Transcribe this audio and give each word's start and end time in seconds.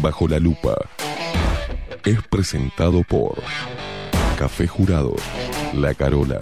Bajo 0.00 0.28
la 0.28 0.38
Lupa 0.38 0.76
es 2.04 2.22
presentado 2.28 3.02
por 3.02 3.42
Café 4.38 4.66
Jurado, 4.66 5.14
La 5.74 5.94
Carola, 5.94 6.40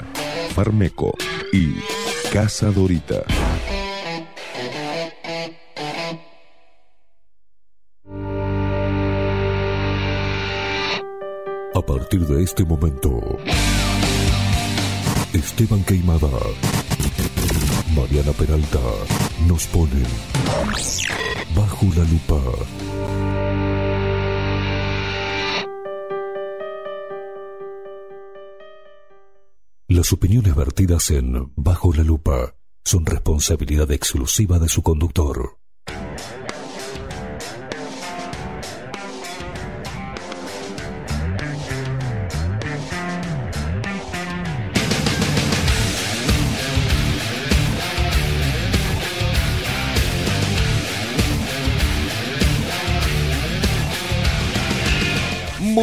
Farmeco 0.54 1.14
y 1.52 1.74
Casa 2.32 2.70
Dorita. 2.70 3.22
A 11.74 11.80
partir 11.86 12.26
de 12.26 12.42
este 12.42 12.64
momento, 12.64 13.38
Esteban 15.32 15.82
Queimada, 15.84 16.28
Mariana 17.94 18.32
Peralta 18.32 18.80
nos 19.46 19.66
ponen 19.66 20.06
bajo 21.54 21.86
la 21.96 22.04
lupa. 22.04 22.83
Las 30.04 30.12
opiniones 30.12 30.54
vertidas 30.54 31.10
en 31.12 31.50
Bajo 31.56 31.94
la 31.94 32.02
lupa 32.02 32.54
son 32.84 33.06
responsabilidad 33.06 33.90
exclusiva 33.90 34.58
de 34.58 34.68
su 34.68 34.82
conductor. 34.82 35.56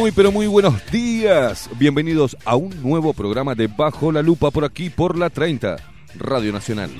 Muy 0.02 0.10
pero 0.10 0.32
muy 0.32 0.48
buenos 0.48 0.84
días. 0.90 1.70
Bienvenidos 1.78 2.36
a 2.44 2.56
un 2.56 2.82
nuevo 2.82 3.12
programa 3.12 3.54
de 3.54 3.68
Bajo 3.68 4.10
la 4.10 4.20
Lupa 4.20 4.50
por 4.50 4.64
aquí 4.64 4.90
por 4.90 5.16
la 5.16 5.30
30, 5.30 5.76
Radio 6.18 6.52
Nacional. 6.52 6.90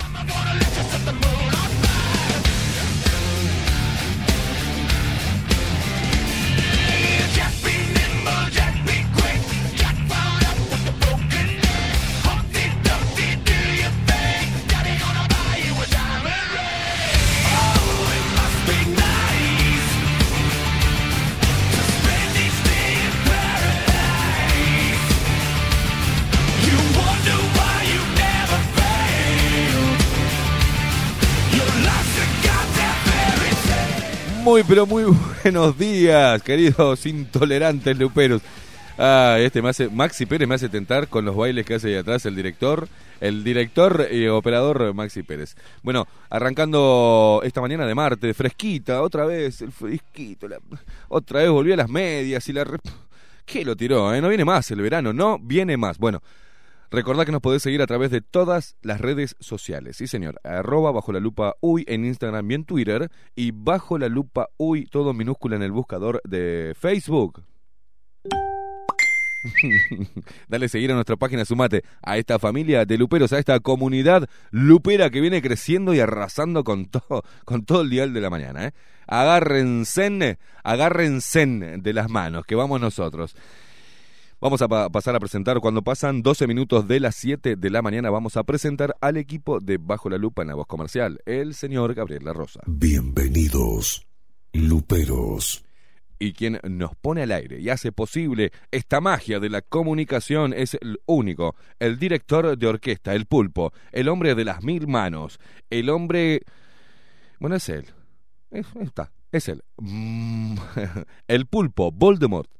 Muy 34.52 34.64
pero 34.64 34.84
muy 34.84 35.04
buenos 35.44 35.78
días, 35.78 36.42
queridos 36.42 37.06
intolerantes 37.06 37.98
luperos. 37.98 38.42
Ah, 38.98 39.38
este 39.40 39.62
me 39.62 39.70
hace, 39.70 39.88
Maxi 39.88 40.26
Pérez 40.26 40.46
me 40.46 40.56
hace 40.56 40.68
tentar 40.68 41.08
con 41.08 41.24
los 41.24 41.34
bailes 41.34 41.64
que 41.64 41.76
hace 41.76 41.88
ahí 41.88 41.94
atrás 41.94 42.26
el 42.26 42.36
director, 42.36 42.86
el 43.22 43.44
director 43.44 44.08
y 44.12 44.28
operador 44.28 44.92
Maxi 44.92 45.22
Pérez. 45.22 45.56
Bueno, 45.82 46.06
arrancando 46.28 47.40
esta 47.44 47.62
mañana 47.62 47.86
de 47.86 47.94
martes, 47.94 48.36
fresquita, 48.36 49.00
otra 49.00 49.24
vez, 49.24 49.62
el 49.62 49.72
fresquito, 49.72 50.46
la- 50.46 50.58
otra 51.08 51.40
vez 51.40 51.48
volvió 51.48 51.72
a 51.72 51.78
las 51.78 51.88
medias 51.88 52.46
y 52.50 52.52
la... 52.52 52.66
¿Qué 53.46 53.64
lo 53.64 53.74
tiró? 53.74 54.12
Eh? 54.14 54.20
No 54.20 54.28
viene 54.28 54.44
más 54.44 54.70
el 54.70 54.82
verano, 54.82 55.14
no 55.14 55.38
viene 55.38 55.78
más. 55.78 55.96
Bueno, 55.96 56.22
Recordad 56.92 57.24
que 57.24 57.32
nos 57.32 57.40
podés 57.40 57.62
seguir 57.62 57.80
a 57.80 57.86
través 57.86 58.10
de 58.10 58.20
todas 58.20 58.76
las 58.82 59.00
redes 59.00 59.34
sociales. 59.40 59.96
Sí, 59.96 60.06
señor. 60.06 60.38
Arroba 60.44 60.92
bajo 60.92 61.10
la 61.10 61.20
lupa 61.20 61.54
uy 61.62 61.86
en 61.88 62.04
Instagram 62.04 62.50
y 62.50 62.54
en 62.54 62.64
Twitter. 62.66 63.10
Y 63.34 63.50
bajo 63.50 63.96
la 63.96 64.10
lupa 64.10 64.50
uy, 64.58 64.84
todo 64.84 65.14
minúscula 65.14 65.56
en 65.56 65.62
el 65.62 65.72
buscador 65.72 66.20
de 66.24 66.74
Facebook. 66.78 67.44
Dale 70.48 70.68
seguir 70.68 70.90
a 70.92 70.94
nuestra 70.94 71.16
página, 71.16 71.46
sumate 71.46 71.82
a 72.02 72.18
esta 72.18 72.38
familia 72.38 72.84
de 72.84 72.98
luperos, 72.98 73.32
a 73.32 73.38
esta 73.38 73.58
comunidad 73.60 74.28
lupera 74.50 75.08
que 75.08 75.22
viene 75.22 75.40
creciendo 75.40 75.94
y 75.94 76.00
arrasando 76.00 76.62
con 76.62 76.86
todo, 76.86 77.24
con 77.46 77.64
todo 77.64 77.80
el 77.80 77.90
dial 77.90 78.12
de 78.12 78.20
la 78.20 78.28
mañana. 78.28 78.66
¿eh? 78.66 78.72
Agárrense, 79.06 80.38
agárrense 80.62 81.46
de 81.46 81.92
las 81.92 82.10
manos, 82.10 82.44
que 82.44 82.54
vamos 82.54 82.80
nosotros. 82.80 83.34
Vamos 84.42 84.60
a 84.60 84.66
pa- 84.66 84.90
pasar 84.90 85.14
a 85.14 85.20
presentar, 85.20 85.60
cuando 85.60 85.82
pasan 85.82 86.20
12 86.20 86.48
minutos 86.48 86.88
de 86.88 86.98
las 86.98 87.14
7 87.14 87.54
de 87.54 87.70
la 87.70 87.80
mañana, 87.80 88.10
vamos 88.10 88.36
a 88.36 88.42
presentar 88.42 88.96
al 89.00 89.16
equipo 89.16 89.60
de 89.60 89.78
Bajo 89.80 90.10
la 90.10 90.18
Lupa 90.18 90.42
en 90.42 90.48
la 90.48 90.56
voz 90.56 90.66
comercial, 90.66 91.20
el 91.26 91.54
señor 91.54 91.94
Gabriel 91.94 92.24
La 92.24 92.32
Rosa. 92.32 92.58
Bienvenidos, 92.66 94.04
luperos. 94.52 95.64
Y 96.18 96.32
quien 96.32 96.58
nos 96.68 96.96
pone 96.96 97.22
al 97.22 97.30
aire 97.30 97.60
y 97.60 97.68
hace 97.68 97.92
posible 97.92 98.50
esta 98.72 99.00
magia 99.00 99.38
de 99.38 99.48
la 99.48 99.62
comunicación 99.62 100.52
es 100.54 100.74
el 100.74 100.98
único, 101.06 101.54
el 101.78 102.00
director 102.00 102.58
de 102.58 102.66
orquesta, 102.66 103.14
el 103.14 103.26
pulpo, 103.26 103.72
el 103.92 104.08
hombre 104.08 104.34
de 104.34 104.44
las 104.44 104.64
mil 104.64 104.88
manos, 104.88 105.38
el 105.70 105.88
hombre... 105.88 106.42
Bueno, 107.38 107.54
es 107.56 107.68
él. 107.68 107.86
Es, 108.50 108.66
está, 108.80 109.12
es 109.30 109.48
él. 109.48 109.62
Mm, 109.78 110.56
el 111.28 111.46
pulpo, 111.46 111.90
Voldemort, 111.92 112.50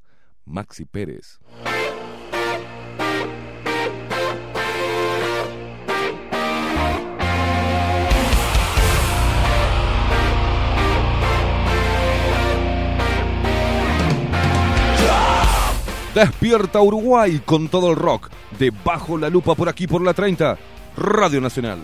Maxi 0.45 0.85
Pérez. 0.85 1.39
Despierta 16.15 16.83
Uruguay 16.83 17.41
con 17.43 17.69
todo 17.69 17.91
el 17.91 17.97
rock 17.97 18.29
de 18.59 18.71
Bajo 18.85 19.17
la 19.17 19.31
Lupa 19.31 19.55
por 19.55 19.71
aquí 19.71 19.87
por 19.87 20.03
la 20.03 20.13
30, 20.13 20.59
Radio 20.99 21.41
Nacional. 21.41 21.79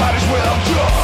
Might 0.00 0.14
as 0.14 0.30
well 0.30 0.56
jump, 0.66 0.99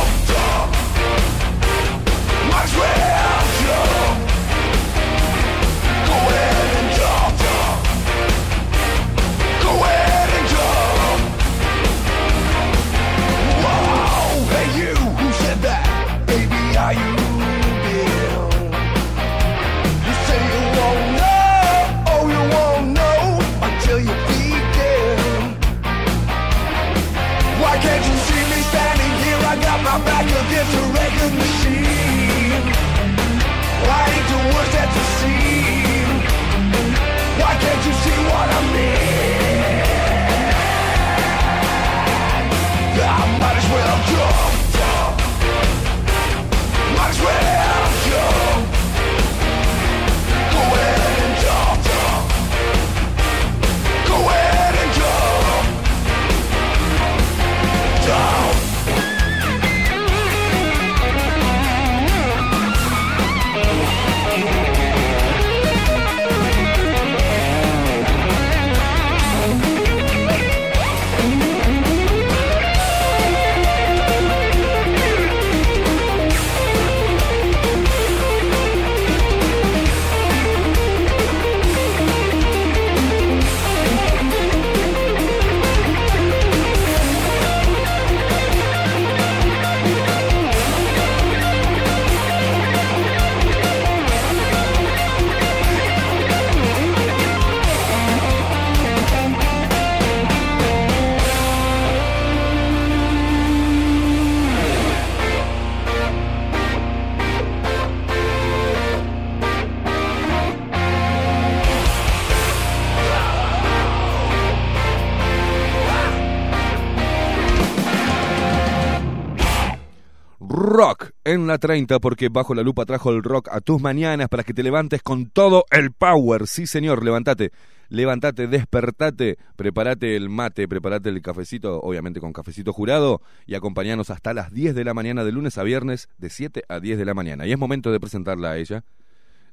en 121.36 121.46
la 121.46 121.58
30 121.58 121.98
porque 122.00 122.28
bajo 122.28 122.54
la 122.54 122.62
lupa 122.62 122.84
trajo 122.84 123.10
el 123.10 123.22
rock 123.22 123.48
a 123.50 123.60
tus 123.60 123.80
mañanas 123.80 124.28
para 124.28 124.42
que 124.42 124.52
te 124.52 124.62
levantes 124.62 125.02
con 125.02 125.26
todo 125.26 125.64
el 125.70 125.92
power. 125.92 126.46
Sí, 126.46 126.66
señor, 126.66 127.04
levántate. 127.04 127.52
Levántate, 127.88 128.48
despertate, 128.48 129.38
prepárate 129.54 130.16
el 130.16 130.28
mate, 130.28 130.66
prepárate 130.66 131.08
el 131.08 131.22
cafecito, 131.22 131.80
obviamente 131.80 132.20
con 132.20 132.32
cafecito 132.32 132.72
jurado, 132.72 133.20
y 133.46 133.54
acompañanos 133.54 134.10
hasta 134.10 134.34
las 134.34 134.52
10 134.52 134.74
de 134.74 134.82
la 134.82 134.92
mañana 134.92 135.22
de 135.22 135.30
lunes 135.30 135.56
a 135.56 135.62
viernes, 135.62 136.08
de 136.18 136.28
7 136.28 136.64
a 136.68 136.80
10 136.80 136.98
de 136.98 137.04
la 137.04 137.14
mañana. 137.14 137.46
Y 137.46 137.52
es 137.52 137.58
momento 137.58 137.92
de 137.92 138.00
presentarla 138.00 138.50
a 138.50 138.56
ella, 138.56 138.84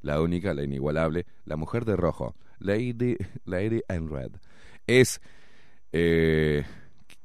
la 0.01 0.19
única, 0.19 0.55
la 0.55 0.63
inigualable, 0.63 1.27
la 1.45 1.57
mujer 1.57 1.85
de 1.85 1.95
rojo, 1.95 2.35
Lady, 2.57 3.17
Lady 3.45 3.81
in 3.87 4.09
Red. 4.09 4.31
Es 4.87 5.21
eh, 5.91 6.63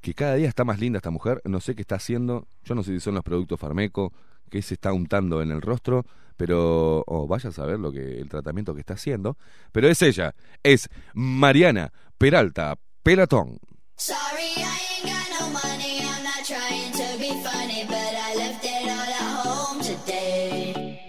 que 0.00 0.14
cada 0.14 0.34
día 0.34 0.48
está 0.48 0.64
más 0.64 0.78
linda 0.78 0.98
esta 0.98 1.10
mujer, 1.10 1.40
no 1.44 1.60
sé 1.60 1.74
qué 1.74 1.82
está 1.82 1.96
haciendo, 1.96 2.46
yo 2.64 2.74
no 2.74 2.82
sé 2.82 2.92
si 2.92 3.00
son 3.00 3.14
los 3.14 3.24
productos 3.24 3.58
Farmeco, 3.58 4.12
qué 4.48 4.62
se 4.62 4.74
está 4.74 4.92
untando 4.92 5.42
en 5.42 5.50
el 5.50 5.62
rostro, 5.62 6.04
pero 6.36 7.04
oh, 7.06 7.26
vaya 7.26 7.50
a 7.50 7.52
saber 7.52 7.78
lo 7.78 7.92
que 7.92 8.20
el 8.20 8.28
tratamiento 8.28 8.74
que 8.74 8.80
está 8.80 8.94
haciendo, 8.94 9.36
pero 9.72 9.88
es 9.88 10.02
ella, 10.02 10.34
es 10.62 10.88
Mariana 11.14 11.92
Peralta 12.16 12.78
Pelatón. 13.02 13.58
Sorry, 13.96 14.54
I 14.56 14.78
ain't 14.90 15.06
got 15.06 15.40
no 15.40 15.48
money. 15.50 16.00
I'm 16.02 16.22
not 16.22 16.44
trying 16.46 16.92
to 16.92 17.18
be 17.18 17.30
funny, 17.42 17.84
but 17.84 17.96
I 17.96 18.34
left 18.36 18.64
it 18.64 18.88
all 18.88 19.10
at 19.10 19.44
home 19.44 19.80
today. 19.82 21.00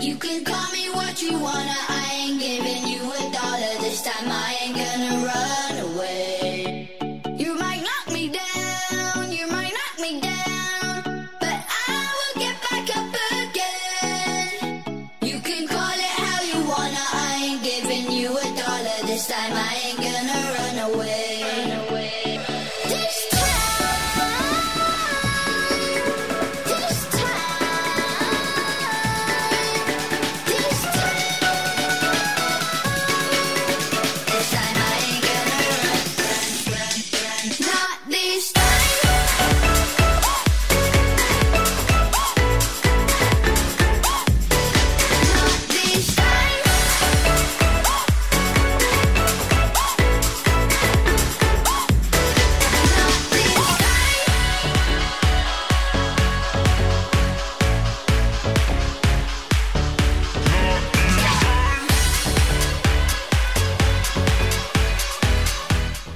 You 0.00 0.16
can 0.16 0.44
call 0.44 0.72
me 0.72 0.90
what 0.90 1.22
you 1.22 1.38
wanna. 1.38 1.76
I 1.88 2.10
ain't 2.12 2.40
giving 2.40 2.88
you 2.88 3.12
a 3.12 3.35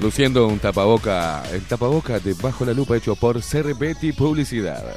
Luciendo 0.01 0.47
un 0.47 0.59
tapaboca, 0.59 1.43
el 1.53 1.63
tapaboca 1.65 2.19
de 2.19 2.33
Bajo 2.33 2.65
la 2.65 2.73
Lupa 2.73 2.97
hecho 2.97 3.15
por 3.17 3.43
Cerbetti 3.43 4.13
Publicidad. 4.13 4.97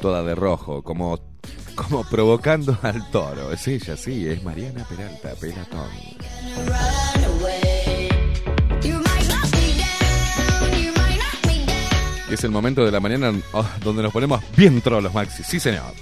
Toda 0.00 0.22
de 0.22 0.34
rojo, 0.36 0.82
como, 0.82 1.18
como 1.74 2.04
provocando 2.04 2.78
al 2.82 3.10
toro. 3.10 3.52
Es 3.52 3.66
ella, 3.66 3.96
sí, 3.96 4.28
es 4.28 4.42
Mariana 4.44 4.86
Peralta 4.88 5.34
Pelatón. 5.34 5.88
Es 12.30 12.44
el 12.44 12.50
momento 12.50 12.84
de 12.84 12.92
la 12.92 13.00
mañana 13.00 13.32
oh, 13.52 13.66
donde 13.82 14.04
nos 14.04 14.12
ponemos 14.12 14.40
bien 14.56 14.80
trolos, 14.80 15.12
Maxi. 15.12 15.42
Sí, 15.42 15.58
señor. 15.58 15.92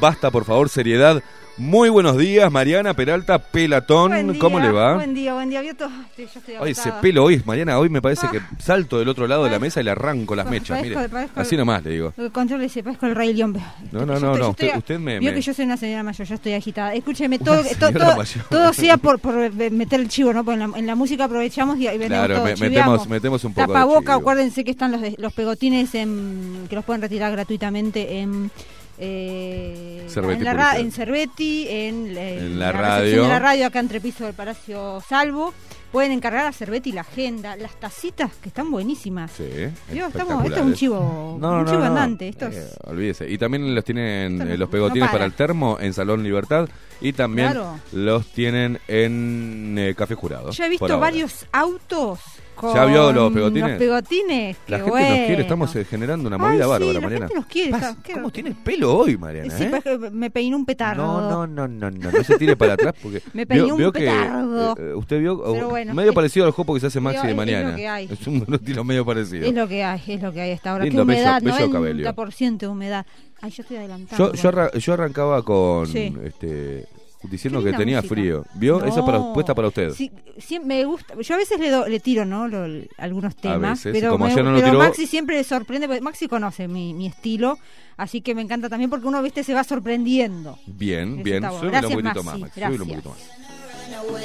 Basta, 0.00 0.30
por 0.30 0.44
favor, 0.44 0.68
seriedad. 0.68 1.22
Muy 1.56 1.88
buenos 1.88 2.16
días, 2.16 2.52
Mariana 2.52 2.94
Peralta 2.94 3.40
Pelatón. 3.40 4.12
Día, 4.30 4.38
¿Cómo 4.38 4.60
le 4.60 4.70
va? 4.70 4.94
Buen 4.94 5.12
día, 5.12 5.34
buen 5.34 5.50
día. 5.50 5.60
Estoy- 5.60 5.88
yo 6.16 6.24
estoy 6.24 6.54
Ay, 6.60 6.70
ese 6.70 6.92
pelo 7.02 7.24
hoy, 7.24 7.42
Mariana, 7.44 7.80
hoy 7.80 7.88
me 7.88 8.00
parece 8.00 8.28
Ah. 8.28 8.30
que 8.30 8.40
salto 8.62 9.00
del 9.00 9.08
otro 9.08 9.26
lado 9.26 9.42
de 9.42 9.50
la 9.50 9.58
mesa 9.58 9.80
y 9.80 9.82
le 9.82 9.90
arranco 9.90 10.36
las 10.36 10.48
mechas. 10.48 10.80
Mire, 10.80 10.94
parezco- 10.94 11.30
así 11.34 11.56
nomás 11.56 11.82
le 11.82 11.90
digo. 11.90 12.14
Control 12.32 12.62
ese, 12.62 12.84
parezco 12.84 13.06
el 13.06 13.16
Rey 13.16 13.34
León. 13.34 13.56
No, 13.90 14.06
no, 14.06 14.20
no, 14.20 14.34
estoy- 14.36 14.68
no, 14.70 14.78
usted- 14.78 15.00
me- 15.00 15.18
Vio 15.18 15.30
me- 15.30 15.34
que 15.34 15.42
yo 15.42 15.52
soy 15.52 15.64
una 15.64 15.76
señora 15.76 16.04
mayor, 16.04 16.28
yo 16.28 16.34
estoy 16.36 16.52
agitada. 16.52 16.94
Escúcheme, 16.94 17.40
todo, 17.40 17.60
todo, 17.80 18.24
todo 18.48 18.72
sea 18.72 18.96
por, 18.96 19.18
por 19.18 19.34
meter 19.52 19.98
el 19.98 20.08
chivo, 20.08 20.32
¿no? 20.32 20.44
Porque 20.44 20.62
en 20.62 20.70
la, 20.70 20.78
en 20.78 20.86
la 20.86 20.94
música 20.94 21.24
aprovechamos 21.24 21.76
y, 21.78 21.88
y 21.88 21.98
vendemos 21.98 22.08
Claro, 22.28 22.34
todo, 22.36 22.44
me- 22.44 22.54
metemos- 22.54 23.08
metemos 23.08 23.42
un 23.42 23.52
poco 23.54 23.66
de 23.66 23.74
Tapaboca, 23.74 24.00
chivo. 24.12 24.20
acuérdense 24.20 24.62
que 24.62 24.70
están 24.70 24.92
los, 24.92 25.00
los 25.18 25.32
pegotines 25.32 25.92
en, 25.96 26.66
que 26.70 26.76
los 26.76 26.84
pueden 26.84 27.02
retirar 27.02 27.32
gratuitamente 27.32 28.20
en... 28.20 28.52
Eh, 29.00 30.06
en, 30.16 30.44
la 30.44 30.78
en 30.78 30.90
Cervetti, 30.92 31.66
en, 31.68 32.16
En 32.16 32.58
la 32.58 32.72
recepción 32.72 32.82
radio. 32.82 33.22
de 33.22 33.28
la 33.28 33.38
radio 33.38 33.66
acá 33.66 33.78
entre 33.80 34.00
piso 34.00 34.24
del 34.24 34.34
Palacio 34.34 35.00
Salvo. 35.08 35.54
Pueden 35.92 36.12
encargar 36.12 36.44
a 36.46 36.52
Cervetti 36.52 36.92
la 36.92 37.00
agenda, 37.00 37.56
las 37.56 37.78
tacitas 37.80 38.30
que 38.42 38.48
están 38.50 38.70
buenísimas. 38.70 39.30
Sí, 39.32 39.44
Digo, 39.90 40.06
estamos, 40.08 40.44
esto 40.44 40.56
es 40.60 40.66
un 40.66 40.74
chivo, 40.74 41.38
No, 41.40 41.50
un 41.52 41.64
no, 41.64 41.64
chivo 41.64 41.78
no. 41.78 41.86
andante. 41.86 42.28
Esto 42.28 42.46
Eh, 42.48 42.58
es, 42.58 42.76
olvídese. 42.84 43.30
Y 43.30 43.38
también 43.38 43.74
los 43.74 43.84
tienen 43.84 44.42
eh, 44.42 44.58
los 44.58 44.68
no 44.68 44.70
pegotines 44.70 45.08
para. 45.08 45.12
para 45.12 45.24
el 45.24 45.32
termo 45.32 45.78
en 45.80 45.94
Salón 45.94 46.22
Libertad 46.22 46.68
y 47.00 47.14
también 47.14 47.52
Claro. 47.52 47.78
los 47.92 48.26
tienen 48.32 48.78
en 48.86 49.76
eh, 49.78 49.94
Café 49.96 50.14
Jurado. 50.14 50.50
Yo 50.50 50.64
he 50.64 50.68
visto 50.68 50.98
varios 50.98 51.46
autos 51.52 52.18
con 52.58 52.74
¿Ya 52.74 52.84
vio 52.84 53.12
los 53.12 53.32
pegotines? 53.32 53.68
los 53.70 53.78
pegotines, 53.78 54.56
La 54.66 54.78
gente 54.78 54.90
nos 54.90 55.26
quiere, 55.26 55.42
estamos 55.42 55.76
eh, 55.76 55.84
generando 55.84 56.26
una 56.28 56.36
Ay, 56.36 56.42
movida 56.42 56.64
sí, 56.64 56.70
bárbara, 56.70 56.92
la 56.92 57.00
Mariana. 57.00 57.26
gente 57.28 57.34
nos 57.34 57.46
quiere, 57.46 57.70
está- 57.70 57.96
¿Cómo 58.14 58.30
tiene 58.30 58.54
pelo 58.64 58.96
hoy, 58.98 59.16
Mariana? 59.16 59.56
Sí, 59.56 59.64
eh? 59.64 59.80
pues, 59.82 60.12
me 60.12 60.30
peiné 60.30 60.56
un 60.56 60.64
petardo. 60.66 61.02
No, 61.02 61.46
no, 61.46 61.46
no, 61.46 61.68
no, 61.68 61.90
no, 61.90 62.10
no 62.10 62.24
se 62.24 62.36
tire 62.36 62.56
para 62.56 62.74
atrás 62.74 62.94
porque 63.02 63.22
Me 63.32 63.46
peiné 63.46 63.72
un 63.72 63.92
petardo. 63.92 64.76
eh, 64.78 64.94
usted 64.94 65.20
vio 65.20 65.42
Pero 65.52 65.68
bueno, 65.70 65.94
medio 65.94 66.10
es- 66.10 66.14
parecido 66.14 66.46
al 66.46 66.52
juego 66.52 66.74
que 66.74 66.80
se 66.80 66.86
hace 66.88 67.00
Maxi 67.00 67.22
de 67.22 67.28
es 67.28 67.36
lo 67.36 67.36
mañana. 67.36 67.76
que 67.76 67.88
hay. 67.88 68.08
Es 68.10 68.26
un 68.26 68.44
estilo 68.52 68.84
medio 68.84 69.04
parecido. 69.06 69.46
Es 69.46 69.54
lo 69.54 69.68
que 69.68 69.84
hay, 69.84 70.02
es 70.06 70.22
lo 70.22 70.32
que 70.32 70.40
hay 70.40 70.52
hasta 70.52 70.72
ahora. 70.72 70.84
Lindo, 70.84 70.98
qué 70.98 71.02
humedad, 71.02 71.40
bello- 71.42 71.54
bello 71.56 71.70
cabello. 71.70 72.12
90% 72.12 72.58
de 72.58 72.68
humedad. 72.68 73.06
Ay, 73.40 73.50
yo 73.52 73.62
estoy 73.62 73.76
adelantando. 73.76 74.32
Yo, 74.32 74.42
yo, 74.42 74.48
arra- 74.48 74.72
yo 74.76 74.92
arrancaba 74.94 75.42
con 75.42 75.86
Sí. 75.86 76.12
este 76.24 76.86
diciendo 77.24 77.62
que 77.62 77.72
tenía 77.72 77.96
música. 77.98 78.14
frío. 78.14 78.44
¿Vio? 78.54 78.84
Esa 78.84 79.04
para, 79.04 79.18
No. 79.18 79.32
puesta 79.32 79.54
para 79.54 79.68
usted. 79.68 79.90
Sí, 79.92 80.10
sí, 80.38 80.60
me 80.60 80.84
gusta. 80.84 81.14
Yo 81.20 81.34
a 81.34 81.36
veces 81.38 81.58
le, 81.58 81.70
do- 81.70 81.88
le 81.88 82.00
tiro, 82.00 82.24
¿no? 82.24 82.46
Lo- 82.48 82.66
algunos 82.98 83.34
temas. 83.36 83.82
veces, 83.84 83.92
pero 84.00 84.12
como 84.12 84.26
me- 84.26 84.32
ayer 84.32 84.44
no 84.44 84.50
lo 84.52 84.56
pero 84.58 84.68
tiró- 84.70 84.78
Maxi 84.78 85.06
siempre 85.06 85.36
le 85.36 85.44
sorprende. 85.44 85.86
porque 85.88 86.00
Maxi 86.02 86.28
conoce 86.28 86.68
mi, 86.68 86.94
mi 86.94 87.06
estilo. 87.06 87.58
Así 87.96 88.20
que 88.20 88.34
me 88.34 88.42
encanta 88.42 88.68
también 88.68 88.90
porque 88.90 89.06
uno, 89.08 89.20
viste, 89.22 89.42
se 89.42 89.54
va 89.54 89.64
sorprendiendo. 89.64 90.58
Bien, 90.66 91.14
Eso 91.14 91.22
bien. 91.24 91.40
bueno. 91.42 91.58
Súbelo 91.58 91.66
un 91.66 91.70
Gracias, 91.72 91.92
poquito 91.92 92.22
Maxi, 92.22 92.24
más, 92.26 92.38
Maxi. 92.40 92.60
Súbelo 92.60 92.84
un 92.84 92.90
gracias. 92.90 93.02
poquito 93.04 93.10
más. 93.10 94.18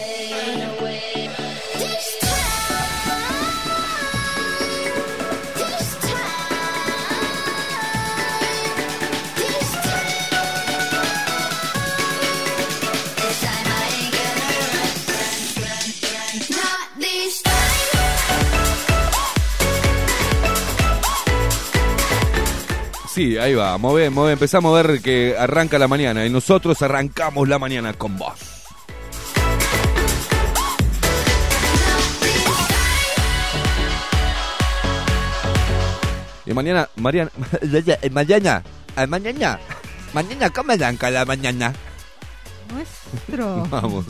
Sí, 23.13 23.37
ahí 23.37 23.53
va. 23.53 23.77
Move, 23.77 24.09
move. 24.09 24.31
Empezamos 24.31 24.73
a 24.73 24.81
ver 24.81 24.99
que 24.99 25.35
arranca 25.37 25.77
la 25.77 25.87
mañana 25.87 26.25
y 26.25 26.31
nosotros 26.31 26.81
arrancamos 26.81 27.47
la 27.47 27.59
mañana 27.59 27.93
con 27.93 28.17
vos. 28.17 28.33
Y 36.47 36.53
mañana, 36.55 36.89
Mariana, 36.95 37.29
mañana, 38.11 38.63
mañana, 39.07 39.59
mañana, 40.11 40.49
¿cómo 40.49 40.71
arranca 40.71 41.11
la 41.11 41.23
mañana? 41.23 41.71
Nuestro. 42.73 43.67
Vamos. 43.69 44.05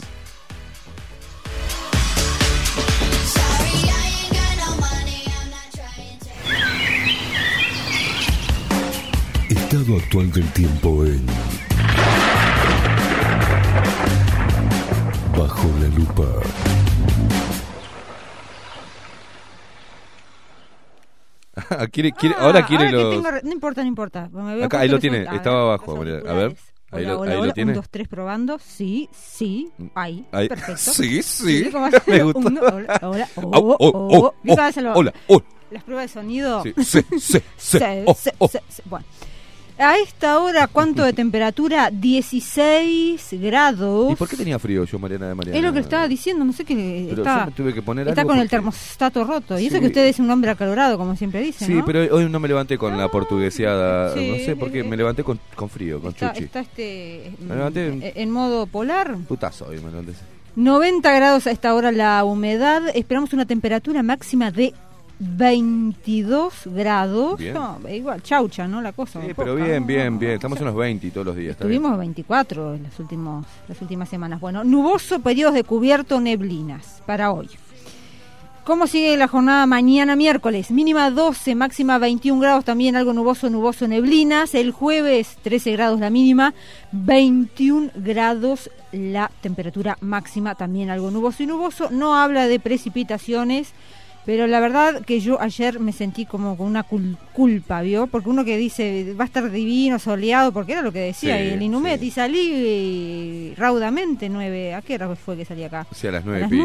Estado 9.74 9.98
actual 9.98 10.32
del 10.32 10.48
tiempo 10.54 11.04
en 11.04 11.26
Bajo 15.36 15.68
la 15.82 15.88
lupa. 15.98 16.24
Ah, 21.70 21.86
quiere, 21.88 22.12
quiere, 22.12 22.36
ahora 22.38 22.66
quiere 22.66 22.88
que 22.88 22.92
los... 22.94 23.12
tengo 23.16 23.30
re- 23.30 23.42
no 23.44 23.52
importa, 23.52 23.82
no 23.84 23.88
importa. 23.88 24.28
Me 24.32 24.64
Acá, 24.64 24.80
ahí 24.80 24.90
lo 24.90 24.98
tiene, 25.00 25.20
ver, 25.20 25.36
estaba 25.36 25.62
abajo, 25.62 25.92
los. 25.92 26.16
A 26.28 26.34
ver, 26.34 26.46
auriculares. 26.46 26.60
ahí 26.92 27.04
Hola, 27.04 27.14
lo- 27.14 27.20
hola, 27.20 27.32
ahí 27.32 27.38
lo 27.38 27.44
hola. 27.44 27.54
tiene. 27.54 27.72
Un, 27.72 27.76
dos, 27.76 27.90
tres, 27.92 28.08
probando. 28.08 28.58
Sí, 28.60 29.08
sí. 29.14 29.72
Ahí. 29.94 30.26
Ahí- 30.32 30.50
Perfecto. 30.50 30.78
Sí, 30.94 31.22
sí. 31.22 31.70
¿cómo 31.72 31.90
Me 31.92 31.98
hace? 31.98 32.24
gustó. 32.24 32.40
Uno, 32.40 32.62
hola, 32.62 33.00
hola. 33.04 33.30
Oh, 33.36 33.42
Au, 33.54 33.70
oh, 33.70 33.78
oh, 33.80 33.92
oh, 34.20 34.34
¿Viste 34.42 34.62
oh, 34.62 34.64
cómo 34.64 34.68
hace 34.68 34.82
lo- 34.82 34.94
hola, 34.94 35.14
oh. 35.28 35.42
Las 35.70 35.84
pruebas 35.84 36.06
de 36.06 36.14
sonido. 36.20 36.64
Sí, 36.64 36.74
sí, 36.84 37.02
sí, 37.20 37.40
Oh, 38.08 38.16
oh. 38.40 38.50
Bueno. 38.86 39.06
A 39.78 39.98
esta 39.98 40.40
hora, 40.40 40.68
¿cuánto 40.68 41.04
de 41.04 41.14
temperatura? 41.14 41.90
16 41.92 43.28
grados. 43.42 44.12
¿Y 44.12 44.16
por 44.16 44.30
qué 44.30 44.38
tenía 44.38 44.60
frío 44.60 44.84
yo, 44.86 45.00
Mariana 45.00 45.28
de 45.30 45.36
Mariana? 45.36 45.58
Es 45.58 45.64
lo 45.64 45.74
que 45.74 45.80
estaba 45.80 46.08
diciendo, 46.08 46.46
no 46.46 46.54
sé 46.54 46.64
qué. 46.64 47.08
Pero 47.10 47.24
está 47.24 47.40
yo 47.40 47.46
me 47.48 47.52
tuve 47.54 47.74
que 47.74 47.82
poner 47.82 48.08
está 48.08 48.22
algo 48.22 48.34
con 48.34 48.40
el 48.40 48.50
termostato 48.50 49.24
roto. 49.24 49.58
Y 49.58 49.68
eso 49.68 49.80
que 49.80 49.88
usted 49.88 50.06
es 50.08 50.20
un 50.20 50.30
hombre 50.30 50.52
acalorado, 50.52 50.98
como 50.98 51.16
siempre 51.16 51.42
dice. 51.42 51.66
Sí, 51.66 51.74
¿no? 51.74 51.86
pero 51.86 52.16
hoy 52.16 52.30
no 52.30 52.40
me 52.40 52.48
levanté 52.48 52.78
con 52.78 52.98
la 52.98 53.08
portugueseada. 53.10 54.14
Sí, 54.14 54.30
no 54.32 54.36
sé 54.46 54.56
por 54.56 54.72
qué, 54.72 54.80
eh, 54.82 54.84
me 54.84 54.96
levanté 54.96 55.24
con, 55.24 55.40
con 55.56 55.70
frío, 55.70 56.00
con 56.00 56.12
está, 56.12 56.34
chuchi. 56.34 56.44
está 56.46 56.60
este, 56.60 57.32
Me 57.40 57.56
levanté 57.56 57.88
en- 57.88 58.04
en, 58.04 58.12
en 58.16 58.32
modo 58.32 58.68
polar. 58.68 59.16
Putazo 59.28 59.66
hoy 59.68 59.78
me 59.78 59.90
levanté. 59.90 60.14
90 60.56 61.12
grados 61.14 61.48
a 61.48 61.52
esta 61.52 61.74
hora 61.74 61.92
la 61.92 62.24
humedad. 62.24 62.84
Esperamos 62.94 63.34
una 63.34 63.46
temperatura 63.46 64.04
máxima 64.04 64.52
de 64.52 64.74
22 65.20 66.54
grados. 66.66 67.38
Bien. 67.38 67.54
No, 67.54 67.80
igual, 67.90 68.22
chaucha, 68.22 68.68
¿no? 68.68 68.82
La 68.82 68.92
cosa. 68.92 69.22
Sí, 69.22 69.28
poca, 69.34 69.44
pero 69.44 69.56
bien, 69.56 69.86
bien, 69.86 70.20
bien. 70.20 70.34
Estamos 70.34 70.60
en 70.60 70.66
los 70.66 70.76
20 70.76 71.12
todos 71.12 71.28
los 71.28 71.36
días. 71.36 71.52
está 71.52 71.66
bien. 71.66 71.78
Estuvimos 71.78 72.00
24 72.00 72.76
en 72.76 72.84
las, 72.84 73.00
últimos, 73.00 73.46
las 73.68 73.82
últimas 73.82 74.10
semanas. 74.10 74.40
Bueno, 74.40 74.64
nuboso, 74.64 75.20
periodos 75.20 75.54
de 75.54 75.64
cubierto, 75.64 76.20
neblinas 76.20 77.02
para 77.06 77.32
hoy. 77.32 77.50
¿Cómo 78.64 78.88
sigue 78.88 79.18
la 79.18 79.28
jornada 79.28 79.66
mañana 79.66 80.16
miércoles? 80.16 80.72
Mínima 80.72 81.12
12, 81.12 81.54
máxima 81.54 81.98
21 81.98 82.40
grados, 82.40 82.64
también 82.64 82.96
algo 82.96 83.12
nuboso, 83.12 83.50
nuboso, 83.50 83.90
neblinas. 83.90 84.56
El 84.56 84.72
jueves 84.72 85.38
13 85.42 85.74
grados 85.74 86.00
la 86.00 86.10
mínima, 86.10 86.54
21 86.94 87.92
grados 87.96 88.72
la 88.94 89.30
temperatura 89.42 89.98
máxima, 90.00 90.56
también 90.56 90.90
algo 90.90 91.12
nuboso 91.12 91.44
y 91.44 91.46
nuboso. 91.46 91.90
No 91.92 92.16
habla 92.16 92.48
de 92.48 92.58
precipitaciones, 92.62 93.74
pero 94.26 94.48
la 94.48 94.60
verdad 94.60 95.02
que 95.06 95.20
yo 95.20 95.40
ayer 95.42 95.80
me 95.80 95.92
sentí 95.92 96.26
como 96.26 96.56
con 96.58 96.68
una 96.68 96.88
cul- 96.88 97.18
culpa, 97.34 97.82
¿vio? 97.82 98.08
Porque 98.08 98.30
uno 98.30 98.46
que 98.46 98.58
dice 98.58 99.14
va 99.20 99.24
a 99.24 99.28
estar 99.28 99.50
divino, 99.52 100.00
soleado, 100.00 100.52
porque 100.52 100.74
era 100.74 100.82
lo 100.82 100.92
que 100.92 101.00
decía 101.00 101.38
Sí, 101.38 101.50
el 101.50 101.62
Inumet, 101.62 102.00
sí. 102.00 102.08
y 102.08 102.12
salí 102.12 102.50
eh, 102.52 103.54
raudamente, 103.58 104.30
nueve, 104.30 104.74
¿a 104.74 104.82
qué 104.82 104.96
hora 104.96 105.16
fue 105.16 105.36
que 105.38 105.46
salí 105.46 105.64
acá? 105.64 105.86
Sí, 105.94 106.08
a 106.08 106.12
las 106.12 106.24
a 106.24 106.26
9 106.26 106.40
las 106.42 106.50
pico. 106.50 106.64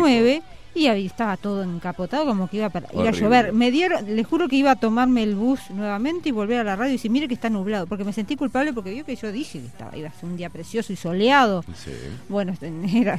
9 0.78 0.82
y 0.82 0.86
ahí 0.88 1.06
estaba 1.06 1.36
todo 1.36 1.62
encapotado 1.62 2.24
como 2.26 2.48
que 2.48 2.58
iba 2.58 2.68
para 2.70 2.86
ir 2.94 3.06
a 3.08 3.10
llover. 3.10 3.52
Me 3.52 3.70
dieron, 3.70 4.14
les 4.16 4.26
juro 4.26 4.48
que 4.48 4.56
iba 4.56 4.70
a 4.72 4.76
tomarme 4.76 5.22
el 5.22 5.34
bus 5.34 5.70
nuevamente 5.70 6.28
y 6.28 6.32
volver 6.32 6.60
a 6.60 6.64
la 6.64 6.76
radio 6.76 6.90
y 6.90 6.92
decir, 6.92 7.10
mire 7.10 7.28
que 7.28 7.34
está 7.34 7.50
nublado, 7.50 7.86
porque 7.86 8.04
me 8.04 8.12
sentí 8.12 8.36
culpable 8.36 8.72
porque 8.72 8.90
vio 8.92 9.04
que 9.04 9.16
yo 9.16 9.32
dije 9.32 9.60
que 9.60 9.66
estaba 9.66 9.96
iba 9.96 10.08
a 10.08 10.12
ser 10.12 10.24
un 10.28 10.36
día 10.36 10.50
precioso 10.50 10.92
y 10.92 10.96
soleado. 10.96 11.64
Sí. 11.74 11.90
Bueno, 12.28 12.52
este, 12.52 12.72
era 12.98 13.18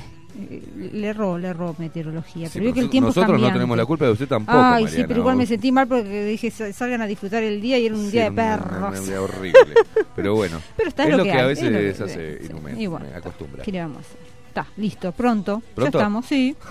le 0.78 1.08
erró, 1.08 1.40
le 1.40 1.48
erró 1.48 1.76
meteorología, 1.80 2.46
Sí, 2.48 2.54
pero 2.54 2.66
vio 2.66 2.74
que 2.76 2.80
el 2.82 2.90
tiempo 2.92 3.08
Nosotros 3.08 3.42
no 3.42 3.52
tenemos 3.52 3.76
la 3.76 3.86
culpa 3.86 4.06
de 4.06 4.12
usted 4.12 4.28
tampoco. 4.28 4.58
Ay, 4.62 4.88
sí, 4.88 5.04
pero 5.08 5.22
igual 5.22 5.36
me 5.36 5.46
sentí 5.48 5.72
mal 5.72 5.88
porque 5.88 6.24
dije 6.26 6.52
"Sal- 6.52 6.72
salgan 6.74 7.02
a 7.02 7.08
disfrutar 7.08 7.42
el 7.42 7.60
día 7.60 7.80
y 7.80 7.88
era 7.88 7.96
un 7.96 8.06
Sí, 8.06 8.12
día 8.12 8.26
de 8.26 8.32
perros. 8.34 8.90
una 9.00 9.08
idea 9.08 9.22
horrible. 9.22 9.74
Pero 10.16 10.36
bueno, 10.36 10.60
Pero 10.78 10.90
está 10.90 11.04
es 11.06 11.10
lo 11.12 11.18
lo 11.18 11.24
que 11.24 11.32
que, 11.32 11.36
a 11.38 11.42
hay, 11.42 11.48
veces 11.48 11.64
es 11.66 11.72
lo 11.72 11.80
que- 11.80 12.04
hace 12.04 12.48
sí, 12.48 12.54
me 13.00 13.16
acostumbra. 13.16 13.64
¿Qué 13.64 13.72
le 13.72 13.80
a? 13.80 14.06
Está, 14.48 14.68
listo, 14.78 15.12
pronto. 15.14 15.64
¿Pronto? 15.74 15.98
Ya 15.98 16.00
estamos, 16.00 16.26
sí. 16.26 16.56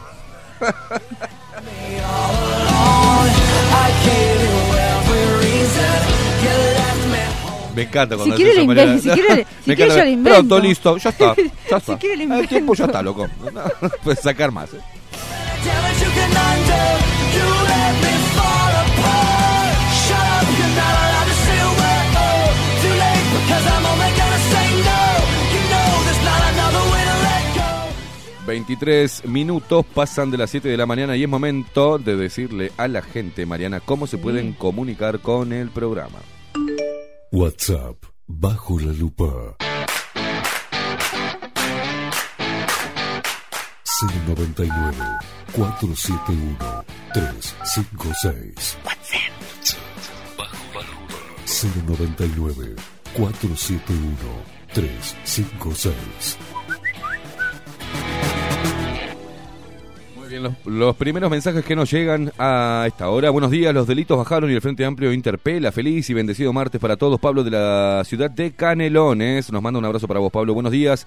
Me 7.78 7.84
encanta 7.84 8.16
Si 8.16 8.18
cuando 8.18 8.34
quiere 8.34 8.54
le 8.54 8.98
si 9.00 9.08
quiere 9.08 9.36
si 9.36 9.46
Me 9.66 9.76
quiere 9.76 9.94
yo 9.94 10.04
le 10.04 10.10
invento. 10.10 10.38
Pronto, 10.38 10.58
listo, 10.58 10.96
ya 10.96 11.10
está. 11.10 11.34
Ya 11.70 11.76
está. 11.76 11.92
Si 11.92 11.98
quiere 12.00 12.26
le 12.26 12.40
El 12.40 12.48
tiempo 12.48 12.74
ya 12.74 12.86
está, 12.86 13.02
loco. 13.02 13.28
No, 13.52 13.62
puedes 14.02 14.20
sacar 14.20 14.50
más. 14.50 14.74
¿eh? 14.74 14.80
23 28.48 29.26
minutos 29.26 29.84
pasan 29.84 30.30
de 30.30 30.38
las 30.38 30.48
7 30.48 30.70
de 30.70 30.76
la 30.78 30.86
mañana 30.86 31.14
y 31.18 31.22
es 31.22 31.28
momento 31.28 31.98
de 31.98 32.16
decirle 32.16 32.72
a 32.78 32.88
la 32.88 33.02
gente, 33.02 33.44
Mariana, 33.44 33.80
cómo 33.80 34.06
se 34.06 34.16
pueden 34.16 34.54
comunicar 34.54 35.20
con 35.20 35.52
el 35.52 35.68
programa. 35.68 36.18
WhatsApp 37.30 38.02
Bajo 38.26 38.80
la 38.80 38.92
lupa. 38.94 39.54
099 44.26 44.96
471 45.52 46.84
356. 47.12 48.78
WhatsApp 48.82 49.78
Bajo 50.38 50.56
la 50.74 50.88
lupa. 50.88 51.18
099 51.86 52.76
471 53.14 54.16
356. 54.72 56.47
Bien, 60.28 60.42
los, 60.42 60.52
los 60.66 60.94
primeros 60.96 61.30
mensajes 61.30 61.64
que 61.64 61.74
nos 61.74 61.90
llegan 61.90 62.30
a 62.38 62.84
esta 62.86 63.08
hora. 63.08 63.30
Buenos 63.30 63.50
días, 63.50 63.72
los 63.72 63.86
delitos 63.86 64.18
bajaron 64.18 64.50
y 64.50 64.54
el 64.54 64.60
Frente 64.60 64.84
Amplio 64.84 65.10
interpela. 65.12 65.72
Feliz 65.72 66.10
y 66.10 66.14
bendecido 66.14 66.52
martes 66.52 66.78
para 66.78 66.96
todos. 66.96 67.18
Pablo 67.18 67.44
de 67.44 67.50
la 67.50 68.02
ciudad 68.04 68.30
de 68.30 68.52
Canelones. 68.52 69.50
Nos 69.50 69.62
manda 69.62 69.78
un 69.78 69.86
abrazo 69.86 70.06
para 70.06 70.20
vos, 70.20 70.30
Pablo. 70.30 70.52
Buenos 70.52 70.72
días. 70.72 71.06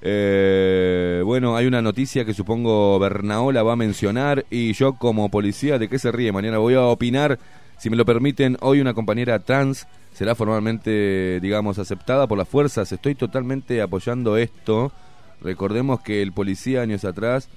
Eh, 0.00 1.22
bueno, 1.24 1.56
hay 1.56 1.66
una 1.66 1.82
noticia 1.82 2.24
que 2.24 2.34
supongo 2.34 2.98
Bernaola 3.00 3.64
va 3.64 3.72
a 3.72 3.76
mencionar 3.76 4.44
y 4.48 4.72
yo 4.74 4.94
como 4.94 5.28
policía, 5.28 5.78
¿de 5.78 5.88
qué 5.88 5.98
se 5.98 6.12
ríe? 6.12 6.30
Mañana 6.30 6.58
voy 6.58 6.74
a 6.74 6.82
opinar, 6.82 7.38
si 7.78 7.90
me 7.90 7.96
lo 7.96 8.04
permiten, 8.04 8.58
hoy 8.60 8.80
una 8.80 8.94
compañera 8.94 9.40
trans 9.40 9.86
será 10.12 10.34
formalmente, 10.34 11.40
digamos, 11.40 11.80
aceptada 11.80 12.28
por 12.28 12.38
las 12.38 12.48
fuerzas. 12.48 12.92
Estoy 12.92 13.16
totalmente 13.16 13.82
apoyando 13.82 14.36
esto. 14.36 14.92
Recordemos 15.40 16.00
que 16.00 16.22
el 16.22 16.32
policía 16.32 16.82
años 16.82 17.04
atrás 17.04 17.48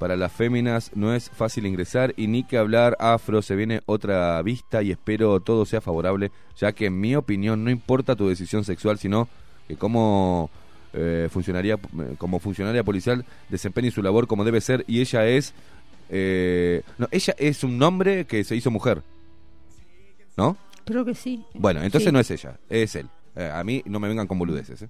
para 0.00 0.16
las 0.16 0.32
féminas 0.32 0.90
no 0.94 1.14
es 1.14 1.28
fácil 1.28 1.66
ingresar 1.66 2.14
y 2.16 2.26
ni 2.26 2.42
que 2.42 2.56
hablar 2.56 2.96
afro, 2.98 3.42
se 3.42 3.54
viene 3.54 3.82
otra 3.84 4.40
vista 4.40 4.82
y 4.82 4.90
espero 4.90 5.40
todo 5.40 5.66
sea 5.66 5.82
favorable, 5.82 6.32
ya 6.56 6.72
que 6.72 6.86
en 6.86 6.98
mi 6.98 7.14
opinión 7.14 7.62
no 7.62 7.70
importa 7.70 8.16
tu 8.16 8.26
decisión 8.26 8.64
sexual, 8.64 8.98
sino 8.98 9.28
que 9.68 9.76
cómo 9.76 10.48
eh, 10.94 11.28
funcionaría, 11.30 11.74
eh, 11.74 12.14
como 12.16 12.38
funcionaria 12.38 12.82
policial 12.82 13.26
desempeñe 13.50 13.90
su 13.90 14.02
labor 14.02 14.26
como 14.26 14.42
debe 14.42 14.62
ser 14.62 14.86
y 14.88 15.02
ella 15.02 15.26
es, 15.28 15.52
eh, 16.08 16.80
no, 16.96 17.06
ella 17.10 17.34
es 17.38 17.62
un 17.62 17.76
nombre 17.76 18.24
que 18.24 18.42
se 18.42 18.56
hizo 18.56 18.70
mujer, 18.70 19.02
¿no? 20.34 20.56
Creo 20.86 21.04
que 21.04 21.14
sí. 21.14 21.44
Bueno, 21.52 21.82
entonces 21.82 22.08
Sí. 22.08 22.12
no 22.12 22.20
es 22.20 22.30
ella, 22.30 22.58
es 22.70 22.96
él. 22.96 23.06
Eh, 23.36 23.50
a 23.52 23.62
mí 23.64 23.82
no 23.84 24.00
me 24.00 24.08
vengan 24.08 24.26
con 24.26 24.38
boludeces. 24.38 24.86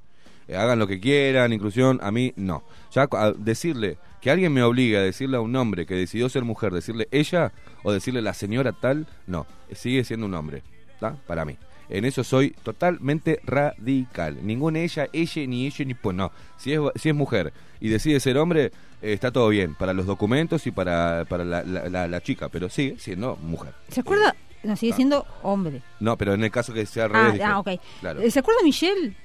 hagan 0.56 0.78
lo 0.78 0.86
que 0.86 1.00
quieran, 1.00 1.52
inclusión, 1.52 1.98
a 2.00 2.12
mí 2.12 2.32
no. 2.36 2.62
Ya 2.92 3.08
a 3.10 3.32
decirle 3.32 3.98
que 4.20 4.30
alguien 4.30 4.52
me 4.52 4.62
obligue 4.62 4.96
a 4.98 5.02
decirle 5.02 5.36
a 5.36 5.40
un 5.40 5.54
hombre 5.56 5.86
que 5.86 5.94
decidió 5.94 6.28
ser 6.28 6.44
mujer, 6.44 6.72
decirle 6.72 7.08
ella 7.10 7.52
o 7.82 7.92
decirle 7.92 8.20
la 8.22 8.34
señora 8.34 8.72
tal, 8.72 9.06
no, 9.26 9.46
eh, 9.68 9.74
sigue 9.74 10.04
siendo 10.04 10.26
un 10.26 10.34
hombre, 10.34 10.62
¿está? 10.94 11.14
Para 11.26 11.44
mí. 11.44 11.56
En 11.88 12.04
eso 12.04 12.22
soy 12.22 12.50
totalmente 12.62 13.40
radical. 13.44 14.38
Ninguna 14.46 14.78
ella, 14.80 15.08
ella, 15.12 15.46
ni 15.46 15.66
ella, 15.66 15.84
ni 15.84 15.94
pues 15.94 16.14
no. 16.16 16.30
Si 16.56 16.72
es, 16.72 16.80
si 16.94 17.08
es 17.08 17.14
mujer 17.14 17.52
y 17.80 17.88
decide 17.88 18.20
ser 18.20 18.38
hombre, 18.38 18.66
eh, 19.02 19.12
está 19.12 19.32
todo 19.32 19.48
bien 19.48 19.74
para 19.74 19.92
los 19.92 20.06
documentos 20.06 20.66
y 20.68 20.70
para, 20.70 21.24
para 21.28 21.44
la, 21.44 21.62
la- 21.64 21.88
la- 21.88 22.06
la 22.06 22.20
chica, 22.20 22.48
pero 22.48 22.68
sigue 22.68 22.96
siendo 22.98 23.36
mujer. 23.36 23.72
¿Se 23.88 24.00
acuerda? 24.00 24.36
No, 24.62 24.76
sigue 24.76 24.92
siendo 24.92 25.26
hombre. 25.42 25.82
No, 25.98 26.16
pero 26.16 26.34
en 26.34 26.44
el 26.44 26.50
caso 26.50 26.72
que 26.74 26.84
sea 26.86 27.06
al 27.06 27.16
Ah, 27.16 27.24
revés. 27.26 27.40
ah, 27.44 27.58
ok. 27.58 27.68
Claro. 28.00 28.20
Eh, 28.20 28.30
¿Se 28.30 28.38
acuerda 28.38 28.60
Michelle? 28.62 29.16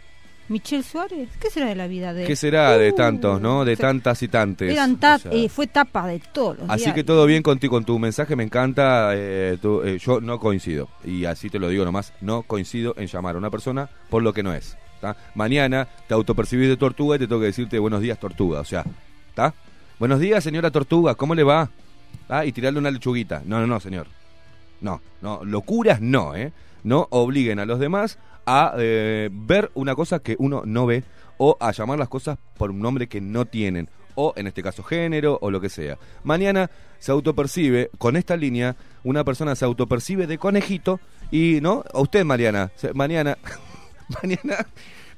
Michelle 0.48 0.84
Suárez. 0.84 1.30
¿Qué 1.40 1.50
será 1.50 1.68
de 1.68 1.76
la 1.76 1.88
vida 1.88 2.14
de 2.14 2.26
¿Qué 2.26 2.36
será 2.36 2.78
de 2.78 2.92
Uh, 2.92 2.96
tantos, 2.96 3.42
no? 3.42 3.66
De 3.66 3.76
tantas 3.76 4.22
y 4.22 4.28
tantes. 4.28 4.72
Eran 4.72 4.98
ta- 4.98 5.16
O 5.16 5.20
sea, 5.20 5.32
eh, 5.32 5.50
fue 5.50 5.66
tapa 5.68 6.06
de 6.08 6.20
todos 6.20 6.60
los 6.60 6.70
así 6.70 6.78
diarios. 6.86 6.96
que 6.96 7.04
todo 7.04 7.26
bien 7.26 7.42
contigo, 7.42 7.72
con 7.72 7.84
tu 7.86 7.98
mensaje, 7.98 8.36
me 8.36 8.44
encanta. 8.44 9.12
eh, 9.16 9.58
tú- 9.62 9.82
eh, 9.84 9.98
yo 9.98 10.22
no 10.22 10.40
coincido. 10.40 10.88
Y 11.04 11.26
así 11.26 11.50
te 11.50 11.58
lo 11.58 11.68
digo 11.70 11.84
nomás, 11.84 12.14
no 12.22 12.44
coincido 12.44 12.94
en 12.98 13.08
llamar 13.08 13.36
a 13.36 13.38
una 13.40 13.50
persona 13.50 13.90
por 14.10 14.22
lo 14.22 14.34
que 14.34 14.44
no 14.44 14.54
es. 14.54 14.78
¿tá? 15.02 15.18
Mañana 15.34 15.88
te 16.08 16.14
autopercibís 16.14 16.70
de 16.70 16.78
tortuga 16.78 17.16
y 17.16 17.20
te 17.20 17.28
tengo 17.28 17.42
que 17.42 17.48
decirte 17.48 17.80
buenos 17.80 18.02
días, 18.02 18.20
tortuga. 18.20 18.60
O 18.60 18.66
sea, 18.66 18.86
¿está? 19.30 19.54
Buenos 20.00 20.20
días, 20.20 20.44
señora 20.44 20.70
tortuga, 20.72 21.16
¿cómo 21.16 21.34
le 21.36 21.44
va? 21.44 21.70
¿Ah? 22.30 22.46
Y 22.46 22.52
tirarle 22.52 22.80
una 22.80 22.92
lechuguita. 22.92 23.42
No, 23.46 23.60
no, 23.60 23.68
no, 23.68 23.80
señor. 23.80 24.08
No, 24.82 25.02
no, 25.22 25.44
locuras 25.44 26.02
no, 26.02 26.36
¿eh? 26.36 26.52
No 26.84 27.08
obliguen 27.10 27.60
a 27.60 27.66
los 27.66 27.80
demás 27.80 28.20
a 28.46 28.74
eh, 28.78 29.30
ver 29.32 29.72
una 29.74 29.96
cosa 29.96 30.20
que 30.20 30.36
uno 30.40 30.64
no 30.66 30.86
ve 30.86 31.04
o 31.38 31.58
a 31.60 31.72
llamar 31.72 32.00
las 32.00 32.10
cosas 32.10 32.38
por 32.58 32.72
un 32.72 32.80
nombre 32.80 33.08
que 33.08 33.22
no 33.22 33.46
tienen 33.46 33.90
o 34.16 34.34
en 34.36 34.48
este 34.48 34.64
caso 34.64 34.84
género 34.84 35.38
o 35.42 35.52
lo 35.52 35.62
que 35.62 35.70
sea. 35.70 35.98
Mañana 36.24 36.70
se 37.00 37.12
autopercibe, 37.12 37.92
con 37.98 38.16
esta 38.16 38.36
línea, 38.38 38.76
una 39.04 39.24
persona 39.24 39.56
se 39.56 39.66
autopercibe 39.66 40.28
de 40.28 40.38
conejito 40.38 41.00
y, 41.32 41.60
¿no? 41.62 41.84
A 41.94 42.00
usted, 42.00 42.24
Mariana, 42.24 42.72
mañana, 42.94 43.38
mañana 44.22 44.66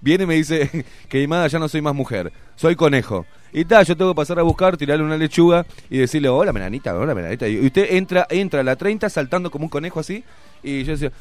viene 0.02 0.24
y 0.24 0.28
me 0.28 0.36
dice 0.36 0.86
que 1.10 1.22
Imada 1.22 1.48
ya 1.48 1.60
no 1.60 1.68
soy 1.68 1.82
más 1.82 1.96
mujer, 1.96 2.32
soy 2.56 2.76
conejo. 2.76 3.26
Y 3.54 3.66
tal, 3.66 3.86
yo 3.86 3.96
tengo 3.96 4.12
que 4.12 4.18
pasar 4.18 4.40
a 4.40 4.44
buscar, 4.44 4.76
tirarle 4.76 5.06
una 5.06 5.18
lechuga 5.18 5.66
y 5.90 6.00
decirle, 6.00 6.28
hola 6.30 6.52
menanita, 6.52 6.94
hola 6.96 7.16
menanita. 7.16 7.48
Y 7.48 7.66
usted 7.66 7.94
entra, 7.94 8.28
entra 8.30 8.60
a 8.60 8.64
la 8.64 8.76
30 8.76 9.10
saltando 9.10 9.50
como 9.50 9.66
un 9.66 9.70
conejo 9.70 10.00
así. 10.00 10.24
Y 10.62 10.84
yo 10.84 10.92
decía, 10.92 11.12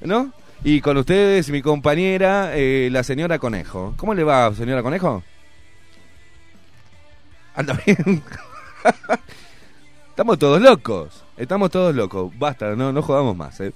¿no? 0.00 0.32
Y 0.64 0.80
con 0.80 0.96
ustedes, 0.96 1.48
mi 1.50 1.62
compañera, 1.62 2.50
eh, 2.56 2.88
la 2.90 3.02
señora 3.04 3.38
Conejo. 3.38 3.94
¿Cómo 3.96 4.14
le 4.14 4.24
va, 4.24 4.52
señora 4.54 4.82
Conejo? 4.82 5.22
Anda 7.54 7.78
bien. 7.86 8.22
Estamos 10.10 10.38
todos 10.38 10.60
locos. 10.60 11.22
Estamos 11.36 11.70
todos 11.70 11.94
locos. 11.94 12.32
Basta, 12.38 12.74
no, 12.74 12.92
no 12.92 13.02
jodamos 13.02 13.36
más. 13.36 13.60
eh. 13.60 13.72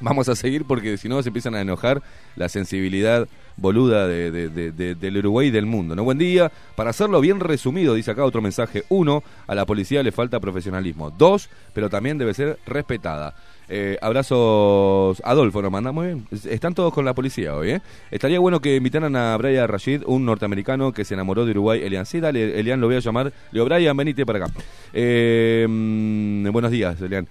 Vamos 0.00 0.28
a 0.28 0.36
seguir 0.36 0.64
porque 0.66 0.98
si 0.98 1.08
no 1.08 1.22
se 1.22 1.30
empiezan 1.30 1.54
a 1.54 1.60
enojar 1.62 2.02
la 2.34 2.50
sensibilidad 2.50 3.26
boluda 3.56 4.06
de, 4.06 4.30
de- 4.30 4.48
de- 4.50 4.72
de- 4.72 4.94
del 4.94 5.16
Uruguay 5.18 5.46
y 5.46 5.50
del 5.50 5.64
mundo. 5.64 5.94
¿no? 5.96 6.04
Buen 6.04 6.18
día. 6.18 6.50
Para 6.74 6.90
hacerlo 6.90 7.20
bien 7.20 7.40
resumido, 7.40 7.94
dice 7.94 8.10
acá 8.10 8.24
otro 8.24 8.42
mensaje. 8.42 8.84
Uno, 8.90 9.22
a 9.46 9.54
la 9.54 9.64
policía 9.64 10.02
le 10.02 10.12
falta 10.12 10.40
profesionalismo. 10.40 11.10
Dos, 11.10 11.48
pero 11.72 11.88
también 11.88 12.18
debe 12.18 12.34
ser 12.34 12.58
respetada. 12.66 13.34
Eh, 13.68 13.98
abrazos, 14.00 15.20
Adolfo, 15.24 15.60
nos 15.60 15.72
manda 15.72 15.90
muy 15.92 16.06
bien. 16.06 16.26
Es- 16.30 16.46
Están 16.46 16.74
todos 16.74 16.92
con 16.94 17.04
la 17.04 17.14
policía 17.14 17.54
hoy, 17.56 17.70
¿eh? 17.70 17.80
Estaría 18.10 18.38
bueno 18.38 18.60
que 18.60 18.76
invitaran 18.76 19.16
a 19.16 19.36
Brian 19.36 19.66
Rashid, 19.68 20.02
un 20.06 20.24
norteamericano 20.24 20.92
que 20.92 21.04
se 21.04 21.14
enamoró 21.14 21.44
de 21.44 21.50
Uruguay, 21.52 21.80
Elian. 21.82 22.06
Sí, 22.06 22.20
dale, 22.20 22.58
Elian, 22.60 22.80
lo 22.80 22.86
voy 22.86 22.96
a 22.96 23.00
llamar. 23.00 23.26
Le 23.26 23.32
digo, 23.52 23.64
Brian, 23.64 23.96
venite 23.96 24.24
para 24.24 24.44
acá. 24.44 24.54
Eh, 24.92 25.66
mm, 25.68 26.48
buenos 26.52 26.70
días, 26.70 27.00
Elian. 27.00 27.26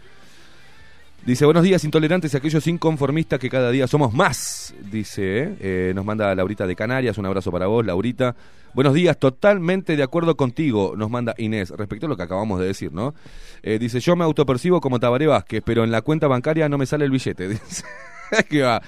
Dice, 1.25 1.43
buenos 1.45 1.63
días, 1.63 1.83
intolerantes 1.83 2.35
aquellos 2.35 2.67
inconformistas 2.67 3.39
que 3.39 3.49
cada 3.49 3.71
día 3.71 3.87
somos 3.87 4.13
más. 4.13 4.75
Dice. 4.91 5.55
Eh, 5.59 5.91
nos 5.95 6.05
manda 6.05 6.35
Laurita 6.35 6.67
de 6.67 6.75
Canarias, 6.75 7.17
un 7.17 7.25
abrazo 7.25 7.51
para 7.51 7.65
vos, 7.65 7.83
Laurita. 7.83 8.35
Buenos 8.75 8.93
días, 8.93 9.17
totalmente 9.17 9.95
de 9.95 10.03
acuerdo 10.03 10.35
contigo, 10.35 10.95
nos 10.97 11.09
manda 11.09 11.33
Inés, 11.37 11.69
respecto 11.71 12.05
a 12.07 12.09
lo 12.09 12.17
que 12.17 12.23
acabamos 12.23 12.59
de 12.59 12.67
decir, 12.67 12.91
¿no? 12.91 13.15
Eh, 13.67 13.79
dice, 13.79 13.99
yo 13.99 14.15
me 14.15 14.23
autopercibo 14.23 14.79
como 14.79 14.99
Tabaré 14.99 15.25
Vázquez, 15.25 15.63
pero 15.65 15.83
en 15.83 15.89
la 15.89 16.03
cuenta 16.03 16.27
bancaria 16.27 16.69
no 16.69 16.77
me 16.77 16.85
sale 16.85 17.03
el 17.03 17.09
billete. 17.09 17.47
Va. 18.63 18.79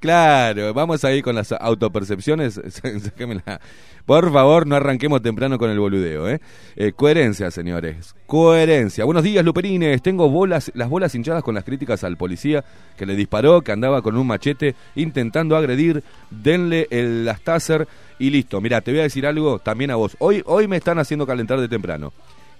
Claro, 0.00 0.74
vamos 0.74 1.04
ahí 1.04 1.22
con 1.22 1.36
las 1.36 1.52
autopercepciones. 1.52 2.60
Por 4.04 4.32
favor, 4.32 4.66
no 4.66 4.74
arranquemos 4.74 5.22
temprano 5.22 5.58
con 5.58 5.70
el 5.70 5.78
boludeo, 5.78 6.28
¿eh? 6.28 6.40
Eh, 6.74 6.90
Coherencia, 6.90 7.52
señores. 7.52 8.16
Coherencia. 8.26 9.04
Buenos 9.04 9.22
días, 9.22 9.44
Luperines. 9.44 10.02
Tengo 10.02 10.28
bolas, 10.28 10.72
las 10.74 10.88
bolas 10.88 11.14
hinchadas 11.14 11.44
con 11.44 11.54
las 11.54 11.62
críticas 11.62 12.02
al 12.02 12.16
policía 12.16 12.64
que 12.96 13.06
le 13.06 13.14
disparó, 13.14 13.62
que 13.62 13.70
andaba 13.70 14.02
con 14.02 14.16
un 14.16 14.26
machete 14.26 14.74
intentando 14.96 15.56
agredir. 15.56 16.02
Denle 16.30 16.88
el 16.90 17.24
las 17.24 17.42
taser 17.42 17.86
y 18.18 18.30
listo. 18.30 18.60
Mira, 18.60 18.80
te 18.80 18.90
voy 18.90 19.00
a 19.00 19.04
decir 19.04 19.24
algo 19.24 19.60
también 19.60 19.92
a 19.92 19.96
vos. 19.96 20.16
Hoy, 20.18 20.42
hoy 20.46 20.66
me 20.66 20.78
están 20.78 20.98
haciendo 20.98 21.28
calentar 21.28 21.60
de 21.60 21.68
temprano. 21.68 22.12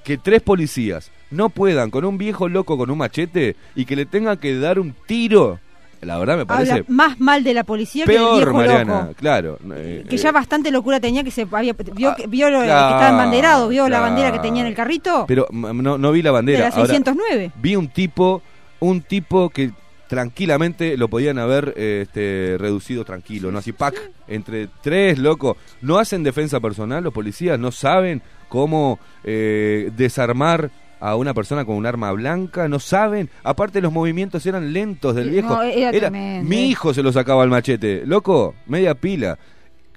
Que 0.07 0.17
tres 0.19 0.41
policías 0.41 1.11
no 1.33 1.49
puedan 1.49 1.91
con 1.91 2.05
un 2.05 2.17
viejo 2.17 2.49
loco 2.49 2.79
con 2.79 2.91
un 2.93 2.99
machete 2.99 3.57
y 3.75 3.85
que 3.87 3.97
le 3.97 4.07
tengan 4.07 4.37
que 4.39 4.57
dar 4.57 4.79
un 4.79 4.95
tiro. 5.07 5.59
La 6.01 6.17
verdad 6.19 6.37
me 6.37 6.47
parece 6.47 6.71
Habla 6.73 6.85
más 6.89 7.19
mal 7.19 7.43
de 7.43 7.53
la 7.55 7.65
policía 7.65 8.05
que 8.05 8.13
del 8.13 8.21
peor, 8.21 8.37
viejo 8.37 8.53
Mariana. 8.53 9.01
loco. 9.03 9.15
Claro. 9.19 9.59
eh, 9.75 10.05
Que 10.09 10.15
eh, 10.15 10.19
ya 10.19 10.31
bastante 10.31 10.71
locura 10.71 11.01
tenía 11.01 11.25
que 11.25 11.33
se 11.33 11.45
había 11.51 11.75
vio, 11.95 12.15
que- 12.15 12.29
vio 12.29 12.49
lo- 12.51 12.61
que 12.61 12.67
estaba 12.67 13.09
embanderado, 13.09 13.67
vio 13.69 13.89
la 13.89 13.99
bandera 13.99 14.31
que 14.31 14.39
tenía 14.39 14.61
en 14.63 14.69
el 14.69 14.75
carrito 14.77 15.25
Pero 15.27 15.49
mm, 15.51 15.83
no, 15.83 15.99
no 15.99 16.13
vi 16.13 16.23
la 16.23 16.31
de 16.31 16.35
bandera. 16.35 16.69
Ahora, 16.69 16.87
609. 16.87 17.51
vi 17.61 17.75
un 17.75 17.89
tipo, 17.89 18.43
un 18.79 19.01
tipo 19.01 19.49
que 19.51 19.73
tranquilamente 20.07 20.97
lo 20.97 21.09
podían 21.09 21.39
haber 21.39 21.75
eh, 21.77 22.03
este, 22.07 22.57
reducido 22.59 23.05
tranquilo, 23.05 23.51
¿no? 23.51 23.59
Así, 23.59 23.73
pac, 23.73 23.95
entre 24.29 24.69
tres, 24.83 25.19
loco. 25.19 25.57
No 25.83 25.99
hacen 25.99 26.23
defensa 26.23 26.61
personal 26.61 27.03
los 27.03 27.13
policías, 27.13 27.59
no 27.59 27.73
saben 27.73 28.23
cómo 28.49 28.99
eh, 29.25 29.91
desarmar 29.97 30.71
a 31.01 31.17
una 31.17 31.35
persona 31.35 31.65
con 31.65 31.77
un 31.77 31.87
arma 31.87 32.11
blanca, 32.13 32.69
no 32.69 32.79
saben. 32.79 33.29
Aparte 33.43 33.81
los 33.81 33.93
movimientos 33.93 34.47
eran 34.47 34.73
lentos 34.73 35.15
del 35.15 35.31
viejo. 35.31 35.49
no, 35.49 35.63
era 35.63 36.11
mi 36.11 36.69
hijo 36.69 36.95
se 36.95 37.03
lo 37.03 37.13
sacaba 37.13 37.43
al 37.43 37.51
machete, 37.51 38.03
loco, 38.07 38.55
media 38.67 38.95
pila. 38.95 39.39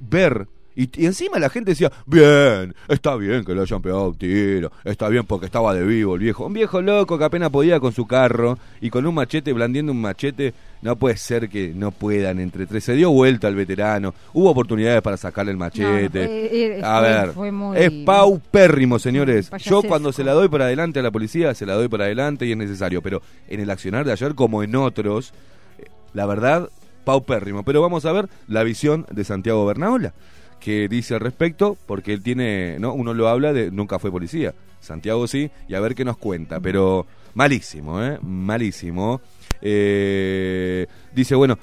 Ver 0.01 0.47
y, 0.83 0.89
y 1.01 1.05
encima 1.05 1.39
la 1.39 1.49
gente 1.49 1.71
decía, 1.71 1.91
bien, 2.05 2.73
está 2.87 3.15
bien 3.15 3.43
que 3.43 3.53
le 3.53 3.61
hayan 3.61 3.81
pegado 3.81 4.09
un 4.09 4.17
tiro, 4.17 4.71
está 4.83 5.09
bien 5.09 5.25
porque 5.25 5.45
estaba 5.47 5.73
de 5.73 5.83
vivo 5.83 6.15
el 6.15 6.21
viejo. 6.21 6.45
Un 6.45 6.53
viejo 6.53 6.81
loco 6.81 7.17
que 7.17 7.23
apenas 7.25 7.49
podía 7.49 7.79
con 7.79 7.91
su 7.91 8.05
carro 8.07 8.57
y 8.81 8.89
con 8.89 9.05
un 9.05 9.15
machete, 9.15 9.51
blandiendo 9.53 9.91
un 9.91 10.01
machete, 10.01 10.53
no 10.81 10.95
puede 10.95 11.17
ser 11.17 11.49
que 11.49 11.73
no 11.75 11.91
puedan 11.91 12.39
entre 12.39 12.65
tres. 12.65 12.83
Se 12.85 12.93
dio 12.93 13.11
vuelta 13.11 13.47
al 13.47 13.55
veterano, 13.55 14.13
hubo 14.33 14.49
oportunidades 14.51 15.01
para 15.01 15.17
sacarle 15.17 15.51
el 15.51 15.57
machete. 15.57 16.21
No, 16.21 16.27
fue- 16.27 16.77
eh, 16.77 16.81
A 16.83 17.01
ver, 17.01 17.29
fue 17.31 17.51
muy- 17.51 17.77
es 17.77 17.91
paupérrimo, 18.05 18.99
señores. 18.99 19.49
Yo 19.69 19.81
cuando 19.89 20.11
se 20.13 20.23
la 20.23 20.31
doy 20.33 20.47
para 20.47 20.65
adelante 20.65 20.99
a 20.99 21.03
la 21.03 21.11
policía, 21.11 21.53
se 21.53 21.65
la 21.65 21.73
doy 21.73 21.87
para 21.89 22.05
adelante 22.05 22.45
y 22.45 22.51
es 22.51 22.57
necesario. 22.57 23.01
Pero 23.01 23.21
en 23.49 23.59
el 23.59 23.69
accionar 23.69 24.05
de 24.05 24.13
ayer, 24.13 24.35
como 24.35 24.63
en 24.63 24.75
otros, 24.75 25.33
eh, 25.77 25.85
la 26.13 26.25
verdad, 26.25 26.69
paupérrimo. 27.03 27.63
Pero 27.63 27.81
vamos 27.81 28.05
a 28.05 28.11
ver 28.13 28.29
la 28.47 28.63
visión 28.63 29.05
de 29.11 29.23
Santiago 29.23 29.65
Bernaola, 29.65 30.13
que 30.59 30.87
dice 30.87 31.13
al 31.15 31.21
respecto, 31.21 31.77
porque 31.85 32.13
él 32.13 32.21
tiene, 32.21 32.77
¿no? 32.79 32.93
Uno 32.93 33.13
lo 33.13 33.27
habla 33.27 33.53
de 33.53 33.71
nunca 33.71 33.99
fue 33.99 34.11
policía. 34.11 34.53
Santiago 34.79 35.27
sí, 35.27 35.49
y 35.67 35.73
a 35.75 35.79
ver 35.79 35.95
qué 35.95 36.05
nos 36.05 36.17
cuenta. 36.17 36.59
Pero 36.59 37.05
malísimo, 37.33 38.01
¿eh? 38.03 38.17
Malísimo. 38.21 39.21
Eh, 39.61 40.87
dice, 41.13 41.35
bueno, 41.35 41.57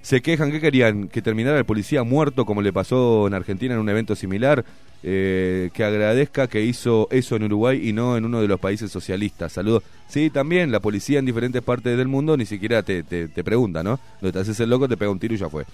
se 0.00 0.20
quejan 0.22 0.50
que 0.50 0.60
querían 0.60 1.08
que 1.08 1.22
terminara 1.22 1.58
el 1.58 1.64
policía 1.64 2.02
muerto 2.02 2.44
como 2.44 2.62
le 2.62 2.72
pasó 2.72 3.26
en 3.26 3.34
Argentina 3.34 3.74
en 3.74 3.80
un 3.80 3.88
evento 3.88 4.14
similar. 4.16 4.64
eh, 5.02 5.70
que 5.74 5.82
agradezca 5.84 6.46
que 6.46 6.62
hizo 6.62 7.08
eso 7.10 7.34
en 7.36 7.42
Uruguay 7.44 7.88
y 7.88 7.92
no 7.92 8.16
en 8.16 8.24
uno 8.24 8.40
de 8.40 8.48
los 8.48 8.60
países 8.60 8.90
socialistas. 8.90 9.52
Saludos. 9.52 9.82
Sí, 10.06 10.30
también 10.30 10.70
la 10.70 10.80
policía 10.80 11.18
en 11.18 11.24
diferentes 11.26 11.60
partes 11.62 11.96
del 11.96 12.08
mundo 12.08 12.36
ni 12.36 12.46
siquiera 12.46 12.82
te, 12.82 13.02
te, 13.02 13.28
te 13.28 13.44
pregunta, 13.44 13.82
¿no? 13.82 13.98
Donde 14.20 14.32
te 14.32 14.38
haces 14.38 14.60
el 14.60 14.70
loco, 14.70 14.88
te 14.88 14.96
pega 14.96 15.10
un 15.10 15.18
tiro 15.18 15.34
y 15.34 15.38
ya 15.38 15.48
fue. 15.48 15.64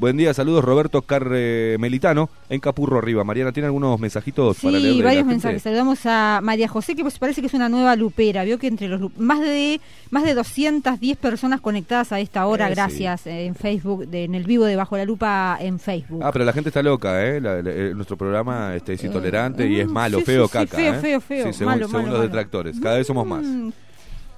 Buen 0.00 0.16
día, 0.16 0.32
saludos 0.32 0.64
Roberto 0.64 1.02
Carmelitano 1.02 2.30
en 2.48 2.58
Capurro 2.60 2.96
arriba. 2.96 3.22
Mariana, 3.22 3.52
¿tiene 3.52 3.66
algunos 3.66 4.00
mensajitos 4.00 4.56
para 4.58 4.78
leer? 4.78 4.94
Sí, 4.94 5.02
varios 5.02 5.26
mensajes. 5.26 5.60
Saludamos 5.62 5.98
a 6.06 6.40
María 6.42 6.68
José, 6.68 6.96
que 6.96 7.02
pues 7.02 7.18
parece 7.18 7.42
que 7.42 7.48
es 7.48 7.52
una 7.52 7.68
nueva 7.68 7.94
lupera. 7.96 8.42
Vio 8.44 8.58
que 8.58 8.66
entre 8.68 8.88
los 8.88 9.14
más 9.18 9.40
de 9.40 9.78
más 10.10 10.24
de 10.24 10.32
210 10.32 11.18
personas 11.18 11.60
conectadas 11.60 12.12
a 12.12 12.20
esta 12.20 12.46
hora, 12.46 12.64
Eh, 12.64 12.68
sí. 12.70 12.74
gracias, 12.76 13.26
eh, 13.26 13.44
en 13.44 13.54
Facebook, 13.54 14.06
de- 14.06 14.24
en 14.24 14.34
el 14.34 14.44
vivo 14.44 14.64
de 14.64 14.74
Bajo 14.74 14.96
la 14.96 15.04
Lupa 15.04 15.58
en 15.60 15.78
Facebook. 15.78 16.22
Ah, 16.24 16.30
pero 16.32 16.46
la 16.46 16.54
gente 16.54 16.70
está 16.70 16.82
loca, 16.82 17.22
¿eh? 17.26 17.38
La- 17.38 17.60
la- 17.60 17.70
eh, 17.70 17.92
nuestro 17.94 18.16
programa 18.16 18.74
este, 18.74 18.94
es 18.94 19.04
intolerante 19.04 19.68
y 19.68 19.80
es 19.80 19.86
mm, 19.86 19.92
malo, 19.92 20.18
sí, 20.20 20.24
feo, 20.24 20.46
sí, 20.46 20.52
sí, 20.52 20.58
caca. 20.66 20.76
feo, 20.78 20.94
feo, 21.00 21.20
feo, 21.20 21.46
Sí, 21.48 21.52
según, 21.52 21.74
malo, 21.74 21.86
según 21.88 21.92
malo, 22.04 22.06
los 22.12 22.18
malo. 22.20 22.22
detractores. 22.28 22.80
Cada 22.80 22.96
vez 22.96 23.06
somos 23.06 23.26
más. 23.26 23.44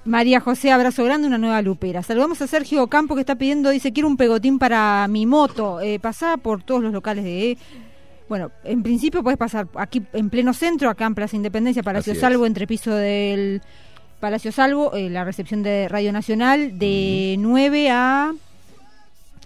Mm. 0.05 0.11
María 0.11 0.41
José, 0.41 0.71
abrazo 0.71 1.05
grande, 1.05 1.27
una 1.27 1.39
nueva 1.39 1.63
lupera. 1.63 2.03
Saludamos 2.03 2.41
a 2.43 2.47
Sergio 2.47 2.87
Campo 2.89 3.15
que 3.15 3.21
está 3.21 3.37
pidiendo, 3.37 3.71
dice, 3.71 3.93
quiero 3.93 4.09
un 4.09 4.17
pegotín 4.17 4.59
para 4.59 5.07
mi 5.09 5.27
moto. 5.27 5.81
Eh, 5.81 5.99
pasá 5.99 6.37
por 6.37 6.63
todos 6.63 6.83
los 6.83 6.93
locales 6.93 7.25
de... 7.25 7.59
Bueno, 8.29 8.51
en 8.65 8.83
principio 8.83 9.23
puedes 9.23 9.39
pasar 9.39 9.69
aquí 9.75 10.03
en 10.13 10.31
pleno 10.31 10.55
centro, 10.55 10.89
acá 10.89 11.05
en 11.05 11.15
Plaza 11.15 11.37
Independencia, 11.37 11.83
Palacio 11.83 12.13
Así. 12.13 12.21
Salvo, 12.21 12.47
entre 12.47 12.67
piso 12.67 12.95
del 12.95 13.61
Palacio 14.21 14.53
Salvo, 14.53 14.95
eh, 14.95 15.11
la 15.11 15.25
recepción 15.25 15.63
de 15.63 15.89
Radio 15.89 16.13
Nacional, 16.13 16.79
de 16.79 17.37
9 17.39 17.91
a 17.91 18.33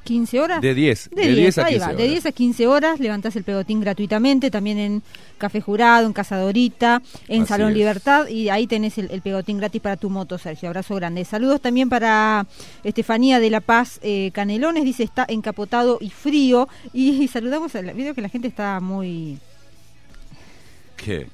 15 0.07 0.41
horas. 0.41 0.61
De 0.61 0.75
10, 0.75 1.11
De, 1.11 1.23
de 1.23 1.29
10, 1.29 1.37
10 1.37 1.59
a 1.59 1.65
ahí 1.67 1.73
15 1.75 1.81
va, 1.81 1.89
de 1.89 1.95
horas. 1.95 2.11
10 2.11 2.27
a 2.27 2.33
15 2.33 2.67
horas 2.67 3.01
levantás 3.01 3.37
el 3.37 3.45
pegotín 3.45 3.81
gratuitamente, 3.81 4.51
también 4.51 4.79
en 4.79 5.03
Café 5.37 5.61
Jurado, 5.61 6.07
en 6.07 6.13
Casadorita, 6.13 7.03
en 7.29 7.43
Así 7.43 7.49
Salón 7.49 7.73
es. 7.73 7.77
Libertad, 7.77 8.29
y 8.29 8.49
ahí 8.49 8.67
tenés 8.67 8.97
el, 8.99 9.11
el 9.11 9.21
pegotín 9.21 9.59
gratis 9.59 9.83
para 9.83 9.97
tu 9.97 10.09
moto, 10.09 10.39
Sergio. 10.39 10.69
Abrazo 10.69 10.95
grande. 10.95 11.25
Saludos 11.25 11.61
también 11.61 11.89
para 11.89 12.47
Estefanía 12.85 13.41
de 13.41 13.51
La 13.51 13.61
Paz 13.61 13.99
eh, 14.03 14.31
Canelones, 14.33 14.85
dice 14.85 15.03
está 15.03 15.27
encapotado 15.29 15.99
y 16.01 16.11
frío, 16.11 16.69
y, 16.93 17.11
y 17.23 17.29
saludamos, 17.29 17.75
a 17.75 17.83
la, 17.83 17.93
veo 17.93 18.15
que 18.15 18.23
la 18.23 18.29
gente 18.29 18.49
está 18.49 18.81
muy... 18.81 19.39
¿Qué? 20.97 21.27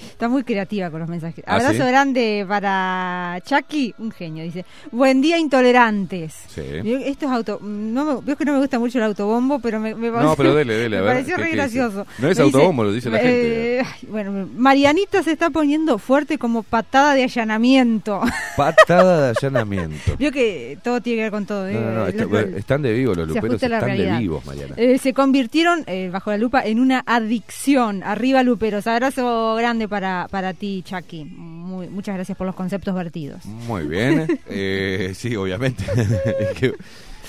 Está 0.00 0.28
muy 0.28 0.44
creativa 0.44 0.90
con 0.90 1.00
los 1.00 1.08
mensajes. 1.08 1.44
¿Ah, 1.46 1.54
Abrazo 1.56 1.72
sí? 1.74 1.78
grande 1.88 2.44
para 2.48 3.40
Chucky, 3.44 3.94
un 3.98 4.10
genio, 4.10 4.44
dice. 4.44 4.64
Buen 4.90 5.20
día, 5.20 5.38
intolerantes. 5.38 6.34
Sí. 6.48 6.62
Esto 7.04 7.26
es 7.26 7.32
auto. 7.32 7.58
No 7.62 8.04
me, 8.04 8.20
veo 8.22 8.36
que 8.36 8.44
no 8.44 8.52
me 8.54 8.58
gusta 8.58 8.78
mucho 8.78 8.98
el 8.98 9.04
autobombo, 9.04 9.58
pero 9.60 9.80
me, 9.80 9.94
me 9.94 10.10
No, 10.10 10.34
pero 10.36 10.54
dele, 10.54 10.74
dele, 10.74 10.98
a 10.98 11.00
me 11.00 11.06
ver, 11.06 11.14
pareció 11.16 11.36
¿qué- 11.36 11.42
re 11.42 11.50
gracioso. 11.50 12.06
No 12.18 12.28
es 12.28 12.38
Me 12.38 12.44
autobombo, 12.44 12.84
lo 12.84 12.92
dice 12.92 13.10
la 13.10 13.18
gente. 13.18 13.78
eh, 13.78 13.82
ay, 13.84 14.08
bueno, 14.08 14.48
Marianita 14.56 15.22
se 15.22 15.32
está 15.32 15.50
poniendo 15.50 15.98
fuerte 15.98 16.38
como 16.38 16.62
patada 16.62 17.14
de 17.14 17.24
allanamiento. 17.24 18.20
Patada 18.56 19.22
de 19.32 19.34
allanamiento. 19.40 20.16
Veo 20.18 20.30
que 20.32 20.78
todo 20.82 21.00
tiene 21.00 21.18
que 21.18 21.22
ver 21.24 21.30
con 21.30 21.46
todo. 21.46 21.68
¿eh? 21.68 21.74
No, 21.74 21.80
no, 21.80 21.92
no, 22.00 22.06
está- 22.08 22.24
Los- 22.24 22.44
están 22.54 22.82
de 22.82 22.92
vivos 22.92 23.16
los 23.16 23.28
se 23.28 23.34
luperos, 23.34 23.62
están 23.62 23.96
de 23.96 24.18
vivos, 24.18 24.44
Mariana. 24.44 24.74
Eh, 24.76 24.98
se 24.98 25.12
convirtieron, 25.14 25.84
eh, 25.86 26.10
bajo 26.12 26.30
la 26.30 26.38
lupa, 26.38 26.62
en 26.64 26.80
una 26.80 27.02
adicción. 27.06 28.02
Arriba, 28.02 28.42
Luperos. 28.42 28.86
Abrazo 28.86 29.54
grande 29.56 29.88
para, 29.90 30.26
para 30.30 30.54
ti, 30.54 30.82
Chucky. 30.86 31.24
Muy- 31.26 31.88
muchas 31.88 32.14
gracias 32.14 32.38
por 32.38 32.46
los 32.46 32.56
conceptos 32.56 32.94
vertidos. 32.94 33.44
Muy 33.44 33.86
bien. 33.86 34.26
Eh, 34.48 35.12
sí, 35.14 35.36
obviamente. 35.36 35.84
Es 36.40 36.58
que, 36.58 36.72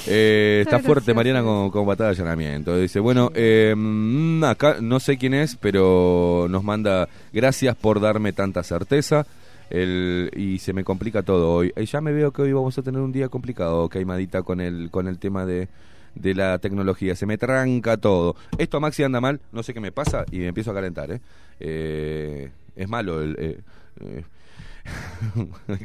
eh, 0.08 0.62
está 0.64 0.80
fuerte. 0.80 1.14
Mariana 1.14 1.44
con, 1.44 1.70
con 1.70 1.86
patada 1.86 2.12
de 2.12 2.16
allanamiento. 2.16 2.78
Dice, 2.78 3.00
bueno, 3.00 3.30
eh, 3.36 3.74
mm, 3.76 4.44
acá 4.46 4.78
no 4.82 5.00
sé 5.00 5.18
quién 5.18 5.34
es, 5.34 5.56
pero 5.58 6.48
nos 6.50 6.64
manda 6.64 7.10
gracias 7.34 7.76
por 7.76 8.00
darme 8.00 8.32
tanta 8.34 8.64
certeza. 8.64 9.26
El, 9.70 10.32
y 10.36 10.58
se 10.60 10.74
me 10.74 10.84
complica 10.84 11.22
todo 11.24 11.54
hoy. 11.54 11.72
Eh, 11.76 11.86
ya 11.86 12.02
me 12.02 12.12
veo 12.12 12.32
que 12.32 12.42
hoy 12.42 12.52
vamos 12.54 12.78
a 12.78 12.82
tener 12.82 13.02
un 13.02 13.12
día 13.12 13.30
complicado, 13.30 13.88
Caimadita, 13.90 14.42
con 14.44 14.60
el, 14.62 14.90
con 14.92 15.08
el 15.08 15.18
tema 15.20 15.46
de, 15.46 15.68
de 16.16 16.34
la 16.36 16.60
tecnología. 16.60 17.16
Se 17.16 17.26
me 17.26 17.38
tranca 17.38 17.98
todo. 17.98 18.36
Esto 18.58 18.78
a 18.78 18.80
Maxi 18.80 19.04
anda 19.04 19.22
mal, 19.22 19.42
no 19.52 19.64
sé 19.64 19.74
qué 19.74 19.80
me 19.80 19.92
pasa 19.92 20.26
y 20.32 20.40
me 20.40 20.48
empiezo 20.48 20.72
a 20.72 20.74
calentar. 20.74 21.12
¿eh? 21.12 21.22
Eh, 21.60 22.52
es 22.76 22.90
malo 22.90 23.22
el... 23.22 23.36
eh, 23.40 23.62
eh, 24.02 24.24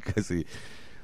casi. 0.15 0.47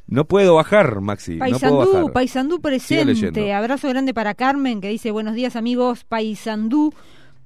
No 0.07 0.25
puedo 0.25 0.57
bajar, 0.57 1.01
Maxi. 1.01 1.37
no 1.37 1.39
puedo 1.39 1.59
Paisandú, 1.61 1.79
bajar. 2.01 2.13
Paisandú 2.13 2.61
presente. 2.61 3.53
Abrazo 3.53 3.89
grande 3.89 4.13
para 4.13 4.35
Carmen 4.35 4.81
que 4.81 4.89
dice 4.89 5.11
buenos 5.11 5.35
días 5.35 5.57
amigos. 5.57 6.05
Paisandú 6.05 6.93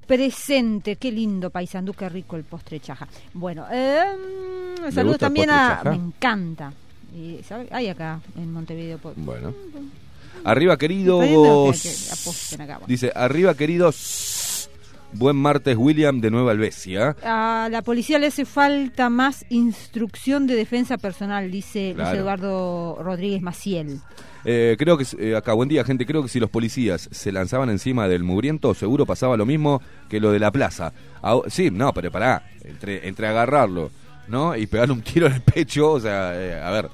presente. 0.06 0.96
Qué 0.96 1.12
lindo 1.12 1.50
Paisandú, 1.50 1.92
qué 1.92 2.08
rico 2.08 2.36
el 2.36 2.44
postre 2.44 2.80
chaja. 2.80 3.06
Bueno, 3.34 3.66
eh, 3.70 4.04
¿Le 4.82 4.92
saludos 4.92 5.18
también 5.18 5.50
a... 5.50 5.78
chaja? 5.78 5.90
Me 5.90 5.96
encanta. 5.96 6.72
Y, 7.14 7.40
¿sabe? 7.42 7.68
Hay 7.70 7.88
acá 7.88 8.20
en 8.36 8.52
Montevideo. 8.52 8.98
Bueno. 9.16 9.52
Arriba, 10.46 10.76
queridos. 10.76 11.24
Dice, 12.86 13.10
arriba, 13.16 13.54
queridos. 13.54 14.70
Buen 15.12 15.34
martes, 15.34 15.76
William, 15.76 16.20
de 16.20 16.30
Nueva 16.30 16.52
Albesia. 16.52 17.16
A 17.24 17.68
la 17.68 17.82
policía 17.82 18.20
le 18.20 18.28
hace 18.28 18.44
falta 18.44 19.10
más 19.10 19.44
instrucción 19.48 20.46
de 20.46 20.54
defensa 20.54 20.98
personal, 20.98 21.50
dice 21.50 21.94
Claro. 21.96 22.10
Luis 22.10 22.20
Eduardo 22.20 22.98
Rodríguez 23.02 23.42
Maciel. 23.42 23.98
Eh, 24.44 24.76
creo 24.78 24.96
que, 24.96 25.04
eh, 25.18 25.34
acá, 25.34 25.52
buen 25.52 25.68
día, 25.68 25.82
gente. 25.82 26.06
Creo 26.06 26.22
que 26.22 26.28
si 26.28 26.38
los 26.38 26.50
policías 26.50 27.08
se 27.10 27.32
lanzaban 27.32 27.68
encima 27.68 28.06
del 28.06 28.22
mugriento, 28.22 28.72
seguro 28.72 29.04
pasaba 29.04 29.36
lo 29.36 29.46
mismo 29.46 29.82
que 30.08 30.20
lo 30.20 30.30
de 30.30 30.38
la 30.38 30.52
plaza. 30.52 30.92
Ah, 31.24 31.40
sí, 31.48 31.72
no, 31.72 31.92
pero 31.92 32.12
pará. 32.12 32.48
Entre, 32.62 33.08
entre 33.08 33.26
agarrarlo, 33.26 33.90
¿no? 34.28 34.54
Y 34.54 34.68
pegarle 34.68 34.92
un 34.94 35.02
tiro 35.02 35.26
en 35.26 35.32
el 35.32 35.40
pecho, 35.40 35.90
o 35.90 36.00
sea, 36.00 36.40
eh, 36.40 36.62
a 36.62 36.70
ver. 36.70 36.88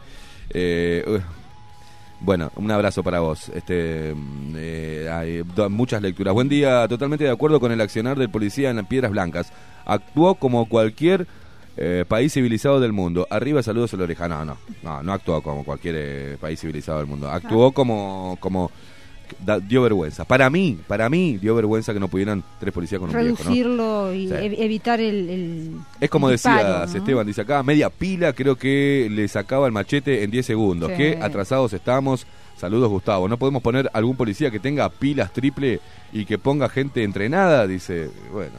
Bueno, 2.24 2.52
un 2.56 2.70
abrazo 2.70 3.02
para 3.02 3.20
vos. 3.20 3.48
Este, 3.48 4.14
mm, 4.14 4.54
eh, 4.56 5.08
hay 5.10 5.42
muchas 5.68 6.00
lecturas. 6.02 6.32
Buen 6.34 6.48
día, 6.48 6.86
totalmente 6.88 7.24
de 7.24 7.30
acuerdo 7.30 7.58
con 7.58 7.72
el 7.72 7.80
accionar 7.80 8.18
del 8.18 8.30
policía 8.30 8.70
en 8.70 8.76
las 8.76 8.86
Piedras 8.86 9.10
Blancas. 9.10 9.52
Actuó 9.84 10.36
como 10.36 10.68
cualquier 10.68 11.26
eh, 11.76 12.04
país 12.06 12.32
civilizado 12.32 12.78
del 12.78 12.92
mundo. 12.92 13.26
Arriba, 13.28 13.62
saludos 13.62 13.92
a 13.94 13.96
la 13.96 14.04
oreja. 14.04 14.28
No, 14.28 14.44
no, 14.44 14.56
no, 14.82 15.02
no 15.02 15.12
actuó 15.12 15.42
como 15.42 15.64
cualquier 15.64 15.94
eh, 15.98 16.36
país 16.40 16.60
civilizado 16.60 16.98
del 16.98 17.08
mundo. 17.08 17.28
Actuó 17.28 17.72
como, 17.72 18.36
como 18.40 18.70
da- 19.40 19.60
dio 19.60 19.82
vergüenza. 19.82 20.24
Para 20.24 20.48
mí, 20.50 20.78
para 20.86 21.08
mí 21.08 21.38
dio 21.38 21.54
vergüenza 21.54 21.92
que 21.92 22.00
no 22.00 22.08
pudieran 22.08 22.42
tres 22.60 22.72
policías 22.72 22.98
con 23.00 23.10
un 23.10 23.16
viejo, 23.16 23.28
¿no? 23.30 23.36
Reducirlo 23.44 24.14
y 24.14 24.28
Sí. 24.28 24.34
evitar 24.58 25.00
el, 25.00 25.28
el- 25.30 25.70
Es 26.00 26.10
como 26.10 26.28
el 26.28 26.34
decía 26.36 26.54
disparo, 26.56 26.86
¿no? 26.86 26.98
Esteban, 26.98 27.26
dice 27.26 27.40
acá, 27.42 27.62
media 27.62 27.90
pila, 27.90 28.32
creo 28.32 28.56
que 28.56 29.08
le 29.10 29.26
sacaba 29.28 29.66
el 29.66 29.72
machete 29.72 30.22
en 30.24 30.30
10 30.30 30.46
segundos. 30.46 30.90
Sí. 30.90 30.96
Qué 30.96 31.18
atrasados 31.20 31.72
estamos. 31.72 32.26
Saludos, 32.56 32.90
Gustavo. 32.90 33.26
¿No 33.28 33.38
podemos 33.38 33.60
poner 33.62 33.90
algún 33.92 34.14
policía 34.16 34.50
que 34.50 34.60
tenga 34.60 34.88
pilas 34.88 35.32
triple 35.32 35.80
y 36.12 36.24
que 36.24 36.38
ponga 36.38 36.68
gente 36.68 37.02
entrenada? 37.02 37.66
Dice, 37.66 38.08
bueno. 38.32 38.52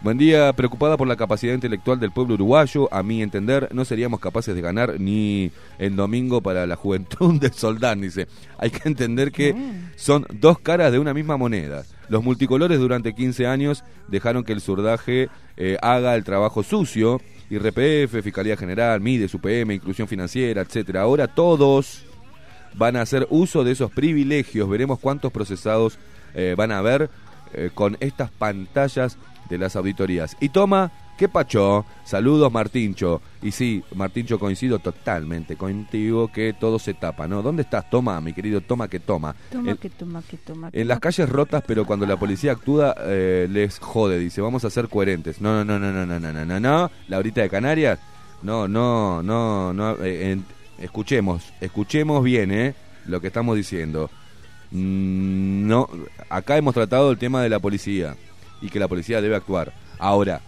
Buen 0.00 0.16
día, 0.16 0.52
preocupada 0.52 0.96
por 0.96 1.08
la 1.08 1.16
capacidad 1.16 1.54
intelectual 1.54 1.98
del 1.98 2.12
pueblo 2.12 2.34
uruguayo, 2.34 2.88
a 2.94 3.02
mi 3.02 3.20
entender, 3.20 3.68
no 3.74 3.84
seríamos 3.84 4.20
capaces 4.20 4.54
de 4.54 4.60
ganar 4.60 5.00
ni 5.00 5.50
en 5.80 5.96
domingo 5.96 6.40
para 6.40 6.68
la 6.68 6.76
juventud 6.76 7.40
del 7.40 7.52
Soldán, 7.52 8.00
dice. 8.00 8.28
Hay 8.58 8.70
que 8.70 8.88
entender 8.88 9.32
que 9.32 9.56
son 9.96 10.24
dos 10.32 10.60
caras 10.60 10.92
de 10.92 11.00
una 11.00 11.14
misma 11.14 11.36
moneda. 11.36 11.82
Los 12.08 12.22
multicolores 12.22 12.78
durante 12.78 13.12
15 13.12 13.48
años 13.48 13.82
dejaron 14.06 14.44
que 14.44 14.52
el 14.52 14.60
surdaje 14.60 15.30
eh, 15.56 15.76
haga 15.82 16.14
el 16.14 16.22
trabajo 16.22 16.62
sucio, 16.62 17.20
IRPF, 17.50 18.22
Fiscalía 18.22 18.56
General, 18.56 19.00
MIDES, 19.00 19.34
UPM, 19.34 19.72
Inclusión 19.72 20.06
Financiera, 20.06 20.62
etcétera. 20.62 21.02
Ahora 21.02 21.26
todos 21.26 22.04
van 22.76 22.94
a 22.94 23.02
hacer 23.02 23.26
uso 23.30 23.64
de 23.64 23.72
esos 23.72 23.90
privilegios. 23.90 24.70
Veremos 24.70 25.00
cuántos 25.00 25.32
procesados 25.32 25.98
eh, 26.34 26.54
van 26.56 26.70
a 26.70 26.78
haber 26.78 27.10
eh, 27.52 27.70
con 27.74 27.96
estas 28.00 28.30
pantallas 28.30 29.18
de 29.48 29.58
las 29.58 29.76
auditorías. 29.76 30.36
Y 30.40 30.48
toma, 30.50 30.90
¿qué 31.16 31.28
pacho? 31.28 31.84
Saludos, 32.04 32.52
Martincho. 32.52 33.20
Y 33.42 33.50
sí, 33.52 33.82
Martincho, 33.94 34.38
coincido 34.38 34.78
totalmente 34.78 35.56
contigo 35.56 36.28
que 36.32 36.52
todo 36.52 36.78
se 36.78 36.94
tapa, 36.94 37.26
¿no? 37.28 37.42
¿Dónde 37.42 37.62
estás? 37.62 37.88
Toma, 37.90 38.20
mi 38.20 38.32
querido, 38.32 38.60
toma 38.60 38.88
que 38.88 39.00
toma. 39.00 39.34
Toma 39.50 39.70
En- 39.72 39.76
que 39.76 39.90
toma 39.90 40.22
que 40.28 40.36
toma. 40.36 40.70
que 40.70 40.80
en 40.80 40.88
las 40.88 41.00
calles 41.00 41.28
rotas, 41.28 41.62
pero 41.66 41.84
cuando 41.86 42.06
la 42.06 42.16
policía 42.16 42.52
actúa, 42.52 42.94
eh, 43.00 43.46
les 43.50 43.78
jode, 43.78 44.18
dice, 44.18 44.40
vamos 44.40 44.64
a 44.64 44.70
ser 44.70 44.88
coherentes. 44.88 45.40
No, 45.40 45.64
no, 45.64 45.78
no, 45.78 45.90
no, 45.92 46.04
no, 46.06 46.18
no, 46.20 46.32
no, 46.32 46.44
no, 46.44 46.60
no. 46.60 46.90
La 47.08 47.18
horita 47.18 47.40
de 47.42 47.48
Canarias, 47.48 47.98
no, 48.42 48.68
no, 48.68 49.22
no, 49.22 49.72
no. 49.72 49.92
eh, 50.04 50.32
en- 50.32 50.44
escuchemos, 50.78 51.42
escuchemos 51.60 52.22
bien, 52.22 52.52
¿eh? 52.52 52.74
Lo 53.06 53.20
que 53.20 53.26
estamos 53.28 53.56
diciendo. 53.56 54.10
Mm, 54.70 55.66
no, 55.66 55.88
acá 56.28 56.56
hemos 56.58 56.74
tratado 56.74 57.10
el 57.10 57.16
tema 57.18 57.42
de 57.42 57.48
la 57.48 57.58
policía 57.58 58.16
y 58.60 58.68
que 58.68 58.78
la 58.78 58.88
policía 58.88 59.20
debe 59.20 59.36
actuar. 59.36 59.72
Ahora, 59.98 60.40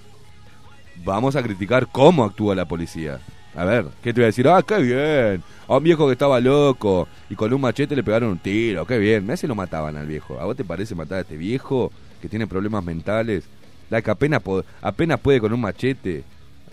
vamos 1.05 1.37
a 1.37 1.42
criticar 1.42 1.88
cómo 1.88 2.25
actúa 2.25 2.55
la 2.55 2.66
policía. 2.66 3.20
A 3.55 3.64
ver, 3.64 3.87
¿qué 4.03 4.12
te 4.12 4.20
voy 4.20 4.25
a 4.25 4.27
decir? 4.27 4.46
Ah, 4.49 4.62
qué 4.62 4.79
bien. 4.79 5.42
A 5.66 5.77
un 5.77 5.83
viejo 5.83 6.07
que 6.07 6.12
estaba 6.12 6.40
loco 6.40 7.09
y 7.29 7.35
con 7.35 7.53
un 7.53 7.61
machete 7.61 7.96
le 7.96 8.05
pegaron 8.05 8.31
un 8.31 8.38
tiro. 8.38 8.87
Qué 8.87 8.99
bien. 8.99 9.27
Me 9.27 9.33
hace 9.33 9.49
lo 9.49 9.55
mataban 9.55 9.96
al 9.96 10.07
viejo. 10.07 10.38
¿A 10.40 10.44
vos 10.44 10.57
te 10.57 10.64
parece 10.64 10.94
matar 10.94 11.18
a 11.18 11.20
este 11.23 11.37
viejo 11.37 11.90
que 12.23 12.29
tiene 12.29 12.46
problemas 12.46 12.85
mentales? 12.85 13.44
La 13.88 14.03
que 14.03 14.11
apenas, 14.11 14.40
apenas 14.81 15.18
puede 15.18 15.40
con 15.40 15.53
un 15.53 15.61
machete. 15.61 16.23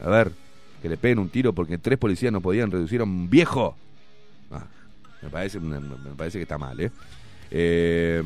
A 0.03 0.09
ver, 0.09 0.31
que 0.81 0.89
le 0.89 0.97
peguen 0.97 1.19
un 1.19 1.29
tiro 1.29 1.51
porque 1.53 1.79
tres 1.79 1.97
policías 1.97 2.31
no 2.31 2.41
podían 2.41 2.69
reducir 2.69 3.01
a 3.01 3.05
un 3.05 3.27
viejo. 3.27 3.75
Ah, 4.51 4.65
me 5.23 5.29
parece, 5.29 5.59
me, 5.59 5.79
me 5.79 6.15
parece 6.15 6.37
que 6.37 6.43
está 6.43 6.59
mal, 6.59 6.79
¿eh? 6.79 6.91
Eh, 7.51 8.21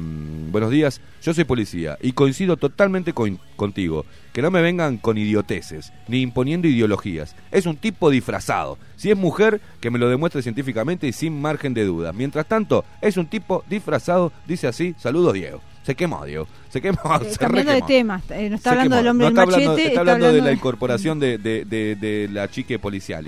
buenos 0.49 0.71
días, 0.71 1.01
yo 1.21 1.33
soy 1.33 1.43
policía 1.43 1.97
y 2.01 2.11
coincido 2.13 2.57
totalmente 2.57 3.13
con- 3.13 3.39
contigo. 3.55 4.05
Que 4.33 4.41
no 4.41 4.49
me 4.49 4.61
vengan 4.61 4.97
con 4.97 5.17
idioteces, 5.17 5.91
ni 6.07 6.21
imponiendo 6.21 6.67
ideologías. 6.67 7.35
Es 7.51 7.65
un 7.65 7.75
tipo 7.75 8.09
disfrazado. 8.09 8.77
Si 8.95 9.11
es 9.11 9.17
mujer, 9.17 9.59
que 9.81 9.89
me 9.91 9.99
lo 9.99 10.07
demuestre 10.09 10.41
científicamente 10.41 11.05
y 11.07 11.11
sin 11.13 11.39
margen 11.41 11.73
de 11.73 11.83
duda. 11.83 12.13
Mientras 12.13 12.45
tanto, 12.47 12.85
es 13.01 13.17
un 13.17 13.27
tipo 13.27 13.63
disfrazado, 13.69 14.31
dice 14.47 14.67
así, 14.67 14.95
saludos 14.97 15.33
Diego. 15.33 15.61
Se 15.83 15.95
quemó, 15.95 16.25
Diego. 16.25 16.47
Se 16.69 16.79
quemó. 16.81 16.99
Eh, 17.21 17.29
se 17.31 17.37
cambiando 17.37 17.73
de 17.73 17.81
tema, 17.81 18.21
eh, 18.29 18.49
no 18.49 18.55
está 18.55 18.69
Se 18.69 18.79
hablando 18.79 18.95
quemó. 18.95 18.97
del 18.97 19.07
hombre 19.09 19.23
No 19.25 19.29
del 19.31 19.39
está 19.39 19.41
hablando- 19.57 19.77
está 19.81 19.99
hablando 19.99 20.33
de 20.33 20.41
la 20.41 20.51
incorporación 20.53 21.19
de, 21.19 21.37
de- 21.37 21.65
de- 21.65 21.95
de 21.95 22.29
la 22.31 22.49
chique 22.49 22.79
policial. 22.79 23.25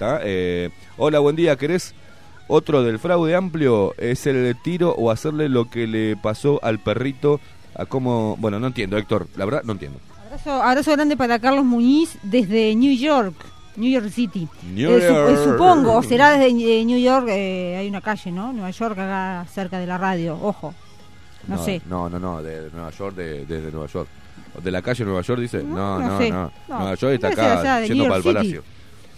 Eh, 0.00 0.70
hola, 0.96 1.18
buen 1.18 1.36
día. 1.36 1.56
¿Querés 1.56 1.92
otro 2.48 2.82
del 2.82 2.98
fraude 2.98 3.34
amplio? 3.36 3.94
¿Es 3.98 4.26
el 4.26 4.56
tiro 4.62 4.92
o 4.94 5.10
hacerle 5.10 5.48
lo 5.48 5.70
que 5.70 5.86
le 5.86 6.16
pasó 6.16 6.58
al 6.62 6.78
perrito? 6.80 7.40
A 7.74 7.86
cómo... 7.86 8.36
Bueno, 8.38 8.58
no 8.58 8.66
entiendo, 8.66 8.96
Héctor. 8.98 9.28
La 9.36 9.44
verdad, 9.44 9.62
no 9.64 9.72
entiendo. 9.72 10.00
Abrazo, 10.26 10.62
abrazo 10.62 10.92
grande 10.92 11.16
para 11.16 11.38
Carlos 11.38 11.64
Muñiz 11.64 12.18
desde 12.22 12.74
New 12.74 12.94
York, 12.96 13.34
New 13.76 13.90
York 13.90 14.10
City. 14.10 14.48
New 14.74 14.90
Eh, 14.90 14.98
eh, 15.02 15.08
York. 15.08 15.44
supongo, 15.44 15.96
o 15.96 16.02
será 16.02 16.30
desde 16.32 16.48
eh, 16.80 16.84
New 16.84 16.98
York, 16.98 17.26
eh, 17.30 17.76
hay 17.78 17.88
una 17.88 18.00
calle, 18.00 18.32
¿no? 18.32 18.52
Nueva 18.52 18.70
York, 18.70 18.92
acá 18.98 19.46
cerca 19.52 19.78
de 19.78 19.86
la 19.86 19.96
radio, 19.96 20.36
ojo. 20.42 20.74
No, 21.46 21.64
sé. 21.64 21.80
No, 21.88 22.10
no, 22.10 22.18
no, 22.18 22.42
de 22.42 22.68
Nueva 22.72 22.90
York, 22.90 23.14
de- 23.16 23.46
desde 23.46 23.70
Nueva 23.70 23.86
York. 23.86 24.08
¿De 24.62 24.70
la 24.70 24.82
calle 24.82 25.04
Nueva 25.04 25.22
York 25.22 25.40
dice? 25.40 25.62
No, 25.62 25.98
No, 25.98 26.20
no, 26.20 26.50
Nueva 26.68 26.94
York 26.94 27.14
está 27.14 27.28
acá, 27.28 27.84
yendo 27.86 28.04
para 28.04 28.16
el 28.16 28.22
palacio. 28.22 28.62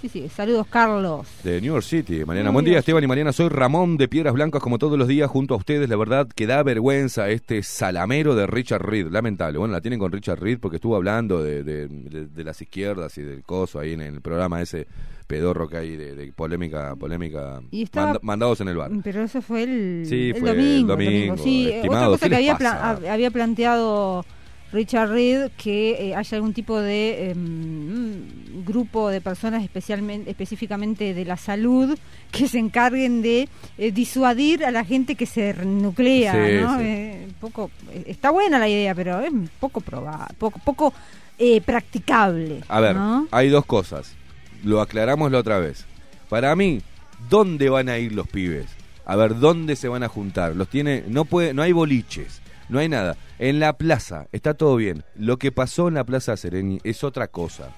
Sí, 0.00 0.08
sí. 0.08 0.28
Saludos, 0.30 0.66
Carlos. 0.68 1.26
De 1.44 1.60
New 1.60 1.74
York 1.74 1.84
City. 1.84 2.24
Mariana, 2.24 2.48
New 2.48 2.54
buen 2.54 2.64
día 2.64 2.72
York 2.74 2.80
Esteban 2.80 3.04
y 3.04 3.06
Mariana. 3.06 3.32
Soy 3.32 3.48
Ramón 3.50 3.98
de 3.98 4.08
Piedras 4.08 4.32
Blancas 4.32 4.62
como 4.62 4.78
todos 4.78 4.98
los 4.98 5.08
días 5.08 5.28
junto 5.30 5.52
a 5.54 5.56
ustedes. 5.58 5.88
La 5.90 5.96
verdad 5.96 6.26
que 6.34 6.46
da 6.46 6.62
vergüenza 6.62 7.28
este 7.28 7.62
salamero 7.62 8.34
de 8.34 8.46
Richard 8.46 8.82
Reed. 8.82 9.08
Lamentable. 9.10 9.58
Bueno, 9.58 9.72
la 9.72 9.80
tienen 9.82 9.98
con 9.98 10.10
Richard 10.10 10.40
Reed 10.40 10.58
porque 10.58 10.76
estuvo 10.76 10.96
hablando 10.96 11.42
de, 11.42 11.62
de- 11.64 11.88
de- 11.88 12.26
de 12.28 12.44
las 12.44 12.60
izquierdas 12.62 13.18
y 13.18 13.22
del 13.22 13.42
coso 13.42 13.78
ahí 13.78 13.92
en 13.92 14.00
el 14.00 14.20
programa 14.22 14.62
ese 14.62 14.86
pedorro 15.26 15.68
que 15.68 15.76
hay 15.76 15.96
de, 15.96 16.32
polémica, 16.34 16.96
polémica 16.96 17.60
Y 17.70 17.82
estaba- 17.82 18.06
manda- 18.06 18.20
mandados 18.22 18.60
en 18.62 18.68
el 18.68 18.76
bar. 18.78 18.90
Pero 19.04 19.22
eso 19.22 19.42
fue 19.42 19.64
el, 19.64 20.06
Sí, 20.06 20.30
el 20.30 20.36
fue 20.40 20.50
el 20.50 20.56
domingo. 20.56 20.88
domingo, 20.96 21.36
Sí, 21.36 21.68
estimado, 21.70 22.14
otra 22.14 22.28
cosa 22.28 22.36
¿qué 22.38 22.46
que 22.46 22.54
pla- 22.56 22.98
había 23.12 23.30
planteado 23.30 24.24
Richard 24.72 25.10
Reed 25.10 25.50
que 25.56 26.10
eh, 26.10 26.14
haya 26.14 26.36
algún 26.36 26.52
tipo 26.54 26.78
de 26.80 27.30
em, 27.30 28.64
grupo 28.64 29.08
de 29.08 29.20
personas 29.20 29.62
especialmente 29.62 30.30
específicamente 30.30 31.12
de 31.14 31.24
la 31.24 31.36
salud 31.36 31.98
que 32.30 32.46
se 32.48 32.58
encarguen 32.58 33.22
de 33.22 33.48
eh, 33.78 33.90
disuadir 33.92 34.64
a 34.64 34.70
la 34.70 34.84
gente 34.84 35.14
que 35.16 35.26
se 35.26 35.54
nuclea, 35.64 36.32
Sí, 36.32 36.62
¿no? 36.62 36.78
sí. 36.78 36.84
Eh, 36.86 37.28
poco 37.40 37.70
eh, 37.92 38.04
está 38.06 38.30
buena 38.30 38.58
la 38.58 38.68
idea, 38.68 38.94
pero 38.94 39.20
es 39.20 39.32
poco 39.58 39.80
probable, 39.80 40.34
poco 40.38 40.60
poco 40.64 40.94
eh, 41.38 41.60
practicable. 41.60 42.60
A 42.68 42.80
ver, 42.80 42.94
¿no? 42.96 43.26
hay 43.30 43.48
dos 43.48 43.64
cosas. 43.66 44.14
Lo 44.62 44.80
aclaramos 44.80 45.32
la 45.32 45.38
otra 45.38 45.58
vez. 45.58 45.86
Para 46.28 46.54
mí, 46.54 46.80
¿dónde 47.28 47.70
van 47.70 47.88
a 47.88 47.98
ir 47.98 48.12
los 48.12 48.28
pibes? 48.28 48.66
A 49.06 49.16
ver, 49.16 49.38
¿dónde 49.38 49.74
se 49.74 49.88
van 49.88 50.02
a 50.04 50.08
juntar? 50.08 50.54
Los 50.54 50.68
tiene, 50.68 51.02
no 51.08 51.24
puede, 51.24 51.54
no 51.54 51.62
hay 51.62 51.72
boliches, 51.72 52.40
no 52.70 52.78
hay 52.78 52.88
nada. 52.88 53.16
En 53.38 53.60
la 53.60 53.74
plaza 53.74 54.26
está 54.32 54.54
todo 54.54 54.76
bien. 54.76 55.04
Lo 55.16 55.38
que 55.38 55.52
pasó 55.52 55.88
en 55.88 55.94
la 55.94 56.04
Plaza 56.04 56.36
Sereni 56.36 56.78
es 56.84 57.04
otra 57.04 57.28
cosa. 57.28 57.70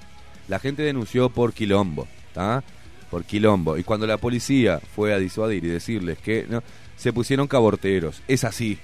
La 0.49 0.59
gente 0.59 0.83
denunció 0.83 1.31
por 1.31 1.53
quilombo, 1.53 2.07
¿está? 2.29 2.63
Por 3.11 3.25
quilombo. 3.25 3.79
Y 3.79 3.85
cuando 3.85 4.07
la 4.07 4.19
policía 4.19 4.81
fue 4.95 5.13
a 5.13 5.19
disuadir 5.19 5.65
y 5.65 5.69
decirles 5.69 6.19
que 6.19 6.47
no, 6.49 6.63
se 6.97 7.13
pusieron 7.13 7.47
caborteros. 7.49 8.23
Es 8.29 8.45
así. 8.45 8.79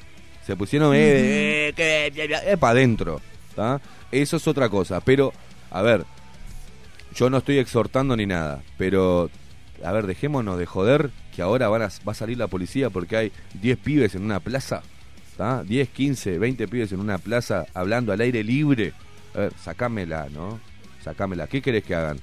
Se 0.47 0.57
pusieron 0.57 0.95
eh, 0.95 1.75
eh, 1.77 2.13
eh, 2.17 2.57
para 2.59 2.73
adentro. 2.73 3.21
¿tá? 3.55 3.81
Eso 4.11 4.37
es 4.37 4.47
otra 4.49 4.69
cosa. 4.69 5.01
Pero, 5.01 5.33
a 5.71 5.83
ver, 5.83 6.05
yo 7.15 7.29
no 7.31 7.39
estoy 7.39 7.59
exhortando 7.59 8.17
ni 8.17 8.27
nada, 8.27 8.63
pero 8.77 9.31
a 9.85 9.93
ver, 9.93 10.07
dejémonos 10.07 10.59
de 10.59 10.67
joder 10.67 11.11
que 11.35 11.43
ahora 11.43 11.69
van 11.69 11.83
a- 11.83 11.89
va 12.07 12.13
a 12.13 12.15
salir 12.15 12.39
la 12.39 12.47
policía 12.47 12.91
porque 12.91 13.17
hay 13.17 13.33
10 13.61 13.79
pibes 13.79 14.15
en 14.15 14.23
una 14.25 14.41
plaza, 14.41 14.83
¿tá? 15.39 15.63
10, 15.63 15.89
15, 15.91 16.39
20 16.39 16.67
pibes 16.69 16.93
en 16.93 16.99
una 16.99 17.17
plaza 17.17 17.65
hablando 17.73 18.13
al 18.13 18.21
aire 18.21 18.43
libre. 18.43 18.93
A 19.35 19.39
ver, 19.39 19.53
sacámela, 19.55 20.29
¿no? 20.31 20.59
Sacámela. 21.03 21.47
¿Qué 21.47 21.63
querés 21.63 21.85
que 21.85 21.95
hagan? 21.95 22.19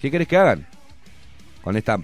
¿Qué 0.00 0.10
querés 0.10 0.28
que 0.28 0.36
hagan? 0.36 0.66
Con 1.62 1.76
esta 1.76 1.98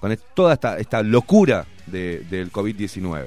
con 0.00 0.16
toda 0.34 0.54
esta, 0.54 0.78
esta 0.78 1.02
locura 1.02 1.66
de, 1.86 2.20
del 2.30 2.52
COVID-19. 2.52 3.26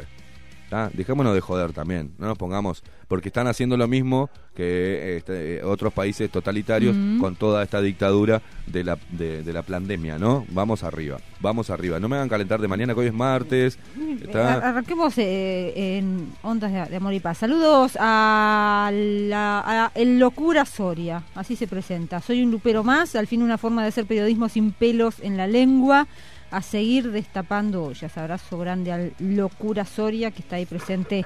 ¿Tá? 0.69 0.89
Dejémonos 0.93 1.33
de 1.33 1.41
joder 1.41 1.73
también, 1.73 2.11
no 2.17 2.27
nos 2.27 2.37
pongamos, 2.37 2.83
porque 3.07 3.29
están 3.29 3.47
haciendo 3.47 3.75
lo 3.77 3.87
mismo 3.87 4.29
que 4.55 5.17
este, 5.17 5.63
otros 5.63 5.93
países 5.93 6.29
totalitarios 6.29 6.95
con 7.19 7.35
toda 7.35 7.63
esta 7.63 7.81
dictadura 7.81 8.41
de 8.67 8.83
la, 8.83 8.97
de, 9.11 9.41
de 9.41 9.53
la 9.53 9.61
pandemia, 9.63 10.19
¿no? 10.19 10.45
Vamos 10.49 10.83
arriba, 10.83 11.17
vamos 11.39 11.69
arriba. 11.69 11.97
No 11.99 12.09
me 12.09 12.17
hagan 12.17 12.27
calentar 12.29 12.59
de 12.59 12.67
mañana, 12.67 12.93
que 12.93 12.99
hoy 12.99 13.07
es 13.07 13.13
martes. 13.13 13.79
Ar- 13.97 14.21
está- 14.27 14.69
Arranquemos 14.69 15.17
eh, 15.17 15.97
en 15.97 16.33
Ondas 16.43 16.71
de, 16.73 16.85
de 16.85 16.95
Amor 16.97 17.13
y 17.13 17.19
Paz. 17.21 17.37
Saludos 17.37 17.97
a, 17.99 18.91
la, 18.93 19.63
a 19.65 19.91
El 19.95 20.19
Locura 20.19 20.65
Soria, 20.65 21.23
así 21.35 21.55
se 21.55 21.67
presenta. 21.67 22.21
Soy 22.21 22.43
un 22.43 22.51
lupero 22.51 22.83
más, 22.83 23.15
al 23.15 23.27
fin 23.27 23.41
una 23.43 23.57
forma 23.57 23.81
de 23.83 23.89
hacer 23.89 24.05
periodismo 24.05 24.49
sin 24.49 24.71
pelos 24.71 25.15
en 25.21 25.37
la 25.37 25.47
lengua, 25.47 26.07
a 26.51 26.61
seguir 26.61 27.11
destapando 27.11 27.83
ollas. 27.85 28.17
Abrazo 28.17 28.57
grande 28.57 28.91
al 28.91 29.13
Locura 29.19 29.85
Soria 29.85 30.31
que 30.31 30.41
está 30.41 30.55
ahí 30.57 30.65
presente 30.65 31.25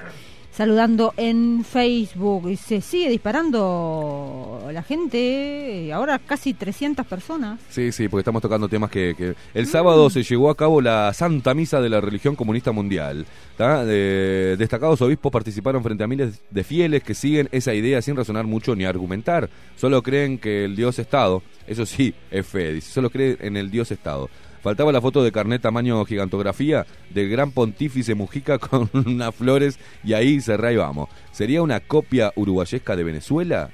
saludando 0.52 1.12
en 1.16 1.64
Facebook. 1.64 2.48
Y 2.48 2.56
se 2.56 2.80
sigue 2.80 3.10
disparando 3.10 4.68
la 4.72 4.82
gente, 4.84 5.86
eh, 5.88 5.92
ahora 5.92 6.20
casi 6.20 6.54
300 6.54 7.04
personas. 7.06 7.58
Sí, 7.70 7.90
sí, 7.90 8.08
porque 8.08 8.20
estamos 8.20 8.40
tocando 8.40 8.68
temas 8.68 8.88
que... 8.90 9.14
que- 9.18 9.34
El 9.52 9.66
sábado 9.66 10.08
se 10.10 10.22
llevó 10.22 10.50
a 10.50 10.56
cabo 10.56 10.80
la 10.80 11.12
Santa 11.12 11.54
Misa 11.54 11.80
de 11.80 11.88
la 11.88 12.00
Religión 12.00 12.36
Comunista 12.36 12.70
Mundial. 12.70 13.26
destacados 13.58 15.00
obispos 15.02 15.32
participaron 15.32 15.82
frente 15.82 16.04
a 16.04 16.06
miles 16.06 16.40
de 16.50 16.64
fieles 16.64 17.02
que 17.02 17.14
siguen 17.14 17.48
esa 17.52 17.74
idea 17.74 18.00
sin 18.02 18.16
razonar 18.16 18.44
mucho 18.46 18.76
ni 18.76 18.84
argumentar. 18.84 19.48
Solo 19.76 20.02
creen 20.02 20.38
que 20.38 20.64
el 20.66 20.76
Dios 20.76 20.98
Estado, 20.98 21.42
eso 21.66 21.84
sí, 21.86 22.14
es 22.30 22.46
fe, 22.46 22.74
dice, 22.74 22.92
solo 22.92 23.10
creen 23.10 23.38
en 23.40 23.56
el 23.56 23.70
Dios 23.70 23.90
Estado. 23.90 24.28
Faltaba 24.64 24.90
la 24.92 25.00
foto 25.02 25.22
de 25.22 25.30
carnet 25.30 25.60
tamaño 25.60 26.02
gigantografía 26.06 26.86
del 27.10 27.28
gran 27.28 27.52
pontífice 27.52 28.14
Mujica 28.14 28.58
con 28.70 28.88
unas 28.94 29.34
flores 29.34 29.78
y 30.02 30.14
ahí 30.14 30.40
cerrá 30.40 30.72
y 30.72 30.76
vamos. 30.76 31.10
¿Sería 31.32 31.60
una 31.62 31.80
copia 31.80 32.32
uruguayesca 32.34 32.96
de 32.96 33.04
Venezuela? 33.04 33.68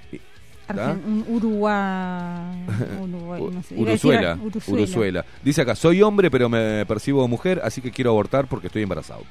¿Tá? 0.66 0.94
Argen- 0.94 1.05
un 1.05 1.24
Urugua, 1.29 2.53
Uruguay, 3.00 3.42
no 3.53 3.62
sé, 3.62 3.74
Uruzuela, 3.76 4.38
Uruzuela. 4.42 4.83
Uruzuela. 4.83 5.24
Dice 5.44 5.62
acá, 5.62 5.74
soy 5.76 6.03
hombre 6.03 6.29
pero 6.31 6.48
me 6.48 6.85
percibo 6.87 7.26
mujer, 7.29 7.61
así 7.64 7.81
que 7.81 7.90
quiero 7.92 8.11
abortar 8.11 8.46
porque 8.48 8.66
estoy 8.66 8.83
embarazado. 8.83 9.22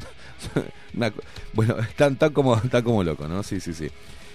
Una 0.96 1.12
bueno, 1.54 1.78
están 1.80 2.16
tan 2.16 2.32
como, 2.32 2.56
tan 2.58 2.84
como 2.84 3.04
locos, 3.04 3.30
¿no? 3.30 3.44
Sí, 3.44 3.60
sí, 3.60 3.74
sí. 3.74 3.90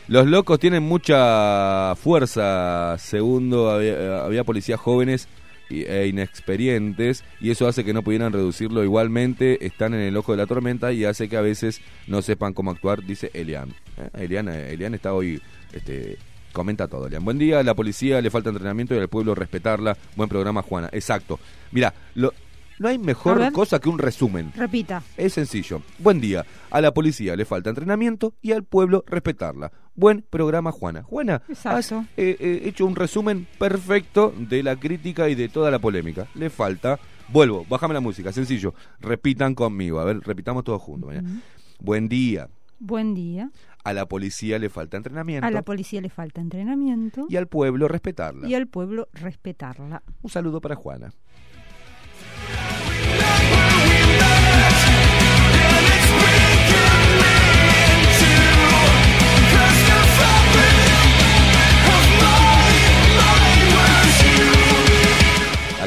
Los 0.09 0.27
locos 0.27 0.59
tienen 0.59 0.83
mucha 0.83 1.95
fuerza. 1.97 2.97
Segundo, 2.99 3.71
había, 3.71 4.25
había 4.25 4.45
policías 4.45 4.79
jóvenes 4.79 5.27
e 5.83 6.07
inexperientes 6.07 7.25
y 7.41 7.51
eso 7.51 7.67
hace 7.67 7.85
que 7.85 7.93
no 7.93 8.03
pudieran 8.03 8.33
reducirlo. 8.33 8.85
Igualmente 8.85 9.67
están 9.67 9.95
en 9.95 10.01
el 10.01 10.17
ojo 10.17 10.33
de 10.33 10.39
la 10.39 10.47
tormenta 10.47 10.93
y 10.93 11.05
hace 11.05 11.29
que 11.29 11.37
a 11.37 11.41
veces 11.41 11.81
no 12.07 12.23
sepan 12.23 12.53
cómo 12.53 12.71
actuar, 12.71 13.05
dice 13.05 13.31
Elian. 13.35 13.71
¿Eh? 13.97 14.11
Elian, 14.15 14.49
eh, 14.49 14.73
Elian 14.73 14.95
está 14.95 15.13
hoy, 15.13 15.41
este, 15.73 16.19
comenta 16.53 16.89
todo. 16.89 17.07
Elian. 17.07 17.25
Buen 17.25 17.39
día, 17.39 17.59
a 17.59 17.63
la 17.63 17.75
policía 17.75 18.21
le 18.21 18.31
falta 18.31 18.51
entrenamiento 18.51 18.95
y 18.95 18.99
al 18.99 19.09
pueblo 19.09 19.35
respetarla. 19.35 19.97
Buen 20.17 20.29
programa, 20.29 20.63
Juana. 20.63 20.89
Exacto. 20.93 21.41
Mira, 21.73 21.93
lo, 22.15 22.33
no 22.79 22.89
hay 22.89 22.99
mejor 22.99 23.53
cosa 23.53 23.79
que 23.79 23.89
un 23.89 23.99
resumen. 23.99 24.53
Repita. 24.57 25.03
Es 25.17 25.35
sencillo. 25.35 25.83
Buen 25.99 26.21
día. 26.21 26.45
A 26.71 26.81
la 26.81 26.93
policía 26.93 27.37
le 27.37 27.45
falta 27.45 27.71
entrenamiento 27.71 28.35
y 28.43 28.53
al 28.53 28.65
pueblo 28.65 29.05
respetarla. 29.07 29.71
Buen 29.97 30.23
programa, 30.23 30.73
Juana. 30.73 31.03
Juana, 31.05 31.43
Exacto. 31.49 31.99
has 31.99 32.07
eh, 32.17 32.37
eh, 32.41 32.63
hecho 32.65 32.85
un 32.85 32.97
resumen 32.97 33.47
perfecto 33.59 34.35
de 34.37 34.63
la 34.63 34.77
crítica 34.77 35.29
y 35.29 35.35
de 35.35 35.49
toda 35.49 35.71
la 35.71 35.79
polémica. 35.79 36.27
Le 36.35 36.51
falta. 36.51 36.99
Vuelvo, 37.29 37.65
bájame 37.69 37.95
la 37.95 38.01
música, 38.01 38.33
sencillo. 38.33 38.75
Repitan 39.01 39.55
conmigo. 39.55 40.01
A 40.01 40.05
ver, 40.05 40.21
repitamos 40.21 40.65
todos 40.65 40.83
juntos. 40.83 41.15
Buen 41.79 42.09
día. 42.09 42.49
Buen 42.79 43.15
día. 43.15 43.51
A 43.85 43.93
la 43.93 44.07
policía 44.07 44.59
le 44.59 44.71
falta 44.71 44.97
entrenamiento 44.97 45.47
A 45.47 45.51
la 45.51 45.63
policía 45.63 46.01
le 46.01 46.09
falta 46.09 46.41
entrenamiento 46.41 47.27
y 47.29 47.37
al 47.37 47.49
pueblo 47.49 47.87
respetarla. 47.87 48.49
y 48.49 48.55
al 48.55 48.67
pueblo 48.67 49.09
respetarla. 49.13 50.03
Un 50.23 50.31
saludo 50.31 50.61
para 50.61 50.75
Juana. 50.75 51.13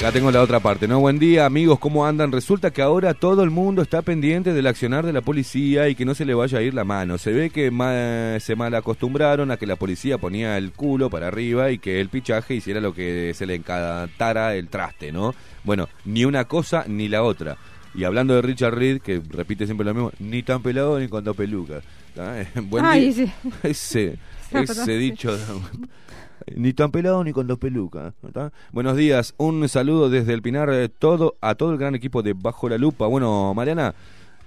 Acá 0.08 0.14
tengo 0.14 0.32
la 0.32 0.42
otra 0.42 0.62
parte, 0.62 0.88
¿no? 0.88 1.02
Buen 1.02 1.20
día, 1.20 1.46
amigos, 1.46 1.80
¿cómo 1.80 2.06
andan? 2.06 2.32
Resulta 2.32 2.72
que 2.72 2.82
ahora 2.82 3.14
todo 3.14 3.44
el 3.44 3.50
mundo 3.50 3.82
está 3.82 4.02
pendiente 4.02 4.54
del 4.54 4.66
accionar 4.66 5.06
de 5.06 5.12
la 5.12 5.20
policía 5.20 5.90
y 5.90 5.96
que 5.96 6.06
no 6.06 6.16
se 6.16 6.24
le 6.24 6.34
vaya 6.34 6.60
a 6.60 6.62
ir 6.62 6.74
la 6.74 6.86
mano. 6.86 7.18
Se 7.18 7.34
ve 7.34 7.50
que 7.50 7.72
ma- 7.72 8.40
se 8.40 8.56
mal 8.56 8.74
acostumbraron 8.74 9.52
a 9.52 9.58
que 9.58 9.66
la 9.68 9.76
policía 9.76 10.18
ponía 10.18 10.58
el 10.58 10.72
culo 10.72 11.10
para 11.10 11.28
arriba 11.28 11.72
y 11.72 11.80
que 11.80 12.00
el 12.00 12.08
pichaje 12.08 12.56
hiciera 12.56 12.80
lo 12.80 12.94
que 12.94 13.34
se 13.36 13.46
le 13.46 13.56
encantara 13.56 14.56
el 14.56 14.70
traste, 14.70 15.12
¿no? 15.12 15.36
Bueno, 15.66 15.90
ni 16.06 16.24
una 16.24 16.46
cosa 16.46 16.86
ni 16.88 17.10
la 17.10 17.24
otra. 17.24 17.58
Y 17.94 18.06
hablando 18.06 18.34
de 18.34 18.44
Richard 18.44 18.76
Reed, 18.76 19.02
que 19.02 19.22
repite 19.30 19.66
siempre 19.66 19.84
lo 19.86 19.94
mismo, 19.94 20.12
ni 20.20 20.42
tan 20.42 20.62
pelado 20.64 20.98
ni 21.02 21.10
con 21.10 21.22
dos 21.26 21.36
pelucas. 21.36 21.84
¿tá? 22.16 22.34
Buen 22.62 22.86
Ay, 22.86 23.12
día. 23.12 23.34
sí. 23.74 24.12
Ese, 24.54 24.98
dicho. 24.98 25.38
Ni 26.56 26.74
tan 26.74 26.92
pelado 26.92 27.24
ni 27.24 27.34
con 27.34 27.48
dos 27.48 27.58
pelucas. 27.58 28.14
¿está? 28.26 28.52
Buenos 28.72 28.96
días, 28.96 29.34
un 29.38 29.68
saludo 29.70 30.10
desde 30.10 30.34
el 30.34 30.42
Pinar 30.42 30.70
eh, 30.72 30.90
todo, 30.90 31.36
a 31.42 31.56
todo 31.56 31.72
el 31.72 31.78
gran 31.78 31.96
equipo 31.96 32.22
de 32.24 32.34
Bajo 32.34 32.70
la 32.70 32.78
Lupa. 32.78 33.08
Bueno, 33.08 33.54
Mariana. 33.54 33.94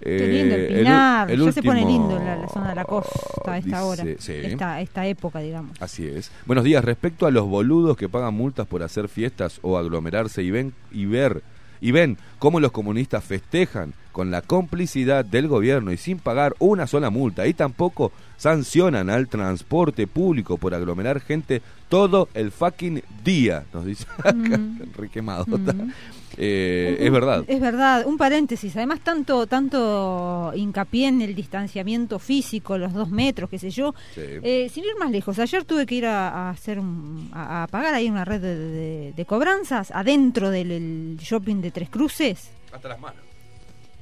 Qué 0.02 0.16
eh, 0.16 0.28
lindo 0.28 0.54
el 0.54 0.62
u- 0.64 0.78
Pinar. 0.78 1.30
el 1.30 1.44
ya 1.44 1.52
se 1.52 1.62
pone 1.62 1.84
lindo 1.84 2.18
la, 2.18 2.36
la 2.36 2.48
zona 2.48 2.70
de 2.70 2.74
la 2.74 2.84
costa 2.86 3.52
a 3.52 3.58
esta 3.58 3.68
Dice- 3.80 3.82
hora. 3.82 4.04
sí. 4.18 4.32
Esta, 4.32 4.80
esta 4.80 5.06
época, 5.06 5.40
digamos. 5.40 5.72
Así 5.82 6.06
es. 6.06 6.30
Buenos 6.46 6.64
días. 6.64 6.82
Respecto 6.82 7.26
a 7.26 7.30
los 7.30 7.46
boludos 7.46 7.98
que 7.98 8.08
pagan 8.08 8.32
multas 8.32 8.66
por 8.66 8.82
hacer 8.82 9.08
fiestas 9.08 9.58
o 9.62 9.76
aglomerarse 9.76 10.42
y 10.42 10.50
ven 10.50 10.72
y 10.90 11.04
ver 11.04 11.42
y 11.80 11.92
ven 11.92 12.18
cómo 12.38 12.60
los 12.60 12.72
comunistas 12.72 13.24
festejan 13.24 13.94
con 14.12 14.30
la 14.30 14.42
complicidad 14.42 15.24
del 15.24 15.48
gobierno 15.48 15.92
y 15.92 15.96
sin 15.96 16.18
pagar 16.18 16.54
una 16.58 16.86
sola 16.86 17.10
multa. 17.10 17.46
Y 17.46 17.54
tampoco 17.54 18.12
sancionan 18.36 19.10
al 19.10 19.28
transporte 19.28 20.06
público 20.06 20.58
por 20.58 20.74
aglomerar 20.74 21.20
gente 21.20 21.62
todo 21.88 22.28
el 22.34 22.50
fucking 22.50 23.02
día, 23.24 23.64
nos 23.72 23.84
dice 23.84 24.06
acá 24.18 24.34
Enrique 24.34 25.22
Madota. 25.22 25.74
Eh, 26.36 26.96
Un- 27.00 27.06
es 27.06 27.12
verdad. 27.12 27.44
Es 27.48 27.60
verdad, 27.60 28.06
un 28.06 28.16
paréntesis. 28.16 28.74
Además, 28.76 29.00
tanto 29.00 29.46
tanto 29.46 30.52
hincapié 30.54 31.08
en 31.08 31.22
el 31.22 31.34
distanciamiento 31.34 32.18
físico, 32.18 32.78
los 32.78 32.92
dos 32.92 33.10
metros, 33.10 33.50
qué 33.50 33.58
sé 33.58 33.70
yo. 33.70 33.94
Sí. 34.14 34.20
Eh, 34.42 34.70
sin 34.72 34.84
ir 34.84 34.96
más 34.98 35.10
lejos, 35.10 35.38
ayer 35.38 35.64
tuve 35.64 35.86
que 35.86 35.96
ir 35.96 36.06
a, 36.06 36.28
a 36.28 36.50
hacer 36.50 36.78
un- 36.78 37.30
a, 37.32 37.64
a 37.64 37.66
pagar 37.66 37.94
ahí 37.94 38.08
una 38.08 38.24
red 38.24 38.40
de, 38.40 38.56
de- 38.56 39.12
de 39.16 39.24
cobranzas 39.24 39.90
adentro 39.90 40.50
del 40.50 40.70
el 40.70 41.16
shopping 41.20 41.56
de 41.60 41.70
Tres 41.70 41.88
Cruces. 41.90 42.50
Hasta 42.72 42.88
las 42.88 43.00
manos. 43.00 43.20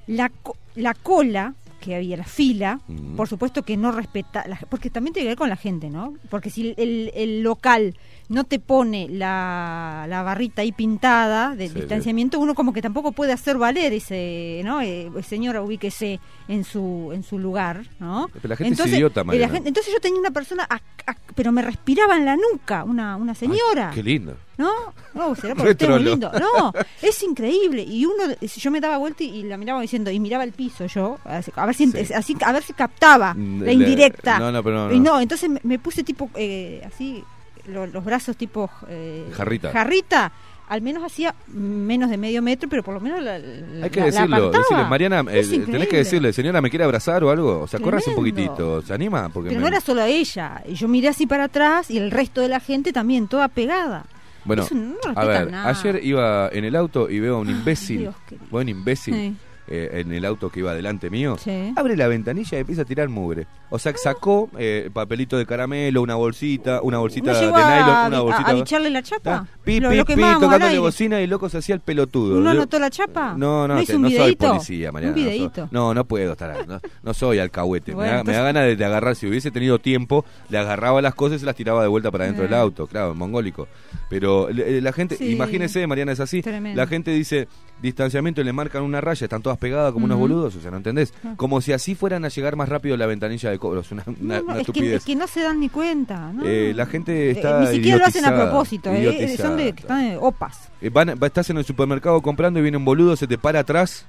La, 0.06 0.28
co- 0.28 0.56
la 0.76 0.94
cola 0.94 1.54
que 1.80 1.94
había, 1.94 2.16
la 2.16 2.24
fila, 2.24 2.80
por 3.16 3.28
supuesto 3.28 3.62
que 3.62 3.76
no 3.76 3.92
respeta, 3.92 4.44
la- 4.48 4.58
porque 4.68 4.90
también 4.90 5.14
tiene 5.14 5.26
que 5.26 5.30
ver 5.30 5.38
con 5.38 5.48
la 5.48 5.56
gente, 5.56 5.90
¿no? 5.90 6.14
Porque 6.28 6.50
si 6.50 6.74
el, 6.76 7.10
el 7.14 7.42
local 7.42 7.94
no 8.28 8.44
te 8.44 8.58
pone 8.58 9.08
la, 9.10 10.04
la 10.08 10.22
barrita 10.22 10.62
ahí 10.62 10.72
pintada 10.72 11.56
de 11.56 11.68
Sí, 11.68 11.74
distanciamiento, 11.74 12.38
uno 12.38 12.54
como 12.54 12.72
que 12.72 12.82
tampoco 12.82 13.12
puede 13.12 13.32
hacer 13.32 13.56
valer 13.56 13.92
ese, 13.94 14.60
¿no? 14.64 14.82
Eh, 14.82 15.10
señora, 15.26 15.62
ubíquese 15.62 16.20
en 16.46 16.64
su 16.64 17.10
en 17.14 17.22
su 17.22 17.38
lugar, 17.38 17.84
¿no? 18.00 18.28
Pero 18.34 18.48
la 18.50 18.56
gente 18.56 18.82
es 18.82 18.88
idiota, 18.92 19.24
la 19.24 19.48
gente- 19.48 19.68
entonces 19.68 19.92
yo 19.92 20.00
tenía 20.00 20.20
una 20.20 20.30
persona, 20.30 20.66
a- 20.68 20.74
a- 21.10 21.16
pero 21.34 21.52
me 21.52 21.62
respiraba 21.62 22.16
en 22.16 22.24
la 22.26 22.36
nuca, 22.36 22.84
una, 22.84 23.16
una 23.16 23.34
señora. 23.34 23.90
Ay, 23.90 23.94
qué 23.94 24.02
lindo. 24.02 24.36
¿No? 24.58 24.70
No, 25.14 25.34
será 25.36 25.54
porque 25.54 25.70
usted 25.70 25.86
es 25.86 25.90
muy 25.92 26.02
lindo. 26.04 26.30
No, 26.32 26.72
es 27.00 27.22
increíble. 27.22 27.82
Y 27.82 28.04
uno, 28.04 28.24
yo 28.40 28.70
me 28.70 28.80
daba 28.80 28.98
vuelta 28.98 29.22
y, 29.22 29.28
y 29.28 29.42
la 29.44 29.56
miraba 29.56 29.80
diciendo, 29.80 30.10
y 30.10 30.18
miraba 30.20 30.44
el 30.44 30.52
piso 30.52 30.84
yo, 30.86 31.18
a 31.24 31.64
ver 31.66 31.74
si, 31.74 31.86
Sí. 31.92 32.12
así, 32.12 32.36
a 32.44 32.52
ver 32.52 32.62
si 32.62 32.72
captaba 32.74 33.32
Mm, 33.34 33.62
la 33.62 33.72
indirecta. 33.72 34.38
no, 34.38 34.50
no, 34.52 34.62
pero 34.62 34.88
no, 34.88 34.92
Y 34.94 34.98
no. 35.00 35.14
no, 35.14 35.20
entonces 35.20 35.48
me, 35.48 35.60
me 35.62 35.78
puse 35.78 36.02
tipo, 36.04 36.28
eh, 36.34 36.82
así, 36.86 37.22
lo- 37.68 37.86
los 37.86 38.04
brazos 38.04 38.36
tipo... 38.36 38.70
eh, 38.88 39.28
Jarrita. 39.32 39.70
Jarrita. 39.70 40.32
Al 40.68 40.82
menos 40.82 41.02
hacía 41.02 41.34
menos 41.46 42.10
de 42.10 42.18
medio 42.18 42.42
metro, 42.42 42.68
pero 42.68 42.82
por 42.82 42.92
lo 42.92 43.00
menos 43.00 43.22
la, 43.22 43.38
la- 43.38 43.84
Hay 43.84 43.90
que 43.90 44.00
la- 44.00 44.06
decirlo, 44.06 44.50
decirle, 44.50 44.84
Mariana, 44.84 45.24
eh, 45.30 45.62
tenés 45.64 45.88
que 45.88 45.96
decirle, 45.98 46.32
señora, 46.34 46.60
¿me 46.60 46.68
quiere 46.68 46.84
abrazar 46.84 47.24
o 47.24 47.30
algo? 47.30 47.60
O 47.60 47.66
sea, 47.66 47.80
corras 47.80 48.06
un 48.06 48.14
poquitito, 48.14 48.82
¿se 48.82 48.92
anima? 48.92 49.30
Porque 49.30 49.48
Pero 49.48 49.60
me- 49.60 49.62
no 49.62 49.68
era 49.68 49.80
solo 49.80 50.02
ella. 50.02 50.62
Yo 50.68 50.86
miré 50.88 51.08
así 51.08 51.26
para 51.26 51.44
atrás 51.44 51.90
y 51.90 51.96
el 51.96 52.10
resto 52.10 52.42
de 52.42 52.48
la 52.48 52.60
gente 52.60 52.92
también, 52.92 53.28
toda 53.28 53.48
pegada. 53.48 54.04
Bueno, 54.44 54.66
no 54.72 54.94
a 55.14 55.24
ver, 55.24 55.50
nada. 55.50 55.68
ayer 55.70 56.00
iba 56.04 56.48
en 56.52 56.64
el 56.64 56.76
auto 56.76 57.08
y 57.10 57.18
veo 57.20 57.36
a 57.36 57.38
un 57.40 57.50
imbécil, 57.50 57.98
Dios 58.00 58.14
buen 58.50 58.68
imbécil, 58.68 59.14
Sí. 59.14 59.36
Eh, 59.70 60.00
en 60.00 60.12
el 60.12 60.24
auto 60.24 60.50
que 60.50 60.60
iba 60.60 60.74
delante 60.74 61.10
mío, 61.10 61.36
Sí. 61.38 61.72
abre 61.76 61.96
la 61.96 62.08
ventanilla 62.08 62.56
y 62.58 62.60
empieza 62.60 62.82
a 62.82 62.84
tirar 62.84 63.08
mugre. 63.08 63.46
O 63.70 63.78
sea, 63.78 63.92
sacó 63.96 64.48
eh, 64.58 64.88
papelito 64.92 65.36
de 65.36 65.44
caramelo, 65.46 66.02
una 66.02 66.14
bolsita, 66.14 66.80
una 66.82 66.98
bolsita 66.98 67.32
¿No 67.32 67.38
de 67.38 67.46
nylon, 67.46 67.60
a, 67.60 68.06
una 68.08 68.16
a, 68.16 68.20
bolsita... 68.20 68.50
a 68.50 68.54
bicharle 68.54 68.90
la 68.90 69.02
chapa? 69.02 69.46
Pi, 69.64 69.80
lo, 69.80 69.90
pi, 69.90 69.96
lo 69.96 70.04
pi, 70.04 70.14
tocándole 70.14 70.78
bocina 70.78 71.20
y 71.20 71.24
el 71.24 71.30
loco 71.30 71.48
se 71.48 71.58
hacía 71.58 71.74
el 71.74 71.80
pelotudo. 71.82 72.40
¿No 72.40 72.50
anotó 72.50 72.78
la 72.78 72.90
chapa? 72.90 73.34
No, 73.36 73.68
no, 73.68 73.74
¿No 73.74 73.76
te- 73.76 73.82
hizo 73.84 73.96
un 73.96 74.02
no 74.02 74.10
soy 74.10 74.36
policía, 74.36 74.90
Mariana. 74.92 75.14
Un 75.16 75.22
no 75.24 75.50
soy-. 75.54 75.68
No, 75.70 75.94
no, 75.94 76.04
puedo 76.04 76.32
estar, 76.32 76.66
no, 76.66 76.80
no 77.02 77.14
soy 77.14 77.38
alcahuete. 77.38 77.92
Bueno, 77.94 78.10
me, 78.10 78.16
da, 78.16 78.24
me 78.24 78.32
da 78.32 78.38
entonces- 78.38 78.44
ganas 78.54 78.62
de, 78.64 78.76
de 78.76 78.84
agarrar, 78.84 79.16
si 79.16 79.26
hubiese 79.26 79.50
tenido 79.50 79.78
tiempo, 79.78 80.24
le 80.48 80.58
agarraba 80.58 81.02
las 81.02 81.14
cosas 81.14 81.36
y 81.36 81.40
se 81.40 81.46
las 81.46 81.54
tiraba 81.56 81.82
de 81.82 81.88
vuelta 81.88 82.10
para 82.10 82.24
dentro 82.24 82.44
del 82.44 82.52
Eh. 82.52 82.56
auto, 82.56 82.86
claro, 82.86 83.14
mongólico. 83.14 83.68
Pero 84.08 84.48
eh, 84.48 84.80
la 84.82 84.92
gente, 84.92 85.16
Sí. 85.16 85.30
imagínese, 85.32 85.86
Mariana, 85.86 86.12
es 86.12 86.20
así. 86.20 86.40
Tremendo. 86.40 86.80
La 86.80 86.86
gente 86.86 87.10
dice 87.10 87.48
distanciamiento 87.82 88.40
y 88.40 88.44
le 88.44 88.52
marcan 88.52 88.82
una 88.82 89.00
raya, 89.00 89.24
están 89.24 89.42
todas 89.42 89.57
pegadas 89.58 89.92
como 89.92 90.06
unos 90.06 90.18
boludos, 90.18 90.56
o 90.56 90.60
sea, 90.60 90.70
¿no 90.70 90.78
entendés? 90.78 91.12
Como 91.36 91.60
si 91.60 91.72
así 91.72 91.94
fueran 91.94 92.24
a 92.24 92.28
llegar 92.28 92.56
más 92.56 92.68
rápido 92.68 92.96
la 92.96 93.06
ventanilla 93.06 93.50
de 93.50 93.58
cobros, 93.58 93.90
una, 93.92 94.04
una- 94.06 94.40
No, 94.40 94.42
no, 94.42 94.44
una 94.44 94.52
es, 94.52 94.56
que, 94.56 94.60
estupidez. 94.62 94.94
es 94.98 95.04
que 95.04 95.16
no 95.16 95.26
se 95.26 95.42
dan 95.42 95.60
ni 95.60 95.68
cuenta. 95.68 96.32
¿no? 96.32 96.42
Eh, 96.44 96.72
la 96.74 96.86
gente 96.86 97.28
Eh, 97.28 97.30
está 97.32 97.60
Ni 97.60 97.66
siquiera 97.68 97.98
lo 97.98 98.06
hacen 98.06 98.24
a 98.24 98.34
propósito. 98.34 98.90
eh, 98.90 99.24
eh, 99.24 99.36
son 99.36 99.56
de, 99.56 99.72
que 99.72 99.80
están 99.82 100.08
de 100.08 100.16
opas. 100.16 100.70
Eh, 100.80 100.90
van, 100.90 101.08
va- 101.22 101.26
estás 101.26 101.50
en 101.50 101.58
el 101.58 101.64
supermercado 101.64 102.20
comprando 102.22 102.58
y 102.58 102.62
viene 102.62 102.76
un 102.78 102.84
boludo, 102.84 103.16
se 103.16 103.26
te 103.26 103.36
para 103.38 103.60
atrás 103.60 104.06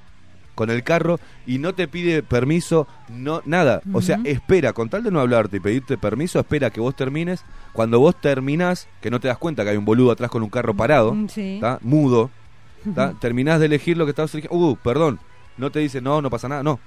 con 0.56 0.70
el 0.70 0.84
carro 0.84 1.22
y 1.48 1.58
no 1.58 1.74
te 1.74 1.88
pide 1.88 2.22
permiso, 2.22 2.86
no 3.08 3.42
nada. 3.46 3.82
O 3.94 4.02
sea, 4.02 4.20
espera, 4.26 4.74
con 4.74 4.90
tal 4.90 5.04
de 5.04 5.10
no 5.12 5.22
hablarte 5.22 5.56
y 5.58 5.60
pedirte 5.62 5.98
permiso, 5.98 6.38
espera 6.40 6.70
que 6.70 6.82
vos 6.82 6.96
termines. 6.98 7.46
Cuando 7.72 8.00
vos 8.02 8.20
terminás, 8.20 8.90
que 9.00 9.10
no 9.10 9.22
te 9.22 9.30
das 9.30 9.38
cuenta 9.38 9.64
que 9.64 9.70
hay 9.70 9.78
un 9.78 9.86
boludo 9.86 10.12
atrás 10.12 10.30
con 10.30 10.44
un 10.44 10.50
carro 10.50 10.74
parado, 10.76 11.16
sí. 11.30 11.60
¿tá? 11.62 11.80
mudo, 11.82 12.30
¿tá? 12.94 13.14
terminás 13.22 13.62
de 13.62 13.68
elegir 13.68 13.96
lo 13.96 14.04
que 14.06 14.10
estabas 14.10 14.34
eligiendo. 14.34 14.58
Uh, 14.58 14.76
perdón, 14.76 15.20
no 15.60 15.72
te 15.72 15.80
dice, 15.80 16.02
no, 16.02 16.22
no 16.22 16.30
pasa 16.30 16.48
nada, 16.48 16.64
no. 16.64 16.80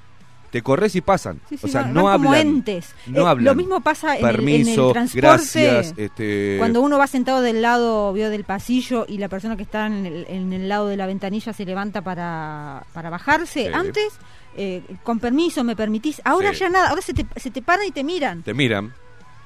Te 0.50 0.60
corres 0.60 0.94
y 0.96 1.00
pasan. 1.00 1.40
Sí, 1.48 1.56
sí, 1.56 1.64
o 1.66 1.68
sea, 1.68 1.84
no 1.84 2.02
como 2.02 2.08
hablan. 2.10 2.34
entes. 2.34 2.94
No 3.06 3.22
Eh, 3.22 3.30
hablan. 3.30 3.44
Lo 3.46 3.54
mismo 3.54 3.80
pasa 3.80 4.18
en 4.18 4.18
el, 4.18 4.22
en 4.22 4.28
el 4.28 4.36
Permiso, 4.36 4.92
transporte. 4.92 5.20
gracias, 5.26 5.94
este... 5.96 6.56
Cuando 6.58 6.82
uno 6.82 6.98
va 6.98 7.06
sentado 7.06 7.40
del 7.40 7.62
lado 7.62 8.12
vio 8.12 8.28
del 8.28 8.44
pasillo 8.44 9.06
y 9.08 9.16
la 9.16 9.28
persona 9.30 9.56
que 9.56 9.62
está 9.62 9.86
en 9.86 10.04
el, 10.04 10.26
en 10.28 10.52
el 10.52 10.68
lado 10.68 10.88
de 10.88 10.98
la 10.98 11.06
ventanilla 11.06 11.54
se 11.54 11.64
levanta 11.64 12.02
para, 12.02 12.84
para 12.92 13.08
bajarse, 13.08 13.68
Sí. 13.68 13.72
antes, 13.72 14.12
eh, 14.54 14.82
con 15.02 15.20
permiso, 15.20 15.64
me 15.64 15.74
permitís, 15.74 16.20
ahora 16.22 16.52
Sí. 16.52 16.60
ya 16.60 16.68
nada, 16.68 16.90
ahora 16.90 17.00
se 17.00 17.14
te, 17.14 17.24
se 17.36 17.50
te 17.50 17.62
paran 17.62 17.86
y 17.86 17.90
te 17.92 18.04
miran. 18.04 18.42
Te 18.42 18.52
miran. 18.52 18.92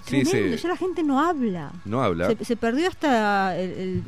Sí, 0.07 0.23
Tremendo, 0.25 0.57
sí. 0.57 0.63
ya 0.65 0.69
la 0.71 0.77
gente 0.77 1.05
no 1.05 1.21
habla. 1.21 1.71
No 1.85 2.03
habla. 2.03 2.27
Se, 2.29 2.45
se 2.45 2.57
perdió 2.57 2.89
hasta 2.89 3.57
el, 3.57 3.71
el- 3.71 4.03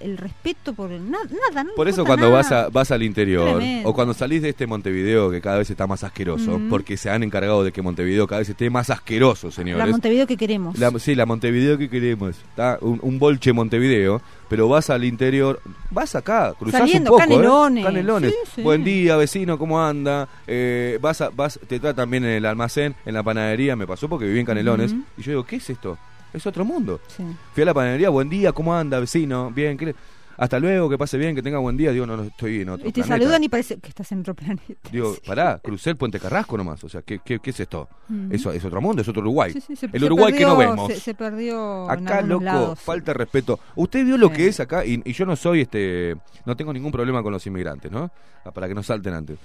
el 0.00 0.16
respeto 0.16 0.72
por 0.72 0.90
el, 0.90 1.10
na- 1.10 1.18
nada. 1.50 1.64
No 1.64 1.70
Por 1.76 1.88
eso 1.88 2.04
cuando 2.04 2.30
vas, 2.30 2.50
nada. 2.50 2.64
a, 2.64 2.68
vas 2.70 2.90
al 2.90 3.02
interior 3.02 3.56
Tremendo. 3.58 3.88
o 3.88 3.94
cuando 3.94 4.14
salís 4.14 4.42
de 4.42 4.48
este 4.48 4.66
Montevideo 4.66 5.30
que 5.30 5.40
cada 5.40 5.58
vez 5.58 5.70
está 5.70 5.86
más 5.86 6.02
asqueroso, 6.04 6.60
porque 6.70 6.96
se 6.96 7.10
han 7.10 7.22
encargado 7.22 7.62
de 7.64 7.70
que 7.72 7.82
Montevideo 7.82 8.26
cada 8.26 8.38
vez 8.40 8.48
esté 8.48 8.70
más 8.70 8.90
asqueroso, 8.90 9.48
La 9.48 9.52
señores. 9.52 9.90
Montevideo 9.90 10.26
que 10.26 10.36
queremos. 10.36 10.78
La- 10.78 10.90
sí, 10.98 11.14
la 11.14 11.26
Montevideo 11.26 11.76
que 11.78 11.88
queremos. 11.90 12.36
Está 12.36 12.78
un, 12.80 12.98
un 13.02 13.18
bolche 13.18 13.52
Montevideo, 13.52 14.22
pero 14.48 14.68
vas 14.68 14.90
al 14.90 15.04
interior, 15.04 15.60
vas 15.90 16.14
acá, 16.16 16.54
cruzás 16.58 16.80
Saliendo, 16.80 17.12
un 17.12 17.18
poco, 17.18 17.22
¿eh? 17.30 17.34
Canelones. 17.36 17.84
Canelones. 17.84 18.30
Sí, 18.32 18.50
sí. 18.56 18.62
Buen 18.62 18.82
día, 18.84 19.16
vecino, 19.16 19.58
¿cómo 19.58 19.80
anda? 19.84 20.28
Eh, 20.46 20.98
vas, 21.00 21.20
a- 21.20 21.30
vas, 21.30 21.60
te 21.68 21.78
tratan 21.78 22.10
bien 22.10 22.24
en 22.24 22.30
el 22.30 22.46
almacén, 22.46 22.94
en 23.06 23.14
la 23.14 23.22
panadería, 23.22 23.76
me 23.76 23.86
pasó 23.86 24.08
porque 24.08 24.24
viví 24.26 24.40
en 24.40 24.46
Canelones 24.46 24.92
y 25.16 25.22
yo 25.22 25.32
digo, 25.32 25.44
¿qué 25.44 25.56
es 25.56 25.70
esto? 25.70 25.98
Es 26.32 26.46
otro 26.46 26.64
mundo. 26.64 27.00
Sí. 27.08 27.24
Fui 27.52 27.62
a 27.62 27.66
la 27.66 27.74
panadería, 27.74 28.08
buen 28.10 28.28
día, 28.28 28.52
¿cómo 28.52 28.74
anda, 28.74 28.98
vecino? 29.00 29.50
Bien, 29.50 29.76
¿qué 29.76 29.86
le- 29.86 29.94
hasta 30.36 30.58
luego, 30.58 30.88
que 30.88 30.96
pase 30.96 31.18
bien, 31.18 31.34
que 31.34 31.42
tenga 31.42 31.58
buen 31.58 31.76
día. 31.76 31.92
Digo, 31.92 32.06
no, 32.06 32.16
no 32.16 32.22
estoy 32.22 32.62
en 32.62 32.70
otro 32.70 32.88
Y 32.88 32.92
te 32.92 33.02
planeta. 33.02 33.18
saludan 33.24 33.44
y 33.44 33.48
parece 33.50 33.76
que 33.78 33.88
estás 33.90 34.10
en 34.12 34.20
otro 34.20 34.34
planeta. 34.34 34.88
Digo, 34.90 35.14
pará, 35.26 35.58
crucé 35.62 35.90
el 35.90 35.96
puente 35.96 36.18
Carrasco 36.18 36.56
nomás. 36.56 36.82
O 36.82 36.88
sea, 36.88 37.02
¿qué, 37.02 37.20
qué, 37.22 37.40
qué 37.40 37.50
es 37.50 37.60
esto? 37.60 37.88
Eso 38.30 38.50
es 38.50 38.64
otro 38.64 38.80
mundo, 38.80 39.02
es 39.02 39.08
otro 39.08 39.20
Uruguay. 39.20 39.52
Sí, 39.52 39.60
sí, 39.60 39.76
se- 39.76 39.90
el 39.92 40.02
Uruguay 40.04 40.32
que 40.32 40.46
no 40.46 40.56
vemos. 40.56 40.90
Se, 40.94 40.98
se 40.98 41.14
perdió 41.14 41.90
Acá, 41.90 42.22
loco, 42.22 42.42
lados, 42.44 42.78
sí. 42.78 42.84
falta 42.86 43.12
respeto. 43.12 43.60
Usted 43.76 44.02
vio 44.04 44.16
lo 44.16 44.28
Sí. 44.28 44.32
que 44.34 44.46
es 44.48 44.60
acá, 44.60 44.82
y, 44.86 45.02
y 45.04 45.12
yo 45.12 45.26
no 45.26 45.36
soy 45.36 45.60
este. 45.60 46.16
No 46.46 46.56
tengo 46.56 46.72
ningún 46.72 46.90
problema 46.92 47.22
con 47.22 47.32
los 47.34 47.46
inmigrantes, 47.46 47.92
¿no? 47.92 48.10
Ah, 48.42 48.50
Para 48.50 48.66
que 48.66 48.74
no 48.74 48.82
salten 48.82 49.12
antes. 49.12 49.36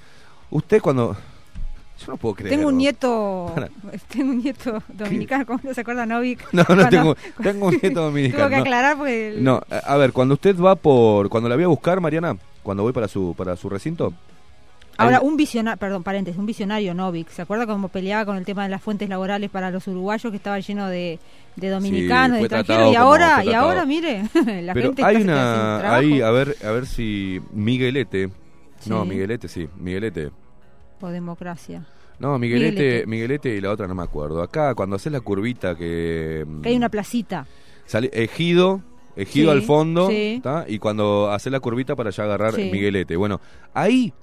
Usted 0.49 0.79
cuando. 0.81 1.17
Yo 1.99 2.11
no 2.11 2.17
puedo 2.17 2.35
creer. 2.35 2.55
Tengo 2.55 2.67
un 2.69 2.77
nieto, 2.77 3.51
Para. 3.55 3.69
tengo 4.09 4.31
un 4.31 4.39
nieto 4.43 4.81
dominicano, 4.89 5.45
¿cómo 5.45 5.59
no 5.63 5.73
se 5.73 5.81
acuerda 5.81 6.05
Novik? 6.05 6.45
No, 6.53 6.61
no 6.61 6.65
Cuando- 6.65 6.89
tengo, 6.89 7.15
tengo 7.41 7.65
un 7.67 7.79
nieto 7.81 8.01
dominicano. 8.01 8.49
que 8.49 8.55
no. 8.55 8.61
aclarar 8.61 8.97
porque... 8.97 9.27
el- 9.29 9.43
No, 9.43 9.61
a 9.69 9.95
ver, 9.97 10.11
cuando 10.11 10.33
usted 10.33 10.57
va 10.59 10.75
por. 10.75 11.29
Cuando 11.29 11.47
la 11.49 11.55
voy 11.55 11.63
a 11.63 11.67
buscar, 11.67 12.01
Mariana, 12.01 12.35
cuando 12.63 12.83
voy 12.83 12.91
para 12.93 13.07
su, 13.07 13.33
para 13.37 13.55
su 13.55 13.69
recinto. 13.69 14.13
Ahora, 14.97 15.19
un 15.19 15.35
visionario, 15.35 15.77
perdón, 15.77 16.03
paréntesis, 16.03 16.39
un 16.39 16.45
visionario 16.45 16.93
Novik, 16.93 17.27
¿se 17.29 17.41
acuerda 17.41 17.67
cómo 17.67 17.89
peleaba 17.89 18.23
con 18.25 18.37
el 18.37 18.45
tema 18.45 18.63
de 18.63 18.69
las 18.69 18.81
fuentes 18.81 19.09
laborales 19.09 19.49
para 19.49 19.69
los 19.69 19.85
uruguayos 19.89 20.31
que 20.31 20.37
estaba 20.37 20.57
lleno 20.59 20.87
de, 20.87 21.19
de 21.57 21.69
dominicanos, 21.69 22.37
de 22.37 22.43
extranjeros? 22.45 22.93
Y 22.93 22.95
ahora, 22.95 23.43
y 23.43 23.51
ahora, 23.51 23.85
mire, 23.85 24.23
la 24.61 24.73
Pero 24.73 24.87
gente 24.87 25.03
hay 25.03 25.15
está- 25.17 25.23
una. 25.33 25.77
trabajo. 25.79 25.95
Hay, 26.01 26.21
a 26.21 26.31
ver, 26.31 26.55
a 26.65 26.71
ver 26.71 26.85
si 26.85 27.41
Miguelete. 27.51 28.29
No, 28.85 29.03
Sí. 29.03 29.09
Miguelete, 29.09 29.47
sí, 29.49 29.67
Miguelete. 29.77 30.29
O 31.05 31.09
democracia. 31.09 31.85
No, 32.17 32.39
Miguelete, 32.39 32.75
Miguelete. 32.81 33.07
Miguelete 33.07 33.55
y 33.55 33.61
la 33.61 33.71
otra 33.71 33.87
no 33.87 33.93
me 33.95 34.03
acuerdo. 34.03 34.41
Acá, 34.41 34.73
cuando 34.73 34.95
haces 34.95 35.11
la 35.11 35.19
curvita 35.19 35.75
que. 35.75 36.45
Que 36.63 36.69
hay 36.69 36.75
una 36.75 36.89
placita. 36.89 37.45
Sale, 37.85 38.09
ejido, 38.13 38.81
ejido 39.15 39.51
Sí, 39.51 39.57
al 39.57 39.61
fondo, 39.61 40.09
y 40.11 40.79
cuando 40.79 41.29
haces 41.31 41.51
la 41.51 41.59
curvita 41.59 41.95
para 41.95 42.09
ya 42.09 42.23
agarrar 42.23 42.53
Sí. 42.53 42.69
Miguelete. 42.71 43.15
Bueno, 43.15 43.39
ahí 43.73 44.13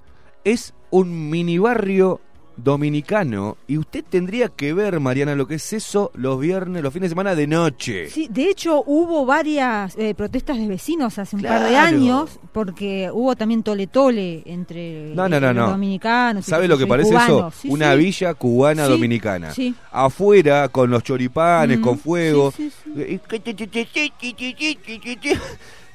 es 0.43 0.73
un 0.89 1.29
mini 1.29 1.57
barrio 1.57 2.19
dominicano 2.57 3.57
y 3.67 3.77
usted 3.77 4.03
tendría 4.09 4.49
que 4.49 4.73
ver, 4.73 4.99
Mariana, 4.99 5.35
lo 5.35 5.47
que 5.47 5.55
es 5.55 5.73
eso 5.73 6.11
los 6.15 6.39
viernes, 6.39 6.83
los 6.83 6.93
fines 6.93 7.09
de 7.09 7.13
semana 7.13 7.35
de 7.35 7.47
noche. 7.47 8.09
Sí, 8.09 8.27
de 8.29 8.49
hecho 8.49 8.83
hubo 8.85 9.25
varias 9.25 9.97
eh, 9.97 10.13
protestas 10.15 10.57
de 10.57 10.67
vecinos 10.67 11.17
hace 11.19 11.35
un 11.35 11.41
par 11.43 11.63
de 11.67 11.75
años, 11.77 12.39
porque 12.51 13.09
hubo 13.13 13.35
también 13.35 13.63
tole 13.63 13.87
tole 13.87 14.43
entre 14.45 15.13
No, 15.15 15.27
no, 15.29 15.37
eh, 15.37 15.41
no, 15.41 15.53
los 15.53 15.55
no. 15.65 15.71
dominicanos. 15.71 16.45
¿Sabe 16.45 16.67
lo 16.67 16.77
que 16.77 16.87
parece 16.87 17.09
cubanos. 17.09 17.53
eso? 17.53 17.61
Sí, 17.61 17.69
Una 17.69 17.91
sí. 17.93 17.97
villa 17.99 18.33
cubana 18.33 18.85
Sí, 18.85 18.91
dominicana. 18.91 19.51
sí. 19.53 19.75
Afuera, 19.91 20.69
con 20.69 20.89
los 20.89 21.03
choripanes, 21.03 21.79
Mm, 21.79 21.81
con 21.81 21.97
fuego. 21.99 22.51
sí, 22.51 22.71
sí, 22.83 22.91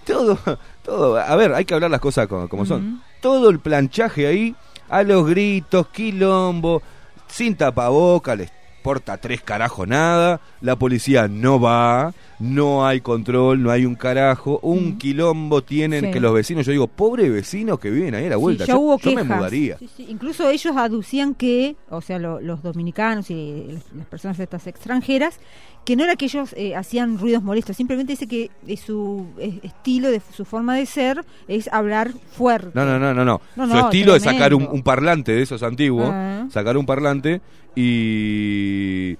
Todo, 0.06 0.38
todo. 0.84 1.18
A 1.18 1.36
ver, 1.36 1.52
hay 1.54 1.64
que 1.64 1.74
hablar 1.74 1.90
las 1.90 2.00
cosas 2.00 2.26
como, 2.26 2.48
como 2.48 2.64
son. 2.64 3.02
Todo 3.20 3.50
el 3.50 3.58
planchaje 3.60 4.26
ahí, 4.26 4.54
a 4.88 5.02
los 5.02 5.26
gritos, 5.26 5.88
quilombo, 5.88 6.82
sin 7.28 7.56
tapaboca, 7.56 8.34
les 8.34 8.50
porta 8.82 9.18
tres 9.18 9.42
carajos 9.42 9.86
nada, 9.86 10.40
la 10.60 10.76
policía 10.76 11.28
no 11.28 11.60
va, 11.60 12.12
no 12.40 12.86
hay 12.86 13.00
control, 13.00 13.62
no 13.62 13.70
hay 13.70 13.84
un 13.84 13.94
carajo, 13.96 14.60
un 14.62 14.96
quilombo 14.98 15.62
tienen 15.62 16.04
Sí. 16.06 16.10
que 16.12 16.20
los 16.20 16.32
vecinos, 16.32 16.64
yo 16.66 16.72
digo, 16.72 16.86
pobre 16.86 17.28
vecinos 17.30 17.78
que 17.80 17.90
viven 17.90 18.14
ahí 18.14 18.26
a 18.26 18.30
la 18.30 18.36
vuelta, 18.36 18.64
Sí, 18.64 18.68
ya 18.68 18.74
yo, 18.74 18.80
hubo 18.80 18.98
yo 18.98 19.12
me 19.12 19.24
mudaría. 19.24 19.76
Sí. 19.78 20.06
Incluso 20.08 20.48
ellos 20.48 20.76
aducían 20.76 21.34
que, 21.34 21.74
o 21.90 22.00
sea, 22.00 22.18
lo- 22.18 22.40
los 22.40 22.62
dominicanos 22.62 23.30
y 23.30 23.64
las- 23.72 23.92
las 23.92 24.06
personas 24.06 24.38
estas 24.38 24.66
extranjeras, 24.68 25.40
que 25.84 25.96
no 25.96 26.04
era 26.04 26.16
que 26.16 26.26
ellos 26.26 26.54
eh, 26.56 26.76
hacían 26.76 27.18
ruidos 27.18 27.42
molestos, 27.42 27.76
simplemente 27.76 28.12
dice 28.12 28.26
que 28.28 28.50
eh, 28.66 28.76
su 28.76 29.26
eh, 29.38 29.58
estilo, 29.62 30.10
de 30.10 30.20
su 30.32 30.44
forma 30.44 30.76
de 30.76 30.84
ser, 30.86 31.24
es 31.48 31.68
hablar 31.72 32.12
fuerte. 32.36 32.70
No, 32.74 32.84
no, 32.84 32.98
no, 32.98 33.14
no, 33.14 33.24
no. 33.24 33.40
No, 33.56 33.66
Su 33.66 33.74
no, 33.74 33.80
estilo 33.86 34.14
es 34.14 34.22
sacar 34.22 34.54
un, 34.54 34.82
parlante 34.82 35.32
de 35.32 35.42
esos 35.42 35.62
antiguos, 35.62 36.08
Ah. 36.12 36.46
sacar 36.50 36.76
un 36.76 36.84
parlante 36.86 37.40
y... 37.74 39.16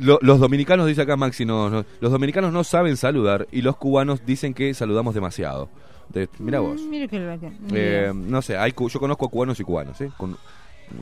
Los 0.00 0.40
dominicanos, 0.40 0.86
dice 0.86 1.02
acá 1.02 1.16
Maxi, 1.16 1.44
no, 1.44 1.70
no, 1.70 1.84
los 2.00 2.12
dominicanos 2.12 2.52
no 2.52 2.64
saben 2.64 2.96
saludar 2.96 3.46
y 3.52 3.62
los 3.62 3.76
cubanos 3.76 4.24
dicen 4.24 4.54
que 4.54 4.72
saludamos 4.74 5.14
demasiado. 5.14 5.68
De, 6.08 6.28
mira 6.38 6.60
vos. 6.60 6.80
Mira 6.82 7.06
que, 7.06 7.52
eh, 7.72 8.12
no 8.14 8.42
sé, 8.42 8.56
yo 8.76 9.00
conozco 9.00 9.26
a 9.26 9.30
cubanos 9.30 9.60
y 9.60 9.64
cubanos, 9.64 10.00
¿eh? 10.00 10.10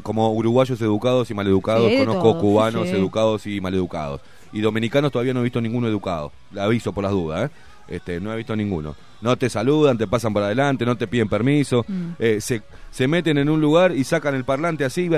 Como 0.02 0.30
uruguayos 0.32 0.80
educados 0.82 1.30
y 1.30 1.34
maleducados, 1.34 1.90
sí, 1.90 1.98
conozco 1.98 2.38
cubanos 2.38 2.88
educados 2.88 3.46
y 3.46 3.60
maleducados. 3.60 4.20
Y 4.52 4.60
dominicanos 4.60 5.12
todavía 5.12 5.32
no 5.32 5.40
he 5.40 5.44
visto 5.44 5.60
ninguno 5.60 5.88
educado. 5.88 6.32
Le 6.52 6.60
aviso 6.60 6.92
por 6.92 7.04
las 7.04 7.12
dudas, 7.12 7.50
¿eh? 7.50 7.54
Este, 7.88 8.20
no 8.20 8.32
he 8.32 8.36
visto 8.36 8.54
ninguno. 8.54 8.94
No 9.20 9.36
te 9.36 9.48
saludan, 9.48 9.96
te 9.98 10.06
pasan 10.06 10.32
por 10.32 10.42
adelante, 10.42 10.84
no 10.84 10.96
te 10.96 11.06
piden 11.06 11.28
permiso. 11.28 11.84
Eh, 12.18 12.40
se, 12.40 13.08
meten 13.08 13.38
en 13.38 13.48
un 13.48 13.60
lugar 13.60 13.92
y 13.92 14.04
sacan 14.04 14.34
el 14.34 14.44
parlante 14.44 14.84
así. 14.84 15.10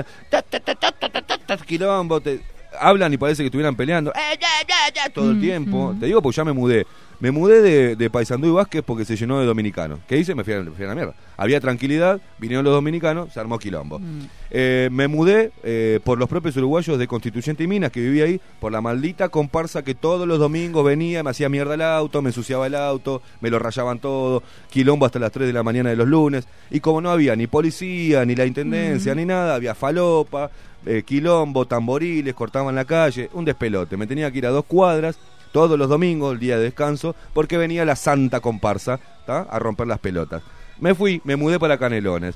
Quilombo, 1.67 2.21
te, 2.21 2.41
hablan 2.81 3.13
y 3.13 3.17
parece 3.17 3.43
que 3.43 3.47
estuvieran 3.47 3.75
peleando. 3.75 4.11
Eh, 4.11 4.37
ya, 4.39 4.47
ya, 4.67 4.93
ya, 4.93 5.09
todo 5.13 5.31
el 5.31 5.37
Mm, 5.37 5.41
tiempo. 5.41 5.93
mm. 5.93 5.99
Te 5.99 6.05
digo 6.07 6.21
porque 6.21 6.35
ya 6.37 6.43
me 6.45 6.53
mudé. 6.53 6.85
Me 7.19 7.29
mudé 7.29 7.61
de, 7.61 7.95
de 7.95 8.09
Paysandú 8.09 8.47
y 8.47 8.51
Vázquez 8.51 8.81
porque 8.83 9.05
se 9.05 9.15
llenó 9.15 9.39
de 9.39 9.45
dominicanos. 9.45 9.99
¿Qué 10.07 10.17
hice? 10.17 10.33
Me 10.33 10.43
fui 10.43 10.53
a, 10.55 10.61
me 10.61 10.71
fui 10.71 10.85
a 10.85 10.87
la 10.87 10.95
mierda. 10.95 11.13
Había 11.37 11.59
tranquilidad, 11.61 12.19
vinieron 12.39 12.65
los 12.65 12.73
dominicanos, 12.73 13.31
se 13.31 13.39
armó 13.39 13.59
quilombo. 13.59 13.99
Mm. 13.99 14.21
Eh, 14.49 14.89
me 14.91 15.07
mudé 15.07 15.51
eh, 15.63 15.99
por 16.03 16.17
los 16.17 16.27
propios 16.27 16.57
uruguayos 16.57 16.97
de 16.97 17.05
Constituyente 17.07 17.63
y 17.63 17.67
Minas, 17.67 17.91
que 17.91 17.99
vivía 17.99 18.23
ahí, 18.23 18.41
por 18.59 18.71
la 18.71 18.81
maldita 18.81 19.29
comparsa 19.29 19.83
que 19.83 19.93
todos 19.93 20.27
los 20.27 20.39
domingos 20.39 20.83
venía, 20.83 21.21
me 21.21 21.29
hacía 21.29 21.47
mierda 21.47 21.75
el 21.75 21.83
auto, 21.83 22.23
me 22.23 22.29
ensuciaba 22.29 22.65
el 22.65 22.73
auto, 22.73 23.21
me 23.39 23.51
lo 23.51 23.59
rayaban 23.59 23.99
todo, 23.99 24.41
quilombo 24.71 25.05
hasta 25.05 25.19
las 25.19 25.31
3 25.31 25.45
de 25.45 25.53
la 25.53 25.61
mañana 25.61 25.91
de 25.91 25.97
los 25.97 26.07
lunes. 26.07 26.47
Y 26.71 26.79
como 26.79 27.01
no 27.01 27.11
había 27.11 27.35
ni 27.35 27.45
policía, 27.45 28.25
ni 28.25 28.35
la 28.35 28.47
intendencia, 28.47 29.13
ni 29.13 29.25
nada, 29.25 29.53
había 29.53 29.75
falopa, 29.75 30.49
eh, 30.85 31.03
quilombo, 31.05 31.65
tamboriles, 31.65 32.33
cortaban 32.33 32.75
la 32.75 32.85
calle, 32.85 33.29
un 33.33 33.45
despelote. 33.45 33.97
Me 33.97 34.07
tenía 34.07 34.31
que 34.31 34.39
ir 34.39 34.45
a 34.45 34.49
dos 34.49 34.65
cuadras 34.65 35.17
todos 35.51 35.77
los 35.77 35.89
domingos, 35.89 36.33
el 36.33 36.39
día 36.39 36.57
de 36.57 36.63
descanso, 36.63 37.15
porque 37.33 37.57
venía 37.57 37.85
la 37.85 37.95
santa 37.95 38.39
comparsa 38.39 38.99
¿tá? 39.25 39.41
a 39.49 39.59
romper 39.59 39.87
las 39.87 39.99
pelotas. 39.99 40.41
Me 40.79 40.95
fui, 40.95 41.21
me 41.23 41.35
mudé 41.35 41.59
para 41.59 41.77
Canelones. 41.77 42.35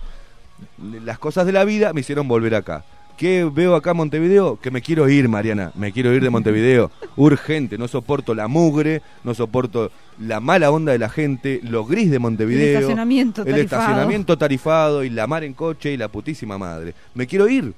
Las 1.04 1.18
cosas 1.20 1.46
de 1.46 1.52
la 1.52 1.66
vida 1.66 1.94
me 1.94 2.02
hicieron 2.02 2.28
volver 2.28 2.56
acá. 2.56 2.84
¿Qué 3.18 3.50
veo 3.50 3.76
acá 3.76 3.92
en 3.92 3.98
Montevideo? 3.98 4.60
Que 4.60 4.72
me 4.72 4.82
quiero 4.82 5.08
ir, 5.08 5.30
Mariana. 5.30 5.72
Me 5.76 5.94
quiero 5.94 6.14
ir 6.14 6.22
de 6.22 6.30
Montevideo. 6.30 6.92
Urgente. 7.16 7.78
No 7.78 7.88
soporto 7.88 8.36
la 8.36 8.50
mugre, 8.50 9.02
no 9.24 9.34
soporto 9.34 9.90
la 10.20 10.42
mala 10.42 10.70
onda 10.70 10.92
de 10.92 11.00
la 11.00 11.08
gente, 11.08 11.62
lo 11.64 11.86
gris 11.86 12.12
de 12.12 12.20
Montevideo. 12.20 12.72
El 12.72 12.76
estacionamiento 12.76 13.42
el 13.44 13.52
tarifado. 13.52 13.82
estacionamiento 13.82 14.38
tarifado 14.38 15.04
y 15.06 15.10
la 15.10 15.28
mar 15.28 15.46
en 15.46 15.54
coche 15.54 15.94
y 15.94 15.98
la 15.98 16.10
putísima 16.10 16.58
madre. 16.58 16.94
Me 17.14 17.26
quiero 17.26 17.48
ir. 17.48 17.74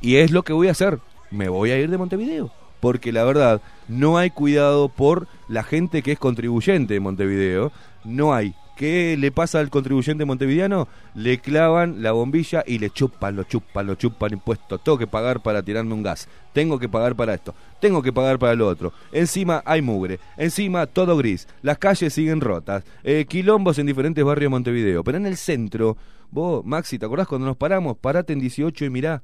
Y 0.00 0.16
es 0.16 0.30
lo 0.30 0.42
que 0.42 0.52
voy 0.52 0.68
a 0.68 0.72
hacer. 0.72 0.98
Me 1.30 1.48
voy 1.48 1.70
a 1.70 1.78
ir 1.78 1.90
de 1.90 1.98
Montevideo. 1.98 2.50
Porque 2.80 3.12
la 3.12 3.24
verdad, 3.24 3.60
no 3.88 4.16
hay 4.16 4.30
cuidado 4.30 4.88
por 4.88 5.28
la 5.48 5.62
gente 5.62 6.02
que 6.02 6.12
es 6.12 6.18
contribuyente 6.18 6.94
de 6.94 7.00
Montevideo. 7.00 7.72
No 8.04 8.32
hay. 8.32 8.54
¿Qué 8.80 9.18
le 9.18 9.30
pasa 9.30 9.60
al 9.60 9.68
contribuyente 9.68 10.24
montevideano? 10.24 10.88
Le 11.14 11.38
clavan 11.38 12.02
la 12.02 12.12
bombilla 12.12 12.64
y 12.66 12.78
le 12.78 12.88
chupan, 12.88 13.36
lo 13.36 13.44
chupan, 13.44 13.86
lo 13.86 13.94
chupan 13.96 14.32
impuestos. 14.32 14.82
Tengo 14.82 14.96
que 14.96 15.06
pagar 15.06 15.42
para 15.42 15.62
tirarme 15.62 15.92
un 15.92 16.02
gas. 16.02 16.28
Tengo 16.54 16.78
que 16.78 16.88
pagar 16.88 17.14
para 17.14 17.34
esto. 17.34 17.54
Tengo 17.78 18.00
que 18.00 18.10
pagar 18.10 18.38
para 18.38 18.54
lo 18.54 18.66
otro. 18.66 18.94
Encima 19.12 19.62
hay 19.66 19.82
mugre. 19.82 20.18
Encima 20.38 20.86
todo 20.86 21.14
gris. 21.18 21.46
Las 21.60 21.76
calles 21.76 22.14
siguen 22.14 22.40
rotas. 22.40 22.82
Eh, 23.04 23.26
quilombos 23.28 23.78
en 23.78 23.84
diferentes 23.84 24.24
barrios 24.24 24.46
de 24.46 24.56
Montevideo. 24.56 25.04
Pero 25.04 25.18
en 25.18 25.26
el 25.26 25.36
centro, 25.36 25.98
vos, 26.30 26.64
Maxi, 26.64 26.98
¿te 26.98 27.04
acordás 27.04 27.28
cuando 27.28 27.48
nos 27.48 27.58
paramos? 27.58 27.98
Parate 27.98 28.32
en 28.32 28.40
18 28.40 28.86
y 28.86 28.88
mirá. 28.88 29.22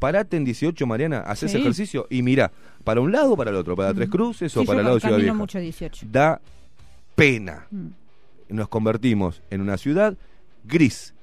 Parate 0.00 0.36
en 0.36 0.44
18, 0.44 0.84
Mariana, 0.86 1.20
haces 1.20 1.52
Sí. 1.52 1.58
ejercicio 1.58 2.08
y 2.10 2.22
mirá. 2.22 2.50
Para 2.82 3.00
un 3.00 3.12
lado 3.12 3.34
o 3.34 3.36
para 3.36 3.50
el 3.50 3.56
otro. 3.56 3.76
Para 3.76 3.94
Tres 3.94 4.08
Cruces 4.08 4.56
o 4.56 4.60
Sí, 4.62 4.66
para 4.66 4.78
yo 4.78 4.80
el 4.80 4.84
lado 4.86 4.96
de 4.96 5.00
Ciudad 5.02 5.18
Vieja. 5.18 5.34
mucho 5.34 5.58
18. 5.60 6.06
Da 6.10 6.40
pena 7.14 7.66
Mm. 7.70 7.86
nos 8.48 8.68
convertimos 8.68 9.42
en 9.50 9.60
una 9.60 9.76
ciudad 9.76 10.16
gris, 10.64 11.14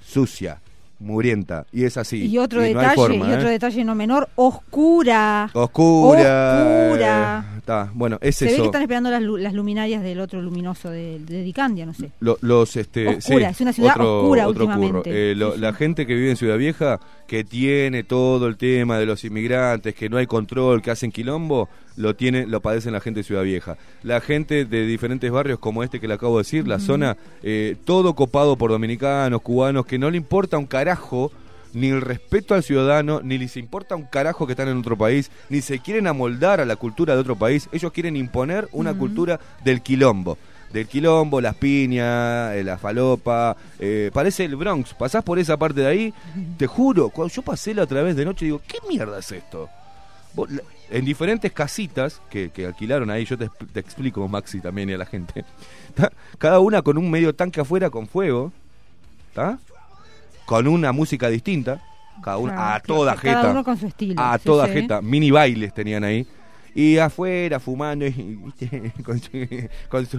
sucia, 0.00 0.60
mugrienta. 0.98 1.66
Y 1.72 1.84
es 1.84 1.96
así. 1.96 2.24
Y 2.26 2.38
otro 2.38 2.60
detalle, 2.62 2.94
forma, 2.94 3.28
y 3.28 3.32
otro 3.32 3.48
¿eh? 3.48 3.52
detalle 3.52 3.84
no 3.84 3.94
menor, 3.94 4.28
oscura. 4.36 5.50
Oscura. 5.52 6.62
Oscura. 6.88 7.44
eh, 7.52 7.56
Está, 7.58 7.90
bueno, 7.94 8.18
es 8.20 8.36
Se 8.36 8.44
ve 8.44 8.50
que 8.52 8.54
eso. 8.56 8.64
están 8.66 8.82
esperando 8.82 9.10
las, 9.10 9.20
lu- 9.22 9.36
las 9.38 9.52
luminarias 9.52 10.02
del 10.02 10.20
otro 10.20 10.40
luminoso 10.40 10.88
de, 10.88 11.18
de 11.18 11.42
Dicandia, 11.42 11.84
no 11.84 11.94
sé. 11.94 12.10
Lo- 12.20 12.38
los 12.40 12.76
este 12.76 13.08
Oscura, 13.08 13.48
sí, 13.48 13.52
es 13.54 13.60
una 13.60 13.72
ciudad 13.72 13.92
otro- 13.96 14.20
oscura 14.20 14.46
otro 14.48 14.64
últimamente. 14.66 15.32
Eh, 15.32 15.34
lo- 15.34 15.48
Sí, 15.50 15.54
sí. 15.56 15.60
la 15.62 15.72
gente 15.72 16.06
que 16.06 16.14
vive 16.14 16.30
en 16.30 16.36
Ciudad 16.36 16.58
Vieja 16.58 17.00
que 17.26 17.42
tiene 17.42 18.04
todo 18.04 18.46
el 18.46 18.56
tema 18.56 18.98
de 18.98 19.06
los 19.06 19.24
inmigrantes 19.24 19.94
que 19.96 20.08
no 20.08 20.16
hay 20.16 20.26
control 20.26 20.80
que 20.80 20.92
hacen 20.92 21.10
quilombo 21.10 21.68
lo 21.96 22.14
tiene 22.14 22.46
lo 22.46 22.60
padecen 22.60 22.92
la 22.92 23.00
gente 23.00 23.20
de 23.20 23.24
Ciudad 23.24 23.42
Vieja 23.42 23.76
la 24.02 24.20
gente 24.20 24.64
de 24.64 24.86
diferentes 24.86 25.30
barrios 25.30 25.58
como 25.58 25.82
este 25.82 26.00
que 26.00 26.08
le 26.08 26.14
acabo 26.14 26.36
de 26.36 26.40
decir 26.42 26.68
la 26.68 26.78
zona 26.78 27.16
eh, 27.42 27.76
todo 27.84 28.14
copado 28.14 28.56
por 28.56 28.70
dominicanos 28.70 29.42
cubanos 29.42 29.86
que 29.86 29.98
no 29.98 30.10
le 30.10 30.16
importa 30.16 30.58
un 30.58 30.66
carajo 30.66 31.32
ni 31.76 31.88
el 31.88 32.00
respeto 32.00 32.54
al 32.54 32.62
ciudadano, 32.62 33.20
ni 33.22 33.36
les 33.36 33.56
importa 33.58 33.96
un 33.96 34.04
carajo 34.04 34.46
que 34.46 34.54
están 34.54 34.68
en 34.68 34.78
otro 34.78 34.96
país, 34.96 35.30
ni 35.50 35.60
se 35.60 35.78
quieren 35.78 36.06
amoldar 36.06 36.58
a 36.60 36.64
la 36.64 36.76
cultura 36.76 37.14
de 37.14 37.20
otro 37.20 37.36
país, 37.36 37.68
ellos 37.70 37.92
quieren 37.92 38.16
imponer 38.16 38.66
una 38.72 38.94
cultura 38.94 39.38
del 39.62 39.82
quilombo. 39.82 40.38
Del 40.72 40.88
quilombo, 40.88 41.40
las 41.40 41.54
piñas, 41.54 42.54
eh, 42.54 42.64
la 42.64 42.78
falopa, 42.78 43.56
eh, 43.78 44.10
parece 44.12 44.46
el 44.46 44.56
Bronx. 44.56 44.94
Pasás 44.94 45.22
por 45.22 45.38
esa 45.38 45.58
parte 45.58 45.82
de 45.82 45.86
ahí, 45.86 46.14
te 46.56 46.66
juro, 46.66 47.10
cuando 47.10 47.32
yo 47.32 47.42
pasé 47.42 47.74
la 47.74 47.82
otra 47.82 48.02
vez 48.02 48.16
de 48.16 48.24
noche, 48.24 48.46
digo, 48.46 48.62
¿qué 48.66 48.78
mierda 48.88 49.18
es 49.18 49.30
esto? 49.32 49.68
En 50.90 51.04
diferentes 51.04 51.50
casitas 51.52 52.22
que, 52.30 52.50
que 52.50 52.66
alquilaron 52.66 53.10
ahí, 53.10 53.24
yo 53.24 53.36
te, 53.36 53.46
expl- 53.46 53.66
te 53.72 53.80
explico, 53.80 54.26
Maxi, 54.28 54.60
también 54.60 54.88
y 54.90 54.92
a 54.92 54.98
la 54.98 55.06
gente. 55.06 55.44
¿tá? 55.94 56.12
Cada 56.38 56.60
una 56.60 56.82
con 56.82 56.96
un 56.98 57.10
medio 57.10 57.34
tanque 57.34 57.60
afuera 57.60 57.90
con 57.90 58.06
fuego, 58.06 58.52
¿está? 59.30 59.58
Con 60.44 60.68
una 60.68 60.92
música 60.92 61.28
distinta, 61.28 61.82
cada 62.22 62.36
una, 62.38 62.54
Claro, 62.54 62.74
a 62.76 62.80
toda 62.80 63.12
claro, 63.14 63.20
jeta. 63.20 63.40
Cada 63.40 63.50
uno 63.52 63.64
con 63.64 63.76
su 63.78 63.86
estilo. 63.86 64.22
A 64.22 64.38
sí, 64.38 64.44
toda 64.44 64.66
sí. 64.66 64.72
jeta, 64.74 65.02
mini 65.02 65.30
bailes 65.32 65.74
tenían 65.74 66.04
ahí. 66.04 66.26
Y 66.72 66.98
afuera 66.98 67.58
fumando 67.58 68.04
con 69.04 69.18
su, 69.18 69.30
con 69.88 70.06
su- 70.06 70.18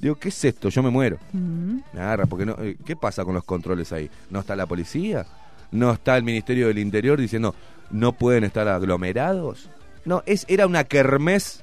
Digo, 0.00 0.14
¿qué 0.16 0.28
es 0.28 0.44
esto? 0.44 0.68
Yo 0.68 0.82
me 0.82 0.90
muero. 0.90 1.18
Mm. 1.32 1.78
Agarra, 1.94 2.26
porque 2.26 2.44
no, 2.46 2.56
eh, 2.60 2.76
¿qué 2.84 2.96
pasa 2.96 3.24
con 3.24 3.34
los 3.34 3.44
controles 3.44 3.92
ahí? 3.92 4.10
¿No 4.30 4.40
está 4.40 4.54
la 4.56 4.66
policía? 4.66 5.24
¿No 5.70 5.92
está 5.92 6.16
el 6.16 6.22
Ministerio 6.24 6.68
del 6.68 6.78
Interior 6.78 7.18
diciendo 7.20 7.54
no 7.54 7.75
pueden 8.12 8.44
estar 8.44 8.66
aglomerados? 8.68 9.68
No, 10.04 10.22
es, 10.26 10.44
era 10.48 10.66
una 10.66 10.84
kermés 10.84 11.62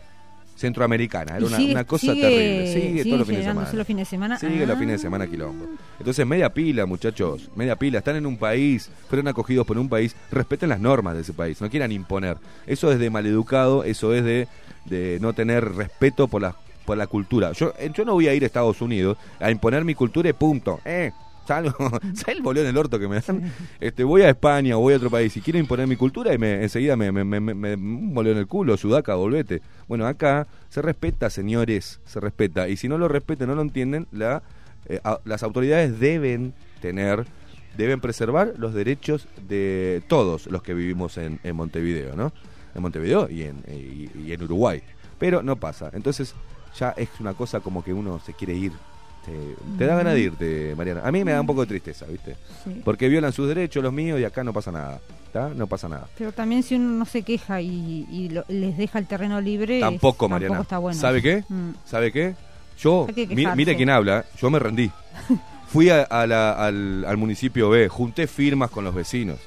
centroamericana, 0.56 1.38
era 1.38 1.46
una, 1.46 1.58
sigue- 1.58 1.72
una 1.72 1.84
cosa 1.84 2.14
sigue- 2.14 2.22
terrible. 2.22 2.68
Sigue 2.74 2.88
sigue 2.90 3.04
todos 3.06 3.20
los 3.20 3.28
fines 3.28 3.42
de 3.46 3.50
semana. 3.52 3.74
los 3.74 3.88
fines 3.88 4.02
de 4.08 4.10
semana. 4.10 4.40
Sigue 4.40 4.66
los 4.66 4.76
Ah. 4.76 4.80
fines 4.80 4.92
de 4.94 5.00
semana 5.00 5.28
quilombo. 5.28 5.66
Entonces, 6.00 6.26
media 6.28 6.50
pila, 6.54 6.86
muchachos, 6.86 7.50
media 7.56 7.76
pila. 7.76 7.98
Están 8.00 8.16
en 8.18 8.26
un 8.26 8.38
país, 8.38 8.90
fueron 9.10 9.28
acogidos 9.28 9.66
por 9.66 9.78
un 9.78 9.90
país, 9.90 10.16
respeten 10.32 10.70
las 10.70 10.80
normas 10.80 11.16
de 11.16 11.22
ese 11.22 11.34
país, 11.34 11.60
no 11.62 11.70
quieran 11.70 11.92
imponer. 11.92 12.38
Eso 12.68 12.92
es 12.92 13.00
de 13.00 13.10
maleducado, 13.10 13.84
eso 13.84 14.14
es 14.14 14.24
de, 14.24 14.48
de 14.86 15.18
no 15.22 15.34
tener 15.34 15.64
respeto 15.76 16.28
por 16.28 16.42
la, 16.42 16.56
por 16.86 16.98
la 16.98 17.08
cultura. 17.08 17.52
Yo, 17.54 17.74
eh, 17.80 17.90
yo 17.94 18.06
no 18.06 18.14
voy 18.14 18.28
a 18.28 18.34
ir 18.34 18.44
a 18.44 18.46
Estados 18.46 18.82
Unidos 18.82 19.18
a 19.40 19.50
imponer 19.50 19.84
mi 19.84 19.96
cultura 19.96 20.30
y 20.30 20.34
punto. 20.34 20.80
Eh, 20.86 21.12
salgo, 21.46 21.76
¿sabes 22.14 22.28
el 22.38 22.42
bolón 22.42 22.64
en 22.64 22.70
el 22.70 22.78
orto 22.78 22.98
que 23.00 23.08
me 23.08 23.20
dan? 23.20 23.52
Este, 23.80 24.04
voy 24.04 24.22
a 24.22 24.30
España 24.30 24.78
o 24.78 24.80
voy 24.82 24.94
a 24.94 24.98
otro 24.98 25.10
país 25.10 25.36
y 25.38 25.42
quiero 25.42 25.60
imponer 25.60 25.88
mi 25.88 25.96
cultura 25.96 26.34
y 26.34 26.38
me, 26.38 26.64
enseguida 26.64 26.96
me, 26.96 27.12
me, 27.12 27.24
me, 27.24 27.40
me, 27.40 27.54
me- 27.56 27.74
en 28.32 28.38
el 28.38 28.48
culo, 28.48 28.78
sudaca, 28.78 29.16
volvete. 29.16 29.62
Bueno, 29.88 30.06
acá 30.08 30.48
se 30.70 30.82
respeta, 30.82 31.30
señores, 31.30 32.00
se 32.06 32.20
respeta. 32.20 32.68
Y 32.70 32.78
si 32.78 32.88
no 32.88 32.98
lo 32.98 33.08
respetan, 33.08 33.48
no 33.50 33.56
lo 33.56 33.62
entienden, 33.62 34.08
la, 34.12 34.42
eh, 34.88 35.00
a- 35.04 35.20
las 35.26 35.44
autoridades 35.44 36.00
deben 36.00 36.54
tener, 36.82 37.26
deben 37.78 38.00
preservar 38.00 38.54
los 38.58 38.74
derechos 38.74 39.28
de 39.48 40.02
todos 40.08 40.48
los 40.48 40.64
que 40.64 40.74
vivimos 40.74 41.18
en, 41.18 41.40
en 41.44 41.56
Montevideo, 41.56 42.16
¿no? 42.16 42.32
En 42.76 42.82
Montevideo 42.82 43.30
y 43.30 43.44
en, 43.44 43.64
y, 43.68 44.10
y 44.20 44.32
en 44.34 44.44
Uruguay. 44.44 44.82
Pero 45.20 45.44
no 45.44 45.58
pasa. 45.58 45.90
Entonces 45.94 46.34
ya 46.80 46.92
es 46.98 47.10
una 47.20 47.34
cosa 47.34 47.60
como 47.60 47.84
que 47.84 47.94
uno 47.94 48.20
se 48.26 48.34
quiere 48.34 48.56
ir. 48.56 48.72
Sí, 49.26 49.32
te 49.78 49.86
da 49.86 49.96
ganas 49.96 50.14
de 50.16 50.20
irte, 50.20 50.74
Mariana. 50.76 51.02
A 51.06 51.12
mí 51.12 51.24
me 51.24 51.32
da 51.32 51.40
un 51.40 51.48
poco 51.48 51.62
de 51.62 51.68
tristeza, 51.68 52.06
¿viste? 52.06 52.36
Sí. 52.64 52.82
Porque 52.84 53.08
violan 53.08 53.32
sus 53.32 53.48
derechos, 53.48 53.82
los 53.82 53.94
míos, 53.94 54.20
y 54.20 54.26
acá 54.26 54.44
no 54.44 54.52
pasa 54.52 54.72
nada. 54.72 55.00
¿Está? 55.28 55.50
No 55.50 55.66
pasa 55.68 55.88
nada. 55.88 56.08
Pero 56.18 56.32
también 56.34 56.62
si 56.62 56.76
uno 56.76 56.90
no 56.90 57.06
se 57.06 57.24
queja 57.24 57.62
y, 57.62 58.06
y 58.12 58.30
lo- 58.30 58.44
les 58.50 58.78
deja 58.78 59.00
el 59.00 59.08
terreno 59.08 59.40
libre, 59.42 59.80
Tampoco, 59.80 60.26
es- 60.26 60.32
Mariana. 60.32 60.54
Tampoco 60.56 60.64
está 60.64 60.78
bueno. 60.80 61.00
¿Sabe 61.00 61.22
qué? 61.22 61.44
Mm. 61.48 61.70
¿Sabe 61.86 62.12
qué? 62.12 62.36
Yo, 62.80 63.08
que 63.16 63.28
mi- 63.28 63.46
mire 63.56 63.76
quién 63.78 63.90
habla, 63.90 64.26
yo 64.40 64.50
me 64.50 64.60
rendí. 64.60 64.92
Fui 65.68 65.90
a- 65.90 66.04
a 66.04 66.28
la- 66.28 66.52
al, 66.52 67.06
al 67.06 67.18
municipio 67.18 67.70
B, 67.70 67.88
junté 67.88 68.28
firmas 68.28 68.70
con 68.72 68.84
los 68.84 68.94
vecinos, 68.94 69.40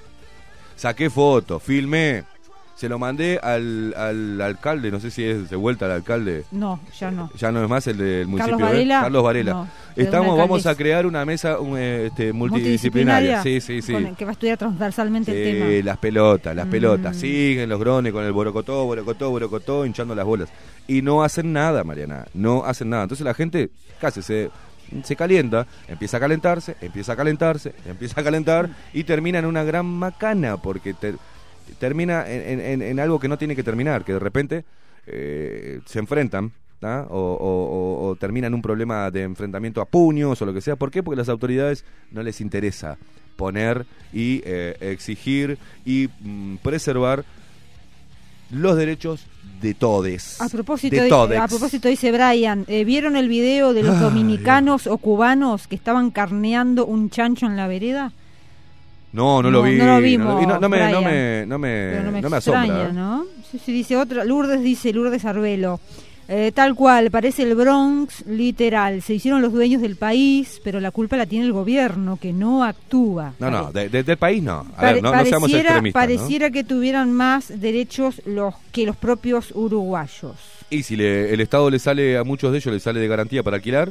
saqué 0.74 1.10
fotos, 1.10 1.62
filmé, 1.62 2.24
se 2.76 2.88
lo 2.88 2.98
mandé 2.98 3.40
al, 3.42 3.94
al 3.96 4.40
alcalde, 4.40 4.90
no 4.90 5.00
sé 5.00 5.10
si 5.10 5.24
es 5.24 5.48
de 5.50 5.56
vuelta 5.56 5.86
al 5.86 5.92
alcalde, 5.92 6.44
No, 6.52 6.78
ya 7.00 7.10
no. 7.10 7.30
ya 7.36 7.50
no 7.50 7.62
es 7.64 7.68
más 7.70 7.86
el 7.86 7.96
del 7.96 8.26
municipio 8.26 8.58
Carlos 8.58 8.70
B, 8.70 8.74
Varela. 8.76 9.00
Carlos 9.00 9.22
Varela. 9.24 9.52
no, 9.52 9.68
Estamos, 9.96 10.36
vamos 10.36 10.66
a 10.66 10.74
crear 10.74 11.06
una 11.06 11.24
mesa 11.24 11.58
un, 11.58 11.78
eh, 11.78 12.06
este, 12.06 12.32
multidisciplinaria. 12.34 13.42
Sí, 13.42 13.60
sí, 13.60 13.80
sí. 13.82 13.92
con 13.94 14.06
el 14.06 14.14
que 14.14 14.24
va 14.26 14.30
a 14.30 14.32
estudiar 14.32 14.58
transversalmente 14.58 15.32
el 15.32 15.58
tema. 15.58 15.84
las 15.90 15.98
pelotas, 15.98 16.54
las 16.54 16.66
Mm. 16.66 16.70
pelotas. 16.70 17.16
Siguen 17.16 17.68
los 17.70 17.80
grones 17.80 18.12
con 18.12 18.24
el 18.24 18.32
borocotó, 18.32 18.84
borocotó, 18.84 19.30
borocotó, 19.30 19.86
hinchando 19.86 20.14
las 20.14 20.26
bolas. 20.26 20.48
Y 20.86 21.00
no 21.02 21.22
hacen 21.24 21.52
nada, 21.54 21.82
Mariana. 21.82 22.26
No 22.34 22.64
hacen 22.64 22.90
nada. 22.90 23.04
Entonces 23.04 23.24
la 23.24 23.32
gente 23.34 23.70
casi 24.00 24.20
se, 24.20 24.50
se 25.02 25.16
calienta, 25.16 25.66
empieza 25.88 26.18
a 26.18 26.20
calentarse, 26.20 26.76
empieza 26.82 27.12
a 27.14 27.16
calentarse, 27.16 27.72
empieza 27.86 28.20
a 28.20 28.24
calentar 28.24 28.68
y 28.92 29.04
termina 29.04 29.38
en 29.38 29.46
una 29.46 29.64
gran 29.64 29.86
macana 29.86 30.58
porque 30.58 30.92
te- 30.92 31.14
termina 31.78 32.24
en, 32.30 32.60
en- 32.60 32.82
en 32.82 33.00
algo 33.00 33.18
que 33.20 33.28
no 33.28 33.38
tiene 33.38 33.54
que 33.56 33.62
terminar, 33.62 34.04
que 34.04 34.12
de 34.14 34.18
repente 34.18 34.64
eh, 35.06 35.80
se 35.86 35.98
enfrentan. 35.98 36.52
O, 36.82 36.86
o- 37.08 37.16
o- 37.16 38.08
o 38.10 38.16
termina 38.16 38.46
en 38.46 38.54
un 38.54 38.62
problema 38.62 39.10
de 39.10 39.22
enfrentamiento 39.22 39.80
a 39.80 39.86
puños 39.86 40.40
o 40.40 40.46
lo 40.46 40.52
que 40.54 40.60
sea. 40.60 40.76
¿Por 40.76 40.90
qué? 40.92 41.02
Porque 41.02 41.16
a 41.16 41.22
las 41.22 41.28
autoridades 41.28 41.84
no 42.12 42.22
les 42.22 42.40
interesa 42.40 42.96
poner 43.34 43.86
y 44.12 44.40
eh, 44.44 44.76
exigir 44.80 45.58
y 45.84 46.08
mm, 46.20 46.56
preservar 46.58 47.24
los 48.50 48.76
derechos 48.76 49.26
de 49.60 49.74
todes. 49.74 50.40
A 50.40 50.48
propósito, 50.48 50.94
de 50.96 51.04
di- 51.04 51.08
todes. 51.08 51.40
a 51.40 51.48
propósito 51.48 51.88
dice 51.88 52.12
Brian, 52.12 52.64
eh, 52.68 52.84
¿vieron 52.84 53.16
el 53.16 53.28
video 53.28 53.72
de 53.72 53.82
los 53.82 53.96
Ay. 53.96 54.02
dominicanos 54.02 54.86
o 54.86 54.98
cubanos 54.98 55.66
que 55.66 55.74
estaban 55.74 56.10
carneando 56.10 56.86
un 56.86 57.10
chancho 57.10 57.46
en 57.46 57.56
la 57.56 57.66
vereda? 57.66 58.12
No, 59.16 59.42
no 59.42 59.50
lo 59.50 59.58
No, 59.58 59.64
vi. 59.68 59.76
no 59.76 59.86
lo 59.86 60.00
vimos, 60.00 60.38
vi. 60.40 60.46
No, 60.46 60.60
no 60.60 60.68
me, 60.68 60.92
no 60.92 61.00
me, 61.02 61.44
no 61.46 61.58
me, 61.58 62.00
no 62.02 62.10
me, 62.12 62.20
no 62.22 62.30
me 62.30 62.36
extraña, 62.36 62.74
asombra. 62.74 62.92
¿no? 62.92 63.24
Sí, 63.50 63.58
sí, 63.64 63.72
dice 63.72 63.96
otra, 63.96 64.24
Lourdes 64.24 64.62
dice, 64.62 64.92
Lourdes 64.92 65.24
Arbelo. 65.24 65.80
Eh, 66.28 66.50
tal 66.52 66.74
cual, 66.74 67.08
parece 67.12 67.44
el 67.44 67.54
Bronx, 67.54 68.26
literal. 68.26 69.00
Se 69.00 69.14
hicieron 69.14 69.42
los 69.42 69.52
dueños 69.52 69.80
del 69.80 69.94
país, 69.94 70.60
pero 70.64 70.80
la 70.80 70.90
culpa 70.90 71.16
la 71.16 71.24
tiene 71.24 71.46
el 71.46 71.52
gobierno, 71.52 72.18
que 72.20 72.32
no 72.32 72.64
actúa. 72.64 73.32
No, 73.38 73.48
no, 73.48 73.70
de- 73.70 73.88
de- 73.88 74.02
del 74.02 74.16
país 74.16 74.42
no. 74.42 74.66
A 74.76 74.80
pare- 74.80 74.94
ver, 74.94 75.02
no, 75.04 75.12
no 75.14 75.24
seamos 75.24 75.50
pareciera, 75.52 75.82
pareciera 75.92 76.50
que 76.50 76.64
tuvieran 76.64 77.12
más 77.12 77.60
derechos 77.60 78.20
los 78.26 78.54
que 78.72 78.84
los 78.86 78.96
propios 78.96 79.52
uruguayos. 79.54 80.34
Y 80.68 80.82
si 80.82 80.96
le- 80.96 81.32
el 81.32 81.40
Estado 81.40 81.70
le 81.70 81.78
sale 81.78 82.18
a 82.18 82.24
muchos 82.24 82.50
de 82.50 82.58
ellos, 82.58 82.74
le 82.74 82.80
sale 82.80 82.98
de 82.98 83.06
garantía 83.06 83.44
para 83.44 83.56
alquilar, 83.58 83.88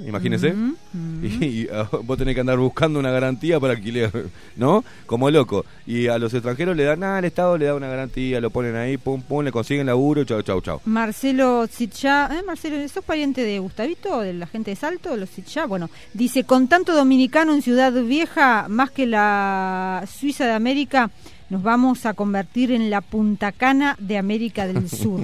ujú. 0.51 0.76
Y, 1.23 1.45
y, 1.45 1.67
ah, 1.71 1.88
vos 2.03 2.17
tenés 2.17 2.36
que 2.36 2.41
andar 2.41 2.57
buscando 2.57 2.99
una 2.99 3.11
garantía 3.11 3.59
para 3.61 3.73
alquiler, 3.73 4.11
¿no? 4.57 4.84
Como 5.05 5.32
loco. 5.32 5.65
Y 5.88 6.07
a 6.07 6.17
los 6.19 6.34
extranjeros 6.34 6.76
le 6.76 6.84
dan, 6.84 6.99
nada, 6.99 7.19
el 7.19 7.26
Estado 7.26 7.57
le 7.57 7.65
da 7.65 7.76
una 7.76 7.88
garantía, 7.88 8.41
lo 8.41 8.49
ponen 8.49 8.76
ahí, 8.76 8.97
pum, 8.97 9.21
pum, 9.21 9.43
le 9.45 9.51
consiguen 9.53 9.86
laburo, 9.88 10.26
chau, 10.26 10.41
chau, 10.41 10.59
chau. 10.61 10.82
Marcelo 10.86 11.65
Zichá, 11.67 12.30
¿eh, 12.38 12.43
Marcelo, 12.45 12.76
¿sos 12.89 13.03
pariente 13.05 13.41
de 13.43 13.57
Gustavito, 13.59 14.19
de 14.19 14.34
la 14.34 14.45
gente 14.47 14.71
de 14.71 14.76
Salto, 14.76 15.15
los 15.15 15.30
Zichá? 15.30 15.65
Bueno, 15.67 15.89
dice, 16.13 16.43
con 16.43 16.67
tanto 16.67 16.93
dominicano 16.93 17.53
en 17.53 17.61
Ciudad 17.61 17.93
Vieja, 17.93 18.65
más 18.69 18.91
que 18.91 19.05
la 19.05 20.03
Suiza 20.13 20.45
de 20.45 20.51
América, 20.51 21.09
nos 21.49 21.63
vamos 21.63 22.05
a 22.05 22.13
convertir 22.13 22.71
en 22.71 22.89
la 22.89 23.01
Punta 23.01 23.51
Cana 23.51 23.95
de 23.99 24.17
América 24.17 24.67
del 24.67 24.89
Sur. 24.89 25.19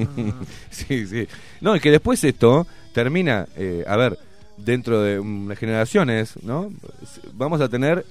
Sí, 0.69 1.07
sí. 1.07 1.27
No, 1.61 1.75
es 1.75 1.81
que 1.81 1.91
después 1.91 2.23
esto 2.23 2.67
termina, 2.93 3.47
eh, 3.55 3.83
a 3.87 3.95
ver, 3.95 4.17
dentro 4.57 5.01
de 5.01 5.19
unas 5.19 5.57
generaciones, 5.57 6.33
¿no? 6.43 6.71
Vamos 7.33 7.61
a 7.61 7.69
tener 7.69 8.05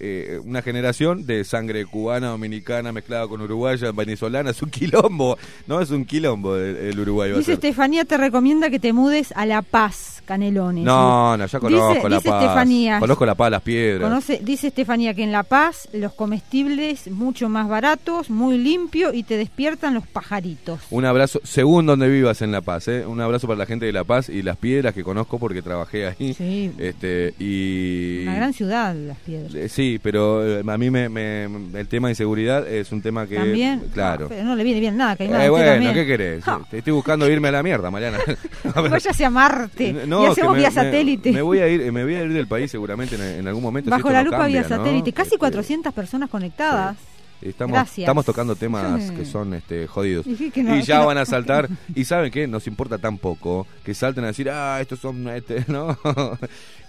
eh, 0.00 0.40
una 0.44 0.60
generación 0.60 1.24
de 1.24 1.44
sangre 1.44 1.86
cubana, 1.86 2.28
dominicana, 2.28 2.92
mezclada 2.92 3.28
con 3.28 3.40
uruguaya, 3.40 3.92
venezolana. 3.92 4.50
Es 4.50 4.60
un 4.60 4.70
quilombo, 4.70 5.38
¿no? 5.66 5.80
Es 5.80 5.90
un 5.90 6.04
quilombo 6.04 6.56
el, 6.56 6.76
el 6.76 7.00
Uruguay. 7.00 7.32
Dice. 7.32 7.54
Estefanía, 7.54 8.04
te 8.04 8.16
recomienda 8.16 8.70
que 8.70 8.80
te 8.80 8.92
mudes 8.92 9.32
a 9.36 9.46
La 9.46 9.62
Paz, 9.62 10.22
Canelones. 10.24 10.84
No, 10.84 11.36
no, 11.36 11.46
ya 11.46 11.60
conozco 11.60 11.94
Dice- 11.94 12.08
La 12.08 12.16
dice 12.16 12.28
Paz. 12.28 12.42
Estefanía, 12.42 12.98
Conozco 13.00 13.26
La 13.26 13.34
Paz, 13.34 13.50
las 13.50 13.62
piedras. 13.62 14.08
Conoce, 14.08 14.40
dice 14.42 14.68
Estefanía 14.68 15.14
que 15.14 15.22
en 15.22 15.32
La 15.32 15.42
Paz 15.42 15.88
los 15.92 16.12
comestibles 16.14 17.10
mucho 17.10 17.48
más 17.48 17.68
baratos, 17.68 18.30
muy 18.30 18.58
limpio 18.58 19.12
y 19.12 19.22
te 19.22 19.36
despiertan 19.36 19.94
los 19.94 20.06
pajaritos. 20.06 20.80
Un 20.90 21.04
abrazo, 21.04 21.40
según 21.44 21.86
donde 21.86 22.08
vivas 22.08 22.42
en 22.42 22.52
La 22.52 22.60
Paz, 22.60 22.88
¿eh? 22.88 23.04
Un 23.06 23.20
abrazo 23.20 23.46
para 23.46 23.58
la 23.58 23.66
gente 23.66 23.86
de 23.86 23.92
La 23.92 24.04
Paz 24.04 24.28
y 24.28 24.42
las 24.42 24.56
piedras 24.56 24.94
que 24.94 25.04
conozco 25.04 25.38
porque 25.38 25.62
trabajé 25.62 26.06
ahí. 26.06 26.34
Sí. 26.34 26.72
Este, 26.78 27.34
y... 27.38 28.22
Una 28.22 28.36
gran 28.36 28.52
ciudad, 28.52 28.94
Las 28.94 29.18
Piedras. 29.18 29.54
Eh, 29.54 29.68
Sí, 29.68 29.98
pero 30.02 30.46
eh, 30.60 30.62
a 30.66 30.78
mí 30.78 30.90
me, 30.90 31.08
me- 31.08 31.44
el 31.78 31.88
tema 31.88 32.08
de 32.08 32.12
inseguridad 32.12 32.66
es 32.68 32.92
un 32.92 33.02
tema 33.02 33.26
que... 33.26 33.36
También. 33.36 33.82
Claro. 33.92 34.24
No, 34.24 34.28
pero 34.28 34.44
no 34.44 34.54
le 34.56 34.62
viene 34.64 34.80
bien 34.80 34.96
nada, 34.96 35.16
que 35.16 35.24
hay 35.24 35.28
Eh, 35.28 35.32
nada. 35.32 35.50
bueno, 35.50 35.92
¿qué 35.92 36.06
querés? 36.06 36.44
Te 36.70 36.78
estoy 36.78 36.92
buscando 36.92 37.28
irme 37.30 37.48
a 37.48 37.52
la 37.52 37.62
mierda, 37.62 37.90
Mariana. 37.90 38.18
Váyase 38.74 39.24
a 39.24 39.30
Marte 39.30 39.92
No, 40.06 40.13
y 40.22 40.24
que 40.26 40.30
hacemos 40.32 40.56
vía 40.56 40.70
satélite. 40.70 41.32
Me, 41.32 41.42
voy 41.42 41.58
a 41.58 41.68
ir, 41.68 41.92
me 41.92 42.04
voy 42.04 42.14
a 42.14 42.22
ir 42.22 42.32
del 42.32 42.46
país 42.46 42.70
seguramente 42.70 43.16
en, 43.16 43.22
en 43.22 43.48
algún 43.48 43.62
momento. 43.62 43.90
Bajo 43.90 44.10
la 44.10 44.22
no 44.22 44.30
lupa 44.30 44.46
vía 44.46 44.62
¿no? 44.62 44.68
satélite. 44.68 45.12
Casi 45.12 45.28
Este, 45.28 45.38
400 45.38 45.92
personas 45.92 46.30
conectadas. 46.30 46.96
Estamos, 47.42 47.74
Gracias. 47.74 47.98
estamos 48.04 48.24
tocando 48.24 48.56
temas 48.56 49.10
que 49.10 49.26
son 49.26 49.52
este, 49.52 49.86
jodidos. 49.86 50.24
Que 50.54 50.62
no, 50.62 50.76
y 50.76 50.82
ya 50.82 51.00
no. 51.00 51.06
van 51.06 51.18
a 51.18 51.26
saltar. 51.26 51.68
Y 51.94 52.04
¿saben 52.06 52.30
qué? 52.30 52.46
Nos 52.46 52.66
importa 52.66 52.96
tan 52.96 53.18
poco 53.18 53.66
que 53.84 53.92
salten 53.92 54.24
a 54.24 54.28
decir, 54.28 54.48
ah, 54.48 54.78
estos 54.80 55.00
son, 55.00 55.28
este, 55.28 55.64
¿no? 55.68 55.98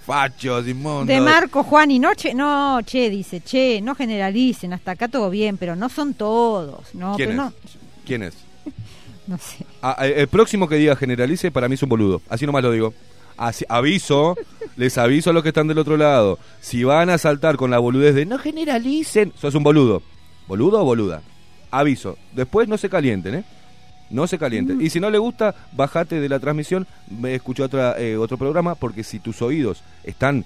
Fachos, 0.06 0.68
inmundos. 0.68 1.08
De 1.08 1.20
Marco, 1.20 1.64
Juan 1.64 1.92
y 1.92 2.00
Noche. 2.00 2.34
No, 2.34 2.80
che, 2.84 3.10
dice, 3.10 3.42
che, 3.42 3.82
no 3.82 3.96
generalicen. 3.96 4.72
Hasta 4.72 4.92
acá 4.92 5.08
todo 5.08 5.30
bien, 5.30 5.58
pero 5.58 5.76
no 5.76 5.90
son 5.90 6.14
todos. 6.14 6.94
No, 6.94 7.16
¿Quién 7.16 7.30
pero 7.30 7.32
es? 7.32 7.38
no. 7.38 7.54
¿Quién 8.06 8.24
es? 8.24 8.36
No 9.28 9.40
sé. 9.40 9.66
Ah, 9.82 9.98
eh, 10.06 10.14
el 10.18 10.28
próximo 10.28 10.68
que 10.70 10.76
diga 10.76 10.96
generalice, 10.96 11.50
para 11.50 11.68
mí 11.68 11.74
es 11.74 11.82
un 11.82 11.90
boludo. 11.90 12.22
Así 12.30 12.46
nomás 12.46 12.62
lo 12.62 12.72
digo. 12.72 12.94
Así- 13.38 13.66
aviso, 13.68 14.36
les 14.78 14.98
aviso 14.98 15.30
a 15.30 15.34
los 15.34 15.44
que 15.44 15.50
están 15.50 15.68
del 15.68 15.78
otro 15.78 15.98
lado. 15.98 16.40
Si 16.62 16.84
van 16.84 17.10
a 17.10 17.18
saltar 17.18 17.58
con 17.58 17.72
la 17.72 17.80
boludez 17.80 18.16
de 18.16 18.26
no 18.26 18.38
generalicen, 18.38 19.34
sos 19.40 19.56
un 19.56 19.64
boludo. 19.64 20.02
¿Boludo 20.48 20.82
o 20.82 20.86
boluda? 20.86 21.22
Aviso. 21.72 22.18
Después 22.34 22.68
no 22.68 22.78
se 22.78 22.90
calienten, 22.90 23.36
¿eh? 23.36 23.44
No 24.10 24.28
se 24.28 24.38
calienten. 24.38 24.80
Y 24.82 24.90
si 24.92 25.00
no 25.00 25.10
le 25.10 25.18
gusta, 25.18 25.56
bajate 25.74 26.20
de 26.22 26.30
la 26.30 26.40
transmisión, 26.40 26.86
me 27.10 27.34
escucha 27.36 27.64
otra, 27.64 28.00
eh, 28.00 28.16
otro 28.18 28.38
programa, 28.38 28.76
porque 28.76 29.04
si 29.04 29.20
tus 29.20 29.42
oídos 29.42 29.84
están, 30.04 30.46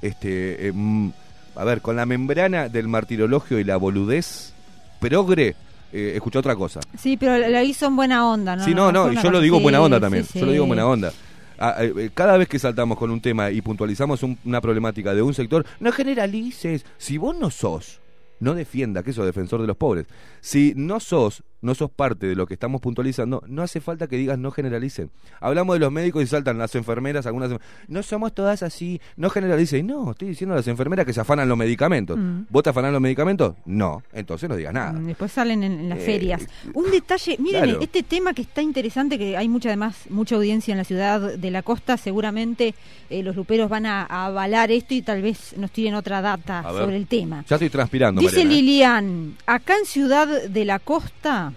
este, 0.00 0.68
eh, 0.68 0.72
mm, 0.72 1.10
a 1.56 1.64
ver, 1.64 1.80
con 1.82 1.96
la 1.96 2.06
membrana 2.06 2.68
del 2.68 2.88
martirologio 2.88 3.58
y 3.58 3.64
la 3.64 3.76
boludez 3.76 4.52
progre, 5.00 5.56
eh, 5.92 6.12
escucha 6.14 6.38
otra 6.38 6.54
cosa. 6.56 6.80
Sí, 6.96 7.16
pero 7.16 7.36
la 7.36 7.62
hizo 7.64 7.86
en 7.86 7.96
buena 7.96 8.26
onda, 8.26 8.56
¿no? 8.56 8.64
Sí, 8.64 8.72
no, 8.72 8.92
no, 8.92 9.06
una 9.06 9.20
yo 9.22 9.30
lo 9.30 9.40
digo 9.40 9.60
buena 9.60 9.80
onda 9.80 10.00
también. 10.00 10.24
Yo 10.32 10.46
lo 10.46 10.52
digo 10.52 10.64
en 10.64 10.68
buena 10.68 10.86
onda. 10.86 11.12
Ah, 11.58 11.76
eh, 11.80 11.92
eh, 11.96 12.10
Cada 12.14 12.36
vez 12.36 12.48
que 12.48 12.58
saltamos 12.58 12.98
con 12.98 13.10
un 13.10 13.20
tema 13.20 13.50
y 13.50 13.60
puntualizamos 13.60 14.22
un- 14.22 14.38
una 14.44 14.60
problemática 14.60 15.14
de 15.14 15.22
un 15.22 15.34
sector, 15.34 15.64
no 15.80 15.92
generalices. 15.92 16.84
Si 16.98 17.18
vos 17.18 17.36
no 17.36 17.50
sos, 17.50 18.00
no 18.40 18.54
defienda 18.54 19.02
que 19.02 19.12
sos 19.12 19.26
defensor 19.26 19.60
de 19.60 19.66
los 19.66 19.76
pobres. 19.76 20.06
Si 20.40 20.72
no 20.76 21.00
sos, 21.00 21.42
no 21.62 21.74
sos 21.74 21.90
parte 21.90 22.26
de 22.26 22.34
lo 22.34 22.46
que 22.46 22.54
estamos 22.54 22.80
puntualizando, 22.80 23.42
no 23.48 23.62
hace 23.62 23.80
falta 23.80 24.06
que 24.08 24.16
digas 24.16 24.38
no 24.38 24.50
generalicen. 24.50 25.10
Hablamos 25.40 25.74
de 25.76 25.80
los 25.80 25.90
médicos 25.90 26.22
y 26.22 26.26
saltan 26.26 26.58
las 26.58 26.74
enfermeras, 26.74 27.24
algunas. 27.26 27.50
No 27.88 28.02
somos 28.02 28.34
todas 28.34 28.62
así, 28.62 29.00
no 29.16 29.30
generalicen. 29.30 29.86
No, 29.86 30.10
estoy 30.10 30.28
diciendo 30.28 30.52
a 30.54 30.56
las 30.58 30.68
enfermeras 30.68 31.06
que 31.06 31.12
se 31.12 31.20
afanan 31.20 31.48
los 31.48 31.56
medicamentos. 31.56 32.18
Mm. 32.18 32.42
¿Vos 32.50 32.62
te 32.62 32.70
afanás 32.70 32.92
los 32.92 33.00
medicamentos? 33.00 33.54
No, 33.64 34.02
entonces 34.12 34.48
no 34.48 34.56
digas 34.56 34.74
nada. 34.74 34.92
Mm, 34.92 35.06
Después 35.06 35.32
salen 35.32 35.62
en, 35.62 35.72
en 35.80 35.88
las 35.88 35.98
Eh, 35.98 36.02
ferias. 36.02 36.42
Un 36.74 36.90
detalle, 36.90 37.36
miren, 37.38 37.62
claro. 37.64 37.80
este 37.80 38.02
tema 38.02 38.34
que 38.34 38.42
está 38.42 38.60
interesante, 38.60 39.16
que 39.18 39.36
hay 39.36 39.48
mucha 39.48 39.68
además 39.68 39.96
mucha 40.10 40.34
audiencia 40.36 40.72
en 40.72 40.78
la 40.78 40.84
ciudad 40.84 41.38
de 41.38 41.50
la 41.50 41.62
costa, 41.62 41.96
seguramente 41.96 42.74
eh, 43.08 43.22
los 43.22 43.36
luperos 43.36 43.68
van 43.70 43.86
a, 43.86 44.02
a 44.02 44.26
avalar 44.26 44.70
esto 44.72 44.94
y 44.94 45.02
tal 45.02 45.22
vez 45.22 45.54
nos 45.56 45.70
tiren 45.70 45.94
otra 45.94 46.20
data 46.20 46.62
sobre 46.68 46.96
el 46.96 47.06
tema. 47.06 47.44
Ya 47.48 47.56
estoy 47.56 47.70
transpirando. 47.70 48.20
Dice 48.20 48.36
Mariana, 48.44 48.52
¿eh? 48.52 48.56
Lilian, 48.62 49.36
acá 49.46 49.74
en 49.78 49.86
Ciudad 49.86 50.42
de 50.48 50.64
la 50.64 50.78
Costa 50.78 51.51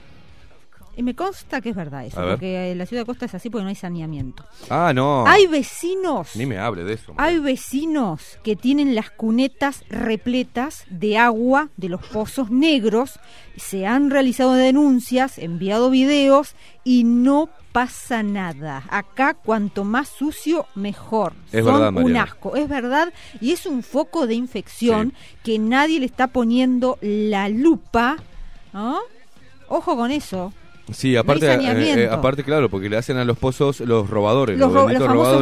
Y 0.98 1.04
me 1.04 1.14
consta 1.14 1.60
que 1.60 1.70
es 1.72 1.76
verdad 1.76 2.06
eso, 2.06 2.22
porque 2.26 2.72
eh, 2.72 2.76
la 2.76 2.86
ciudad 2.86 3.02
de 3.02 3.06
Costa 3.06 3.26
es 3.26 3.36
así 3.36 3.50
porque 3.50 3.64
no 3.64 3.70
hay 3.70 3.76
saneamiento. 3.76 4.46
Ah, 4.70 4.94
no. 4.96 5.28
Hay 5.28 5.46
vecinos, 5.48 6.36
Ni 6.36 6.46
me 6.46 6.58
hable 6.58 6.84
de 6.86 6.94
eso. 6.94 7.14
hay 7.18 7.40
vecinos 7.40 8.40
que 8.44 8.56
tienen 8.56 8.96
las 8.96 9.10
cunetas 9.12 9.84
repletas 9.90 10.86
de 10.90 11.18
agua 11.18 11.70
de 11.76 11.90
los 11.90 12.02
pozos 12.08 12.50
negros, 12.50 13.20
se 13.58 13.86
han 13.86 14.10
realizado 14.10 14.54
denuncias, 14.54 15.38
enviado 15.38 15.90
videos 15.90 16.56
y 16.86 17.04
no 17.04 17.50
pasa 17.74 18.24
nada. 18.24 18.84
Acá 18.90 19.34
cuanto 19.34 19.84
más 19.84 20.08
sucio, 20.08 20.66
mejor. 20.76 21.34
Es 21.52 21.66
Son 21.66 21.74
verdad, 21.74 22.04
un 22.04 22.16
asco, 22.16 22.56
es 22.56 22.70
verdad, 22.70 23.12
y 23.42 23.52
es 23.52 23.66
un 23.66 23.84
foco 23.84 24.28
de 24.28 24.36
infección 24.36 25.14
que 25.44 25.60
nadie 25.60 26.00
le 26.00 26.06
está 26.06 26.28
poniendo 26.28 26.98
la 27.02 27.50
lupa. 27.50 28.16
¿no? 28.72 29.00
Ojo 29.68 29.98
con 29.98 30.12
eso. 30.12 30.54
Sí, 30.92 31.16
aparte, 31.16 31.52
eh, 31.52 32.04
eh, 32.04 32.10
aparte, 32.12 32.44
claro, 32.44 32.70
porque 32.70 32.90
le 32.90 32.98
hacen 32.98 33.18
a 33.18 33.26
los 33.26 33.38
pozos 33.38 33.80
los 33.80 34.08
robadores. 34.10 34.58
Los, 34.60 34.72
ro- 34.72 34.88
los 34.88 35.00
famosos 35.04 35.42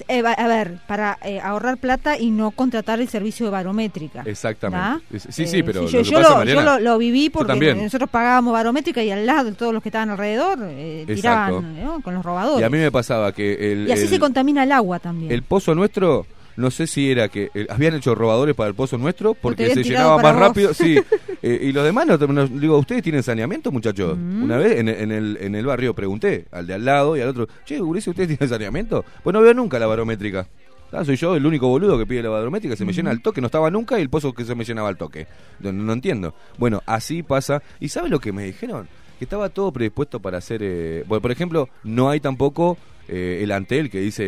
robadores, 0.00 0.04
eh, 0.08 0.22
a 0.26 0.48
ver, 0.48 0.78
para 0.86 1.18
eh, 1.22 1.40
ahorrar 1.40 1.76
plata 1.76 2.18
y 2.18 2.30
no 2.30 2.52
contratar 2.52 2.98
el 3.00 3.08
servicio 3.08 3.46
de 3.46 3.52
barométrica. 3.52 4.22
Exactamente. 4.24 5.04
Sí, 5.30 5.46
sí, 5.46 5.62
pero 5.62 5.86
yo, 5.86 5.98
lo 5.98 6.04
que 6.04 6.10
yo 6.10 6.16
pasa, 6.18 6.30
lo, 6.30 6.36
Mariana, 6.36 6.60
yo 6.60 6.64
lo, 6.64 6.78
lo 6.80 6.98
viví 6.98 7.28
porque 7.28 7.74
nosotros 7.74 8.08
pagábamos 8.08 8.52
barométrica 8.54 9.02
y 9.02 9.10
al 9.10 9.26
lado 9.26 9.52
todos 9.52 9.74
los 9.74 9.82
que 9.82 9.90
estaban 9.90 10.08
alrededor 10.10 10.58
eh, 10.62 11.04
tiraban 11.06 11.84
¿no? 11.84 12.00
con 12.00 12.14
los 12.14 12.24
robadores. 12.24 12.60
Y 12.62 12.64
a 12.64 12.70
mí 12.70 12.78
me 12.78 12.90
pasaba 12.90 13.32
que 13.32 13.72
el, 13.72 13.88
Y 13.88 13.92
así 13.92 14.02
el- 14.04 14.08
se 14.08 14.18
contamina 14.18 14.62
el 14.62 14.72
agua 14.72 14.98
también. 14.98 15.30
el 15.30 15.42
pozo 15.42 15.74
nuestro, 15.74 16.24
no 16.58 16.70
sé 16.70 16.86
si 16.86 17.10
era 17.10 17.28
que 17.28 17.50
eh, 17.54 17.66
habían 17.70 17.94
hecho 17.94 18.14
robadores 18.14 18.54
para 18.54 18.68
el 18.68 18.74
pozo 18.74 18.98
nuestro 18.98 19.34
porque 19.34 19.72
se 19.72 19.82
llenaba 19.82 20.16
más 20.20 20.34
vos. 20.34 20.40
rápido. 20.42 20.74
Sí. 20.74 20.98
Eh, 21.40 21.68
y 21.68 21.72
los 21.72 21.84
demás, 21.84 22.04
no, 22.04 22.16
no- 22.18 22.48
digo, 22.48 22.76
¿ustedes 22.78 23.00
tienen 23.00 23.22
saneamiento, 23.22 23.70
muchachos? 23.70 24.18
Mm. 24.18 24.42
Una 24.42 24.56
vez 24.56 24.80
en, 24.80 24.88
en 24.88 25.12
el, 25.12 25.38
en 25.40 25.54
el 25.54 25.64
barrio 25.64 25.94
pregunté 25.94 26.46
al 26.50 26.66
de 26.66 26.74
al 26.74 26.84
lado 26.84 27.16
y 27.16 27.20
al 27.20 27.28
otro, 27.28 27.46
che, 27.64 27.78
Gurice, 27.78 28.10
¿ustedes 28.10 28.30
tienen 28.36 28.48
saneamiento? 28.48 29.04
Pues 29.22 29.32
no 29.32 29.40
veo 29.40 29.54
nunca 29.54 29.78
la 29.78 29.86
barométrica. 29.86 30.48
Ah, 30.90 31.04
soy 31.04 31.14
yo 31.14 31.36
el 31.36 31.46
único 31.46 31.68
boludo 31.68 31.96
que 31.96 32.06
pide 32.06 32.24
la 32.24 32.30
barométrica, 32.30 32.74
se 32.74 32.84
me 32.84 32.92
llena 32.92 33.12
al 33.12 33.22
toque, 33.22 33.40
no 33.40 33.46
estaba 33.46 33.70
nunca 33.70 34.00
y 34.00 34.02
el 34.02 34.10
pozo 34.10 34.32
que 34.32 34.44
se 34.44 34.56
me 34.56 34.64
llenaba 34.64 34.88
al 34.88 34.96
toque. 34.96 35.28
No, 35.60 35.70
no 35.72 35.92
entiendo. 35.92 36.34
Bueno, 36.58 36.82
así 36.86 37.22
pasa. 37.22 37.62
¿Y 37.78 37.88
sabe 37.90 38.08
lo 38.08 38.18
que 38.18 38.32
me 38.32 38.42
dijeron? 38.42 38.88
Que 39.20 39.24
estaba 39.24 39.48
todo 39.48 39.70
predispuesto 39.70 40.18
para 40.18 40.38
hacer... 40.38 40.60
eh, 40.64 41.04
bueno, 41.06 41.22
por 41.22 41.30
ejemplo, 41.30 41.68
no 41.84 42.10
hay 42.10 42.18
tampoco 42.18 42.76
eh, 43.06 43.38
el 43.44 43.52
antel 43.52 43.90
que 43.90 44.00
dice 44.00 44.24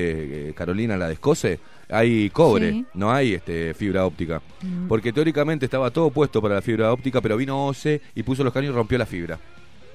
eh, 0.51 0.53
Carolina 0.55 0.97
la 0.97 1.09
descose. 1.09 1.59
Hay 1.91 2.31
cobre, 2.31 2.71
Sí. 2.71 2.87
no 2.95 3.11
hay 3.13 3.35
este 3.35 3.75
fibra 3.75 4.07
óptica. 4.07 4.41
Mm. 4.63 4.87
Porque 4.89 5.13
teóricamente 5.13 5.65
estaba 5.65 5.91
todo 5.91 6.11
puesto 6.11 6.41
para 6.41 6.57
la 6.57 6.63
fibra 6.63 6.93
óptica, 6.93 7.21
pero 7.21 7.37
vino 7.37 7.67
OCE 7.67 8.01
y 8.15 8.23
puso 8.23 8.45
los 8.45 8.53
caños 8.53 8.73
y 8.73 8.75
rompió 8.75 8.97
la 8.99 9.07
fibra. 9.07 9.39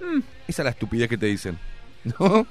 Mm. 0.01 0.19
Esa 0.47 0.61
es 0.61 0.63
la 0.65 0.71
estupidez 0.71 1.07
que 1.09 1.17
te 1.17 1.25
dicen. 1.27 1.57
¿No? 2.19 2.45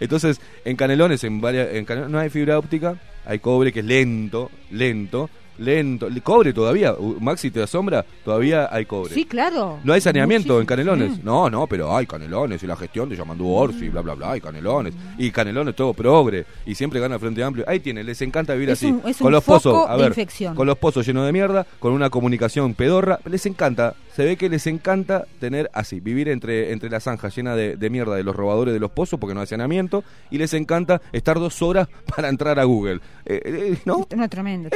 Entonces, 0.00 0.40
en 0.64 0.76
Canelones, 0.76 1.24
en 1.24 1.40
varias, 1.40 1.74
en 1.74 1.84
Canelones 1.84 2.12
no 2.12 2.18
hay 2.18 2.30
fibra 2.30 2.58
óptica, 2.58 2.96
hay 3.26 3.40
cobre 3.40 3.72
que 3.72 3.80
es 3.80 3.86
lento, 3.86 4.50
lento, 4.70 5.28
lento. 5.58 6.06
El 6.06 6.22
Cobre 6.22 6.52
todavía, 6.52 6.94
Maxi 7.20 7.50
te 7.50 7.62
asombra, 7.62 8.04
todavía 8.24 8.68
hay 8.72 8.86
cobre. 8.86 9.12
Sí, 9.14 9.24
claro. 9.24 9.78
No 9.84 9.92
hay 9.92 10.00
saneamiento 10.00 10.54
Muchísimo. 10.54 10.60
en 10.60 10.66
Canelones. 10.66 11.14
Sí. 11.16 11.20
No, 11.24 11.50
no, 11.50 11.66
pero 11.66 11.96
hay 11.96 12.06
Canelones 12.06 12.62
y 12.62 12.66
la 12.66 12.76
gestión 12.76 13.08
de 13.08 13.16
Yamandú 13.16 13.48
Orsi, 13.52 13.88
bla, 13.88 14.00
bla, 14.00 14.14
bla, 14.14 14.36
y 14.36 14.40
Canelones. 14.40 14.94
Y 15.18 15.30
Canelones 15.30 15.74
todo 15.76 15.92
progre 15.94 16.44
y 16.66 16.74
siempre 16.74 17.00
gana 17.00 17.16
el 17.16 17.20
Frente 17.20 17.42
Amplio. 17.42 17.64
Ahí 17.68 17.80
tiene, 17.80 18.02
les 18.04 18.20
encanta 18.22 18.54
vivir 18.54 18.70
Es 18.70 18.78
así. 18.78 18.86
un- 18.86 19.02
es 19.06 19.18
con 19.18 19.26
un 19.28 19.32
los 19.32 19.44
foco 19.44 19.58
pozos, 19.60 19.88
a 19.90 19.96
ver, 19.96 20.08
infección. 20.08 20.54
con 20.54 20.66
los 20.66 20.78
pozos 20.78 21.06
llenos 21.06 21.26
de 21.26 21.32
mierda, 21.32 21.66
con 21.78 21.92
una 21.92 22.10
comunicación 22.10 22.74
pedorra, 22.74 23.18
les 23.24 23.44
encanta. 23.46 23.94
Se 24.14 24.24
ve 24.24 24.36
que 24.36 24.48
les 24.48 24.66
encanta 24.66 25.26
tener 25.38 25.70
así, 25.72 26.00
vivir 26.00 26.28
entre, 26.28 26.72
entre 26.72 26.90
la 26.90 26.98
zanja 26.98 27.28
llena 27.28 27.54
de, 27.54 27.76
de 27.76 27.90
mierda 27.90 28.16
de 28.16 28.24
los 28.24 28.34
robadores 28.34 28.74
de 28.74 28.80
los 28.80 28.90
pozos 28.90 29.20
porque 29.20 29.32
no 29.32 29.40
hay 29.40 29.46
saneamiento 29.46 30.02
y 30.30 30.38
les 30.38 30.52
encanta 30.54 31.00
estar 31.12 31.38
dos 31.38 31.62
horas 31.62 31.86
para 32.16 32.28
entrar 32.28 32.58
a 32.58 32.64
Google. 32.64 33.00
Eh, 33.24 33.40
eh, 33.44 33.78
¿No? 33.84 34.06
No, 34.16 34.24
es 34.24 34.30
tremendo. 34.30 34.68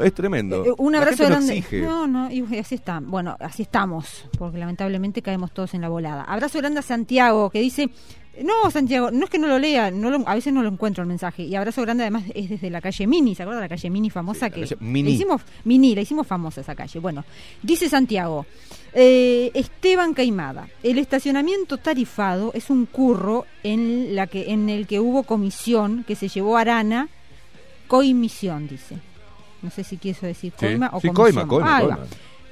tremendo, 0.01 0.05
es 0.05 0.13
tremendo. 0.13 0.65
Eh, 0.65 0.73
un 0.77 0.95
abrazo 0.95 1.25
grande. 1.25 1.63
No, 1.83 2.07
no, 2.07 2.31
y 2.31 2.57
así 2.59 2.75
está. 2.75 2.99
Bueno, 3.01 3.37
así 3.39 3.63
estamos, 3.63 4.25
porque 4.37 4.57
lamentablemente 4.57 5.21
caemos 5.21 5.51
todos 5.53 5.73
en 5.73 5.81
la 5.81 5.89
volada. 5.89 6.23
Abrazo 6.23 6.57
grande 6.59 6.79
a 6.79 6.83
Santiago, 6.83 7.49
que 7.49 7.59
dice. 7.59 7.89
No, 8.43 8.71
Santiago, 8.71 9.11
no 9.11 9.25
es 9.25 9.29
que 9.29 9.37
no 9.37 9.47
lo 9.47 9.59
lea, 9.59 9.91
no 9.91 10.09
lo- 10.09 10.25
a 10.25 10.35
veces 10.35 10.53
no 10.53 10.63
lo 10.63 10.69
encuentro 10.69 11.01
el 11.03 11.07
mensaje. 11.09 11.43
Y 11.43 11.53
abrazo 11.53 11.81
grande 11.81 12.03
además 12.03 12.23
es 12.33 12.49
desde 12.49 12.69
la 12.69 12.79
calle 12.79 13.05
Mini, 13.05 13.35
¿se 13.35 13.43
acuerda 13.43 13.59
la 13.59 13.67
calle 13.67 13.89
Mini 13.89 14.09
famosa? 14.09 14.45
Sí, 14.47 14.53
que 14.53 14.61
calle 14.61 14.77
Mini. 14.79 15.09
La 15.09 15.15
hicimos, 15.15 15.41
Mini, 15.65 15.93
la 15.95 16.01
hicimos 16.01 16.25
famosa 16.25 16.61
esa 16.61 16.73
calle. 16.73 16.97
Bueno, 16.99 17.25
dice 17.61 17.89
Santiago, 17.89 18.45
eh, 18.93 19.51
Esteban 19.53 20.13
Caimada, 20.13 20.69
el 20.81 20.97
estacionamiento 20.97 21.75
tarifado 21.77 22.51
es 22.53 22.69
un 22.69 22.85
curro 22.85 23.45
en, 23.63 24.15
la 24.15 24.27
que, 24.27 24.51
en 24.51 24.69
el 24.69 24.87
que 24.87 25.01
hubo 25.01 25.23
comisión 25.23 26.05
que 26.07 26.15
se 26.15 26.29
llevó 26.29 26.55
a 26.57 26.61
Arana, 26.61 27.09
coimisión, 27.87 28.67
dice. 28.69 28.95
No 29.61 29.69
sé 29.69 29.83
si 29.83 29.97
quiso 29.97 30.25
decir 30.25 30.53
Sí, 30.59 30.65
coima 30.65 30.89
o 30.93 30.99
sí, 31.01 31.09
coima, 31.09 31.47
coima, 31.47 31.79
coima. 31.81 31.99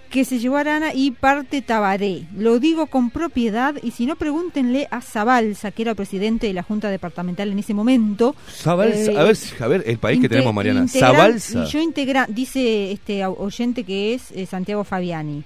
Que 0.10 0.26
se 0.26 0.40
llevó 0.40 0.58
a 0.58 0.62
Arana 0.62 0.92
y 0.94 1.12
parte 1.12 1.62
Tabaré. 1.62 2.24
Lo 2.36 2.60
digo 2.60 2.88
con 2.88 3.12
propiedad 3.12 3.76
y 3.84 3.92
si 3.92 4.08
no 4.08 4.16
pregúntenle 4.16 4.88
a 4.90 5.02
Zabalza, 5.02 5.70
que 5.72 5.84
era 5.84 5.94
presidente 5.94 6.48
de 6.48 6.54
la 6.54 6.64
Junta 6.64 6.90
Departamental 6.90 7.52
en 7.52 7.60
ese 7.60 7.76
momento. 7.76 8.36
Zabalza, 8.52 9.12
Eh, 9.12 9.18
a 9.20 9.24
ver, 9.24 9.36
si- 9.36 9.54
a 9.64 9.68
ver, 9.68 9.84
el 9.86 10.00
país 10.00 10.20
que 10.20 10.28
tenemos, 10.28 10.52
Mariana. 10.52 10.88
Zabalza. 10.88 11.64
Y 11.64 11.68
yo 11.68 11.80
integra, 11.80 12.26
dice 12.28 12.92
este 12.92 13.24
oyente 13.26 13.84
que 13.84 14.16
es 14.16 14.32
eh, 14.32 14.48
Santiago 14.48 14.84
Fabiani. 14.84 15.44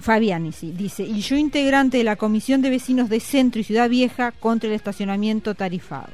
Fabiani, 0.00 0.52
sí, 0.52 0.72
dice, 0.76 1.02
y 1.02 1.20
yo 1.20 1.36
integrante 1.36 1.98
de 1.98 2.04
la 2.04 2.14
Comisión 2.14 2.62
de 2.62 2.70
Vecinos 2.70 3.08
de 3.08 3.18
Centro 3.18 3.60
y 3.60 3.64
Ciudad 3.64 3.88
Vieja 3.88 4.30
contra 4.30 4.68
el 4.68 4.76
estacionamiento 4.76 5.56
tarifado. 5.56 6.12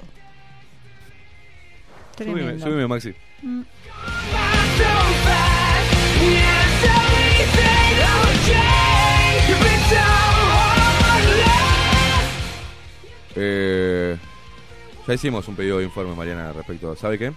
Subime, 2.17 2.33
Tremendo. 2.35 2.65
subime, 2.65 2.87
Maxi. 2.89 3.13
Mm. 3.43 3.61
Eh, 13.35 14.17
ya 15.07 15.15
hicimos 15.15 15.47
un 15.49 15.57
pedido 15.57 15.79
de 15.79 15.85
informe, 15.85 16.15
Mariana, 16.15 16.53
respecto. 16.53 16.97
¿Sabe 16.97 17.19
qué? 17.19 17.33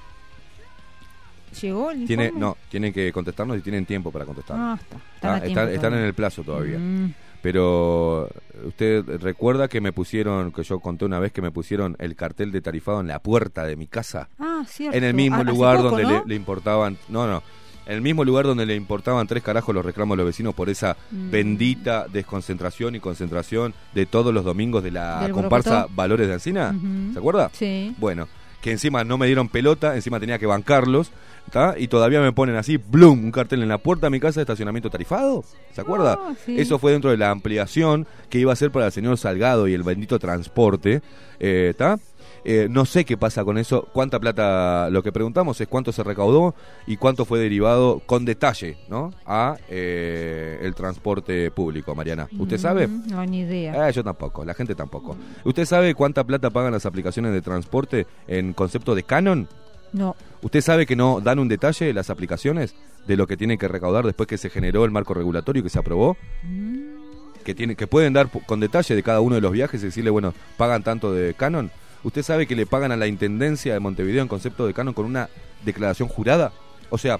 ¿Llegó 1.62 1.92
el 1.92 2.06
Tiene, 2.06 2.26
informe? 2.26 2.40
no, 2.46 2.58
tienen 2.70 2.94
que 2.94 3.12
contestarnos 3.12 3.58
y 3.58 3.62
tienen 3.62 3.86
tiempo 3.86 4.12
para 4.12 4.26
contestar. 4.26 4.56
Ah, 4.60 4.78
está. 4.80 4.96
Ah, 4.98 5.00
Están, 5.16 5.32
a 5.32 5.36
están, 5.38 5.46
tiempo 5.46 5.60
están 5.70 5.76
todavía. 5.82 6.00
en 6.00 6.06
el 6.06 6.14
plazo 6.14 6.44
todavía. 6.44 6.78
Mm. 6.78 7.14
Pero 7.42 8.30
usted 8.66 9.04
recuerda 9.22 9.68
que 9.68 9.82
me 9.82 9.92
pusieron, 9.94 10.52
que 10.52 10.64
yo 10.64 10.80
conté 10.80 11.06
una 11.06 11.20
vez 11.20 11.32
que 11.32 11.42
me 11.42 11.52
pusieron 11.52 11.96
el 12.00 12.16
cartel 12.16 12.52
de 12.52 12.62
tarifado 12.62 13.00
en 13.00 13.08
la 13.08 13.20
puerta 13.20 13.66
de 13.66 13.76
mi 13.76 13.88
casa. 13.88 14.30
Ah, 14.40 14.64
cierto. 14.68 14.98
En 14.98 15.04
el 15.04 15.14
mismo 15.14 15.38
Ah, 15.38 15.44
lugar 15.44 15.78
poco, 15.78 15.90
donde 15.90 16.04
¿no? 16.04 16.10
le, 16.20 16.24
le 16.26 16.36
importaban, 16.36 16.98
no, 17.08 17.28
no, 17.28 17.42
en 17.86 17.94
el 17.96 18.02
mismo 18.02 18.24
lugar 18.26 18.46
donde 18.46 18.66
le 18.66 18.76
importaban 18.76 19.26
tres 19.26 19.42
carajos 19.42 19.74
los 19.74 19.84
reclamos 19.86 20.16
a 20.16 20.18
los 20.18 20.26
vecinos 20.26 20.54
por 20.54 20.70
esa 20.70 20.96
Mm. 21.12 21.32
bendita 21.32 22.06
desconcentración 22.12 22.96
y 22.96 23.00
concentración 23.00 23.74
de 23.96 24.06
todos 24.06 24.34
los 24.34 24.44
domingos 24.46 24.84
de 24.84 24.92
la 24.92 25.28
comparsa. 25.32 25.88
Valores 25.90 26.28
de 26.28 26.34
Encina. 26.36 26.76
¿Se 27.14 27.20
acuerda? 27.20 27.50
Sí. 27.54 27.96
Bueno, 27.98 28.28
que 28.62 28.72
encima 28.72 29.03
no 29.03 29.18
me 29.18 29.26
dieron 29.26 29.49
pelota, 29.49 29.95
encima 29.95 30.20
tenía 30.20 30.39
que 30.39 30.45
bancarlos, 30.45 31.12
¿tá? 31.51 31.76
Y 31.78 31.88
todavía 31.88 32.22
me 32.22 32.32
ponen 32.32 32.55
así, 32.55 32.78
¡blum! 32.78 33.24
Un 33.24 33.32
cartel 33.32 33.64
en 33.64 33.70
la 33.70 33.78
puerta 33.78 34.07
de 34.07 34.12
mi 34.12 34.20
casa 34.20 34.39
de 34.39 34.43
estacionamiento 34.43 34.89
tarifado. 34.89 35.43
¿Se 35.74 35.82
acuerda? 35.82 36.20
Ah, 36.20 36.34
sí. 36.45 36.60
Eso 36.60 36.80
fue 36.80 36.91
dentro 36.91 37.12
de 37.12 37.18
la 37.18 37.30
ampliación 37.30 38.07
que 38.30 38.39
iba 38.39 38.53
a 38.53 38.55
ser 38.55 38.72
para 38.72 38.88
el 38.88 38.91
señor 38.91 39.18
Salgado 39.18 39.68
y 39.68 39.74
el 39.74 39.84
bendito 39.84 40.20
transporte, 40.20 41.01
eh, 41.39 41.74
¿tá? 41.78 41.99
Eh, 42.46 42.68
no 42.70 42.86
sé 42.86 43.06
qué 43.06 43.18
pasa 43.18 43.44
con 43.44 43.58
eso, 43.58 43.88
cuánta 43.94 44.20
plata, 44.20 44.90
lo 44.90 45.04
que 45.04 45.12
preguntamos 45.12 45.60
es 45.62 45.68
cuánto 45.68 45.92
se 45.92 46.04
recaudó 46.04 46.56
y 46.88 46.98
cuánto 46.98 47.26
fue 47.26 47.40
derivado 47.40 48.02
con 48.06 48.26
detalle, 48.26 48.78
¿no? 48.90 49.12
A 49.26 49.58
eh, 49.70 50.60
el 50.62 50.74
transporte 50.76 51.52
público, 51.52 51.96
Mariana. 51.96 52.28
¿Usted 52.38 52.58
sabe? 52.58 52.88
Mm, 52.88 53.08
No, 53.10 53.26
ni 53.26 53.40
idea. 53.42 53.90
Eh, 53.90 53.92
yo 53.92 54.04
tampoco, 54.04 54.46
la 54.46 54.54
gente 54.54 54.76
tampoco. 54.76 55.16
¿Usted 55.44 55.66
sabe 55.66 55.94
cuánta 55.96 56.24
plata 56.24 56.50
pagan 56.50 56.72
las 56.74 56.86
aplicaciones 56.86 57.34
de 57.34 57.42
transporte 57.42 58.08
en 58.28 58.54
concepto 58.54 58.96
de 58.96 59.04
canon? 59.04 59.48
No. 59.92 60.16
¿Usted 60.42 60.62
sabe 60.62 60.86
que 60.86 60.96
no 60.96 61.20
dan 61.20 61.40
un 61.40 61.48
detalle 61.48 61.94
las 61.94 62.10
aplicaciones 62.10 62.76
de 63.08 63.18
lo 63.18 63.28
que 63.28 63.38
tienen 63.38 63.58
que 63.58 63.68
recaudar 63.68 64.06
después 64.06 64.28
que 64.28 64.38
se 64.38 64.50
generó 64.50 64.86
el 64.86 64.92
marco 64.92 65.14
regulatorio 65.14 65.64
que 65.64 65.70
se 65.70 65.80
aprobó? 65.80 66.16
Mm. 66.44 67.44
Que, 67.44 67.56
tiene, 67.56 67.76
que 67.76 67.88
pueden 67.88 68.14
dar 68.14 68.30
con 68.30 68.60
detalle 68.60 68.96
de 68.96 69.02
cada 69.04 69.22
uno 69.22 69.36
de 69.36 69.42
los 69.42 69.52
viajes 69.52 69.82
y 69.82 69.86
decirle, 69.86 70.12
bueno, 70.12 70.34
pagan 70.58 70.84
tanto 70.84 71.12
de 71.12 71.34
canon. 71.34 71.72
¿Usted 72.04 72.24
sabe 72.24 72.47
que 72.47 72.56
le 72.56 72.66
pagan 72.66 72.91
a 72.91 72.97
la 72.97 73.08
Intendencia 73.08 73.74
de 73.74 73.80
Montevideo 73.80 74.22
en 74.22 74.28
concepto 74.28 74.66
de 74.66 74.74
canon 74.74 74.93
con 74.93 75.06
una 75.06 75.30
declaración 75.66 76.08
jurada? 76.08 76.52
O 76.89 76.97
sea, 76.97 77.20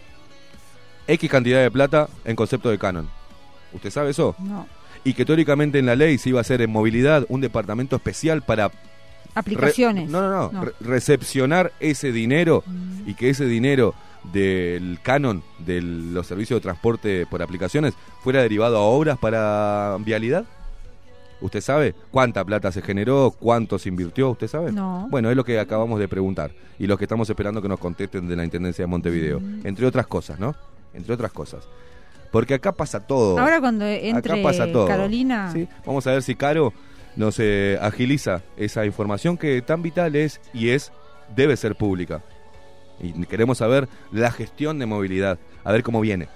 X 1.08 1.30
cantidad 1.30 1.62
de 1.62 1.72
plata 1.72 2.08
en 2.26 2.36
concepto 2.36 2.70
de 2.70 2.78
canon. 2.80 3.10
¿Usted 3.74 3.90
sabe 3.92 4.12
eso? 4.12 4.36
No. 4.40 4.68
y 5.06 5.14
que 5.14 5.24
teóricamente 5.24 5.80
en 5.80 5.86
la 5.86 5.96
ley 5.96 6.18
se 6.18 6.28
iba 6.30 6.40
a 6.40 6.42
hacer 6.42 6.62
en 6.62 6.70
movilidad 6.72 7.26
un 7.30 7.40
departamento 7.40 7.96
especial 7.96 8.42
para 8.42 8.70
Aplicaciones. 9.34 10.10
no, 10.10 10.22
no, 10.22 10.30
no, 10.30 10.52
No. 10.52 10.66
re- 10.66 10.74
recepcionar 10.82 11.72
ese 11.80 12.12
dinero 12.12 12.64
Mm. 12.66 13.10
y 13.10 13.14
que 13.14 13.30
ese 13.30 13.46
dinero 13.46 13.96
del 14.34 15.00
canon 15.02 15.42
de 15.60 15.82
los 15.82 16.28
servicios 16.28 16.58
de 16.58 16.64
transporte 16.64 17.26
por 17.28 17.42
aplicaciones 17.42 17.94
fuera 18.22 18.42
derivado 18.42 18.76
a 18.76 18.82
obras 18.82 19.18
para 19.18 19.96
vialidad. 20.02 20.44
¿Usted 21.42 21.62
sabe 21.62 21.96
cuánta 22.12 22.44
plata 22.44 22.72
se 22.72 22.82
generó? 22.82 23.34
¿Cuánto 23.38 23.80
se 23.80 23.90
invirtió? 23.90 24.32
¿Usted 24.32 24.48
sabe? 24.48 24.72
No. 24.72 25.08
Bueno, 25.10 25.30
es 25.30 25.36
lo 25.36 25.44
que 25.44 25.60
acabamos 25.60 26.00
de 26.00 26.08
preguntar 26.08 26.52
y 26.78 26.88
lo 26.88 26.98
que 26.98 27.06
estamos 27.06 27.30
esperando 27.30 27.62
que 27.62 27.70
nos 27.70 27.80
contesten 27.80 28.28
de 28.28 28.36
la 28.36 28.44
Intendencia 28.44 28.84
de 28.84 28.88
Montevideo. 28.88 29.40
Mm. 29.40 29.66
Entre 29.66 29.86
otras 29.86 30.08
cosas, 30.08 30.40
¿no? 30.40 30.56
Entre 30.94 31.14
otras 31.14 31.32
cosas. 31.32 31.68
Porque 32.32 32.56
acá 32.56 32.72
pasa 32.72 33.00
todo. 33.00 33.40
Ahora 33.40 33.60
cuando 33.60 33.86
entre 33.86 34.34
Acá 34.34 34.44
pasa 34.44 34.72
todo. 34.72 34.88
Carolina, 34.88 35.52
Sí, 35.52 35.68
Vamos 35.86 36.06
a 36.08 36.12
ver 36.12 36.22
si 36.22 36.36
Caro 36.36 36.74
nos 37.16 37.40
eh, 37.40 37.78
agiliza 37.82 38.44
esa 38.56 38.86
información 38.86 39.38
que 39.38 39.62
tan 39.62 39.82
vital 39.82 40.16
es 40.16 40.40
y 40.54 40.70
es, 40.70 40.92
debe 41.36 41.58
ser 41.58 41.76
pública. 41.76 42.22
Y 43.02 43.14
queremos 43.26 43.60
saber 43.60 43.88
la 44.12 44.32
gestión 44.32 44.78
de 44.78 44.86
movilidad, 44.86 45.40
a 45.64 45.72
ver 45.72 45.84
cómo 45.84 46.02
viene. 46.02 46.28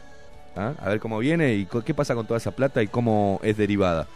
¿ah? 0.55 0.73
A 0.79 0.89
ver 0.89 0.99
cómo 0.99 1.19
viene 1.19 1.55
y 1.55 1.67
qué 1.85 1.93
pasa 1.93 2.15
con 2.15 2.25
toda 2.25 2.37
esa 2.37 2.51
plata 2.51 2.81
y 2.81 2.87
cómo 2.87 3.39
es 3.43 3.57
derivada. 3.57 4.07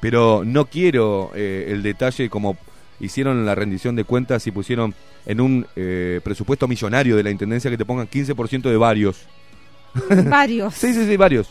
Pero 0.00 0.42
no 0.44 0.66
quiero 0.66 1.30
eh, 1.34 1.66
el 1.70 1.82
detalle 1.82 2.28
como 2.30 2.56
hicieron 3.00 3.44
la 3.46 3.54
rendición 3.54 3.96
de 3.96 4.04
cuentas 4.04 4.46
y 4.46 4.50
pusieron 4.50 4.94
en 5.26 5.40
un 5.40 5.66
eh, 5.76 6.20
presupuesto 6.22 6.66
millonario 6.68 7.16
de 7.16 7.22
la 7.22 7.30
Intendencia 7.30 7.70
que 7.70 7.78
te 7.78 7.84
pongan 7.84 8.08
15% 8.08 8.62
de 8.62 8.76
varios. 8.76 9.26
varios, 10.26 10.74
Sí, 10.74 10.92
sí, 10.92 11.06
sí, 11.06 11.16
varios. 11.16 11.50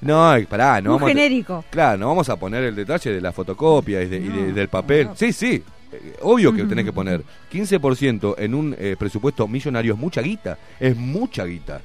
No, 0.00 0.32
pará, 0.48 0.80
no 0.80 0.90
muy 0.92 0.98
vamos 0.98 1.02
a- 1.02 1.08
genérico. 1.14 1.64
Claro, 1.70 1.98
no 1.98 2.08
vamos 2.08 2.28
a 2.28 2.36
poner 2.36 2.64
el 2.64 2.74
detalle 2.76 3.10
de 3.12 3.20
la 3.20 3.32
fotocopia 3.32 4.02
y, 4.02 4.08
de- 4.08 4.16
y 4.18 4.28
de- 4.28 4.52
del 4.52 4.68
papel. 4.68 5.06
no. 5.08 5.16
Sí, 5.16 5.32
sí, 5.32 5.62
eh, 5.92 6.16
obvio 6.22 6.52
que 6.54 6.60
Ujú. 6.62 6.68
tenés 6.68 6.84
que 6.84 6.92
poner 6.92 7.22
15% 7.52 8.34
en 8.38 8.54
un 8.54 8.76
eh, 8.78 8.96
presupuesto 8.98 9.48
millonario 9.48 9.94
es 9.94 9.98
mucha 9.98 10.20
guita, 10.22 10.58
es 10.78 10.96
mucha 10.96 11.44
guita. 11.44 11.80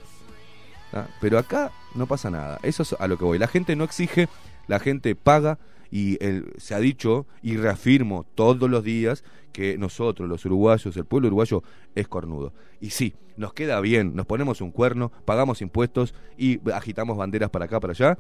¿Ah? 0.94 1.06
Pero 1.22 1.38
acá 1.38 1.72
no 1.96 2.06
pasa 2.06 2.30
nada, 2.30 2.60
eso 2.64 2.84
es 2.84 2.96
a 3.00 3.08
lo 3.08 3.18
que 3.18 3.26
voy. 3.26 3.40
La 3.40 3.48
gente 3.48 3.76
no 3.76 3.84
exige, 3.84 4.28
la 4.68 4.80
gente 4.80 5.16
paga 5.16 5.58
y 5.92 6.18
se 6.58 6.76
ha 6.76 6.80
dicho 6.80 7.26
y 7.42 7.58
reafirmo 7.58 8.26
todos 8.36 8.70
los 8.70 8.84
días 8.84 9.24
que 9.52 9.78
nosotros, 9.78 10.30
los 10.30 10.46
uruguayos, 10.46 10.96
el 10.96 11.06
pueblo 11.06 11.28
uruguayo 11.28 11.64
es 11.96 12.08
cornudo. 12.08 12.54
Y 12.80 12.92
sí, 12.92 13.16
nos 13.38 13.54
queda 13.54 13.80
bien, 13.82 14.16
nos 14.16 14.26
ponemos 14.26 14.62
un 14.62 14.72
cuerno, 14.72 15.12
pagamos 15.26 15.62
impuestos 15.62 16.14
y 16.38 16.60
agitamos 16.72 17.18
banderas 17.18 17.50
para 17.50 17.66
acá, 17.66 17.80
para 17.80 17.92
allá, 17.92 18.18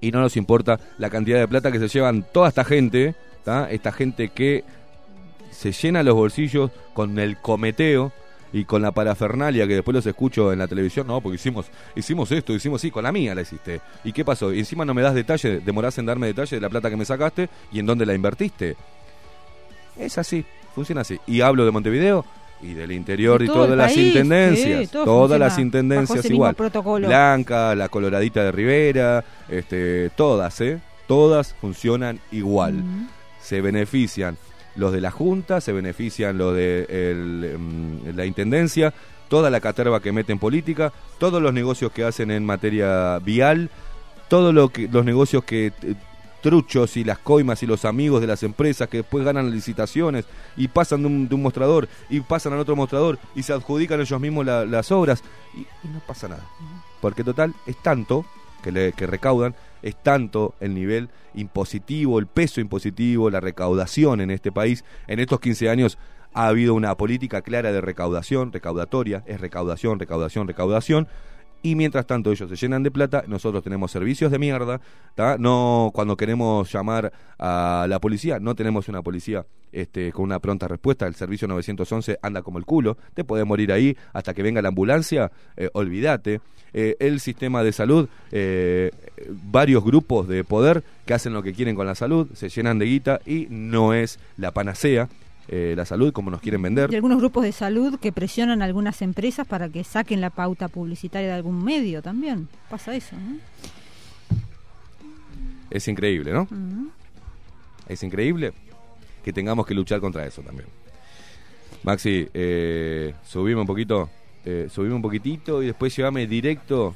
y 0.00 0.10
no 0.10 0.20
nos 0.20 0.36
importa 0.36 0.78
la 0.98 1.10
cantidad 1.10 1.38
de 1.38 1.48
plata 1.48 1.72
que 1.72 1.78
se 1.78 1.88
llevan 1.88 2.24
toda 2.32 2.48
esta 2.48 2.64
gente, 2.64 3.14
esta 3.70 3.92
gente 3.92 4.28
que 4.28 4.64
se 5.50 5.72
llena 5.72 6.02
los 6.02 6.14
bolsillos 6.14 6.70
con 6.94 7.18
el 7.18 7.38
cometeo 7.38 8.12
y 8.52 8.64
con 8.64 8.82
la 8.82 8.92
parafernalia 8.92 9.66
que 9.66 9.74
después 9.74 9.94
los 9.94 10.06
escucho 10.06 10.52
en 10.52 10.58
la 10.58 10.68
televisión, 10.68 11.06
no, 11.06 11.20
porque 11.20 11.36
hicimos 11.36 11.66
hicimos 11.94 12.30
esto, 12.32 12.52
hicimos 12.52 12.80
sí, 12.80 12.90
con 12.90 13.04
la 13.04 13.12
mía 13.12 13.34
la 13.34 13.42
hiciste. 13.42 13.80
¿Y 14.04 14.12
qué 14.12 14.24
pasó? 14.24 14.52
Y 14.52 14.60
encima 14.60 14.84
no 14.84 14.94
me 14.94 15.02
das 15.02 15.14
detalle, 15.14 15.60
demorás 15.60 15.98
en 15.98 16.06
darme 16.06 16.26
detalle 16.26 16.56
de 16.56 16.60
la 16.60 16.68
plata 16.68 16.90
que 16.90 16.96
me 16.96 17.04
sacaste 17.04 17.48
y 17.72 17.78
en 17.78 17.86
dónde 17.86 18.06
la 18.06 18.14
invertiste. 18.14 18.76
Es 19.98 20.16
así, 20.18 20.44
funciona 20.74 21.02
así. 21.02 21.18
Y 21.26 21.40
hablo 21.40 21.64
de 21.64 21.70
Montevideo 21.70 22.24
y 22.60 22.74
del 22.74 22.92
interior 22.92 23.42
y 23.42 23.46
todo 23.46 23.64
todas 23.64 23.76
las 23.76 23.92
país, 23.92 24.08
intendencias, 24.08 24.80
sí, 24.80 24.86
todas 24.92 25.38
las 25.38 25.58
intendencias 25.58 26.24
igual. 26.30 26.54
protocolo. 26.54 27.06
Blanca, 27.06 27.74
la 27.74 27.88
coloradita 27.88 28.44
de 28.44 28.52
Rivera, 28.52 29.24
este, 29.48 30.10
todas, 30.10 30.60
¿eh? 30.60 30.80
Todas 31.06 31.54
funcionan 31.54 32.20
igual. 32.32 32.82
Se 33.40 33.60
benefician 33.60 34.36
los 34.78 34.92
de 34.92 35.00
la 35.00 35.10
Junta, 35.10 35.60
se 35.60 35.72
benefician 35.72 36.38
los 36.38 36.54
de 36.54 36.86
el, 36.88 37.58
mm, 37.58 38.16
la 38.16 38.24
Intendencia, 38.24 38.94
toda 39.28 39.50
la 39.50 39.60
caterva 39.60 40.00
que 40.00 40.12
mete 40.12 40.32
en 40.32 40.38
política, 40.38 40.92
todos 41.18 41.42
los 41.42 41.52
negocios 41.52 41.92
que 41.92 42.04
hacen 42.04 42.30
en 42.30 42.46
materia 42.46 43.18
vial, 43.18 43.70
todos 44.28 44.54
lo 44.54 44.70
que, 44.70 44.88
los 44.88 45.04
negocios 45.04 45.44
que 45.44 45.66
eh, 45.82 45.94
truchos 46.42 46.96
y 46.96 47.02
las 47.04 47.18
coimas 47.18 47.62
y 47.62 47.66
los 47.66 47.84
amigos 47.84 48.20
de 48.20 48.26
las 48.28 48.42
empresas 48.44 48.88
que 48.88 48.98
después 48.98 49.24
ganan 49.24 49.50
licitaciones 49.50 50.24
y 50.56 50.68
pasan 50.68 51.00
de 51.02 51.06
un, 51.08 51.28
de 51.28 51.34
un 51.34 51.42
mostrador 51.42 51.88
y 52.08 52.20
pasan 52.20 52.52
al 52.52 52.60
otro 52.60 52.76
mostrador 52.76 53.18
y 53.34 53.42
se 53.42 53.52
adjudican 53.52 54.00
ellos 54.00 54.20
mismos 54.20 54.46
la- 54.46 54.64
las 54.64 54.92
obras 54.92 55.22
y, 55.54 55.60
y 55.60 55.90
no 55.92 56.00
pasa 56.06 56.28
nada. 56.28 56.44
Porque 57.00 57.24
total 57.24 57.54
es 57.66 57.76
tanto 57.82 58.24
que, 58.62 58.70
le, 58.72 58.92
que 58.92 59.06
recaudan, 59.06 59.54
es 59.82 59.96
tanto 60.02 60.54
el 60.60 60.74
nivel 60.74 61.08
impositivo, 61.34 62.18
el 62.18 62.26
peso 62.26 62.60
impositivo, 62.60 63.30
la 63.30 63.40
recaudación 63.40 64.20
en 64.20 64.30
este 64.30 64.52
país. 64.52 64.84
En 65.06 65.20
estos 65.20 65.40
15 65.40 65.68
años 65.70 65.98
ha 66.32 66.48
habido 66.48 66.74
una 66.74 66.96
política 66.96 67.42
clara 67.42 67.72
de 67.72 67.80
recaudación, 67.80 68.52
recaudatoria, 68.52 69.22
es 69.26 69.40
recaudación, 69.40 69.98
recaudación, 69.98 70.46
recaudación. 70.46 71.08
Y 71.62 71.74
mientras 71.74 72.06
tanto 72.06 72.30
ellos 72.30 72.48
se 72.48 72.56
llenan 72.56 72.82
de 72.82 72.90
plata, 72.90 73.24
nosotros 73.26 73.64
tenemos 73.64 73.90
servicios 73.90 74.30
de 74.30 74.38
mierda. 74.38 74.80
No, 75.38 75.90
cuando 75.92 76.16
queremos 76.16 76.72
llamar 76.72 77.12
a 77.38 77.86
la 77.88 78.00
policía, 78.00 78.38
no 78.38 78.54
tenemos 78.54 78.88
una 78.88 79.02
policía 79.02 79.44
este, 79.72 80.12
con 80.12 80.24
una 80.24 80.38
pronta 80.38 80.68
respuesta, 80.68 81.06
el 81.06 81.14
servicio 81.14 81.48
911 81.48 82.18
anda 82.22 82.42
como 82.42 82.58
el 82.58 82.64
culo, 82.64 82.96
te 83.14 83.24
puedes 83.24 83.46
morir 83.46 83.72
ahí 83.72 83.96
hasta 84.12 84.32
que 84.34 84.42
venga 84.42 84.62
la 84.62 84.68
ambulancia, 84.68 85.30
eh, 85.56 85.68
olvídate. 85.72 86.40
Eh, 86.74 86.96
el 87.00 87.18
sistema 87.20 87.62
de 87.62 87.72
salud, 87.72 88.08
eh, 88.30 88.90
varios 89.42 89.82
grupos 89.82 90.28
de 90.28 90.44
poder 90.44 90.84
que 91.06 91.14
hacen 91.14 91.32
lo 91.32 91.42
que 91.42 91.54
quieren 91.54 91.74
con 91.74 91.86
la 91.86 91.94
salud, 91.94 92.28
se 92.34 92.50
llenan 92.50 92.78
de 92.78 92.84
guita 92.84 93.20
y 93.24 93.46
no 93.48 93.94
es 93.94 94.18
la 94.36 94.52
panacea. 94.52 95.08
Eh, 95.48 95.74
la 95.76 95.86
salud 95.86 96.12
como 96.12 96.30
nos 96.30 96.40
quieren 96.40 96.60
vender. 96.60 96.92
Y 96.92 96.96
algunos 96.96 97.18
grupos 97.18 97.42
de 97.42 97.52
salud 97.52 97.98
que 97.98 98.12
presionan 98.12 98.60
a 98.60 98.66
algunas 98.66 99.00
empresas 99.00 99.46
para 99.46 99.68
que 99.70 99.82
saquen 99.82 100.20
la 100.20 100.30
pauta 100.30 100.68
publicitaria 100.68 101.28
de 101.28 101.34
algún 101.34 101.64
medio 101.64 102.02
también. 102.02 102.48
Pasa 102.68 102.94
eso, 102.94 103.16
¿no? 103.16 103.38
Es 105.70 105.88
increíble, 105.88 106.32
¿no? 106.32 106.48
Es 107.88 108.02
increíble 108.02 108.52
que 109.24 109.32
tengamos 109.32 109.66
que 109.66 109.74
luchar 109.74 110.00
contra 110.00 110.26
eso 110.26 110.42
también. 110.42 110.68
Maxi, 111.82 112.28
eh, 112.34 113.14
subime 113.24 113.60
un 113.60 113.66
poquito, 113.66 114.10
eh, 114.44 114.68
subime 114.70 114.94
un 114.94 115.02
poquitito 115.02 115.62
y 115.62 115.66
después 115.66 115.94
llévame 115.96 116.26
directo, 116.26 116.94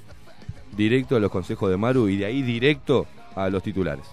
directo 0.77 1.17
a 1.17 1.21
los 1.21 1.31
consejos 1.31 1.71
de 1.71 1.77
Maru 1.77 2.09
y 2.09 2.17
de 2.19 2.27
ahí 2.27 2.43
directo 2.43 3.07
a 3.35 3.49
los 3.49 3.63
titulares. 3.63 4.05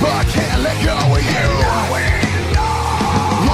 But 0.00 0.26
can't 0.28 0.62
let 0.62 0.76
go 0.82 0.96
of 0.96 1.22
you. 1.32 1.48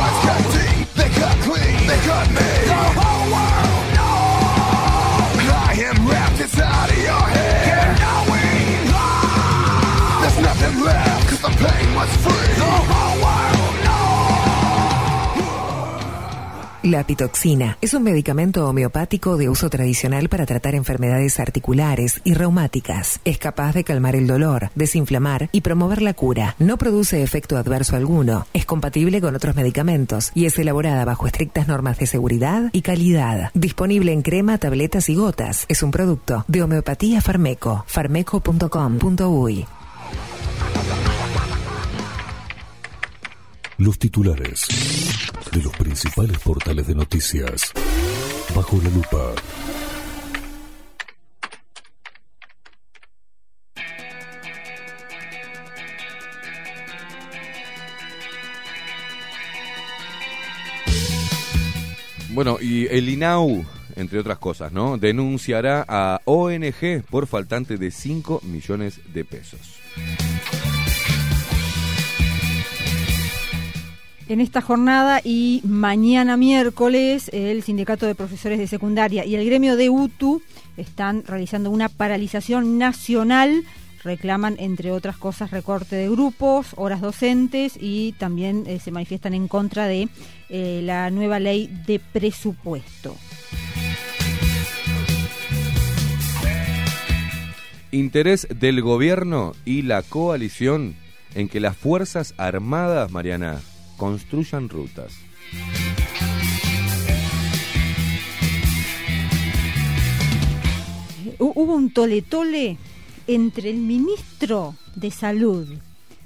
Once 0.00 0.18
cut 0.26 0.42
deep, 0.54 0.86
they 0.94 1.10
cut 1.20 1.36
clean, 1.46 1.86
they 1.90 2.00
cut 2.06 2.28
me. 2.30 2.50
The 2.70 2.84
whole 2.98 3.26
world 3.34 3.84
knows 3.96 5.46
I 5.50 5.72
am 5.88 5.98
wrapped 6.08 6.40
inside 6.40 6.90
of 6.90 6.98
your 6.98 7.26
head. 7.36 7.98
Knowing 8.02 8.78
there's 10.20 10.38
nothing 10.48 10.76
left, 10.84 11.28
'cause 11.28 11.40
the 11.40 11.50
pain 11.64 11.94
was 11.94 12.10
free. 12.22 12.35
La 16.86 17.04
pitoxina 17.04 17.78
es 17.80 17.94
un 17.94 18.04
medicamento 18.04 18.68
homeopático 18.68 19.36
de 19.36 19.48
uso 19.48 19.68
tradicional 19.68 20.28
para 20.28 20.46
tratar 20.46 20.76
enfermedades 20.76 21.40
articulares 21.40 22.20
y 22.22 22.34
reumáticas. 22.34 23.18
Es 23.24 23.38
capaz 23.38 23.74
de 23.74 23.82
calmar 23.82 24.14
el 24.14 24.28
dolor, 24.28 24.70
desinflamar 24.76 25.48
y 25.50 25.62
promover 25.62 26.00
la 26.00 26.14
cura. 26.14 26.54
No 26.60 26.78
produce 26.78 27.24
efecto 27.24 27.56
adverso 27.56 27.96
alguno. 27.96 28.46
Es 28.52 28.66
compatible 28.66 29.20
con 29.20 29.34
otros 29.34 29.56
medicamentos 29.56 30.30
y 30.32 30.44
es 30.44 30.56
elaborada 30.60 31.04
bajo 31.04 31.26
estrictas 31.26 31.66
normas 31.66 31.98
de 31.98 32.06
seguridad 32.06 32.70
y 32.70 32.82
calidad. 32.82 33.50
Disponible 33.52 34.12
en 34.12 34.22
crema, 34.22 34.56
tabletas 34.58 35.08
y 35.08 35.16
gotas. 35.16 35.64
Es 35.68 35.82
un 35.82 35.90
producto 35.90 36.44
de 36.46 36.62
Homeopatía 36.62 37.20
Farmeco. 37.20 37.82
farmeco.com.uy. 37.88 39.66
Los 43.78 43.98
titulares 43.98 44.66
de 45.52 45.62
los 45.62 45.72
principales 45.76 46.38
portales 46.38 46.86
de 46.86 46.94
noticias. 46.94 47.72
Bajo 48.54 48.80
la 48.82 48.88
lupa. 48.88 49.34
Bueno, 62.30 62.56
y 62.60 62.86
el 62.86 63.10
INAU, 63.10 63.64
entre 63.94 64.18
otras 64.18 64.38
cosas, 64.38 64.72
¿no? 64.72 64.96
Denunciará 64.96 65.84
a 65.86 66.22
ONG 66.24 67.02
por 67.10 67.26
faltante 67.26 67.76
de 67.76 67.90
5 67.90 68.40
millones 68.42 69.00
de 69.12 69.24
pesos. 69.26 69.76
En 74.28 74.40
esta 74.40 74.60
jornada 74.60 75.20
y 75.22 75.60
mañana 75.64 76.36
miércoles, 76.36 77.30
el 77.32 77.62
Sindicato 77.62 78.06
de 78.06 78.16
Profesores 78.16 78.58
de 78.58 78.66
Secundaria 78.66 79.24
y 79.24 79.36
el 79.36 79.46
gremio 79.46 79.76
de 79.76 79.88
UTU 79.88 80.42
están 80.76 81.22
realizando 81.24 81.70
una 81.70 81.88
paralización 81.88 82.76
nacional. 82.76 83.62
Reclaman, 84.02 84.56
entre 84.58 84.90
otras 84.90 85.16
cosas, 85.16 85.52
recorte 85.52 85.94
de 85.94 86.10
grupos, 86.10 86.72
horas 86.74 87.00
docentes 87.00 87.78
y 87.80 88.16
también 88.18 88.64
eh, 88.66 88.80
se 88.80 88.90
manifiestan 88.90 89.32
en 89.32 89.46
contra 89.46 89.86
de 89.86 90.08
eh, 90.48 90.80
la 90.82 91.08
nueva 91.12 91.38
ley 91.38 91.70
de 91.86 92.00
presupuesto. 92.00 93.16
Interés 97.92 98.48
del 98.50 98.82
gobierno 98.82 99.54
y 99.64 99.82
la 99.82 100.02
coalición 100.02 100.96
en 101.36 101.48
que 101.48 101.60
las 101.60 101.76
Fuerzas 101.76 102.34
Armadas, 102.38 103.12
Mariana, 103.12 103.60
construyan 103.96 104.68
rutas. 104.68 105.12
Hu- 111.38 111.52
Hubo 111.54 111.74
un 111.74 111.90
tole-tole 111.90 112.78
entre 113.26 113.70
el 113.70 113.78
ministro 113.78 114.74
de 114.94 115.10
Salud, 115.10 115.66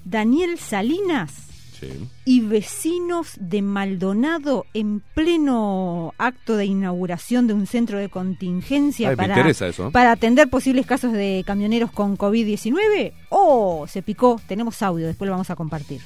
Daniel 0.04 0.58
Salinas, 0.58 1.46
Sí. 1.80 1.88
y 2.26 2.40
vecinos 2.40 3.32
de 3.40 3.62
Maldonado 3.62 4.66
en 4.74 5.00
pleno 5.14 6.12
acto 6.18 6.58
de 6.58 6.66
inauguración 6.66 7.46
de 7.46 7.54
un 7.54 7.66
centro 7.66 7.98
de 7.98 8.10
contingencia 8.10 9.08
Ay, 9.08 9.16
para, 9.16 9.48
eso. 9.48 9.90
para 9.90 10.12
atender 10.12 10.50
posibles 10.50 10.84
casos 10.84 11.14
de 11.14 11.42
camioneros 11.46 11.90
con 11.90 12.18
COVID-19. 12.18 13.14
¡Oh! 13.30 13.86
Se 13.88 14.02
picó. 14.02 14.38
Tenemos 14.46 14.82
audio, 14.82 15.06
después 15.06 15.26
lo 15.26 15.32
vamos 15.32 15.48
a 15.48 15.56
compartir. 15.56 16.02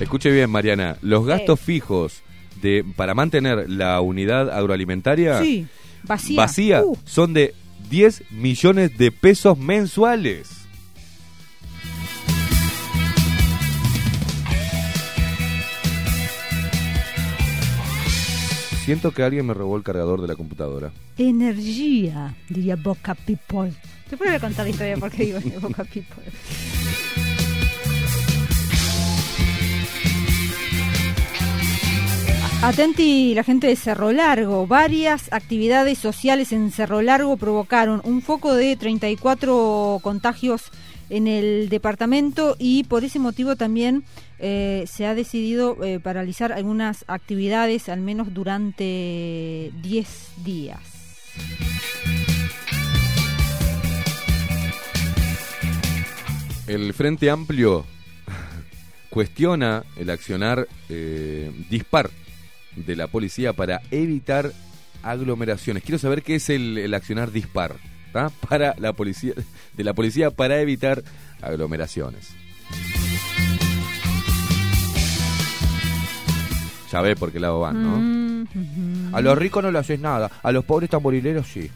Escuche 0.00 0.30
bien, 0.30 0.50
Mariana. 0.50 0.96
Los 1.02 1.24
gastos 1.26 1.58
fijos 1.60 2.22
de 2.60 2.84
para 2.96 3.14
mantener 3.14 3.68
la 3.68 4.00
unidad 4.00 4.50
agroalimentaria 4.50 5.40
Sí, 5.42 5.66
vacía. 6.04 6.36
vacía 6.40 6.82
Uh, 6.84 6.96
son 7.04 7.32
de 7.34 7.54
10 7.90 8.30
millones 8.32 8.96
de 8.98 9.12
pesos 9.12 9.58
mensuales. 9.58 10.66
Siento 18.84 19.10
que 19.10 19.24
alguien 19.24 19.46
me 19.46 19.54
robó 19.54 19.76
el 19.76 19.82
cargador 19.82 20.20
de 20.22 20.28
la 20.28 20.36
computadora. 20.36 20.92
energía, 21.18 22.36
diría 22.48 22.76
Boca 22.76 23.14
People. 23.16 23.72
Después 24.08 24.30
voy 24.30 24.36
a 24.36 24.40
contar 24.40 24.64
la 24.64 24.70
historia 24.70 24.96
porque 24.96 25.24
digo 25.24 25.40
Boca 25.60 25.82
People. 25.84 26.22
Atenti, 32.66 33.32
la 33.36 33.44
gente 33.44 33.68
de 33.68 33.76
Cerro 33.76 34.10
Largo. 34.10 34.66
Varias 34.66 35.32
actividades 35.32 35.98
sociales 35.98 36.50
en 36.50 36.72
Cerro 36.72 37.00
Largo 37.00 37.36
provocaron 37.36 38.00
un 38.02 38.22
foco 38.22 38.54
de 38.54 38.74
34 38.74 40.00
contagios 40.02 40.72
en 41.08 41.28
el 41.28 41.68
departamento 41.68 42.56
y 42.58 42.82
por 42.82 43.04
ese 43.04 43.20
motivo 43.20 43.54
también 43.54 44.02
eh, 44.40 44.82
se 44.88 45.06
ha 45.06 45.14
decidido 45.14 45.78
eh, 45.84 46.00
paralizar 46.00 46.52
algunas 46.52 47.04
actividades, 47.06 47.88
al 47.88 48.00
menos 48.00 48.34
durante 48.34 49.70
10 49.80 50.30
días. 50.44 50.80
El 56.66 56.92
Frente 56.94 57.30
Amplio 57.30 57.86
cuestiona 59.08 59.84
el 59.96 60.10
accionar 60.10 60.66
eh, 60.88 61.52
dispar 61.70 62.10
de 62.76 62.96
la 62.96 63.06
policía 63.08 63.52
para 63.52 63.80
evitar 63.90 64.52
aglomeraciones. 65.02 65.82
Quiero 65.82 65.98
saber 65.98 66.22
qué 66.22 66.36
es 66.36 66.50
el, 66.50 66.78
el 66.78 66.94
accionar 66.94 67.30
dispar 67.32 67.76
¿tá? 68.12 68.30
para 68.48 68.74
la 68.78 68.92
policía 68.92 69.32
de 69.74 69.84
la 69.84 69.92
policía 69.94 70.30
para 70.30 70.60
evitar 70.60 71.02
aglomeraciones. 71.42 72.30
Ya 76.92 77.00
ve 77.00 77.16
por 77.16 77.32
qué 77.32 77.40
lado 77.40 77.60
van, 77.60 77.82
¿no? 77.82 77.96
Mm, 77.98 78.42
ujú. 78.42 79.16
A 79.16 79.20
los 79.20 79.36
ricos 79.36 79.62
no 79.62 79.70
le 79.72 79.78
haces 79.78 79.98
nada, 80.00 80.30
a 80.42 80.52
los 80.52 80.64
pobres 80.64 80.88
tamborileros 80.88 81.46
sí. 81.48 81.68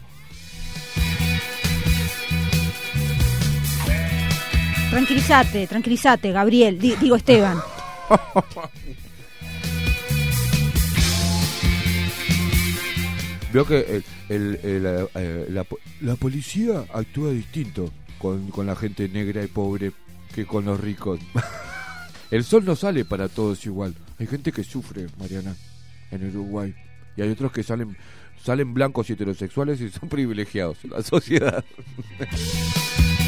Tranquilízate, 4.89 5.67
tranquilízate, 5.67 6.31
Gabriel, 6.31 6.77
di- 6.79 6.95
digo 6.97 7.15
Esteban. 7.15 7.57
Veo 13.53 13.65
que 13.65 14.03
el- 14.29 14.59
el, 14.63 15.09
eh, 15.15 15.47
la, 15.49 15.65
la 16.01 16.15
policía 16.15 16.85
actúa 16.93 17.31
distinto 17.31 17.91
con, 18.17 18.49
con 18.49 18.65
la 18.65 18.75
gente 18.75 19.09
negra 19.09 19.43
y 19.43 19.47
pobre 19.47 19.91
que 20.33 20.45
con 20.45 20.65
los 20.65 20.79
ricos. 20.79 21.19
el 22.31 22.43
sol 22.43 22.63
no 22.65 22.75
sale 22.75 23.03
para 23.05 23.27
todos 23.27 23.65
igual. 23.65 23.93
Hay 24.19 24.27
gente 24.27 24.51
que 24.51 24.63
sufre, 24.63 25.07
Mariana, 25.19 25.55
en 26.11 26.29
Uruguay. 26.29 26.73
Y 27.17 27.21
hay 27.21 27.29
otros 27.29 27.51
que 27.51 27.63
salen 27.63 27.97
salen 28.43 28.73
blancos 28.73 29.07
y 29.09 29.13
heterosexuales 29.13 29.79
y 29.81 29.89
son 29.89 30.09
privilegiados 30.09 30.77
en 30.83 30.91
la 30.91 31.03
sociedad. 31.03 31.63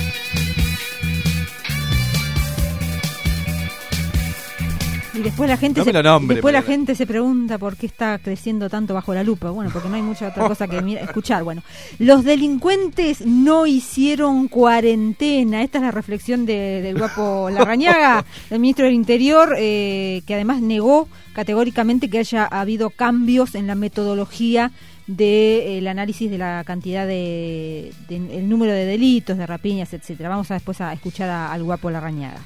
Y 5.15 5.19
después 5.19 5.47
la 5.47 5.57
gente 5.57 5.79
No 5.81 5.85
se, 5.85 6.03
nombre, 6.03 6.35
después 6.35 6.53
la 6.53 6.63
gente 6.63 6.95
se 6.95 7.05
pregunta 7.05 7.57
por 7.59 7.77
qué 7.77 7.85
está 7.85 8.17
creciendo 8.17 8.67
tanto 8.69 8.93
bajo 8.95 9.13
la 9.13 9.23
lupa. 9.23 9.51
Bueno, 9.51 9.69
porque 9.71 9.87
no 9.87 9.95
hay 9.95 10.01
mucha 10.01 10.29
otra 10.29 10.47
cosa 10.47 10.67
que 10.67 10.81
mira- 10.81 11.01
escuchar. 11.01 11.43
Bueno, 11.43 11.61
los 11.99 12.23
delincuentes 12.23 13.25
no 13.25 13.67
hicieron 13.67 14.47
cuarentena. 14.47 15.61
Esta 15.61 15.77
es 15.77 15.83
la 15.83 15.91
reflexión 15.91 16.45
de- 16.47 16.81
del 16.81 16.97
guapo 16.97 17.49
Larrañaga, 17.51 18.25
del 18.49 18.59
ministro 18.59 18.85
del 18.85 18.95
Interior, 18.95 19.55
eh, 19.59 20.23
que 20.25 20.33
además 20.33 20.61
negó 20.61 21.07
categóricamente 21.33 22.09
que 22.09 22.17
haya 22.19 22.45
habido 22.45 22.89
cambios 22.89 23.53
en 23.55 23.67
la 23.67 23.75
metodología 23.75 24.71
del 25.05 25.87
análisis 25.87 26.31
de 26.31 26.37
la 26.37 26.63
cantidad 26.65 27.05
de, 27.05 27.91
de- 28.07 28.39
el 28.39 28.49
número 28.49 28.71
de 28.71 28.85
delitos, 28.85 29.37
de 29.37 29.45
rapiñas, 29.45 29.93
etcétera. 29.93 30.29
Vamos 30.29 30.49
a 30.49 30.55
después 30.55 30.81
a 30.81 30.91
escuchar 30.93 31.29
a- 31.29 31.51
al 31.51 31.61
guapo 31.63 31.91
Larrañaga. 31.91 32.39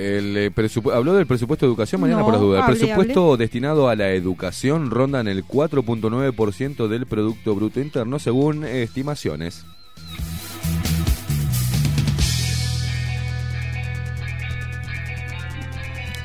El, 0.00 0.36
eh, 0.36 0.52
¿Habló 0.94 1.14
del 1.14 1.26
presupuesto 1.26 1.66
de 1.66 1.70
educación, 1.70 2.00
Mariana, 2.00 2.20
No, 2.20 2.24
por 2.26 2.34
las 2.34 2.40
dudas? 2.40 2.58
El 2.60 2.64
hable, 2.64 2.78
presupuesto 2.78 3.36
destinado 3.36 3.88
a 3.88 3.96
la 3.96 4.10
educación 4.12 4.90
ronda 4.90 5.20
en 5.20 5.28
el 5.28 5.44
4.9% 5.44 6.88
del 6.88 7.06
Producto 7.06 7.54
Bruto 7.54 7.80
Interno, 7.80 8.18
según 8.18 8.64
estimaciones. 8.64 9.64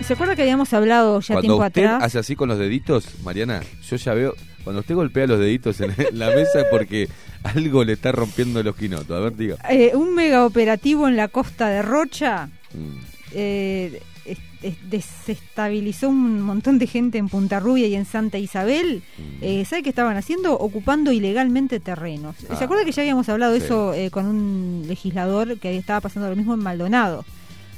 ¿Se 0.01 0.13
acuerda 0.13 0.35
que 0.35 0.43
habíamos 0.43 0.71
hablado 0.73 1.19
ya 1.19 1.33
Cuando 1.33 1.41
tiempo 1.41 1.65
usted 1.65 1.85
atrás? 1.85 2.03
hace 2.03 2.19
así 2.19 2.35
con 2.35 2.47
los 2.47 2.59
deditos, 2.59 3.07
Mariana, 3.23 3.61
yo 3.89 3.95
ya 3.97 4.13
veo... 4.13 4.35
Cuando 4.63 4.79
usted 4.79 4.95
golpea 4.95 5.27
los 5.27 5.39
deditos 5.39 5.79
en 5.81 5.93
la 6.13 6.27
mesa 6.29 6.61
es 6.61 6.65
porque 6.71 7.07
algo 7.43 7.83
le 7.83 7.93
está 7.93 8.11
rompiendo 8.11 8.63
los 8.63 8.75
quinotos. 8.75 9.11
A 9.11 9.19
ver, 9.19 9.35
diga. 9.35 9.57
Eh, 9.69 9.91
un 9.93 10.15
mega 10.15 10.43
operativo 10.45 11.07
en 11.07 11.15
la 11.15 11.27
costa 11.27 11.69
de 11.69 11.83
Rocha 11.83 12.49
Mm. 12.75 13.14
Eh, 13.35 14.01
es- 14.25 14.39
es- 14.63 14.89
desestabilizó 14.89 16.09
un 16.09 16.41
montón 16.41 16.79
de 16.79 16.87
gente 16.87 17.17
en 17.19 17.29
Punta 17.29 17.59
Rubia 17.59 17.85
y 17.87 17.93
en 17.95 18.05
Santa 18.05 18.37
Isabel. 18.39 19.03
Mm. 19.17 19.21
Eh, 19.43 19.65
¿Sabe 19.65 19.83
qué 19.83 19.89
estaban 19.89 20.17
haciendo? 20.17 20.53
Ocupando 20.57 21.11
ilegalmente 21.11 21.79
terrenos. 21.79 22.35
Ah, 22.49 22.55
¿Se 22.55 22.63
acuerda 22.63 22.83
que 22.85 22.91
ya 22.91 23.01
habíamos 23.03 23.29
hablado 23.29 23.53
de 23.53 23.59
sí. 23.59 23.65
eso 23.65 23.93
eh, 23.93 24.09
con 24.09 24.25
un 24.25 24.85
legislador 24.87 25.59
que 25.59 25.77
estaba 25.77 26.01
pasando 26.01 26.29
lo 26.29 26.35
mismo 26.35 26.53
en 26.55 26.61
Maldonado? 26.61 27.23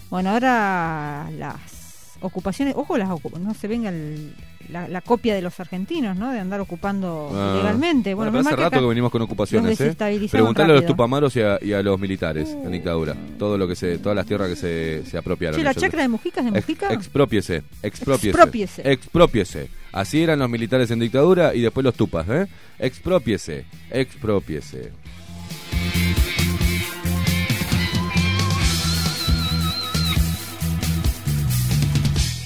Bueno, 0.10 0.30
ahora 0.30 1.30
las 1.38 2.16
ocupaciones, 2.22 2.76
ojo 2.78 2.98
las 2.98 3.10
ocupaciones, 3.10 3.48
no 3.48 3.54
se 3.54 3.68
venga 3.68 3.90
el- 3.90 4.34
la, 4.70 4.88
la 4.88 5.02
copia 5.02 5.34
de 5.36 5.42
los 5.42 5.60
argentinos, 5.60 6.18
¿no? 6.18 6.32
De 6.32 6.40
andar 6.40 6.60
ocupando 6.60 7.30
Ah. 7.34 7.54
ilegalmente. 7.56 8.14
Bueno, 8.14 8.32
menos 8.32 8.48
hace 8.48 8.56
rato 8.56 8.80
que 8.80 8.86
venimos 8.86 9.12
con 9.12 9.22
ocupaciones, 9.22 9.80
¿eh? 9.82 9.96
Preguntale 10.32 10.74
a 10.74 10.76
los 10.76 10.86
tupamaros 10.86 11.36
y 11.36 11.42
a, 11.42 11.58
y 11.62 11.74
a 11.74 11.82
los 11.82 12.00
militares 12.00 12.50
en 12.50 12.72
dictadura. 12.72 13.16
Todo 13.40 13.58
lo 13.58 13.68
que 13.68 13.76
se, 13.76 13.98
todas 13.98 14.16
las 14.16 14.26
tierras 14.26 14.50
que 14.50 14.56
se, 14.56 15.04
se 15.06 15.18
apropiaron. 15.18 15.58
Che, 15.58 15.64
la 15.64 15.74
chacra 15.74 16.02
de 16.02 16.08
Mujica 16.08 16.42
es 16.42 16.52
de 16.52 16.60
Ex- 16.60 16.68
Mujica. 16.68 16.94
expropiese, 16.94 17.64
expropiese. 17.84 18.30
Expropiese. 18.30 18.92
Expropiese. 18.92 19.70
Así 19.94 20.22
eran 20.22 20.40
los 20.40 20.50
militares 20.50 20.92
en 20.92 21.00
dictadura 21.00 21.56
y 21.56 21.62
después 21.62 21.84
los 21.84 21.96
tupas, 21.96 22.28
¿eh? 22.30 22.48
Expropiese, 22.80 23.66
expropiese. 23.90 24.92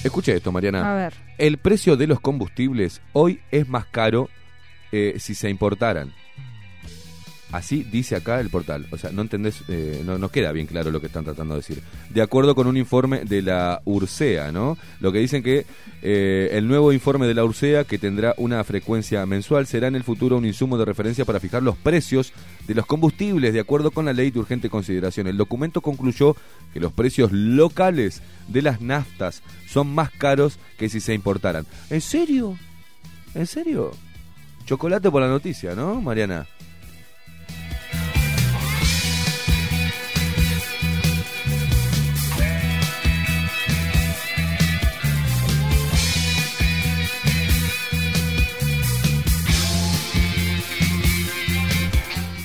Escuche 0.04 0.34
esto, 0.34 0.50
Mariana. 0.50 0.92
A 0.92 0.96
ver. 0.96 1.14
El 1.38 1.58
precio 1.58 1.96
de 1.96 2.06
los 2.06 2.20
combustibles 2.20 3.00
hoy 3.12 3.40
es 3.50 3.68
más 3.68 3.86
caro 3.86 4.28
eh, 4.90 5.14
si 5.18 5.34
se 5.34 5.48
importaran. 5.48 6.12
Así 7.52 7.84
dice 7.84 8.16
acá 8.16 8.40
el 8.40 8.48
portal. 8.48 8.86
O 8.90 8.96
sea, 8.96 9.12
no 9.12 9.20
entendés, 9.20 9.62
eh, 9.68 10.02
no 10.04 10.28
queda 10.30 10.52
bien 10.52 10.66
claro 10.66 10.90
lo 10.90 11.00
que 11.00 11.08
están 11.08 11.24
tratando 11.24 11.54
de 11.54 11.60
decir. 11.60 11.82
De 12.08 12.22
acuerdo 12.22 12.54
con 12.54 12.66
un 12.66 12.78
informe 12.78 13.26
de 13.26 13.42
la 13.42 13.82
URSEA, 13.84 14.50
¿no? 14.52 14.78
Lo 15.00 15.12
que 15.12 15.18
dicen 15.18 15.42
que 15.42 15.66
eh, 16.00 16.48
el 16.52 16.66
nuevo 16.66 16.94
informe 16.94 17.26
de 17.26 17.34
la 17.34 17.44
URSEA, 17.44 17.84
que 17.84 17.98
tendrá 17.98 18.34
una 18.38 18.64
frecuencia 18.64 19.26
mensual, 19.26 19.66
será 19.66 19.88
en 19.88 19.96
el 19.96 20.02
futuro 20.02 20.38
un 20.38 20.46
insumo 20.46 20.78
de 20.78 20.86
referencia 20.86 21.26
para 21.26 21.40
fijar 21.40 21.62
los 21.62 21.76
precios 21.76 22.32
de 22.66 22.74
los 22.74 22.86
combustibles, 22.86 23.52
de 23.52 23.60
acuerdo 23.60 23.90
con 23.90 24.06
la 24.06 24.14
ley 24.14 24.30
de 24.30 24.38
urgente 24.38 24.70
consideración. 24.70 25.26
El 25.26 25.36
documento 25.36 25.82
concluyó 25.82 26.34
que 26.72 26.80
los 26.80 26.92
precios 26.94 27.32
locales 27.32 28.22
de 28.48 28.62
las 28.62 28.80
naftas 28.80 29.42
son 29.68 29.94
más 29.94 30.10
caros 30.10 30.58
que 30.78 30.88
si 30.88 31.00
se 31.00 31.12
importaran. 31.12 31.66
¿En 31.90 32.00
serio? 32.00 32.56
¿En 33.34 33.46
serio? 33.46 33.90
Chocolate 34.64 35.10
por 35.10 35.20
la 35.20 35.28
noticia, 35.28 35.74
¿no, 35.74 36.00
Mariana? 36.00 36.46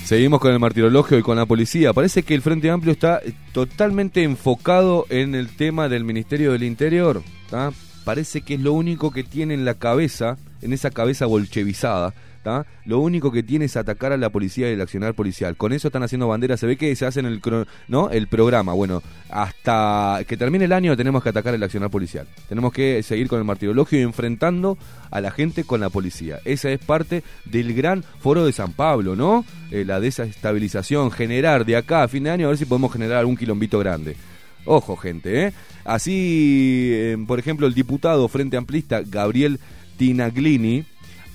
Seguimos 0.07 0.39
con 0.39 0.53
el 0.53 0.59
martirologio 0.59 1.17
y 1.17 1.21
con 1.21 1.35
la 1.35 1.45
policía. 1.45 1.91
Parece 1.91 2.23
que 2.23 2.33
el 2.33 2.41
Frente 2.41 2.69
Amplio 2.69 2.93
está 2.93 3.17
eh, 3.17 3.33
totalmente 3.51 4.23
enfocado 4.23 5.05
en 5.09 5.35
el 5.35 5.49
tema 5.49 5.89
del 5.89 6.05
Ministerio 6.05 6.53
del 6.53 6.63
Interior. 6.63 7.21
Parece 8.05 8.39
que 8.39 8.53
es 8.53 8.61
lo 8.61 8.71
único 8.71 9.11
que 9.11 9.25
tiene 9.25 9.53
en 9.53 9.65
la 9.65 9.73
cabeza, 9.73 10.37
en 10.61 10.71
esa 10.71 10.91
cabeza 10.91 11.25
bolchevizada. 11.25 12.13
Lo 12.85 12.99
único 12.99 13.31
que 13.31 13.43
tiene 13.43 13.65
es 13.65 13.77
atacar 13.77 14.11
a 14.11 14.17
la 14.17 14.29
policía 14.29 14.69
y 14.69 14.73
el 14.73 14.81
accionar 14.81 15.13
policial. 15.13 15.57
Con 15.57 15.73
eso 15.73 15.87
están 15.87 16.03
haciendo 16.03 16.27
banderas. 16.27 16.59
Se 16.59 16.67
ve 16.67 16.77
que 16.77 16.95
se 16.95 17.05
hacen 17.05 17.25
el, 17.25 17.41
¿no? 17.87 18.09
el 18.09 18.27
programa. 18.27 18.73
Bueno, 18.73 19.01
hasta 19.29 20.21
que 20.27 20.37
termine 20.37 20.65
el 20.65 20.73
año 20.73 20.95
tenemos 20.95 21.23
que 21.23 21.29
atacar 21.29 21.53
el 21.53 21.63
accionar 21.63 21.89
policial. 21.89 22.27
Tenemos 22.47 22.71
que 22.71 23.03
seguir 23.03 23.27
con 23.27 23.39
el 23.39 23.45
martirologio 23.45 23.99
y 23.99 24.03
enfrentando 24.03 24.77
a 25.11 25.21
la 25.21 25.31
gente 25.31 25.63
con 25.63 25.79
la 25.79 25.89
policía. 25.89 26.39
Esa 26.45 26.69
es 26.69 26.79
parte 26.79 27.23
del 27.45 27.73
gran 27.73 28.03
foro 28.19 28.45
de 28.45 28.51
San 28.51 28.73
Pablo, 28.73 29.15
¿no? 29.15 29.45
Eh, 29.71 29.83
la 29.85 29.99
desestabilización, 29.99 31.11
generar 31.11 31.65
de 31.65 31.75
acá 31.75 32.03
a 32.03 32.07
fin 32.07 32.23
de 32.23 32.29
año 32.29 32.47
a 32.47 32.49
ver 32.49 32.57
si 32.57 32.65
podemos 32.65 32.91
generar 32.91 33.19
algún 33.19 33.37
quilombito 33.37 33.79
grande. 33.79 34.15
Ojo, 34.65 34.97
gente, 34.97 35.47
¿eh? 35.47 35.53
Así, 35.85 36.91
eh, 36.93 37.17
por 37.25 37.39
ejemplo, 37.39 37.67
el 37.67 37.73
diputado 37.73 38.27
Frente 38.27 38.57
Amplista 38.57 39.01
Gabriel 39.01 39.59
Tinaglini 39.97 40.85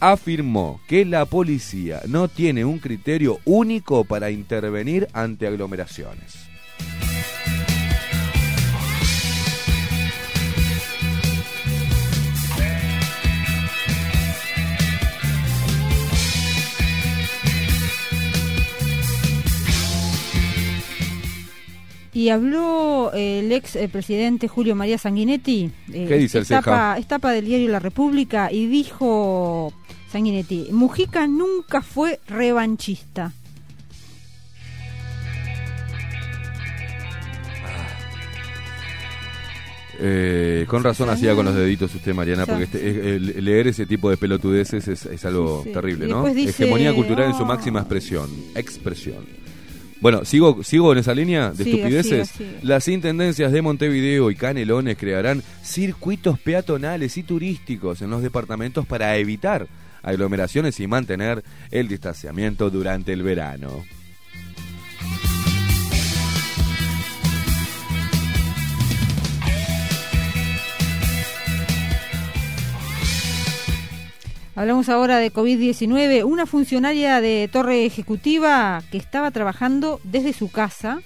afirmó 0.03 0.81
que 0.89 1.05
la 1.05 1.27
policía 1.27 2.01
no 2.09 2.27
tiene 2.27 2.65
un 2.65 2.81
criterio 2.81 3.39
único 3.45 4.03
para 4.03 4.33
intervenir 4.33 5.07
ante 5.13 5.47
aglomeraciones. 5.47 6.52
Y 22.15 22.29
habló 22.29 23.11
eh, 23.15 23.41
el 23.41 23.53
ex 23.53 23.75
eh, 23.77 23.89
presidente 23.89 24.47
Julio 24.47 24.75
María 24.77 24.99
Sanguinetti. 24.99 25.71
eh, 25.93 26.05
¿Qué 26.09 26.19
dice 26.19 26.39
el 26.39 26.43
es 26.43 26.49
Ceja? 26.49 26.99
es 26.99 27.07
tapa 27.07 27.33
del 27.33 27.47
diario 27.47 27.69
La 27.71 27.79
República 27.79 28.53
y 28.53 28.67
dijo 28.67 29.73
Sanguinetti, 30.11 30.69
Mujica 30.73 31.27
nunca 31.27 31.81
fue 31.81 32.21
revanchista. 32.29 33.33
Eh, 40.05 40.65
con 40.69 40.83
razón 40.83 41.09
Sí, 41.09 41.15
hacía 41.15 41.35
con 41.35 41.45
los 41.45 41.55
deditos 41.55 41.95
usted, 41.95 42.15
Mariana, 42.15 42.47
porque 42.47 42.65
este- 42.65 42.79
eh, 42.91 43.15
el- 43.17 43.45
leer 43.45 43.69
ese 43.69 43.87
tipo 43.87 44.09
de 44.11 44.17
pelotudeces 44.17 44.89
es, 44.89 45.07
es 45.07 45.25
algo 45.27 45.61
Sí, 45.63 45.69
sí. 45.69 45.75
terrible, 45.75 46.07
¿no? 46.09 46.25
dice, 46.27 46.51
Hegemonía 46.65 46.95
cultural 46.95 47.29
en 47.31 47.35
su 47.37 47.43
"Ah". 47.43 47.47
máxima 47.47 47.81
expresión. 47.81 48.29
Expresión. 48.55 49.42
Bueno, 50.03 50.25
sigo, 50.25 50.65
sigo 50.65 50.91
en 50.91 50.99
esa 50.99 51.15
línea 51.15 51.53
de 51.53 51.63
estupideces. 51.63 52.33
Las 52.63 52.89
intendencias 52.89 53.53
de 53.53 53.63
Montevideo 53.63 54.33
y 54.33 54.35
Canelones 54.35 54.97
crearán 54.99 55.45
circuitos 55.63 56.41
peatonales 56.41 57.17
y 57.17 57.23
turísticos 57.23 58.03
en 58.03 58.11
los 58.11 58.21
departamentos 58.21 58.85
para 58.85 59.17
evitar 59.17 59.69
aglomeraciones 60.03 60.81
y 60.81 60.89
mantener 60.89 61.45
el 61.71 61.87
distanciamiento 61.87 62.69
durante 62.69 63.13
el 63.13 63.23
verano. 63.23 63.85
Hablamos 74.55 74.89
ahora 74.89 75.19
de 75.19 75.33
COVID-19. 75.33 76.25
Una 76.25 76.47
funcionaria 76.47 77.21
de 77.21 77.49
Torre 77.51 77.87
Ejecutiva 77.87 78.83
que 78.91 78.99
estaba 78.99 79.31
trabajando 79.31 80.01
desde 80.05 80.33
su 80.35 80.51
casa 80.51 81.01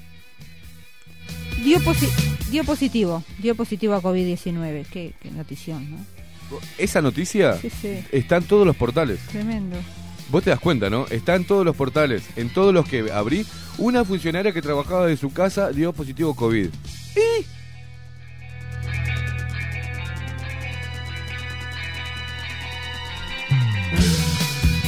dio, 1.63 1.79
posi- 1.79 2.11
dio 2.51 2.65
positivo, 2.65 3.23
dio 3.39 3.55
positivo 3.55 3.95
a 3.95 4.03
COVID-19. 4.03 4.87
Qué, 4.91 5.15
qué 5.21 5.31
notición, 5.31 5.91
¿no? 5.91 5.97
Esa 6.79 7.01
noticia 7.03 7.55
Sí, 7.59 7.71
sí, 7.71 8.05
está 8.13 8.37
en 8.37 8.45
todos 8.45 8.67
los 8.67 8.77
portales. 8.77 9.21
tremendo. 9.31 9.77
Vos 10.29 10.43
te 10.43 10.51
das 10.51 10.59
cuenta, 10.61 10.91
¿no? 10.91 11.07
Está 11.09 11.37
en 11.37 11.45
todos 11.45 11.65
los 11.65 11.77
portales, 11.77 12.25
en 12.35 12.49
todos 12.53 12.75
los 12.75 12.89
que 12.89 13.11
abrí. 13.13 13.47
Una 13.79 14.05
funcionaria 14.05 14.53
que 14.53 14.61
trabajaba 14.63 15.07
de 15.07 15.17
su 15.17 15.33
casa 15.33 15.71
dio 15.71 15.93
positivo 15.93 16.35
COVID. 16.35 16.67
¿Y? 16.67 17.45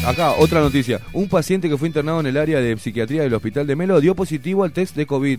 Acá, 0.08 0.32
otra 0.38 0.60
noticia. 0.62 1.02
Un 1.12 1.28
paciente 1.28 1.68
que 1.68 1.76
fue 1.76 1.86
internado 1.86 2.20
en 2.20 2.26
el 2.26 2.38
área 2.38 2.60
de 2.60 2.78
psiquiatría 2.78 3.22
del 3.22 3.34
hospital 3.34 3.66
de 3.66 3.76
Melo 3.76 4.00
dio 4.00 4.14
positivo 4.14 4.64
al 4.64 4.72
test 4.72 4.96
de 4.96 5.04
COVID. 5.04 5.38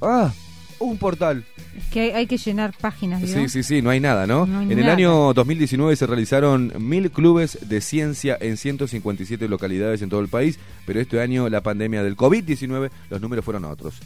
Ah, 0.00 0.32
un 0.78 0.98
portal. 0.98 1.44
Es 1.76 1.84
que 1.86 2.00
hay, 2.00 2.10
hay 2.10 2.26
que 2.28 2.38
llenar 2.38 2.72
páginas, 2.80 3.20
¿vio? 3.20 3.34
Sí, 3.34 3.48
sí, 3.48 3.64
sí, 3.64 3.82
no 3.82 3.90
hay 3.90 3.98
nada, 3.98 4.24
¿no? 4.28 4.46
No 4.46 4.60
hay 4.60 4.70
en 4.70 4.78
el 4.78 4.88
año 4.88 5.34
2019 5.34 5.96
se 5.96 6.06
realizaron 6.06 6.72
mil 6.78 7.10
clubes 7.10 7.58
de 7.68 7.80
ciencia 7.80 8.38
en 8.40 8.56
157 8.56 9.48
localidades 9.48 10.00
en 10.00 10.10
todo 10.10 10.20
el 10.20 10.28
país, 10.28 10.60
pero 10.86 11.00
este 11.00 11.20
año 11.20 11.48
la 11.48 11.62
pandemia 11.62 12.04
del 12.04 12.16
COVID-19, 12.16 12.90
los 13.10 13.20
números 13.20 13.44
fueron 13.44 13.64
otros. 13.64 13.96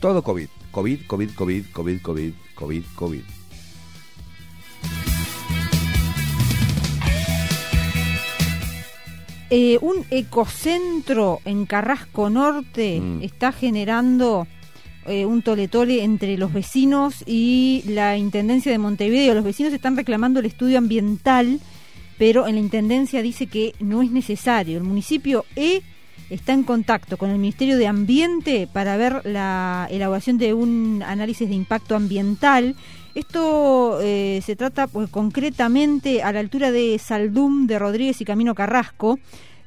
Todo 0.00 0.22
COVID. 0.22 0.48
COVID, 0.72 1.06
COVID, 1.06 1.30
COVID, 1.36 1.64
COVID, 1.72 2.02
COVID, 2.02 2.32
COVID, 2.56 2.82
COVID. 2.96 3.22
Eh, 9.54 9.78
un 9.82 10.06
ecocentro 10.10 11.40
en 11.44 11.66
Carrasco 11.66 12.30
Norte 12.30 13.00
Mm. 13.00 13.22
está 13.22 13.52
generando 13.52 14.46
eh, 15.06 15.26
un 15.26 15.42
toletole 15.42 16.02
entre 16.04 16.38
los 16.38 16.54
vecinos 16.54 17.22
y 17.26 17.82
la 17.86 18.16
Intendencia 18.16 18.72
de 18.72 18.78
Montevideo. 18.78 19.34
Los 19.34 19.44
vecinos 19.44 19.74
están 19.74 19.94
reclamando 19.94 20.40
el 20.40 20.46
estudio 20.46 20.78
ambiental, 20.78 21.60
pero 22.16 22.46
en 22.46 22.54
la 22.54 22.60
Intendencia 22.62 23.20
dice 23.20 23.46
que 23.46 23.74
no 23.78 24.00
es 24.00 24.10
necesario. 24.10 24.78
El 24.78 24.84
municipio 24.84 25.44
E 25.54 25.82
está 26.30 26.52
en 26.52 26.62
contacto 26.62 27.16
con 27.16 27.30
el 27.30 27.38
Ministerio 27.38 27.76
de 27.76 27.86
Ambiente 27.86 28.68
para 28.72 28.96
ver 28.96 29.24
la 29.24 29.86
elaboración 29.90 30.38
de 30.38 30.54
un 30.54 31.02
análisis 31.06 31.48
de 31.48 31.54
impacto 31.54 31.94
ambiental. 31.94 32.74
Esto 33.14 34.00
eh, 34.00 34.40
se 34.44 34.56
trata 34.56 34.86
pues, 34.86 35.10
concretamente 35.10 36.22
a 36.22 36.32
la 36.32 36.40
altura 36.40 36.70
de 36.70 36.98
Saldum 36.98 37.66
de 37.66 37.78
Rodríguez 37.78 38.20
y 38.20 38.24
Camino 38.24 38.54
Carrasco. 38.54 39.18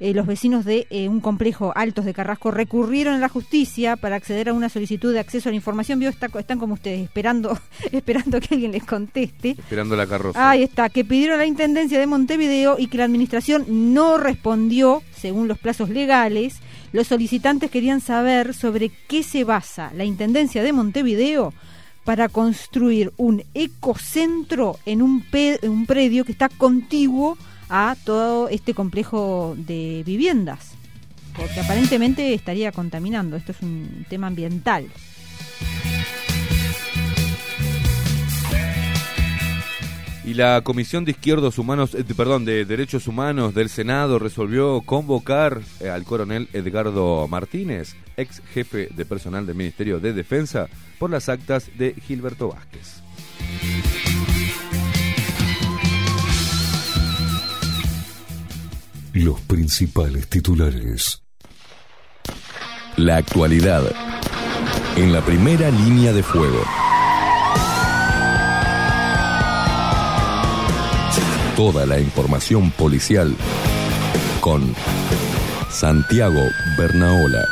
Eh, 0.02 0.14
los 0.14 0.28
vecinos 0.28 0.66
de 0.66 0.88
eh, 0.90 1.08
un 1.08 1.22
complejo 1.22 1.72
Altos 1.74 2.04
de 2.04 2.14
Carrasco 2.14 2.52
recurrieron 2.52 3.14
a 3.16 3.18
la 3.20 3.30
justicia 3.30 3.96
para 3.96 4.18
acceder 4.18 4.50
a 4.50 4.54
una 4.54 4.68
solicitud 4.68 5.14
de 5.14 5.20
acceso 5.20 5.48
a 5.48 5.52
la 5.52 5.56
información. 5.56 6.00
Vio, 6.00 6.10
Está- 6.10 6.28
están 6.38 6.60
como 6.60 6.74
ustedes, 6.74 7.02
esperando, 7.02 7.58
esperando 7.92 8.40
que 8.42 8.56
alguien 8.56 8.74
les 8.74 8.84
conteste. 8.84 9.52
Esperando 9.52 9.96
la 9.96 10.06
carroza. 10.06 10.50
Ahí 10.50 10.64
está, 10.64 10.90
que 10.90 11.06
pidieron 11.06 11.36
a 11.36 11.44
la 11.44 11.46
Intendencia 11.46 11.98
de 11.98 12.08
Montevideo 12.08 12.76
y 12.78 12.88
que 12.88 12.98
la 12.98 13.06
Administración 13.06 13.66
no 13.94 14.18
respondió 14.18 15.02
según 15.16 15.48
los 15.48 15.58
plazos 15.60 15.90
legales. 15.90 16.58
Los 16.92 17.08
solicitantes 17.08 17.72
querían 17.72 18.02
saber 18.02 18.54
sobre 18.54 18.92
qué 19.08 19.24
se 19.24 19.44
basa 19.46 19.92
la 19.96 20.04
Intendencia 20.04 20.62
de 20.62 20.74
Montevideo 20.74 21.54
para 22.04 22.30
construir 22.30 23.12
un 23.18 23.44
ecocentro 23.90 24.78
en 24.86 25.02
un, 25.02 25.22
pe- 25.22 25.60
un 25.64 25.86
predio 25.86 26.26
que 26.26 26.32
está 26.32 26.50
contiguo 26.50 27.38
a 27.70 27.96
todo 28.04 28.50
este 28.50 28.74
complejo 28.74 29.56
de 29.58 30.04
viviendas. 30.06 30.72
Porque 31.36 31.60
aparentemente 31.60 32.34
estaría 32.34 32.72
contaminando. 32.72 33.36
Esto 33.36 33.52
es 33.52 33.62
un 33.62 34.06
tema 34.10 34.28
ambiental. 34.28 34.88
Y 40.26 40.34
la 40.34 40.62
Comisión 40.62 41.06
de 41.06 41.12
Izquierdos 41.12 41.60
Humanos, 41.60 41.94
eh, 41.94 42.04
perdón, 42.04 42.46
de 42.46 42.66
Derechos 42.66 43.08
Humanos 43.08 43.54
del 43.54 43.70
Senado 43.70 44.18
resolvió 44.18 44.82
convocar 44.82 45.62
eh, 45.80 45.90
al 45.90 46.04
coronel 46.04 46.50
Edgardo 46.52 47.28
Martínez, 47.28 47.96
ex 48.18 48.42
jefe 48.52 48.90
de 48.96 49.06
personal 49.06 49.46
del 49.46 49.56
Ministerio 49.56 50.00
de 50.00 50.14
Defensa, 50.14 50.68
por 50.98 51.12
las 51.12 51.30
actas 51.30 51.70
de 51.78 51.94
Gilberto 51.94 52.50
Vázquez. 52.50 53.04
Los 59.16 59.40
principales 59.40 60.28
titulares. 60.28 61.24
La 62.98 63.16
actualidad 63.16 63.82
en 64.98 65.14
la 65.14 65.24
primera 65.24 65.72
línea 65.72 66.12
de 66.12 66.22
fuego. 66.22 66.62
Toda 71.56 71.86
la 71.86 71.98
información 71.98 72.72
policial 72.72 73.34
con 74.42 74.76
Santiago 75.70 76.44
Bernaola. 76.78 77.48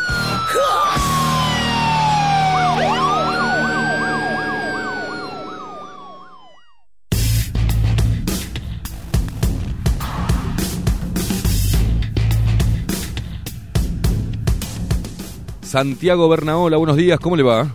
Santiago 15.77 16.29
Bernaola, 16.29 16.77
buenos 16.77 16.95
días, 16.97 17.17
¿cómo 17.19 17.35
le 17.35 17.41
va? 17.41 17.65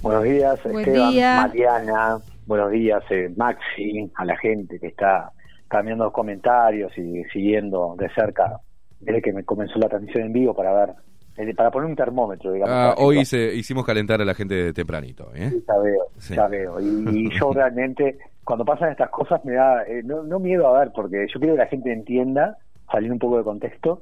Buenos 0.00 0.24
días, 0.24 0.58
Buen 0.62 0.78
Esteban, 0.88 1.12
día. 1.12 1.36
Mariana. 1.36 2.16
Buenos 2.46 2.70
días, 2.70 3.02
eh, 3.10 3.30
Maxi, 3.36 4.10
a 4.16 4.24
la 4.24 4.34
gente 4.38 4.80
que 4.80 4.86
está 4.86 5.30
cambiando 5.68 6.04
los 6.04 6.14
comentarios 6.14 6.96
y 6.96 7.22
siguiendo 7.24 7.94
de 7.98 8.08
cerca 8.14 8.58
desde 9.00 9.20
que 9.20 9.34
me 9.34 9.44
comenzó 9.44 9.78
la 9.78 9.90
transmisión 9.90 10.24
en 10.24 10.32
vivo 10.32 10.54
para 10.54 10.72
ver, 10.72 10.94
eh, 11.36 11.54
para 11.54 11.70
poner 11.70 11.90
un 11.90 11.94
termómetro, 11.94 12.52
digamos. 12.52 12.74
Ah, 12.74 12.94
hoy 12.96 13.22
se- 13.26 13.54
hicimos 13.54 13.84
calentar 13.84 14.22
a 14.22 14.24
la 14.24 14.32
gente 14.32 14.72
tempranito, 14.72 15.30
¿eh? 15.34 15.50
Sí, 15.50 15.62
ya 15.68 15.78
veo, 15.78 16.04
Sí. 16.16 16.34
ya 16.34 16.48
veo. 16.48 16.80
Y, 16.80 17.04
y 17.26 17.28
yo 17.38 17.52
realmente, 17.52 18.16
cuando 18.44 18.64
pasan 18.64 18.92
estas 18.92 19.10
cosas, 19.10 19.44
me 19.44 19.52
da, 19.52 19.82
eh, 19.82 20.00
no, 20.02 20.22
no 20.22 20.38
miedo 20.38 20.74
a 20.74 20.78
ver, 20.80 20.90
porque 20.96 21.26
yo 21.30 21.38
quiero 21.38 21.54
que 21.56 21.60
la 21.64 21.66
gente 21.68 21.92
entienda, 21.92 22.56
saliendo 22.90 23.12
un 23.12 23.18
poco 23.18 23.36
de 23.36 23.44
contexto, 23.44 24.00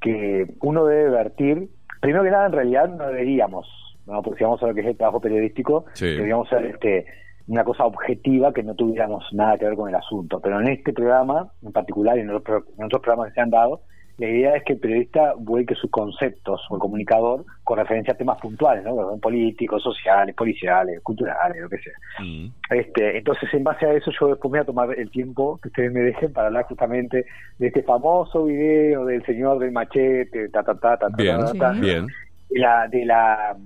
que 0.00 0.46
uno 0.60 0.86
debe 0.86 1.10
vertir, 1.10 1.70
primero 2.00 2.24
que 2.24 2.30
nada, 2.30 2.46
en 2.46 2.52
realidad 2.52 2.88
no 2.88 3.06
deberíamos, 3.06 3.66
¿no? 4.06 4.22
porque 4.22 4.38
si 4.38 4.44
vamos 4.44 4.62
a 4.62 4.66
lo 4.68 4.74
que 4.74 4.80
es 4.82 4.86
el 4.86 4.96
trabajo 4.96 5.20
periodístico, 5.20 5.84
Sí. 5.94 6.06
deberíamos 6.06 6.48
ser 6.48 6.64
este, 6.66 7.06
una 7.48 7.64
cosa 7.64 7.84
objetiva 7.84 8.52
que 8.52 8.62
no 8.62 8.74
tuviéramos 8.74 9.24
nada 9.32 9.56
que 9.58 9.64
ver 9.66 9.76
con 9.76 9.88
el 9.88 9.94
asunto. 9.94 10.40
Pero 10.40 10.60
en 10.60 10.68
este 10.68 10.92
programa, 10.92 11.50
en 11.62 11.72
particular, 11.72 12.16
y 12.18 12.20
en 12.22 12.30
otros, 12.30 12.64
en 12.78 12.84
otros 12.84 13.02
programas 13.02 13.28
que 13.28 13.34
se 13.34 13.40
han 13.40 13.50
dado, 13.50 13.80
la 14.18 14.26
idea 14.28 14.56
es 14.56 14.64
que 14.64 14.72
el 14.74 14.78
periodista 14.78 15.34
vuelque 15.36 15.74
sus 15.74 15.90
conceptos 15.90 16.62
o 16.70 16.76
el 16.76 16.80
comunicador 16.80 17.44
con 17.64 17.78
referencia 17.78 18.14
a 18.14 18.16
temas 18.16 18.40
puntuales, 18.40 18.82
¿no? 18.84 19.16
Políticos, 19.18 19.82
sociales, 19.82 20.34
policiales, 20.34 21.00
culturales, 21.02 21.60
lo 21.60 21.68
que 21.68 21.78
sea. 21.78 21.92
Mm. 22.20 22.46
Este, 22.70 23.18
entonces, 23.18 23.52
en 23.52 23.64
base 23.64 23.84
a 23.84 23.92
eso, 23.92 24.10
yo 24.18 24.28
después 24.28 24.50
me 24.50 24.58
voy 24.58 24.62
a 24.62 24.66
tomar 24.66 24.98
el 24.98 25.10
tiempo 25.10 25.58
que 25.62 25.68
ustedes 25.68 25.92
me 25.92 26.00
dejen 26.00 26.32
para 26.32 26.46
hablar 26.46 26.64
justamente 26.64 27.26
de 27.58 27.66
este 27.66 27.82
famoso 27.82 28.44
video 28.46 29.04
del 29.04 29.22
señor 29.26 29.58
del 29.58 29.72
machete, 29.72 30.48
ta, 30.48 30.62
ta, 30.62 30.74
ta, 30.74 30.96
ta, 30.96 31.08
ta, 31.10 31.16
Bien, 31.16 31.38
ta, 31.38 31.52
ta, 31.52 31.74
Sí. 31.74 31.80
bien. 31.80 32.06
de 32.48 32.58
la, 32.58 32.88
de 32.88 33.04
la 33.04 33.56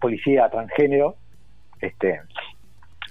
policía 0.00 0.48
transgénero. 0.50 1.14
Este, 1.80 2.20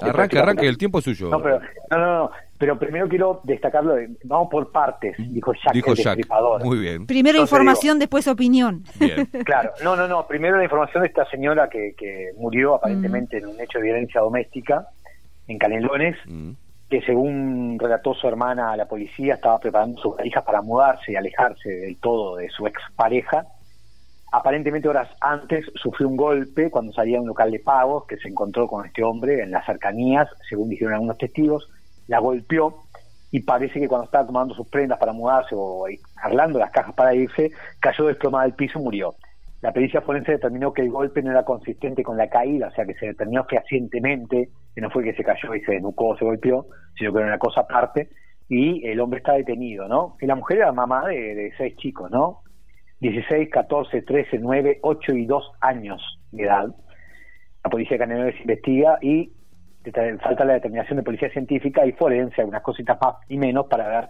Arranque, 0.01 0.37
arranque, 0.39 0.67
el 0.67 0.77
tiempo 0.77 0.99
es 0.99 1.05
suyo. 1.05 1.29
no, 1.29 1.41
pero, 1.41 1.59
no, 1.91 1.97
no, 1.97 2.05
no, 2.23 2.31
pero 2.59 2.77
primero 2.77 3.07
quiero 3.09 3.41
destacarlo, 3.45 3.95
de- 3.95 4.09
vamos 4.25 4.49
por 4.51 4.71
partes, 4.71 5.15
dijo 5.17 5.53
Jack, 5.53 5.73
Dijo 5.73 5.91
el 5.93 5.97
Jack. 5.97 6.17
destripador. 6.17 6.63
Muy 6.63 6.77
bien. 6.77 7.07
Primero 7.07 7.37
Entonces 7.37 7.51
información, 7.53 7.97
después 7.99 8.27
opinión. 8.27 8.83
Bien. 8.99 9.27
Claro, 9.45 9.71
no, 9.83 9.95
no, 9.95 10.07
no. 10.07 10.27
Primero 10.27 10.57
la 10.57 10.63
información 10.65 11.01
de 11.03 11.07
esta 11.07 11.25
señora 11.31 11.69
que, 11.69 11.95
que 11.97 12.31
murió 12.37 12.75
aparentemente 12.75 13.37
en 13.37 13.47
un 13.47 13.59
hecho 13.59 13.79
de 13.79 13.85
violencia 13.85 14.21
doméstica 14.21 14.85
en 15.47 15.57
Canelones, 15.57 16.15
Mm. 16.27 16.51
que 16.89 17.01
según 17.03 17.77
relató 17.79 18.13
su 18.13 18.27
hermana 18.27 18.71
a 18.73 18.77
la 18.77 18.85
policía, 18.87 19.35
estaba 19.35 19.57
preparando 19.59 19.99
sus 20.01 20.15
valijas 20.17 20.43
para 20.43 20.61
mudarse 20.61 21.11
y 21.13 21.15
alejarse 21.15 21.69
del 21.69 21.97
todo 21.97 22.35
de 22.35 22.49
su 22.49 22.67
expareja. 22.67 23.45
Aparentemente 24.31 24.87
horas 24.87 25.09
antes 25.21 25.65
sufrió 25.75 26.07
un 26.07 26.15
golpe 26.17 26.69
cuando 26.69 26.91
salía 26.93 27.15
de 27.15 27.21
un 27.21 27.27
local 27.29 27.49
de 27.51 27.59
pagos 27.59 28.05
que 28.05 28.17
se 28.17 28.27
encontró 28.27 28.67
con 28.67 28.85
este 28.85 29.03
hombre 29.03 29.41
en 29.41 29.49
las 29.49 29.65
cercanías, 29.65 30.27
según 30.47 30.69
dijeron 30.69 30.93
algunos 30.93 31.17
testigos, 31.17 31.67
la 32.09 32.19
golpeó 32.19 32.83
y 33.31 33.41
parece 33.41 33.79
que 33.79 33.87
cuando 33.87 34.05
estaba 34.05 34.25
tomando 34.25 34.55
sus 34.55 34.67
prendas 34.67 34.97
para 34.97 35.13
mudarse 35.13 35.53
o 35.55 35.85
arreglando 36.17 36.57
las 36.57 36.71
cajas 36.71 36.95
para 36.95 37.13
irse, 37.13 37.51
cayó 37.79 38.07
desplomada 38.07 38.45
del 38.45 38.55
piso 38.55 38.79
y 38.79 38.83
murió. 38.83 39.15
La 39.61 39.71
pericia 39.71 40.01
forense 40.01 40.31
determinó 40.31 40.73
que 40.73 40.81
el 40.81 40.89
golpe 40.89 41.21
no 41.21 41.29
era 41.31 41.43
consistente 41.43 42.01
con 42.01 42.17
la 42.17 42.27
caída, 42.27 42.67
o 42.67 42.71
sea 42.71 42.85
que 42.85 42.95
se 42.95 43.07
determinó 43.07 43.43
fehacientemente 43.43 44.49
que 44.73 44.81
no 44.81 44.89
fue 44.89 45.03
que 45.03 45.13
se 45.13 45.23
cayó 45.23 45.53
y 45.53 45.61
se 45.61 45.73
desnucó 45.73 46.09
o 46.09 46.17
se 46.17 46.25
golpeó, 46.25 46.65
sino 46.97 47.11
que 47.11 47.19
era 47.19 47.27
una 47.27 47.37
cosa 47.37 47.61
aparte, 47.61 48.09
y 48.47 48.87
el 48.87 48.99
hombre 48.99 49.19
está 49.19 49.33
detenido, 49.33 49.87
¿no? 49.87 50.15
Y 50.19 50.25
la 50.25 50.35
mujer 50.35 50.57
era 50.57 50.71
mamá 50.71 51.07
de, 51.07 51.35
de 51.35 51.53
seis 51.57 51.75
chicos, 51.77 52.09
¿no? 52.09 52.41
16, 53.01 53.49
14, 53.49 54.01
13, 54.01 54.39
9, 54.39 54.79
8 54.81 55.13
y 55.13 55.25
2 55.25 55.51
años 55.61 56.19
de 56.31 56.43
edad. 56.43 56.75
La 57.63 57.69
policía 57.69 57.97
Canelones 57.97 58.39
investiga 58.41 58.97
y 59.01 59.31
falta 59.91 60.45
la 60.45 60.53
determinación 60.53 60.97
de 60.97 61.03
policía 61.03 61.29
científica 61.31 61.85
y 61.85 61.91
forense, 61.93 62.41
algunas 62.41 62.61
cositas 62.63 62.97
más 63.01 63.15
y 63.27 63.37
menos 63.37 63.67
para 63.67 63.87
ver 63.87 64.09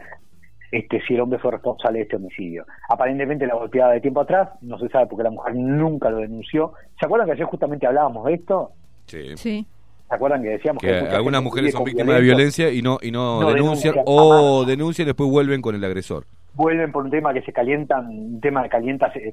este, 0.71 1.01
si 1.07 1.15
el 1.15 1.21
hombre 1.21 1.39
fue 1.39 1.51
responsable 1.51 1.99
de 1.99 2.03
este 2.03 2.15
homicidio. 2.17 2.65
Aparentemente 2.89 3.47
la 3.47 3.55
golpeada 3.55 3.93
de 3.93 4.01
tiempo 4.01 4.21
atrás, 4.21 4.49
no 4.61 4.77
se 4.77 4.87
sabe 4.89 5.07
porque 5.07 5.23
la 5.23 5.31
mujer 5.31 5.55
nunca 5.55 6.09
lo 6.09 6.17
denunció. 6.17 6.73
¿Se 6.99 7.05
acuerdan 7.05 7.27
que 7.27 7.33
ayer 7.33 7.45
justamente 7.45 7.87
hablábamos 7.87 8.25
de 8.25 8.33
esto? 8.35 8.71
Sí. 9.07 9.35
Sí. 9.35 9.65
¿Se 10.07 10.15
acuerdan 10.15 10.41
que 10.41 10.49
decíamos 10.49 10.81
Que 10.81 10.91
algunas 10.91 11.43
mujeres 11.43 11.71
son 11.71 11.83
víctimas 11.83 12.15
de 12.15 12.21
violencia 12.21 12.71
y 12.71 12.81
no, 12.81 12.97
y 13.01 13.11
no, 13.11 13.41
No 13.41 13.49
denuncian, 13.49 13.93
denuncian, 13.93 14.03
o 14.07 14.55
jamás. 14.55 14.67
denuncian 14.67 15.05
y 15.05 15.07
después 15.07 15.29
vuelven 15.29 15.61
con 15.61 15.75
el 15.75 15.83
agresor. 15.83 16.25
vuelven 16.55 16.91
por 16.91 17.03
un 17.03 17.11
tema 17.11 17.31
que 17.33 17.41
se 17.43 17.53
calientan, 17.53 18.07
un 18.07 18.41
tema 18.41 18.63
de 18.63 18.69
calienta, 18.69 19.11
eh, 19.15 19.31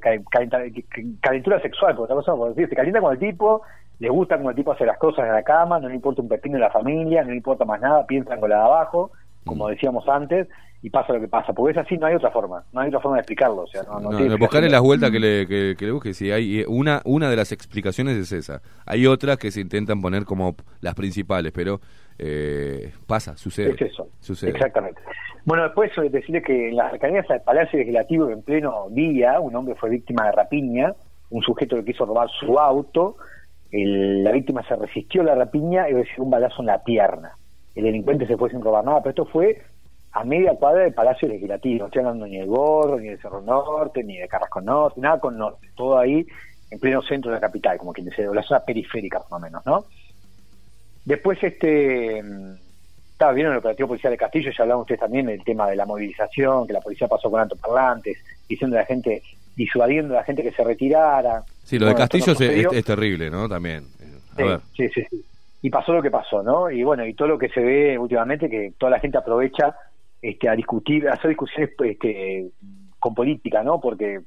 calentura 1.20 1.61
sexual, 1.62 1.94
por 1.97 2.05
otra 2.05 2.16
cosa, 2.16 2.34
por 2.34 2.51
decir, 2.51 2.68
se 2.68 2.76
calientan 2.76 3.03
con 3.03 3.12
el 3.14 3.18
tipo, 3.18 3.62
les 3.99 4.11
gusta 4.11 4.36
como 4.36 4.51
el 4.51 4.57
tipo 4.57 4.72
hace 4.72 4.84
las 4.84 4.99
cosas 4.99 5.26
en 5.26 5.32
la 5.32 5.42
cama, 5.42 5.78
no 5.80 5.88
le 5.88 5.94
importa 5.94 6.22
un 6.22 6.28
pepino 6.28 6.57
de 6.57 6.61
la 6.61 6.70
familia, 6.70 7.22
no 7.22 7.30
le 7.30 7.36
importa 7.36 7.64
más 7.64 7.80
nada, 7.80 8.07
piensan 8.07 8.40
con 8.40 8.51
la 8.51 8.57
de 8.57 8.62
abajo, 8.62 9.11
como 9.44 9.68
decíamos 9.68 10.09
antes, 10.09 10.49
y 10.82 10.90
pasa 10.90 11.12
lo 11.12 11.20
que 11.20 11.28
pasa, 11.28 11.53
porque 11.53 11.72
es 11.78 11.84
así, 11.84 11.97
no 11.97 12.07
hay 12.07 12.14
otra 12.14 12.30
forma, 12.30 12.62
no 12.72 12.80
hay 12.80 12.88
otra 12.88 13.01
forma 13.01 13.16
de 13.16 13.22
explicarlo, 13.22 13.62
o 13.62 13.66
sea, 13.66 13.82
no, 13.82 14.38
buscarle 14.38 14.68
las 14.68 14.83
vueltas 14.83 15.11
que 15.11 15.18
le, 15.18 15.46
que, 15.46 15.75
que 15.79 15.87
le 15.87 15.92
busque. 15.92 16.14
Si 16.14 16.30
hay 16.30 16.61
eh, 16.61 16.64
una, 16.68 17.00
una 17.04 17.30
de 17.30 17.37
las 17.37 17.50
explicaciones 17.53 18.16
es 18.16 18.33
esa. 18.33 18.61
Hay 18.84 19.07
otras 19.07 19.38
que 19.38 19.50
se 19.50 19.61
intentan 19.61 20.00
poner 20.00 20.25
como 20.25 20.54
las 20.80 20.95
principales, 20.95 21.53
pero 21.53 21.80
eh, 22.18 22.92
pasa, 23.07 23.37
sucede. 23.37 23.71
Es 23.72 23.83
eso, 23.92 24.08
Sucede. 24.21 24.50
exactamente. 24.50 25.00
Bueno, 25.45 25.64
después 25.64 25.91
eh, 25.99 26.08
decirle 26.11 26.42
que 26.42 26.68
en 26.68 26.76
las 26.76 26.91
cercanías 26.91 27.29
al 27.30 27.42
Palacio 27.42 27.79
Legislativo, 27.79 28.30
en 28.30 28.42
pleno 28.42 28.87
día, 28.91 29.41
un 29.41 29.54
hombre 29.57 29.75
fue 29.75 29.91
víctima 29.91 30.26
de 30.26 30.33
rapiña, 30.33 30.95
un 31.30 31.42
sujeto 31.42 31.76
que 31.76 31.84
quiso 31.84 32.04
robar 32.04 32.29
su 32.30 32.58
auto, 32.58 33.16
el- 33.71 34.25
la 34.25 34.33
víctima 34.33 34.63
se 34.67 34.76
resistió 34.76 35.22
a 35.22 35.25
la 35.25 35.34
rapiña 35.34 35.88
y 35.88 35.93
recibió 35.95 36.25
un 36.25 36.30
balazo 36.30 36.61
en 36.61 36.67
la 36.67 36.83
pierna. 36.83 37.33
El 37.75 37.84
delincuente 37.84 38.26
se 38.26 38.37
fue 38.37 38.51
sin 38.51 38.63
robar 38.63 38.84
nada, 38.84 39.01
pero 39.03 39.11
esto 39.11 39.26
fue 39.26 39.63
a 40.13 40.25
media 40.25 40.55
cuadra 40.55 40.83
del 40.83 40.95
Palacio 40.95 41.29
Legislativo. 41.29 41.80
No 41.80 41.87
estoy 41.87 42.01
hablando 42.01 42.26
ni 42.26 42.38
del 42.38 42.47
Gorro, 42.47 42.99
ni 42.99 43.09
del 43.09 43.21
Cerro 43.21 43.43
Norte, 43.43 44.03
ni 44.03 44.17
de 44.17 44.29
Carrasco 44.29 44.63
Norte, 44.63 45.01
nada 45.01 45.21
con 45.21 45.37
Norte. 45.37 45.68
Todo 45.76 45.99
ahí 45.99 46.26
en 46.71 46.79
pleno 46.80 47.03
centro 47.03 47.30
de 47.30 47.37
la 47.37 47.41
capital, 47.41 47.76
como 47.79 47.93
quien 47.93 48.07
dice, 48.07 48.26
o 48.26 48.33
la 48.33 48.43
zona 48.43 48.61
periférica 48.61 49.18
más 49.18 49.33
o 49.33 49.38
menos, 49.38 49.64
¿no? 49.67 49.84
Después, 51.05 51.38
este, 51.43 52.22
estaba 53.13 53.33
viendo 53.33 53.53
el 53.53 53.59
operativo 53.59 53.88
policial 53.88 54.11
de 54.11 54.17
Castillo, 54.17 54.51
ya 54.51 54.63
hablaban 54.63 54.83
ustedes 54.83 55.01
también 55.01 55.26
del 55.26 55.45
tema 55.45 55.68
de 55.68 55.76
la 55.76 55.87
movilización, 55.87 56.67
que 56.67 56.72
la 56.72 56.80
policía 56.80 57.09
pasó 57.09 57.30
con 57.30 57.41
altoparlantes, 57.41 58.18
diciendo 58.49 58.76
a 58.76 58.80
la 58.80 58.87
gente, 58.87 59.22
disuadiendo 59.55 60.14
a 60.14 60.18
la 60.18 60.25
gente 60.25 60.43
que 60.43 60.53
se 60.53 60.64
retirara. 60.64 61.45
Sí, 61.67 61.79
lo 61.79 61.87
de 61.87 61.93
Bueno, 61.93 62.05
Castillo 62.09 62.33
es, 62.33 62.38
sucedió. 62.38 62.71
es- 62.71 62.79
es 62.79 62.84
terrible, 62.84 63.29
¿no? 63.30 63.49
También. 63.49 63.84
A 64.33 64.37
Sí, 64.37 64.43
ver. 64.43 64.61
sí, 64.76 64.88
sí, 64.95 65.03
sí. 65.11 65.25
Y 65.63 65.71
pasó 65.71 65.93
lo 65.93 66.03
que 66.03 66.11
pasó, 66.11 66.43
¿no? 66.43 66.71
Y 66.71 66.83
bueno, 66.84 67.05
y 67.07 67.13
todo 67.14 67.29
lo 67.29 67.38
que 67.38 67.49
se 67.49 67.61
ve 67.61 67.99
últimamente, 67.99 68.49
que 68.49 68.72
toda 68.79 68.91
la 68.91 69.01
gente 69.01 69.18
aprovecha 69.18 69.75
este, 70.22 70.49
a 70.49 70.53
discutir, 70.55 71.09
a 71.09 71.14
hacer 71.14 71.30
discusiones 71.30 71.71
este, 71.79 72.47
con 73.01 73.14
política, 73.14 73.63
¿no? 73.63 73.80
Porque 73.80 74.21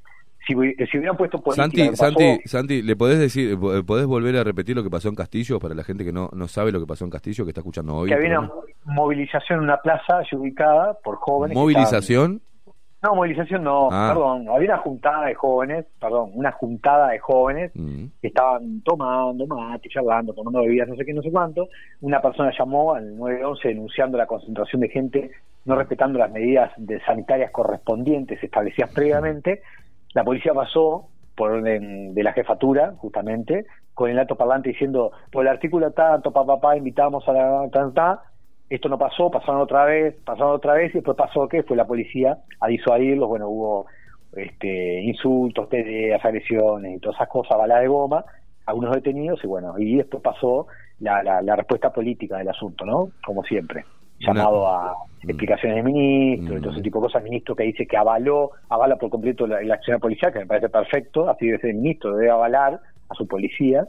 si, 0.46 0.54
si 0.54 0.98
hubieran 0.98 1.16
puesto 1.16 1.40
política... 1.40 1.62
Santi, 1.64 1.88
pasó- 1.90 1.96
Santi, 2.04 2.48
Santi, 2.48 2.82
¿le 2.82 2.96
podés 2.96 3.18
decir, 3.18 3.58
po- 3.58 3.82
podés 3.84 4.06
volver 4.06 4.36
a 4.36 4.44
repetir 4.44 4.76
lo 4.76 4.82
que 4.82 4.90
pasó 4.90 5.08
en 5.08 5.14
Castillo 5.14 5.58
para 5.60 5.74
la 5.74 5.84
gente 5.84 6.04
que 6.04 6.12
no, 6.12 6.28
no 6.34 6.46
sabe 6.48 6.72
lo 6.72 6.80
que 6.80 6.86
pasó 6.86 7.04
en 7.04 7.10
Castillo, 7.10 7.44
que 7.44 7.50
está 7.50 7.60
escuchando 7.60 7.94
hoy? 7.94 8.08
que 8.08 8.14
había 8.14 8.38
una 8.38 8.50
movilización 8.84 9.58
en 9.60 9.64
una 9.64 9.76
plaza 9.78 10.20
ubicada 10.32 10.94
por 11.02 11.16
jóvenes. 11.16 11.56
¿Movilización? 11.56 12.42
No, 13.02 13.14
movilización 13.14 13.64
no, 13.64 13.88
Ah. 13.90 14.10
perdón, 14.12 14.46
había 14.50 14.74
una 14.74 14.78
juntada 14.82 15.26
de 15.26 15.34
jóvenes, 15.34 15.86
perdón, 15.98 16.32
una 16.34 16.52
juntada 16.52 17.08
de 17.08 17.18
jóvenes 17.18 17.72
Mm. 17.74 18.04
que 18.20 18.28
estaban 18.28 18.82
tomando 18.82 19.46
mate, 19.46 19.88
charlando, 19.88 20.34
tomando 20.34 20.60
bebidas, 20.60 20.88
no 20.88 20.96
sé 20.96 21.04
qué, 21.06 21.14
no 21.14 21.22
sé 21.22 21.30
cuánto. 21.32 21.68
Una 22.02 22.20
persona 22.20 22.52
llamó 22.58 22.92
al 22.94 23.16
911 23.16 23.68
denunciando 23.68 24.18
la 24.18 24.26
concentración 24.26 24.80
de 24.82 24.88
gente 24.90 25.30
no 25.64 25.76
respetando 25.76 26.18
las 26.18 26.30
medidas 26.30 26.72
de 26.78 27.00
sanitarias 27.04 27.50
correspondientes 27.50 28.42
establecidas 28.42 28.90
previamente. 28.94 29.62
La 30.14 30.24
policía 30.24 30.52
pasó 30.54 31.06
por 31.36 31.52
orden 31.52 32.14
de 32.14 32.22
la 32.22 32.32
jefatura, 32.32 32.94
justamente, 32.98 33.66
con 33.94 34.10
el 34.10 34.18
alto 34.18 34.36
parlante 34.36 34.70
diciendo, 34.70 35.12
por 35.30 35.42
el 35.44 35.48
artículo 35.48 35.90
tanto, 35.92 36.32
papá, 36.32 36.54
papá, 36.54 36.76
invitamos 36.76 37.26
a 37.28 37.32
la 37.32 37.68
tan, 37.70 37.92
tan, 37.94 38.18
esto 38.70 38.88
no 38.88 38.96
pasó, 38.96 39.30
pasaron 39.30 39.60
otra 39.60 39.84
vez, 39.84 40.16
pasaron 40.24 40.54
otra 40.54 40.74
vez, 40.74 40.90
y 40.92 40.98
después 40.98 41.16
pasó 41.16 41.48
que 41.48 41.64
fue 41.64 41.76
la 41.76 41.86
policía 41.86 42.38
a 42.60 42.68
disuadirlos, 42.68 43.28
bueno, 43.28 43.48
hubo 43.48 43.86
este, 44.32 45.02
insultos, 45.02 45.66
peleas, 45.66 46.24
agresiones 46.24 46.96
y 46.96 47.00
todas 47.00 47.16
esas 47.16 47.28
cosas, 47.28 47.58
balas 47.58 47.80
de 47.80 47.88
goma, 47.88 48.24
algunos 48.66 48.94
detenidos, 48.94 49.42
y 49.42 49.48
bueno, 49.48 49.74
y 49.76 49.96
después 49.96 50.22
pasó 50.22 50.68
la, 51.00 51.22
la, 51.22 51.42
la 51.42 51.56
respuesta 51.56 51.92
política 51.92 52.38
del 52.38 52.48
asunto, 52.48 52.84
¿no? 52.84 53.10
Como 53.24 53.42
siempre. 53.42 53.84
Llamado 54.20 54.68
a 54.68 54.94
explicaciones 55.22 55.76
del 55.76 55.92
ministro 55.92 56.58
y 56.58 56.60
todo 56.60 56.72
ese 56.72 56.82
tipo 56.82 56.98
de 57.00 57.06
cosas, 57.06 57.24
ministro 57.24 57.56
que 57.56 57.64
dice 57.64 57.86
que 57.86 57.96
avaló, 57.96 58.50
avala 58.68 58.96
por 58.96 59.08
completo 59.08 59.46
la, 59.46 59.62
la 59.62 59.74
acción 59.74 59.98
policial, 59.98 60.30
que 60.32 60.40
me 60.40 60.46
parece 60.46 60.68
perfecto, 60.68 61.28
así 61.28 61.46
debe 61.46 61.58
ser 61.58 61.70
el 61.70 61.76
ministro, 61.76 62.14
debe 62.14 62.30
avalar 62.30 62.80
a 63.08 63.14
su 63.14 63.26
policía, 63.26 63.88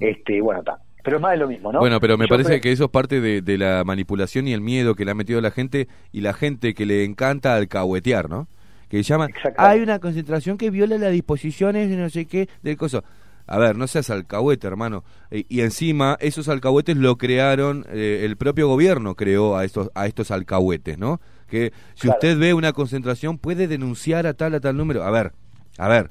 este, 0.00 0.40
bueno, 0.40 0.60
está. 0.60 0.78
Pero 1.04 1.18
es 1.18 1.22
más 1.22 1.32
de 1.32 1.36
lo 1.36 1.46
mismo, 1.46 1.70
¿no? 1.70 1.78
Bueno, 1.78 2.00
pero 2.00 2.18
me 2.18 2.24
Yo 2.24 2.30
parece 2.30 2.48
creo- 2.48 2.60
que 2.62 2.72
eso 2.72 2.84
es 2.86 2.90
parte 2.90 3.20
de, 3.20 3.42
de 3.42 3.58
la 3.58 3.84
manipulación 3.84 4.48
y 4.48 4.52
el 4.54 4.60
miedo 4.62 4.94
que 4.96 5.04
le 5.04 5.12
ha 5.12 5.14
metido 5.14 5.40
la 5.40 5.50
gente 5.52 5.86
y 6.10 6.22
la 6.22 6.32
gente 6.32 6.74
que 6.74 6.86
le 6.86 7.04
encanta 7.04 7.54
alcahuetear, 7.54 8.28
¿no? 8.28 8.48
Que 8.88 9.02
llaman, 9.02 9.30
hay 9.56 9.80
una 9.80 9.98
concentración 9.98 10.56
que 10.58 10.70
viola 10.70 10.98
las 10.98 11.12
disposiciones 11.12 11.88
de 11.90 11.96
no 11.96 12.08
sé 12.10 12.24
qué, 12.26 12.48
del 12.62 12.76
coso. 12.76 13.04
A 13.46 13.58
ver, 13.58 13.76
no 13.76 13.86
seas 13.86 14.08
alcahuete, 14.08 14.66
hermano. 14.66 15.04
Eh, 15.30 15.44
y 15.50 15.60
encima, 15.60 16.16
esos 16.20 16.48
alcahuetes 16.48 16.96
lo 16.96 17.16
crearon, 17.18 17.84
eh, 17.90 18.22
el 18.24 18.36
propio 18.38 18.66
gobierno 18.68 19.14
creó 19.16 19.56
a 19.58 19.64
estos, 19.66 19.90
a 19.94 20.06
estos 20.06 20.30
alcahuetes, 20.30 20.96
¿no? 20.96 21.20
Que 21.48 21.72
si 21.94 22.02
Claro. 22.08 22.14
usted 22.16 22.38
ve 22.38 22.54
una 22.54 22.72
concentración, 22.72 23.36
puede 23.36 23.68
denunciar 23.68 24.26
a 24.26 24.32
tal, 24.32 24.54
a 24.54 24.60
tal 24.60 24.76
número. 24.78 25.04
A 25.04 25.10
ver, 25.10 25.32
a 25.76 25.88
ver. 25.88 26.10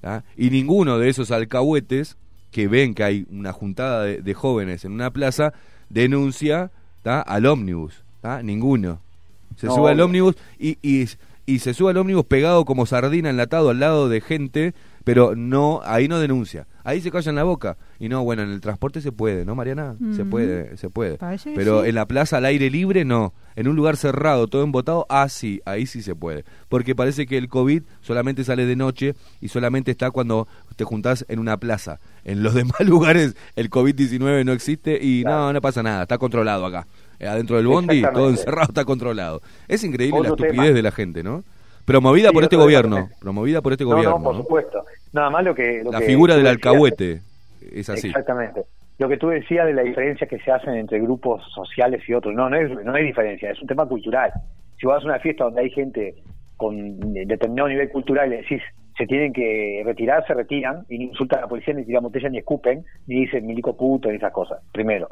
¿tá? 0.00 0.22
Y 0.36 0.50
ninguno 0.50 0.98
de 0.98 1.08
esos 1.08 1.30
alcahuetes 1.32 2.16
que 2.54 2.68
ven 2.68 2.94
que 2.94 3.02
hay 3.02 3.26
una 3.32 3.52
juntada 3.52 4.04
de, 4.04 4.22
de 4.22 4.32
jóvenes 4.32 4.84
en 4.84 4.92
una 4.92 5.10
plaza 5.10 5.52
denuncia 5.90 6.70
¿tá? 7.02 7.20
al 7.20 7.46
ómnibus. 7.46 8.04
¿tá? 8.20 8.44
Ninguno. 8.44 9.00
Se 9.56 9.66
No, 9.66 9.74
sube 9.74 9.90
al 9.90 10.00
ómnibus 10.00 10.36
y, 10.56 10.78
y, 10.80 11.08
y 11.46 11.58
se 11.58 11.74
sube 11.74 11.90
al 11.90 11.96
ómnibus 11.96 12.26
pegado 12.26 12.64
como 12.64 12.86
sardina 12.86 13.28
enlatado 13.30 13.70
al 13.70 13.80
lado 13.80 14.08
de 14.08 14.20
gente, 14.20 14.72
pero 15.02 15.34
no 15.34 15.80
ahí 15.84 16.06
no 16.06 16.20
denuncia. 16.20 16.68
Ahí 16.84 17.00
se 17.00 17.10
callan 17.10 17.34
la 17.34 17.44
boca. 17.44 17.76
Y 17.98 18.08
no, 18.08 18.22
bueno, 18.22 18.42
en 18.42 18.50
el 18.50 18.60
transporte 18.60 19.00
se 19.00 19.10
puede, 19.10 19.44
¿no, 19.44 19.54
Mariana? 19.54 19.96
Se 20.14 20.24
puede, 20.24 20.76
se 20.76 20.90
puede. 20.90 21.16
Parece 21.16 21.52
Pero 21.56 21.82
sí. 21.82 21.88
en 21.88 21.94
la 21.94 22.06
plaza 22.06 22.36
al 22.36 22.44
aire 22.44 22.70
libre 22.70 23.04
no. 23.04 23.32
En 23.56 23.68
un 23.68 23.76
lugar 23.76 23.96
cerrado, 23.96 24.48
todo 24.48 24.64
embotado, 24.64 25.06
ah, 25.08 25.28
sí, 25.28 25.62
ahí 25.64 25.86
sí 25.86 26.02
se 26.02 26.14
puede. 26.14 26.44
Porque 26.68 26.94
parece 26.94 27.24
que 27.26 27.38
el 27.38 27.48
COVID 27.48 27.84
solamente 28.02 28.44
sale 28.44 28.66
de 28.66 28.76
noche 28.76 29.14
y 29.40 29.48
solamente 29.48 29.92
está 29.92 30.10
cuando 30.10 30.46
te 30.76 30.84
juntás 30.84 31.24
en 31.28 31.38
una 31.38 31.56
plaza. 31.56 31.98
En 32.24 32.42
los 32.42 32.54
demás 32.54 32.80
lugares 32.80 33.36
el 33.56 33.70
COVID-19 33.70 34.44
no 34.44 34.52
existe 34.52 34.98
y 35.02 35.22
no, 35.24 35.52
no 35.52 35.60
pasa 35.60 35.82
nada, 35.82 36.02
está 36.02 36.18
controlado 36.18 36.66
acá. 36.66 36.86
Eh, 37.20 37.26
adentro 37.26 37.56
del 37.56 37.66
bondi, 37.66 38.02
todo 38.12 38.28
encerrado, 38.30 38.68
está 38.68 38.84
controlado. 38.84 39.40
Es 39.68 39.84
increíble 39.84 40.20
la 40.22 40.28
estupidez 40.28 40.52
tema. 40.52 40.66
de 40.70 40.82
la 40.82 40.90
gente, 40.90 41.22
¿no? 41.22 41.44
Promovida 41.84 42.28
Sí, 42.30 42.34
por 42.34 42.42
este 42.44 42.56
gobierno, 42.56 43.08
promovida 43.20 43.60
por 43.60 43.72
este 43.72 43.84
No, 43.84 43.90
gobierno. 43.90 44.18
no, 44.18 44.24
por 44.24 44.34
¿no? 44.36 44.42
supuesto. 44.42 44.84
Nada 45.12 45.30
más 45.30 45.44
lo 45.44 45.54
que... 45.54 45.82
lo 45.84 45.92
La 45.92 46.00
que 46.00 46.06
figura 46.06 46.34
del 46.34 46.44
decías- 46.44 46.56
alcahuete 46.56 47.20
es 47.72 47.88
así. 47.90 48.08
Exactamente. 48.08 48.62
Lo 48.98 49.08
que 49.08 49.16
tú 49.16 49.28
decías 49.28 49.66
de 49.66 49.74
la 49.74 49.82
diferencia 49.82 50.26
que 50.26 50.38
se 50.38 50.50
hacen 50.50 50.74
entre 50.74 51.00
grupos 51.00 51.42
sociales 51.54 52.02
y 52.08 52.14
otros, 52.14 52.34
no, 52.34 52.48
no 52.48 52.56
es, 52.56 52.70
no 52.84 52.94
hay 52.94 53.04
diferencia, 53.04 53.50
es 53.50 53.60
un 53.60 53.66
tema 53.68 53.86
cultural. 53.86 54.30
Si 54.80 54.86
vas 54.86 55.02
a 55.02 55.06
una 55.06 55.18
fiesta 55.18 55.44
donde 55.44 55.62
hay 55.62 55.70
gente 55.70 56.14
con 56.56 57.12
determinado 57.12 57.68
nivel 57.68 57.88
cultural 57.90 58.28
y 58.28 58.30
le 58.30 58.36
decís 58.38 58.62
se 58.96 59.06
tienen 59.06 59.32
que 59.32 59.82
retirar, 59.84 60.24
se 60.26 60.34
retiran 60.34 60.84
y 60.88 60.98
ni 60.98 61.04
insultan 61.06 61.38
a 61.40 61.42
la 61.42 61.48
policía, 61.48 61.74
ni 61.74 61.84
tiran 61.84 62.02
botella, 62.04 62.28
ni 62.28 62.38
escupen, 62.38 62.84
ni 63.06 63.20
dicen 63.22 63.46
milico 63.46 63.76
puto, 63.76 64.08
ni 64.08 64.16
esas 64.16 64.32
cosas, 64.32 64.58
primero. 64.72 65.08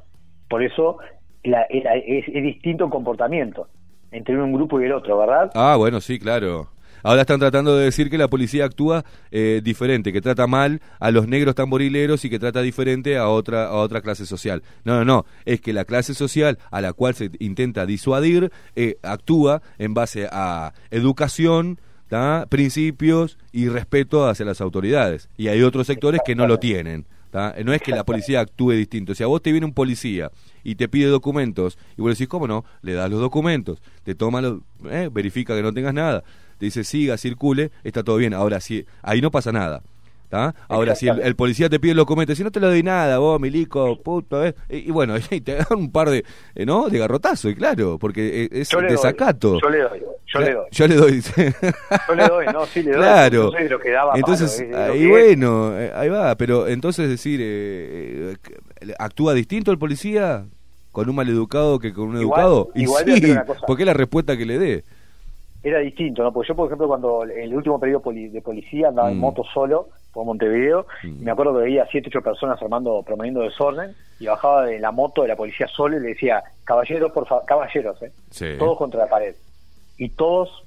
Por 0.48 0.62
eso 0.62 0.98
la- 1.44 1.62
es, 1.70 2.24
es 2.28 2.42
distinto 2.42 2.84
el 2.84 2.90
comportamiento 2.90 3.68
entre 4.10 4.36
un 4.40 4.52
grupo 4.52 4.80
y 4.80 4.84
el 4.84 4.92
otro, 4.92 5.18
¿verdad? 5.18 5.50
Ah, 5.54 5.76
bueno, 5.76 6.00
sí, 6.00 6.18
claro. 6.18 6.68
Ahora 7.04 7.22
están 7.22 7.40
tratando 7.40 7.76
de 7.76 7.86
decir 7.86 8.08
que 8.10 8.16
la 8.18 8.28
policía 8.28 8.64
actúa 8.64 9.02
eh, 9.32 9.60
diferente, 9.64 10.12
que 10.12 10.20
trata 10.20 10.46
mal 10.46 10.80
a 11.00 11.10
los 11.10 11.26
negros 11.26 11.56
tamborileros 11.56 12.24
y 12.24 12.30
que 12.30 12.38
trata 12.38 12.62
diferente 12.62 13.16
a 13.16 13.28
otra 13.28 13.64
a 13.66 13.72
otra 13.74 14.02
clase 14.02 14.24
social. 14.24 14.62
No, 14.84 14.94
no, 14.98 15.04
no. 15.04 15.24
Es 15.44 15.60
que 15.60 15.72
la 15.72 15.84
clase 15.84 16.14
social 16.14 16.58
a 16.70 16.80
la 16.80 16.92
cual 16.92 17.14
se 17.14 17.30
intenta 17.40 17.86
disuadir 17.86 18.52
eh, 18.76 18.98
actúa 19.02 19.62
en 19.78 19.94
base 19.94 20.28
a 20.30 20.74
educación, 20.92 21.80
principios 22.48 23.38
y 23.52 23.68
respeto 23.68 24.28
hacia 24.28 24.44
las 24.44 24.60
autoridades. 24.60 25.28
Y 25.36 25.48
hay 25.48 25.62
otros 25.62 25.86
sectores 25.86 26.20
que 26.24 26.34
no 26.34 26.46
lo 26.46 26.58
tienen. 26.58 27.06
¿tá? 27.30 27.54
No 27.64 27.72
es 27.72 27.80
que 27.80 27.92
la 27.92 28.04
policía 28.04 28.40
actúe 28.40 28.72
distinto. 28.72 29.14
Si 29.14 29.22
a 29.22 29.26
vos 29.26 29.42
te 29.42 29.50
viene 29.50 29.66
un 29.66 29.72
policía 29.72 30.30
y 30.62 30.74
te 30.74 30.88
pide 30.88 31.06
documentos, 31.06 31.78
y 31.96 32.02
vos 32.02 32.10
decís, 32.10 32.28
¿cómo 32.28 32.46
no? 32.46 32.64
Le 32.82 32.92
das 32.92 33.10
los 33.10 33.20
documentos, 33.20 33.82
te 34.04 34.14
toma 34.14 34.40
los, 34.40 34.60
eh, 34.90 35.08
verifica 35.10 35.56
que 35.56 35.62
no 35.62 35.72
tengas 35.72 35.94
nada, 35.94 36.22
te 36.58 36.66
dice, 36.66 36.84
siga, 36.84 37.16
circule, 37.16 37.72
está 37.82 38.04
todo 38.04 38.16
bien. 38.16 38.34
Ahora, 38.34 38.60
sí, 38.60 38.84
ahí 39.02 39.20
no 39.20 39.30
pasa 39.30 39.50
nada. 39.50 39.82
¿Tá? 40.32 40.54
Ahora, 40.66 40.94
si 40.94 41.06
el, 41.08 41.20
el 41.20 41.36
policía 41.36 41.68
te 41.68 41.78
pide 41.78 41.90
el 41.90 41.98
documento, 41.98 42.34
si 42.34 42.42
no 42.42 42.50
te 42.50 42.58
lo 42.58 42.68
doy 42.68 42.82
nada, 42.82 43.18
vos, 43.18 43.38
milico, 43.38 44.00
puto, 44.02 44.42
eh", 44.46 44.54
y, 44.70 44.76
y 44.88 44.90
bueno, 44.90 45.14
y 45.30 45.42
te 45.42 45.56
dan 45.56 45.66
un 45.76 45.92
par 45.92 46.08
de, 46.08 46.24
eh, 46.54 46.64
¿no? 46.64 46.88
De 46.88 46.98
garrotazo, 46.98 47.50
y 47.50 47.54
claro, 47.54 47.98
porque 47.98 48.44
eh, 48.44 48.48
es 48.50 48.70
Yo 48.70 48.80
doy, 48.80 48.88
desacato. 48.88 49.60
Yo 49.60 49.68
le 49.68 49.80
doy, 49.82 50.00
yo 50.32 50.40
le 50.40 50.52
doy. 50.54 50.64
Yo 50.70 50.88
le 50.88 50.94
doy. 50.96 51.20
Yo 52.08 52.14
le 52.14 52.26
doy, 52.28 52.46
no, 52.46 52.64
sí 52.64 52.82
le 52.82 52.92
doy. 52.92 53.00
Claro. 53.02 53.52
Yo 53.52 53.58
soy 53.58 53.68
lo 53.68 53.78
que 53.78 53.90
daba 53.90 54.14
Entonces, 54.16 54.50
palo, 54.52 54.64
es 54.64 54.70
de 54.70 54.86
lo 54.86 54.92
ahí 54.94 55.02
es. 55.04 55.10
bueno, 55.10 55.78
eh, 55.78 55.92
ahí 55.94 56.08
va, 56.08 56.34
pero 56.36 56.66
entonces 56.66 57.10
decir, 57.10 57.38
eh, 57.42 58.34
eh, 58.80 58.94
¿actúa 58.98 59.34
distinto 59.34 59.70
el 59.70 59.76
policía 59.78 60.46
con 60.92 61.10
un 61.10 61.14
maleducado 61.16 61.78
que 61.78 61.92
con 61.92 62.08
un 62.08 62.16
Igual- 62.22 62.40
educado? 62.40 62.70
Y 62.74 62.82
igual 62.84 63.02
a 63.02 63.04
sí, 63.04 63.10
decir 63.20 63.30
una 63.32 63.44
cosa. 63.44 63.60
porque 63.66 63.82
es 63.82 63.86
la 63.86 63.92
respuesta 63.94 64.34
que 64.38 64.46
le 64.46 64.58
dé. 64.58 64.84
Era 65.62 65.78
distinto, 65.78 66.22
¿no? 66.22 66.32
Porque 66.32 66.48
yo, 66.48 66.54
por 66.56 66.66
ejemplo, 66.66 66.88
cuando 66.88 67.24
en 67.24 67.38
el 67.38 67.54
último 67.54 67.78
periodo 67.78 68.02
de 68.12 68.40
policía 68.42 68.88
andaba 68.88 69.10
en 69.10 69.16
Mm. 69.18 69.20
moto 69.20 69.44
solo 69.54 69.88
por 70.12 70.24
Montevideo, 70.26 70.86
y 71.04 71.08
me 71.24 71.30
acuerdo 71.30 71.54
que 71.56 71.62
veía 71.64 71.86
siete, 71.90 72.08
ocho 72.08 72.20
personas 72.20 72.60
armando, 72.60 73.02
promoviendo 73.02 73.40
desorden, 73.42 73.94
y 74.20 74.26
bajaba 74.26 74.66
de 74.66 74.78
la 74.78 74.90
moto 74.90 75.22
de 75.22 75.28
la 75.28 75.36
policía 75.36 75.66
solo 75.68 75.96
y 75.96 76.00
le 76.00 76.08
decía, 76.08 76.42
caballeros, 76.64 77.12
por 77.12 77.26
favor, 77.26 77.44
caballeros, 77.46 78.02
¿eh? 78.02 78.12
Sí. 78.30 78.46
Todos 78.58 78.76
contra 78.76 79.00
la 79.00 79.08
pared. 79.08 79.34
Y 79.96 80.08
todos 80.10 80.64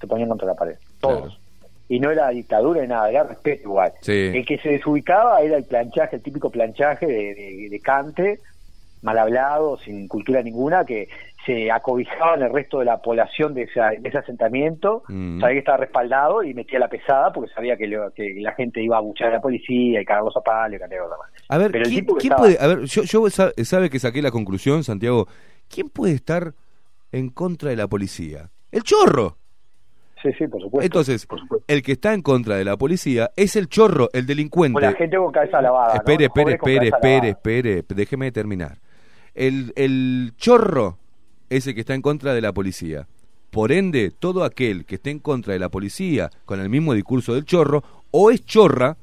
se 0.00 0.06
ponían 0.06 0.28
contra 0.28 0.46
la 0.46 0.54
pared, 0.54 0.76
todos. 1.00 1.20
Claro. 1.22 1.34
Y 1.88 2.00
no 2.00 2.10
era 2.10 2.28
dictadura 2.28 2.80
ni 2.82 2.88
nada, 2.88 3.10
era 3.10 3.24
respeto 3.24 3.62
igual. 3.64 3.92
Sí. 4.00 4.30
El 4.34 4.46
que 4.46 4.58
se 4.58 4.70
desubicaba 4.70 5.40
era 5.42 5.56
el 5.56 5.64
planchaje, 5.64 6.16
el 6.16 6.22
típico 6.22 6.50
planchaje 6.50 7.06
de, 7.06 7.34
de- 7.34 7.68
de 7.70 7.80
cante, 7.80 8.40
mal 9.04 9.18
hablado, 9.18 9.76
sin 9.78 10.08
cultura 10.08 10.42
ninguna, 10.42 10.84
que 10.84 11.08
se 11.46 11.70
acobijaba 11.70 12.36
en 12.36 12.42
el 12.42 12.52
resto 12.52 12.78
de 12.78 12.86
la 12.86 13.02
población 13.02 13.52
de, 13.52 13.64
esa- 13.64 13.90
de 13.90 14.08
ese 14.08 14.16
asentamiento, 14.18 15.02
Mm. 15.08 15.40
sabía 15.40 15.54
que 15.54 15.58
estaba 15.58 15.76
respaldado 15.76 16.42
y 16.42 16.54
metía 16.54 16.78
la 16.78 16.88
pesada 16.88 17.32
porque 17.32 17.52
sabía 17.52 17.76
que, 17.76 17.86
le- 17.86 17.98
que 18.16 18.34
la 18.40 18.52
gente 18.52 18.82
iba 18.82 18.96
a 18.96 19.00
buchar 19.00 19.28
a 19.28 19.32
la 19.34 19.40
policía 19.42 20.00
y 20.00 20.04
cargarlos 20.06 20.34
a 20.36 20.40
palo 20.40 20.74
y 20.74 20.78
cantidad 20.78 21.00
de 21.02 21.04
cosas 21.06 21.18
más. 21.18 21.30
A 21.50 21.58
ver, 21.58 21.70
Pero 21.70 21.84
el 21.84 21.90
¿quién, 21.90 22.06
estaba- 22.18 22.36
puede, 22.40 22.56
a 22.58 22.66
ver, 22.66 22.80
yo, 22.84 23.02
yo 23.02 23.28
sa- 23.30 23.52
sabe 23.62 23.90
que 23.90 23.98
saqué 23.98 24.22
la 24.22 24.30
conclusión, 24.30 24.82
Santiago, 24.84 25.28
¿quién 25.68 25.90
puede 25.90 26.14
estar 26.14 26.54
en 27.12 27.28
contra 27.28 27.68
de 27.70 27.76
la 27.76 27.86
policía? 27.88 28.48
El 28.72 28.82
chorro. 28.82 29.36
Sí, 30.22 30.30
sí, 30.38 30.48
por 30.48 30.62
supuesto. 30.62 30.86
Entonces, 30.86 31.28
el 31.68 31.82
que 31.82 31.92
está 31.92 32.14
en 32.14 32.22
contra 32.22 32.56
de 32.56 32.64
la 32.64 32.78
policía 32.78 33.30
es 33.36 33.56
el 33.56 33.68
chorro, 33.68 34.08
el 34.14 34.24
delincuente. 34.24 34.78
O 34.78 34.80
la 34.80 34.92
gente 34.94 35.18
con 35.18 35.30
cabeza 35.30 35.60
lavada. 35.60 35.88
¿no? 35.88 35.94
Espere, 35.96 36.24
espere, 36.24 36.52
espere, 36.52 36.88
espere, 36.88 37.28
espere, 37.28 37.84
déjeme 37.94 38.32
terminar. 38.32 38.78
El, 39.34 39.72
el 39.76 40.32
chorro 40.36 40.98
es 41.50 41.66
el 41.66 41.74
que 41.74 41.80
está 41.80 41.94
en 41.94 42.02
contra 42.02 42.34
de 42.34 42.40
la 42.40 42.52
policía. 42.52 43.06
Por 43.50 43.70
ende, 43.72 44.10
todo 44.10 44.44
aquel 44.44 44.84
que 44.84 44.96
esté 44.96 45.10
en 45.10 45.20
contra 45.20 45.52
de 45.52 45.58
la 45.58 45.68
policía 45.68 46.30
con 46.44 46.60
el 46.60 46.68
mismo 46.68 46.94
discurso 46.94 47.34
del 47.34 47.44
chorro, 47.44 47.84
o 48.10 48.30
es 48.30 48.44
chorra, 48.44 48.96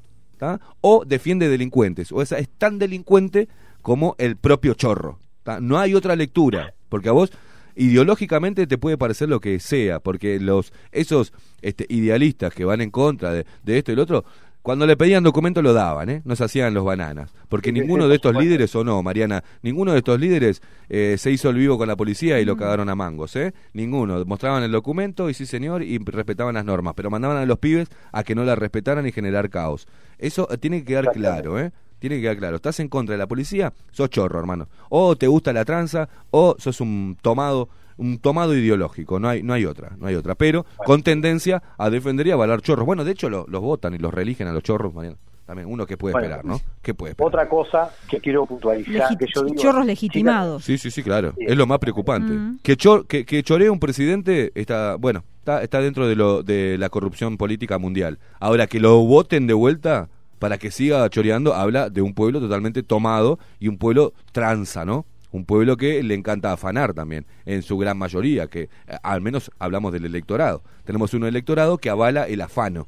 o 0.82 1.06
defiende 1.06 1.50
delincuentes, 1.50 2.12
o 2.12 2.22
esa 2.22 2.40
es 2.40 2.50
tan 2.50 2.80
delincuente 2.80 3.48
como 3.82 4.16
el 4.18 4.38
propio 4.38 4.74
chorro. 4.74 5.20
No 5.62 5.80
hay 5.80 5.94
otra 5.94 6.16
lectura, 6.16 6.74
porque 6.90 7.10
a 7.10 7.14
vos 7.14 7.32
ideológicamente 7.76 8.68
te 8.68 8.78
puede 8.78 8.98
parecer 8.98 9.30
lo 9.30 9.40
que 9.40 9.60
sea, 9.60 10.00
porque 10.00 10.40
los 10.40 10.74
esos 10.92 11.34
este, 11.62 11.86
idealistas 11.90 12.54
que 12.54 12.66
van 12.66 12.82
en 12.82 12.92
contra 12.92 13.32
de, 13.32 13.46
de 13.64 13.78
esto 13.78 13.92
y 13.92 13.96
lo 13.96 14.04
otro, 14.04 14.26
Cuando 14.62 14.86
le 14.86 14.96
pedían 14.96 15.24
documentos 15.24 15.64
lo 15.64 15.74
daban, 15.74 16.10
¿eh? 16.10 16.22
No 16.24 16.36
se 16.36 16.44
hacían 16.44 16.74
los 16.74 16.86
bananas. 16.86 17.34
Porque 17.50 17.72
ninguno 17.72 18.08
de 18.08 18.16
estos 18.16 18.36
líderes, 18.36 18.76
o 18.76 18.84
no, 18.84 19.02
Mariana, 19.02 19.44
ninguno 19.64 19.92
de 19.92 19.98
estos 19.98 20.20
líderes 20.20 20.62
eh, 20.88 21.16
se 21.18 21.32
hizo 21.32 21.50
el 21.50 21.56
vivo 21.56 21.78
con 21.78 21.88
la 21.88 21.96
policía 21.96 22.38
Mm. 22.38 22.40
y 22.42 22.46
lo 22.46 22.56
cagaron 22.58 22.88
a 22.90 22.96
mangos, 22.96 23.36
¿eh? 23.36 23.54
Ninguno. 23.74 24.24
Mostraban 24.26 24.62
el 24.62 24.72
documento 24.72 25.30
y 25.30 25.34
sí, 25.34 25.46
señor, 25.48 25.82
y 25.82 25.98
respetaban 25.98 26.54
las 26.54 26.66
normas. 26.66 26.94
Pero 26.96 27.10
mandaban 27.10 27.38
a 27.38 27.46
los 27.46 27.58
pibes 27.58 27.90
a 28.12 28.24
que 28.24 28.36
no 28.36 28.44
las 28.44 28.58
respetaran 28.58 29.08
y 29.08 29.12
generar 29.12 29.50
caos. 29.50 29.88
Eso 30.20 30.48
eh, 30.52 30.58
tiene 30.58 30.80
que 30.80 30.86
quedar 30.86 31.12
claro, 31.12 31.60
¿eh? 31.60 31.72
Tiene 31.98 32.18
que 32.18 32.24
quedar 32.24 32.38
claro. 32.38 32.56
¿Estás 32.58 32.80
en 32.80 32.88
contra 32.88 33.14
de 33.14 33.20
la 33.20 33.28
policía? 33.28 33.74
Sos 33.92 34.10
chorro, 34.10 34.40
hermano. 34.40 34.68
O 34.90 35.16
te 35.16 35.28
gusta 35.28 35.54
la 35.54 35.66
tranza, 35.66 36.08
o 36.30 36.56
sos 36.60 36.82
un 36.82 37.18
tomado 37.22 37.70
un 37.98 38.20
tomado 38.20 38.56
ideológico, 38.56 39.20
no 39.20 39.30
hay 39.30 39.44
no 39.44 39.54
hay 39.54 39.66
otra, 39.66 39.96
no 39.98 40.08
hay 40.08 40.16
otra, 40.16 40.36
pero 40.36 40.66
con 40.86 41.04
tendencia 41.04 41.62
a 41.78 41.90
defender 41.90 42.28
y 42.28 42.32
avalar 42.32 42.62
chorros. 42.62 42.86
Bueno, 42.86 43.04
de 43.04 43.12
hecho 43.12 43.30
lo- 43.30 43.46
los 43.48 43.62
votan 43.62 43.94
y 43.94 43.98
los 43.98 44.14
religen 44.14 44.48
a 44.48 44.54
los 44.54 44.64
chorros, 44.64 44.94
Mariano. 44.94 45.18
También 45.46 45.68
uno 45.70 45.86
que 45.86 45.98
puede 45.98 46.14
Bueno, 46.14 46.28
esperar, 46.28 46.46
¿no? 46.46 46.62
¿Qué 46.82 46.94
puede 46.94 47.12
esperar? 47.12 47.28
Otra 47.28 47.50
cosa 47.50 47.90
que 48.08 48.20
quiero 48.22 48.46
puntualizar, 48.46 49.10
Legi- 49.12 49.18
que 49.18 49.26
yo 49.36 49.44
digo, 49.44 49.58
chorros 49.62 49.86
legitimados. 49.86 50.64
Sí, 50.64 50.78
sí, 50.78 50.90
sí, 50.92 51.04
claro. 51.04 51.34
Sí. 51.38 51.44
Es 51.46 51.58
lo 51.58 51.68
más 51.68 51.80
preocupante. 51.80 52.32
Mm. 52.32 52.60
Que, 52.64 52.78
chor- 52.78 53.06
que, 53.06 53.26
que 53.26 53.44
choree 53.44 53.70
un 53.70 53.80
presidente 53.80 54.52
está, 54.56 54.96
bueno, 54.96 55.24
está, 55.40 55.62
está 55.62 55.82
dentro 55.82 56.08
de, 56.08 56.16
lo, 56.16 56.42
de 56.44 56.78
la 56.78 56.88
corrupción 56.90 57.36
política 57.38 57.78
mundial. 57.80 58.18
Ahora, 58.40 58.68
que 58.68 58.80
lo 58.80 59.00
voten 59.00 59.46
de 59.46 59.54
vuelta 59.54 60.08
para 60.40 60.58
que 60.58 60.72
siga 60.72 61.10
choreando, 61.10 61.54
habla 61.54 61.90
de 61.90 62.02
un 62.02 62.14
pueblo 62.14 62.40
totalmente 62.40 62.82
tomado 62.82 63.38
y 63.60 63.68
un 63.68 63.78
pueblo 63.78 64.14
tranza, 64.32 64.86
¿no? 64.86 65.06
Un 65.32 65.46
pueblo 65.46 65.78
que 65.78 66.04
le 66.04 66.14
encanta 66.14 66.52
afanar 66.52 66.94
también, 66.94 67.26
en 67.46 67.64
su 67.64 67.78
gran 67.78 67.98
mayoría, 67.98 68.48
que 68.48 68.64
eh, 68.64 68.70
al 69.04 69.22
menos 69.22 69.52
hablamos 69.60 69.94
del 69.94 70.06
electorado. 70.06 70.62
Tenemos 70.84 71.14
un 71.14 71.26
electorado 71.26 71.78
que 71.78 71.90
avala 71.90 72.28
el 72.28 72.42
afano, 72.42 72.88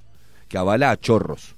que 0.50 0.58
avala 0.58 0.92
a 0.92 0.98
chorros. 0.98 1.56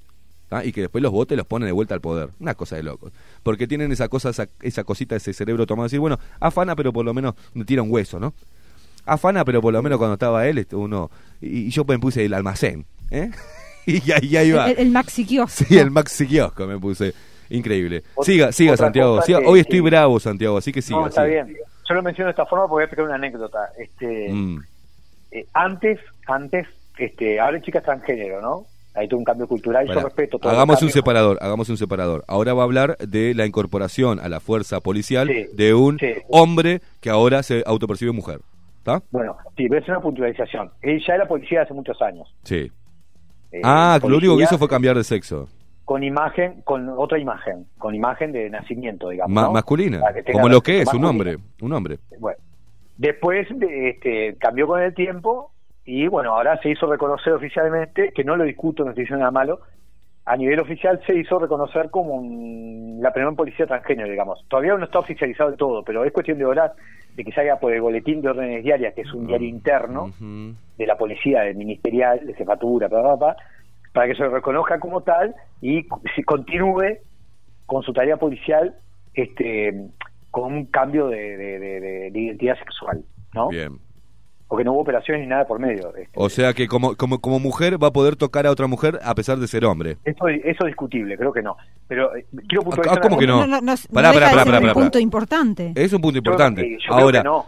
¿ah? 0.50 0.64
y 0.64 0.72
que 0.72 0.82
después 0.82 1.02
los 1.02 1.12
vote 1.12 1.34
y 1.34 1.36
los 1.36 1.46
pone 1.46 1.66
de 1.66 1.72
vuelta 1.72 1.94
al 1.94 2.00
poder. 2.00 2.30
Una 2.38 2.54
cosa 2.54 2.76
de 2.76 2.82
locos. 2.82 3.12
Porque 3.42 3.66
tienen 3.66 3.92
esa 3.92 4.08
cosa, 4.08 4.30
esa, 4.30 4.48
esa 4.62 4.84
cosita, 4.84 5.16
ese 5.16 5.32
cerebro 5.32 5.66
tomado, 5.66 5.84
decir, 5.84 6.00
bueno, 6.00 6.18
afana, 6.40 6.76
pero 6.76 6.92
por 6.92 7.04
lo 7.04 7.14
menos 7.14 7.34
me 7.54 7.64
tira 7.64 7.82
un 7.82 7.90
hueso, 7.90 8.18
¿no? 8.20 8.34
Afana, 9.04 9.44
pero 9.44 9.60
por 9.62 9.72
lo 9.72 9.82
menos 9.82 9.98
cuando 9.98 10.14
estaba 10.14 10.46
él, 10.48 10.58
este, 10.58 10.74
uno. 10.76 11.10
Y, 11.40 11.66
y 11.66 11.70
yo 11.70 11.84
me 11.84 11.98
puse 11.98 12.24
el 12.24 12.34
almacén, 12.34 12.86
¿eh? 13.10 13.30
y 13.86 14.10
ahí, 14.10 14.36
ahí 14.36 14.50
va. 14.50 14.70
El, 14.70 14.78
el 14.78 14.90
maxi 14.90 15.24
kiosco. 15.24 15.64
Sí, 15.64 15.78
el 15.78 15.90
maxi 15.90 16.26
kiosco 16.26 16.66
me 16.66 16.78
puse. 16.78 17.14
Increíble. 17.50 18.02
Siga, 18.22 18.52
siga, 18.52 18.76
Santiago. 18.76 19.16
cosa 19.16 19.26
siga. 19.26 19.40
que- 19.40 19.46
Hoy 19.46 19.60
estoy 19.60 19.78
que- 19.78 19.82
bravo, 19.90 20.18
Santiago, 20.20 20.56
así 20.58 20.72
que 20.72 20.82
siga. 20.82 21.00
no, 21.00 21.06
está 21.08 21.24
siga. 21.24 21.44
bien. 21.44 21.56
Yo 21.88 21.94
lo 21.94 22.02
menciono 22.02 22.26
de 22.26 22.30
esta 22.32 22.46
forma 22.46 22.64
porque 22.64 22.72
voy 22.72 22.80
a 22.82 22.84
explicar 22.84 23.04
una 23.06 23.14
anécdota. 23.14 23.58
Este, 23.78 24.32
Mm, 24.32 24.58
eh, 25.30 25.46
antes, 25.54 26.00
antes, 26.26 26.66
este, 26.98 27.38
ahora 27.40 27.56
hay 27.56 27.62
chicas 27.62 27.82
transgénero, 27.84 28.40
¿no? 28.40 28.64
Hay 28.94 29.08
todo 29.08 29.18
un 29.18 29.24
cambio 29.24 29.46
cultural 29.46 29.84
y 29.86 29.92
yo 29.92 30.00
respeto 30.00 30.38
todo. 30.38 30.50
hagamos 30.50 30.80
un 30.82 30.88
separador, 30.90 31.36
hagamos 31.42 31.68
un 31.68 31.76
separador. 31.76 32.24
Ahora 32.28 32.54
va 32.54 32.62
a 32.62 32.64
hablar 32.64 32.96
de 32.96 33.34
la 33.34 33.44
incorporación 33.44 34.18
a 34.20 34.28
la 34.30 34.40
fuerza 34.40 34.80
policial 34.80 35.28
Sí, 35.28 35.46
de 35.52 35.74
un 35.74 35.98
sí. 35.98 36.14
hombre 36.30 36.80
que 37.02 37.10
ahora 37.10 37.42
se 37.42 37.62
autopercibe 37.66 38.12
mujer. 38.12 38.40
¿Está? 38.78 39.02
Bueno, 39.10 39.36
sí, 39.56 39.66
a 39.70 39.78
hacer 39.78 39.90
una 39.90 40.00
puntualización. 40.00 40.70
Él 40.80 41.02
ya 41.06 41.14
era 41.16 41.26
policía 41.28 41.62
hace 41.62 41.74
muchos 41.74 42.00
años. 42.00 42.26
Sí. 42.44 42.70
Eh, 43.52 43.60
Ah, 43.62 43.98
lo 44.00 44.06
único 44.08 44.20
que 44.20 44.26
policía 44.28 44.44
hizo 44.46 44.58
fue 44.58 44.68
cambiar 44.68 44.96
de 44.96 45.04
sexo. 45.04 45.48
Con 45.86 46.02
imagen, 46.02 46.60
con 46.64 46.88
otra 46.90 47.18
imagen, 47.18 47.64
con 47.78 47.94
imagen 47.94 48.32
de 48.32 48.50
nacimiento, 48.50 49.08
digamos. 49.08 49.32
Ma- 49.34 49.42
¿no? 49.44 49.52
masculina. 49.52 50.00
Como 50.32 50.48
lo 50.48 50.60
que 50.60 50.82
es, 50.82 50.92
un 50.92 51.04
hombre. 51.04 51.36
Un 51.62 51.72
hombre. 51.72 51.98
Bueno, 52.18 52.38
después 52.98 53.46
de- 53.58 53.90
este, 53.90 54.36
cambió 54.38 54.66
con 54.66 54.82
el 54.82 54.92
tiempo 54.94 55.52
y 55.84 56.06
bueno, 56.08 56.34
ahora 56.34 56.58
se 56.60 56.70
hizo 56.70 56.86
reconocer 56.90 57.32
oficialmente, 57.32 58.12
que 58.12 58.24
no 58.24 58.36
lo 58.36 58.44
discuto, 58.44 58.82
no 58.84 58.90
estoy 58.90 59.04
diciendo 59.04 59.20
nada 59.20 59.30
malo, 59.30 59.60
a 60.24 60.36
nivel 60.36 60.58
oficial 60.58 61.00
se 61.06 61.14
hizo 61.16 61.38
reconocer 61.38 61.88
como 61.90 62.14
un- 62.14 62.98
la 63.00 63.12
primera 63.12 63.32
policía 63.36 63.66
transgénero, 63.66 64.10
digamos. 64.10 64.44
Todavía 64.48 64.74
no 64.76 64.84
está 64.84 64.98
oficializado 64.98 65.50
del 65.50 65.58
todo, 65.58 65.84
pero 65.84 66.04
es 66.04 66.12
cuestión 66.12 66.36
de 66.38 66.44
horas 66.46 66.72
de 67.14 67.24
que 67.24 67.30
salga 67.32 67.60
por 67.60 67.72
el 67.72 67.80
boletín 67.80 68.20
de 68.22 68.28
órdenes 68.30 68.64
diarias, 68.64 68.92
que 68.94 69.02
es 69.02 69.12
un 69.14 69.26
diario 69.28 69.48
interno 69.48 70.06
Ujú. 70.06 70.54
de 70.76 70.86
la 70.86 70.96
policía, 70.98 71.42
del 71.42 71.54
ministerial, 71.56 72.26
de 72.26 72.34
jefatura, 72.34 72.88
bla, 72.88 73.00
bla, 73.02 73.14
bla, 73.14 73.36
para 73.96 74.08
que 74.08 74.14
se 74.14 74.22
lo 74.24 74.28
reconozca 74.28 74.78
como 74.78 75.00
tal 75.00 75.34
y 75.62 75.86
si 76.14 76.22
continúe 76.22 76.98
con 77.64 77.82
su 77.82 77.94
tarea 77.94 78.18
policial 78.18 78.74
este 79.14 79.72
con 80.30 80.52
un 80.52 80.66
cambio 80.66 81.08
de, 81.08 81.16
de- 81.38 81.58
de- 81.58 81.80
de- 81.80 82.10
de 82.10 82.20
identidad 82.20 82.58
sexual, 82.58 83.02
¿no? 83.34 83.48
Bien. 83.48 83.78
Porque 84.48 84.64
no 84.64 84.72
hubo 84.74 84.82
operaciones 84.82 85.22
ni 85.22 85.28
nada 85.28 85.46
por 85.46 85.58
medio. 85.58 85.88
este. 85.96 86.10
O 86.14 86.28
sea 86.28 86.52
que 86.52 86.68
como, 86.68 86.94
como, 86.94 87.20
como 87.22 87.38
mujer 87.40 87.82
va 87.82 87.88
a 87.88 87.90
poder 87.92 88.16
tocar 88.16 88.46
a 88.46 88.50
otra 88.50 88.66
mujer 88.66 89.00
a 89.02 89.14
pesar 89.14 89.38
de 89.38 89.48
ser 89.48 89.64
hombre. 89.64 89.96
eso, 90.04 90.28
eso 90.28 90.60
es 90.60 90.66
discutible, 90.66 91.16
creo 91.16 91.32
que 91.32 91.40
no. 91.42 91.56
Pero 91.88 92.14
eh, 92.14 92.26
quiero 92.46 92.60
Ah, 92.60 92.64
puntualizar 92.66 93.00
¿cómo 93.00 93.16
una 93.16 93.20
que 93.20 93.26
no? 93.26 93.46
no, 93.46 93.60
no, 93.62 93.74
Pará, 93.94 94.08
no 94.12 94.20
pará, 94.20 94.44
pará, 94.44 94.58
un 94.60 94.72
punto 94.74 94.98
importante. 94.98 95.72
Es 95.74 95.92
un 95.94 96.02
punto 96.02 96.16
Yo- 96.16 96.18
importante. 96.30 96.60
eh, 96.60 96.78
yo 96.86 96.86
creo 96.94 96.98
Ahora, 96.98 97.20
que 97.20 97.24
no. 97.24 97.44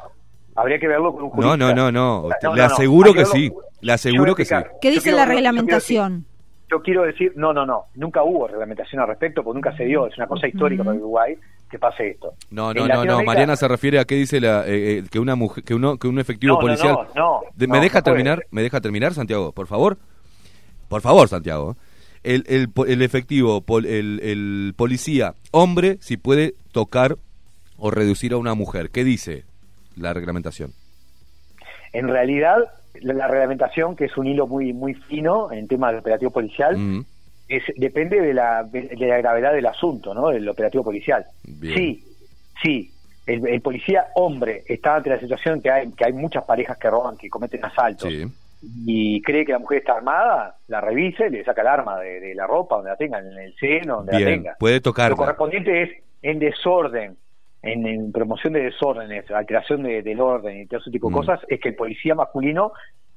Habría 0.56 0.78
que 0.80 0.88
verlo 0.88 1.12
con 1.12 1.24
un 1.24 1.28
no, 1.28 1.34
jurista. 1.36 1.56
no, 1.58 1.74
no, 1.74 1.92
no. 1.92 2.22
No, 2.22 2.28
Le 2.30 2.34
no, 2.42 2.56
no. 2.56 2.64
aseguro 2.64 3.12
que 3.12 3.26
sí. 3.26 3.52
Le 3.82 3.92
aseguro 3.92 4.34
que 4.34 4.44
sí. 4.46 4.54
¿Qué 4.80 4.88
dice 4.90 5.02
quiero 5.02 5.18
la 5.18 5.22
verlo- 5.22 5.26
yo 5.26 5.34
quiero 5.34 5.50
reglamentación? 5.52 6.24
Yo 6.70 6.82
quiero 6.82 7.02
decir, 7.02 7.32
no, 7.36 7.52
no, 7.52 7.64
no, 7.66 7.84
nunca 7.94 8.22
hubo 8.22 8.46
reglamentación 8.48 9.00
al 9.00 9.08
respecto, 9.08 9.42
porque 9.42 9.56
nunca 9.56 9.76
se 9.76 9.84
dio, 9.84 10.06
es 10.06 10.16
una 10.16 10.26
cosa 10.26 10.46
histórica 10.48 10.84
para 10.84 10.96
Uruguay 10.96 11.34
que 11.70 11.78
pase 11.78 12.10
esto. 12.10 12.32
No, 12.50 12.72
no, 12.72 12.86
no, 12.88 13.04
no. 13.04 13.22
Mariana 13.24 13.54
se 13.56 13.68
refiere 13.68 13.98
a 13.98 14.04
qué 14.04 14.14
dice 14.14 14.40
la, 14.40 14.66
eh, 14.66 14.98
eh, 14.98 15.04
que 15.10 15.18
una 15.18 15.34
mujer, 15.34 15.64
que 15.64 15.74
uno, 15.74 15.96
que 15.98 16.08
un 16.08 16.18
efectivo 16.18 16.54
No, 16.54 16.60
policial. 16.60 16.92
no, 16.92 17.04
no, 17.14 17.40
De- 17.54 17.66
no, 17.66 17.74
¿Me 17.74 17.80
deja 17.80 18.00
terminar? 18.02 18.46
¿Me 18.50 18.62
deja 18.62 18.80
terminar, 18.80 19.12
Santiago? 19.14 19.52
Por 19.52 19.66
favor. 19.66 19.98
Por 20.88 21.02
favor, 21.02 21.28
Santiago. 21.28 21.76
El, 22.24 22.44
el, 22.48 22.68
el 22.86 23.02
efectivo, 23.02 23.60
pol- 23.60 23.84
el, 23.86 24.20
el 24.22 24.74
policía, 24.76 25.34
hombre, 25.50 25.98
si 26.00 26.16
puede 26.16 26.54
tocar 26.72 27.16
o 27.76 27.90
reducir 27.90 28.32
a 28.32 28.38
una 28.38 28.54
mujer. 28.54 28.90
¿Qué 28.90 29.04
dice 29.04 29.44
la 29.96 30.14
reglamentación? 30.14 30.72
En 31.92 32.08
realidad, 32.08 32.56
la, 33.02 33.14
la 33.14 33.28
reglamentación, 33.28 33.96
que 33.96 34.06
es 34.06 34.16
un 34.16 34.26
hilo 34.26 34.46
muy 34.46 34.72
muy 34.72 34.94
fino 34.94 35.50
en 35.52 35.66
tema 35.68 35.88
del 35.88 36.00
operativo 36.00 36.30
policial, 36.30 36.76
Mm, 36.76 37.04
es, 37.48 37.62
depende 37.76 38.20
de 38.20 38.34
la, 38.34 38.62
de 38.64 38.94
la 38.98 39.18
gravedad 39.18 39.52
del 39.54 39.66
asunto, 39.66 40.12
¿no? 40.14 40.28
Del 40.28 40.48
operativo 40.48 40.84
policial. 40.84 41.24
Bien. 41.44 41.74
Sí, 41.76 42.04
sí. 42.62 42.90
El, 43.26 43.46
el 43.46 43.60
policía 43.60 44.06
hombre 44.14 44.62
está 44.66 44.96
ante 44.96 45.10
la 45.10 45.18
situación 45.20 45.60
que 45.60 45.70
hay 45.70 45.90
que 45.92 46.04
hay 46.04 46.12
muchas 46.12 46.44
parejas 46.44 46.78
que 46.78 46.88
roban, 46.90 47.16
que 47.16 47.28
cometen 47.28 47.62
asaltos 47.64 48.08
sí. 48.10 48.24
y 48.86 49.20
cree 49.22 49.44
que 49.44 49.52
la 49.52 49.58
mujer 49.58 49.78
está 49.78 49.94
armada, 49.94 50.56
la 50.68 50.80
revisa 50.80 51.26
y 51.26 51.30
le 51.30 51.44
saca 51.44 51.60
el 51.62 51.68
arma 51.68 51.98
de, 52.00 52.20
de 52.20 52.34
la 52.34 52.46
ropa 52.46 52.76
donde 52.76 52.90
la 52.90 52.96
tenga, 52.96 53.18
en 53.18 53.26
el 53.38 53.54
seno, 53.56 53.96
donde 53.98 54.12
la 54.12 54.18
Bien. 54.18 54.30
tenga. 54.30 54.56
Puede 54.58 54.76
Lo 54.76 54.82
tocarla. 54.82 55.16
correspondiente 55.16 55.82
es 55.82 55.90
en 56.22 56.38
desorden, 56.38 57.16
en, 57.62 57.86
en 57.86 58.12
promoción 58.12 58.52
de 58.52 58.62
desórdenes, 58.62 59.30
alteración 59.30 59.82
de- 59.82 60.02
del 60.02 60.20
orden 60.20 60.60
y 60.60 60.66
todo 60.66 60.80
ese 60.80 60.90
tipo 60.90 61.08
de 61.08 61.12
Mm. 61.14 61.16
cosas, 61.16 61.40
es 61.48 61.60
que 61.60 61.70
el 61.70 61.74
policía 61.76 62.14
masculino 62.14 62.72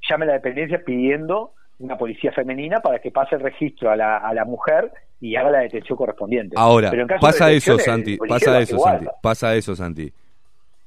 llame 0.09 0.25
a 0.25 0.27
la 0.29 0.33
dependencia 0.33 0.81
pidiendo 0.83 1.53
una 1.79 1.97
policía 1.97 2.31
femenina 2.31 2.79
para 2.79 2.99
que 2.99 3.11
pase 3.11 3.35
el 3.35 3.41
registro 3.41 3.89
a 3.91 3.95
la, 3.95 4.17
a 4.17 4.33
la 4.33 4.45
mujer 4.45 4.91
y 5.19 5.35
haga 5.35 5.49
la 5.51 5.59
detención 5.59 5.97
correspondiente. 5.97 6.55
Ahora, 6.57 6.89
Pero 6.91 7.03
en 7.03 7.07
caso 7.07 7.25
de 7.25 7.31
pasa 7.31 7.51
eso, 7.51 7.71
detenciones, 7.73 7.85
Santi, 8.05 8.17
pasa 8.27 8.59
eso. 8.59 8.77
Santi, 8.79 9.05
pasa 9.21 9.55
eso, 9.55 9.75
Santi. 9.75 10.13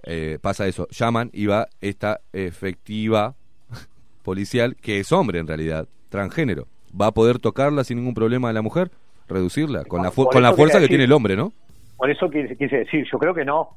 Eh, 0.06 0.38
pasa 0.40 0.66
eso. 0.66 0.86
Llaman 0.90 1.30
y 1.32 1.46
va 1.46 1.66
esta 1.80 2.20
efectiva 2.32 3.34
policial, 4.22 4.76
que 4.76 5.00
es 5.00 5.10
hombre 5.12 5.38
en 5.38 5.46
realidad, 5.46 5.86
transgénero. 6.08 6.66
¿Va 7.00 7.06
a 7.08 7.12
poder 7.12 7.38
tocarla 7.38 7.82
sin 7.84 7.98
ningún 7.98 8.14
problema 8.14 8.48
a 8.50 8.52
la 8.52 8.62
mujer? 8.62 8.90
¿Reducirla? 9.28 9.84
Con 9.84 10.02
la, 10.02 10.10
con 10.10 10.42
la 10.42 10.48
eso 10.50 10.56
fuerza 10.56 10.78
que 10.80 10.88
tiene 10.88 11.04
el 11.04 11.12
hombre, 11.12 11.34
¿no? 11.36 11.52
Por 11.96 12.10
eso 12.10 12.28
quise, 12.30 12.56
quise 12.56 12.78
decir, 12.78 13.06
yo 13.10 13.18
creo 13.18 13.34
que 13.34 13.44
no. 13.44 13.76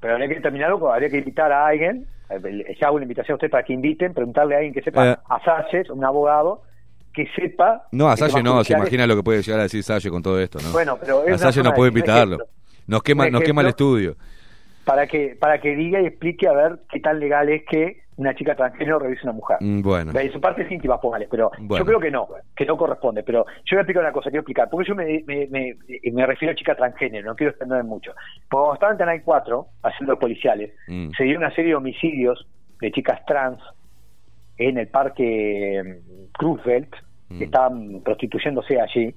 Pero 0.00 0.14
habría 0.14 0.28
que 0.28 0.40
terminarlo, 0.40 0.92
habría 0.92 1.08
que 1.08 1.18
invitar 1.18 1.50
a 1.50 1.66
alguien, 1.66 2.06
eh, 2.30 2.76
ya 2.80 2.88
hago 2.88 2.96
una 2.96 3.04
invitación 3.04 3.34
a 3.34 3.36
usted 3.36 3.50
para 3.50 3.64
que 3.64 3.72
inviten, 3.72 4.12
preguntarle 4.12 4.54
a 4.54 4.58
alguien 4.58 4.74
que 4.74 4.82
sepa, 4.82 5.12
Eh. 5.12 5.16
a 5.28 5.40
Salles, 5.44 5.88
un 5.90 6.04
abogado, 6.04 6.62
que 7.14 7.26
sepa... 7.34 7.86
No, 7.92 8.08
a 8.08 8.14
que 8.14 8.20
Salle 8.20 8.34
temas 8.34 8.54
no, 8.54 8.64
se 8.64 8.74
imagina 8.74 9.06
lo 9.06 9.16
que 9.16 9.22
puede 9.22 9.42
llegar 9.42 9.60
a 9.60 9.62
decir 9.64 9.82
Salle 9.82 10.10
con 10.10 10.22
todo 10.22 10.38
esto, 10.38 10.58
¿no? 10.62 10.70
Bueno, 10.72 10.98
pero 11.00 11.22
es 11.22 11.28
a 11.28 11.30
una 11.30 11.38
Salle 11.38 11.62
no 11.62 11.72
puede 11.72 11.88
invitarlo. 11.88 12.38
Nos 12.86 13.02
quema, 13.02 13.28
nos 13.30 13.42
quema 13.42 13.62
el 13.62 13.68
estudio. 13.68 14.16
para 14.84 15.06
que 15.08 15.36
para 15.40 15.58
que 15.60 15.74
diga 15.74 16.00
y 16.00 16.06
explique 16.06 16.46
a 16.46 16.52
ver 16.52 16.78
qué 16.92 17.00
tan 17.00 17.18
legal 17.18 17.48
es 17.48 17.64
que 17.64 18.02
una 18.16 18.34
chica 18.34 18.54
transgénero 18.54 18.98
revise 18.98 19.22
una 19.24 19.32
mujer. 19.32 19.58
Mm, 19.60 19.82
Bueno, 19.82 20.12
su 20.32 20.40
parte 20.40 20.66
íntimas, 20.70 20.98
póngale, 21.00 21.28
pero 21.30 21.50
Bueno. 21.58 21.76
yo 21.84 21.86
creo 21.86 22.00
que 22.00 22.10
no, 22.10 22.28
que 22.56 22.64
no 22.64 22.76
corresponde. 22.76 23.22
Pero 23.22 23.44
yo 23.64 23.76
voy 23.76 23.78
a 23.78 23.80
explicar 23.82 24.02
una 24.04 24.12
cosa, 24.12 24.30
quiero 24.30 24.40
explicar, 24.40 24.68
porque 24.70 24.88
yo 24.88 24.94
me, 24.94 25.22
me, 25.26 25.46
me, 25.48 25.76
me 26.12 26.26
refiero 26.26 26.52
a 26.52 26.54
chica 26.54 26.74
transgénero, 26.74 27.26
no 27.26 27.36
quiero 27.36 27.50
extender 27.50 27.84
mucho. 27.84 28.12
Porque 28.48 28.62
cuando 28.62 28.74
estaba 28.74 28.92
en 28.92 28.98
Canal 28.98 29.22
4, 29.24 29.66
haciendo 29.82 30.18
policiales, 30.18 30.72
Mm. 30.88 31.10
se 31.16 31.24
dio 31.24 31.36
una 31.38 31.50
serie 31.54 31.70
de 31.70 31.76
homicidios 31.76 32.46
de 32.80 32.90
chicas 32.92 33.24
trans 33.26 33.60
en 34.58 34.78
el 34.78 34.88
parque 34.88 35.82
mm, 35.84 36.42
Roosevelt, 36.42 36.94
Mm. 37.28 37.38
que 37.38 37.44
estaban 37.44 38.00
prostituyéndose 38.04 38.80
allí, 38.80 39.12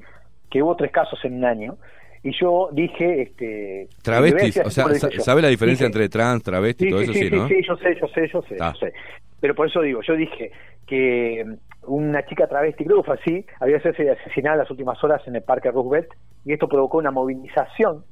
que 0.49 0.63
hubo 0.63 0.75
tres 0.75 0.91
casos 0.91 1.23
en 1.25 1.35
un 1.35 1.45
año. 1.45 1.77
Y 2.23 2.31
yo 2.37 2.69
dije, 2.73 3.21
este... 3.21 3.87
decir 4.31 4.63
o 4.65 4.69
sea. 4.69 4.85
¿sabe 5.19 5.41
la 5.41 5.47
diferencia 5.47 5.85
Dije, 5.87 5.97
entre 5.99 6.09
trans, 6.09 6.43
travesti 6.43 6.83
y 6.85 6.87
Sí, 6.87 6.91
todo 6.91 6.99
sí, 7.01 7.05
eso? 7.05 7.13
sí, 7.13 7.19
Sí, 7.19 7.29
sí, 7.29 7.35
¿no? 7.35 7.47
sí, 7.47 7.55
yo 7.67 7.75
sé, 7.77 7.97
yo 7.99 8.07
sé, 8.07 8.27
yo 8.33 8.41
sé, 8.43 8.57
Ah. 8.59 8.73
yo 8.73 8.79
sé. 8.87 8.93
Pero 9.39 9.55
por 9.55 9.67
eso 9.67 9.81
digo, 9.81 10.01
yo 10.05 10.15
dije 10.15 10.51
que 10.85 11.45
mm, 11.45 11.53
una 11.93 12.25
chica 12.25 12.47
travesti, 12.47 12.83
creo 12.83 12.97
que 12.97 13.03
fue 13.05 13.15
así, 13.15 13.45
había 13.61 13.79
sido 13.79 14.11
asesinada 14.11 14.55
en 14.55 14.59
las 14.59 14.71
últimas 14.71 15.01
horas 15.03 15.21
en 15.27 15.35
el 15.37 15.43
Parque 15.43 15.71
Roosevelt 15.71 16.09
y 16.45 16.51
esto 16.53 16.67
provocó 16.67 16.97
una 16.97 17.11
movilización 17.11 18.03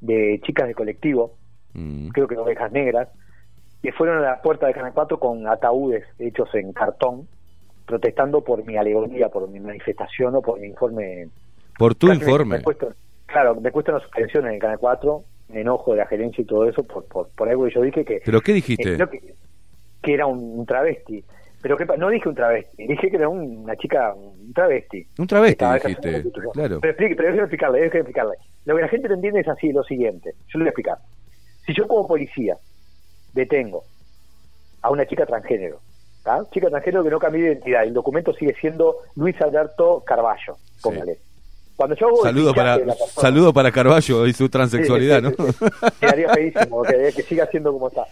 de 0.00 0.40
chicas 0.44 0.66
de 0.68 0.74
colectivo, 0.74 1.34
Mm. 1.72 2.08
creo 2.08 2.26
que 2.26 2.36
ovejas 2.36 2.72
negras, 2.72 3.08
que 3.82 3.92
fueron 3.92 4.18
a 4.18 4.20
la 4.22 4.42
puerta 4.42 4.66
de 4.66 4.74
Canal 4.74 4.92
4 4.92 5.18
con 5.18 5.46
ataúdes 5.46 6.04
hechos 6.18 6.52
en 6.54 6.72
cartón, 6.72 7.26
protestando 7.86 8.42
por 8.44 8.64
mi 8.66 8.76
alegoría, 8.76 9.28
por 9.28 9.48
mi 9.48 9.60
manifestación 9.60 10.34
o 10.34 10.42
por 10.42 10.60
mi 10.60 10.66
informe. 10.66 11.28
Por 11.78 11.94
tu 11.94 12.12
informe. 12.12 12.60
Claro, 13.32 13.54
me 13.60 13.70
cuesta 13.70 13.92
una 13.92 14.00
suspensión 14.00 14.46
en 14.46 14.54
el 14.54 14.58
Canal 14.60 14.78
4, 14.78 15.24
me 15.48 15.60
enojo 15.62 15.92
de 15.92 15.98
la 15.98 16.06
gerencia 16.06 16.42
y 16.42 16.44
todo 16.46 16.68
eso 16.68 16.82
por, 16.84 17.04
por, 17.06 17.28
por 17.30 17.48
algo 17.48 17.64
que 17.66 17.74
yo 17.74 17.82
dije 17.82 18.04
que... 18.04 18.20
¿Pero 18.24 18.40
qué 18.40 18.52
dijiste? 18.52 18.94
eh, 18.94 19.08
que, 19.10 19.34
que 20.02 20.14
era 20.14 20.26
un, 20.26 20.58
un 20.60 20.66
travesti. 20.66 21.24
Pero 21.62 21.76
que, 21.76 21.84
no 21.84 22.08
dije 22.08 22.28
un 22.28 22.34
travesti, 22.34 22.86
dije 22.86 23.10
que 23.10 23.16
era 23.16 23.28
un- 23.28 23.58
una 23.64 23.76
chica, 23.76 24.14
un 24.14 24.52
travesti. 24.54 25.06
Un 25.18 25.26
travesti 25.26 25.56
dijiste, 25.74 26.22
claro. 26.52 26.80
Pero, 26.80 26.90
explique, 26.92 27.14
pero 27.16 27.28
déjeme 27.28 27.42
explicarle, 27.42 27.80
déjeme 27.80 28.00
explicarle. 28.00 28.34
Lo 28.64 28.76
que 28.76 28.80
la 28.82 28.88
gente 28.88 29.08
no 29.08 29.14
entiende 29.14 29.40
es 29.40 29.48
así, 29.48 29.70
lo 29.72 29.82
siguiente. 29.84 30.30
Yo 30.48 30.58
le 30.58 30.64
voy 30.64 30.66
a 30.68 30.70
explicar. 30.70 30.98
Si 31.66 31.74
yo 31.74 31.86
como 31.86 32.06
policía 32.08 32.56
detengo 33.34 33.84
a 34.82 34.90
una 34.90 35.04
chica 35.06 35.26
transgénero, 35.26 35.80
¿tá? 36.24 36.44
chica 36.50 36.68
transgénero 36.70 37.04
que 37.04 37.10
no 37.10 37.18
cambió 37.18 37.42
de 37.44 37.52
identidad, 37.52 37.84
el 37.84 37.92
documento 37.92 38.32
sigue 38.32 38.54
siendo 38.60 38.96
Luis 39.14 39.38
Alberto 39.42 40.02
Carballo, 40.06 40.56
póngale. 40.82 41.18
Cuando 41.80 41.96
yo 41.96 42.08
hago 42.08 42.16
el 42.18 42.22
Saludo 42.24 42.52
para, 42.54 42.78
saludo 42.94 43.52
para 43.54 43.72
Carballo 43.72 44.26
y 44.26 44.34
su 44.34 44.50
transexualidad, 44.50 45.22
Sí, 45.22 45.28
sí, 45.30 45.34
¿no? 45.38 45.46
sí, 45.46 45.52
sí. 45.58 45.90
Quedaría 45.98 46.28
feísimo 46.34 46.82
que, 46.82 47.12
que 47.16 47.22
siga 47.22 47.46
siendo 47.46 47.72
como 47.72 47.88
está. 47.88 48.04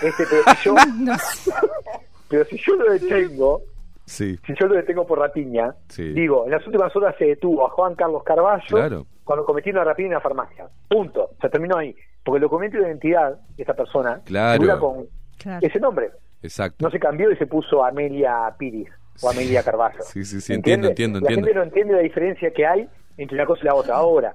Este, 0.00 0.24
pero, 0.30 0.42
si 0.56 0.64
yo, 0.64 0.74
pero 2.28 2.44
si 2.44 2.56
yo 2.58 2.76
lo 2.76 2.92
detengo, 2.92 3.62
Sí, 4.04 4.38
si 4.46 4.54
yo 4.60 4.66
lo 4.68 4.74
detengo 4.76 5.04
por 5.08 5.18
rapiña, 5.18 5.74
Sí. 5.88 6.04
digo, 6.12 6.44
en 6.44 6.52
las 6.52 6.64
últimas 6.66 6.94
horas 6.94 7.16
se 7.18 7.24
detuvo 7.26 7.66
a 7.66 7.70
Juan 7.70 7.96
Carlos 7.96 8.22
Carballo 8.24 8.62
Claro. 8.68 9.06
cuando 9.24 9.44
cometió 9.44 9.72
una 9.72 9.82
rapiña 9.82 10.06
en 10.08 10.14
la 10.14 10.20
farmacia. 10.20 10.68
Punto. 10.88 11.30
Se 11.42 11.48
terminó 11.48 11.78
ahí. 11.78 11.94
Porque 12.24 12.36
el 12.36 12.42
documento 12.42 12.78
de 12.78 12.84
identidad 12.88 13.40
de 13.56 13.62
esta 13.64 13.74
persona 13.74 14.20
Claro. 14.24 14.60
figura 14.60 14.78
con 14.78 15.06
Claro. 15.36 15.66
ese 15.66 15.80
nombre. 15.80 16.10
exacto. 16.44 16.76
No 16.84 16.90
se 16.92 17.00
cambió 17.00 17.30
y 17.32 17.36
se 17.36 17.46
puso 17.48 17.84
Amelia 17.84 18.54
Piris 18.56 18.88
o 19.20 19.30
Amelia 19.30 19.62
Carballo. 19.64 20.00
Sí, 20.02 20.24
sí, 20.24 20.40
sí, 20.40 20.54
¿Entiende? 20.54 20.88
entiendo, 20.88 21.18
entiendo, 21.18 21.20
La 21.20 21.26
entiendo. 21.34 21.46
gente 21.46 21.58
no 21.58 21.62
entiende 21.64 21.94
la 21.94 22.00
diferencia 22.02 22.50
que 22.52 22.66
hay 22.66 22.88
entre 23.16 23.36
una 23.36 23.46
cosa 23.46 23.62
y 23.62 23.66
la 23.66 23.74
otra. 23.74 23.96
Ahora, 23.96 24.34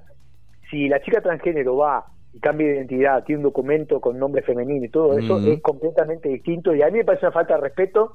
si 0.70 0.88
la 0.88 1.02
chica 1.02 1.22
transgénero 1.22 1.78
va 1.78 2.06
y 2.34 2.40
cambia 2.40 2.68
de 2.68 2.76
identidad, 2.76 3.24
tiene 3.24 3.40
un 3.40 3.44
documento 3.44 4.00
con 4.00 4.20
nombre 4.20 4.42
femenino 4.42 4.86
y 4.86 4.90
todo 4.90 5.18
eso, 5.18 5.40
es 5.40 5.62
completamente 5.62 6.30
distinto. 6.30 6.74
Y 6.76 6.82
a 6.82 6.88
mí 6.88 7.00
me 7.00 7.06
parece 7.06 7.26
una 7.26 7.34
falta 7.34 7.56
de 7.56 7.62
respeto 7.62 8.14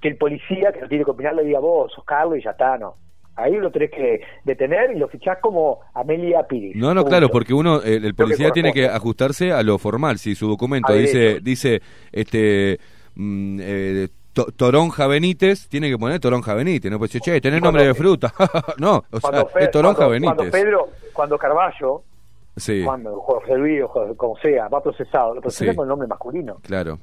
que 0.00 0.08
el 0.08 0.16
policía, 0.16 0.72
que 0.72 0.80
no 0.80 0.88
tiene 0.88 1.04
que 1.04 1.10
opinar, 1.10 1.34
le 1.34 1.44
diga 1.44 1.58
vos, 1.58 1.92
sos 1.92 2.04
Carlos 2.04 2.38
y 2.38 2.42
ya 2.42 2.50
está, 2.50 2.76
no. 2.76 2.96
Ahí 3.34 3.54
lo 3.56 3.70
tenés 3.70 3.90
que 3.90 4.20
detener 4.44 4.92
y 4.92 4.98
lo 4.98 5.08
fichás 5.08 5.38
como 5.42 5.80
Amelia 5.92 6.46
Piris. 6.46 6.74
No, 6.74 6.94
no, 6.94 7.04
claro, 7.04 7.28
porque 7.28 7.52
uno, 7.52 7.82
el, 7.82 8.04
el 8.06 8.14
policía 8.14 8.50
tiene 8.50 8.72
que 8.72 8.86
ajustarse 8.86 9.52
a 9.52 9.62
lo 9.62 9.76
formal. 9.76 10.16
Si 10.16 10.34
su 10.34 10.48
documento 10.48 10.94
A 10.94 10.96
dice, 10.96 11.18
derecho. 11.18 11.44
dice, 11.44 11.82
este, 12.12 12.78
mm, 13.14 13.58
eh, 13.60 14.08
to- 14.36 14.52
Toronja 14.54 15.06
Benítez, 15.06 15.66
tiene 15.68 15.88
que 15.88 15.96
poner 15.96 16.20
Toronja 16.20 16.52
Benítez. 16.52 16.90
No 16.92 16.98
puede 16.98 17.08
decir, 17.08 17.22
che, 17.22 17.40
tenés 17.40 17.60
cuando- 17.60 17.78
nombre 17.78 17.86
de 17.88 17.94
fruta. 17.94 18.32
no, 18.78 19.02
o 19.10 19.20
sea, 19.20 19.46
es 19.58 19.70
Toronja 19.70 19.96
cuando- 19.96 20.10
Benítez. 20.10 20.36
cuando 20.36 20.52
Pedro, 20.52 20.88
cuando 21.14 21.38
Carballo, 21.38 22.02
sí, 22.56 22.82
cuando 22.84 23.18
José 23.20 23.56
Luis 23.56 23.80
como 24.16 24.36
sea, 24.38 24.68
va 24.68 24.82
procesado, 24.82 25.34
lo 25.34 25.40
procesa 25.40 25.70
Sí. 25.72 25.76
con 25.76 25.88
nombre 25.88 26.06
masculino. 26.06 26.58
claro. 26.62 26.98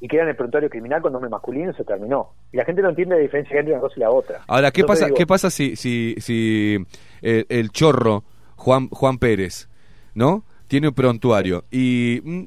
y 0.00 0.06
queda 0.06 0.22
en 0.22 0.28
el 0.28 0.36
prontuario 0.36 0.70
criminal 0.70 1.02
con 1.02 1.10
nombre 1.12 1.28
masculino 1.28 1.72
y 1.72 1.74
se 1.74 1.82
terminó. 1.82 2.28
Y 2.52 2.56
la 2.56 2.64
gente 2.64 2.82
no 2.82 2.90
entiende 2.90 3.16
la 3.16 3.20
diferencia 3.20 3.58
entre 3.58 3.72
una 3.72 3.80
cosa 3.82 3.94
y 3.96 4.00
la 4.00 4.10
otra. 4.10 4.42
Ahora, 4.46 4.70
¿qué 4.70 4.84
pasa, 4.84 5.06
digo, 5.06 5.16
¿qué 5.16 5.26
pasa 5.26 5.50
si, 5.50 5.74
si, 5.74 6.14
si 6.20 6.78
eh, 7.20 7.44
el 7.48 7.70
chorro 7.72 8.22
Juan, 8.54 8.88
Juan 8.90 9.18
Pérez, 9.18 9.68
¿no? 10.14 10.44
Tiene 10.68 10.86
un 10.86 10.94
prontuario 10.94 11.64
y 11.72 12.20
mm, 12.24 12.42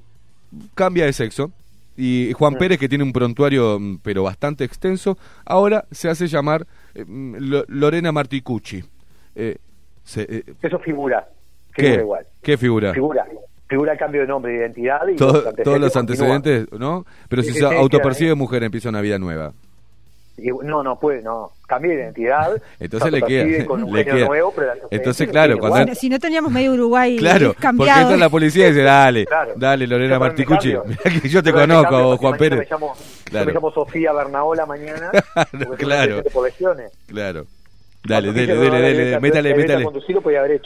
cambia 0.76 1.04
de 1.06 1.12
sexo. 1.12 1.52
Y 1.98 2.32
Juan. 2.34 2.56
Pérez, 2.56 2.80
que 2.80 2.88
tiene 2.90 3.04
un 3.04 3.12
prontuario, 3.14 3.80
mm, 3.80 4.00
pero 4.02 4.24
bastante 4.24 4.64
extenso, 4.64 5.18
ahora 5.46 5.86
se 5.92 6.10
hace 6.10 6.28
llamar 6.28 6.66
eh, 6.96 7.04
mm, 7.06 7.36
Lo- 7.40 7.66
Lorena 7.68 8.12
Marticucci. 8.12 8.84
Eh, 9.36 9.58
se- 10.04 10.28
eh, 10.30 10.44
Eso 10.62 10.80
figura. 10.80 11.28
Figura 11.74 11.96
¿Qué? 11.96 12.02
igual. 12.02 12.26
¿Qué 12.42 12.58
figura? 12.58 12.94
Figura. 12.94 13.26
Figura 13.70 13.94
el 13.94 13.98
cambio 14.00 14.22
de 14.22 14.28
nombre, 14.28 14.52
de 14.52 14.58
identidad 14.60 15.08
y 15.08 15.16
Todo- 15.16 15.34
los 15.44 15.56
todos 15.64 15.80
los 15.80 15.94
continúan. 15.94 16.32
antecedentes, 16.32 16.80
¿no? 16.80 17.06
Pero 17.30 17.42
si 17.44 17.54
Sí, 17.54 17.60
se 17.60 17.66
autopercibe 17.66 18.36
mujer, 18.36 18.64
empieza 18.64 18.90
una 18.90 19.00
vida 19.02 19.18
nueva. 19.18 19.54
Y 20.38 20.48
no, 20.64 20.82
no 20.82 20.98
puede, 21.00 21.22
no. 21.22 21.52
Cambia 21.68 21.92
de 21.92 21.98
identidad. 22.04 22.62
Entonces 22.80 23.12
le 23.12 23.22
queda- 23.22 23.66
Con 23.66 23.84
un 23.84 23.94
le 23.96 24.04
queda. 24.04 24.26
nuevo, 24.26 24.52
pero 24.56 24.72
Entonces, 24.90 25.30
claro, 25.30 25.58
cuando-. 25.58 25.94
Si, 25.96 26.10
no 26.10 26.20
teníamos 26.20 26.52
medio 26.52 26.74
Uruguay 26.74 27.18
Claro, 27.18 27.48
porque 27.48 27.62
cambiado. 27.62 28.02
entra 28.02 28.18
la 28.18 28.30
policía 28.30 28.66
y 28.68 28.70
dice, 28.72 28.84
dale, 28.84 29.26
Claro. 29.26 29.54
dale 29.56 29.86
Lorena 29.88 30.18
Marticucci, 30.20 30.74
que 31.22 31.30
yo 31.30 31.44
te 31.44 31.52
conozco, 31.54 31.90
cambio 31.92 32.18
Juan 32.18 32.38
Pérez. 32.38 32.60
Me 32.60 32.66
llamo, 32.70 32.94
Claro. 33.26 33.46
yo 33.46 33.48
me 33.48 33.54
llamo 33.54 33.72
Sofía 33.72 34.14
Bernaola 34.14 34.66
mañana. 34.66 35.12
Claro. 35.78 36.24
Claro. 37.08 37.46
Dale, 38.04 38.34
dele, 38.34 38.56
dele, 38.56 38.82
dele, 38.82 39.06
dale, 39.12 39.20
métale, 39.22 39.56
métale. 39.56 39.86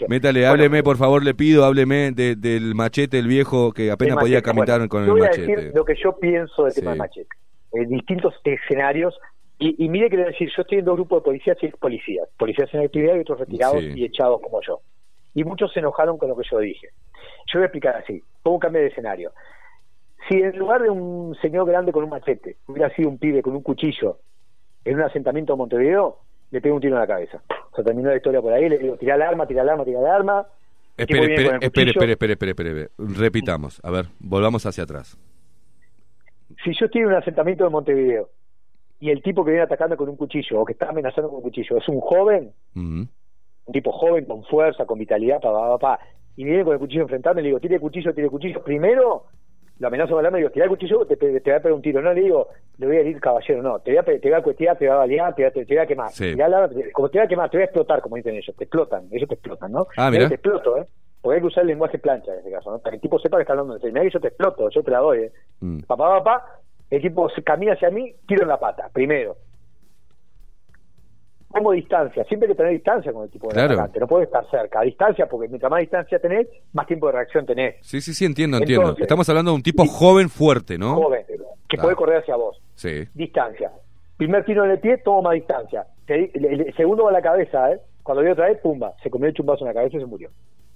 Métale, 0.07 0.47
hábleme, 0.47 0.83
por 0.83 0.95
favor, 0.95 1.21
le 1.21 1.33
pido, 1.33 1.65
hábleme 1.65 2.11
de- 2.11 2.35
del 2.37 2.75
machete, 2.75 3.19
el 3.19 3.27
viejo 3.27 3.73
que 3.73 3.91
apenas 3.91 4.17
podía 4.17 4.41
caminar 4.41 4.77
Bueno, 4.79 4.89
con 4.89 5.05
yo 5.05 5.13
el 5.13 5.19
voy 5.19 5.27
a 5.27 5.31
machete. 5.31 5.55
decir 5.55 5.71
lo 5.75 5.83
que 5.83 5.95
yo 6.01 6.17
pienso 6.17 6.63
del 6.63 6.71
Sí. 6.73 6.79
tema 6.79 6.91
del 6.91 6.99
machete. 6.99 7.27
En 7.73 7.89
distintos 7.89 8.33
escenarios. 8.45 9.13
Y, 9.57 9.85
y 9.85 9.89
mire 9.89 10.09
que 10.09 10.17
le 10.17 10.23
voy 10.23 10.29
a 10.29 10.31
decir, 10.33 10.49
yo 10.55 10.61
estoy 10.63 10.79
en 10.79 10.85
dos 10.85 10.95
grupos 10.95 11.19
de 11.21 11.25
policías 11.25 11.57
y 11.61 11.67
policías. 11.69 12.27
Policías 12.37 12.73
en 12.73 12.81
actividad 12.81 13.15
y 13.15 13.19
otros 13.19 13.39
retirados 13.39 13.79
Sí. 13.81 13.91
y 13.95 14.05
echados 14.05 14.41
como 14.41 14.59
yo. 14.61 14.81
Y 15.33 15.43
muchos 15.43 15.71
se 15.73 15.79
enojaron 15.79 16.17
con 16.17 16.29
lo 16.29 16.35
que 16.35 16.43
yo 16.49 16.59
dije. 16.59 16.89
Yo 17.53 17.59
voy 17.59 17.63
a 17.63 17.65
explicar 17.67 17.95
así. 17.95 18.21
Pongo 18.43 18.55
un 18.55 18.59
cambio 18.61 18.81
de 18.81 18.87
escenario. 18.87 19.31
Si 20.27 20.35
en 20.41 20.57
lugar 20.57 20.81
de 20.81 20.89
un 20.89 21.35
señor 21.41 21.67
grande 21.67 21.91
con 21.91 22.03
un 22.03 22.09
machete 22.09 22.57
hubiera 22.67 22.89
sido 22.95 23.09
un 23.09 23.17
pibe 23.17 23.41
con 23.41 23.55
un 23.55 23.61
cuchillo 23.61 24.17
en 24.83 24.95
un 24.95 25.01
asentamiento 25.03 25.53
de 25.53 25.57
Montevideo, 25.57 26.17
le 26.51 26.61
pego 26.61 26.75
un 26.75 26.81
tiro 26.81 26.95
en 26.95 27.01
la 27.01 27.07
cabeza. 27.07 27.41
Se 27.75 27.83
terminó 27.83 28.09
la 28.09 28.15
historia 28.15 28.41
por 28.41 28.51
ahí, 28.53 28.67
le 28.69 28.77
digo, 28.77 28.97
tirá 28.97 29.15
el 29.15 29.21
arma, 29.21 29.45
tirá 29.47 29.61
el 29.61 29.69
arma, 29.69 29.85
tirá 29.85 29.99
el 29.99 30.05
arma. 30.07 30.47
Espere, 30.97 31.33
espere, 31.35 31.57
espere, 31.65 31.91
espere, 31.91 32.11
espere, 32.33 32.51
espere, 32.51 32.69
espere. 32.69 32.89
Repitamos, 32.97 33.81
a 33.83 33.91
ver, 33.91 34.05
volvamos 34.19 34.65
hacia 34.65 34.83
atrás. 34.83 35.17
si 36.63 36.73
yo 36.79 36.85
estoy 36.85 37.01
en 37.01 37.07
un 37.07 37.13
asentamiento 37.15 37.63
de 37.65 37.69
Montevideo 37.69 38.29
y 38.99 39.09
el 39.09 39.21
tipo 39.21 39.43
que 39.43 39.51
viene 39.51 39.63
atacando 39.63 39.97
con 39.97 40.09
un 40.09 40.15
cuchillo 40.15 40.61
o 40.61 40.65
que 40.65 40.73
está 40.73 40.89
amenazando 40.89 41.29
con 41.29 41.37
un 41.37 41.43
cuchillo 41.43 41.77
es 41.77 41.87
un 41.89 41.99
joven, 41.99 42.51
un 43.65 43.73
tipo 43.73 43.91
joven 43.91 44.25
con 44.25 44.43
fuerza, 44.43 44.85
con 44.85 44.99
vitalidad, 44.99 45.41
pa, 45.41 45.51
pa, 45.51 45.77
pa, 45.77 45.77
pa, 45.77 45.99
y 46.35 46.43
viene 46.43 46.63
con 46.63 46.73
el 46.73 46.79
cuchillo 46.79 47.03
enfrentando 47.03 47.39
y 47.39 47.43
le 47.43 47.49
digo, 47.49 47.59
tire 47.59 47.75
el 47.75 47.81
cuchillo, 47.81 48.13
tire 48.13 48.25
el 48.25 48.31
cuchillo. 48.31 48.63
Primero, 48.63 49.25
lo 49.79 49.87
amenazo 49.87 50.11
con 50.11 50.19
el 50.19 50.25
arma 50.25 50.37
y 50.37 50.41
digo, 50.41 50.51
tira 50.51 50.65
el 50.65 50.69
cuchillo, 50.69 51.05
te, 51.05 51.15
te, 51.15 51.39
te 51.39 51.49
voy 51.49 51.57
a 51.57 51.61
pegar 51.61 51.73
un 51.73 51.81
tiro. 51.81 52.01
No 52.01 52.13
le 52.13 52.21
digo, 52.21 52.49
le 52.77 52.87
voy 52.87 52.97
a 52.97 52.99
herir 53.01 53.19
caballero, 53.19 53.61
no, 53.61 53.79
te 53.79 53.91
voy 53.91 53.97
a, 53.97 54.03
te 54.03 54.11
voy 54.19 54.33
a 54.33 54.41
te 54.75 54.85
voy 54.85 54.87
a 54.87 54.95
balear, 54.95 55.35
te 55.35 55.43
voy 55.43 55.49
a, 55.49 55.53
te, 55.53 55.65
voy 55.65 55.77
a 55.77 55.85
quemar. 55.85 56.11
Sí. 56.11 56.35
Como 56.93 57.09
te 57.09 57.17
voy 57.19 57.25
a 57.25 57.27
quemar, 57.27 57.49
te 57.49 57.57
voy 57.57 57.61
a 57.61 57.65
explotar, 57.65 58.01
como 58.01 58.15
dicen 58.17 58.35
ellos, 58.35 58.55
te 58.55 58.65
explotan, 58.65 59.07
ellos 59.11 59.29
te 59.29 59.35
explotan, 59.35 59.71
¿no? 59.71 59.87
Ah, 59.97 60.11
mira. 60.11 60.27
Te 60.27 60.35
exploto, 60.35 60.77
¿eh? 60.77 60.85
Porque 61.21 61.35
hay 61.37 61.41
que 61.41 61.47
usar 61.47 61.61
el 61.61 61.69
lenguaje 61.69 61.97
plancha 61.97 62.31
en 62.33 62.39
este 62.39 62.51
caso, 62.51 62.71
¿no? 62.71 62.79
Para 62.79 62.91
que 62.91 62.95
el 62.97 63.01
tipo 63.01 63.17
sepa 63.19 63.37
que 63.37 63.41
está 63.41 63.53
hablando 63.53 63.77
de 63.77 63.91
que 63.91 64.09
yo 64.11 64.19
te 64.19 64.27
exploto, 64.27 64.69
yo 64.69 64.83
te 64.83 64.91
la 64.91 64.99
doy, 64.99 65.19
¿eh? 65.19 65.31
Mm. 65.61 65.79
papá, 65.79 66.21
papá, 66.21 66.45
el 66.89 67.01
tipo 67.01 67.29
camina 67.43 67.73
hacia 67.73 67.89
mí, 67.89 68.13
tiro 68.27 68.43
en 68.43 68.49
la 68.49 68.59
pata, 68.59 68.89
primero. 68.93 69.35
Pongo 71.49 71.71
distancia, 71.71 72.23
siempre 72.25 72.47
hay 72.47 72.53
que 72.53 72.57
tener 72.57 72.73
distancia 72.73 73.13
con 73.13 73.23
el 73.23 73.29
tipo 73.29 73.47
de 73.47 73.53
Claro. 73.53 73.73
atacante, 73.75 73.99
no 74.01 74.07
puedes 74.07 74.27
estar 74.27 74.45
cerca, 74.49 74.81
a 74.81 74.83
distancia, 74.83 75.25
porque 75.27 75.47
mientras 75.47 75.69
más 75.71 75.79
distancia 75.79 76.19
tenés, 76.19 76.47
más 76.73 76.85
tiempo 76.85 77.07
de 77.07 77.13
reacción 77.13 77.45
tenés. 77.45 77.75
Sí, 77.81 78.01
sí, 78.01 78.13
sí, 78.13 78.25
entiendo, 78.25 78.57
entiendo. 78.57 78.93
Estamos 78.99 79.27
hablando 79.29 79.51
de 79.51 79.55
un 79.55 79.63
tipo 79.63 79.85
joven 79.85 80.27
fuerte, 80.29 80.77
¿no? 80.77 80.95
Joven, 80.95 81.23
que 81.69 81.77
Ah. 81.77 81.81
puede 81.81 81.95
correr 81.95 82.17
hacia 82.17 82.35
vos. 82.35 82.61
Sí. 82.75 83.07
Distancia. 83.13 83.71
Primer 84.17 84.43
tiro 84.43 84.65
en 84.65 84.71
el 84.71 84.79
pie, 84.79 84.97
tomo 84.97 85.21
más 85.21 85.33
distancia. 85.35 85.85
El, 86.07 86.29
el 86.45 86.73
segundo 86.75 87.03
va 87.05 87.11
a 87.11 87.13
la 87.13 87.21
cabeza, 87.21 87.71
¿eh? 87.71 87.79
Cuando 88.03 88.21
viene 88.21 88.33
otra 88.33 88.47
vez, 88.49 88.59
pumba, 88.59 88.93
se 89.01 89.09
comió 89.09 89.27
el 89.29 89.33
chumbazo 89.33 89.61
en 89.63 89.67
la 89.69 89.73
cabeza 89.73 89.95
y 89.97 89.99
se 90.01 90.05
murió. 90.05 90.29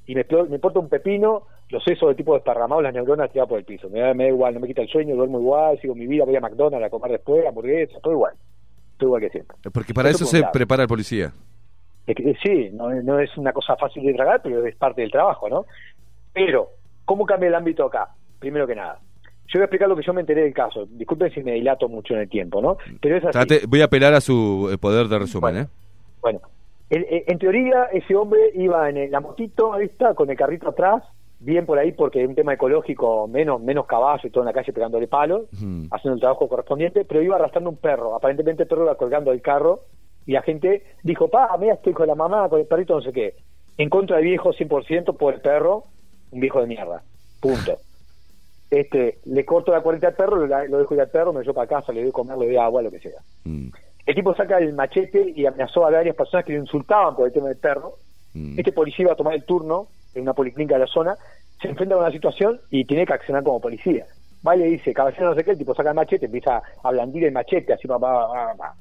Y 0.10 0.16
me, 0.16 0.26
me 0.50 0.56
importa 0.56 0.80
un 0.80 0.90
pepino, 0.90 1.44
los 1.70 1.84
sesos 1.84 2.08
del 2.10 2.16
tipo 2.16 2.34
desparramados, 2.34 2.82
las 2.82 2.92
neuronas 2.96 3.30
tiradas 3.32 3.48
por 3.50 3.60
el 3.60 3.66
piso. 3.66 3.90
Me 3.92 4.00
da, 4.00 4.16
me 4.16 4.24
da 4.24 4.30
igual, 4.32 4.56
no 4.56 4.60
me 4.60 4.66
quita 4.68 4.82
el 4.82 4.88
sueño, 4.88 5.16
duermo 5.16 5.40
igual, 5.40 5.80
sigo 5.80 5.94
mi 5.94 6.08
vida, 6.08 6.26
voy 6.26 6.36
a 6.36 6.42
McDonald's 6.42 6.88
a 6.88 6.90
comer 6.90 7.12
después, 7.12 7.46
hamburguesa, 7.46 8.00
todo 8.02 8.14
igual. 8.14 8.34
Todo 8.98 9.10
igual 9.10 9.22
que 9.22 9.30
siempre. 9.30 9.56
Porque 9.72 9.94
para 9.94 10.10
Eso 10.10 10.26
se 10.26 10.44
prepara 10.52 10.82
el 10.82 10.90
policía. 10.90 11.32
Es 12.08 12.16
que, 12.16 12.36
sí, 12.42 12.70
no, 12.74 12.90
no 13.04 13.20
es 13.20 13.38
una 13.38 13.54
cosa 13.54 13.76
fácil 13.76 14.04
de 14.04 14.16
tragar, 14.16 14.42
pero 14.42 14.66
es 14.66 14.76
parte 14.78 15.02
del 15.02 15.12
trabajo, 15.12 15.48
¿no? 15.48 15.66
Pero, 16.34 16.70
¿cómo 17.06 17.28
cambia 17.28 17.50
el 17.50 17.54
ámbito 17.56 17.86
acá? 17.86 18.10
Primero 18.40 18.66
que 18.66 18.74
nada. 18.74 18.98
Yo 19.48 19.60
voy 19.60 19.62
a 19.62 19.66
explicar 19.66 19.90
lo 19.90 19.96
que 19.96 20.02
yo 20.04 20.14
me 20.14 20.22
enteré 20.22 20.42
del 20.42 20.54
caso. 20.56 20.88
Disculpen 20.90 21.32
si 21.32 21.44
me 21.44 21.52
dilato 21.54 21.88
mucho 21.88 22.16
en 22.16 22.22
el 22.22 22.30
tiempo, 22.30 22.62
¿no? 22.64 22.78
Pero 23.00 23.18
es 23.18 23.26
así. 23.26 23.38
Trate- 23.38 23.68
voy 23.68 23.82
a 23.82 23.86
apelar 23.86 24.16
a 24.16 24.22
su 24.22 24.70
eh, 24.74 24.78
poder 24.80 25.08
de 25.08 25.20
resumen, 25.20 25.54
Bueno. 25.54 25.60
¿eh? 25.62 25.68
Bueno, 26.22 26.40
el- 26.90 27.06
el- 27.10 27.24
en 27.28 27.40
teoría 27.40 27.86
ese 27.92 28.16
hombre 28.16 28.40
iba 28.56 28.90
en 28.90 28.98
el- 28.98 29.12
la 29.12 29.20
motito, 29.20 29.74
ahí 29.74 29.86
está, 29.86 30.14
con 30.14 30.30
el 30.30 30.38
carrito 30.38 30.70
atrás, 30.70 31.04
bien 31.40 31.66
por 31.66 31.80
ahí 31.80 31.92
porque 31.94 32.22
es 32.22 32.28
un 32.28 32.36
tema 32.36 32.54
ecológico, 32.54 33.28
menos 33.28 33.62
menos 33.62 33.86
caballo 33.86 34.22
y 34.28 34.30
todo 34.30 34.44
en 34.44 34.48
la 34.48 34.54
calle 34.54 34.74
pegándole 34.74 35.08
palos, 35.08 35.44
haciendo 35.92 36.16
el 36.16 36.20
trabajo 36.20 36.50
correspondiente, 36.50 37.06
pero 37.06 37.22
iba 37.22 37.36
arrastrando 37.36 37.70
un 37.70 37.78
perro. 37.78 38.16
Aparentemente 38.16 38.64
el 38.64 38.70
perro 38.70 38.84
iba 38.84 38.96
colgando 38.96 39.32
del 39.32 39.42
carro 39.42 39.82
y 40.26 40.34
la 40.34 40.42
gente 40.42 40.84
dijo, 41.04 41.28
pa, 41.30 41.56
mira, 41.58 41.76
estoy 41.76 41.94
con 41.94 42.08
la 42.08 42.16
mamá, 42.16 42.50
con 42.50 42.60
el 42.60 42.68
perrito, 42.68 42.96
no 42.96 43.02
sé 43.02 43.14
qué. 43.14 43.36
En 43.78 43.90
contra 43.90 44.18
del 44.18 44.26
viejo 44.26 44.52
100% 44.52 45.14
por 45.16 45.34
el 45.34 45.40
perro, 45.42 45.86
un 46.32 46.40
viejo 46.42 46.60
de 46.60 46.68
mierda. 46.68 47.02
Punto. 47.40 47.78
Este, 48.72 49.18
le 49.26 49.46
corto 49.46 49.72
la 49.72 49.82
cuarenta 49.82 50.10
al 50.10 50.14
perro, 50.14 50.36
lo, 50.46 50.46
lo 50.68 50.78
dejo 50.78 50.94
ir 50.94 51.02
al 51.02 51.10
perro, 51.10 51.34
me 51.34 51.42
llevo 51.42 51.56
para 51.56 51.66
casa, 51.68 51.92
le 51.92 52.04
doy 52.04 52.12
comer, 52.12 52.38
le 52.38 52.46
doy 52.46 52.58
agua, 52.58 52.84
lo 52.84 52.92
que 52.92 53.00
sea. 53.00 53.20
Mm, 53.44 53.70
El 54.10 54.16
tipo 54.16 54.34
saca 54.34 54.58
el 54.58 54.74
machete 54.74 55.34
y 55.36 55.46
amenazó 55.46 55.86
a 55.86 55.92
varias 55.92 56.16
personas 56.16 56.44
que 56.44 56.54
lo 56.54 56.60
insultaban 56.60 57.16
por 57.16 57.28
el 57.28 57.32
tema 57.34 57.48
del 57.50 57.58
perro. 57.58 57.94
mm. 58.34 58.58
Este 58.58 58.72
policía 58.72 59.04
iba 59.04 59.14
a 59.14 59.16
tomar 59.16 59.36
el 59.36 59.44
turno 59.44 59.88
en 60.16 60.24
una 60.24 60.34
policlínica 60.34 60.74
de 60.74 60.80
la 60.80 60.88
zona, 60.88 61.16
se 61.62 61.68
enfrenta 61.68 61.94
con 61.94 62.04
una 62.04 62.12
situación 62.12 62.60
y 62.72 62.86
tiene 62.86 63.06
que 63.06 63.14
accionar 63.14 63.44
como 63.44 63.62
policía. 63.62 64.06
Va 64.48 64.56
y 64.56 64.60
le 64.60 64.66
dice, 64.66 64.94
caballero 64.94 65.30
no 65.30 65.36
sé 65.36 65.44
qué, 65.44 65.52
el 65.52 65.60
tipo 65.60 65.76
saca 65.76 65.90
el 65.90 65.96
machete, 65.96 66.26
empieza 66.26 66.60
a 66.84 66.92
blandir 66.92 67.26
el 67.26 67.32
machete, 67.34 67.72
así 67.74 67.88
va, 67.88 68.00
va, 68.00 68.54
va. 68.56 68.74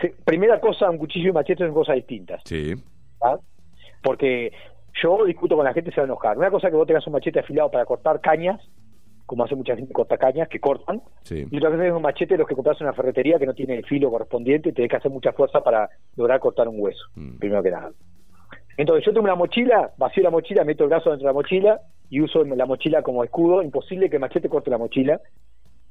Se- 0.00 0.12
primera 0.24 0.58
cosa, 0.58 0.90
un 0.90 0.98
cuchillo 0.98 1.28
y 1.28 1.32
machete 1.32 1.64
son 1.64 1.72
cosas 1.74 1.94
distintas. 1.94 2.42
Sí. 2.44 2.74
¿ah? 3.22 3.38
Porque 4.02 4.50
yo 5.00 5.24
discuto 5.24 5.54
con 5.54 5.64
la 5.64 5.72
gente, 5.72 5.92
se 5.92 5.98
va 6.00 6.02
a 6.02 6.06
enojar. 6.06 6.36
Una 6.36 6.50
cosa 6.50 6.66
es 6.66 6.72
que 6.72 6.76
vos 6.78 6.86
tengas 6.88 7.06
un 7.06 7.12
machete 7.12 7.38
afilado 7.38 7.70
para 7.70 7.84
cortar 7.84 8.20
cañas, 8.20 8.60
como 9.32 9.44
hace 9.44 9.56
mucha 9.56 9.74
gente 9.74 9.88
que 9.88 9.94
corta 9.94 10.18
cañas, 10.18 10.46
que 10.50 10.60
cortan, 10.60 11.00
Sí. 11.22 11.46
y 11.50 11.56
otra 11.56 11.70
cosa 11.70 11.86
es 11.86 11.92
un 11.94 12.02
machete 12.02 12.34
de 12.34 12.38
los 12.38 12.46
que 12.46 12.54
compras 12.54 12.78
en 12.82 12.86
una 12.86 12.92
ferretería 12.92 13.38
que 13.38 13.46
no 13.46 13.54
tiene 13.54 13.76
el 13.76 13.86
filo 13.86 14.10
correspondiente 14.10 14.68
y 14.68 14.72
tenés 14.72 14.90
que 14.90 14.96
hacer 14.98 15.10
mucha 15.10 15.32
fuerza 15.32 15.62
para 15.62 15.88
lograr 16.16 16.38
cortar 16.38 16.68
un 16.68 16.76
hueso, 16.78 17.00
Mm. 17.16 17.38
primero 17.38 17.62
que 17.62 17.70
nada. 17.70 17.92
Entonces 18.76 19.06
yo 19.06 19.12
tengo 19.12 19.24
una 19.24 19.34
mochila, 19.34 19.90
vacío 19.96 20.22
la 20.22 20.28
mochila, 20.30 20.64
meto 20.64 20.84
el 20.84 20.90
brazo 20.90 21.08
dentro 21.08 21.26
de 21.26 21.30
la 21.30 21.34
mochila 21.34 21.80
y 22.10 22.20
uso 22.20 22.44
la 22.44 22.66
mochila 22.66 23.00
como 23.02 23.24
escudo. 23.24 23.62
Imposible 23.62 24.10
que 24.10 24.16
el 24.16 24.20
machete 24.20 24.50
corte 24.50 24.68
la 24.70 24.76
mochila. 24.78 25.18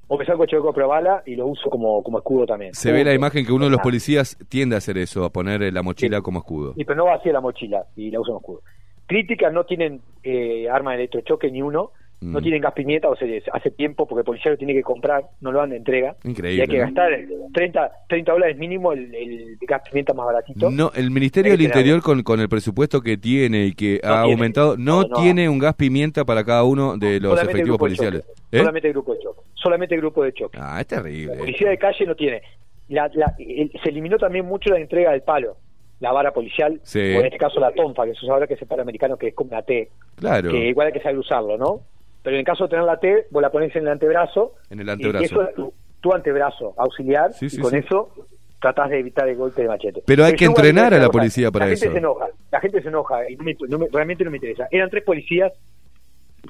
O 0.07 0.17
me 0.17 0.25
saco 0.25 0.43
el 0.43 0.49
chaleco 0.49 0.71
de 0.73 0.83
bala 0.83 1.23
y 1.25 1.35
lo 1.35 1.47
uso 1.47 1.69
como, 1.69 2.03
como 2.03 2.17
escudo 2.19 2.45
también. 2.45 2.73
Se 2.75 2.91
ve 2.91 3.03
la 3.03 3.13
imagen 3.13 3.45
que 3.45 3.53
uno 3.53 3.65
de 3.65 3.71
los 3.71 3.79
Ah. 3.79 3.83
policías 3.83 4.37
tiende 4.49 4.75
a 4.75 4.79
hacer 4.79 4.97
eso, 4.97 5.23
a 5.23 5.29
poner 5.31 5.63
eh, 5.63 5.71
la 5.71 5.81
mochila 5.83 6.17
Sí. 6.17 6.23
como 6.23 6.39
escudo. 6.39 6.73
Y 6.75 6.83
pero 6.85 6.97
no 6.97 7.05
vacía 7.05 7.31
la 7.33 7.39
mochila 7.41 7.85
y 7.95 8.11
la 8.11 8.19
uso 8.19 8.33
como 8.33 8.39
escudo. 8.39 8.61
Críticas 9.07 9.53
no 9.53 9.63
tienen 9.63 10.01
eh, 10.23 10.69
arma 10.69 10.91
de 10.91 10.97
electrochoque 10.97 11.49
ni 11.49 11.61
uno, 11.61 11.91
no 12.21 12.39
Mm. 12.39 12.43
tienen 12.43 12.61
gas 12.61 12.73
pimienta, 12.73 13.09
o 13.09 13.15
sea, 13.15 13.27
hace 13.51 13.71
tiempo 13.71 14.07
porque 14.07 14.19
el 14.19 14.25
policía 14.25 14.51
lo 14.51 14.57
tiene 14.57 14.73
que 14.73 14.83
comprar, 14.83 15.23
no 15.41 15.51
lo 15.51 15.59
dan 15.59 15.71
de 15.71 15.77
entrega. 15.77 16.15
Increíble, 16.23 16.57
Y 16.57 16.61
hay 16.61 16.67
que 16.67 16.77
¿no? 16.77 16.83
gastar 16.85 17.09
30, 17.53 17.91
30 18.07 18.31
dólares 18.31 18.57
mínimo 18.57 18.93
el, 18.93 19.13
el 19.13 19.57
gas 19.67 19.81
pimienta 19.89 20.13
más 20.13 20.27
baratito. 20.27 20.69
No, 20.69 20.91
el 20.95 21.09
Ministerio 21.11 21.51
del 21.53 21.61
Interior 21.61 22.01
con, 22.01 22.21
con 22.23 22.39
el 22.39 22.47
presupuesto 22.47 23.01
que 23.01 23.17
tiene 23.17 23.65
y 23.65 23.73
que 23.73 23.99
No 24.03 24.09
ha 24.09 24.21
tiene. 24.21 24.33
aumentado, 24.33 24.77
no, 24.77 25.05
tiene 25.09 25.49
un 25.49 25.57
gas 25.59 25.73
pimienta 25.75 26.23
para 26.23 26.43
cada 26.43 26.63
uno 26.63 26.95
de 26.97 27.19
los 27.19 27.31
Solamente 27.31 27.51
efectivos 27.53 27.79
policiales. 27.79 28.23
¿Eh? 28.51 28.57
Solamente 28.59 28.87
el 28.87 28.93
grupo 28.93 29.13
de 29.13 29.19
choque. 29.19 29.41
Solamente 29.55 29.95
el 29.95 30.01
grupo 30.01 30.23
de 30.23 30.33
choque. 30.33 30.57
Ah, 30.61 30.79
es 30.81 30.87
terrible. 30.87 31.33
La 31.33 31.39
policía 31.39 31.69
de 31.69 31.77
calle 31.77 32.05
no 32.05 32.15
tiene. 32.15 32.41
La- 32.89 33.09
la- 33.15 33.33
el- 33.39 33.71
se 33.81 33.89
eliminó 33.89 34.17
también 34.17 34.45
mucho 34.45 34.69
la 34.69 34.79
entrega 34.79 35.11
del 35.11 35.21
palo, 35.21 35.55
la 35.99 36.11
vara 36.11 36.31
policial, 36.33 36.79
Sí. 36.83 36.99
o 36.99 37.19
en 37.19 37.25
este 37.25 37.37
caso 37.37 37.59
la 37.59 37.71
tonfa, 37.71 38.05
que 38.05 38.13
se 38.13 38.25
usa 38.25 38.33
ahora 38.33 38.47
que 38.47 38.55
es 38.55 38.63
para 38.65 38.81
americano, 38.81 39.17
que 39.17 39.29
es 39.29 39.33
como 39.33 39.51
una 39.51 39.61
T, 39.61 39.89
Claro, 40.17 40.51
que 40.51 40.67
igual 40.69 40.87
hay 40.87 40.93
que 40.93 40.99
saber 41.01 41.17
usarlo, 41.17 41.57
¿no? 41.57 41.81
Pero 42.23 42.35
en 42.35 42.39
el 42.41 42.45
caso 42.45 42.65
de 42.65 42.69
tener 42.69 42.85
la 42.85 42.97
T, 42.99 43.27
vos 43.31 43.41
la 43.41 43.49
pones 43.51 43.75
en 43.75 43.83
el 43.83 43.89
antebrazo, 43.89 44.53
en 44.69 44.79
el 44.79 44.87
y 44.87 44.91
antebrazo. 44.91 45.25
eso 45.25 45.41
es 45.43 45.55
tu, 45.55 45.73
tu 46.01 46.13
antebrazo 46.13 46.73
auxiliar, 46.77 47.33
Sí, 47.33 47.49
sí, 47.49 47.57
y 47.57 47.59
con 47.59 47.71
sí. 47.71 47.77
eso 47.77 48.13
tratás 48.59 48.89
de 48.91 48.99
evitar 48.99 49.27
el 49.27 49.35
golpe 49.37 49.63
de 49.63 49.67
machete. 49.67 50.03
Pero 50.05 50.23
hay 50.23 50.33
que 50.35 50.45
entrenar 50.45 50.93
a 50.93 50.99
la 50.99 51.09
policía 51.09 51.49
para 51.49 51.65
la 51.65 51.71
eso. 51.71 51.85
gente 51.85 51.93
se 51.95 51.99
enoja, 51.99 52.27
la 52.51 52.59
gente 52.59 52.81
se 52.81 52.87
enoja, 52.89 53.29
y 53.29 53.35
no 53.35 53.43
me- 53.43 53.55
no 53.67 53.79
me- 53.79 53.87
realmente 53.91 54.23
no 54.23 54.29
me 54.29 54.37
interesa. 54.37 54.67
Eran 54.69 54.89
tres 54.91 55.03
policías, 55.03 55.51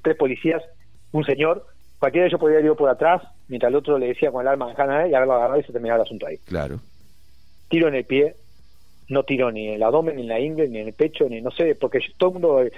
tres 0.03 0.18
policías, 0.18 0.61
un 1.14 1.23
señor, 1.23 1.65
cualquiera 1.99 2.23
de 2.23 2.30
ellos 2.30 2.39
podía 2.41 2.60
ir 2.60 2.73
por 2.73 2.89
atrás, 2.89 3.22
mientras 3.48 3.69
el 3.69 3.76
otro 3.77 3.98
le 3.98 4.07
decía 4.07 4.30
con 4.31 4.41
el 4.41 4.48
arma 4.49 4.65
manjana 4.65 5.07
y 5.07 5.14
haberlo 5.14 5.35
agarrado 5.35 5.60
y 5.60 5.64
se 5.64 5.72
terminaba 5.72 6.02
el 6.02 6.06
asunto 6.06 6.27
ahí. 6.27 6.38
Claro. 6.39 6.80
Tiro 7.69 7.88
en 7.88 7.95
el 7.95 8.03
pie, 8.06 8.35
no 9.11 9.23
tiro 9.23 9.51
ni 9.51 9.67
en 9.67 9.73
el 9.75 9.83
abdomen, 9.83 10.15
ni 10.15 10.23
en 10.23 10.27
la 10.29 10.39
ingle, 10.39 10.67
ni 10.69 10.79
en 10.79 10.88
el 10.88 10.93
pecho, 10.93 11.27
ni 11.29 11.41
no 11.41 11.51
sé, 11.51 11.75
porque 11.75 11.99
todo 12.17 12.29
el 12.29 12.33
mundo, 12.33 12.61
eh, 12.63 12.71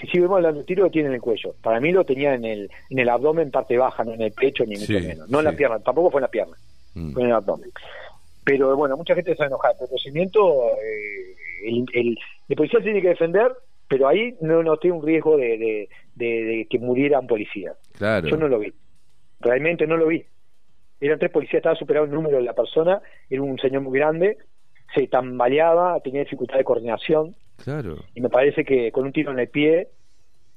si 0.00 0.06
seguimos 0.08 0.36
hablando 0.36 0.60
de 0.60 0.66
tiro, 0.66 0.84
lo 0.84 0.90
tiene 0.90 1.08
en 1.08 1.14
el 1.14 1.20
cuello. 1.20 1.54
Para 1.62 1.80
mí 1.80 1.92
lo 1.92 2.04
tenía 2.04 2.34
en 2.34 2.44
el, 2.44 2.70
en 2.90 2.98
el 2.98 3.08
abdomen, 3.08 3.50
parte 3.50 3.76
baja, 3.76 4.04
no 4.04 4.14
en 4.14 4.22
el 4.22 4.32
pecho, 4.32 4.64
ni 4.64 4.76
Sí, 4.76 4.92
mucho 4.94 5.06
menos. 5.06 5.28
No 5.28 5.38
en 5.40 5.44
la 5.44 5.50
sí. 5.50 5.56
pierna, 5.58 5.78
tampoco 5.80 6.10
fue 6.10 6.20
en 6.20 6.22
la 6.22 6.28
pierna, 6.30 6.56
Mm. 6.94 7.12
fue 7.12 7.22
en 7.22 7.28
el 7.28 7.34
abdomen. 7.34 7.70
Pero 8.44 8.76
bueno, 8.76 8.96
mucha 8.96 9.14
gente 9.14 9.32
se 9.34 9.38
va 9.38 9.44
a 9.44 9.48
enojar. 9.48 9.72
El 9.80 9.88
procedimiento, 9.88 10.68
eh, 10.82 11.34
el, 11.68 11.84
el, 11.94 12.18
el 12.48 12.56
policía 12.56 12.80
tiene 12.80 13.00
que 13.00 13.08
defender, 13.08 13.52
pero 13.88 14.08
ahí 14.08 14.34
no 14.40 14.62
noté 14.62 14.90
un 14.90 15.04
riesgo 15.04 15.36
de, 15.36 15.58
de, 15.58 15.88
de- 16.16 16.44
de 16.44 16.66
que 16.68 16.78
muriera 16.78 17.20
un 17.20 17.26
policía. 17.26 17.72
Claro. 17.98 18.26
Yo 18.28 18.36
no 18.36 18.48
lo 18.48 18.58
vi. 18.58 18.72
Realmente 19.40 19.86
no 19.86 19.96
lo 19.96 20.06
vi. 20.06 20.24
Eran 21.00 21.18
tres 21.18 21.30
policías, 21.32 21.58
estaba 21.60 21.74
superado 21.76 22.04
el 22.06 22.12
número 22.12 22.36
de 22.36 22.44
la 22.44 22.52
persona, 22.54 23.00
era 23.28 23.42
un 23.42 23.58
señor 23.58 23.82
muy 23.82 23.98
grande, 23.98 24.36
se 24.94 25.06
tambaleaba, 25.08 25.98
tenía 26.00 26.20
dificultad 26.20 26.58
de 26.58 26.64
coordinación, 26.64 27.34
Claro. 27.62 27.96
y 28.14 28.20
me 28.20 28.28
parece 28.28 28.64
que 28.64 28.90
con 28.92 29.04
un 29.04 29.12
tiro 29.12 29.30
en 29.32 29.38
el 29.38 29.48
pie 29.48 29.88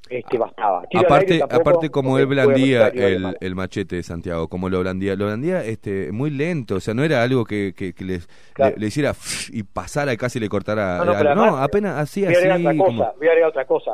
este 0.09 0.37
bastaba. 0.37 0.83
Tiro 0.87 1.03
Aparte, 1.03 1.41
aparte 1.41 1.89
como 1.89 2.19
él 2.19 2.27
blandía 2.27 2.89
el, 2.89 3.55
machete 3.55 3.95
de 3.95 4.03
Santiago, 4.03 4.47
como 4.47 4.69
lo 4.69 4.79
blandía, 4.81 5.15
lo 5.15 5.25
blandía 5.25 5.63
este, 5.63 6.11
muy 6.11 6.29
lento, 6.29 6.75
o 6.75 6.79
sea, 6.79 6.93
no 6.93 7.03
era 7.03 7.23
algo 7.23 7.43
que, 7.43 7.73
que, 7.75 7.93
que 7.93 8.03
les, 8.05 8.27
Claro. 8.53 8.75
le, 8.75 8.81
le 8.81 8.87
hiciera 8.87 9.13
y 9.51 9.63
pasara 9.63 10.13
y 10.13 10.17
casi 10.17 10.39
le 10.39 10.47
cortara. 10.47 10.99
No, 10.99 11.05
no, 11.05 11.11
algo. 11.13 11.29
además, 11.29 11.55
apenas 11.63 11.97
así, 11.97 12.23
voy 12.23 12.35
a 12.35 12.37
agregar 12.37 12.57
así. 12.57 12.65
otra 12.67 12.77
como- 12.77 12.97
cosa, 12.99 13.13
voy 13.17 13.27
a 13.27 13.31
agregar 13.31 13.49
otra 13.49 13.65
cosa. 13.65 13.91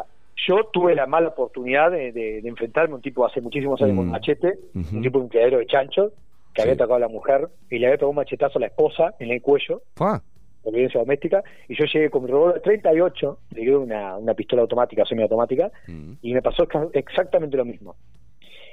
Yo 0.47 0.55
tuve 0.73 0.95
la 0.95 1.05
mala 1.05 1.29
oportunidad 1.29 1.91
de, 1.91 2.11
de- 2.11 2.41
de 2.41 2.49
enfrentarme 2.49 2.93
a 2.93 2.95
un 2.95 3.01
tipo 3.01 3.25
hace 3.25 3.39
muchísimos 3.39 3.81
años 3.81 3.95
con 3.95 4.05
un 4.05 4.09
Mm. 4.09 4.11
machete, 4.11 4.59
un 4.73 5.01
tipo 5.01 5.17
de 5.19 5.23
un 5.23 5.29
criadero 5.29 5.59
de 5.59 5.67
chanchos, 5.67 6.11
que 6.53 6.61
Sí. 6.61 6.63
había 6.63 6.73
atacado 6.73 6.95
a 6.95 6.99
la 6.99 7.07
mujer 7.07 7.47
y 7.69 7.77
le 7.79 7.85
había 7.87 7.95
pegado 7.97 8.09
un 8.09 8.15
machetazo 8.17 8.57
a 8.57 8.61
la 8.61 8.67
esposa 8.67 9.13
en 9.19 9.31
el 9.31 9.41
cuello, 9.41 9.81
Fua. 9.95 10.21
Por 10.63 10.73
violencia 10.73 10.99
doméstica, 10.99 11.43
y 11.67 11.75
yo 11.75 11.85
llegué 11.85 12.09
con 12.09 12.23
mi 12.23 12.29
revólver 12.29 12.61
38, 12.61 13.37
le 13.55 13.61
dio 13.61 13.81
una, 13.81 14.17
una 14.17 14.33
pistola 14.33 14.61
automática, 14.61 15.05
semiautomática, 15.05 15.71
Mm. 15.87 16.13
y 16.21 16.33
me 16.33 16.41
pasó 16.41 16.67
exa- 16.67 16.89
exactamente 16.93 17.57
lo 17.57 17.65
mismo. 17.65 17.95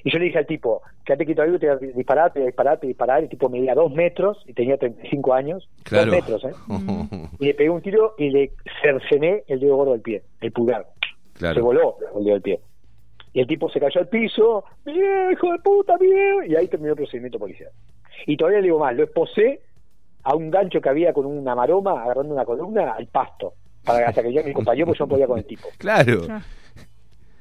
Y 0.05 0.11
yo 0.13 0.19
le 0.21 0.27
dije 0.27 0.39
al 0.39 0.47
tipo, 0.47 0.81
quédate 1.05 1.25
quieto 1.27 1.43
ahí, 1.43 1.59
te 1.59 1.67
voy 1.67 1.77
a 1.91 1.93
disparar, 1.97 2.33
te 2.33 2.39
voy 2.39 2.45
a 2.45 2.51
disparar, 2.51 2.77
te 2.79 2.87
voy 2.87 2.91
a 2.91 2.95
disparar, 2.95 3.21
y 3.21 3.25
el 3.25 3.31
tipo 3.31 3.49
medía 3.49 3.75
dos 3.75 3.93
metros 3.93 4.43
y 4.47 4.53
tenía 4.53 4.77
35 4.77 5.35
años, 5.35 5.69
Claro. 5.83 6.13
dos 6.13 6.15
metros, 6.15 6.45
¿eh? 6.45 6.53
Y 7.41 7.47
le 7.47 7.55
pegué 7.55 7.71
un 7.71 7.83
tiro 7.83 8.15
y 8.17 8.31
le 8.31 8.53
cercené 8.83 9.43
el 9.49 9.59
dedo 9.61 9.77
gordo 9.77 9.93
del 9.93 10.03
pie, 10.03 10.23
el 10.41 10.53
pulgar. 10.53 10.87
Se 11.35 11.39
claro. 11.41 11.63
voló 11.65 11.97
el 12.17 12.25
dedo 12.25 12.35
del 12.35 12.43
pie. 12.43 12.61
Y 13.33 13.41
el 13.41 13.47
tipo 13.47 13.69
se 13.71 13.81
cayó 13.81 14.01
al 14.01 14.09
piso, 14.09 14.65
viejo 14.85 15.53
de 15.53 15.59
puta, 15.59 15.97
viejo, 15.99 16.43
y 16.45 16.55
ahí 16.57 16.69
terminó 16.69 16.93
el 16.93 16.97
procedimiento 16.97 17.39
policial. 17.39 17.71
Y 18.27 18.37
todavía 18.37 18.59
le 18.61 18.65
digo 18.67 18.79
más, 18.79 18.95
lo 18.97 19.05
esposé 19.05 19.61
a 20.23 20.35
un 20.35 20.51
gancho 20.51 20.81
que 20.81 20.89
había 20.89 21.13
con 21.13 21.27
una 21.27 21.55
maroma 21.55 22.03
agarrando 22.03 22.35
una 22.35 22.45
columna 22.45 22.93
al 22.93 23.07
pasto, 23.07 23.55
para 23.85 24.09
hasta 24.09 24.23
que 24.23 24.31
llegue 24.31 24.49
mi 24.49 24.53
compañero, 24.53 24.87
porque 24.87 24.99
yo 24.99 25.05
no 25.07 25.11
podía 25.11 25.27
con 25.27 25.39
el 25.39 25.45
tipo. 25.47 25.69
Claro. 25.79 26.21
Claro. 26.23 26.45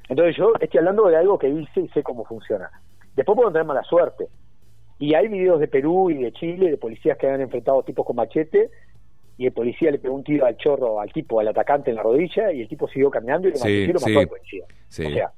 Entonces 0.08 0.36
yo 0.36 0.52
estoy 0.60 0.78
hablando 0.78 1.06
de 1.08 1.16
algo 1.16 1.38
que 1.38 1.48
hice 1.48 1.80
y 1.80 1.88
sé 1.88 2.02
cómo 2.02 2.24
funciona. 2.24 2.70
Después 3.14 3.36
puedo 3.36 3.50
tener 3.52 3.66
mala 3.66 3.82
suerte. 3.82 4.28
Y 4.98 5.14
hay 5.14 5.28
videos 5.28 5.60
de 5.60 5.68
Perú 5.68 6.10
y 6.10 6.14
de 6.22 6.32
Chile, 6.32 6.70
de 6.70 6.76
policías 6.78 7.18
que 7.18 7.28
han 7.28 7.40
enfrentado 7.40 7.82
tipos 7.82 8.06
con 8.06 8.16
machete, 8.16 8.70
y 9.36 9.46
el 9.46 9.52
policía 9.52 9.90
le 9.90 9.98
pegó 9.98 10.14
un 10.14 10.24
tiro 10.24 10.46
al 10.46 10.56
chorro, 10.56 11.00
al 11.00 11.12
tipo, 11.12 11.38
al 11.38 11.48
atacante 11.48 11.90
en 11.90 11.96
la 11.96 12.02
rodilla, 12.02 12.50
y 12.52 12.62
el 12.62 12.68
tipo 12.68 12.88
siguió 12.88 13.10
caminando 13.10 13.46
y 13.48 13.52
le 13.52 13.56
Sí, 13.58 13.62
mató 13.64 13.70
y 13.70 13.86
lo 13.86 13.92
mató 13.94 14.06
sí. 14.06 14.16
al 14.16 14.28
policía. 14.28 14.64
Sí. 14.88 15.06
O 15.06 15.10
sea, 15.10 15.32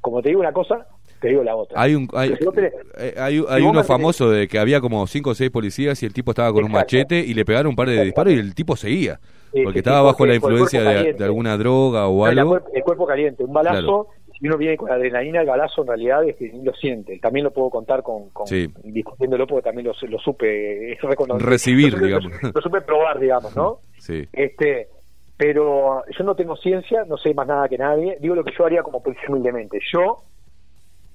como 0.00 0.20
te 0.22 0.28
digo 0.30 0.40
una 0.40 0.52
cosa, 0.52 0.86
te 1.20 1.28
digo 1.28 1.42
la 1.44 1.54
otra. 1.56 1.80
Hay 1.80 1.94
un 1.94 2.08
hay, 2.14 2.30
tenés- 2.30 2.72
eh, 2.98 3.14
hay, 3.18 3.44
hay 3.48 3.62
vos 3.62 3.70
uno 3.72 3.84
famoso 3.84 4.30
de 4.30 4.48
que 4.48 4.58
había 4.58 4.80
como 4.80 5.06
cinco 5.06 5.30
o 5.30 5.34
seis 5.34 5.50
policías 5.50 6.02
y 6.02 6.06
el 6.06 6.12
tipo 6.12 6.30
estaba 6.32 6.52
con 6.52 6.64
un 6.64 6.72
machete 6.72 7.18
y 7.20 7.34
le 7.34 7.44
pegaron 7.44 7.68
un 7.70 7.76
par 7.76 7.86
de 7.88 7.94
Exacto. 7.94 8.06
disparos 8.06 8.32
y 8.34 8.36
el 8.38 8.54
tipo 8.54 8.76
seguía. 8.76 9.20
Sí, 9.52 9.62
porque 9.64 9.80
estaba 9.80 10.02
bajo 10.02 10.24
la 10.26 10.34
influencia 10.36 10.80
de, 10.82 11.24
alguna 11.24 11.56
droga 11.56 12.06
o 12.08 12.24
algo. 12.24 12.60
el 12.72 12.82
cuerpo 12.82 13.06
caliente, 13.06 13.42
un 13.44 13.52
balazo, 13.52 13.80
Claro. 13.80 14.06
si 14.38 14.46
uno 14.46 14.56
viene 14.56 14.76
con 14.76 14.90
adrenalina, 14.92 15.40
el 15.40 15.48
balazo 15.48 15.82
en 15.82 15.88
realidad 15.88 16.24
es 16.28 16.36
que 16.36 16.52
lo 16.62 16.72
siente. 16.74 17.18
También 17.18 17.44
lo 17.44 17.50
puedo 17.52 17.68
contar 17.68 18.02
con, 18.04 18.30
con 18.30 18.46
Sí. 18.46 18.68
discutiéndolo 18.84 19.46
porque 19.48 19.64
también 19.64 19.86
lo, 19.88 20.08
lo 20.08 20.18
supe 20.20 20.92
es. 20.92 20.98
Recibir, 21.40 21.92
Lo 21.94 21.98
supe- 21.98 22.06
digamos. 22.06 22.32
Lo 22.54 22.60
supe 22.62 22.80
probar, 22.82 23.18
digamos, 23.18 23.54
¿no? 23.56 23.80
Sí. 23.98 24.26
Este, 24.32 24.88
pero 25.36 26.02
yo 26.16 26.24
no 26.24 26.34
tengo 26.34 26.56
ciencia, 26.56 27.04
no 27.06 27.16
sé 27.16 27.32
más 27.34 27.46
nada 27.46 27.68
que 27.68 27.78
nadie. 27.78 28.18
Digo 28.20 28.34
lo 28.34 28.44
que 28.44 28.52
yo 28.56 28.64
haría 28.66 28.82
como 28.82 29.02
policía 29.02 29.24
humildemente. 29.28 29.78
Yo 29.92 30.18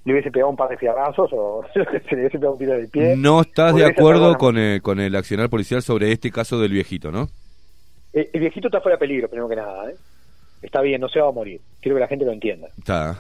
le 0.06 0.14
hubiese 0.14 0.32
pegado 0.32 0.49
un 0.52 0.56
par 0.56 0.69
de 0.69 0.77
fiabrazos 0.77 1.30
o 1.34 1.64
se 1.73 1.80
le 2.15 2.22
hubiese 2.22 2.38
pegado 2.38 2.53
un 2.53 2.60
tiro 2.60 2.73
del 2.73 2.88
pie. 2.90 3.15
No 3.18 3.41
estás 3.41 3.76
de 3.76 3.86
acuerdo 3.86 4.36
con 4.38 4.57
el, 4.57 4.82
con 4.82 4.99
el 4.99 5.15
accionar 5.15 5.49
policial 5.49 5.82
sobre 5.82 6.11
este 6.11 6.32
caso 6.32 6.60
del 6.60 6.72
viejito, 6.72 7.11
¿no? 7.11 7.27
El, 8.14 8.30
el 8.32 8.40
viejito 8.40 8.68
está 8.68 8.80
fuera 8.82 8.95
de 8.95 8.99
peligro, 8.99 9.27
primero 9.27 9.49
que 9.49 9.56
nada. 9.57 9.90
¿eh? 9.90 9.95
Está 10.61 10.82
bien, 10.82 11.02
no 11.02 11.10
se 11.10 11.19
va 11.19 11.27
a 11.30 11.32
morir. 11.32 11.60
Quiero 11.82 11.95
que 11.98 12.02
la 12.02 12.07
gente 12.07 12.23
lo 12.26 12.32
entienda. 12.32 12.68
Está. 12.77 13.19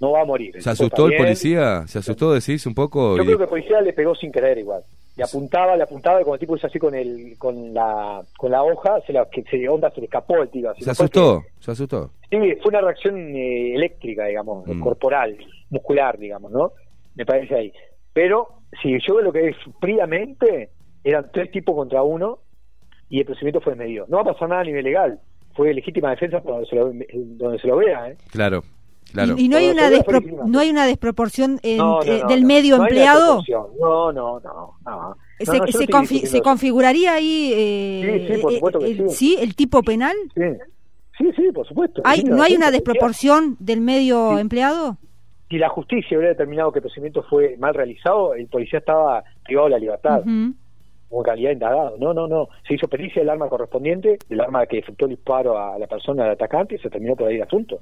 No 0.00 0.12
va 0.12 0.22
a 0.22 0.24
morir. 0.24 0.60
¿Se 0.62 0.70
asustó 0.70 1.04
el 1.06 1.10
bien. 1.12 1.22
policía? 1.22 1.86
¿Se 1.86 1.98
asustó, 1.98 2.32
decís, 2.32 2.64
un 2.66 2.74
poco? 2.74 3.16
Yo 3.16 3.22
Y- 3.22 3.26
creo 3.26 3.38
que 3.38 3.44
el 3.44 3.50
policía 3.50 3.80
le 3.80 3.92
pegó 3.92 4.14
sin 4.14 4.30
querer 4.30 4.58
igual. 4.58 4.82
Le 5.16 5.22
apuntaba, 5.24 5.76
le 5.76 5.84
apuntaba 5.84 6.20
y 6.20 6.24
como 6.24 6.34
el 6.34 6.40
tipo 6.40 6.56
hizo 6.56 6.66
así 6.66 6.78
con 6.80 6.92
el 6.92 7.36
con 7.38 7.72
la 7.72 8.20
con 8.36 8.50
la 8.50 8.64
hoja, 8.64 9.00
se 9.06 9.12
la 9.12 9.24
que 9.30 9.42
se 9.44 9.68
onda 9.68 9.88
se 9.90 10.00
le 10.00 10.06
escapó 10.06 10.42
el. 10.42 10.48
Así 10.66 10.82
Se 10.82 10.90
asustó, 10.90 11.44
se 11.60 11.70
asustó. 11.70 12.10
que- 12.28 12.36
sí, 12.40 12.58
fue 12.60 12.70
una 12.70 12.80
reacción 12.80 13.16
eh, 13.36 13.76
eléctrica, 13.76 14.26
digamos, 14.26 14.66
Mm. 14.66 14.80
corporal, 14.80 15.36
muscular, 15.70 16.18
digamos, 16.18 16.50
¿no? 16.52 16.72
Me 17.14 17.24
parece 17.26 17.54
ahí. 17.54 17.72
Pero 18.12 18.48
si 18.82 18.96
yo 19.06 19.20
lo 19.20 19.32
que 19.32 19.48
es 19.48 19.56
fríamente, 19.80 20.70
eran 21.02 21.30
tres 21.32 21.50
tipos 21.50 21.74
contra 21.74 22.02
uno 22.02 22.38
y 23.08 23.20
el 23.20 23.26
procedimiento 23.26 23.60
fue 23.60 23.74
medio. 23.74 24.06
No 24.08 24.16
va 24.18 24.22
a 24.30 24.32
pasar 24.34 24.48
nada 24.48 24.62
a 24.62 24.64
nivel 24.64 24.84
legal. 24.84 25.20
Fue 25.54 25.72
legítima 25.72 26.10
defensa 26.10 26.40
por 26.40 26.52
donde 26.54 26.66
se 26.68 26.76
lo, 26.76 26.92
donde 27.14 27.58
se 27.60 27.68
lo 27.68 27.76
vea, 27.76 28.10
¿eh? 28.10 28.16
Claro, 28.32 28.62
claro. 29.12 29.34
Y, 29.36 29.44
y 29.44 29.48
no 29.48 29.56
hay 29.56 29.68
una 29.70 29.88
no 30.46 30.58
hay 30.58 30.70
una 30.70 30.86
desproporción 30.86 31.60
en- 31.62 31.78
No, 31.78 32.00
no, 32.00 32.02
eh, 32.02 32.20
no, 32.22 32.28
del 32.28 32.42
no. 32.42 32.48
medio 32.48 32.76
empleado. 32.76 33.40
No, 33.80 34.12
no, 34.12 34.40
no. 34.40 34.74
no. 34.84 35.16
Se, 35.38 35.44
No, 35.52 35.58
no, 35.58 35.66
yo 35.66 35.78
se 35.78 35.86
confi- 35.86 36.24
se 36.26 36.40
configuraría 36.40 37.14
ahí 37.14 37.52
eh, 37.54 38.26
Sí, 38.28 38.34
sí, 38.34 38.40
por 38.40 38.52
eh, 38.52 38.54
supuesto 38.56 38.78
que 38.80 38.86
el, 38.90 39.10
sí. 39.10 39.36
el 39.40 39.54
tipo 39.54 39.82
penal. 39.82 40.16
Sí, 40.34 40.42
sí, 41.18 41.30
sí, 41.36 41.52
por 41.52 41.66
supuesto. 41.68 42.02
Hay, 42.04 42.20
Sí, 42.20 42.24
¿No 42.24 42.42
hay 42.42 42.54
una 42.54 42.66
sí, 42.66 42.72
desproporción 42.72 43.56
del 43.60 43.80
medio 43.80 44.34
Sí. 44.34 44.40
empleado? 44.40 44.96
Si 45.50 45.58
la 45.58 45.68
justicia 45.68 46.16
hubiera 46.16 46.32
determinado 46.32 46.72
que 46.72 46.78
el 46.78 46.82
procedimiento 46.82 47.22
fue 47.24 47.56
mal 47.58 47.74
realizado, 47.74 48.34
el 48.34 48.46
policía 48.48 48.78
estaba 48.80 49.22
privado 49.44 49.66
de 49.68 49.72
la 49.72 49.78
libertad. 49.78 50.20
Ujú. 50.20 50.54
como 51.10 51.22
calidad 51.22 51.50
de 51.50 51.54
indagado. 51.54 51.96
No, 51.98 52.12
no, 52.12 52.26
no. 52.26 52.48
Se 52.66 52.74
hizo 52.74 52.88
pericia 52.88 53.20
del 53.22 53.28
arma 53.30 53.48
correspondiente, 53.48 54.18
del 54.28 54.40
arma 54.40 54.66
que 54.66 54.78
efectuó 54.78 55.06
el 55.06 55.14
disparo 55.14 55.56
a 55.56 55.78
la 55.78 55.86
persona, 55.86 56.24
al 56.24 56.30
atacante, 56.30 56.74
y 56.74 56.78
se 56.78 56.90
terminó 56.90 57.14
por 57.14 57.28
ahí 57.28 57.36
el 57.36 57.42
asunto. 57.42 57.78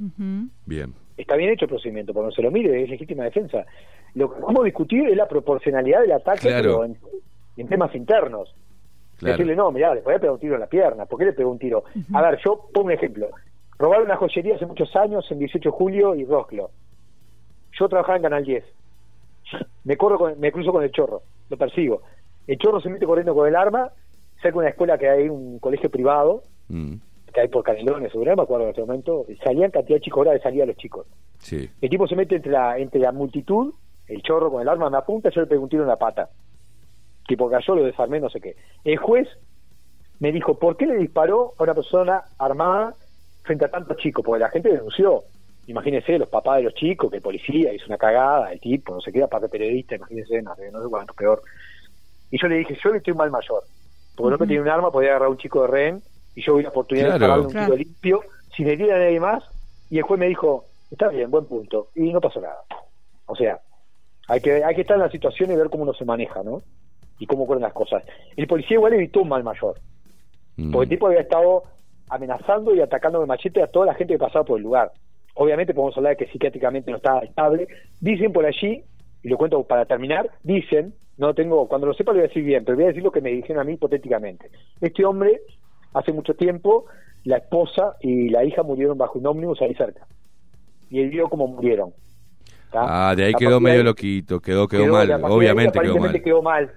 Bien. 0.66 0.92
Está 1.16 1.36
bien 1.36 1.50
hecho 1.50 1.64
el 1.64 1.70
procedimiento, 1.70 2.12
porque 2.12 2.26
no 2.26 2.32
se 2.32 2.42
lo 2.42 2.50
mire, 2.50 2.82
es 2.82 2.90
legítima 2.90 3.24
defensa. 3.24 3.64
Lo 4.14 4.34
que 4.34 4.40
vamos 4.40 4.60
a 4.62 4.64
discutir 4.64 5.08
es 5.08 5.16
la 5.16 5.26
proporcionalidad 5.28 6.00
del 6.02 6.12
ataque 6.12 6.48
Claro. 6.48 6.62
pero 6.80 6.84
en, 6.84 6.96
en 7.56 7.68
temas 7.68 7.94
internos. 7.94 8.54
Claro. 9.18 9.32
Decirle, 9.34 9.56
no, 9.56 9.70
mirá, 9.70 9.94
le 9.94 10.02
podía 10.02 10.18
pegar 10.18 10.34
un 10.34 10.40
tiro 10.40 10.54
en 10.54 10.60
la 10.60 10.66
pierna. 10.66 11.06
¿Por 11.06 11.18
qué 11.18 11.26
le 11.26 11.32
pegó 11.32 11.50
un 11.52 11.58
tiro? 11.58 11.84
A 12.12 12.20
ver, 12.22 12.38
yo 12.44 12.66
pongo 12.74 12.86
un 12.88 12.92
ejemplo. 12.92 13.28
Robaron 13.78 14.06
una 14.06 14.16
joyería 14.16 14.56
hace 14.56 14.66
muchos 14.66 14.94
años, 14.96 15.24
en 15.30 15.38
18 15.38 15.70
de 15.70 15.74
julio 15.74 16.14
y 16.14 16.24
Rosclo. 16.26 16.70
Yo 17.82 17.88
trabajaba 17.88 18.16
en 18.16 18.22
Canal 18.22 18.44
10. 18.44 18.64
Me 19.82 19.96
corro 19.96 20.16
con- 20.16 20.38
me 20.38 20.52
cruzo 20.52 20.70
con 20.70 20.84
el 20.84 20.92
chorro, 20.92 21.22
lo 21.50 21.56
persigo. 21.56 22.02
El 22.46 22.56
chorro 22.58 22.80
se 22.80 22.88
mete 22.88 23.04
corriendo 23.06 23.34
con 23.34 23.48
el 23.48 23.56
arma, 23.56 23.90
cerca 24.40 24.50
de 24.52 24.58
una 24.58 24.68
escuela 24.68 24.96
que 24.98 25.08
hay, 25.08 25.28
un 25.28 25.58
colegio 25.58 25.90
privado, 25.90 26.42
Mm, 26.68 26.94
que 27.34 27.40
hay 27.40 27.48
por 27.48 27.64
Canelones, 27.64 28.12
seguro, 28.12 28.30
no 28.30 28.36
me 28.36 28.42
acuerdo 28.44 28.64
en 28.66 28.70
este 28.70 28.82
momento, 28.82 29.26
salían 29.42 29.72
cantidad 29.72 29.96
de 29.96 30.00
chicos, 30.02 30.20
hora 30.20 30.30
de 30.32 30.38
salida 30.40 30.64
los 30.64 30.76
chicos. 30.76 31.06
Sí. 31.40 31.68
El 31.80 31.90
tipo 31.90 32.06
se 32.06 32.14
mete 32.14 32.36
entre 32.36 32.52
la, 32.52 32.78
entre 32.78 33.00
la 33.00 33.10
multitud, 33.10 33.74
el 34.06 34.22
chorro 34.22 34.48
con 34.52 34.62
el 34.62 34.68
arma 34.68 34.88
me 34.88 34.98
apunta, 34.98 35.30
yo 35.30 35.40
le 35.40 35.48
pego 35.48 35.64
un 35.64 35.68
tiro 35.68 35.82
en 35.82 35.88
la 35.88 35.96
pata. 35.96 36.28
Tipo 37.26 37.50
cayó, 37.50 37.74
lo 37.74 37.82
desarmé, 37.84 38.20
no 38.20 38.30
sé 38.30 38.40
qué. 38.40 38.54
El 38.84 38.96
juez 38.98 39.28
me 40.20 40.30
dijo, 40.30 40.56
¿por 40.56 40.76
qué 40.76 40.86
le 40.86 40.94
disparó 40.98 41.54
a 41.58 41.64
una 41.64 41.74
persona 41.74 42.22
armada 42.38 42.94
frente 43.42 43.64
a 43.64 43.70
tantos 43.72 43.96
chicos? 43.96 44.24
Porque 44.24 44.38
la 44.40 44.50
gente 44.50 44.70
denunció. 44.70 45.24
Imagínense, 45.66 46.18
los 46.18 46.28
papás 46.28 46.56
de 46.56 46.64
los 46.64 46.74
chicos, 46.74 47.08
que 47.10 47.16
el 47.18 47.22
policía 47.22 47.72
hizo 47.72 47.86
una 47.86 47.96
cagada, 47.98 48.52
el 48.52 48.60
tipo, 48.60 48.94
no 48.94 49.00
sé 49.00 49.12
qué, 49.12 49.22
aparte 49.22 49.48
periodista, 49.48 49.94
imagínense, 49.94 50.42
no 50.42 50.56
sé, 50.56 50.70
no 50.72 50.82
sé 50.82 50.88
cuánto 50.88 51.14
peor. 51.14 51.40
Y 52.30 52.40
yo 52.40 52.48
le 52.48 52.56
dije, 52.56 52.76
yo 52.82 52.90
le 52.90 52.98
estoy 52.98 53.12
un 53.12 53.18
mal 53.18 53.30
mayor. 53.30 53.62
Porque 54.16 54.30
no 54.32 54.38
que 54.38 54.46
tiene 54.46 54.62
un 54.62 54.68
arma, 54.68 54.90
podía 54.90 55.10
agarrar 55.10 55.28
a 55.28 55.30
un 55.30 55.38
chico 55.38 55.62
de 55.62 55.68
rehén 55.68 56.02
y 56.34 56.42
yo 56.42 56.54
hubiera 56.54 56.70
oportunidad 56.70 57.16
Claro. 57.16 57.20
de 57.20 57.28
darle 57.28 57.44
un 57.46 57.52
Claro. 57.52 57.66
tiro 57.74 57.76
limpio, 57.76 58.20
sin 58.56 58.68
herir 58.68 58.92
a 58.92 58.98
nadie 58.98 59.20
más. 59.20 59.44
Y 59.88 59.98
el 59.98 60.02
juez 60.04 60.18
me 60.18 60.26
dijo, 60.26 60.64
está 60.90 61.08
bien, 61.08 61.30
buen 61.30 61.44
punto. 61.46 61.88
Y 61.94 62.12
no 62.12 62.20
pasó 62.20 62.40
nada. 62.40 62.58
O 63.26 63.36
sea, 63.36 63.60
hay 64.28 64.40
que, 64.40 64.64
hay 64.64 64.74
que 64.74 64.80
estar 64.82 64.96
en 64.96 65.02
la 65.02 65.10
situación 65.10 65.50
y 65.52 65.56
ver 65.56 65.70
cómo 65.70 65.84
uno 65.84 65.94
se 65.94 66.04
maneja, 66.04 66.42
¿no? 66.42 66.62
Y 67.18 67.26
cómo 67.26 67.44
ocurren 67.44 67.62
las 67.62 67.72
cosas. 67.72 68.02
El 68.36 68.46
policía 68.48 68.74
igual 68.76 68.94
evitó 68.94 69.22
un 69.22 69.28
mal 69.28 69.44
mayor. 69.44 69.78
Mm, 70.56 70.72
Porque 70.72 70.84
el 70.84 70.88
tipo 70.90 71.06
había 71.06 71.20
estado 71.20 71.62
amenazando 72.08 72.74
y 72.74 72.80
atacando 72.80 73.20
de 73.20 73.26
machete 73.26 73.62
a 73.62 73.66
toda 73.68 73.86
la 73.86 73.94
gente 73.94 74.14
que 74.14 74.18
pasaba 74.18 74.44
por 74.44 74.58
el 74.58 74.64
lugar. 74.64 74.92
Obviamente 75.34 75.74
podemos 75.74 75.96
hablar 75.96 76.16
de 76.16 76.24
que 76.24 76.32
psiquiátricamente 76.32 76.90
no 76.90 76.98
estaba 76.98 77.20
estable. 77.20 77.66
Dicen 78.00 78.32
por 78.32 78.44
allí, 78.44 78.84
y 79.22 79.28
lo 79.28 79.36
cuento 79.38 79.62
para 79.64 79.86
terminar, 79.86 80.30
dicen, 80.42 80.94
no 81.16 81.34
tengo, 81.34 81.68
cuando 81.68 81.86
lo 81.86 81.94
sepa 81.94 82.12
lo 82.12 82.18
voy 82.18 82.24
a 82.24 82.28
decir 82.28 82.44
bien, 82.44 82.64
pero 82.64 82.76
voy 82.76 82.84
a 82.84 82.88
decir 82.88 83.02
lo 83.02 83.12
que 83.12 83.20
me 83.20 83.30
dijeron 83.30 83.60
a 83.60 83.64
mí 83.64 83.74
hipotéticamente. 83.74 84.50
Este 84.80 85.04
hombre, 85.04 85.40
hace 85.94 86.12
mucho 86.12 86.34
tiempo, 86.34 86.86
la 87.24 87.36
esposa 87.38 87.96
y 88.00 88.28
la 88.30 88.44
hija 88.44 88.62
murieron 88.62 88.98
bajo 88.98 89.18
un 89.18 89.26
ómnibus 89.26 89.60
ahí 89.62 89.74
cerca. 89.74 90.06
Y 90.90 91.00
él 91.00 91.10
vio 91.10 91.28
cómo 91.28 91.46
murieron. 91.46 91.92
¿tá? 92.70 93.10
Ah, 93.10 93.14
de 93.14 93.24
ahí 93.24 93.34
quedó 93.34 93.60
medio 93.60 93.80
ahí- 93.80 93.84
loquito, 93.84 94.40
quedó, 94.40 94.66
quedó, 94.66 94.84
quedó- 94.84 94.92
mal, 94.92 95.10
ahí 95.12 95.22
obviamente 95.30 96.22
quedó 96.22 96.42
mal 96.42 96.72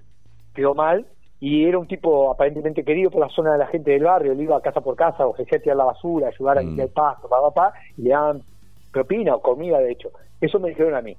quedó 0.53 0.73
mal 0.73 1.05
y 1.39 1.65
era 1.67 1.77
un 1.77 1.87
tipo 1.87 2.31
aparentemente 2.31 2.83
querido 2.83 3.11
por 3.11 3.21
la 3.21 3.29
zona 3.29 3.51
de 3.53 3.57
la 3.59 3.67
gente 3.67 3.91
del 3.91 4.03
barrio 4.03 4.31
él 4.31 4.41
iba 4.41 4.61
casa 4.61 4.81
por 4.81 4.95
casa 4.95 5.27
ofrecía 5.27 5.59
tirar 5.59 5.77
la 5.77 5.85
basura 5.85 6.27
ayudar 6.29 6.57
a 6.57 6.61
Mm. 6.61 6.65
limpiar 6.65 6.87
el 6.87 6.93
pasto 6.93 7.27
pa, 7.29 7.41
pa, 7.41 7.51
pa, 7.53 7.73
y 7.97 8.03
le 8.03 8.09
daban 8.11 8.43
propina 8.91 9.35
o 9.35 9.41
comida 9.41 9.79
de 9.79 9.91
hecho 9.91 10.11
eso 10.39 10.59
me 10.59 10.69
dijeron 10.69 10.95
a 10.95 11.01
mí 11.01 11.17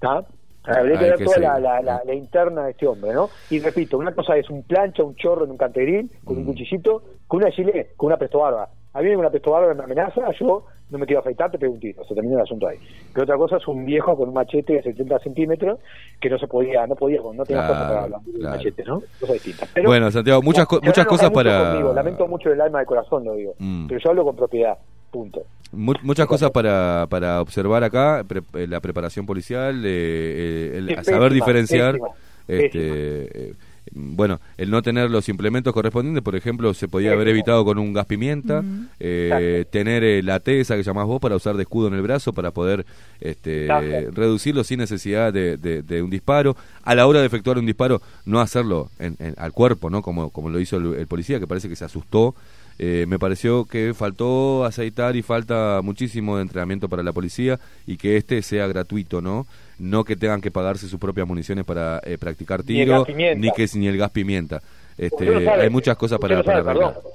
¿tá? 0.00 0.26
Habría 0.66 0.98
que 0.98 1.04
ver 1.04 1.18
que 1.18 1.24
toda 1.24 1.38
la, 1.38 1.58
la, 1.58 1.82
la- 1.82 2.02
la 2.04 2.14
interna 2.14 2.64
de 2.64 2.70
este 2.70 2.86
hombre, 2.86 3.12
¿no? 3.12 3.30
Y 3.50 3.60
repito, 3.60 3.98
una 3.98 4.14
cosa 4.14 4.34
es 4.38 4.48
un 4.48 4.62
plancha, 4.62 5.02
un 5.04 5.14
chorro 5.14 5.44
en 5.44 5.50
un 5.50 5.58
canterín, 5.58 6.10
con 6.24 6.38
un 6.38 6.44
Mm. 6.44 6.46
cuchillito, 6.46 7.02
con 7.26 7.42
una 7.42 7.50
gilet, 7.50 7.94
con 7.96 8.06
una 8.06 8.16
pesto 8.16 8.38
barba. 8.38 8.70
A 8.94 9.02
mí 9.02 9.14
una 9.14 9.28
pesto 9.30 9.50
barba 9.50 9.74
me 9.74 9.82
amenaza, 9.84 10.22
yo 10.40 10.64
no 10.90 10.98
me 10.98 11.06
quiero 11.06 11.20
afeitar, 11.20 11.50
te 11.50 11.58
pego 11.58 11.72
un 11.74 11.80
tiro, 11.80 12.04
se 12.04 12.14
termina 12.14 12.36
el 12.36 12.42
asunto 12.42 12.68
ahí. 12.68 12.78
Pero 13.12 13.24
otra 13.24 13.36
cosa 13.36 13.56
es 13.56 13.66
un 13.66 13.84
viejo 13.84 14.16
con 14.16 14.28
un 14.28 14.34
machete 14.34 14.74
de 14.74 14.82
70 14.82 15.18
centímetros 15.18 15.80
que 16.20 16.30
no 16.30 16.38
se 16.38 16.46
podía, 16.46 16.86
no 16.86 16.94
podía, 16.94 17.18
no 17.20 17.44
tenía 17.44 17.66
Claro, 17.66 17.72
para 17.88 18.02
hablar 18.04 18.20
claro. 18.38 18.56
machete, 18.56 18.84
¿no? 18.84 19.02
Cosas 19.18 19.34
distintas. 19.34 19.68
Pero, 19.74 19.88
Bueno, 19.88 20.10
Santiago, 20.12 20.42
muchas, 20.42 20.66
co- 20.66 20.80
muchas 20.82 21.06
cosas 21.06 21.30
para... 21.32 21.70
conmigo, 21.70 21.92
lamento 21.92 22.28
mucho 22.28 22.52
el 22.52 22.60
alma 22.60 22.78
del 22.78 22.86
corazón, 22.86 23.24
lo 23.24 23.34
digo. 23.34 23.54
Mm. 23.58 23.88
Pero 23.88 24.00
yo 24.00 24.10
hablo 24.10 24.24
con 24.24 24.36
propiedad, 24.36 24.78
punto. 25.10 25.42
Mu- 25.72 25.94
muchas 26.02 26.26
cosas 26.28 26.52
para, 26.52 27.06
para 27.10 27.40
observar 27.40 27.82
acá, 27.82 28.22
pre- 28.28 28.42
eh, 28.54 28.66
la 28.68 28.78
preparación 28.80 29.26
policial, 29.26 29.82
eh, 29.84 30.72
el 30.76 30.86
saber 31.04 31.04
pésima, 31.04 31.28
diferenciar, 31.30 31.92
pésima, 31.94 32.08
este, 32.46 33.48
eh, 33.50 33.52
bueno, 33.94 34.40
el 34.56 34.70
no 34.70 34.82
tener 34.82 35.10
los 35.10 35.28
implementos 35.28 35.72
correspondientes, 35.72 36.22
por 36.24 36.34
ejemplo, 36.36 36.74
se 36.74 36.88
podía 36.88 37.12
haber 37.12 37.28
evitado 37.28 37.64
con 37.64 37.78
un 37.78 37.92
gas 37.92 38.06
pimienta, 38.06 38.62
eh, 39.00 39.64
tener 39.70 40.02
eh, 40.02 40.22
la 40.22 40.40
T 40.40 40.60
esa 40.60 40.76
que 40.76 40.82
llamás 40.82 41.06
vos 41.06 41.20
para 41.20 41.36
usar 41.36 41.56
de 41.56 41.62
escudo 41.62 41.88
en 41.88 41.94
el 41.94 42.02
brazo 42.02 42.32
para 42.32 42.50
poder 42.50 42.84
este, 43.20 43.66
reducirlo 44.12 44.64
sin 44.64 44.78
necesidad 44.80 45.32
de, 45.32 45.56
de- 45.56 45.82
de 45.82 46.02
un 46.02 46.10
disparo. 46.10 46.56
A 46.82 46.94
la 46.94 47.06
hora 47.06 47.20
de 47.20 47.26
efectuar 47.26 47.58
un 47.58 47.66
disparo, 47.66 48.02
no 48.24 48.40
hacerlo 48.40 48.90
en- 48.98 49.16
en- 49.18 49.34
al 49.38 49.52
cuerpo, 49.52 49.90
¿no? 49.90 50.02
Como, 50.02 50.30
como 50.30 50.50
lo 50.50 50.58
hizo 50.60 50.76
el, 50.76 50.94
el 50.94 51.06
policía, 51.06 51.38
que 51.40 51.46
parece 51.46 51.68
que 51.68 51.76
se 51.76 51.84
asustó. 51.84 52.34
Eh, 52.80 53.06
me 53.08 53.20
pareció 53.20 53.66
que 53.66 53.94
faltó 53.94 54.64
aceitar 54.64 55.14
y 55.14 55.22
falta 55.22 55.78
muchísimo 55.84 56.36
de 56.36 56.42
entrenamiento 56.42 56.88
para 56.88 57.04
la 57.04 57.12
policía 57.12 57.60
y 57.86 57.96
que 57.96 58.16
este 58.16 58.42
sea 58.42 58.66
gratuito, 58.66 59.20
¿no? 59.20 59.46
No 59.78 60.04
que 60.04 60.16
tengan 60.16 60.40
que 60.40 60.50
pagarse 60.50 60.86
sus 60.88 61.00
propias 61.00 61.26
municiones 61.26 61.64
para 61.64 62.00
eh, 62.04 62.16
practicar 62.18 62.64
Ni 62.64 62.80
el 62.80 62.84
tiro, 62.86 62.98
gas 62.98 63.06
pimienta. 63.06 63.40
ni 63.46 63.52
que 63.52 63.66
ni 63.78 63.86
el 63.88 63.98
gas 63.98 64.10
pimienta. 64.10 64.62
Este, 64.96 65.16
Usted 65.24 65.32
no 65.34 65.40
sabe, 65.44 65.62
hay 65.62 65.70
muchas 65.70 65.96
cosas 65.96 66.16
usted 66.16 66.28
para, 66.28 66.36
no 66.36 66.44
para 66.44 66.62
sabe. 66.92 67.08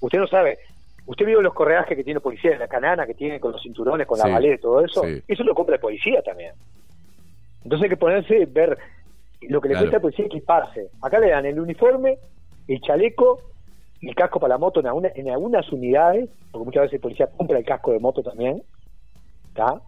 Usted 0.00 0.18
no 0.18 0.26
sabe. 0.28 0.58
Usted 1.06 1.26
vio 1.26 1.42
los 1.42 1.52
correajes 1.52 1.96
que 1.96 2.04
tiene 2.04 2.18
el 2.18 2.22
policía 2.22 2.52
en 2.52 2.60
la 2.60 2.68
canana, 2.68 3.04
que 3.06 3.14
tiene 3.14 3.40
con 3.40 3.52
los 3.52 3.62
cinturones, 3.62 4.06
con 4.06 4.18
Sí, 4.18 4.26
la 4.26 4.32
ballet 4.34 4.54
y 4.58 4.60
todo 4.60 4.84
eso. 4.84 5.02
sí. 5.04 5.22
Eso 5.28 5.42
lo 5.42 5.54
compra 5.54 5.74
el 5.74 5.80
policía 5.80 6.22
también. 6.22 6.52
Entonces 7.64 7.84
hay 7.84 7.90
que 7.90 7.96
ponerse, 7.96 8.46
ver 8.46 8.78
lo 9.42 9.60
que 9.60 9.68
le 9.68 9.72
Claro. 9.74 9.84
cuesta 9.86 9.96
al 9.96 10.02
policía 10.02 10.26
equiparse. 10.26 10.88
Acá 11.02 11.18
le 11.18 11.30
dan 11.30 11.44
el 11.46 11.58
uniforme, 11.60 12.18
el 12.68 12.80
chaleco, 12.80 13.40
el 14.00 14.14
casco 14.14 14.38
para 14.40 14.54
la 14.54 14.58
moto 14.58 14.80
en, 14.80 14.86
alguna- 14.86 15.12
en 15.14 15.28
algunas 15.30 15.70
unidades, 15.72 16.28
porque 16.52 16.64
muchas 16.66 16.82
veces 16.84 16.94
el 16.94 17.00
policía 17.00 17.26
compra 17.36 17.58
el 17.58 17.64
casco 17.64 17.92
de 17.92 17.98
moto 17.98 18.22
también. 18.22 18.62
¿Está? 19.48 19.80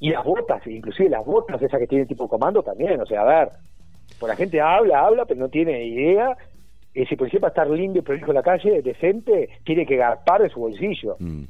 Y 0.00 0.10
las 0.10 0.24
botas, 0.24 0.66
inclusive 0.66 1.08
las 1.08 1.24
botas 1.24 1.60
esas 1.62 1.80
que 1.80 1.86
tiene 1.86 2.06
tipo 2.06 2.28
comando 2.28 2.62
también. 2.62 3.00
O 3.00 3.06
sea, 3.06 3.22
a 3.22 3.24
ver, 3.24 3.48
pues 4.20 4.28
la 4.28 4.36
gente 4.36 4.60
habla, 4.60 5.00
habla, 5.06 5.24
pero 5.24 5.40
no 5.40 5.48
tiene 5.48 5.84
idea. 5.86 6.36
Y 6.94 7.04
si 7.06 7.16
policía 7.16 7.40
para 7.40 7.50
estar 7.50 7.68
limpio, 7.70 8.02
prolijo 8.02 8.30
en 8.30 8.34
la 8.36 8.42
calle, 8.42 8.82
decente, 8.82 9.48
tiene 9.64 9.84
que 9.86 9.96
garpar 9.96 10.42
de 10.42 10.48
su 10.50 10.60
bolsillo. 10.60 11.16
Mm. 11.18 11.44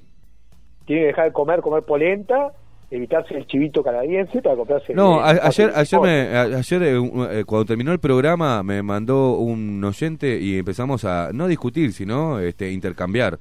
Tiene 0.86 1.00
que 1.02 1.06
dejar 1.08 1.24
de 1.26 1.32
comer, 1.32 1.60
comer 1.60 1.82
polenta, 1.82 2.52
evitarse 2.90 3.36
el 3.36 3.46
chivito 3.46 3.82
canadiense 3.82 4.40
para 4.42 4.54
comprarse... 4.56 4.94
No, 4.94 5.20
a- 5.20 5.32
el- 5.32 5.40
ayer, 5.42 5.70
el- 5.70 5.76
ayer, 5.76 6.00
me, 6.00 6.20
a- 6.36 6.42
ayer 6.58 6.82
eh, 6.82 7.10
eh, 7.40 7.44
cuando 7.44 7.64
terminó 7.64 7.92
el 7.92 7.98
programa 7.98 8.62
me 8.62 8.82
mandó 8.82 9.36
un 9.38 9.82
oyente 9.82 10.38
y 10.38 10.58
empezamos 10.58 11.04
a 11.04 11.30
no 11.32 11.48
discutir, 11.48 11.92
sino 11.92 12.38
este, 12.38 12.70
intercambiar. 12.72 13.38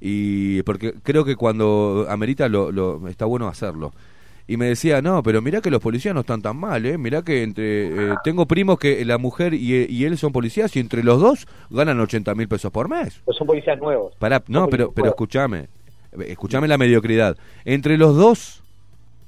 Y 0.00 0.62
porque 0.62 0.92
creo 1.02 1.24
que 1.24 1.36
cuando 1.36 2.06
amerita 2.08 2.48
lo, 2.48 2.70
lo 2.72 3.06
está 3.08 3.24
bueno 3.26 3.48
hacerlo. 3.48 3.92
Y 4.48 4.56
me 4.56 4.66
decía, 4.66 5.02
no, 5.02 5.22
pero 5.24 5.42
mirá 5.42 5.60
que 5.60 5.70
los 5.70 5.80
policías 5.80 6.14
no 6.14 6.20
están 6.20 6.40
tan 6.40 6.56
mal, 6.56 6.86
¿eh? 6.86 6.96
Mirá 6.98 7.22
que 7.22 7.42
entre... 7.42 7.86
eh, 7.86 8.14
tengo 8.22 8.46
primos 8.46 8.78
que 8.78 9.04
la 9.04 9.18
mujer 9.18 9.54
y, 9.54 9.86
y 9.88 10.04
él 10.04 10.16
son 10.18 10.32
policías 10.32 10.74
y 10.76 10.80
entre 10.80 11.02
los 11.02 11.20
dos 11.20 11.48
ganan 11.68 11.98
80 11.98 12.34
mil 12.36 12.46
pesos 12.46 12.70
por 12.70 12.88
mes. 12.88 13.20
Pues 13.24 13.36
son 13.36 13.46
policías 13.46 13.78
nuevos. 13.80 14.14
Pará, 14.18 14.42
no, 14.46 14.68
pero, 14.68 14.92
pero 14.92 15.08
escúchame. 15.08 15.68
Escúchame 16.26 16.68
la 16.68 16.78
mediocridad. 16.78 17.36
Entre 17.64 17.98
los 17.98 18.16
dos 18.16 18.62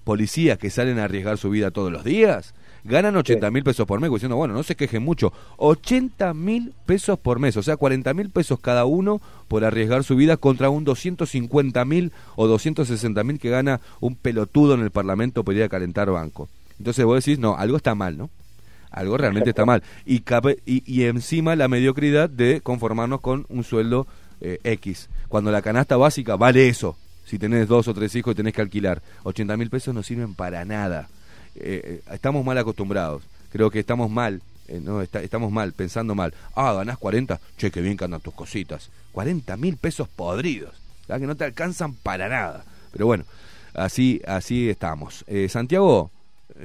policías 0.04 0.56
que 0.56 0.70
salen 0.70 0.98
a 0.98 1.04
arriesgar 1.04 1.36
su 1.36 1.50
vida 1.50 1.70
todos 1.70 1.92
los 1.92 2.04
días, 2.04 2.54
ganan 2.88 3.16
80 3.16 3.50
mil 3.50 3.62
pesos 3.62 3.86
por 3.86 4.00
mes, 4.00 4.10
diciendo, 4.10 4.36
bueno, 4.36 4.54
no 4.54 4.62
se 4.62 4.74
quejen 4.76 5.02
mucho, 5.02 5.32
80 5.58 6.34
mil 6.34 6.72
pesos 6.86 7.18
por 7.18 7.38
mes, 7.38 7.56
o 7.56 7.62
sea, 7.62 7.76
40 7.76 8.14
mil 8.14 8.30
pesos 8.30 8.58
cada 8.60 8.84
uno 8.84 9.20
por 9.48 9.64
arriesgar 9.64 10.02
su 10.04 10.16
vida 10.16 10.36
contra 10.36 10.70
un 10.70 10.84
250 10.84 11.84
mil 11.84 12.12
o 12.36 12.46
260 12.46 13.22
mil 13.24 13.38
que 13.38 13.50
gana 13.50 13.80
un 14.00 14.16
pelotudo 14.16 14.74
en 14.74 14.80
el 14.80 14.90
Parlamento 14.90 15.44
por 15.44 15.54
ir 15.54 15.62
a 15.62 15.68
calentar 15.68 16.10
banco. 16.10 16.48
Entonces 16.78 17.04
vos 17.04 17.24
decís, 17.24 17.38
no, 17.38 17.56
algo 17.56 17.76
está 17.76 17.94
mal, 17.94 18.16
¿no? 18.16 18.30
Algo 18.90 19.18
realmente 19.18 19.50
está 19.50 19.66
mal. 19.66 19.82
Y, 20.06 20.20
cabe- 20.20 20.60
y, 20.64 20.82
y 20.86 21.04
encima 21.04 21.54
la 21.56 21.68
mediocridad 21.68 22.30
de 22.30 22.60
conformarnos 22.62 23.20
con 23.20 23.44
un 23.50 23.62
sueldo 23.64 24.06
eh, 24.40 24.58
X. 24.64 25.08
Cuando 25.28 25.50
la 25.50 25.60
canasta 25.60 25.96
básica 25.96 26.36
vale 26.36 26.68
eso. 26.68 26.96
Si 27.26 27.38
tenés 27.38 27.68
dos 27.68 27.86
o 27.88 27.92
tres 27.94 28.14
hijos 28.14 28.32
y 28.32 28.36
tenés 28.36 28.54
que 28.54 28.62
alquilar. 28.62 29.02
80 29.24 29.56
mil 29.58 29.68
pesos 29.68 29.94
no 29.94 30.02
sirven 30.02 30.34
para 30.34 30.64
nada. 30.64 31.08
Eh, 31.60 32.00
eh, 32.08 32.14
estamos 32.14 32.44
mal 32.44 32.56
acostumbrados. 32.58 33.22
Creo 33.50 33.70
que 33.70 33.78
estamos 33.80 34.10
mal. 34.10 34.40
eh, 34.68 34.80
no, 34.82 35.00
está- 35.00 35.22
estamos 35.22 35.50
mal, 35.50 35.72
pensando 35.72 36.14
mal. 36.14 36.34
Ah, 36.54 36.72
ganás 36.74 36.98
40. 36.98 37.40
Che, 37.56 37.70
qué 37.70 37.80
bien 37.80 37.96
que 37.96 38.04
andan 38.04 38.20
tus 38.20 38.34
cositas. 38.34 38.90
40 39.12 39.56
mil 39.56 39.76
pesos 39.78 40.08
podridos. 40.08 40.74
Que 41.06 41.18
no 41.20 41.36
te 41.36 41.44
alcanzan 41.44 41.94
para 41.94 42.28
nada. 42.28 42.64
Pero 42.92 43.06
bueno, 43.06 43.24
así, 43.72 44.20
así 44.26 44.68
estamos. 44.68 45.24
Eh, 45.26 45.48
Santiago, 45.48 46.10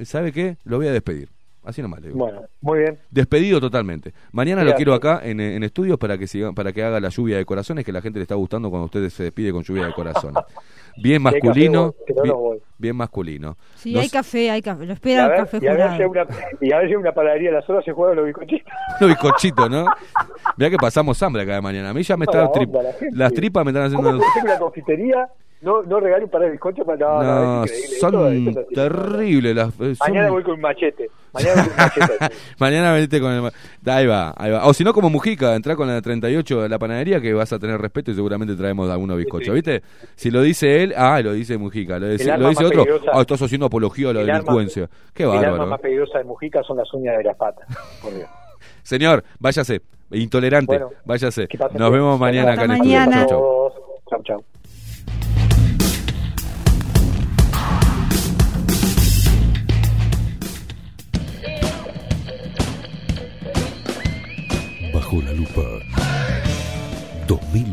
¿sabe 0.04 0.32
qué? 0.32 0.58
Lo 0.64 0.76
voy 0.76 0.88
a 0.88 0.92
despedir. 0.92 1.28
Así 1.64 1.80
nomás 1.80 2.00
le 2.00 2.08
digo. 2.08 2.18
Bueno, 2.18 2.42
muy 2.60 2.80
bien. 2.80 2.98
Despedido 3.10 3.60
totalmente. 3.60 4.12
Mañana 4.32 4.62
lo 4.64 4.74
quiero 4.74 4.92
acá 4.94 5.20
en, 5.22 5.40
en 5.40 5.62
estudios 5.62 5.98
para 5.98 6.18
que 6.18 6.26
siga, 6.26 6.52
para 6.52 6.72
que 6.72 6.82
haga 6.82 7.00
la 7.00 7.08
lluvia 7.08 7.38
de 7.38 7.44
corazones, 7.44 7.84
que 7.84 7.92
la 7.92 8.02
gente 8.02 8.18
le 8.18 8.24
está 8.24 8.34
gustando 8.34 8.68
cuando 8.70 8.86
usted 8.86 9.08
se 9.08 9.24
despide 9.24 9.50
con 9.52 9.62
lluvia 9.62 9.86
de 9.86 9.92
corazones. 9.94 10.42
Bien 10.96 11.22
café, 11.24 11.40
masculino, 11.42 11.82
no, 12.08 12.14
bien, 12.22 12.26
no 12.28 12.36
voy. 12.38 12.58
bien 12.78 12.94
masculino. 12.96 13.56
Sí, 13.74 13.98
hay 13.98 14.08
café, 14.08 14.50
hay 14.50 14.62
café. 14.62 14.86
Lo 14.86 14.92
espera 14.92 15.26
el 15.26 15.36
café 15.42 15.58
y 15.60 15.66
a 15.66 15.72
jurado. 15.72 16.08
una, 16.10 16.26
y 16.60 16.72
a 16.72 16.78
hay 16.78 16.94
una 16.94 17.12
panadería 17.12 17.50
a 17.50 17.54
las 17.54 17.68
horas 17.68 17.84
se 17.84 17.90
juegan 17.92 18.14
los 18.16 18.26
bizcochitos. 18.26 18.72
Los 19.00 19.08
bizcochitos, 19.10 19.68
¿no? 19.70 19.86
Mirá 20.56 20.70
que 20.70 20.76
pasamos 20.76 21.20
hambre 21.22 21.42
acá 21.42 21.54
de 21.54 21.60
mañana. 21.62 21.90
A 21.90 21.94
mí 21.94 22.02
ya 22.04 22.16
me 22.16 22.26
está 22.26 22.46
tri- 22.52 22.70
la 22.70 22.92
gente. 22.92 23.16
las 23.16 23.32
tripas 23.32 23.64
me 23.64 23.70
están 23.72 23.84
haciendo 23.86 24.10
¿Cómo 24.10 24.22
que 24.34 24.40
una 24.46 24.58
confitería 24.58 25.28
no, 25.64 25.82
no 25.82 25.98
regale 26.00 26.24
un 26.24 26.30
par 26.30 26.42
de 26.42 26.50
bizcochos 26.50 26.84
para 26.86 26.98
no, 26.98 27.22
no, 27.22 27.60
No, 27.60 27.66
son 28.00 28.54
terribles 28.74 29.56
las 29.56 29.68
eh, 29.80 29.94
son- 29.94 29.96
Mañana 30.08 30.30
voy 30.30 30.42
con 30.42 30.54
un 30.54 30.60
machete. 30.60 31.08
Mañana 31.32 31.62
voy 31.62 31.70
con 31.70 31.76
machete. 31.76 32.34
Mañana 32.58 32.92
venite 32.92 33.20
con 33.20 33.32
el... 33.32 33.50
Ahí 33.90 34.06
va, 34.06 34.34
ahí 34.36 34.50
va. 34.50 34.66
O 34.66 34.74
si 34.74 34.84
no, 34.84 34.92
como 34.92 35.10
Mujica, 35.10 35.54
entra 35.56 35.74
con 35.76 35.88
la 35.88 36.00
38 36.00 36.62
de 36.62 36.68
la 36.68 36.78
panadería 36.78 37.20
que 37.20 37.32
vas 37.32 37.52
a 37.52 37.58
tener 37.58 37.80
respeto 37.80 38.10
y 38.10 38.14
seguramente 38.14 38.54
traemos 38.54 38.88
algunos 38.90 39.16
bizcochos, 39.16 39.54
¿viste? 39.54 39.82
Si 40.14 40.30
lo 40.30 40.42
dice 40.42 40.82
él, 40.82 40.94
ah, 40.96 41.20
lo 41.20 41.32
dice 41.32 41.56
Mujica. 41.58 41.98
Lo 41.98 42.08
dice, 42.08 42.30
El 42.30 42.40
lo 42.40 42.48
dice 42.50 42.64
otro, 42.64 42.84
ah, 43.12 43.20
estás 43.22 43.42
haciendo 43.42 43.66
apología 43.66 44.10
a 44.10 44.12
la 44.12 44.20
el 44.20 44.28
arma- 44.30 44.38
delincuencia. 44.40 44.88
Qué 45.12 45.24
El 45.24 45.30
arma 45.30 45.50
bárbaro. 45.50 45.66
más 45.70 45.80
peligrosa 45.80 46.18
de 46.18 46.24
Mujica 46.24 46.62
son 46.62 46.76
las 46.76 46.92
uñas 46.94 47.16
de 47.18 47.24
las 47.24 47.36
patas. 47.36 47.66
Por 48.02 48.14
Dios. 48.14 48.28
Señor, 48.82 49.24
váyase. 49.38 49.80
Intolerante, 50.10 50.66
Bueno, 50.66 50.90
váyase. 51.04 51.48
Nos 51.76 51.90
vemos 51.90 52.20
mañana 52.20 52.52
acá 52.52 52.64
en 52.64 52.70
Hasta 52.72 53.22
estudio. 53.22 53.72
Chau, 54.08 54.22
chau. 54.22 54.22
Chau, 54.22 54.44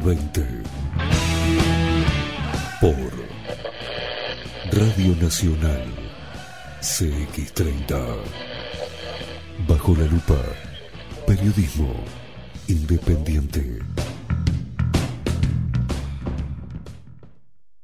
2020 0.03 0.63
por 2.81 2.95
Radio 4.71 5.15
Nacional 5.21 5.83
CX30 6.81 8.15
Bajo 9.67 9.95
la 9.95 10.05
lupa 10.05 10.41
Periodismo 11.27 11.93
independiente. 12.67 13.79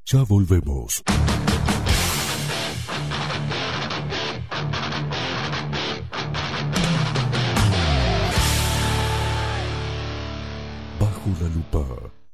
Ya 0.06 0.24
volvemos. 0.24 1.04
Bajo 11.48 11.80
la 11.86 11.96
lupa. 11.96 12.27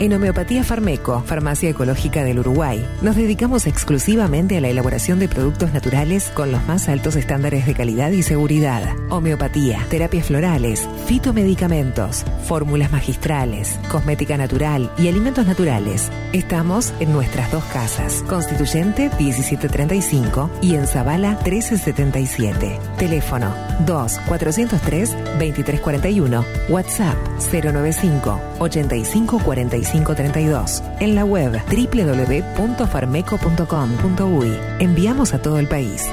En 0.00 0.12
Homeopatía 0.12 0.62
Farmeco, 0.62 1.24
Farmacia 1.26 1.70
Ecológica 1.70 2.22
del 2.22 2.38
Uruguay, 2.38 2.86
nos 3.02 3.16
dedicamos 3.16 3.66
exclusivamente 3.66 4.56
a 4.56 4.60
la 4.60 4.68
elaboración 4.68 5.18
de 5.18 5.26
productos 5.28 5.72
naturales 5.72 6.30
con 6.34 6.52
los 6.52 6.64
más 6.68 6.88
altos 6.88 7.16
estándares 7.16 7.66
de 7.66 7.74
calidad 7.74 8.12
y 8.12 8.22
seguridad. 8.22 8.94
Homeopatía, 9.10 9.84
terapias 9.90 10.26
florales, 10.26 10.88
fitomedicamentos, 11.06 12.24
fórmulas 12.44 12.92
magistrales, 12.92 13.76
cosmética 13.90 14.36
natural 14.36 14.88
y 14.98 15.08
alimentos 15.08 15.48
naturales. 15.48 16.12
Estamos 16.32 16.92
en 17.00 17.12
nuestras 17.12 17.50
dos 17.50 17.64
casas, 17.64 18.22
Constituyente 18.28 19.10
1735 19.18 20.48
y 20.62 20.76
en 20.76 20.86
Zabala 20.86 21.30
1377. 21.44 22.78
Teléfono 22.98 23.52
2 23.84 24.18
403 24.28 25.10
2341, 25.10 26.44
WhatsApp 26.68 27.16
095 27.52 28.40
85 28.60 29.40
45 29.88 30.14
32. 30.14 30.82
En 31.00 31.14
la 31.14 31.24
web 31.24 31.58
www.farmeco.com.uy. 31.68 34.58
Enviamos 34.78 35.32
a 35.34 35.40
todo 35.40 35.58
el 35.58 35.66
país. 35.66 36.04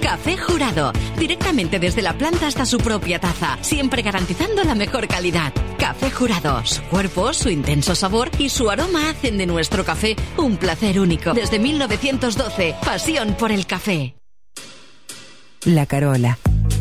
Café 0.00 0.38
Jurado, 0.38 0.92
directamente 1.18 1.78
desde 1.78 2.00
la 2.02 2.16
planta 2.16 2.46
hasta 2.46 2.64
su 2.64 2.78
propia 2.78 3.18
taza, 3.18 3.58
siempre 3.60 4.00
garantizando 4.02 4.64
la 4.64 4.74
mejor 4.74 5.06
calidad. 5.08 5.52
Café 5.78 6.10
Jurado, 6.10 6.64
su 6.64 6.80
cuerpo, 6.84 7.34
su 7.34 7.50
intenso 7.50 7.94
sabor 7.94 8.30
y 8.38 8.48
su 8.48 8.70
aroma 8.70 9.10
hacen 9.10 9.36
de 9.36 9.44
nuestro 9.46 9.84
café 9.84 10.16
un 10.38 10.56
placer 10.56 10.98
único. 11.00 11.34
Desde 11.34 11.58
1912, 11.58 12.76
pasión 12.84 13.34
por 13.34 13.52
el 13.52 13.66
café. 13.66 14.14
La 15.64 15.84
Carola. 15.86 16.38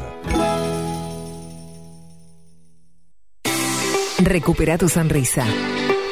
Recupera 4.19 4.77
tu 4.77 4.87
sonrisa. 4.87 5.45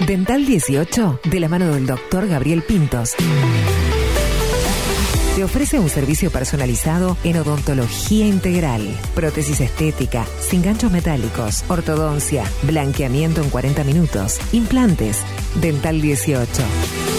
Dental 0.08 0.46
18, 0.46 1.22
de 1.26 1.40
la 1.40 1.48
mano 1.48 1.74
del 1.74 1.86
doctor 1.86 2.28
Gabriel 2.28 2.64
Pintos. 2.64 3.16
Te 5.36 5.44
ofrece 5.44 5.80
un 5.80 5.90
servicio 5.90 6.32
personalizado 6.32 7.16
en 7.24 7.38
odontología 7.38 8.26
integral, 8.26 8.82
prótesis 9.16 9.62
estética, 9.62 10.26
sin 10.40 10.62
ganchos 10.62 10.92
metálicos, 10.92 11.64
ortodoncia, 11.70 12.44
blanqueamiento 12.64 13.42
en 13.42 13.50
40 13.50 13.84
minutos, 13.84 14.40
implantes. 14.52 15.24
Dental 15.62 16.02
18. 16.02 17.19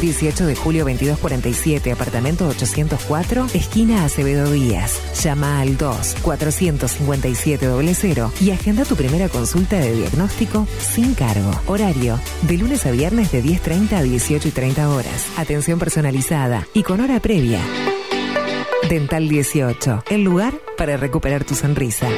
18 0.00 0.46
de 0.46 0.56
julio 0.56 0.84
2247, 0.84 1.92
apartamento 1.92 2.48
804, 2.48 3.46
esquina 3.54 4.04
Acevedo 4.04 4.50
Díaz. 4.50 5.00
Llama 5.22 5.60
al 5.60 5.76
2 5.76 6.16
457 6.22 7.94
00 7.94 8.32
y 8.40 8.50
agenda 8.50 8.84
tu 8.84 8.96
primera 8.96 9.28
consulta 9.28 9.78
de 9.78 9.92
diagnóstico 9.92 10.66
sin 10.78 11.14
cargo. 11.14 11.50
Horario 11.66 12.18
de 12.42 12.58
lunes 12.58 12.86
a 12.86 12.90
viernes 12.90 13.30
de 13.32 13.42
10.30 13.42 13.92
a 13.92 14.02
18 14.02 14.48
y 14.48 14.50
30 14.50 14.88
horas. 14.88 15.26
Atención 15.36 15.78
personalizada 15.78 16.66
y 16.74 16.82
con 16.82 17.00
hora 17.00 17.20
previa. 17.20 17.60
Dental 18.88 19.28
18, 19.28 20.04
el 20.10 20.24
lugar 20.24 20.54
para 20.76 20.96
recuperar 20.96 21.44
tu 21.44 21.54
sonrisa. 21.54 22.08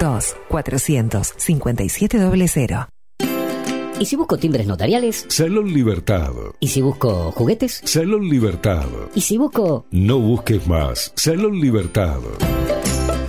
2 0.00 0.36
457 0.48 2.18
00 2.18 2.95
¿Y 3.98 4.04
si 4.04 4.14
busco 4.16 4.36
timbres 4.36 4.66
notariales? 4.66 5.24
Salón 5.28 5.72
Libertad. 5.72 6.32
¿Y 6.60 6.68
si 6.68 6.82
busco 6.82 7.32
juguetes? 7.32 7.80
Salón 7.84 8.28
Libertad. 8.28 8.86
¿Y 9.14 9.22
si 9.22 9.38
busco... 9.38 9.86
No 9.90 10.18
busques 10.18 10.66
más. 10.66 11.12
Salón 11.16 11.58
Libertad. 11.60 12.18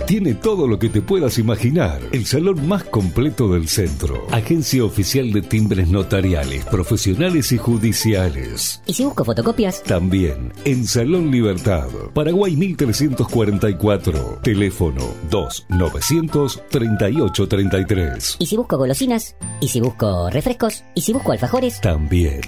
Tiene 0.08 0.32
todo 0.32 0.66
lo 0.66 0.78
que 0.78 0.88
te 0.88 1.02
puedas 1.02 1.38
imaginar. 1.38 2.00
El 2.12 2.24
salón 2.24 2.66
más 2.66 2.82
completo 2.82 3.52
del 3.52 3.68
centro. 3.68 4.26
Agencia 4.30 4.82
oficial 4.82 5.30
de 5.32 5.42
timbres 5.42 5.90
notariales, 5.90 6.64
profesionales 6.64 7.52
y 7.52 7.58
judiciales. 7.58 8.80
¿Y 8.86 8.94
si 8.94 9.04
busco 9.04 9.22
fotocopias? 9.22 9.82
También 9.82 10.50
en 10.64 10.86
Salón 10.86 11.30
Libertad. 11.30 11.88
Paraguay 12.14 12.56
1344. 12.56 14.40
Teléfono 14.42 15.02
2900 15.28 16.62
3833. 16.70 18.36
¿Y 18.38 18.46
si 18.46 18.56
busco 18.56 18.78
golosinas? 18.78 19.36
¿Y 19.60 19.68
si 19.68 19.82
busco 19.82 20.30
refrescos? 20.30 20.84
¿Y 20.94 21.02
si 21.02 21.12
busco 21.12 21.32
alfajores? 21.32 21.82
También. 21.82 22.40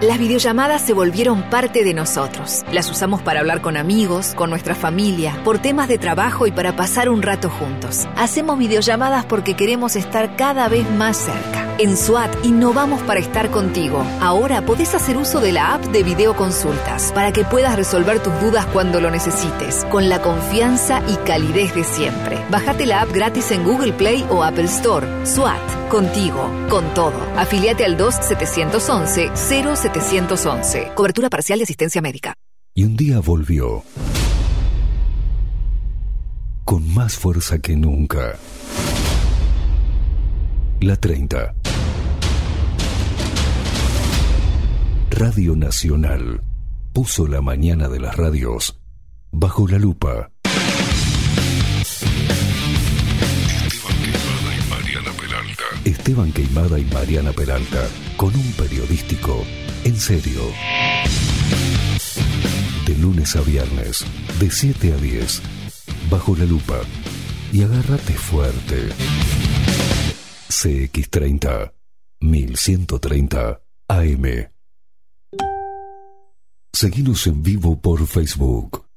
Las 0.00 0.20
videollamadas 0.20 0.82
se 0.82 0.92
volvieron 0.92 1.50
parte 1.50 1.82
de 1.82 1.92
nosotros. 1.92 2.64
Las 2.70 2.88
usamos 2.88 3.20
para 3.20 3.40
hablar 3.40 3.60
con 3.60 3.76
amigos, 3.76 4.32
con 4.36 4.48
nuestra 4.48 4.76
familia, 4.76 5.36
por 5.42 5.58
temas 5.58 5.88
de 5.88 5.98
trabajo 5.98 6.46
y 6.46 6.52
para 6.52 6.76
pasar 6.76 7.08
un 7.08 7.20
rato 7.20 7.50
juntos. 7.50 8.06
Hacemos 8.16 8.58
videollamadas 8.58 9.24
porque 9.26 9.56
queremos 9.56 9.96
estar 9.96 10.36
cada 10.36 10.68
vez 10.68 10.88
más 10.88 11.16
cerca. 11.16 11.67
En 11.80 11.96
SWAT 11.96 12.44
innovamos 12.44 13.00
para 13.02 13.20
estar 13.20 13.52
contigo. 13.52 14.04
Ahora 14.20 14.66
podés 14.66 14.96
hacer 14.96 15.16
uso 15.16 15.40
de 15.40 15.52
la 15.52 15.74
app 15.74 15.84
de 15.84 16.02
videoconsultas 16.02 17.12
para 17.12 17.32
que 17.32 17.44
puedas 17.44 17.76
resolver 17.76 18.20
tus 18.20 18.32
dudas 18.40 18.66
cuando 18.66 19.00
lo 19.00 19.12
necesites, 19.12 19.84
con 19.84 20.08
la 20.08 20.20
confianza 20.20 21.00
y 21.08 21.14
calidez 21.24 21.76
de 21.76 21.84
siempre. 21.84 22.44
Bájate 22.50 22.84
la 22.84 23.02
app 23.02 23.12
gratis 23.12 23.52
en 23.52 23.62
Google 23.62 23.92
Play 23.92 24.26
o 24.28 24.42
Apple 24.42 24.64
Store. 24.64 25.06
SWAT, 25.24 25.88
contigo, 25.88 26.50
con 26.68 26.92
todo. 26.94 27.14
Afiliate 27.36 27.84
al 27.84 27.96
2-711-0711. 27.96 30.94
Cobertura 30.94 31.30
parcial 31.30 31.60
de 31.60 31.62
asistencia 31.62 32.02
médica. 32.02 32.34
Y 32.74 32.82
un 32.82 32.96
día 32.96 33.20
volvió. 33.20 33.84
Con 36.64 36.92
más 36.92 37.16
fuerza 37.16 37.60
que 37.60 37.76
nunca. 37.76 38.36
La 40.80 40.96
30. 40.96 41.54
Radio 45.18 45.56
Nacional 45.56 46.44
puso 46.92 47.26
la 47.26 47.40
mañana 47.40 47.88
de 47.88 47.98
las 47.98 48.16
radios 48.16 48.78
bajo 49.32 49.66
la 49.66 49.76
lupa. 49.76 50.30
Esteban 55.84 56.30
Queimada 56.30 56.78
y 56.78 56.84
Mariana 56.84 57.32
Peralta, 57.32 57.88
con 58.16 58.32
un 58.32 58.52
periodístico 58.52 59.44
en 59.82 59.96
serio. 59.96 60.40
De 62.86 62.96
lunes 62.98 63.34
a 63.34 63.40
viernes, 63.40 64.06
de 64.38 64.48
7 64.52 64.92
a 64.92 64.96
10, 64.98 65.42
bajo 66.08 66.36
la 66.36 66.44
lupa. 66.44 66.78
Y 67.52 67.64
agárrate 67.64 68.12
fuerte. 68.12 68.90
CX30, 70.48 71.72
1130 72.20 73.60
AM. 73.88 74.57
Seguimos 76.80 77.26
en 77.26 77.42
vivo 77.42 77.80
por 77.80 78.06
Facebook. 78.06 78.87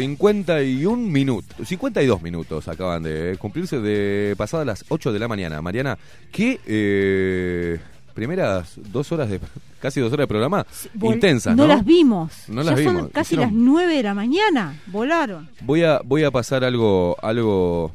...51 0.00 0.96
minutos... 0.96 1.56
...52 1.70 2.20
minutos 2.22 2.68
acaban 2.68 3.02
de 3.02 3.36
cumplirse... 3.38 3.80
...de 3.80 4.34
pasadas 4.36 4.66
las 4.66 4.84
8 4.88 5.12
de 5.12 5.18
la 5.18 5.28
mañana... 5.28 5.60
...Mariana, 5.62 5.98
¿qué... 6.32 6.60
Eh, 6.66 7.78
primeras 8.14 8.74
dos 8.76 9.12
horas 9.12 9.30
de... 9.30 9.40
...casi 9.80 10.00
dos 10.00 10.12
horas 10.12 10.24
de 10.24 10.28
programa... 10.28 10.66
Vol- 10.96 11.14
...intensas, 11.14 11.56
no 11.56 11.62
¿no? 11.64 11.68
las 11.74 11.84
vimos. 11.84 12.44
No 12.48 12.62
ya 12.62 12.70
las 12.72 12.80
son 12.82 12.94
vimos. 12.96 13.10
casi 13.12 13.34
Hicieron- 13.36 13.40
las 13.42 13.52
9 13.52 13.94
de 13.96 14.02
la 14.02 14.14
mañana. 14.14 14.80
Volaron. 14.86 15.48
Voy 15.62 15.84
a, 15.84 16.00
voy 16.04 16.24
a 16.24 16.30
pasar 16.30 16.64
algo, 16.64 17.16
algo. 17.22 17.92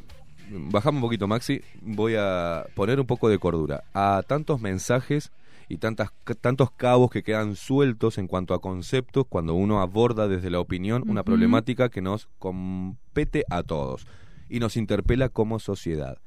Bajamos 0.50 0.98
un 0.98 1.02
poquito, 1.02 1.26
Maxi. 1.26 1.60
Voy 1.82 2.14
a 2.18 2.64
poner 2.74 3.00
un 3.00 3.06
poco 3.06 3.28
de 3.28 3.38
cordura 3.38 3.82
a 3.94 4.22
tantos 4.26 4.60
mensajes 4.60 5.30
y 5.68 5.78
tantas, 5.78 6.10
tantos 6.40 6.70
cabos 6.70 7.10
que 7.10 7.22
quedan 7.22 7.56
sueltos 7.56 8.18
en 8.18 8.28
cuanto 8.28 8.54
a 8.54 8.60
conceptos 8.60 9.26
cuando 9.28 9.54
uno 9.54 9.80
aborda 9.80 10.28
desde 10.28 10.50
la 10.50 10.60
opinión 10.60 11.04
una 11.08 11.24
problemática 11.24 11.88
que 11.88 12.02
nos 12.02 12.28
compete 12.38 13.44
a 13.50 13.62
todos 13.62 14.06
y 14.48 14.60
nos 14.60 14.76
interpela 14.76 15.28
como 15.28 15.58
sociedad. 15.58 16.18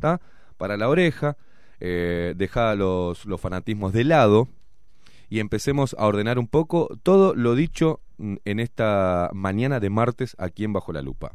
¿Tá? 0.00 0.20
Para 0.56 0.76
la 0.76 0.88
oreja, 0.88 1.36
eh, 1.78 2.34
deja 2.36 2.74
los, 2.74 3.26
los 3.26 3.40
fanatismos 3.40 3.92
de 3.92 4.04
lado 4.04 4.48
y 5.28 5.38
empecemos 5.38 5.94
a 5.98 6.06
ordenar 6.06 6.38
un 6.38 6.48
poco 6.48 6.88
todo 7.02 7.34
lo 7.34 7.54
dicho 7.54 8.00
en 8.18 8.60
esta 8.60 9.30
mañana 9.32 9.78
de 9.78 9.88
martes 9.88 10.34
aquí 10.38 10.64
en 10.64 10.72
Bajo 10.72 10.92
la 10.92 11.02
Lupa. 11.02 11.32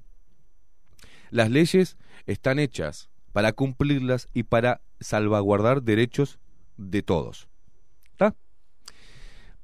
Las 1.32 1.50
leyes 1.50 1.98
están 2.26 2.60
hechas 2.60 3.10
para 3.32 3.54
cumplirlas 3.54 4.30
y 4.34 4.44
para 4.44 4.82
salvaguardar 5.00 5.84
derechos 5.84 6.40
de 6.78 7.04
todos. 7.04 7.48
¿Tá? 8.18 8.36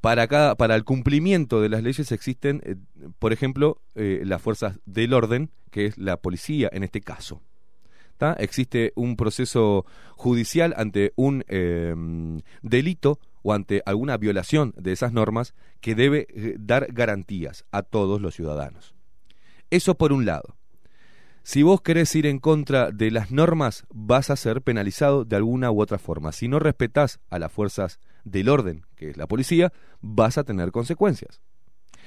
Para, 0.01 0.27
cada, 0.27 0.55
para 0.55 0.75
el 0.75 0.83
cumplimiento 0.83 1.61
de 1.61 1.69
las 1.69 1.83
leyes 1.83 2.11
existen, 2.11 2.61
eh, 2.65 2.75
por 3.19 3.33
ejemplo, 3.33 3.81
eh, 3.95 4.21
las 4.25 4.41
fuerzas 4.41 4.79
del 4.85 5.13
orden, 5.13 5.51
que 5.69 5.85
es 5.85 5.97
la 5.97 6.17
policía 6.17 6.69
en 6.71 6.83
este 6.83 7.01
caso. 7.01 7.41
Existe 8.37 8.93
un 8.95 9.15
proceso 9.15 9.85
judicial 10.15 10.73
ante 10.77 11.13
un 11.15 11.43
eh, 11.47 11.95
delito 12.61 13.19
o 13.41 13.53
ante 13.53 13.81
alguna 13.85 14.17
violación 14.17 14.73
de 14.77 14.91
esas 14.91 15.11
normas 15.11 15.55
que 15.79 15.95
debe 15.95 16.27
eh, 16.29 16.55
dar 16.59 16.87
garantías 16.91 17.65
a 17.71 17.81
todos 17.81 18.21
los 18.21 18.35
ciudadanos. 18.35 18.93
Eso 19.71 19.95
por 19.95 20.13
un 20.13 20.25
lado. 20.25 20.55
Si 21.43 21.63
vos 21.63 21.81
querés 21.81 22.13
ir 22.15 22.27
en 22.27 22.39
contra 22.39 22.91
de 22.91 23.09
las 23.09 23.31
normas, 23.31 23.85
vas 23.89 24.29
a 24.29 24.35
ser 24.35 24.61
penalizado 24.61 25.25
de 25.25 25.35
alguna 25.35 25.71
u 25.71 25.81
otra 25.81 25.97
forma. 25.97 26.31
Si 26.31 26.47
no 26.47 26.59
respetás 26.59 27.19
a 27.29 27.39
las 27.39 27.51
fuerzas 27.51 27.99
del 28.23 28.47
orden, 28.49 28.85
que 28.95 29.09
es 29.09 29.17
la 29.17 29.27
policía, 29.27 29.73
vas 30.01 30.37
a 30.37 30.43
tener 30.43 30.71
consecuencias. 30.71 31.41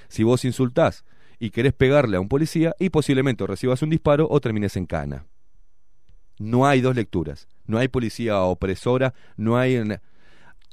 Si 0.09 0.23
vos 0.23 0.45
insultás 0.45 1.05
y 1.41 1.51
querés 1.51 1.73
pegarle 1.73 2.17
a 2.17 2.21
un 2.21 2.29
policía, 2.29 2.75
y 2.79 2.91
posiblemente 2.91 3.45
recibas 3.47 3.83
un 3.83 3.91
disparo 3.91 4.29
o 4.31 4.41
termines 4.41 4.77
en 4.77 4.87
cana. 4.87 5.27
No 6.39 6.67
hay 6.67 6.81
dos 6.81 6.95
lecturas. 6.95 7.49
No 7.67 7.79
hay 7.79 7.89
policía 7.89 8.41
opresora, 8.43 9.15
no 9.37 9.57
hay... 9.59 9.75
en- 9.77 10.01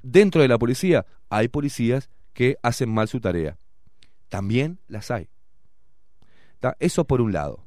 Dentro 0.03 0.41
de 0.41 0.47
la 0.47 0.57
policía 0.59 1.05
hay 1.29 1.47
policías 1.47 2.09
que 2.33 2.57
hacen 2.61 2.89
mal 2.93 3.07
su 3.07 3.19
tarea. 3.19 3.57
También 4.29 4.79
las 4.87 5.09
hay. 5.11 5.29
Eso 6.79 7.05
por 7.05 7.21
un 7.21 7.33
lado. 7.33 7.65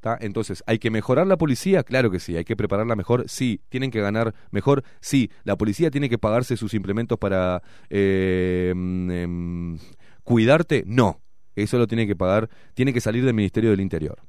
¿Tá? 0.00 0.16
Entonces, 0.20 0.62
¿hay 0.66 0.78
que 0.78 0.90
mejorar 0.90 1.26
la 1.26 1.36
policía? 1.36 1.82
Claro 1.82 2.10
que 2.10 2.20
sí. 2.20 2.36
¿Hay 2.36 2.44
que 2.44 2.56
prepararla 2.56 2.96
mejor? 2.96 3.24
Sí. 3.28 3.60
¿Tienen 3.68 3.90
que 3.90 4.00
ganar 4.00 4.34
mejor? 4.50 4.84
Sí. 5.00 5.30
¿La 5.44 5.56
policía 5.56 5.90
tiene 5.90 6.08
que 6.08 6.18
pagarse 6.18 6.56
sus 6.56 6.74
implementos 6.74 7.18
para 7.18 7.62
eh, 7.90 8.72
mm, 8.74 9.10
em, 9.10 9.78
cuidarte? 10.24 10.84
No. 10.86 11.20
Eso 11.54 11.78
lo 11.78 11.86
tiene 11.86 12.06
que 12.06 12.14
pagar, 12.14 12.48
tiene 12.74 12.92
que 12.92 13.00
salir 13.00 13.24
del 13.24 13.34
Ministerio 13.34 13.70
del 13.70 13.80
Interior. 13.80 14.20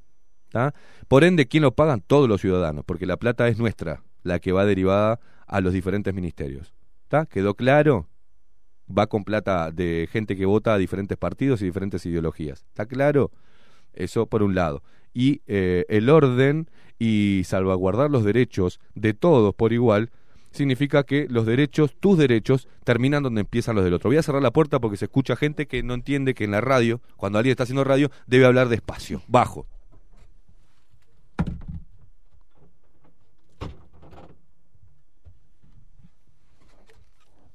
¿tá? 0.50 0.74
Por 1.08 1.24
ende, 1.24 1.48
¿quién 1.48 1.64
lo 1.64 1.74
pagan? 1.74 2.02
Todos 2.02 2.28
los 2.28 2.42
ciudadanos, 2.42 2.84
porque 2.86 3.06
la 3.06 3.18
plata 3.18 3.48
es 3.48 3.58
nuestra, 3.58 4.04
la 4.24 4.40
que 4.40 4.52
va 4.52 4.66
derivada 4.66 5.20
a 5.48 5.62
los 5.62 5.74
diferentes 5.74 6.14
ministerios. 6.14 6.74
¿Está? 7.04 7.26
¿Quedó 7.26 7.56
claro? 7.56 8.08
Va 8.96 9.08
con 9.08 9.24
plata 9.24 9.72
de 9.72 10.08
gente 10.12 10.36
que 10.36 10.46
vota 10.46 10.74
a 10.74 10.78
diferentes 10.78 11.18
partidos 11.18 11.62
y 11.62 11.66
diferentes 11.66 12.06
ideologías. 12.06 12.66
¿Está 12.70 12.86
claro? 12.86 13.32
Eso 13.94 14.26
por 14.26 14.44
un 14.44 14.56
lado. 14.56 14.84
Y 15.14 15.42
eh, 15.48 15.86
el 15.90 16.10
orden 16.10 16.70
y 17.00 17.44
salvaguardar 17.46 18.12
los 18.12 18.24
derechos 18.24 18.80
de 18.96 19.14
todos 19.14 19.56
por 19.56 19.74
igual 19.74 20.12
significa 20.52 21.04
que 21.04 21.28
los 21.30 21.46
derechos, 21.46 21.96
tus 22.00 22.18
derechos, 22.18 22.68
terminan 22.84 23.24
donde 23.24 23.42
empiezan 23.42 23.76
los 23.76 23.84
del 23.84 23.94
otro. 23.94 24.10
Voy 24.10 24.18
a 24.18 24.24
cerrar 24.24 24.42
la 24.42 24.52
puerta 24.52 24.80
porque 24.80 24.98
se 24.98 25.06
escucha 25.06 25.36
gente 25.36 25.68
que 25.68 25.84
no 25.84 25.94
entiende 25.94 26.34
que 26.34 26.44
en 26.44 26.52
la 26.52 26.62
radio, 26.62 27.02
cuando 27.18 27.38
alguien 27.38 27.52
está 27.52 27.64
haciendo 27.64 27.84
radio, 27.84 28.10
debe 28.28 28.46
hablar 28.46 28.70
despacio, 28.70 29.22
bajo. 29.28 29.66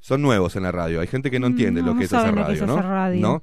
Son 0.05 0.21
nuevos 0.21 0.55
en 0.55 0.65
la 0.65 0.71
radio. 0.71 1.01
Hay 1.01 1.07
gente 1.07 1.31
que 1.31 1.41
no 1.41 1.47
entiende 1.47 1.81
No, 1.81 1.87
lo 1.89 1.95
no 1.95 1.99
que 1.99 2.05
es 2.05 2.13
hacer 2.13 2.35
radio, 2.35 2.67
radio. 2.67 3.21
¿no? 3.23 3.43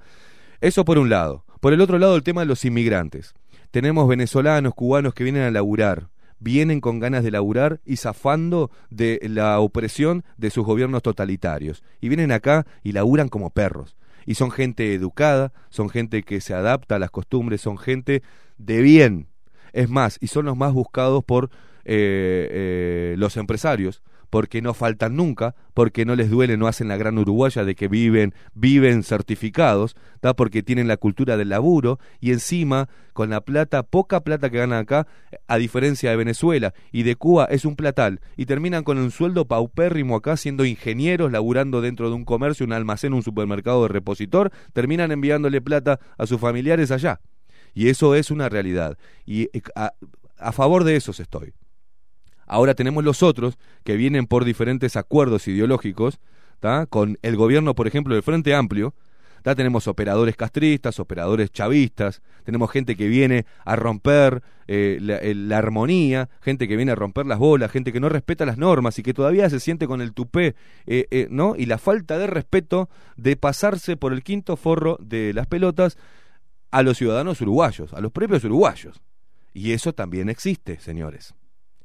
Eso 0.59 0.85
por 0.85 0.99
un 0.99 1.09
lado. 1.09 1.43
Por 1.59 1.73
el 1.73 1.81
otro 1.81 1.97
lado, 1.97 2.15
el 2.15 2.21
tema 2.21 2.41
de 2.41 2.47
los 2.47 2.63
inmigrantes. 2.65 3.33
Tenemos 3.71 4.07
venezolanos, 4.07 4.73
cubanos 4.73 5.13
que 5.13 5.23
vienen 5.23 5.43
a 5.43 5.51
laburar. 5.51 6.09
Vienen 6.39 6.81
con 6.81 6.99
ganas 6.99 7.23
de 7.23 7.31
laburar 7.31 7.79
y 7.85 7.97
zafando 7.97 8.69
de 8.89 9.19
la 9.23 9.59
opresión 9.59 10.23
de 10.37 10.49
sus 10.49 10.65
gobiernos 10.65 11.03
totalitarios. 11.03 11.83
Y 12.01 12.09
vienen 12.09 12.31
acá 12.31 12.65
y 12.83 12.91
laburan 12.91 13.29
como 13.29 13.51
perros. 13.51 13.95
Y 14.25 14.35
son 14.35 14.51
gente 14.51 14.93
educada, 14.93 15.53
son 15.69 15.89
gente 15.89 16.23
que 16.23 16.41
se 16.41 16.53
adapta 16.53 16.95
a 16.95 16.99
las 16.99 17.11
costumbres, 17.11 17.61
son 17.61 17.77
gente 17.77 18.23
de 18.57 18.81
bien. 18.81 19.27
Es 19.71 19.89
más, 19.89 20.17
y 20.19 20.27
son 20.27 20.45
los 20.45 20.57
más 20.57 20.73
buscados 20.73 21.23
por 21.23 21.49
eh, 21.85 22.47
eh, 22.51 23.15
los 23.17 23.37
empresarios, 23.37 24.03
porque 24.31 24.61
no 24.61 24.73
faltan 24.73 25.17
nunca, 25.17 25.55
porque 25.75 26.05
no 26.05 26.15
les 26.15 26.29
duele, 26.31 26.57
no 26.57 26.67
hacen 26.67 26.87
la 26.87 26.97
gran 26.97 27.17
uruguaya 27.17 27.65
de 27.65 27.75
que 27.75 27.89
viven, 27.89 28.33
viven 28.55 29.03
certificados, 29.03 29.95
¿tá? 30.21 30.33
porque 30.33 30.63
tienen 30.63 30.87
la 30.87 30.97
cultura 30.97 31.35
del 31.37 31.49
laburo 31.49 31.99
y 32.21 32.31
encima 32.31 32.87
con 33.11 33.29
la 33.29 33.41
plata, 33.41 33.83
poca 33.83 34.21
plata 34.21 34.49
que 34.49 34.57
ganan 34.57 34.79
acá, 34.79 35.05
a 35.47 35.57
diferencia 35.57 36.09
de 36.09 36.15
Venezuela 36.15 36.73
y 36.93 37.03
de 37.03 37.17
Cuba, 37.17 37.45
es 37.51 37.65
un 37.65 37.75
platal 37.75 38.21
y 38.37 38.45
terminan 38.45 38.85
con 38.85 38.97
un 38.97 39.11
sueldo 39.11 39.45
paupérrimo 39.45 40.15
acá 40.15 40.37
siendo 40.37 40.63
ingenieros, 40.63 41.29
laburando 41.29 41.81
dentro 41.81 42.07
de 42.09 42.15
un 42.15 42.23
comercio, 42.23 42.65
un 42.65 42.71
almacén, 42.71 43.13
un 43.13 43.23
supermercado 43.23 43.83
de 43.83 43.89
repositor, 43.89 44.51
terminan 44.71 45.11
enviándole 45.11 45.59
plata 45.59 45.99
a 46.17 46.25
sus 46.25 46.39
familiares 46.39 46.89
allá. 46.89 47.19
Y 47.73 47.89
eso 47.89 48.15
es 48.15 48.31
una 48.31 48.47
realidad. 48.47 48.97
Y 49.25 49.43
eh, 49.43 49.61
a, 49.75 49.91
a 50.37 50.51
favor 50.53 50.85
de 50.85 50.95
esos 50.95 51.19
estoy. 51.19 51.53
Ahora 52.51 52.73
tenemos 52.73 53.05
los 53.05 53.23
otros 53.23 53.57
que 53.85 53.95
vienen 53.95 54.27
por 54.27 54.43
diferentes 54.43 54.97
acuerdos 54.97 55.47
ideológicos, 55.47 56.19
con 56.89 57.17
el 57.21 57.37
gobierno, 57.37 57.75
por 57.75 57.87
ejemplo, 57.87 58.13
del 58.13 58.23
Frente 58.23 58.53
Amplio. 58.53 58.93
¿tá? 59.41 59.55
Tenemos 59.55 59.87
operadores 59.87 60.35
castristas, 60.35 60.99
operadores 60.99 61.49
chavistas, 61.51 62.21
tenemos 62.43 62.69
gente 62.69 62.97
que 62.97 63.07
viene 63.07 63.45
a 63.63 63.77
romper 63.77 64.43
eh, 64.67 64.97
la, 65.01 65.15
el- 65.15 65.47
la 65.47 65.59
armonía, 65.59 66.29
gente 66.41 66.67
que 66.67 66.75
viene 66.75 66.91
a 66.91 66.95
romper 66.95 67.25
las 67.25 67.39
bolas, 67.39 67.71
gente 67.71 67.93
que 67.93 68.01
no 68.01 68.09
respeta 68.09 68.45
las 68.45 68.57
normas 68.57 68.99
y 68.99 69.01
que 69.03 69.13
todavía 69.13 69.49
se 69.49 69.61
siente 69.61 69.87
con 69.87 70.01
el 70.01 70.11
tupé, 70.13 70.55
eh, 70.85 71.07
eh, 71.09 71.27
¿no? 71.31 71.55
Y 71.57 71.65
la 71.67 71.77
falta 71.77 72.17
de 72.19 72.27
respeto 72.27 72.89
de 73.15 73.37
pasarse 73.37 73.95
por 73.95 74.11
el 74.11 74.23
quinto 74.23 74.57
forro 74.57 74.97
de 74.99 75.33
las 75.33 75.47
pelotas 75.47 75.97
a 76.69 76.83
los 76.83 76.97
ciudadanos 76.97 77.39
uruguayos, 77.39 77.93
a 77.93 78.01
los 78.01 78.11
propios 78.11 78.43
uruguayos. 78.43 79.01
Y 79.53 79.71
eso 79.71 79.93
también 79.93 80.27
existe, 80.29 80.79
señores. 80.81 81.33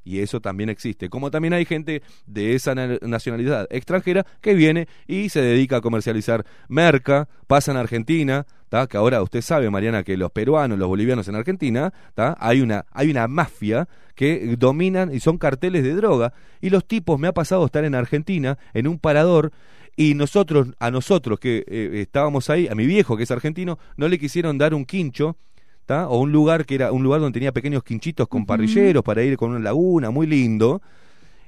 Y 0.06 0.20
eso 0.20 0.40
también 0.40 0.70
existe. 0.70 1.10
Como 1.10 1.32
también 1.32 1.52
hay 1.52 1.64
gente 1.64 2.00
de 2.26 2.54
esa 2.54 2.76
na- 2.76 2.96
nacionalidad 3.02 3.66
extranjera 3.70 4.24
que 4.40 4.54
viene 4.54 4.86
y 5.08 5.30
se 5.30 5.42
dedica 5.42 5.78
a 5.78 5.80
comercializar 5.80 6.46
merca, 6.68 7.28
pasa 7.48 7.72
en 7.72 7.76
Argentina, 7.76 8.46
¿tá? 8.68 8.86
que 8.86 8.96
ahora 8.96 9.20
usted 9.20 9.40
sabe, 9.42 9.68
Mariana, 9.68 10.04
que 10.04 10.16
los 10.16 10.30
peruanos, 10.30 10.78
los 10.78 10.86
bolivianos 10.86 11.26
en 11.26 11.34
Argentina, 11.34 11.92
¿tá? 12.14 12.36
hay 12.38 12.60
una 12.60 12.86
hay 12.92 13.10
una 13.10 13.26
mafia 13.26 13.88
que 14.14 14.54
dominan 14.56 15.12
y 15.12 15.18
son 15.18 15.38
carteles 15.38 15.82
de 15.82 15.94
droga 15.94 16.32
y 16.60 16.70
los 16.70 16.86
tipos 16.86 17.18
me 17.18 17.26
ha 17.26 17.32
pasado 17.34 17.66
estar 17.66 17.84
en 17.84 17.96
Argentina 17.96 18.58
en 18.74 18.86
un 18.86 19.00
parador 19.00 19.50
y 19.96 20.14
nosotros 20.14 20.68
a 20.78 20.92
nosotros 20.92 21.40
que 21.40 21.64
eh, 21.66 21.90
estábamos 22.02 22.48
ahí, 22.48 22.68
a 22.68 22.76
mi 22.76 22.86
viejo 22.86 23.16
que 23.16 23.24
es 23.24 23.30
argentino, 23.32 23.78
no 23.96 24.06
le 24.06 24.18
quisieron 24.20 24.56
dar 24.56 24.72
un 24.72 24.84
quincho 24.84 25.36
¿tá? 25.86 26.08
o 26.08 26.18
un 26.18 26.32
lugar 26.32 26.66
que 26.66 26.74
era 26.74 26.92
un 26.92 27.02
lugar 27.02 27.20
donde 27.20 27.34
tenía 27.34 27.52
pequeños 27.52 27.82
quinchitos 27.82 28.28
con 28.28 28.44
parrilleros 28.44 29.02
para 29.02 29.22
ir 29.22 29.36
con 29.36 29.50
una 29.50 29.60
laguna, 29.60 30.10
muy 30.10 30.26
lindo. 30.26 30.82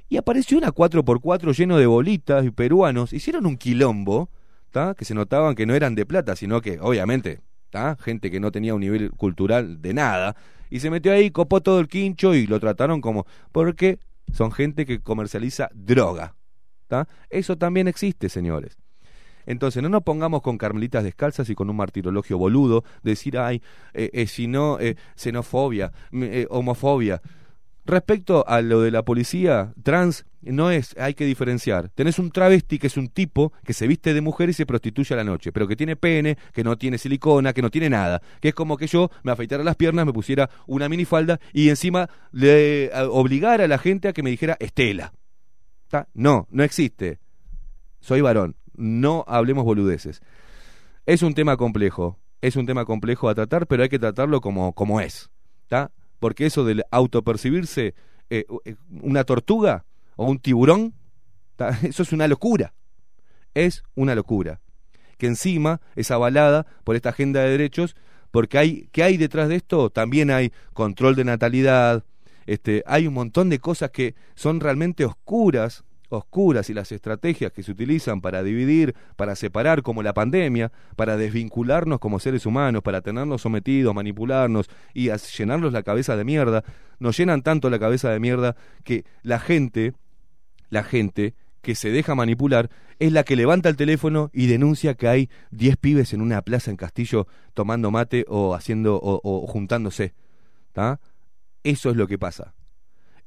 Y 0.09 0.17
apareció 0.17 0.57
una 0.57 0.73
4x4 0.73 1.55
lleno 1.55 1.77
de 1.77 1.87
bolitas 1.87 2.45
y 2.47 2.51
peruanos. 2.51 3.13
Hicieron 3.13 3.45
un 3.45 3.59
quilombo, 3.59 4.31
¿tá? 4.71 4.95
que 4.95 5.05
se 5.05 5.15
notaban 5.15 5.55
que 5.55 5.67
no 5.67 5.75
eran 5.75 5.95
de 5.95 6.07
plata, 6.07 6.35
sino 6.35 6.63
que, 6.63 6.79
obviamente, 6.81 7.41
¿tá? 7.69 7.97
gente 8.01 8.31
que 8.31 8.41
no 8.41 8.51
tenía 8.51 8.75
un 8.75 8.81
nivel 8.81 9.11
cultural 9.11 9.83
de 9.83 9.93
nada. 9.93 10.35
Y 10.71 10.81
se 10.81 10.89
metió 10.89 11.13
ahí, 11.13 11.31
copó 11.31 11.61
todo 11.61 11.81
el 11.81 11.89
quincho 11.89 12.35
y 12.35 12.47
lo 12.47 12.59
trataron 12.61 13.01
como. 13.01 13.27
Porque 13.53 13.99
son 14.33 14.53
gente 14.53 14.87
que 14.87 15.01
comercializa 15.01 15.69
droga. 15.75 16.35
¿tá? 16.87 17.09
Eso 17.29 17.57
también 17.59 17.89
existe, 17.89 18.29
señores. 18.29 18.79
Entonces, 19.49 19.83
no 19.83 19.89
nos 19.89 20.03
pongamos 20.03 20.43
con 20.43 20.59
carmelitas 20.59 21.03
descalzas 21.03 21.49
y 21.49 21.55
con 21.55 21.71
un 21.71 21.77
martirologio 21.77 22.37
boludo, 22.37 22.85
decir, 23.03 23.39
ay, 23.39 23.63
eh, 23.95 24.11
eh, 24.13 24.27
si 24.27 24.47
no, 24.47 24.79
eh, 24.79 24.97
xenofobia, 25.17 25.91
mm, 26.11 26.23
eh, 26.23 26.47
homofobia. 26.51 27.23
Respecto 27.87 28.47
a 28.47 28.61
lo 28.61 28.83
de 28.83 28.91
la 28.91 29.07
policía 29.07 29.73
trans, 29.83 30.27
no 30.43 30.71
es, 30.71 30.95
hay 30.99 31.15
que 31.15 31.25
diferenciar. 31.25 31.89
Tenés 31.89 32.19
un 32.19 32.31
travesti 32.31 32.79
que 32.79 32.89
es 32.89 32.99
un 32.99 33.09
tipo 33.09 33.55
que 33.65 33.73
se 33.73 33.87
viste 33.87 34.13
de 34.13 34.21
mujer 34.21 34.51
y 34.51 34.53
se 34.53 34.67
prostituye 34.67 35.15
a 35.15 35.17
la 35.17 35.25
noche, 35.25 35.51
pero 35.51 35.67
que 35.67 35.77
tiene 35.77 35.97
pene, 35.97 36.37
que 36.53 36.63
no 36.63 36.77
tiene 36.77 36.99
silicona, 36.99 37.55
que 37.55 37.63
no 37.63 37.71
tiene 37.71 37.89
nada. 37.89 38.21
Que 38.43 38.49
es 38.49 38.55
como 38.55 38.77
que 38.77 38.87
yo 38.87 39.11
me 39.23 39.33
afeitara 39.33 39.65
las 39.65 39.77
piernas, 39.77 40.05
me 40.05 40.13
pusiera 40.13 40.51
una 40.67 40.91
minifalda 40.91 41.41
y 41.55 41.71
encima 41.71 42.11
le 42.33 42.91
obligara 43.09 43.65
a 43.65 43.69
la 43.69 43.79
gente 43.79 44.09
a 44.09 44.13
que 44.13 44.23
me 44.23 44.29
dijera 44.29 44.59
Estela. 44.61 45.15
No, 46.13 46.47
no 46.51 46.63
existe. 46.65 47.19
Soy 48.01 48.21
varón. 48.21 48.55
No 48.79 49.25
hablemos 49.27 49.65
boludeces. 49.65 50.23
Es 51.05 51.23
un 51.23 51.35
tema 51.35 51.57
complejo. 51.57 52.17
Es 52.41 52.55
un 52.57 52.65
tema 52.65 52.85
complejo 52.85 53.29
a 53.29 53.35
tratar, 53.35 53.67
pero 53.67 53.83
hay 53.83 53.89
que 53.89 53.99
tratarlo 53.99 54.41
como, 54.41 54.73
como 54.73 55.01
es. 55.01 55.31
¿tá? 55.67 55.91
Porque 56.21 56.47
eso 56.47 56.65
del 56.65 56.85
autopercibirse 56.91 57.95
eh, 58.31 58.45
eh, 58.65 58.77
una 59.03 59.25
tortuga 59.25 59.85
o 60.17 60.27
un 60.27 60.39
tiburón, 60.39 60.95
eso 61.83 62.03
es 62.03 62.13
una 62.13 62.29
locura. 62.29 62.73
Es 63.55 63.83
una 63.95 64.15
locura. 64.15 64.61
Que 65.17 65.27
encima 65.27 65.81
es 65.97 66.11
avalada 66.11 66.67
por 66.85 66.95
esta 66.95 67.09
agenda 67.09 67.41
de 67.41 67.51
derechos, 67.51 67.97
porque 68.31 68.59
hay, 68.59 68.89
¿qué 68.93 69.03
hay 69.03 69.17
detrás 69.17 69.49
de 69.49 69.57
esto? 69.57 69.91
También 69.91 70.31
hay 70.31 70.53
control 70.73 71.17
de 71.17 71.25
natalidad, 71.25 72.05
este, 72.47 72.83
hay 72.87 73.07
un 73.07 73.15
montón 73.15 73.49
de 73.49 73.59
cosas 73.59 73.91
que 73.91 74.15
son 74.35 74.61
realmente 74.61 75.05
oscuras, 75.05 75.85
oscuras 76.09 76.71
y 76.71 76.75
las 76.75 76.93
estrategias 76.93 77.53
que 77.53 77.63
se 77.63 77.71
utilizan 77.71 78.21
para 78.21 78.43
dividir, 78.43 78.95
para 79.17 79.37
separar 79.37 79.83
como 79.83 80.03
la 80.03 80.15
pandemia, 80.15 80.73
para 80.97 81.17
desvincularnos 81.17 81.99
como 81.99 82.19
seres 82.19 82.47
humanos, 82.47 82.83
para 82.83 83.01
tenernos 83.01 83.43
sometidos, 83.43 83.95
manipularnos 83.95 84.69
y 84.95 85.11
llenarnos 85.11 85.73
la 85.73 85.83
cabeza 85.83 86.17
de 86.17 86.25
mierda, 86.25 86.65
nos 86.99 87.17
llenan 87.17 87.43
tanto 87.43 87.71
la 87.71 87.79
cabeza 87.79 88.11
de 88.11 88.21
mierda 88.21 88.57
que 88.85 89.05
la 89.23 89.39
gente, 89.39 89.95
la 90.71 90.83
gente 90.83 91.35
que 91.63 91.75
se 91.75 91.91
deja 91.91 92.15
manipular 92.15 92.71
es 92.99 93.13
la 93.13 93.25
que 93.25 93.37
levanta 93.37 93.69
el 93.69 93.77
teléfono 93.77 94.31
y 94.33 94.47
denuncia 94.47 94.95
que 94.95 95.09
hay 95.09 95.31
10 95.51 95.77
pibes 95.77 96.13
en 96.13 96.21
una 96.21 96.43
plaza 96.43 96.71
en 96.71 96.77
Castillo 96.77 97.27
tomando 97.55 97.91
mate 97.91 98.25
o 98.29 98.55
haciendo 98.55 98.97
o, 98.97 99.21
o 99.23 99.47
juntándose. 99.47 100.15
¿tá? 100.73 101.01
Eso 101.63 101.91
es 101.91 101.97
lo 101.97 102.07
que 102.07 102.19
pasa. 102.19 102.55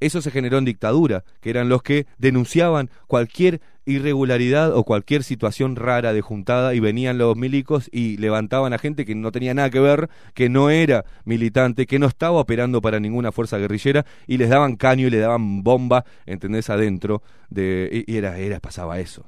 Eso 0.01 0.21
se 0.21 0.31
generó 0.31 0.57
en 0.57 0.65
dictadura, 0.65 1.23
que 1.41 1.51
eran 1.51 1.69
los 1.69 1.83
que 1.83 2.07
denunciaban 2.17 2.89
cualquier 3.05 3.61
irregularidad 3.85 4.75
o 4.75 4.83
cualquier 4.83 5.23
situación 5.23 5.75
rara 5.75 6.11
de 6.11 6.21
juntada 6.21 6.73
y 6.73 6.79
venían 6.79 7.19
los 7.19 7.37
milicos 7.37 7.87
y 7.91 8.17
levantaban 8.17 8.73
a 8.73 8.79
gente 8.79 9.05
que 9.05 9.13
no 9.13 9.31
tenía 9.31 9.53
nada 9.53 9.69
que 9.69 9.79
ver, 9.79 10.09
que 10.33 10.49
no 10.49 10.71
era 10.71 11.05
militante, 11.23 11.85
que 11.85 11.99
no 11.99 12.07
estaba 12.07 12.39
operando 12.39 12.81
para 12.81 12.99
ninguna 12.99 13.31
fuerza 13.31 13.59
guerrillera 13.59 14.05
y 14.25 14.37
les 14.37 14.49
daban 14.49 14.75
caño 14.75 15.05
y 15.05 15.11
le 15.11 15.19
daban 15.19 15.61
bomba, 15.61 16.03
¿entendés? 16.25 16.71
Adentro 16.71 17.21
de 17.51 18.03
y 18.07 18.17
era 18.17 18.39
era 18.39 18.59
pasaba 18.59 18.99
eso. 18.99 19.23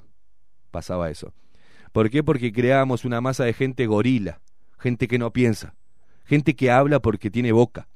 Pasaba 0.71 1.11
eso. 1.11 1.33
¿Por 1.91 2.09
qué? 2.09 2.23
Porque 2.23 2.51
creábamos 2.51 3.05
una 3.05 3.21
masa 3.21 3.43
de 3.43 3.53
gente 3.53 3.85
gorila, 3.85 4.41
gente 4.79 5.07
que 5.07 5.19
no 5.19 5.31
piensa, 5.31 5.75
gente 6.25 6.55
que 6.55 6.71
habla 6.71 6.99
porque 6.99 7.29
tiene 7.29 7.51
boca. 7.51 7.87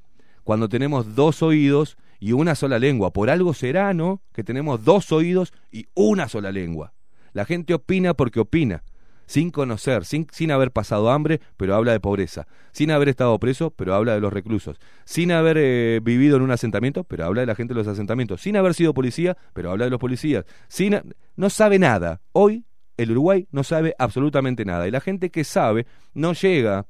cuando 0.43 0.69
tenemos 0.69 1.15
dos 1.15 1.41
oídos 1.41 1.97
y 2.19 2.31
una 2.31 2.56
sola 2.56 2.80
lengua. 2.80 3.11
Por 3.11 3.30
algo 3.30 3.53
será, 3.53 3.94
¿no? 3.94 4.22
Que 4.34 4.44
tenemos 4.44 4.84
dos 4.84 5.11
oídos 5.11 5.53
y 5.72 5.88
una 5.94 6.27
sola 6.27 6.52
lengua. 6.52 6.94
La 7.34 7.45
gente 7.45 7.73
opina 7.73 8.14
porque 8.14 8.39
opina, 8.39 8.84
sin 9.27 9.52
conocer, 9.52 10.06
sin, 10.06 10.27
sin 10.31 10.52
haber 10.52 10.72
pasado 10.72 11.11
hambre, 11.11 11.39
pero 11.57 11.76
habla 11.76 11.91
de 11.91 11.99
pobreza, 11.99 12.48
sin 12.72 12.89
haber 12.91 13.10
estado 13.10 13.38
preso, 13.39 13.72
pero 13.72 13.94
habla 13.94 14.14
de 14.15 14.22
los 14.22 14.34
reclusos, 14.34 14.80
sin 15.06 15.31
haber 15.31 15.57
eh, 15.60 15.99
vivido 16.02 16.38
en 16.38 16.44
un 16.44 16.52
asentamiento, 16.52 17.03
pero 17.03 17.26
habla 17.26 17.41
de 17.41 17.48
la 17.48 17.56
gente 17.56 17.73
de 17.73 17.80
los 17.80 17.88
asentamientos, 17.88 18.41
sin 18.41 18.57
haber 18.57 18.73
sido 18.73 18.94
policía, 18.94 19.38
pero 19.53 19.69
habla 19.69 19.85
de 19.85 19.91
los 19.91 19.99
policías, 19.99 20.45
sin, 20.68 20.99
no 21.35 21.49
sabe 21.49 21.77
nada. 21.77 22.22
Hoy 22.31 22.65
el 22.95 23.11
Uruguay 23.11 23.48
no 23.52 23.64
sabe 23.64 23.94
absolutamente 23.99 24.65
nada 24.65 24.88
y 24.88 24.91
la 24.91 25.02
gente 25.02 25.30
que 25.30 25.44
sabe 25.44 25.85
no 26.14 26.34
llega 26.34 26.88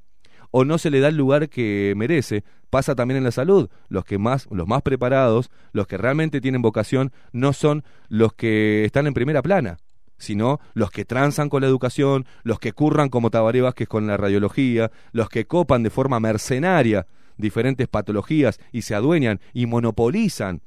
o 0.50 0.64
no 0.64 0.78
se 0.78 0.90
le 0.90 1.00
da 1.00 1.08
el 1.08 1.16
lugar 1.16 1.48
que 1.48 1.94
merece. 1.96 2.44
Pasa 2.70 2.94
también 2.94 3.18
en 3.18 3.24
la 3.24 3.30
salud. 3.30 3.68
Los 3.88 4.04
que 4.04 4.18
más, 4.18 4.46
los 4.50 4.66
más 4.66 4.82
preparados, 4.82 5.50
los 5.72 5.86
que 5.86 5.96
realmente 5.96 6.40
tienen 6.40 6.62
vocación, 6.62 7.12
no 7.32 7.52
son 7.52 7.84
los 8.08 8.32
que 8.34 8.84
están 8.84 9.06
en 9.06 9.14
primera 9.14 9.42
plana, 9.42 9.78
sino 10.18 10.60
los 10.74 10.90
que 10.90 11.04
transan 11.04 11.48
con 11.48 11.62
la 11.62 11.68
educación, 11.68 12.26
los 12.42 12.58
que 12.58 12.72
curran 12.72 13.08
como 13.08 13.30
Tabaré 13.30 13.60
Vázquez 13.62 13.88
con 13.88 14.06
la 14.06 14.16
radiología, 14.16 14.90
los 15.12 15.28
que 15.28 15.46
copan 15.46 15.82
de 15.82 15.90
forma 15.90 16.20
mercenaria 16.20 17.06
diferentes 17.36 17.88
patologías 17.88 18.60
y 18.72 18.82
se 18.82 18.94
adueñan 18.94 19.40
y 19.54 19.66
monopolizan 19.66 20.60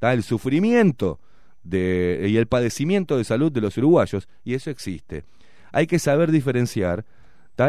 el 0.00 0.22
sufrimiento 0.22 1.18
de, 1.64 2.26
y 2.28 2.36
el 2.36 2.46
padecimiento 2.46 3.16
de 3.16 3.24
salud 3.24 3.50
de 3.50 3.60
los 3.60 3.76
uruguayos, 3.76 4.28
y 4.44 4.54
eso 4.54 4.70
existe. 4.70 5.24
Hay 5.72 5.86
que 5.86 5.98
saber 5.98 6.30
diferenciar 6.30 7.04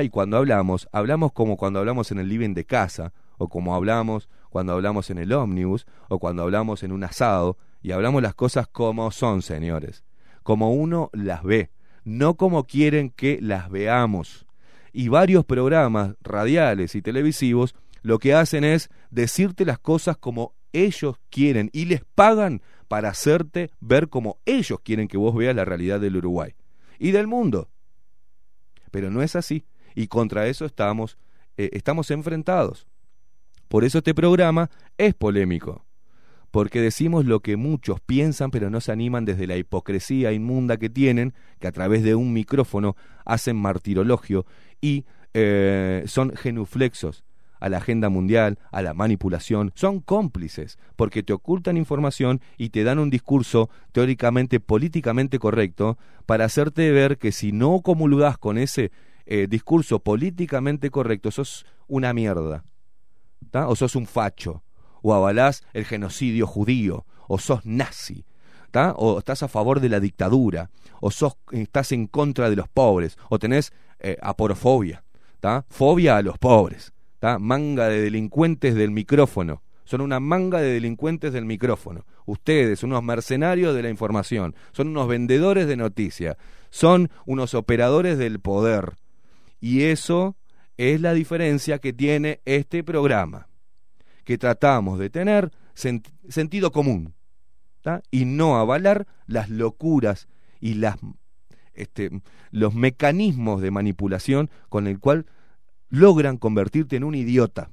Y 0.02 0.10
cuando 0.10 0.38
hablamos, 0.38 0.88
hablamos 0.92 1.32
como 1.32 1.58
cuando 1.58 1.80
hablamos 1.80 2.12
en 2.12 2.20
el 2.20 2.30
living 2.30 2.54
de 2.54 2.64
casa, 2.64 3.12
o 3.40 3.50
como 3.50 3.74
hablamos 3.74 4.30
cuando 4.52 4.74
hablamos 4.74 5.10
en 5.10 5.18
el 5.18 5.34
ómnibus, 5.34 5.88
o 6.10 6.20
cuando 6.20 6.44
hablamos 6.44 6.84
en 6.84 6.92
un 6.92 7.04
asado, 7.04 7.58
y 7.82 7.92
hablamos 7.92 8.22
las 8.22 8.36
cosas 8.36 8.68
como 8.68 9.10
son, 9.10 9.42
señores, 9.42 10.04
como 10.44 10.74
uno 10.74 11.10
las 11.12 11.44
ve, 11.44 11.72
no 12.04 12.36
como 12.36 12.66
quieren 12.66 13.10
que 13.10 13.40
las 13.42 13.72
veamos. 13.72 14.46
Y 14.94 15.08
varios 15.08 15.44
programas 15.46 16.16
radiales 16.22 16.94
y 16.94 17.02
televisivos 17.02 17.76
lo 18.04 18.20
que 18.20 18.36
hacen 18.36 18.64
es 18.64 18.90
decirte 19.10 19.66
las 19.66 19.80
cosas 19.80 20.18
como 20.18 20.54
ellos 20.72 21.16
quieren 21.32 21.72
y 21.74 21.86
les 21.86 22.04
pagan 22.16 22.62
para 22.88 23.10
hacerte 23.10 23.72
ver 23.80 24.08
como 24.08 24.38
ellos 24.46 24.80
quieren 24.84 25.08
que 25.08 25.18
vos 25.18 25.36
veas 25.36 25.56
la 25.56 25.66
realidad 25.66 26.00
del 26.00 26.18
Uruguay 26.18 26.54
y 27.00 27.12
del 27.12 27.28
mundo. 27.28 27.70
Pero 28.92 29.10
no 29.10 29.22
es 29.22 29.36
así 29.36 29.66
y 29.96 30.08
contra 30.08 30.48
eso 30.48 30.66
estamos, 30.66 31.18
eh, 31.58 31.70
estamos 31.74 32.12
enfrentados. 32.12 32.88
Por 33.68 33.84
eso 33.84 34.00
este 34.00 34.16
programa 34.16 34.70
es 34.98 35.14
polémico, 35.14 35.86
porque 36.52 36.82
decimos 36.82 37.26
lo 37.26 37.42
que 37.42 37.56
muchos 37.56 38.00
piensan 38.02 38.50
pero 38.52 38.70
no 38.70 38.82
se 38.82 38.92
animan 38.92 39.26
desde 39.26 39.48
la 39.48 39.58
hipocresía 39.58 40.32
inmunda 40.32 40.78
que 40.78 40.90
tienen, 40.90 41.34
que 41.60 41.68
a 41.68 41.72
través 41.72 42.04
de 42.04 42.16
un 42.16 42.34
micrófono 42.34 42.96
hacen 43.26 43.56
martirologio 43.56 44.46
y 44.82 45.06
eh, 45.34 46.04
son 46.08 46.36
genuflexos 46.36 47.24
a 47.60 47.70
la 47.70 47.78
agenda 47.78 48.10
mundial, 48.10 48.58
a 48.72 48.82
la 48.82 48.94
manipulación, 48.94 49.72
son 49.76 50.00
cómplices, 50.00 50.80
porque 50.96 51.24
te 51.24 51.34
ocultan 51.34 51.78
información 51.78 52.42
y 52.58 52.70
te 52.70 52.84
dan 52.84 53.00
un 53.00 53.10
discurso 53.10 53.70
teóricamente 53.92 54.60
políticamente 54.60 55.40
correcto 55.40 55.98
para 56.26 56.46
hacerte 56.46 56.92
ver 56.92 57.18
que 57.18 57.32
si 57.32 57.52
no 57.52 57.82
comulgás 57.82 58.38
con 58.38 58.58
ese 58.58 58.92
eh, 59.32 59.46
discurso 59.48 60.00
políticamente 60.00 60.90
correcto, 60.90 61.30
sos 61.30 61.64
una 61.88 62.14
mierda, 62.14 62.64
o 63.54 63.76
sos 63.76 63.96
un 63.96 64.08
facho, 64.08 64.64
o 65.04 65.14
avalás 65.14 65.64
el 65.74 65.86
genocidio 65.86 66.48
judío, 66.48 67.06
o 67.28 67.38
sos 67.38 67.64
nazi, 67.64 68.26
o 68.74 69.20
estás 69.20 69.44
a 69.44 69.48
favor 69.48 69.82
de 69.82 69.90
la 69.90 70.00
dictadura, 70.00 70.72
o 71.00 71.12
sos, 71.12 71.38
estás 71.52 71.92
en 71.92 72.08
contra 72.08 72.50
de 72.50 72.56
los 72.56 72.68
pobres, 72.68 73.20
o 73.30 73.38
tenés 73.38 73.72
eh, 74.00 74.18
aporofobia, 74.20 75.04
¿tá? 75.40 75.64
fobia 75.70 76.18
a 76.18 76.24
los 76.24 76.40
pobres, 76.40 76.92
¿tá? 77.20 77.38
manga 77.38 77.88
de 77.88 78.02
delincuentes 78.02 78.74
del 78.74 78.90
micrófono. 78.90 79.62
Son 79.84 80.02
una 80.02 80.20
manga 80.20 80.60
de 80.60 80.74
delincuentes 80.74 81.34
del 81.34 81.46
micrófono. 81.46 82.04
Ustedes, 82.26 82.82
unos 82.82 83.04
mercenarios 83.04 83.76
de 83.76 83.84
la 83.84 83.90
información, 83.90 84.56
son 84.72 84.88
unos 84.88 85.08
vendedores 85.08 85.68
de 85.68 85.78
noticias, 85.78 86.36
son 86.72 87.12
unos 87.28 87.54
operadores 87.54 88.18
del 88.18 88.40
poder. 88.40 88.94
Y 89.60 89.84
eso 89.84 90.36
es 90.78 91.02
la 91.02 91.14
diferencia 91.14 91.80
que 91.80 91.94
tiene 91.94 92.42
este 92.46 92.84
programa, 92.84 93.48
que 94.24 94.38
tratamos 94.38 95.00
de 95.00 95.10
tener 95.10 95.52
sent 95.74 96.08
sentido 96.30 96.72
común 96.72 97.14
y 98.12 98.26
no 98.26 98.58
avalar 98.58 99.08
las 99.26 99.50
locuras 99.50 100.28
y 100.60 100.76
las, 100.76 100.98
este, 101.74 102.10
los 102.52 102.74
mecanismos 102.74 103.62
de 103.62 103.72
manipulación 103.72 104.50
con 104.70 104.88
el 104.88 105.00
cual 105.00 105.26
logran 105.90 106.38
convertirte 106.38 106.96
en 106.96 107.04
un 107.04 107.16
idiota, 107.16 107.72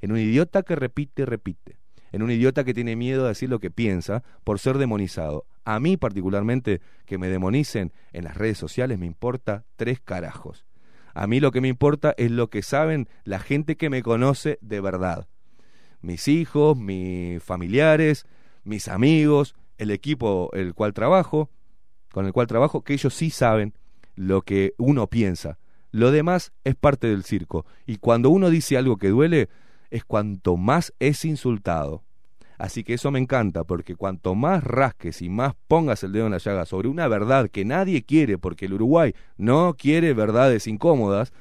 en 0.00 0.12
un 0.12 0.18
idiota 0.18 0.62
que 0.62 0.76
repite 0.76 1.24
repite, 1.24 1.78
en 2.12 2.22
un 2.22 2.30
idiota 2.30 2.64
que 2.64 2.74
tiene 2.74 2.96
miedo 2.96 3.22
de 3.22 3.30
decir 3.30 3.48
lo 3.48 3.58
que 3.58 3.70
piensa 3.70 4.22
por 4.44 4.58
ser 4.58 4.78
demonizado. 4.78 5.46
A 5.64 5.80
mí 5.80 5.96
particularmente 5.96 6.80
que 7.06 7.18
me 7.18 7.28
demonicen 7.28 7.92
en 8.12 8.24
las 8.24 8.36
redes 8.36 8.58
sociales 8.58 8.98
me 8.98 9.06
importa 9.06 9.64
tres 9.76 10.00
carajos. 10.00 10.66
A 11.14 11.26
mí 11.26 11.40
lo 11.40 11.52
que 11.52 11.60
me 11.60 11.68
importa 11.68 12.14
es 12.16 12.30
lo 12.30 12.50
que 12.50 12.62
saben 12.62 13.08
la 13.24 13.38
gente 13.38 13.76
que 13.76 13.88
me 13.88 14.02
conoce 14.02 14.58
de 14.60 14.80
verdad. 14.80 15.28
Mis 16.00 16.28
hijos, 16.28 16.76
mis 16.76 17.42
familiares, 17.42 18.26
mis 18.64 18.88
amigos, 18.88 19.54
el 19.78 19.90
equipo 19.90 20.50
el 20.52 20.74
cual 20.74 20.92
trabajo, 20.92 21.50
con 22.12 22.26
el 22.26 22.32
cual 22.32 22.46
trabajo, 22.46 22.82
que 22.82 22.94
ellos 22.94 23.14
sí 23.14 23.30
saben 23.30 23.74
lo 24.16 24.42
que 24.42 24.74
uno 24.76 25.06
piensa. 25.06 25.58
Lo 25.92 26.10
demás 26.10 26.52
es 26.64 26.74
parte 26.74 27.06
del 27.06 27.24
circo. 27.24 27.64
Y 27.86 27.98
cuando 27.98 28.30
uno 28.30 28.50
dice 28.50 28.76
algo 28.76 28.96
que 28.96 29.08
duele, 29.08 29.48
es 29.90 30.04
cuanto 30.04 30.56
más 30.56 30.92
es 30.98 31.24
insultado. 31.24 32.02
Así 32.58 32.84
que 32.84 32.94
eso 32.94 33.10
me 33.10 33.18
encanta, 33.18 33.64
porque 33.64 33.96
cuanto 33.96 34.34
más 34.34 34.62
rasques 34.62 35.22
y 35.22 35.28
más 35.28 35.54
pongas 35.68 36.02
el 36.04 36.12
dedo 36.12 36.26
en 36.26 36.32
la 36.32 36.38
llaga 36.38 36.66
sobre 36.66 36.88
una 36.88 37.08
verdad 37.08 37.50
que 37.50 37.64
nadie 37.64 38.04
quiere, 38.04 38.38
porque 38.38 38.66
el 38.66 38.74
Uruguay 38.74 39.14
no 39.36 39.74
quiere 39.74 40.14
verdades 40.14 40.66
incómodas, 40.66 41.32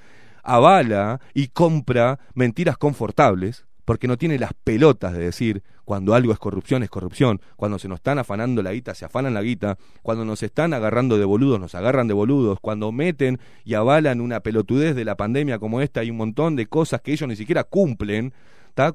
avala 0.43 1.21
y 1.33 1.47
compra 1.47 2.19
mentiras 2.33 2.77
confortables, 2.77 3.65
porque 3.85 4.07
no 4.07 4.17
tiene 4.17 4.39
las 4.39 4.53
pelotas 4.63 5.13
de 5.13 5.19
decir 5.19 5.63
cuando 5.85 6.15
algo 6.15 6.31
es 6.31 6.39
corrupción 6.39 6.83
es 6.83 6.89
corrupción, 6.89 7.41
cuando 7.57 7.77
se 7.77 7.89
nos 7.89 7.97
están 7.97 8.17
afanando 8.17 8.63
la 8.63 8.71
guita 8.71 8.95
se 8.95 9.05
afanan 9.05 9.33
la 9.33 9.41
guita, 9.41 9.77
cuando 10.01 10.23
nos 10.23 10.41
están 10.41 10.73
agarrando 10.73 11.17
de 11.17 11.25
boludos 11.25 11.59
nos 11.59 11.75
agarran 11.75 12.07
de 12.07 12.13
boludos, 12.13 12.59
cuando 12.61 12.91
meten 12.91 13.39
y 13.65 13.73
avalan 13.73 14.21
una 14.21 14.39
pelotudez 14.39 14.95
de 14.95 15.05
la 15.05 15.17
pandemia 15.17 15.59
como 15.59 15.81
esta 15.81 16.03
y 16.03 16.11
un 16.11 16.17
montón 16.17 16.55
de 16.55 16.67
cosas 16.67 17.01
que 17.01 17.11
ellos 17.11 17.27
ni 17.27 17.35
siquiera 17.35 17.63
cumplen, 17.65 18.33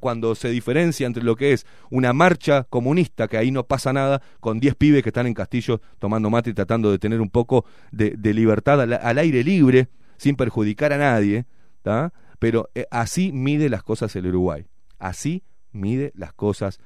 cuando 0.01 0.35
se 0.35 0.49
diferencia 0.51 1.07
entre 1.07 1.23
lo 1.23 1.37
que 1.37 1.53
es 1.53 1.67
una 1.91 2.13
marcha 2.13 2.65
comunista, 2.65 3.29
que 3.29 3.39
ahí 3.39 3.51
no 3.51 3.65
pasa 3.65 3.93
nada, 3.93 4.21
con 4.41 4.61
10 4.61 4.75
pibes 4.75 5.03
que 5.03 5.11
están 5.11 5.27
en 5.27 5.35
Castillo 5.35 5.81
tomando 5.99 6.31
mate 6.31 6.51
y 6.51 6.55
tratando 6.55 6.91
de 6.91 6.99
tener 6.99 7.21
un 7.21 7.31
poco 7.31 7.65
de, 7.93 8.17
libertad 8.35 8.81
al, 8.81 8.93
al, 8.93 9.19
aire 9.19 9.43
libre, 9.43 9.89
sin 10.17 10.37
perjudicar 10.37 10.93
a 10.93 10.99
nadie, 10.99 11.47
¿tá? 11.83 12.13
pero 12.39 12.71
eh, 12.75 12.87
así 12.91 13.33
mide 13.33 13.69
las 13.69 13.83
cosas 13.83 14.15
el 14.17 14.27
Uruguay. 14.27 14.67
Así 14.99 15.45
mide 15.73 16.13
las 16.15 16.33
cosas, 16.33 16.81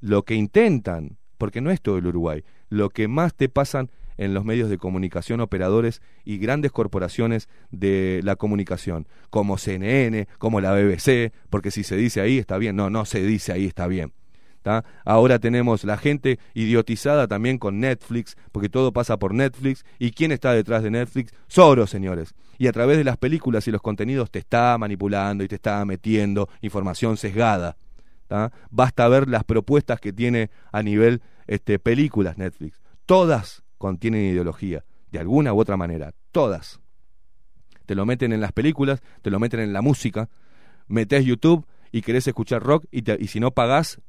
lo 0.00 0.24
que 0.24 0.34
intentan, 0.34 1.18
porque 1.38 1.60
no 1.60 1.70
es 1.70 1.80
todo 1.80 1.98
el 1.98 2.06
Uruguay, 2.06 2.44
lo 2.68 2.90
que 2.90 3.08
más 3.08 3.34
te 3.34 3.48
pasan 3.48 3.90
en 4.20 4.34
los 4.34 4.44
medios 4.44 4.68
de 4.68 4.76
comunicación, 4.76 5.40
operadores 5.40 6.02
y 6.26 6.36
grandes 6.36 6.72
corporaciones 6.72 7.48
de 7.70 8.20
la 8.22 8.36
comunicación, 8.36 9.08
como 9.30 9.56
CNN, 9.56 10.28
como 10.36 10.60
la 10.60 10.74
BBC, 10.74 11.32
porque 11.48 11.70
si 11.70 11.84
se 11.84 11.96
dice 11.96 12.20
ahí 12.20 12.36
está 12.36 12.58
bien, 12.58 12.76
no, 12.76 12.90
no 12.90 13.06
se 13.06 13.22
dice 13.22 13.52
ahí 13.52 13.64
está 13.64 13.86
bien. 13.86 14.12
Ahora 15.06 15.38
tenemos 15.38 15.84
la 15.84 15.96
gente 15.96 16.38
idiotizada 16.52 17.26
también 17.26 17.56
con 17.56 17.80
Netflix, 17.80 18.36
porque 18.52 18.68
todo 18.68 18.92
pasa 18.92 19.18
por 19.18 19.32
Netflix. 19.32 19.86
¿Y 19.98 20.10
quién 20.10 20.32
está 20.32 20.52
detrás 20.52 20.82
de 20.82 20.90
Netflix? 20.90 21.32
Soros, 21.48 21.88
señores. 21.88 22.34
Y 22.58 22.66
a 22.66 22.72
través 22.72 22.98
de 22.98 23.04
las 23.04 23.16
películas 23.16 23.66
y 23.66 23.70
los 23.70 23.80
contenidos 23.80 24.30
te 24.30 24.38
está 24.38 24.76
manipulando 24.76 25.42
y 25.42 25.48
te 25.48 25.54
está 25.54 25.82
metiendo 25.86 26.50
información 26.60 27.16
sesgada. 27.16 27.78
Basta 28.70 29.08
ver 29.08 29.30
las 29.30 29.44
propuestas 29.44 29.98
que 29.98 30.12
tiene 30.12 30.50
a 30.72 30.82
nivel 30.82 31.22
este, 31.46 31.78
películas 31.78 32.36
Netflix. 32.36 32.82
Todas 33.06 33.64
contienen 33.80 34.26
ideología, 34.26 34.84
de 35.10 35.18
alguna 35.18 35.54
u 35.54 35.58
otra 35.58 35.78
manera. 35.78 36.12
Todas. 36.32 36.80
Te 37.86 37.94
lo 37.94 38.04
meten 38.04 38.30
en 38.34 38.42
las 38.42 38.52
películas, 38.52 39.00
te 39.22 39.30
lo 39.30 39.40
meten 39.40 39.60
en 39.60 39.72
la 39.72 39.80
música. 39.80 40.28
Metes 40.86 41.24
YouTube 41.24 41.66
y 41.90 42.02
querés 42.02 42.26
escuchar 42.26 42.62
rock 42.62 42.84
y, 42.90 43.00
te, 43.02 43.16
y 43.18 43.28
si 43.28 43.40
no 43.40 43.52
pagás. 43.52 44.00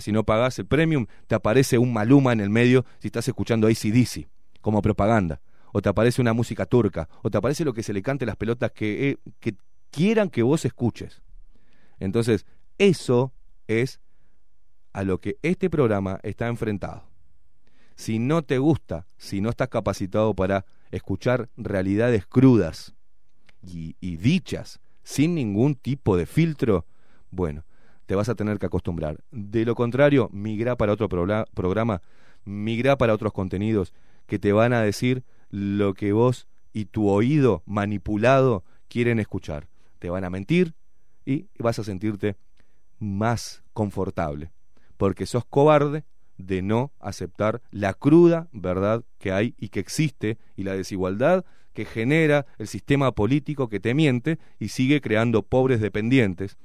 Si 0.00 0.10
no 0.12 0.24
pagás 0.24 0.58
el 0.58 0.66
premium, 0.66 1.06
te 1.26 1.34
aparece 1.34 1.76
un 1.78 1.92
Maluma 1.92 2.32
en 2.32 2.40
el 2.40 2.48
medio 2.48 2.86
si 2.98 3.08
estás 3.08 3.28
escuchando 3.28 3.68
ACDC 3.68 4.26
como 4.60 4.82
propaganda. 4.82 5.40
O 5.72 5.80
te 5.80 5.90
aparece 5.90 6.20
una 6.20 6.32
música 6.32 6.66
turca. 6.66 7.08
O 7.22 7.30
te 7.30 7.38
aparece 7.38 7.64
lo 7.64 7.72
que 7.72 7.82
se 7.82 7.92
le 7.92 8.02
cante 8.02 8.26
las 8.26 8.36
pelotas 8.36 8.72
que, 8.72 9.10
eh, 9.10 9.18
que 9.38 9.54
quieran 9.90 10.28
que 10.28 10.42
vos 10.42 10.64
escuches. 10.64 11.22
Entonces, 12.00 12.46
eso 12.78 13.32
es 13.68 14.00
a 14.92 15.04
lo 15.04 15.20
que 15.20 15.36
este 15.42 15.70
programa 15.70 16.18
está 16.22 16.48
enfrentado. 16.48 17.13
Si 17.96 18.18
no 18.18 18.42
te 18.42 18.58
gusta, 18.58 19.06
si 19.16 19.40
no 19.40 19.50
estás 19.50 19.68
capacitado 19.68 20.34
para 20.34 20.64
escuchar 20.90 21.48
realidades 21.56 22.26
crudas 22.26 22.94
y, 23.62 23.94
dichas 24.16 24.80
sin 25.02 25.34
ningún 25.34 25.74
tipo 25.74 26.16
de 26.16 26.26
filtro, 26.26 26.86
bueno, 27.30 27.64
te 28.06 28.14
vas 28.14 28.28
a 28.28 28.34
tener 28.34 28.58
que 28.58 28.66
acostumbrar. 28.66 29.18
De 29.30 29.64
lo 29.64 29.74
contrario, 29.74 30.28
migra 30.32 30.76
para 30.76 30.92
otro 30.92 31.08
programa, 31.08 32.02
migra 32.44 32.96
para 32.96 33.14
otros 33.14 33.32
contenidos 33.32 33.92
que 34.26 34.38
te 34.38 34.52
van 34.52 34.72
a 34.72 34.82
decir 34.82 35.24
lo 35.50 35.94
que 35.94 36.12
vos 36.12 36.48
y 36.72 36.86
tu 36.86 37.08
oído 37.08 37.62
manipulado 37.66 38.64
quieren 38.88 39.18
escuchar. 39.18 39.68
Te 39.98 40.10
van 40.10 40.24
a 40.24 40.30
mentir 40.30 40.74
y 41.24 41.48
vas 41.58 41.78
a 41.78 41.84
sentirte 41.84 42.36
más 42.98 43.62
confortable, 43.72 44.52
porque 44.96 45.26
sos 45.26 45.44
cobarde 45.44 46.04
de 46.38 46.62
no 46.62 46.92
aceptar 47.00 47.62
la 47.70 47.94
cruda 47.94 48.48
verdad 48.52 49.04
que 49.18 49.32
hay 49.32 49.54
y 49.58 49.68
que 49.68 49.80
existe 49.80 50.38
y 50.56 50.64
la 50.64 50.74
desigualdad 50.74 51.44
que 51.72 51.84
genera 51.84 52.46
el 52.58 52.68
sistema 52.68 53.12
político 53.12 53.68
que 53.68 53.80
te 53.80 53.94
miente 53.94 54.38
y 54.58 54.68
sigue 54.68 55.00
creando 55.00 55.42
pobres 55.42 55.80
dependientes 55.80 56.56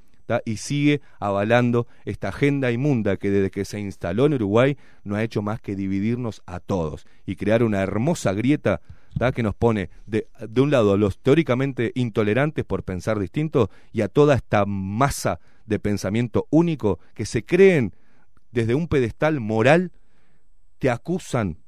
y 0.44 0.58
sigue 0.58 1.00
avalando 1.18 1.86
esta 2.04 2.28
agenda 2.28 2.70
inmunda 2.70 3.16
que 3.16 3.30
desde 3.30 3.50
que 3.50 3.64
se 3.64 3.80
instaló 3.80 4.26
en 4.26 4.34
Uruguay 4.34 4.76
no 5.02 5.16
ha 5.16 5.24
hecho 5.24 5.42
más 5.42 5.60
que 5.60 5.74
dividirnos 5.74 6.42
a 6.46 6.60
todos 6.60 7.06
y 7.26 7.36
crear 7.36 7.62
una 7.62 7.82
hermosa 7.82 8.32
grieta 8.32 8.80
que 9.34 9.42
nos 9.42 9.56
pone 9.56 9.90
de, 10.06 10.28
de 10.48 10.60
un 10.60 10.70
lado 10.70 10.92
a 10.92 10.96
los 10.96 11.18
teóricamente 11.18 11.90
intolerantes 11.96 12.64
por 12.64 12.84
pensar 12.84 13.18
distinto 13.18 13.68
y 13.92 14.02
a 14.02 14.08
toda 14.08 14.36
esta 14.36 14.64
masa 14.66 15.40
de 15.66 15.80
pensamiento 15.80 16.46
único 16.50 17.00
que 17.14 17.26
se 17.26 17.44
creen 17.44 17.92
desde 18.50 18.74
un 18.74 18.88
pedestal 18.88 19.40
moral, 19.40 19.92
te 20.78 20.90
acusan 20.90 21.58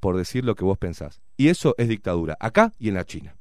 por 0.00 0.16
decir 0.16 0.44
lo 0.44 0.54
que 0.54 0.64
vos 0.64 0.78
pensás. 0.78 1.20
Y 1.36 1.48
eso 1.48 1.74
es 1.78 1.88
dictadura, 1.88 2.36
acá 2.40 2.72
y 2.78 2.88
en 2.88 2.94
la 2.94 3.04
China. 3.04 3.37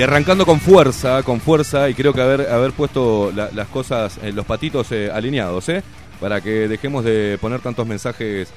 Y 0.00 0.02
arrancando 0.02 0.46
con 0.46 0.60
fuerza, 0.60 1.22
con 1.22 1.40
fuerza, 1.42 1.90
y 1.90 1.92
creo 1.92 2.14
que 2.14 2.22
haber, 2.22 2.48
haber 2.50 2.72
puesto 2.72 3.30
la- 3.36 3.50
las 3.52 3.68
cosas, 3.68 4.18
eh, 4.22 4.32
los 4.32 4.46
patitos 4.46 4.90
eh, 4.92 5.10
alineados, 5.12 5.68
¿eh? 5.68 5.82
Para 6.18 6.40
que 6.40 6.68
dejemos 6.68 7.04
de 7.04 7.36
poner 7.38 7.60
tantos 7.60 7.86
mensajes, 7.86 8.48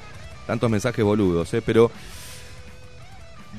tantos 0.46 0.70
mensajes 0.70 1.04
boludos, 1.04 1.52
¿eh? 1.52 1.60
Pero 1.60 1.90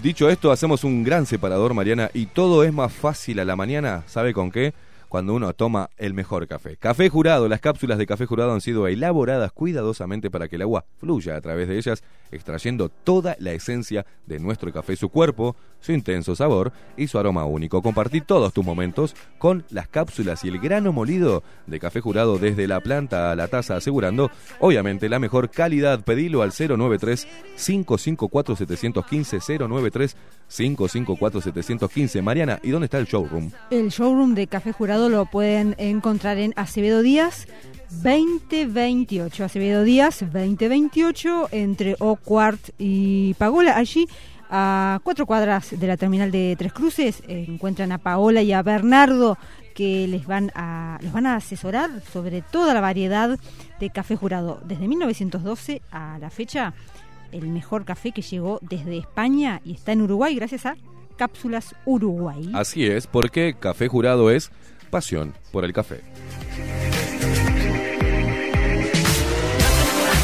dicho 0.02 0.28
esto, 0.32 0.52
hacemos 0.52 0.84
un 0.84 1.04
gran 1.04 1.28
separador, 1.28 1.76
Mariana, 1.76 2.10
y 2.12 2.26
todo 2.26 2.64
es 2.64 2.74
más 2.74 2.92
fácil 2.92 3.40
a 3.40 3.46
la 3.46 3.56
mañana, 3.56 4.02
¿sabe 4.08 4.34
con 4.34 4.50
qué? 4.50 4.74
Cuando 5.10 5.34
uno 5.34 5.54
toma 5.54 5.90
el 5.98 6.14
mejor 6.14 6.48
café. 6.48 6.78
Café 6.78 7.10
jurado, 7.10 7.48
las 7.48 7.62
cápsulas 7.62 7.98
de 7.98 8.06
café 8.06 8.26
jurado 8.26 8.54
han 8.54 8.62
sido 8.62 8.88
elaboradas 8.88 9.52
cuidadosamente 9.52 10.30
para 10.30 10.48
que 10.48 10.56
el 10.56 10.64
agua 10.64 10.86
fluya 10.98 11.36
a 11.36 11.42
través 11.42 11.68
de 11.68 11.78
ellas, 11.78 12.04
extrayendo 12.32 12.90
toda 12.90 13.36
la 13.40 13.52
esencia 13.52 14.06
de 14.26 14.40
nuestro 14.40 14.72
café, 14.72 14.96
su 14.96 15.10
cuerpo, 15.10 15.56
su 15.80 15.92
intenso 15.92 16.36
sabor 16.36 16.72
y 16.98 17.08
su 17.08 17.20
aroma 17.20 17.46
único. 17.46 17.82
Compartí 17.82 18.22
todos 18.22 18.54
tus 18.54 18.66
momentos 18.66 19.16
con 19.38 19.66
las 19.70 19.88
cápsulas 19.88 20.44
y 20.44 20.50
el 20.50 20.60
grano 20.60 20.92
molido 20.92 21.44
de 21.68 21.80
café 21.80 22.02
jurado 22.02 22.38
desde 22.38 22.68
la 22.68 22.80
planta 22.80 23.32
a 23.32 23.36
la 23.36 23.48
taza, 23.48 23.76
asegurando, 23.76 24.32
obviamente, 24.60 25.10
la 25.10 25.20
mejor 25.20 25.50
calidad. 25.50 26.04
Pedilo 26.04 26.42
al 26.42 26.52
093 26.52 27.28
554 27.56 28.56
715 28.56 29.58
093 29.60 30.16
554 30.48 31.42
715 31.42 32.22
Mariana, 32.22 32.60
¿y 32.64 32.72
dónde 32.72 32.86
está 32.86 32.98
el 32.98 33.06
showroom? 33.06 33.52
El 33.70 33.90
showroom 33.90 34.36
de 34.36 34.48
Café 34.48 34.72
Jurado 34.72 34.95
lo 34.96 35.26
pueden 35.26 35.76
encontrar 35.78 36.38
en 36.38 36.54
Acevedo 36.56 37.02
Díaz 37.02 37.48
2028. 38.02 39.44
Acevedo 39.44 39.84
Díaz 39.84 40.22
2028 40.22 41.50
entre 41.52 41.98
Oquart 42.00 42.70
y 42.78 43.34
Pagola. 43.34 43.76
Allí 43.76 44.08
a 44.50 45.02
cuatro 45.04 45.26
cuadras 45.26 45.78
de 45.78 45.86
la 45.88 45.98
terminal 45.98 46.32
de 46.32 46.56
Tres 46.58 46.72
Cruces 46.72 47.22
encuentran 47.28 47.92
a 47.92 47.98
Paola 47.98 48.42
y 48.42 48.54
a 48.54 48.64
Bernardo 48.64 49.38
que 49.74 50.08
les 50.08 50.26
van 50.26 50.52
a 50.56 50.98
los 51.02 51.12
van 51.12 51.26
a 51.26 51.36
asesorar 51.36 51.90
sobre 52.14 52.42
toda 52.42 52.74
la 52.74 52.80
variedad 52.80 53.38
de 53.80 53.90
café 53.90 54.16
jurado 54.16 54.62
desde 54.66 54.88
1912 54.88 55.82
a 55.92 56.18
la 56.20 56.30
fecha 56.30 56.74
el 57.34 57.48
mejor 57.50 57.84
café 57.84 58.14
que 58.14 58.22
llegó 58.22 58.60
desde 58.62 58.98
España 58.98 59.62
y 59.66 59.74
está 59.74 59.92
en 59.92 60.04
Uruguay 60.04 60.36
gracias 60.36 60.66
a 60.66 60.78
Cápsulas 61.16 61.76
Uruguay. 61.86 62.52
Así 62.54 62.86
es, 62.86 63.08
porque 63.08 63.56
Café 63.60 63.88
Jurado 63.88 64.30
es 64.30 64.52
pasión 64.90 65.34
por 65.52 65.66
el 65.66 65.74
café. 65.74 66.02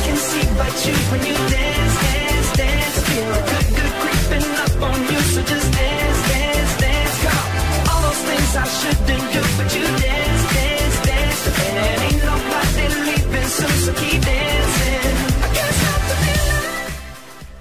can 0.03 0.17
see 0.17 0.47
but 0.57 0.85
you 9.75 9.80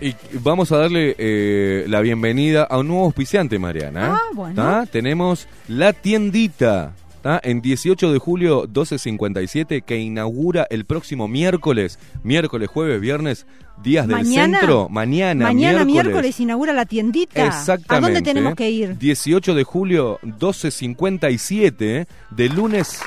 Y 0.01 0.15
vamos 0.43 0.73
a 0.73 0.79
darle 0.79 1.15
eh, 1.19 1.85
la 1.87 2.01
bienvenida 2.01 2.63
a 2.65 2.79
un 2.79 2.89
nuevo 2.89 3.05
auspiciante, 3.05 3.59
Mariana. 3.59 4.15
Ah, 4.15 4.21
bueno. 4.33 4.55
¿Tá? 4.55 4.87
Tenemos 4.87 5.47
la 5.69 5.93
tiendita. 5.93 6.95
¿tá? 7.21 7.39
En 7.43 7.61
18 7.61 8.11
de 8.11 8.19
julio 8.19 8.63
1257 8.63 9.83
que 9.83 9.99
inaugura 9.99 10.67
el 10.71 10.87
próximo 10.87 11.29
miércoles, 11.29 11.99
miércoles, 12.23 12.71
jueves, 12.71 12.99
viernes, 12.99 13.47
días 13.83 14.09
del 14.09 14.17
Mañana. 14.17 14.59
centro, 14.61 14.89
mañana, 14.89 15.45
Mañana 15.45 15.85
miércoles. 15.85 16.05
miércoles 16.05 16.41
inaugura 16.41 16.73
la 16.73 16.87
tiendita. 16.87 17.45
Exactamente. 17.47 17.95
¿A 17.95 18.01
dónde 18.01 18.23
tenemos 18.23 18.55
que 18.55 18.71
ir? 18.71 18.97
18 18.97 19.55
de 19.55 19.65
julio 19.65 20.19
1257 20.23 21.97
¿eh? 21.99 22.07
de 22.31 22.49
lunes. 22.49 23.01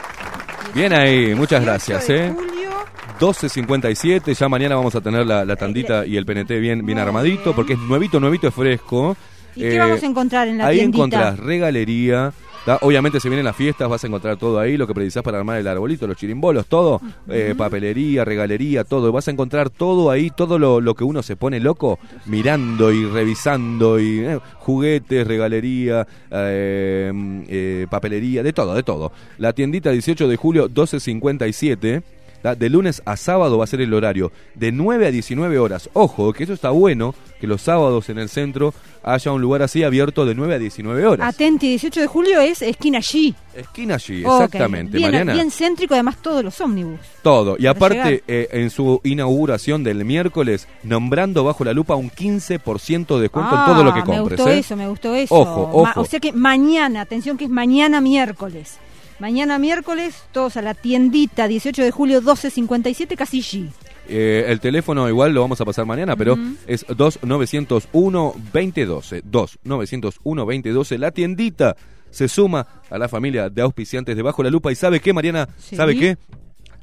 Bien 0.75 0.93
ahí, 0.93 1.33
muchas 1.33 1.63
gracias, 1.63 2.07
18 2.07 2.13
de 2.13 2.27
¿eh? 2.27 2.52
Julio. 2.83 3.19
12.57, 3.19 4.33
ya 4.33 4.49
mañana 4.49 4.75
vamos 4.75 4.95
a 4.95 5.01
tener 5.01 5.25
la, 5.25 5.45
la 5.45 5.55
tandita 5.55 6.05
y 6.05 6.17
el 6.17 6.25
PNT 6.25 6.49
bien, 6.59 6.85
bien 6.85 6.99
armadito, 6.99 7.53
porque 7.53 7.73
es 7.73 7.79
nuevito, 7.79 8.19
nuevito, 8.19 8.47
es 8.47 8.53
fresco. 8.53 9.15
¿Y 9.55 9.61
qué 9.61 9.75
Eh, 9.75 9.79
vamos 9.79 10.01
a 10.01 10.05
encontrar 10.05 10.47
en 10.47 10.57
la 10.57 10.67
ahí 10.67 10.77
tiendita? 10.79 10.97
encontrás 10.97 11.39
regalería, 11.39 12.33
¿tá? 12.65 12.79
obviamente 12.81 13.19
se 13.19 13.29
vienen 13.29 13.45
las 13.45 13.55
fiestas, 13.55 13.87
vas 13.87 14.03
a 14.03 14.07
encontrar 14.07 14.35
todo 14.37 14.59
ahí, 14.59 14.77
lo 14.77 14.87
que 14.87 14.95
precisás 14.95 15.21
para 15.21 15.37
armar 15.37 15.59
el 15.59 15.67
arbolito, 15.67 16.07
los 16.07 16.17
chirimbolos, 16.17 16.65
todo, 16.65 16.99
eh, 17.29 17.53
papelería, 17.55 18.25
regalería, 18.25 18.83
todo, 18.83 19.11
vas 19.11 19.27
a 19.27 19.31
encontrar 19.31 19.69
todo 19.69 20.09
ahí, 20.09 20.31
todo 20.31 20.57
lo, 20.57 20.81
lo 20.81 20.95
que 20.95 21.03
uno 21.03 21.21
se 21.21 21.35
pone 21.35 21.59
loco 21.59 21.99
mirando 22.25 22.91
y 22.91 23.05
revisando, 23.05 23.99
y 23.99 24.21
eh, 24.21 24.39
juguetes, 24.57 25.27
regalería, 25.27 26.07
eh, 26.31 27.11
eh, 27.47 27.87
papelería, 27.91 28.41
de 28.41 28.53
todo, 28.53 28.73
de 28.73 28.81
todo. 28.81 29.11
La 29.37 29.53
tiendita 29.53 29.91
18 29.91 30.27
de 30.27 30.35
julio, 30.35 30.67
12.57. 30.67 32.01
De 32.43 32.69
lunes 32.69 33.01
a 33.05 33.15
sábado 33.15 33.57
va 33.57 33.63
a 33.63 33.67
ser 33.67 33.79
el 33.81 33.93
horario 33.93 34.31
de 34.55 34.71
9 34.73 35.07
a 35.07 35.11
19 35.11 35.57
horas. 35.59 35.89
Ojo, 35.93 36.33
que 36.33 36.43
eso 36.43 36.51
está 36.53 36.71
bueno, 36.71 37.15
que 37.39 37.47
los 37.47 37.61
sábados 37.61 38.09
en 38.09 38.17
el 38.19 38.27
centro 38.27 38.73
haya 39.01 39.31
un 39.31 39.41
lugar 39.41 39.61
así 39.61 39.83
abierto 39.83 40.25
de 40.25 40.35
9 40.35 40.55
a 40.55 40.59
19 40.59 41.05
horas. 41.05 41.33
Atenti, 41.33 41.69
18 41.69 42.01
de 42.01 42.07
julio 42.07 42.39
es 42.41 42.61
esquina 42.61 42.97
allí. 42.97 43.33
Esquina 43.55 43.95
allí, 43.95 44.21
exactamente, 44.25 44.97
bien, 44.97 45.09
Mariana. 45.11 45.33
Bien 45.33 45.51
céntrico, 45.51 45.93
además 45.93 46.17
todos 46.21 46.43
los 46.43 46.59
ómnibus. 46.59 46.99
Todo. 47.21 47.55
Y 47.57 47.65
aparte, 47.67 48.23
eh, 48.27 48.49
en 48.51 48.69
su 48.69 48.99
inauguración 49.03 49.83
del 49.83 50.03
miércoles, 50.03 50.67
nombrando 50.83 51.43
bajo 51.43 51.63
la 51.63 51.71
lupa 51.73 51.95
un 51.95 52.09
15% 52.09 53.15
de 53.15 53.21
descuento 53.21 53.55
en 53.57 53.65
todo 53.65 53.83
lo 53.83 53.93
que 53.93 53.99
Ah, 54.01 54.05
Me 54.05 54.17
compres. 54.17 54.37
gustó 54.39 54.51
¿eh? 54.51 54.59
eso, 54.59 54.75
me 54.75 54.87
gustó 54.87 55.15
eso. 55.15 55.33
Ojo, 55.35 55.83
Ma- 55.83 55.91
ojo. 55.91 56.01
o 56.01 56.05
sea 56.05 56.19
que 56.19 56.33
mañana, 56.33 57.01
atención 57.01 57.37
que 57.37 57.45
es 57.45 57.49
mañana 57.49 58.01
miércoles. 58.01 58.77
Mañana 59.23 59.57
miércoles, 59.57 60.15
todos 60.33 60.57
a 60.57 60.61
la 60.61 60.73
tiendita, 60.73 61.47
18 61.47 61.81
de 61.81 61.91
julio, 61.91 62.21
12.57, 62.21 63.15
casi 63.15 63.37
allí. 63.37 63.69
Eh, 64.09 64.43
el 64.49 64.59
teléfono 64.59 65.07
igual 65.07 65.33
lo 65.33 65.39
vamos 65.39 65.61
a 65.61 65.65
pasar 65.65 65.85
mañana, 65.85 66.17
pero 66.17 66.33
Ujú. 66.33 66.57
es 66.67 66.85
2901-2012. 66.87 69.23
2901-2012. 69.23 70.97
La 70.97 71.11
tiendita 71.11 71.77
se 72.11 72.27
suma 72.27 72.67
a 72.89 72.97
la 72.97 73.07
familia 73.07 73.49
de 73.49 73.61
auspiciantes 73.61 74.17
de 74.17 74.21
Bajo 74.23 74.43
la 74.43 74.49
Lupa. 74.49 74.73
¿Y 74.73 74.75
sabe 74.75 74.99
qué, 74.99 75.13
Mariana? 75.13 75.47
Sí. 75.57 75.77
¿Sabe 75.77 75.97
qué? 75.97 76.17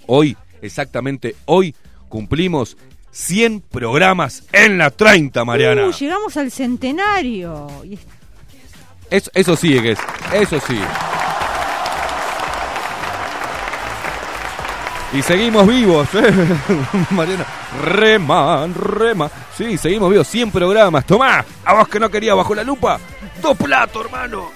Hoy, 0.07 0.35
exactamente 0.63 1.37
hoy, 1.45 1.75
cumplimos 2.09 2.79
100 3.11 3.61
programas 3.61 4.45
en 4.55 4.79
la 4.79 4.89
30, 4.91 5.45
Mariana. 5.45 5.89
Uh, 5.89 5.93
llegamos 5.93 6.39
al 6.39 6.51
centenario. 6.51 7.67
Es- 9.11 9.31
Eso, 9.35 9.57
sí, 9.57 9.77
es. 9.77 9.99
Eso 10.33 10.59
sí. 10.67 10.79
Y 15.13 15.23
seguimos 15.23 15.67
vivos, 15.67 16.09
¿eh? 16.15 16.33
Mariana. 17.11 17.45
Rema, 17.83 18.67
rema. 18.69 19.29
Sí, 19.57 19.77
seguimos 19.77 20.11
vivos. 20.11 20.29
100 20.29 20.53
programas. 20.53 21.05
Tomá, 21.05 21.45
a 21.65 21.75
vos 21.75 21.89
que 21.89 21.99
no 21.99 22.09
querías 22.09 22.37
bajo 22.37 22.55
la 22.55 22.63
lupa. 22.63 23.01
Dos 23.43 23.57
platos, 23.57 24.05
hermano. 24.05 24.51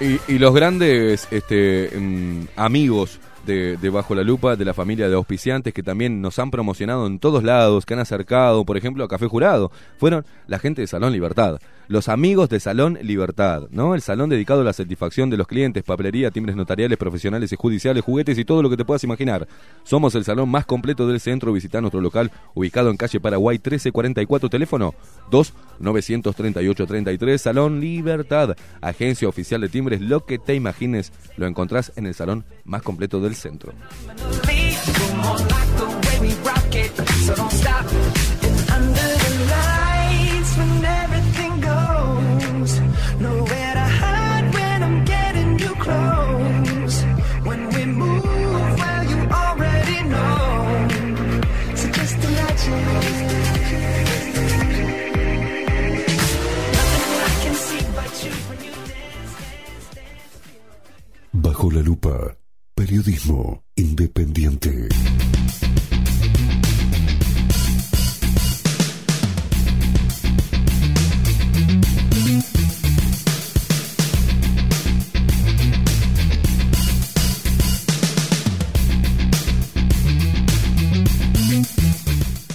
Y, 0.00 0.34
y 0.34 0.38
los 0.38 0.52
grandes 0.52 1.28
este, 1.30 1.90
mm, 1.96 2.44
amigos 2.56 3.20
de, 3.46 3.76
de 3.76 3.90
Bajo 3.90 4.14
la 4.14 4.22
Lupa, 4.22 4.56
de 4.56 4.64
la 4.64 4.74
familia 4.74 5.08
de 5.08 5.14
auspiciantes 5.14 5.72
que 5.72 5.82
también 5.82 6.20
nos 6.20 6.38
han 6.38 6.50
promocionado 6.50 7.06
en 7.06 7.18
todos 7.18 7.42
lados, 7.42 7.86
que 7.86 7.94
han 7.94 8.00
acercado, 8.00 8.64
por 8.64 8.76
ejemplo, 8.76 9.04
a 9.04 9.08
Café 9.08 9.26
Jurado, 9.26 9.70
fueron 9.98 10.24
la 10.46 10.58
gente 10.58 10.80
de 10.80 10.86
Salón 10.86 11.12
Libertad. 11.12 11.58
Los 11.88 12.08
amigos 12.08 12.48
de 12.48 12.60
Salón 12.60 12.98
Libertad, 13.02 13.68
¿no? 13.70 13.94
El 13.94 14.02
salón 14.02 14.30
dedicado 14.30 14.62
a 14.62 14.64
la 14.64 14.72
satisfacción 14.72 15.30
de 15.30 15.36
los 15.36 15.46
clientes, 15.46 15.82
papelería, 15.82 16.30
timbres 16.30 16.56
notariales, 16.56 16.96
profesionales 16.98 17.52
y 17.52 17.56
judiciales, 17.56 18.04
juguetes 18.04 18.38
y 18.38 18.44
todo 18.44 18.62
lo 18.62 18.70
que 18.70 18.76
te 18.76 18.84
puedas 18.84 19.04
imaginar. 19.04 19.46
Somos 19.82 20.14
el 20.14 20.24
salón 20.24 20.48
más 20.48 20.64
completo 20.66 21.06
del 21.06 21.20
centro. 21.20 21.52
Visita 21.52 21.80
nuestro 21.80 22.00
local 22.00 22.30
ubicado 22.54 22.90
en 22.90 22.96
calle 22.96 23.20
Paraguay 23.20 23.56
1344, 23.56 24.48
teléfono 24.48 24.94
2 25.30 25.54
938 25.80 26.86
33, 26.86 27.40
Salón 27.40 27.80
Libertad, 27.80 28.56
agencia 28.80 29.28
oficial 29.28 29.60
de 29.60 29.68
timbres. 29.68 30.00
Lo 30.00 30.24
que 30.24 30.38
te 30.38 30.54
imagines 30.54 31.12
lo 31.36 31.46
encontrás 31.46 31.92
en 31.96 32.06
el 32.06 32.14
salón 32.14 32.44
más 32.64 32.82
completo 32.82 33.20
del 33.20 33.34
centro. 33.34 33.72
Bajo 61.42 61.72
la 61.72 61.82
lupa, 61.82 62.38
periodismo 62.72 63.64
independiente. 63.74 64.88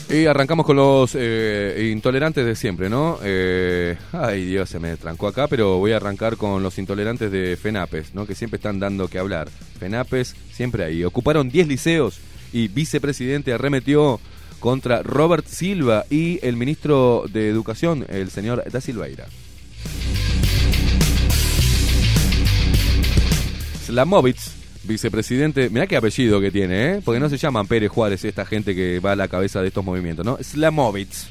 Y 0.09 0.25
arrancamos 0.25 0.65
con 0.65 0.77
los 0.77 1.15
eh, 1.15 1.89
intolerantes 1.91 2.45
de 2.45 2.55
siempre, 2.55 2.89
¿no? 2.89 3.19
Eh, 3.23 3.97
ay, 4.13 4.45
Dios, 4.45 4.69
se 4.69 4.79
me 4.79 4.95
trancó 4.95 5.27
acá, 5.27 5.49
pero 5.49 5.79
voy 5.79 5.91
a 5.91 5.97
arrancar 5.97 6.37
con 6.37 6.63
los 6.63 6.77
intolerantes 6.77 7.29
de 7.29 7.57
FENAPES, 7.57 8.13
¿no? 8.13 8.25
Que 8.25 8.33
siempre 8.33 8.55
están 8.55 8.79
dando 8.79 9.09
que 9.09 9.19
hablar. 9.19 9.49
FENAPES, 9.79 10.33
siempre 10.53 10.85
ahí. 10.85 11.03
Ocuparon 11.03 11.49
10 11.49 11.67
liceos 11.67 12.19
y 12.53 12.69
vicepresidente 12.69 13.51
arremetió 13.51 14.21
contra 14.61 15.03
Robert 15.03 15.45
Silva 15.45 16.05
y 16.09 16.39
el 16.41 16.55
ministro 16.55 17.25
de 17.29 17.49
Educación, 17.49 18.05
el 18.07 18.29
señor 18.29 18.63
Da 18.71 18.79
Silveira. 18.79 19.27
Slamovitz, 23.85 24.56
vicepresidente, 24.87 25.69
mirá 25.69 25.85
qué 25.85 25.97
apellido 25.97 26.39
que 26.39 26.51
tiene, 26.51 26.93
¿eh? 26.93 27.01
Porque 27.03 27.19
no 27.19 27.29
se 27.29 27.37
llaman 27.37 27.67
Pérez 27.67 27.91
Juárez 27.91 28.23
esta 28.25 28.45
gente 28.45 28.73
que 28.73 28.99
va 28.99 29.11
a 29.11 29.15
la 29.15 29.27
cabeza 29.27 29.61
de 29.61 29.67
estos 29.67 29.83
movimientos, 29.83 30.25
¿no? 30.25 30.37
Slamovitz, 30.41 31.27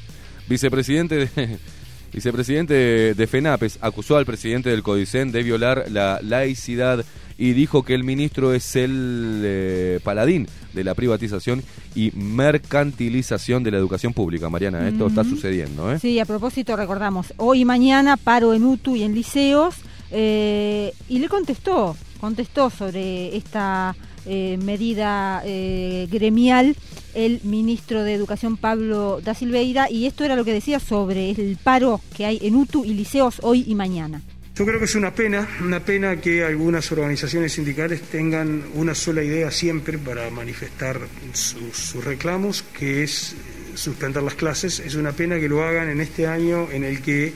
vicepresidente 0.47 1.15
de, 1.15 1.57
vicepresidente 2.13 2.73
de, 3.13 3.27
FENAPES, 3.27 3.79
acusó 3.81 4.17
al 4.17 4.25
presidente 4.25 4.69
del 4.69 4.83
CODICEN 4.83 5.31
de 5.31 5.43
violar 5.43 5.85
la 5.89 6.19
laicidad 6.21 7.03
y 7.37 7.53
dijo 7.53 7.83
que 7.83 7.93
el 7.93 8.03
ministro 8.03 8.53
es 8.53 8.75
el 8.75 9.41
eh, 9.43 9.99
paladín 10.03 10.47
de 10.73 10.83
la 10.83 10.95
privatización 10.95 11.63
y 11.95 12.11
mercantilización 12.15 13.63
de 13.63 13.71
la 13.71 13.77
educación 13.77 14.13
pública. 14.13 14.49
Mariana, 14.49 14.87
esto 14.87 15.07
está 15.07 15.23
sucediendo, 15.23 15.91
¿eh? 15.91 15.99
Sí, 15.99 16.19
a 16.19 16.25
propósito, 16.25 16.75
recordamos, 16.75 17.33
hoy 17.37 17.61
y 17.61 17.65
mañana 17.65 18.17
paro 18.17 18.53
en 18.53 18.63
UTU 18.63 18.95
y 18.95 19.03
en 19.03 19.13
liceos, 19.13 19.75
eh, 20.11 20.93
y 21.09 21.19
le 21.19 21.27
contestó, 21.27 21.95
contestó 22.17 22.69
sobre 22.69 23.35
esta 23.35 23.95
eh, 24.25 24.57
medida 24.61 25.41
eh, 25.45 26.07
gremial 26.11 26.75
el 27.13 27.41
ministro 27.43 28.03
de 28.03 28.13
Educación 28.13 28.57
Pablo 28.57 29.21
da 29.23 29.33
Silveira, 29.33 29.89
y 29.89 30.05
esto 30.05 30.23
era 30.23 30.35
lo 30.35 30.45
que 30.45 30.53
decía 30.53 30.79
sobre 30.79 31.31
el 31.31 31.57
paro 31.61 31.99
que 32.15 32.25
hay 32.25 32.39
en 32.43 32.55
UTU 32.55 32.85
y 32.85 32.93
liceos 32.93 33.39
hoy 33.41 33.63
y 33.67 33.73
mañana. 33.73 34.21
Yo 34.55 34.65
creo 34.65 34.79
que 34.79 34.85
es 34.85 34.95
una 34.95 35.13
pena, 35.13 35.47
una 35.61 35.79
pena 35.79 36.19
que 36.19 36.43
algunas 36.43 36.91
organizaciones 36.91 37.53
sindicales 37.53 38.01
tengan 38.01 38.65
una 38.75 38.93
sola 38.93 39.23
idea 39.23 39.49
siempre 39.49 39.97
para 39.97 40.29
manifestar 40.29 40.99
sus, 41.33 41.75
sus 41.75 42.03
reclamos, 42.03 42.63
que 42.77 43.03
es 43.03 43.35
suspender 43.75 44.23
las 44.23 44.35
clases. 44.35 44.79
Es 44.79 44.95
una 44.95 45.11
pena 45.11 45.39
que 45.39 45.47
lo 45.47 45.63
hagan 45.63 45.89
en 45.89 46.01
este 46.01 46.27
año 46.27 46.69
en 46.71 46.83
el 46.83 47.01
que 47.01 47.33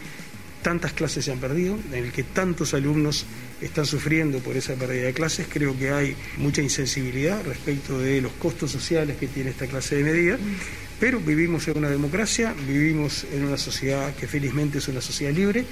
tantas 0.61 0.93
clases 0.93 1.25
se 1.25 1.31
han 1.31 1.39
perdido, 1.39 1.77
en 1.91 2.05
el 2.05 2.11
que 2.11 2.23
tantos 2.23 2.73
alumnos 2.73 3.25
están 3.61 3.85
sufriendo 3.85 4.39
por 4.39 4.57
esa 4.57 4.75
pérdida 4.75 5.05
de 5.05 5.13
clases. 5.13 5.47
Creo 5.49 5.77
que 5.77 5.91
hay 5.91 6.15
mucha 6.37 6.61
insensibilidad 6.61 7.43
respecto 7.45 7.99
de 7.99 8.21
los 8.21 8.31
costos 8.33 8.71
sociales 8.71 9.17
que 9.17 9.27
tiene 9.27 9.51
esta 9.51 9.67
clase 9.67 9.95
de 9.95 10.03
medidas. 10.03 10.39
Pero 10.99 11.19
vivimos 11.19 11.67
en 11.67 11.77
una 11.77 11.89
democracia, 11.89 12.53
vivimos 12.67 13.25
en 13.33 13.45
una 13.45 13.57
sociedad 13.57 14.13
que 14.15 14.27
felizmente 14.27 14.77
es 14.77 14.87
una 14.87 15.01
sociedad 15.01 15.33
libre, 15.33 15.65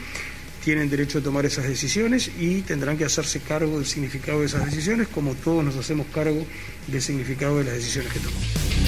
tienen 0.64 0.90
derecho 0.90 1.20
a 1.20 1.22
tomar 1.22 1.46
esas 1.46 1.68
decisiones 1.68 2.32
y 2.40 2.62
tendrán 2.62 2.98
que 2.98 3.06
hacerse 3.06 3.40
cargo 3.40 3.78
del 3.78 3.86
significado 3.86 4.40
de 4.40 4.48
esas 4.48 4.66
decisiones, 4.66 5.08
como 5.08 5.36
todos 5.36 5.64
nos 5.64 5.76
hacemos 5.76 6.08
cargo 6.14 6.46
del 6.88 7.02
significado 7.02 7.60
de 7.60 7.66
las 7.66 7.76
decisiones 7.76 8.12
que 8.12 8.20
tomamos. 8.20 8.79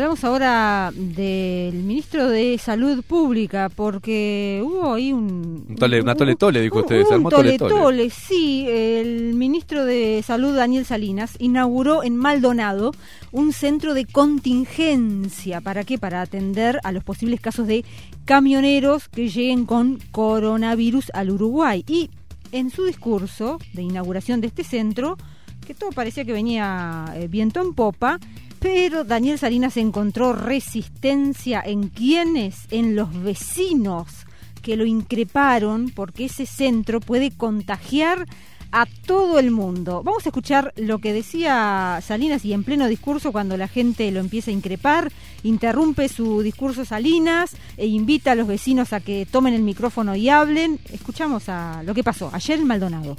Hablamos 0.00 0.24
ahora 0.24 0.90
del 0.94 1.74
ministro 1.74 2.30
de 2.30 2.56
Salud 2.56 3.02
Pública, 3.04 3.68
porque 3.68 4.62
hubo 4.64 4.94
ahí 4.94 5.12
un... 5.12 5.66
Un 5.68 5.76
tole- 5.76 6.00
una 6.00 6.14
tole 6.14 6.36
tole, 6.36 6.62
dijo 6.62 6.78
usted, 6.78 7.04
Un 7.06 7.12
armó 7.12 7.28
tole 7.28 7.58
tole 7.58 7.70
tole. 7.70 7.74
tole, 7.82 8.10
sí. 8.10 8.64
El 8.66 9.34
ministro 9.34 9.84
de 9.84 10.24
Salud, 10.26 10.56
Daniel 10.56 10.86
Salinas, 10.86 11.34
inauguró 11.38 12.02
en 12.02 12.16
Maldonado 12.16 12.92
un 13.30 13.52
centro 13.52 13.92
de 13.92 14.06
contingencia. 14.06 15.60
¿Para 15.60 15.84
qué? 15.84 15.98
Para 15.98 16.22
atender 16.22 16.80
a 16.82 16.92
los 16.92 17.04
posibles 17.04 17.38
casos 17.42 17.66
de 17.66 17.84
camioneros 18.24 19.06
que 19.10 19.28
lleguen 19.28 19.66
con 19.66 19.98
coronavirus 20.12 21.10
al 21.12 21.30
Uruguay. 21.30 21.84
Y 21.86 22.08
en 22.52 22.70
su 22.70 22.86
discurso 22.86 23.58
de 23.74 23.82
inauguración 23.82 24.40
de 24.40 24.46
este 24.46 24.64
centro, 24.64 25.18
que 25.66 25.74
todo 25.74 25.90
parecía 25.90 26.24
que 26.24 26.32
venía 26.32 27.04
eh, 27.16 27.28
viento 27.28 27.60
en 27.60 27.74
popa, 27.74 28.18
pero 28.60 29.04
Daniel 29.04 29.38
Salinas 29.38 29.76
encontró 29.76 30.34
resistencia 30.34 31.62
en 31.64 31.88
quienes, 31.88 32.66
en 32.70 32.94
los 32.94 33.22
vecinos 33.22 34.26
que 34.62 34.76
lo 34.76 34.84
increparon 34.84 35.90
porque 35.90 36.26
ese 36.26 36.44
centro 36.44 37.00
puede 37.00 37.30
contagiar 37.30 38.26
a 38.72 38.86
todo 39.06 39.38
el 39.38 39.50
mundo. 39.50 40.02
Vamos 40.04 40.24
a 40.26 40.28
escuchar 40.28 40.72
lo 40.76 40.98
que 40.98 41.12
decía 41.12 41.98
Salinas 42.02 42.44
y 42.44 42.52
en 42.52 42.62
pleno 42.62 42.86
discurso 42.86 43.32
cuando 43.32 43.56
la 43.56 43.66
gente 43.66 44.10
lo 44.12 44.20
empieza 44.20 44.50
a 44.50 44.54
increpar, 44.54 45.10
interrumpe 45.42 46.08
su 46.08 46.42
discurso 46.42 46.84
Salinas 46.84 47.56
e 47.76 47.86
invita 47.86 48.32
a 48.32 48.34
los 48.34 48.46
vecinos 48.46 48.92
a 48.92 49.00
que 49.00 49.26
tomen 49.28 49.54
el 49.54 49.62
micrófono 49.62 50.14
y 50.14 50.28
hablen. 50.28 50.78
Escuchamos 50.92 51.48
a 51.48 51.82
lo 51.82 51.94
que 51.94 52.04
pasó 52.04 52.30
ayer 52.32 52.60
en 52.60 52.66
Maldonado. 52.66 53.16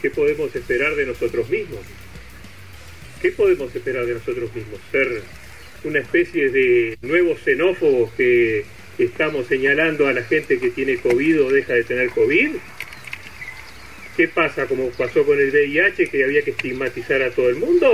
¿Qué 0.00 0.10
podemos 0.10 0.54
esperar 0.54 0.94
de 0.94 1.06
nosotros 1.06 1.48
mismos? 1.48 1.80
¿Qué 3.24 3.32
podemos 3.32 3.74
esperar 3.74 4.04
de 4.04 4.12
nosotros 4.12 4.54
mismos? 4.54 4.78
¿Ser 4.92 5.22
una 5.84 5.98
especie 6.00 6.50
de 6.50 6.98
nuevos 7.00 7.40
xenófobos 7.40 8.12
que 8.18 8.66
estamos 8.98 9.46
señalando 9.46 10.06
a 10.06 10.12
la 10.12 10.22
gente 10.24 10.60
que 10.60 10.68
tiene 10.68 10.98
COVID 10.98 11.44
o 11.44 11.48
deja 11.48 11.72
de 11.72 11.84
tener 11.84 12.10
COVID? 12.10 12.50
¿Qué 14.18 14.28
pasa 14.28 14.66
como 14.66 14.90
pasó 14.90 15.24
con 15.24 15.40
el 15.40 15.50
VIH 15.50 16.10
que 16.10 16.22
había 16.22 16.42
que 16.42 16.50
estigmatizar 16.50 17.22
a 17.22 17.30
todo 17.30 17.48
el 17.48 17.56
mundo? 17.56 17.90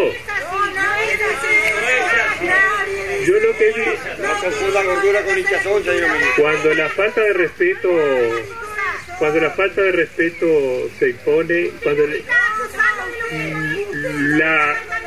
Yo 3.25 3.35
lo 3.39 3.57
que 3.57 3.67
vi... 3.67 3.85
Cuando 6.37 6.75
la 6.75 6.89
falta 6.89 7.21
de 7.21 7.33
respeto... 7.35 7.89
Cuando 9.21 9.39
la 9.39 9.51
falta 9.51 9.81
de 9.81 9.93
respeto 9.93 10.91
se 10.99 11.11
impone... 11.11 11.71
Cuando 11.85 12.05
la... 14.37 15.00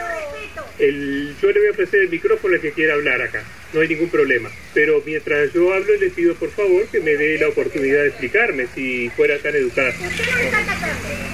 El, 0.79 1.35
yo 1.41 1.51
le 1.51 1.59
voy 1.59 1.67
a 1.67 1.71
ofrecer 1.71 1.99
el 2.01 2.09
micrófono 2.09 2.55
al 2.55 2.61
que 2.61 2.71
quiera 2.71 2.95
hablar 2.95 3.21
acá, 3.21 3.43
no 3.73 3.81
hay 3.81 3.87
ningún 3.87 4.09
problema. 4.09 4.49
Pero 4.73 5.01
mientras 5.05 5.53
yo 5.53 5.71
hablo, 5.73 5.95
le 5.97 6.09
pido 6.09 6.33
por 6.35 6.49
favor 6.51 6.87
que 6.87 6.99
me 6.99 7.11
dé 7.15 7.37
la 7.37 7.49
oportunidad 7.49 8.01
de 8.01 8.07
explicarme 8.07 8.65
si 8.73 9.09
fuera 9.15 9.37
tan 9.37 9.55
educada. 9.55 9.93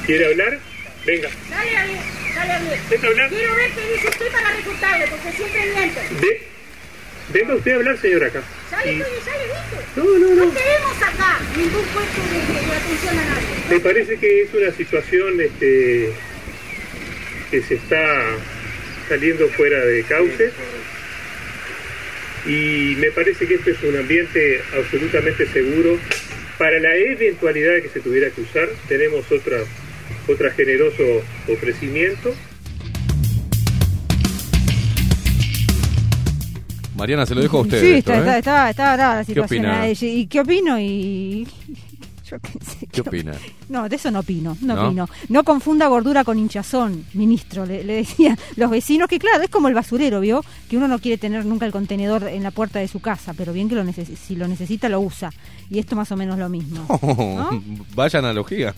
¿Quiere 0.05 0.25
hablar? 0.25 0.59
Venga. 1.05 1.29
Dale 1.49 1.77
a 1.77 1.85
bien, 1.85 1.99
dale 2.35 2.51
a 2.53 2.59
bien. 2.59 2.79
¿Venga 2.89 3.07
a 3.07 3.11
hablar? 3.11 3.29
Quiero 3.29 3.55
ver 3.55 3.71
qué 3.71 3.93
dice 3.93 4.07
usted 4.09 4.27
para 4.31 4.55
refutarle, 4.55 5.05
porque 5.07 5.31
siempre 5.37 5.61
miente. 5.73 5.99
Ve- 6.21 6.41
Venga 7.31 7.55
usted 7.55 7.71
a 7.71 7.75
hablar, 7.75 7.97
señor, 7.99 8.23
acá. 8.25 8.41
Sale, 8.69 8.91
Y- 8.91 8.99
sale. 8.99 9.43
No, 9.95 10.03
no, 10.03 10.35
no. 10.35 10.45
No 10.45 10.53
queremos 10.53 10.97
acá 11.01 11.39
ningún 11.55 11.85
puesto 11.85 12.21
de, 12.23 12.69
de 12.69 12.75
atención 12.75 13.17
a 13.19 13.25
nadie. 13.25 13.47
Me 13.69 13.79
parece 13.79 14.17
que 14.17 14.41
es 14.41 14.53
una 14.53 14.71
situación 14.73 15.39
este, 15.39 16.11
que 17.51 17.61
se 17.61 17.75
está 17.75 18.23
saliendo 19.09 19.47
fuera 19.49 19.83
de 19.83 20.03
cauce 20.03 20.51
y 22.45 22.95
me 22.97 23.11
parece 23.11 23.45
que 23.47 23.55
esto 23.55 23.71
es 23.71 23.83
un 23.83 23.97
ambiente 23.97 24.61
absolutamente 24.77 25.45
seguro. 25.47 25.97
Para 26.57 26.77
la 26.79 26.93
eventualidad 26.95 27.73
de 27.73 27.83
que 27.83 27.89
se 27.89 28.01
tuviera 28.01 28.29
que 28.31 28.41
usar, 28.41 28.67
tenemos 28.87 29.31
otra, 29.31 29.57
otra 30.27 30.51
generoso 30.51 31.03
ofrecimiento. 31.47 32.33
Mariana, 36.95 37.25
se 37.25 37.33
lo 37.33 37.41
dejo 37.41 37.59
a 37.59 37.61
usted. 37.61 37.79
Sí, 37.79 37.91
esto, 37.93 38.11
está, 38.13 38.35
¿eh? 38.35 38.39
está, 38.39 38.69
está, 38.69 38.69
está 38.71 38.95
brava 38.95 39.15
la 39.15 39.21
¿Qué 39.21 39.25
situación. 39.27 39.65
opina? 39.65 39.87
Eh, 39.87 39.95
¿Y 40.01 40.27
qué 40.27 40.41
opino? 40.41 40.79
Y... 40.79 41.47
Yo 42.29 42.39
qué 42.39 42.51
sé. 42.63 42.87
¿Qué 42.87 43.01
opina? 43.01 43.33
No, 43.69 43.89
de 43.89 43.95
eso 43.95 44.11
no 44.11 44.19
opino, 44.19 44.55
no, 44.61 44.75
¿No? 44.75 44.85
opino. 44.87 45.09
No 45.29 45.43
confunda 45.43 45.87
gordura 45.87 46.23
con 46.23 46.37
hinchazón, 46.37 47.05
ministro, 47.13 47.65
le, 47.65 47.83
le 47.83 47.93
decían 47.93 48.37
los 48.55 48.69
vecinos, 48.69 49.07
que 49.07 49.19
claro, 49.19 49.43
es 49.43 49.49
como 49.49 49.67
el 49.67 49.73
basurero, 49.73 50.19
¿vio? 50.19 50.43
Que 50.69 50.77
uno 50.77 50.87
no 50.87 50.99
quiere 50.99 51.17
tener 51.17 51.45
nunca 51.45 51.65
el 51.65 51.71
contenedor 51.71 52.23
en 52.27 52.43
la 52.43 52.51
puerta 52.51 52.79
de 52.79 52.87
su 52.87 52.99
casa, 52.99 53.33
pero 53.33 53.53
bien 53.53 53.69
que 53.69 53.75
lo 53.75 53.83
si 53.91 54.35
lo 54.35 54.47
necesita 54.47 54.89
lo 54.89 54.99
usa. 54.99 55.31
Y 55.69 55.79
esto 55.79 55.95
más 55.95 56.11
o 56.11 56.15
menos 56.17 56.37
lo 56.37 56.49
mismo. 56.49 56.85
¿no? 57.01 57.63
Vaya 57.95 58.19
analogía. 58.19 58.73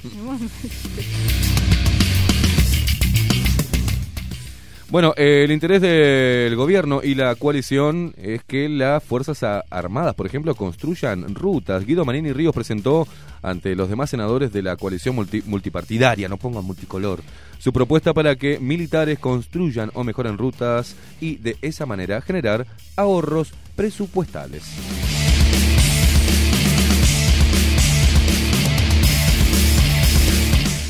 Bueno, 4.91 5.13
eh, 5.15 5.45
el 5.45 5.53
interés 5.53 5.81
del 5.81 6.53
gobierno 6.57 6.99
y 7.01 7.15
la 7.15 7.33
coalición 7.35 8.13
es 8.17 8.43
que 8.43 8.67
las 8.67 9.01
Fuerzas 9.01 9.41
Armadas, 9.69 10.15
por 10.15 10.25
ejemplo, 10.25 10.53
construyan 10.53 11.33
rutas. 11.33 11.85
Guido 11.85 12.03
Manini 12.03 12.33
Ríos 12.33 12.53
presentó 12.53 13.07
ante 13.41 13.73
los 13.73 13.87
demás 13.89 14.09
senadores 14.09 14.51
de 14.51 14.61
la 14.61 14.75
coalición 14.75 15.15
multi- 15.15 15.43
multipartidaria, 15.45 16.27
no 16.27 16.35
pongan 16.35 16.65
multicolor, 16.65 17.21
su 17.57 17.71
propuesta 17.71 18.13
para 18.13 18.35
que 18.35 18.59
militares 18.59 19.17
construyan 19.17 19.91
o 19.93 20.03
mejoren 20.03 20.37
rutas 20.37 20.97
y 21.21 21.37
de 21.37 21.55
esa 21.61 21.85
manera 21.85 22.19
generar 22.19 22.67
ahorros 22.97 23.53
presupuestales. 23.77 24.63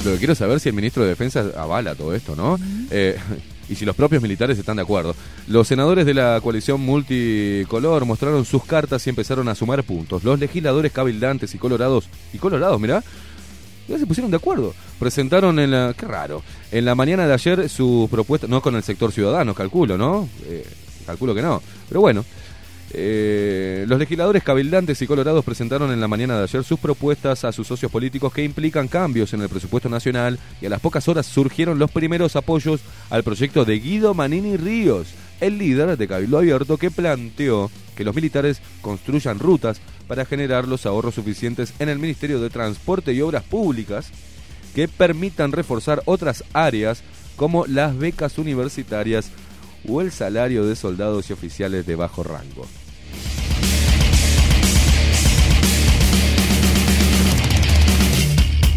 Lo 0.03 0.13
que 0.13 0.17
quiero 0.17 0.33
saber 0.33 0.57
es 0.57 0.63
si 0.63 0.69
el 0.69 0.75
ministro 0.75 1.03
de 1.03 1.09
Defensa 1.09 1.51
avala 1.55 1.93
todo 1.93 2.15
esto, 2.15 2.35
¿no? 2.35 2.57
Eh, 2.89 3.15
y 3.71 3.75
si 3.75 3.85
los 3.85 3.95
propios 3.95 4.21
militares 4.21 4.59
están 4.59 4.75
de 4.75 4.81
acuerdo. 4.81 5.15
Los 5.47 5.67
senadores 5.67 6.05
de 6.05 6.13
la 6.13 6.39
coalición 6.43 6.81
multicolor 6.81 8.05
mostraron 8.05 8.43
sus 8.43 8.65
cartas 8.65 9.07
y 9.07 9.09
empezaron 9.09 9.47
a 9.47 9.55
sumar 9.55 9.83
puntos. 9.83 10.25
Los 10.25 10.37
legisladores 10.37 10.91
cabildantes 10.91 11.55
y 11.55 11.57
colorados, 11.57 12.09
y 12.33 12.37
colorados, 12.37 12.79
mirá, 12.81 13.01
ya 13.87 13.97
se 13.97 14.05
pusieron 14.05 14.29
de 14.29 14.37
acuerdo. 14.37 14.73
Presentaron 14.99 15.57
en 15.59 15.71
la... 15.71 15.95
Qué 15.97 16.05
raro. 16.05 16.43
En 16.71 16.83
la 16.83 16.95
mañana 16.95 17.25
de 17.25 17.33
ayer 17.33 17.69
sus 17.69 18.09
propuestas, 18.09 18.49
no 18.49 18.61
con 18.61 18.75
el 18.75 18.83
sector 18.83 19.13
ciudadano, 19.13 19.53
calculo, 19.53 19.97
¿no? 19.97 20.27
Eh, 20.45 20.67
calculo 21.05 21.33
que 21.33 21.41
no. 21.41 21.61
Pero 21.87 22.01
bueno. 22.01 22.25
Eh, 22.93 23.85
los 23.87 23.99
legisladores 23.99 24.43
cabildantes 24.43 25.01
y 25.01 25.07
colorados 25.07 25.45
presentaron 25.45 25.91
en 25.91 26.01
la 26.01 26.09
mañana 26.09 26.37
de 26.37 26.43
ayer 26.43 26.63
sus 26.63 26.79
propuestas 26.79 27.45
a 27.45 27.51
sus 27.51 27.67
socios 27.67 27.91
políticos 27.91 28.33
que 28.33 28.43
implican 28.43 28.87
cambios 28.89 29.33
en 29.33 29.41
el 29.41 29.49
presupuesto 29.49 29.87
nacional 29.87 30.37
y 30.61 30.65
a 30.65 30.69
las 30.69 30.81
pocas 30.81 31.07
horas 31.07 31.25
surgieron 31.25 31.79
los 31.79 31.89
primeros 31.89 32.35
apoyos 32.35 32.81
al 33.09 33.23
proyecto 33.23 33.63
de 33.63 33.79
Guido 33.79 34.13
Manini 34.13 34.57
Ríos, 34.57 35.07
el 35.39 35.57
líder 35.57 35.97
de 35.97 36.07
Cabildo 36.07 36.37
Abierto 36.37 36.77
que 36.77 36.91
planteó 36.91 37.71
que 37.95 38.03
los 38.03 38.15
militares 38.15 38.61
construyan 38.81 39.39
rutas 39.39 39.79
para 40.07 40.25
generar 40.25 40.67
los 40.67 40.85
ahorros 40.85 41.15
suficientes 41.15 41.73
en 41.79 41.87
el 41.87 41.99
Ministerio 41.99 42.41
de 42.41 42.49
Transporte 42.49 43.13
y 43.13 43.21
Obras 43.21 43.43
Públicas 43.43 44.11
que 44.75 44.87
permitan 44.87 45.53
reforzar 45.53 46.01
otras 46.05 46.43
áreas 46.53 47.03
como 47.37 47.65
las 47.65 47.97
becas 47.97 48.37
universitarias 48.37 49.31
o 49.87 50.01
el 50.01 50.11
salario 50.11 50.65
de 50.65 50.75
soldados 50.75 51.29
y 51.29 51.33
oficiales 51.33 51.85
de 51.85 51.95
bajo 51.95 52.23
rango. 52.23 52.67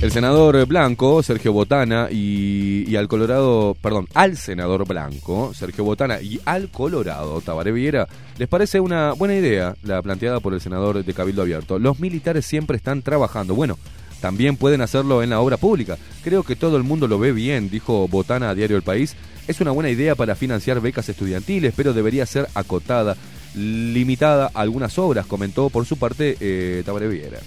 El 0.05 0.13
senador 0.13 0.67
blanco, 0.67 1.23
Sergio 1.23 1.55
Botana, 1.55 2.09
y, 2.11 2.95
al 2.95 3.09
Colorado, 3.09 3.75
perdón, 3.81 4.07
al 4.13 4.37
senador 4.37 4.87
blanco, 4.87 5.55
Sergio 5.55 5.83
Botana, 5.83 6.21
y 6.21 6.39
al 6.45 6.69
Colorado, 6.69 7.41
Tabaré 7.41 7.73
Viera, 7.73 8.07
les 8.37 8.47
parece 8.47 8.81
una 8.81 9.15
buena 9.15 9.35
idea 9.35 9.75
la 9.83 10.03
planteada 10.03 10.41
por 10.41 10.53
el 10.53 10.61
senador 10.61 11.03
de 11.03 11.15
Cabildo 11.15 11.41
Abierto. 11.41 11.79
Los 11.79 12.01
militares 12.01 12.45
siempre 12.45 12.77
están 12.77 13.01
trabajando. 13.01 13.55
Bueno, 13.55 13.79
también 14.21 14.59
pueden 14.59 14.83
hacerlo 14.83 15.23
en 15.23 15.31
la 15.31 15.41
obra 15.41 15.57
pública. 15.57 15.97
Creo 16.23 16.43
que 16.43 16.55
todo 16.55 16.77
el 16.77 16.83
mundo 16.83 17.09
lo 17.09 17.19
ve 17.19 17.33
bien, 17.33 17.71
dijo 17.71 18.07
Botana 18.07 18.51
a 18.51 18.55
Diario 18.55 18.77
El 18.77 18.83
País. 18.83 19.17
Es 19.49 19.63
una 19.63 19.71
buena 19.71 19.89
idea 19.89 20.15
para 20.17 20.35
financiar 20.35 20.83
becas 20.83 21.09
estudiantiles, 21.09 21.73
pero 21.75 21.95
debería 21.95 22.27
ser 22.27 22.47
acotada, 22.55 23.17
limitada 23.55 24.51
a 24.53 24.61
algunas 24.61 24.99
obras, 24.99 25.27
comentó 25.27 25.71
por 25.71 25.87
su 25.87 25.97
parte 25.97 26.37
eh, 26.41 26.83
Tabaré 26.85 27.09
Viera. 27.09 27.39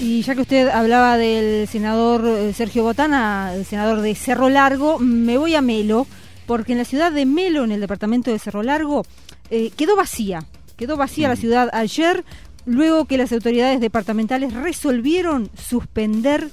Y 0.00 0.22
ya 0.22 0.34
que 0.34 0.40
usted 0.40 0.68
hablaba 0.68 1.16
del 1.16 1.68
senador 1.68 2.26
eh, 2.26 2.52
Sergio 2.52 2.82
Botana, 2.82 3.54
el 3.54 3.64
senador 3.64 4.00
de 4.00 4.16
Cerro 4.16 4.48
Largo, 4.48 4.98
me 4.98 5.38
voy 5.38 5.54
a 5.54 5.62
Melo, 5.62 6.08
porque 6.46 6.72
en 6.72 6.78
la 6.78 6.84
ciudad 6.84 7.12
de 7.12 7.24
Melo, 7.24 7.62
en 7.62 7.70
el 7.70 7.80
departamento 7.80 8.32
de 8.32 8.40
Cerro 8.40 8.64
Largo, 8.64 9.04
eh, 9.50 9.70
quedó 9.76 9.94
vacía. 9.94 10.44
Quedó 10.76 10.96
vacía 10.96 11.28
la 11.28 11.36
ciudad 11.36 11.70
ayer, 11.72 12.24
luego 12.66 13.04
que 13.04 13.16
las 13.16 13.32
autoridades 13.32 13.80
departamentales 13.80 14.54
resolvieron 14.54 15.50
suspender 15.56 16.50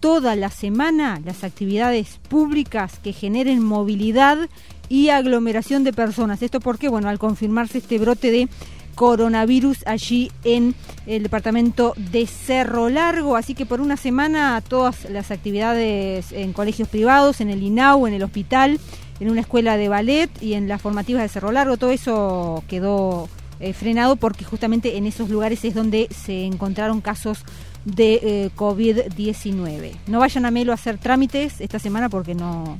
toda 0.00 0.36
la 0.36 0.50
semana 0.50 1.20
las 1.24 1.42
actividades 1.42 2.18
públicas 2.28 2.98
que 3.02 3.12
generen 3.12 3.62
movilidad 3.64 4.48
y 4.90 5.08
aglomeración 5.08 5.84
de 5.84 5.94
personas. 5.94 6.42
Esto 6.42 6.60
porque, 6.60 6.90
bueno, 6.90 7.08
al 7.08 7.18
confirmarse 7.18 7.78
este 7.78 7.98
brote 7.98 8.30
de 8.30 8.48
coronavirus 8.94 9.86
allí 9.86 10.30
en 10.44 10.74
el 11.06 11.22
departamento 11.22 11.94
de 11.96 12.26
Cerro 12.26 12.90
Largo. 12.90 13.36
Así 13.36 13.54
que 13.54 13.64
por 13.64 13.80
una 13.80 13.96
semana 13.96 14.60
todas 14.60 15.08
las 15.08 15.30
actividades 15.30 16.32
en 16.32 16.52
colegios 16.52 16.88
privados, 16.88 17.40
en 17.40 17.48
el 17.48 17.62
INAU, 17.62 18.06
en 18.06 18.14
el 18.14 18.22
hospital, 18.22 18.78
en 19.20 19.30
una 19.30 19.40
escuela 19.40 19.78
de 19.78 19.88
ballet 19.88 20.30
y 20.42 20.54
en 20.54 20.68
las 20.68 20.82
formativas 20.82 21.22
de 21.22 21.28
Cerro 21.28 21.52
Largo, 21.52 21.76
todo 21.76 21.90
eso 21.90 22.64
quedó 22.68 23.28
eh, 23.60 23.72
frenado 23.72 24.16
porque 24.16 24.44
justamente 24.44 24.96
en 24.96 25.06
esos 25.06 25.30
lugares 25.30 25.64
es 25.64 25.74
donde 25.74 26.08
se 26.10 26.44
encontraron 26.44 27.00
casos 27.00 27.44
de 27.84 28.20
eh, 28.22 28.50
COVID-19. 28.56 29.92
No 30.08 30.18
vayan 30.18 30.46
a 30.46 30.50
Melo 30.50 30.72
a 30.72 30.74
hacer 30.74 30.98
trámites 30.98 31.60
esta 31.60 31.78
semana 31.78 32.08
porque 32.08 32.34
no, 32.34 32.76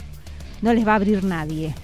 no 0.61 0.75
les 0.75 0.87
va 0.87 0.93
a 0.93 0.97
abrir 0.97 1.23
nadie. 1.23 1.75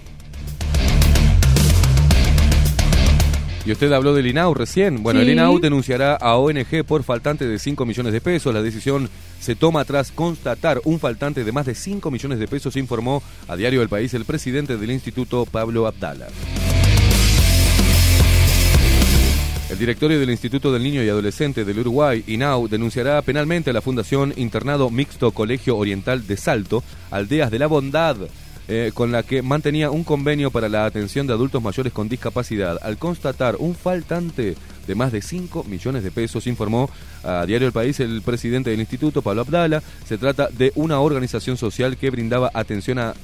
Y 3.66 3.72
usted 3.72 3.90
habló 3.90 4.14
del 4.14 4.28
INAU 4.28 4.54
recién. 4.54 5.02
Bueno, 5.02 5.20
el. 5.20 5.28
INAU 5.28 5.58
denunciará 5.58 6.14
a 6.14 6.36
ONG 6.36 6.84
por 6.86 7.02
faltante 7.02 7.48
de 7.48 7.58
5 7.58 7.84
millones 7.84 8.12
de 8.12 8.20
pesos. 8.20 8.54
La 8.54 8.62
decisión 8.62 9.10
se 9.40 9.56
toma 9.56 9.84
tras 9.84 10.12
constatar 10.12 10.80
un 10.84 11.00
faltante 11.00 11.42
de 11.42 11.50
más 11.50 11.66
de 11.66 11.74
5 11.74 12.08
millones 12.12 12.38
de 12.38 12.46
pesos, 12.46 12.76
informó 12.76 13.24
a 13.48 13.56
Diario 13.56 13.80
del 13.80 13.88
País 13.88 14.14
el 14.14 14.24
presidente 14.24 14.76
del 14.76 14.92
instituto, 14.92 15.46
Pablo 15.46 15.88
Abdala. 15.88 16.28
El 19.68 19.78
directorio 19.78 20.20
del 20.20 20.30
Instituto 20.30 20.72
del 20.72 20.84
Niño 20.84 21.02
y 21.02 21.08
Adolescente 21.08 21.64
del 21.64 21.80
Uruguay, 21.80 22.22
INAU, 22.28 22.68
denunciará 22.68 23.20
penalmente 23.22 23.70
a 23.70 23.72
la 23.72 23.80
Fundación 23.80 24.32
Internado 24.36 24.90
Mixto 24.90 25.32
Colegio 25.32 25.76
Oriental 25.76 26.24
de 26.24 26.36
Salto, 26.36 26.84
Aldeas 27.10 27.50
de 27.50 27.58
la 27.58 27.66
Bondad, 27.66 28.16
eh, 28.68 28.90
con 28.92 29.12
la 29.12 29.22
que 29.22 29.42
mantenía 29.42 29.90
un 29.90 30.02
convenio 30.02 30.50
para 30.50 30.68
la 30.68 30.86
atención 30.86 31.26
de 31.26 31.32
adultos 31.32 31.62
mayores 31.62 31.92
con 31.92 32.08
discapacidad. 32.08 32.78
Al 32.82 32.98
constatar 32.98 33.56
un 33.58 33.74
faltante 33.74 34.56
de 34.86 34.94
más 34.94 35.12
de 35.12 35.22
5 35.22 35.64
millones 35.64 36.02
de 36.02 36.10
pesos, 36.10 36.46
informó 36.46 36.90
a 37.22 37.46
Diario 37.46 37.68
El 37.68 37.72
País 37.72 38.00
el 38.00 38.22
presidente 38.22 38.70
del 38.70 38.80
instituto, 38.80 39.22
Pablo 39.22 39.42
Abdala. 39.42 39.82
Se 40.04 40.18
trata 40.18 40.48
de 40.48 40.72
una 40.74 41.00
organización 41.00 41.56
social 41.56 41.96
que 41.96 42.10
brindaba 42.10 42.50
atención 42.54 42.98
a 42.98 43.14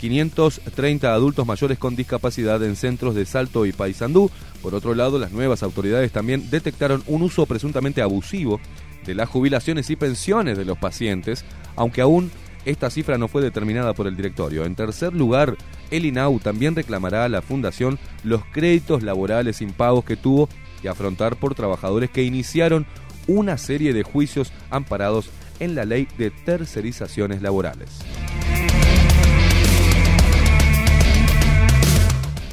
530 0.00 1.14
adultos 1.14 1.46
mayores 1.46 1.78
con 1.78 1.96
discapacidad 1.96 2.62
en 2.62 2.76
centros 2.76 3.14
de 3.14 3.26
Salto 3.26 3.66
y 3.66 3.72
Paysandú. 3.72 4.30
Por 4.60 4.74
otro 4.74 4.94
lado, 4.94 5.18
las 5.18 5.32
nuevas 5.32 5.62
autoridades 5.62 6.12
también 6.12 6.50
detectaron 6.50 7.02
un 7.06 7.22
uso 7.22 7.46
presuntamente 7.46 8.02
abusivo 8.02 8.60
de 9.06 9.14
las 9.14 9.28
jubilaciones 9.28 9.88
y 9.90 9.96
pensiones 9.96 10.58
de 10.58 10.64
los 10.64 10.78
pacientes, 10.78 11.44
aunque 11.76 12.00
aún 12.00 12.30
esta 12.64 12.90
cifra 12.90 13.18
no 13.18 13.28
fue 13.28 13.42
determinada 13.42 13.92
por 13.92 14.06
el 14.06 14.16
directorio. 14.16 14.64
En 14.64 14.74
tercer 14.74 15.12
lugar, 15.12 15.56
el 15.90 16.06
INAU 16.06 16.38
también 16.40 16.74
reclamará 16.74 17.24
a 17.24 17.28
la 17.28 17.42
Fundación 17.42 17.98
los 18.22 18.44
créditos 18.52 19.02
laborales 19.02 19.60
impagos 19.60 20.04
que 20.04 20.16
tuvo 20.16 20.48
que 20.80 20.88
afrontar 20.88 21.36
por 21.36 21.54
trabajadores 21.54 22.10
que 22.10 22.24
iniciaron 22.24 22.86
una 23.26 23.58
serie 23.58 23.92
de 23.92 24.02
juicios 24.02 24.52
amparados 24.70 25.30
en 25.60 25.74
la 25.74 25.84
ley 25.84 26.08
de 26.18 26.30
tercerizaciones 26.30 27.42
laborales. 27.42 27.90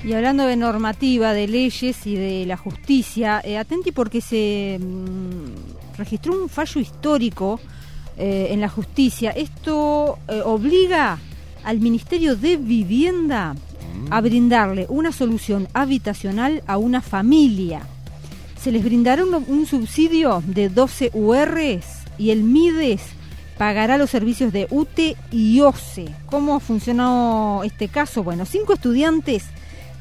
Y 0.03 0.13
hablando 0.13 0.47
de 0.47 0.55
normativa, 0.55 1.33
de 1.33 1.47
leyes 1.47 2.07
y 2.07 2.15
de 2.15 2.45
la 2.47 2.57
justicia, 2.57 3.39
eh, 3.43 3.57
atenti 3.57 3.91
porque 3.91 4.19
se 4.19 4.79
mm, 4.81 5.97
registró 5.97 6.41
un 6.41 6.49
fallo 6.49 6.81
histórico 6.81 7.59
eh, 8.23 8.53
en 8.53 8.61
la 8.61 8.69
justicia. 8.69 9.31
Esto 9.31 10.19
eh, 10.27 10.43
obliga 10.45 11.18
al 11.64 11.80
Ministerio 11.80 12.35
de 12.35 12.56
Vivienda 12.56 13.56
a 14.11 14.22
brindarle 14.22 14.85
una 14.89 15.11
solución 15.11 15.68
habitacional 15.73 16.61
a 16.68 16.77
una 16.77 17.02
familia. 17.02 17.81
Se 18.61 18.72
les 18.72 18.84
brindará 18.84 19.26
un, 19.26 19.43
un 19.48 19.65
subsidio 19.65 20.43
de 20.45 20.69
12 20.69 21.10
URs 21.15 21.85
y 22.19 22.30
el 22.30 22.43
MIDES 22.43 23.02
pagará 23.57 23.98
los 23.98 24.11
servicios 24.11 24.53
de 24.53 24.68
UTE 24.69 25.18
y 25.31 25.61
OCE. 25.61 26.06
¿Cómo 26.27 26.60
funcionó 26.60 27.61
este 27.64 27.88
caso? 27.88 28.22
Bueno, 28.22 28.45
cinco 28.45 28.73
estudiantes 28.73 29.45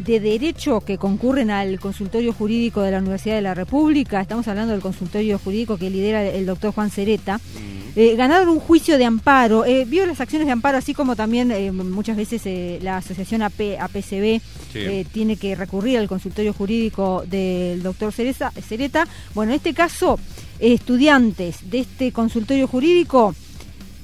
de 0.05 0.19
Derecho 0.21 0.81
que 0.81 0.99
concurren 0.99 1.51
al 1.51 1.79
consultorio 1.79 2.33
jurídico 2.33 2.83
de 2.83 2.91
la 2.91 2.99
Universidad 2.99 3.35
de 3.37 3.43
la 3.43 3.55
República, 3.55 4.21
estamos 4.21 4.49
hablando 4.49 4.73
del 4.73 4.81
consultorio 4.81 5.39
jurídico 5.39 5.77
que 5.77 5.91
lidera 5.91 6.25
el 6.27 6.47
doctor 6.47 6.73
Juan 6.73 6.91
Cereta, 6.91 7.39
eh, 7.97 8.15
ganaron 8.17 8.49
un 8.49 8.61
juicio 8.61 8.97
de 8.99 9.05
amparo, 9.05 9.65
eh, 9.65 9.85
vio 9.85 10.07
las 10.07 10.21
acciones 10.21 10.47
de 10.47 10.53
amparo, 10.53 10.79
así 10.79 10.95
como 10.95 11.17
también 11.17 11.51
eh, 11.51 11.71
muchas 11.73 12.17
veces 12.17 12.83
la 12.83 12.99
asociación 12.99 13.43
AP, 13.43 13.77
APCB 13.79 14.41
Sí. 14.73 15.05
tiene 15.13 15.37
que 15.37 15.57
recurrir 15.57 15.99
al 15.99 16.07
consultorio 16.09 16.53
jurídico 16.53 17.25
del 17.27 17.83
doctor 17.83 18.13
Cereza- 18.13 18.53
Cereta. 18.67 19.07
Bueno, 19.35 19.51
en 19.53 19.57
este 19.57 19.75
caso, 19.75 20.19
estudiantes 20.61 21.69
de 21.71 21.81
este 21.81 22.13
consultorio 22.13 22.69
jurídico 22.69 23.35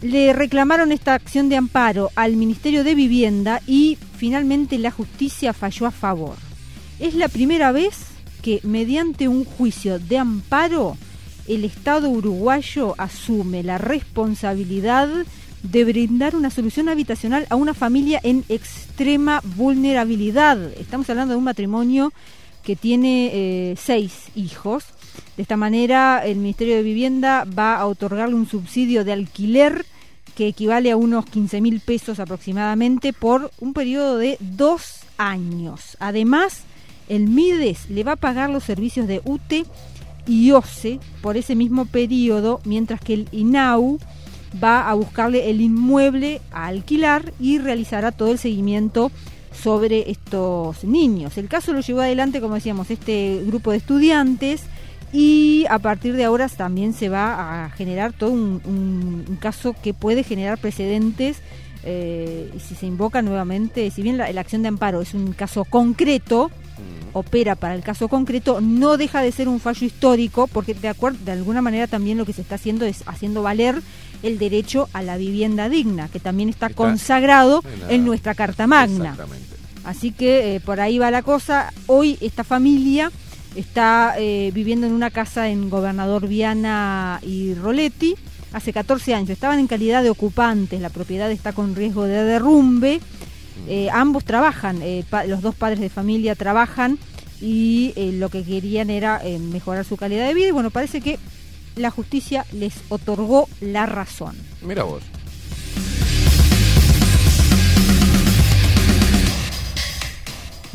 le 0.03 0.33
reclamaron 0.33 0.93
esta 0.93 1.15
acción 1.15 1.49
de 1.49 1.57
amparo 1.57 2.11
al 2.17 2.37
Ministerio 2.37 2.85
de 2.85 2.95
Vivienda 2.95 3.63
y 3.67 3.99
finalmente 4.17 4.79
la 4.79 4.91
justicia 4.91 5.53
falló 5.53 5.87
a 5.87 5.91
favor. 5.91 6.37
Es 6.99 7.15
la 7.15 7.29
primera 7.29 7.73
vez 7.73 8.07
que 8.43 8.61
mediante 8.63 9.29
un 9.29 9.45
juicio 9.45 9.99
de 9.99 10.19
amparo 10.19 10.97
el 11.49 11.65
Estado 11.65 12.09
uruguayo 12.11 12.95
asume 12.99 13.63
la 13.63 13.79
responsabilidad 13.79 15.09
de 15.63 15.85
brindar 15.85 16.37
una 16.37 16.51
solución 16.51 16.89
habitacional 16.89 17.47
a 17.51 17.57
una 17.57 17.75
familia 17.75 18.21
en 18.23 18.45
extrema 18.49 19.41
vulnerabilidad. 19.57 20.59
Estamos 20.79 21.09
hablando 21.11 21.35
de 21.35 21.39
un 21.39 21.45
matrimonio 21.45 22.13
que 22.63 22.77
tiene 22.77 23.31
eh, 23.33 23.77
seis 23.77 24.13
hijos. 24.35 24.85
De 25.37 25.43
esta 25.43 25.57
manera, 25.57 26.25
el 26.25 26.39
Ministerio 26.39 26.77
de 26.77 26.83
Vivienda 26.83 27.45
va 27.45 27.77
a 27.77 27.87
otorgarle 27.87 28.35
un 28.35 28.49
subsidio 28.49 29.05
de 29.05 29.13
alquiler 29.13 29.85
que 30.35 30.49
equivale 30.49 30.91
a 30.91 30.97
unos 30.97 31.27
15 31.27 31.61
mil 31.61 31.81
pesos 31.81 32.21
aproximadamente 32.21 33.13
por 33.13 33.51
un 33.59 33.73
periodo 33.73 34.19
de 34.19 34.37
dos 34.41 35.01
años. 35.19 35.97
Además, 35.99 36.63
el 37.09 37.29
MIDES 37.29 37.91
le 37.91 38.05
va 38.05 38.13
a 38.13 38.17
pagar 38.17 38.51
los 38.51 38.65
servicios 38.65 39.07
de 39.07 39.23
UTE 39.25 39.65
y 40.27 40.51
OCE 40.53 40.99
por 41.23 41.37
ese 41.37 41.55
mismo 41.55 41.87
periodo, 41.87 42.61
mientras 42.65 43.01
que 43.01 43.15
el 43.15 43.29
INAU 43.33 43.99
va 44.63 44.89
a 44.89 44.95
buscarle 44.95 45.51
el 45.51 45.61
inmueble 45.61 46.41
a 46.51 46.67
alquilar 46.67 47.33
y 47.41 47.59
realizará 47.59 48.13
todo 48.13 48.31
el 48.31 48.39
seguimiento 48.39 49.11
sobre 49.53 50.11
estos 50.11 50.85
niños. 50.85 51.39
El 51.39 51.49
caso 51.49 51.73
lo 51.73 51.81
llevó 51.81 52.01
adelante, 52.01 52.41
como 52.41 52.55
decíamos, 52.55 52.91
este 52.91 53.43
grupo 53.47 53.71
de 53.71 53.79
estudiantes 53.79 54.63
y 55.17 55.65
a 55.71 55.79
partir 55.79 56.15
de 56.15 56.25
ahora 56.25 56.47
también 56.49 56.93
se 56.93 57.09
va 57.09 57.65
a 57.65 57.71
generar 57.71 58.13
todo 58.13 58.31
un, 58.31 58.61
un- 58.65 59.25
un 59.29 59.37
caso 59.37 59.75
que 59.83 59.95
puede 59.95 60.23
generar 60.23 60.59
precedentes 60.59 61.39
eh, 61.85 62.51
y 62.55 62.61
si 62.61 62.75
se 62.75 62.87
invoca 62.87 63.23
nuevamente, 63.23 63.91
si 63.91 64.03
bien 64.03 64.17
la, 64.19 64.31
la 64.33 64.41
acción 64.41 64.63
de 64.63 64.69
amparo 64.69 65.01
es 65.01 65.15
un 65.15 65.33
caso 65.33 65.65
concreto, 65.65 66.51
opera 67.15 67.55
para 67.55 67.75
el 67.75 67.83
caso 67.83 68.09
concreto, 68.09 68.61
no 68.61 68.99
deja 68.99 69.23
de 69.23 69.33
ser 69.33 69.49
un 69.49 69.59
fallo 69.61 69.87
histórico 69.87 70.47
porque 70.49 70.75
de 70.75 70.89
acuerdo 70.89 71.19
de 71.25 71.33
alguna 71.33 71.63
manera 71.63 71.87
también 71.87 72.19
lo 72.19 72.27
que 72.27 72.35
se 72.35 72.43
está 72.43 72.57
haciendo 72.57 72.85
es 72.85 73.03
haciendo 73.07 73.43
valer 73.43 73.81
el 74.23 74.37
derecho 74.39 74.89
a 74.93 75.01
la 75.03 75.17
vivienda 75.17 75.71
digna, 75.71 76.09
que 76.09 76.21
también 76.21 76.51
está, 76.51 76.69
consagrado 76.71 77.63
en 77.73 77.81
la- 77.81 77.93
en 77.95 78.05
nuestra 78.05 78.35
Carta 78.35 78.67
Magna. 78.67 79.13
Así 79.85 80.11
que 80.13 80.57
eh, 80.57 80.61
por 80.61 80.81
ahí 80.81 80.99
va 80.99 81.11
la 81.11 81.23
cosa. 81.23 81.73
Hoy 81.87 82.19
esta 82.21 82.43
familia 82.45 83.11
está 83.57 84.15
eh, 84.19 84.51
viviendo 84.55 84.87
en 84.87 84.93
una 84.93 85.11
casa 85.11 85.49
en 85.49 85.71
Gobernador 85.71 86.29
Viana 86.29 87.21
y 87.23 87.55
Roletti. 87.55 88.15
Hace 88.53 88.73
14 88.73 89.15
años 89.15 89.31
estaban 89.31 89.59
en 89.59 89.67
calidad 89.67 90.03
de 90.03 90.11
ocupantes. 90.11 90.81
La 90.81 90.91
propiedad 90.91 91.31
está 91.31 91.53
con 91.53 91.75
riesgo 91.75 92.05
de 92.05 92.23
derrumbe. 92.25 93.01
Eh, 93.69 93.89
ambos 93.91 94.25
trabajan, 94.25 94.81
eh, 94.83 95.05
los 95.27 95.41
dos 95.41 95.55
padres 95.55 95.81
de 95.81 95.89
familia 95.89 96.35
trabajan 96.35 96.99
y 97.41 97.93
lo 98.15 98.29
que 98.29 98.45
querían 98.45 98.89
era 98.91 99.23
mejorar 99.51 99.85
su 99.85 99.97
calidad 99.97 100.27
de 100.27 100.35
vida. 100.35 100.49
Y 100.49 100.53
bueno, 100.53 100.71
parece 100.71 101.01
que 101.01 101.19
la 101.75 101.91
justicia 101.91 102.47
les 102.53 102.75
otorgó 102.89 103.49
la 103.61 103.87
razón. 103.87 104.37
Mira 104.63 104.85
vos. 104.85 105.03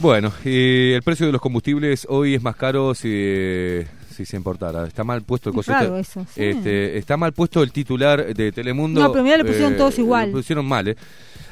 Bueno, 0.01 0.33
y 0.43 0.93
el 0.93 1.03
precio 1.03 1.27
de 1.27 1.31
los 1.31 1.39
combustibles 1.39 2.07
hoy 2.09 2.33
es 2.33 2.41
más 2.41 2.55
caro 2.55 2.95
si, 2.95 3.81
si 4.15 4.25
se 4.25 4.35
importara. 4.35 4.87
Está 4.87 5.03
mal 5.03 5.21
puesto 5.21 5.51
el 5.51 5.63
raro 5.63 5.95
este- 5.99 6.21
eso, 6.21 6.25
sí. 6.33 6.43
este, 6.43 6.97
está 6.97 7.17
mal 7.17 7.33
puesto 7.33 7.61
el 7.61 7.71
titular 7.71 8.33
de 8.33 8.51
Telemundo. 8.51 8.99
No, 8.99 9.11
pero 9.11 9.23
mirá, 9.23 9.37
le 9.37 9.45
pusieron 9.45 9.77
todos 9.77 9.99
igual. 9.99 10.29
Le 10.29 10.33
pusieron 10.37 10.65
mal, 10.65 10.87
¿eh? 10.87 10.95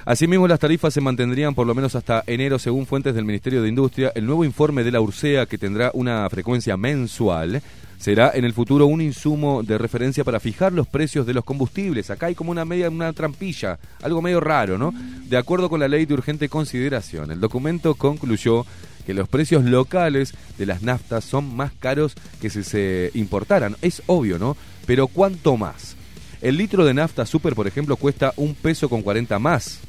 Asimismo, 0.04 0.48
las 0.48 0.58
tarifas 0.58 0.92
se 0.92 1.00
mantendrían 1.02 1.54
por 1.54 1.68
lo 1.68 1.76
menos 1.76 1.94
hasta 1.94 2.24
enero, 2.26 2.58
según 2.58 2.88
fuentes 2.88 3.14
del 3.14 3.24
Ministerio 3.24 3.62
de 3.62 3.70
Industria. 3.70 4.12
El 4.16 4.26
nuevo 4.26 4.44
informe 4.44 4.84
de 4.84 4.92
la 4.94 5.02
URSEA, 5.02 5.46
que 5.46 5.60
tendrá 5.60 5.92
una 5.94 6.28
frecuencia 6.32 6.76
mensual, 6.76 7.62
será 8.00 8.32
en 8.34 8.46
el 8.46 8.54
futuro 8.54 8.88
un 8.88 9.02
insumo 9.02 9.62
de 9.62 9.78
referencia 9.78 10.24
para 10.24 10.40
fijar 10.40 10.72
los 10.72 10.88
precios 10.88 11.28
de 11.28 11.34
los 11.34 11.44
combustibles. 11.44 12.10
Acá 12.10 12.28
hay 12.28 12.36
como 12.36 12.52
una 12.52 12.66
media, 12.66 12.90
una 12.90 13.14
trampilla, 13.14 13.78
algo 14.02 14.22
medio 14.22 14.40
raro, 14.40 14.78
¿no? 14.78 14.94
De 15.26 15.38
acuerdo 15.38 15.70
con 15.70 15.82
la 15.82 15.88
ley 15.88 16.06
de 16.06 16.14
urgente 16.14 16.50
consideración, 16.50 17.32
el 17.32 17.40
documento 17.40 17.94
concluyó 17.96 18.66
que 19.06 19.14
los 19.14 19.28
precios 19.28 19.64
locales 19.66 20.34
de 20.58 20.66
las 20.66 20.82
naftas 20.82 21.26
son 21.26 21.56
más 21.56 21.72
caros 21.80 22.14
que 22.42 22.50
si 22.50 22.64
se 22.64 23.12
importaran. 23.16 23.76
Es 23.82 24.02
obvio, 24.06 24.40
¿no? 24.40 24.56
Pero 24.86 25.08
¿cuánto 25.08 25.58
más? 25.58 25.96
El 26.42 26.58
litro 26.58 26.86
de 26.86 26.94
nafta 26.94 27.26
super, 27.26 27.54
por 27.54 27.68
ejemplo, 27.68 27.98
cuesta 27.98 28.34
un 28.38 28.56
peso 28.56 28.88
con 28.88 29.02
40 29.02 29.40
más, 29.40 29.80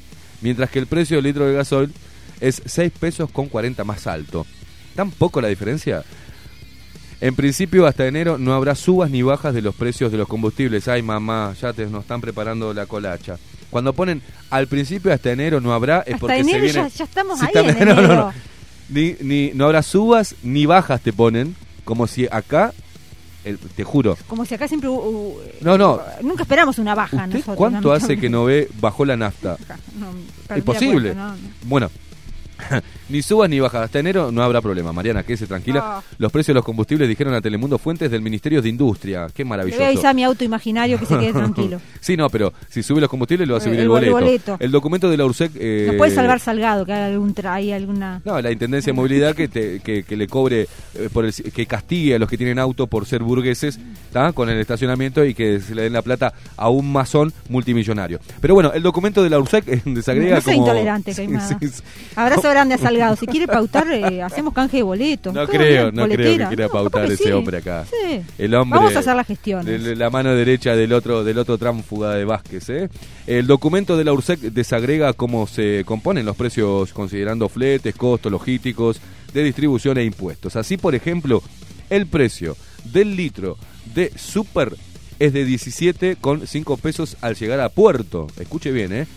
mientras 0.41 0.69
que 0.69 0.79
el 0.79 0.87
precio 0.87 1.17
del 1.17 1.25
litro 1.25 1.45
de 1.45 1.53
gasoil 1.53 1.93
es 2.41 2.61
6 2.65 2.91
pesos 2.99 3.31
con 3.31 3.47
40 3.47 3.83
más 3.85 4.05
alto. 4.05 4.45
¿Tan 4.95 5.11
poco 5.11 5.39
la 5.39 5.47
diferencia? 5.47 6.03
En 7.21 7.35
principio, 7.35 7.85
hasta 7.85 8.07
enero 8.07 8.37
no 8.39 8.53
habrá 8.53 8.73
subas 8.75 9.11
ni 9.11 9.21
bajas 9.21 9.53
de 9.53 9.61
los 9.61 9.75
precios 9.75 10.11
de 10.11 10.17
los 10.17 10.27
combustibles. 10.27 10.87
Ay, 10.87 11.03
mamá, 11.03 11.53
ya 11.61 11.71
te, 11.71 11.85
nos 11.85 12.01
están 12.01 12.19
preparando 12.19 12.73
la 12.73 12.87
colacha. 12.87 13.37
Cuando 13.69 13.93
ponen 13.93 14.21
al 14.49 14.67
principio 14.67 15.13
hasta 15.13 15.31
enero 15.31 15.61
no 15.61 15.71
habrá, 15.73 15.99
es 15.99 16.15
Hasta 16.15 16.17
porque 16.17 16.39
enero 16.39 16.57
se 16.57 16.61
viene... 16.73 16.89
ya, 16.89 16.95
ya 16.95 17.03
estamos 17.05 17.39
ahí 17.41 17.47
está- 17.53 17.59
en 17.61 17.67
no, 17.87 17.93
no, 17.95 18.01
enero. 18.01 18.15
no. 18.15 18.33
ni, 18.89 19.15
ni, 19.21 19.51
no 19.53 19.65
habrá 19.65 19.83
subas 19.83 20.35
ni 20.43 20.65
bajas 20.65 20.99
te 21.01 21.13
ponen, 21.13 21.55
como 21.85 22.07
si 22.07 22.25
acá, 22.29 22.73
el- 23.45 23.59
te 23.59 23.83
juro, 23.83 24.17
Como 24.27 24.43
si 24.45 24.55
acá 24.55 24.67
siempre... 24.67 24.89
hu- 24.89 25.37
No, 25.61 25.77
no. 25.77 26.01
Nunca 26.23 26.41
esperamos 26.43 26.79
una 26.79 26.95
baja 26.95 27.17
¿usted 27.17 27.27
nosotros. 27.33 27.55
¿cuánto 27.55 27.93
hace 27.93 28.17
que 28.19 28.29
no 28.29 28.45
ve 28.45 28.67
bajó 28.81 29.05
la 29.05 29.15
nafta? 29.15 29.57
No, 29.99 30.55
Es 30.55 30.63
posible. 30.63 31.13
cuenta, 31.13 31.23
no, 31.23 31.29
no. 31.35 31.37
Bueno, 31.63 31.91
ni 33.11 33.21
subas 33.21 33.49
ni 33.49 33.59
bajas. 33.59 33.83
Hasta 33.85 33.99
enero 33.99 34.31
no 34.31 34.41
habrá 34.43 34.61
problema. 34.61 34.91
Mariana, 34.93 35.23
quédese 35.23 35.47
tranquila. 35.47 35.81
Ah. 35.83 36.03
Los 36.17 36.31
precios 36.31 36.53
de 36.53 36.55
los 36.55 36.65
combustibles 36.65 37.07
dijeron 37.09 37.33
a 37.33 37.41
Telemundo 37.41 37.77
Fuentes 37.77 38.09
del 38.09 38.21
Ministerio 38.21 38.61
de 38.61 38.69
Industria. 38.69 39.27
Qué 39.33 39.43
Le 39.43 39.49
maravilloso. 39.49 39.83
voy 39.83 40.05
a 40.05 40.13
mi 40.13 40.23
auto 40.23 40.43
imaginario 40.43 40.97
que 40.99 41.05
se 41.05 41.17
quede 41.17 41.33
tranquilo. 41.33 41.79
sí, 41.99 42.15
no, 42.17 42.29
pero 42.29 42.53
si 42.69 42.81
sube 42.83 43.01
los 43.01 43.09
combustibles 43.09 43.47
lo 43.47 43.55
va 43.55 43.59
a 43.59 43.61
Eh, 43.61 43.65
subir 43.65 43.79
el 43.79 43.83
el, 43.83 43.89
bol- 43.89 43.99
boleto. 43.99 44.13
boleto. 44.13 44.57
El 44.59 44.71
documento 44.71 45.09
de 45.09 45.17
la 45.17 45.25
URSEC... 45.25 45.51
eh, 45.55 45.83
Nos 45.87 45.95
puede 45.97 46.15
salvar 46.15 46.39
Salgado, 46.39 46.85
que 46.85 46.93
haga 46.93 47.05
algún 47.07 47.33
hay 47.43 47.71
alguna... 47.71 48.21
No, 48.23 48.39
la 48.41 48.51
Intendencia 48.51 48.91
de 48.91 48.95
Movilidad 48.95 49.35
que, 49.35 49.47
te- 49.47 49.79
que, 49.79 50.03
que 50.03 50.15
le 50.15 50.27
cobre, 50.27 50.67
eh, 50.95 51.09
por 51.11 51.25
el- 51.25 51.33
que 51.33 51.65
castigue 51.65 52.15
a 52.15 52.19
los 52.19 52.29
que 52.29 52.37
tienen 52.37 52.59
auto 52.59 52.87
por 52.87 53.05
ser 53.05 53.23
burgueses 53.23 53.79
¿tá? 54.11 54.31
con 54.33 54.49
el 54.49 54.59
estacionamiento 54.59 55.25
y 55.25 55.33
que 55.33 55.59
se 55.59 55.73
le 55.73 55.83
den 55.83 55.93
la 55.93 56.01
plata 56.01 56.33
a 56.57 56.69
un 56.69 56.91
masón 56.91 57.33
multimillonario. 57.49 58.19
Pero 58.41 58.53
bueno, 58.53 58.71
el 58.73 58.83
documento 58.83 59.23
de 59.23 59.29
la 59.29 59.39
URSEC 59.39 59.67
eh, 59.67 59.81
desagrega 59.85 60.35
No 60.37 60.41
como... 60.43 60.57
intolerante, 60.57 61.13
sí, 61.15 61.25
sí. 61.27 61.81
Abrazo 62.15 62.49
grande 62.49 62.75
a 62.75 62.77
Salgado. 62.77 63.00
Si 63.17 63.25
quiere 63.27 63.47
pautar, 63.47 63.91
eh, 63.91 64.21
hacemos 64.23 64.53
canje 64.53 64.77
de 64.77 64.83
boleto. 64.83 65.31
No 65.33 65.47
creo, 65.47 65.91
no 65.91 66.05
creo 66.07 66.37
que 66.37 66.47
quiera 66.47 66.65
No, 66.65 66.69
pautar 66.69 67.05
ese 67.11 67.23
sí. 67.25 67.31
hombre 67.31 67.57
acá. 67.57 67.85
Sí. 67.89 68.21
El 68.37 68.55
hombre, 68.55 68.79
Vamos 68.79 68.95
a 68.95 68.99
hacer 68.99 69.65
de- 69.65 69.79
de 69.79 69.95
la 69.95 70.09
mano 70.09 70.33
derecha 70.33 70.75
del 70.75 70.93
otro 70.93 71.23
del 71.23 71.37
otro 71.37 71.57
tránfuga 71.57 72.15
de 72.15 72.25
Vázquez. 72.25 72.69
¿eh? 72.69 72.89
El 73.27 73.47
documento 73.47 73.97
de 73.97 74.03
la 74.03 74.13
URSEC 74.13 74.39
desagrega 74.39 75.13
cómo 75.13 75.47
se 75.47 75.83
componen 75.85 76.25
los 76.25 76.35
precios 76.35 76.93
considerando 76.93 77.49
fletes, 77.49 77.95
costos 77.95 78.31
logísticos, 78.31 79.01
de 79.33 79.43
distribución 79.43 79.97
e 79.97 80.03
impuestos. 80.03 80.55
Así, 80.55 80.77
por 80.77 80.95
ejemplo, 80.95 81.41
el 81.89 82.07
precio 82.07 82.55
del 82.85 83.15
litro 83.15 83.57
de 83.93 84.11
super 84.17 84.75
es 85.21 85.33
de 85.33 85.45
17,5 85.45 86.79
pesos 86.79 87.15
al 87.21 87.35
llegar 87.35 87.59
a 87.59 87.69
puerto. 87.69 88.25
Escuche 88.39 88.71
bien, 88.71 88.91
¿eh? 88.91 89.07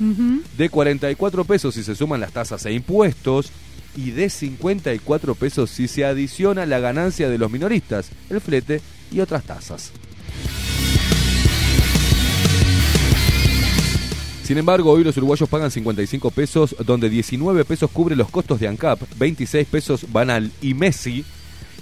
De 0.58 0.68
44 0.68 1.46
pesos 1.46 1.74
si 1.74 1.82
se 1.82 1.94
suman 1.94 2.20
las 2.20 2.30
tasas 2.30 2.66
e 2.66 2.74
impuestos 2.74 3.50
y 3.96 4.10
de 4.10 4.28
54 4.28 5.34
pesos 5.34 5.70
si 5.70 5.88
se 5.88 6.04
adiciona 6.04 6.66
la 6.66 6.78
ganancia 6.78 7.30
de 7.30 7.38
los 7.38 7.50
minoristas, 7.50 8.10
el 8.28 8.42
flete 8.42 8.82
y 9.10 9.20
otras 9.20 9.44
tasas. 9.44 9.92
Sin 14.42 14.58
embargo, 14.58 14.90
hoy 14.90 15.04
los 15.04 15.16
uruguayos 15.16 15.48
pagan 15.48 15.70
55 15.70 16.30
pesos, 16.32 16.76
donde 16.84 17.08
19 17.08 17.64
pesos 17.64 17.90
cubre 17.90 18.14
los 18.14 18.28
costos 18.28 18.60
de 18.60 18.68
ANCAP, 18.68 19.00
26 19.16 19.66
pesos 19.68 20.12
van 20.12 20.28
al 20.28 20.50
IMESI 20.60 21.24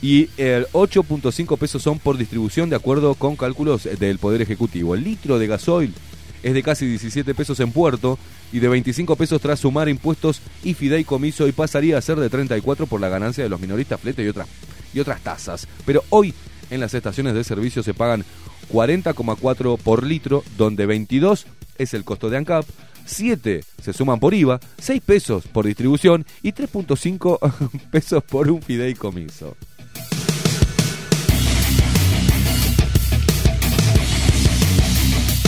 y 0.03 0.29
el 0.37 0.66
8.5 0.73 1.57
pesos 1.57 1.81
son 1.81 2.01
por 2.01 2.19
distribución 2.19 2.69
de 2.69 2.77
acuerdo 2.77 3.15
con 3.15 3.37
cálculos 3.37 3.89
del 3.99 4.19
Poder 4.19 4.43
Ejecutivo. 4.43 4.97
El 4.97 5.05
litro 5.05 5.39
de 5.39 5.47
gasoil 5.47 5.95
es 6.43 6.55
de 6.55 6.62
casi 6.65 6.87
17 6.87 7.35
pesos 7.35 7.61
en 7.61 7.70
puerto 7.70 8.19
y 8.53 8.59
de 8.59 8.69
25 8.69 9.15
pesos 9.15 9.41
tras 9.41 9.61
sumar 9.61 9.89
impuestos 9.89 10.43
y 10.65 10.74
fideicomiso 10.74 11.47
y 11.47 11.53
pasaría 11.53 11.97
a 11.97 12.03
ser 12.03 12.19
de 12.19 12.29
34 12.29 12.87
por 12.87 13.01
la 13.01 13.09
ganancia 13.09 13.45
de 13.45 13.51
los 13.51 13.61
minoristas, 13.61 14.01
flete 14.01 14.24
y 14.24 14.29
otras, 14.29 14.49
y 14.93 14.99
otras 14.99 15.20
tasas. 15.23 15.69
Pero 15.87 16.03
hoy 16.11 16.35
en 16.70 16.81
las 16.81 16.95
estaciones 16.95 17.35
de 17.35 17.45
servicio 17.45 17.85
se 17.85 17.95
pagan 17.95 18.24
40,4 18.73 19.79
por 19.79 20.03
litro, 20.03 20.43
donde 20.59 20.85
22 20.87 21.47
es 21.79 21.95
el 21.95 22.03
costo 22.03 22.29
de 22.29 22.39
ANCAP, 22.39 22.66
7 23.05 23.65
se 23.81 23.93
suman 23.93 24.19
por 24.19 24.35
IVA, 24.35 24.61
6 24.79 25.01
pesos 25.03 25.47
por 25.47 25.66
distribución 25.66 26.27
y 26.43 26.53
3.5 26.53 27.81
pesos 27.91 28.24
por 28.24 28.51
un 28.51 28.62
fideicomiso. 28.62 29.57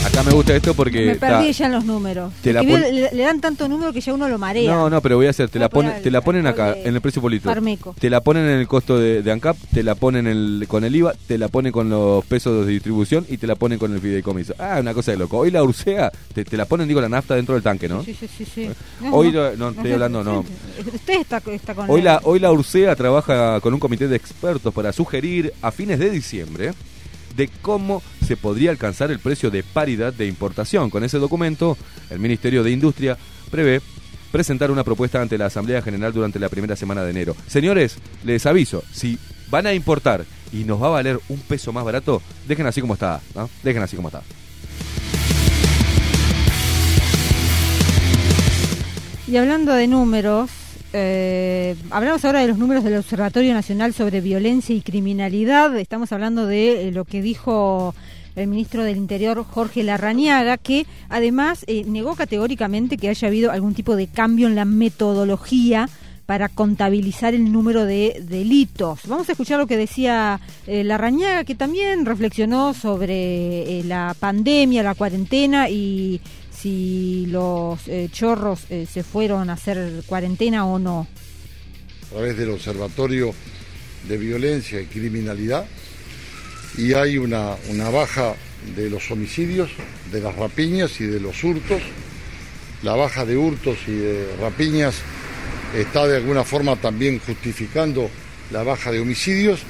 Acá 0.04 0.22
me 0.22 0.32
gusta 0.32 0.54
esto 0.54 0.74
porque... 0.74 1.06
Me 1.06 1.14
perdí 1.16 1.52
ya 1.52 1.66
en 1.66 1.72
los 1.72 1.84
números. 1.86 2.30
Te 2.42 2.52
la 2.52 2.62
pon- 2.62 2.80
le, 2.80 3.10
le 3.12 3.22
dan 3.22 3.40
tanto 3.40 3.66
número 3.68 3.90
que 3.92 4.00
ya 4.02 4.12
uno 4.12 4.28
lo 4.28 4.38
marea. 4.38 4.70
No, 4.70 4.90
no, 4.90 5.00
pero 5.00 5.16
voy 5.16 5.26
a 5.26 5.30
hacer, 5.30 5.48
te 5.48 5.58
la, 5.58 5.68
ponen, 5.70 6.02
te 6.02 6.10
la 6.10 6.20
ponen 6.20 6.46
acá, 6.46 6.74
en 6.76 6.94
el 6.94 7.00
precio 7.00 7.22
por 7.22 7.30
litro. 7.32 7.50
Farmeco. 7.50 7.94
Te 7.98 8.10
la 8.10 8.20
ponen 8.20 8.44
en 8.44 8.58
el 8.60 8.68
costo 8.68 8.98
de, 8.98 9.22
de 9.22 9.32
ANCAP, 9.32 9.56
te 9.72 9.82
la 9.82 9.94
ponen 9.94 10.26
el- 10.26 10.66
con 10.68 10.84
el 10.84 10.94
IVA, 10.94 11.14
te 11.26 11.38
la 11.38 11.48
ponen 11.48 11.72
con 11.72 11.88
los 11.88 12.22
pesos 12.26 12.66
de 12.66 12.72
distribución 12.72 13.24
y 13.30 13.38
te 13.38 13.46
la 13.46 13.54
ponen 13.56 13.78
con 13.78 13.94
el 13.94 14.00
fideicomiso. 14.00 14.54
Ah, 14.58 14.76
una 14.78 14.92
cosa 14.92 15.12
de 15.12 15.16
loco. 15.16 15.38
Hoy 15.38 15.50
la 15.50 15.62
Ursea, 15.64 16.12
te, 16.34 16.44
te 16.44 16.56
la 16.58 16.66
ponen, 16.66 16.86
digo, 16.86 17.00
la 17.00 17.08
nafta 17.08 17.34
dentro 17.34 17.54
del 17.54 17.62
tanque, 17.64 17.88
¿no? 17.88 18.04
Sí, 18.04 18.14
sí, 18.14 18.28
sí. 18.28 18.44
sí. 18.44 18.68
Hoy 19.10 19.32
lo- 19.32 19.56
no, 19.56 19.70
estoy 19.70 19.92
hablando, 19.92 20.22
no. 20.22 20.44
Usted 20.94 21.20
está, 21.20 21.42
está 21.46 21.74
con 21.74 21.88
Hoy 21.88 22.02
la, 22.02 22.20
hoy 22.24 22.38
la 22.40 22.52
Ursea 22.52 22.94
trabaja 22.94 23.58
con 23.60 23.72
un 23.72 23.80
comité 23.80 24.06
de 24.06 24.16
expertos 24.16 24.72
para 24.74 24.92
sugerir 24.92 25.52
a 25.62 25.70
fines 25.70 25.98
de 25.98 26.10
diciembre 26.10 26.72
de 27.36 27.48
cómo 27.62 28.02
se 28.26 28.36
podría 28.36 28.70
alcanzar 28.70 29.10
el 29.10 29.18
precio 29.18 29.50
de 29.50 29.62
paridad 29.62 30.12
de 30.12 30.26
importación. 30.26 30.90
Con 30.90 31.04
ese 31.04 31.18
documento, 31.18 31.76
el 32.10 32.18
Ministerio 32.18 32.62
de 32.62 32.70
Industria 32.70 33.16
prevé 33.50 33.80
presentar 34.32 34.70
una 34.70 34.82
propuesta 34.82 35.22
ante 35.22 35.38
la 35.38 35.46
Asamblea 35.46 35.82
General 35.82 36.12
durante 36.12 36.38
la 36.38 36.48
primera 36.48 36.74
semana 36.74 37.02
de 37.04 37.10
enero. 37.10 37.36
Señores, 37.46 37.98
les 38.24 38.44
aviso, 38.46 38.82
si 38.92 39.18
van 39.48 39.66
a 39.66 39.74
importar 39.74 40.24
y 40.52 40.64
nos 40.64 40.82
va 40.82 40.88
a 40.88 40.90
valer 40.90 41.20
un 41.28 41.38
peso 41.38 41.72
más 41.72 41.84
barato, 41.84 42.20
dejen 42.48 42.66
así 42.66 42.80
como 42.80 42.94
está, 42.94 43.20
¿no? 43.34 43.48
Dejen 43.62 43.82
así 43.82 43.94
como 43.96 44.08
está. 44.08 44.22
Y 49.26 49.36
hablando 49.36 49.72
de 49.72 49.86
números, 49.86 50.50
eh, 50.94 51.74
hablamos 51.90 52.24
ahora 52.24 52.40
de 52.40 52.48
los 52.48 52.56
números 52.56 52.84
del 52.84 52.96
Observatorio 52.96 53.52
Nacional 53.52 53.92
sobre 53.92 54.20
Violencia 54.20 54.74
y 54.74 54.80
Criminalidad. 54.80 55.76
Estamos 55.76 56.12
hablando 56.12 56.46
de 56.46 56.88
eh, 56.88 56.92
lo 56.92 57.04
que 57.04 57.20
dijo 57.20 57.94
el 58.36 58.46
ministro 58.46 58.84
del 58.84 58.96
Interior, 58.96 59.44
Jorge 59.44 59.82
Larrañaga, 59.82 60.56
que 60.56 60.86
además 61.08 61.64
eh, 61.66 61.84
negó 61.86 62.14
categóricamente 62.14 62.96
que 62.96 63.08
haya 63.08 63.28
habido 63.28 63.50
algún 63.50 63.74
tipo 63.74 63.96
de 63.96 64.06
cambio 64.06 64.46
en 64.46 64.54
la 64.54 64.64
metodología 64.64 65.88
para 66.26 66.48
contabilizar 66.48 67.34
el 67.34 67.52
número 67.52 67.84
de 67.84 68.22
delitos. 68.26 69.00
Vamos 69.06 69.28
a 69.28 69.32
escuchar 69.32 69.58
lo 69.58 69.66
que 69.66 69.76
decía 69.76 70.40
eh, 70.66 70.84
Larrañaga, 70.84 71.44
que 71.44 71.54
también 71.54 72.06
reflexionó 72.06 72.72
sobre 72.72 73.80
eh, 73.80 73.84
la 73.84 74.16
pandemia, 74.18 74.82
la 74.82 74.94
cuarentena 74.94 75.68
y 75.68 76.20
si 76.64 77.26
los 77.26 77.86
eh, 77.88 78.08
chorros 78.10 78.60
eh, 78.70 78.86
se 78.90 79.02
fueron 79.02 79.50
a 79.50 79.52
hacer 79.52 80.02
cuarentena 80.06 80.64
o 80.64 80.78
no. 80.78 81.06
a 82.06 82.14
través 82.14 82.38
del 82.38 82.52
Observatorio 82.52 83.34
de 84.08 84.16
Violencia 84.16 84.80
y 84.80 84.86
Criminalidad 84.86 85.66
y 86.78 86.94
hay 86.94 87.18
una, 87.18 87.54
una 87.68 87.90
baja 87.90 88.34
de 88.74 88.88
los 88.88 89.10
homicidios, 89.10 89.72
de 90.10 90.22
las 90.22 90.34
rapiñas 90.36 90.98
y 91.02 91.04
de 91.04 91.20
los 91.20 91.44
hurtos. 91.44 91.82
La 92.82 92.94
baja 92.94 93.26
de 93.26 93.36
hurtos 93.36 93.76
y 93.86 93.92
de 93.92 94.26
rapiñas 94.40 94.94
está 95.76 96.06
de 96.06 96.16
alguna 96.16 96.44
forma 96.44 96.76
también 96.76 97.18
justificando 97.18 98.08
la 98.50 98.62
baja 98.62 98.90
de 98.90 99.00
homicidios 99.00 99.60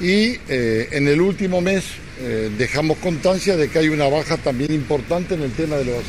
y 0.00 0.38
eh, 0.48 0.88
en 0.92 1.08
el 1.08 1.20
último 1.20 1.60
mes 1.60 1.84
eh, 2.20 2.50
dejamos 2.56 2.98
constancia 2.98 3.56
de 3.56 3.68
que 3.68 3.78
hay 3.78 3.88
una 3.88 4.08
baja 4.08 4.36
también 4.36 4.72
importante 4.72 5.34
en 5.34 5.42
el 5.42 5.52
tema 5.52 5.76
de 5.76 5.84
los 5.84 6.02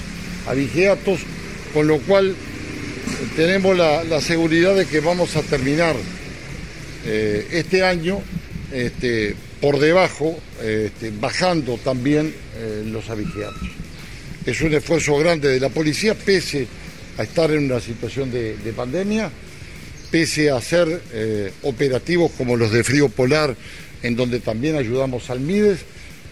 abigeatos, 0.48 1.20
con 1.74 1.88
lo 1.88 2.00
cual 2.00 2.36
tenemos 3.36 3.78
la, 3.78 4.22
seguridad 4.22 4.76
de 4.76 4.86
que 4.86 5.00
vamos 5.00 5.36
a 5.36 5.42
terminar 5.42 5.96
eh, 7.06 7.48
este 7.52 7.84
año 7.84 8.22
este, 8.72 9.36
por 9.62 9.80
debajo, 9.80 10.38
este, 10.64 11.12
bajando 11.12 11.78
también 11.78 12.34
los 12.86 13.10
abigeatos. 13.10 13.68
Es 14.46 14.62
un 14.62 14.74
esfuerzo 14.74 15.18
grande 15.18 15.50
de 15.50 15.60
la 15.60 15.70
policía, 15.70 16.16
pese 16.16 16.68
a 17.18 17.24
estar 17.24 17.52
en 17.52 17.66
una 17.66 17.80
situación 17.80 18.32
de 18.32 18.74
pandemia, 18.76 19.30
pese 20.16 20.50
a 20.50 20.56
hacer 20.56 21.02
eh, 21.12 21.52
operativos 21.64 22.32
como 22.38 22.56
los 22.56 22.72
de 22.72 22.86
frío 22.86 23.10
polar, 23.10 23.54
en 24.02 24.16
donde 24.16 24.40
también 24.40 24.78
ayudamos 24.78 25.30
al 25.30 25.42
MIDES 25.42 25.80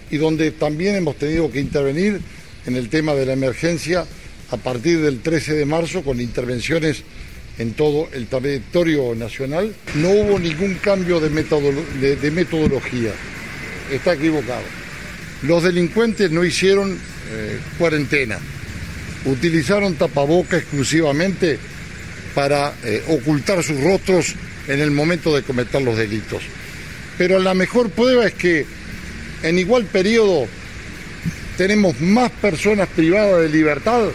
y 0.09 0.15
donde 0.15 0.51
también 0.51 0.95
hemos 0.95 1.17
tenido 1.17 1.51
que 1.51 1.59
intervenir 1.59 2.21
en 2.65 2.77
el 2.77 2.87
tema 2.87 3.13
de 3.13 3.25
la 3.25 3.33
emergencia 3.33 4.05
a 4.51 4.55
partir 4.55 5.01
del 5.01 5.19
13 5.19 5.55
de 5.55 5.65
marzo 5.65 6.01
con 6.01 6.21
intervenciones 6.21 7.03
en 7.57 7.73
todo 7.73 8.07
el 8.13 8.27
territorio 8.27 9.15
nacional. 9.15 9.75
No 9.95 10.11
hubo 10.11 10.39
ningún 10.39 10.75
cambio 10.75 11.19
de 11.19 11.29
metodología. 12.31 13.11
Está 13.91 14.13
equivocado. 14.13 14.63
Los 15.41 15.61
delincuentes 15.61 16.31
no 16.31 16.45
hicieron 16.45 16.93
eh, 16.93 17.59
cuarentena. 17.77 18.39
Utilizaron 19.25 19.95
tapaboca 19.95 20.55
exclusivamente 20.55 21.59
para 22.35 22.73
eh, 22.83 23.03
ocultar 23.07 23.63
sus 23.63 23.79
rostros 23.81 24.33
en 24.67 24.79
el 24.79 24.91
momento 24.91 25.35
de 25.35 25.43
cometer 25.43 25.81
los 25.81 25.97
delitos. 25.97 26.41
Pero 27.17 27.39
la 27.39 27.53
mejor 27.53 27.89
prueba 27.89 28.25
es 28.25 28.33
que 28.33 28.65
en 29.43 29.59
igual 29.59 29.85
periodo 29.85 30.47
tenemos 31.57 31.99
más 32.01 32.31
personas 32.31 32.87
privadas 32.89 33.41
de 33.41 33.49
libertad. 33.49 34.05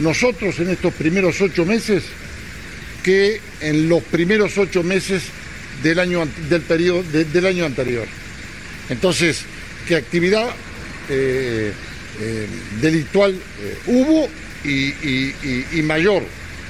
Nosotros 0.00 0.58
en 0.60 0.70
estos 0.70 0.94
primeros 0.94 1.40
ocho 1.40 1.64
meses 1.64 2.04
que 3.02 3.40
en 3.60 3.88
los 3.88 4.02
primeros 4.04 4.56
ocho 4.58 4.82
meses 4.82 5.22
del 5.82 5.98
año, 5.98 6.26
del 6.48 6.62
periodo, 6.62 7.02
de- 7.04 7.24
del 7.24 7.46
año 7.46 7.64
anterior. 7.64 8.06
Entonces, 8.90 9.42
¿qué 9.86 9.96
actividad 9.96 10.48
eh, 11.08 11.72
eh, 12.20 12.46
delictual 12.80 13.32
eh, 13.32 13.78
hubo 13.86 14.28
y, 14.68 15.82
mayor? 15.82 16.22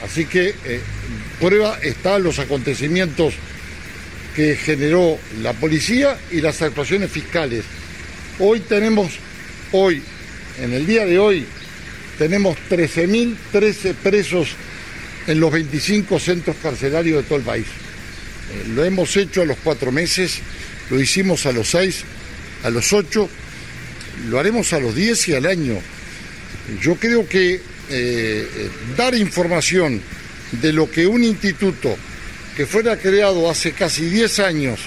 Así 0.05 0.27
que 0.27 0.55
eh, 0.65 0.81
prueba 1.41 1.79
están 1.83 2.23
los 2.23 2.39
acontecimientos 2.39 3.35
que 4.35 4.55
generó 4.57 5.19
la 5.43 5.53
policía 5.53 6.17
y 6.31 6.41
las 6.41 6.63
actuaciones 6.63 7.11
fiscales. 7.11 7.65
Hoy 8.39 8.61
tenemos, 8.61 9.11
hoy, 9.73 10.01
en 10.63 10.73
el 10.73 10.87
día 10.87 11.05
de 11.05 11.19
hoy, 11.19 11.45
tenemos 12.19 12.57
13.013 12.71 13.95
presos 13.95 14.51
en 15.27 15.41
los 15.41 15.53
25 15.53 16.19
centros 16.19 16.57
carcelarios 16.63 17.23
de 17.23 17.23
todo 17.25 17.39
el 17.39 17.45
país. 17.45 17.67
Eh, 17.67 18.69
lo 18.75 18.85
hemos 18.85 19.17
hecho 19.17 19.43
a 19.43 19.45
los 19.45 19.59
cuatro 19.59 19.93
meses, 19.93 20.39
lo 20.91 21.01
hicimos 21.01 21.45
a 21.47 21.53
los 21.53 21.69
seis, 21.69 22.05
a 22.63 22.71
los 22.71 22.93
ocho, 22.93 23.29
lo 24.29 24.39
haremos 24.39 24.73
a 24.73 24.81
los 24.81 24.95
diez 24.95 25.29
y 25.29 25.35
al 25.35 25.47
año. 25.47 25.75
Yo 26.81 26.95
creo 26.97 27.29
que 27.29 27.61
eh, 27.91 28.49
eh, 28.55 28.71
dar 28.97 29.15
información 29.15 30.01
de 30.53 30.73
lo 30.73 30.91
que 30.91 31.07
un 31.07 31.25
instituto 31.25 31.97
que 32.57 32.67
fuera 32.67 32.97
creado 32.97 33.49
hace 33.49 33.73
casi 33.73 34.07
10 34.07 34.41
años, 34.41 34.81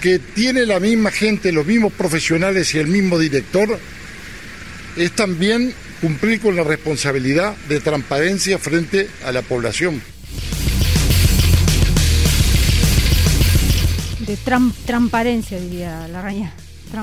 que 0.00 0.18
tiene 0.18 0.66
la 0.66 0.80
misma 0.80 1.10
gente, 1.10 1.50
los 1.50 1.66
mismos 1.66 1.92
profesionales 1.92 2.74
y 2.74 2.78
el 2.78 2.88
mismo 2.88 3.18
director, 3.18 3.78
es 4.96 5.12
también 5.12 5.72
cumplir 6.00 6.40
con 6.40 6.56
la 6.56 6.62
responsabilidad 6.62 7.56
de 7.68 7.80
transparencia 7.80 8.58
frente 8.58 9.08
a 9.24 9.32
la 9.32 9.42
población. 9.42 10.02
De 14.26 14.36
transparencia, 14.84 15.58
diría 15.58 16.06
la 16.08 16.22
raña. 16.22 16.52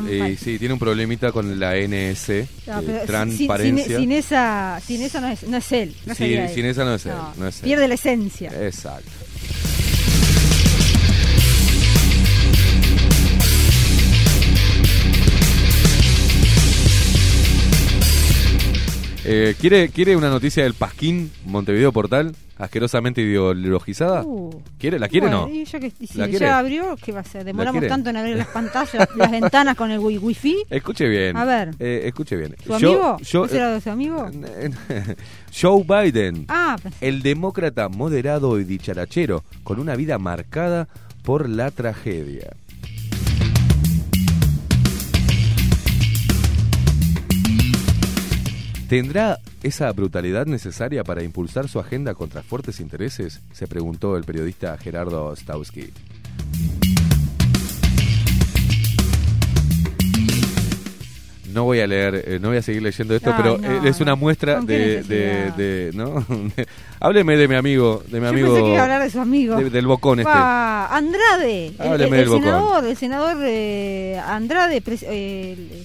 Eh, 0.07 0.37
sí, 0.39 0.57
tiene 0.59 0.73
un 0.73 0.79
problemita 0.79 1.31
con 1.31 1.59
la 1.59 1.75
NS, 1.75 2.29
eh, 2.29 2.47
No, 2.67 2.79
sin- 2.81 3.05
transparencia. 3.05 3.85
Sin, 3.85 3.97
sin 3.97 4.11
esa, 4.11 4.79
sin 4.85 5.01
esa 5.01 5.21
no 5.21 5.27
es, 5.29 5.43
no 5.43 5.57
es 5.57 5.71
él. 5.71 5.95
No 6.05 6.15
Sin- 6.15 6.65
esa 6.65 6.83
no 6.85 6.95
es 6.95 7.05
él, 7.05 7.13
no 7.37 7.47
es 7.47 7.55
él. 7.57 7.63
Pierde 7.63 7.87
la 7.87 7.93
esencia. 7.95 8.49
Exacto. 8.65 9.09
Eh, 19.23 19.55
¿quiere, 19.59 19.89
¿Quiere 19.89 20.15
una 20.15 20.29
noticia 20.29 20.63
del 20.63 20.73
Pasquín 20.73 21.31
Montevideo 21.45 21.91
Portal? 21.91 22.35
Asquerosamente 22.61 23.21
ideologizada. 23.21 24.23
Uh. 24.23 24.61
¿Quiere? 24.77 24.99
¿La 24.99 25.07
quiere 25.09 25.25
o 25.25 25.29
Bueno, 25.29 25.47
no? 25.47 25.53
y 25.53 25.65
ya 25.65 25.79
que 25.79 25.91
y 25.99 26.05
si 26.07 26.17
¿La 26.19 26.27
quiere? 26.27 26.45
ya 26.45 26.59
abrió, 26.59 26.95
¿qué 27.03 27.11
va 27.11 27.21
a 27.21 27.23
ser? 27.23 27.43
Demoramos 27.43 27.87
tanto 27.87 28.11
en 28.11 28.17
abrir 28.17 28.37
las 28.37 28.47
pantallas, 28.47 29.07
las 29.15 29.31
ventanas 29.31 29.75
con 29.75 29.89
el 29.89 29.99
wi- 29.99 30.19
wifi. 30.19 30.57
Escuche 30.69 31.07
bien. 31.09 31.35
A 31.37 31.43
ver. 31.45 31.71
Eh, 31.79 32.03
escuche 32.05 32.35
bien. 32.37 32.55
¿Su 32.63 32.75
amigo? 32.75 33.17
Yo, 33.21 33.45
¿Ese 33.45 33.57
era 33.57 33.71
de 33.73 33.81
su 33.81 33.89
amigo? 33.89 34.29
Joe 35.61 35.83
Biden, 35.83 36.45
Ah, 36.47 36.77
pensé- 36.81 36.97
el 37.07 37.21
demócrata 37.21 37.89
moderado 37.89 38.59
y 38.59 38.63
dicharachero, 38.63 39.43
con 39.63 39.79
una 39.79 39.95
vida 39.95 40.17
marcada 40.17 40.87
por 41.23 41.49
la 41.49 41.71
tragedia. 41.71 42.53
¿Tendrá 48.95 49.39
esa 49.63 49.89
brutalidad 49.93 50.45
necesaria 50.47 51.05
para 51.05 51.23
impulsar 51.23 51.69
su 51.69 51.79
agenda 51.79 52.13
contra 52.13 52.43
fuertes 52.43 52.81
intereses? 52.81 53.39
Se 53.53 53.65
preguntó 53.65 54.17
el 54.17 54.25
periodista 54.25 54.77
Gerardo 54.77 55.33
Stauski. 55.33 55.93
No 61.53 61.65
voy 61.65 61.81
a 61.81 61.87
leer, 61.87 62.23
eh, 62.25 62.39
no 62.41 62.47
voy 62.47 62.57
a 62.57 62.61
seguir 62.61 62.81
leyendo 62.81 63.13
esto, 63.13 63.33
pero 63.35 63.57
no, 63.57 63.67
eh, 63.85 63.89
es 63.89 63.99
una 63.99 64.15
muestra 64.15 64.55
¿Con 64.57 64.67
qué 64.67 64.73
de, 64.73 64.79
de, 65.03 65.43
necesidad? 65.51 65.55
de- 65.57 65.91
¿no? 65.93 66.25
Hábleme 67.01 67.35
de 67.35 67.47
mi 67.49 67.55
amigo, 67.55 68.01
de 68.07 68.19
mi 68.21 68.23
Yo 68.25 68.29
amigo 68.29 68.47
pensé 68.53 68.61
que 68.63 68.69
iba 68.71 68.79
a 68.79 68.83
hablar 68.83 69.01
de 69.03 69.09
su 69.09 69.19
amigo. 69.19 69.55
de- 69.57 69.69
del 69.69 69.85
bocón 69.85 70.19
este. 70.21 70.31
Andrade, 70.31 71.67
el, 71.67 71.75
Hábleme 71.81 72.17
el 72.19 72.23
del 72.23 72.29
Bocón. 72.29 72.43
senador, 72.43 72.85
el 72.85 72.95
senador 72.97 73.37
eh, 73.43 74.21
Andrade, 74.25 74.81
eh, 75.01 75.83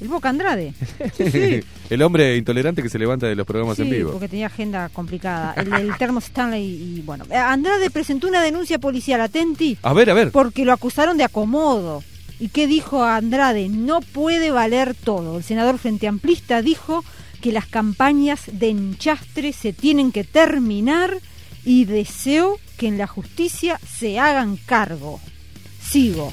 el, 0.00 0.04
el 0.04 0.08
Boca 0.08 0.28
Andrade. 0.28 0.72
Sí, 1.16 1.30
sí. 1.30 1.60
el 1.90 2.02
hombre 2.02 2.36
intolerante 2.36 2.82
que 2.82 2.88
se 2.88 2.98
levanta 2.98 3.26
de 3.26 3.34
los 3.34 3.46
programas 3.46 3.76
Sí, 3.76 3.82
en 3.82 3.90
vivo. 3.90 4.12
porque 4.12 4.28
tenía 4.28 4.46
agenda 4.46 4.88
complicada. 4.90 5.54
El 5.54 5.96
termo 5.98 6.18
Stanley 6.20 6.64
y 6.64 7.00
bueno. 7.02 7.24
Eh, 7.30 7.36
Andrade 7.36 7.90
presentó 7.90 8.28
una 8.28 8.42
denuncia 8.42 8.78
policial, 8.78 9.20
atenti, 9.20 9.76
A 9.82 9.92
ver, 9.92 10.10
a 10.10 10.14
ver. 10.14 10.30
porque 10.30 10.64
lo 10.64 10.72
acusaron 10.72 11.16
de 11.16 11.24
acomodo. 11.24 12.02
¿Y 12.38 12.48
qué 12.48 12.66
dijo 12.66 13.04
Andrade? 13.04 13.68
No 13.68 14.00
puede 14.00 14.50
valer 14.50 14.94
todo. 14.94 15.36
El 15.38 15.44
senador 15.44 15.78
Frente 15.78 16.08
Amplista 16.08 16.62
dijo 16.62 17.04
que 17.42 17.52
las 17.52 17.66
campañas 17.66 18.42
de 18.52 18.70
enchastre 18.70 19.52
se 19.52 19.72
tienen 19.74 20.10
que 20.12 20.24
terminar 20.24 21.18
y 21.64 21.84
deseó 21.84 22.58
que 22.78 22.86
en 22.88 22.96
la 22.96 23.06
justicia 23.06 23.78
se 23.86 24.18
hagan 24.18 24.56
cargo. 24.56 25.20
Sigo. 25.82 26.32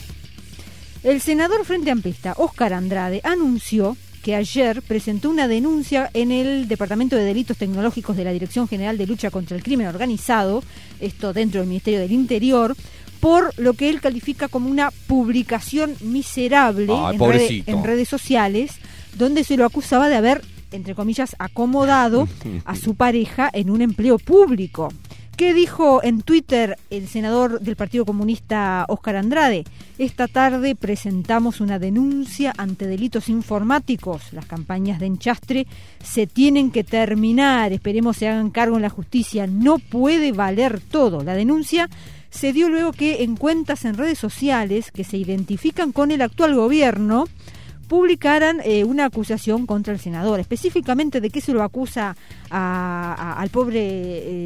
El 1.03 1.22
senador 1.22 1.64
Frente 1.66 1.92
Amplista, 1.92 2.34
Óscar 2.38 2.74
Andrade, 2.74 3.22
anunció 3.24 3.95
que 4.24 4.35
ayer 4.35 4.82
presentó 4.82 5.30
una 5.30 5.48
denuncia 5.48 6.09
en 6.14 6.32
el 6.32 6.67
Departamento 6.67 7.16
de 7.16 7.24
Delitos 7.24 7.58
Tecnológicos 7.58 8.17
de 8.17 8.26
la 8.26 8.32
Dirección 8.34 8.67
General 8.67 8.98
de 8.98 9.08
Lucha 9.08 9.32
contra 9.32 9.56
el 9.56 9.64
Crimen 9.64 9.88
Organizado, 9.88 10.64
esto 11.00 11.32
dentro 11.34 11.61
del 11.61 11.69
Ministerio 11.69 12.00
del 12.00 12.11
Interior, 12.11 12.76
por 13.22 13.58
lo 13.58 13.74
que 13.74 13.90
él 13.90 14.01
califica 14.01 14.48
como 14.50 14.69
una 14.69 14.92
publicación 15.08 15.95
miserable 16.01 16.88
Ay, 16.92 17.16
en, 17.16 17.19
rede- 17.22 17.64
en 17.67 17.84
redes 17.84 18.09
sociales, 18.09 18.72
donde 19.17 19.43
se 19.43 19.56
lo 19.56 19.66
acusaba 19.66 20.09
de 20.09 20.16
haber, 20.16 20.42
entre 20.72 20.93
comillas, 20.93 21.35
acomodado 21.40 22.27
a 22.66 22.76
su 22.76 22.95
pareja 22.95 23.50
en 23.53 23.69
un 23.69 23.82
empleo 23.82 24.19
público. 24.19 24.92
¿Qué 25.38 25.54
dijo 25.54 26.04
en 26.04 26.24
Twitter 26.24 26.80
el 26.90 27.08
senador 27.08 27.60
del 27.60 27.76
Partido 27.76 28.06
Comunista 28.06 28.86
Óscar 28.88 29.18
Andrade? 29.18 29.66
Esta 30.00 30.28
tarde 30.28 30.74
presentamos 30.74 31.62
una 31.62 31.78
denuncia 31.78 32.56
ante 32.58 32.88
delitos 32.88 33.30
informáticos. 33.30 34.34
Las 34.34 34.48
campañas 34.48 35.00
de 35.00 35.06
enchastre 35.06 35.68
se 36.04 36.26
tienen 36.26 36.72
que 36.72 36.84
terminar. 36.84 37.72
Esperemos 37.72 38.18
se 38.18 38.28
hagan 38.28 38.50
cargo 38.50 38.78
en 38.78 38.82
la 38.82 38.90
justicia. 38.90 39.46
No 39.46 39.78
puede 39.78 40.32
valer 40.32 40.80
todo. 40.80 41.24
La 41.24 41.36
denuncia 41.36 41.88
se 42.32 42.52
dio 42.52 42.68
luego 42.68 42.92
que 42.92 43.22
en 43.22 43.36
cuentas 43.36 43.86
en 43.86 43.94
redes 43.94 44.18
sociales 44.18 44.92
que 44.92 45.04
se 45.04 45.18
identifican 45.18 45.92
con 45.92 46.10
el 46.10 46.24
actual 46.24 46.56
gobierno 46.56 47.26
publicaran 47.88 48.60
eh, 48.66 48.84
una 48.84 49.06
acusación 49.06 49.66
contra 49.66 49.94
el 49.94 50.00
senador. 50.00 50.40
Específicamente 50.40 51.22
de 51.22 51.30
qué 51.30 51.40
se 51.42 51.54
lo 51.54 51.64
acusa 51.64 52.16
a- 52.50 53.14
a- 53.18 53.40
al 53.42 53.50
pobre 53.50 53.80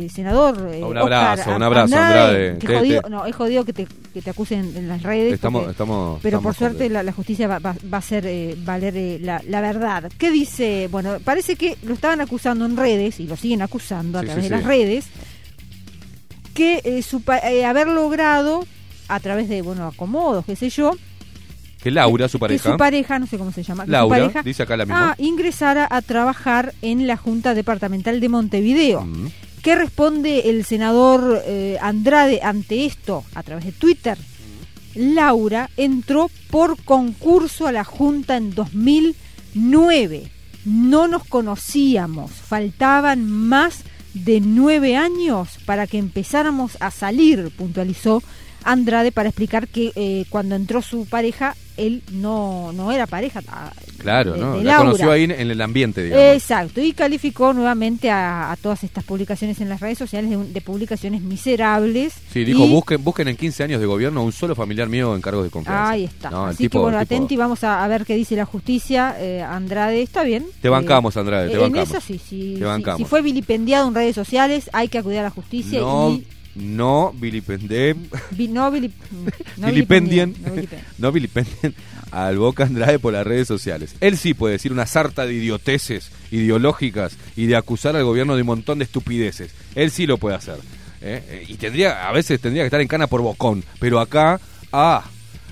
eh, 0.05 0.09
senador. 0.13 0.69
eh, 0.71 0.83
Un 0.83 0.97
abrazo, 0.97 1.55
un 1.55 1.63
abrazo, 1.63 1.95
Andrade. 1.97 2.57
que 2.59 2.67
Te- 2.67 2.77
jodido- 2.77 3.01
te- 3.01 3.09
no, 3.09 3.25
es 3.25 3.35
jodido 3.35 3.65
que 3.65 3.73
te, 3.73 3.87
que 4.13 4.21
te 4.21 4.29
acusen 4.29 4.71
en 4.75 4.87
las 4.87 5.01
redes. 5.03 5.33
Estamos- 5.33 5.61
porque- 5.61 5.71
estamos- 5.71 6.19
pero 6.21 6.37
estamos 6.37 6.55
por 6.55 6.67
suerte 6.67 6.89
la, 6.89 7.03
la 7.03 7.11
justicia 7.11 7.47
va, 7.47 7.59
va- 7.59 7.75
va 7.91 7.97
a 7.97 7.99
hacer 7.99 8.25
eh, 8.27 8.55
valer 8.63 9.19
la, 9.21 9.41
la 9.47 9.61
verdad. 9.61 10.11
¿Qué 10.17 10.29
dice? 10.31 10.87
Bueno, 10.91 11.17
parece 11.23 11.55
que 11.55 11.77
lo 11.83 11.93
estaban 11.95 12.21
acusando 12.21 12.65
en 12.65 12.77
redes 12.77 13.19
y 13.19 13.27
lo 13.27 13.35
siguen 13.35 13.61
acusando 13.61 14.19
a 14.19 14.21
Sí, 14.21 14.27
través 14.27 14.43
sí, 14.45 14.49
de 14.49 14.55
sí. 14.55 14.61
las 14.61 14.67
redes 14.69 15.05
que 16.53 17.01
su 17.01 17.21
pa- 17.21 17.41
haber 17.67 17.87
logrado 17.87 18.65
a 19.07 19.19
través 19.19 19.49
de 19.49 19.61
bueno 19.61 19.87
acomodos 19.87 20.45
qué 20.45 20.55
sé 20.55 20.69
yo 20.69 20.91
Que 21.83 21.91
Laura, 21.91 22.27
su 22.27 22.37
que 22.37 22.41
pareja, 22.41 22.71
su 22.71 22.77
pareja 22.77 23.17
no 23.19 23.25
sé 23.27 23.37
cómo 23.37 23.51
se 23.51 23.63
llama 23.63 23.83
que 23.83 23.87
su 23.87 23.91
Laura, 23.91 24.19
pareja, 24.19 24.43
dice 24.43 24.63
acá 24.63 24.77
la 24.77 24.85
misma. 24.85 25.11
ah, 25.11 25.15
ingresara 25.17 25.87
a 25.89 26.01
trabajar 26.01 26.73
en 26.81 27.07
la 27.07 27.17
Junta 27.17 27.53
Departamental 27.53 28.19
de 28.19 28.29
Montevideo. 28.29 29.07
¿Qué 29.63 29.75
responde 29.75 30.49
el 30.49 30.65
senador 30.65 31.41
eh, 31.45 31.77
Andrade 31.81 32.41
ante 32.43 32.85
esto 32.85 33.23
a 33.35 33.43
través 33.43 33.65
de 33.65 33.71
Twitter? 33.71 34.17
Laura 34.95 35.69
entró 35.77 36.29
por 36.49 36.81
concurso 36.83 37.67
a 37.67 37.71
la 37.71 37.83
Junta 37.83 38.37
en 38.37 38.53
2009. 38.53 40.31
No 40.65 41.07
nos 41.07 41.23
conocíamos. 41.25 42.31
Faltaban 42.31 43.25
más 43.29 43.83
de 44.13 44.41
nueve 44.41 44.97
años 44.97 45.57
para 45.65 45.87
que 45.87 45.97
empezáramos 45.97 46.77
a 46.81 46.91
salir, 46.91 47.49
puntualizó 47.57 48.21
Andrade 48.63 49.11
para 49.11 49.29
explicar 49.29 49.67
que 49.67 49.91
eh, 49.95 50.25
cuando 50.29 50.55
entró 50.55 50.81
su 50.81 51.05
pareja, 51.05 51.55
él 51.77 52.03
no, 52.11 52.71
no 52.73 52.91
era 52.91 53.07
pareja. 53.07 53.41
ah, 53.47 53.71
Claro, 53.97 54.33
de- 54.33 54.39
¿no? 54.39 54.57
de 54.57 54.63
La 54.63 54.77
conoció 54.77 55.11
ahí 55.11 55.23
en, 55.23 55.31
el 55.31 55.61
ambiente, 55.61 56.03
digamos. 56.03 56.25
Exacto, 56.35 56.81
y 56.81 56.91
calificó 56.93 57.53
nuevamente 57.53 58.09
a, 58.11 58.51
a 58.51 58.55
todas 58.57 58.83
estas 58.83 59.03
publicaciones 59.03 59.61
en 59.61 59.69
las 59.69 59.79
redes 59.79 59.97
sociales 59.97 60.31
de, 60.53 60.61
publicaciones 60.61 61.21
miserables. 61.21 62.13
Sí, 62.31 62.43
dijo, 62.43 62.65
y- 62.65 62.69
busquen, 62.69 63.03
busquen 63.03 63.27
en 63.29 63.37
15 63.37 63.63
años 63.63 63.79
de 63.79 63.85
gobierno 63.87 64.23
un 64.23 64.31
solo 64.31 64.53
familiar 64.55 64.89
mío 64.89 65.15
en 65.15 65.21
cargos 65.21 65.43
de 65.43 65.49
confianza. 65.49 65.89
Ahí 65.91 66.03
está. 66.05 66.29
No, 66.29 66.45
Así 66.47 66.63
tipo- 66.63 66.79
que 66.79 66.83
bueno, 66.83 66.99
tipo- 66.99 67.15
atenti, 67.15 67.37
vamos 67.37 67.63
a, 67.63 67.83
a 67.83 67.87
ver 67.87 68.05
qué 68.05 68.15
dice 68.15 68.35
la 68.35 68.45
justicia. 68.45 69.15
Eh, 69.19 69.41
Andrade, 69.41 70.01
está 70.01 70.23
bien. 70.23 70.45
Te 70.61 70.69
bancamos, 70.69 71.15
Andrade, 71.17 71.49
te 71.49 71.55
en 71.55 71.61
bancamos. 71.61 71.89
eso 71.89 72.01
sí, 72.01 72.19
sí, 72.27 72.55
Te 72.59 72.65
bancamos. 72.65 72.97
Si 72.99 73.05
fue 73.05 73.21
vilipendiado 73.21 73.87
en 73.87 73.95
redes 73.95 74.15
sociales, 74.15 74.69
hay 74.73 74.87
que 74.87 74.97
acudir 74.97 75.19
a 75.19 75.23
la 75.23 75.29
justicia 75.29 75.79
No, 75.79 76.11
y 76.11 76.27
no 76.55 77.13
vilipendem, 77.15 77.97
vi- 78.31 78.47
no, 78.47 78.71
vilip- 78.71 78.91
no 79.57 79.67
vilipendien, 79.67 80.33
vilipendien, 80.33 80.35
no 80.43 80.51
vilipendien. 80.51 80.85
no 80.97 81.11
vilipendien 81.11 81.75
al 82.11 82.37
Boca 82.37 82.63
Andrade 82.65 82.99
por 82.99 83.13
las 83.13 83.25
redes 83.25 83.47
sociales. 83.47 83.95
Él 84.01 84.17
sí 84.17 84.33
puede 84.33 84.53
decir 84.53 84.71
una 84.73 84.85
sarta 84.85 85.25
de 85.25 85.33
idioteces 85.33 86.11
ideológicas 86.31 87.15
y 87.35 87.45
de 87.45 87.55
acusar 87.55 87.95
al 87.95 88.03
gobierno 88.03 88.35
de 88.35 88.41
un 88.41 88.47
montón 88.47 88.79
de 88.79 88.83
estupideces. 88.85 89.51
Él 89.75 89.91
sí 89.91 90.05
lo 90.05 90.17
puede 90.17 90.35
hacer. 90.35 90.55
¿eh? 91.01 91.23
Eh, 91.27 91.45
Y 91.47 91.55
tendría, 91.55 92.07
a 92.09 92.11
veces 92.11 92.41
tendría 92.41 92.63
que 92.63 92.67
estar 92.67 92.81
en 92.81 92.87
cana 92.89 93.07
por 93.07 93.21
bocón. 93.21 93.63
Pero 93.79 93.99
acá, 94.01 94.41
ah, 94.73 95.05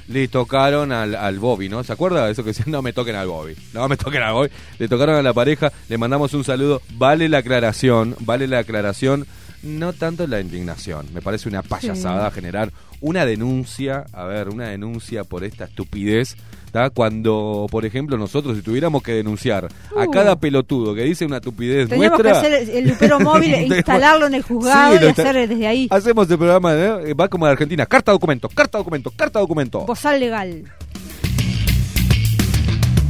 le 0.10 0.28
tocaron 0.28 0.92
al, 0.92 1.16
al 1.16 1.40
Bobby, 1.40 1.70
¿no? 1.70 1.84
¿Se 1.84 1.94
acuerda 1.94 2.26
de 2.26 2.32
eso 2.34 2.44
que 2.44 2.50
decían? 2.50 2.72
No 2.72 2.82
me 2.82 2.92
toquen 2.94 3.16
al 3.16 3.28
Bobby. 3.28 3.56
No 3.74 3.88
me 3.88 3.96
toquen 3.96 4.22
al 4.24 4.34
Bobby. 4.34 4.50
Le 4.80 4.88
tocaron 4.90 5.16
a 5.16 5.22
la 5.22 5.34
pareja, 5.34 5.72
le 5.88 5.98
mandamos 5.98 6.34
un 6.34 6.44
saludo. 6.44 6.82
Vale 6.96 7.30
la 7.30 7.38
aclaración, 7.38 8.16
vale 8.20 8.48
la 8.48 8.60
aclaración. 8.60 9.26
No 9.64 9.94
tanto 9.94 10.26
la 10.28 10.40
indignación. 10.40 11.08
Me 11.14 11.22
parece 11.22 11.50
una 11.50 11.62
payasada 11.62 12.30
Sí. 12.30 12.36
generar 12.36 12.72
una 13.02 13.26
denuncia, 13.26 14.06
a 14.14 14.24
ver, 14.26 14.50
una 14.50 14.68
denuncia 14.70 15.24
por 15.24 15.44
esta 15.44 15.66
estupidez. 15.66 16.36
¿tá? 16.72 16.92
Cuando, 16.92 17.66
por 17.72 17.84
ejemplo, 17.86 18.16
nosotros 18.18 18.56
si 18.56 18.62
tuviéramos 18.62 19.02
que 19.02 19.12
denunciar 19.14 19.68
a 19.98 20.04
Uh. 20.04 20.12
cada 20.12 20.36
pelotudo 20.40 20.94
que 20.94 21.02
dice 21.04 21.26
una 21.26 21.38
estupidez 21.38 21.90
Teníamos 21.90 22.20
nuestra... 22.20 22.42
que 22.48 22.56
hacer 22.58 22.70
el 22.78 22.90
lupero 22.90 23.20
móvil, 23.22 23.54
e 23.56 23.64
instalarlo 23.66 24.28
en 24.28 24.36
el 24.36 24.44
juzgado 24.44 24.98
Sí, 25.00 25.04
y 25.04 25.08
hacer 25.08 25.48
desde 25.50 25.66
ahí 25.68 25.88
Hacemos 25.90 26.30
el 26.30 26.38
programa, 26.38 26.76
¿eh? 26.76 27.14
va 27.16 27.28
como 27.28 27.48
de 27.48 27.54
Argentina, 27.54 27.88
carta 27.88 28.12
documento, 28.12 28.48
carta 28.50 28.78
documento, 28.78 29.10
carta 29.16 29.40
documento. 29.40 29.80
bozal 29.88 30.20
legal. 30.20 30.64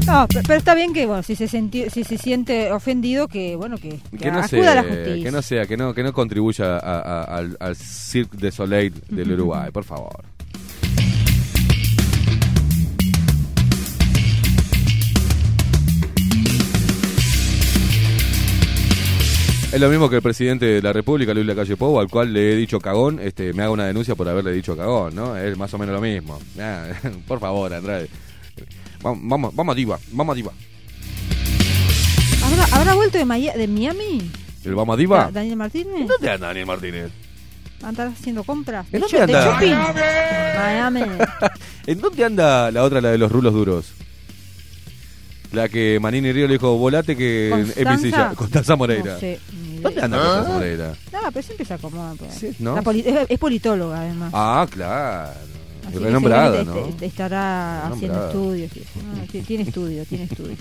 No, 0.09 0.27
pe- 0.27 0.41
pero, 0.45 0.57
está 0.57 0.73
bien 0.73 0.91
que, 0.91 1.05
bueno, 1.05 1.21
si 1.21 1.35
se, 1.35 1.47
senti- 1.47 1.89
si 1.91 2.03
se 2.03 2.17
siente 2.17 2.71
ofendido, 2.71 3.27
que, 3.27 3.55
bueno, 3.55 3.77
que, 3.77 3.89
que 4.11 4.17
que 4.17 4.31
no 4.31 4.39
acuda 4.39 4.47
sea, 4.47 4.71
a 4.71 4.75
la 4.75 4.83
justicia. 4.83 5.23
que 5.23 5.31
no 5.31 5.41
sea, 5.43 5.65
que 5.67 5.77
no, 5.77 5.93
que 5.93 6.01
no 6.03 6.13
contribuya 6.13 6.77
a- 6.77 6.99
a- 6.99 7.23
al, 7.23 7.55
al 7.59 7.75
Cirque 7.75 8.37
de 8.37 8.51
Soleil 8.51 8.93
del 9.09 9.31
Uruguay, 9.33 9.69
por 9.71 9.83
favor. 9.83 10.23
Es 19.71 19.79
lo 19.79 19.87
mismo 19.89 20.09
que 20.09 20.15
el 20.15 20.21
presidente 20.23 20.65
de 20.65 20.81
la 20.81 20.91
República, 20.91 21.31
Luis 21.31 21.45
Lacalle 21.45 21.77
Pou, 21.77 21.99
al 21.99 22.07
cual 22.09 22.33
le 22.33 22.53
he 22.53 22.55
dicho 22.55 22.79
cagón, 22.79 23.19
este, 23.21 23.53
me 23.53 23.61
haga 23.61 23.71
una 23.71 23.85
denuncia 23.85 24.15
por 24.15 24.27
haberle 24.27 24.51
dicho 24.51 24.75
cagón, 24.75 25.13
¿no? 25.13 25.37
Es 25.37 25.55
más 25.59 25.71
o 25.75 25.77
menos 25.77 25.93
lo 25.93 26.01
mismo. 26.01 26.39
Ah, 26.59 26.87
por 27.27 27.39
favor, 27.39 27.71
Andrade. 27.71 28.09
Vamos, 29.01 29.19
vamos, 29.23 29.55
vamos 29.55 29.73
a 29.73 29.75
diva, 29.75 29.99
vamos 30.11 30.33
a 30.33 30.35
diva. 30.35 30.51
¿Habrá, 32.43 32.65
habrá 32.75 32.93
vuelto 32.95 33.17
de, 33.17 33.25
Maya- 33.25 33.53
de 33.53 33.67
Miami? 33.67 34.29
¿El 34.65 34.75
vamos 34.75 34.93
a 34.93 34.97
diva? 34.97 35.17
Da- 35.25 35.31
¿Daniel 35.31 35.55
Martínez? 35.55 36.07
¿Dónde 36.07 36.29
anda 36.29 36.47
Daniel 36.47 36.65
Martínez? 36.65 37.11
¿Andar 37.81 38.07
haciendo 38.09 38.43
compras? 38.43 38.85
¿En 38.91 38.91
¿De 38.91 38.99
dónde 38.99 39.17
de 39.17 39.23
anda? 39.23 39.51
shopping? 39.51 39.75
Miami. 40.57 41.01
¿En 41.87 42.01
dónde 42.01 42.25
anda 42.25 42.71
la 42.71 42.83
otra, 42.83 42.99
la 42.99 43.11
de 43.11 43.17
los 43.17 43.31
rulos 43.31 43.53
duros? 43.53 43.93
La 45.53 45.67
que 45.69 45.97
Manini 45.99 46.31
Río 46.31 46.45
le 46.47 46.53
dijo, 46.53 46.77
volate 46.77 47.15
que 47.15 47.49
es 47.49 47.55
mi 47.55 47.63
¿Constanza? 47.83 48.01
silla. 48.01 48.31
Constanza 48.35 48.75
Moreira. 48.75 49.13
No 49.13 49.19
sé. 49.19 49.39
¿Dónde 49.81 50.01
anda 50.01 50.17
Constanza 50.19 50.49
Moreira? 50.51 50.93
No, 51.11 51.19
pero 51.33 51.41
siempre 51.43 51.65
se 51.65 51.73
acomoda. 51.73 52.13
pues. 52.17 52.59
¿no? 52.59 52.75
La 52.75 52.81
poli- 52.81 53.03
es, 53.05 53.17
es 53.29 53.39
politóloga, 53.39 54.01
además. 54.01 54.31
Ah, 54.35 54.67
claro. 54.69 55.31
Así 55.89 55.97
Renombrada, 55.99 56.63
¿no? 56.63 56.87
estará 57.01 57.87
haciendo 57.87 58.27
estudios. 58.27 58.71
y 58.75 58.79
eso. 58.79 58.89
No, 59.03 59.21
ti- 59.31 59.41
tiene 59.41 59.63
estudio, 59.63 60.05
tiene 60.05 60.23
estudio. 60.25 60.55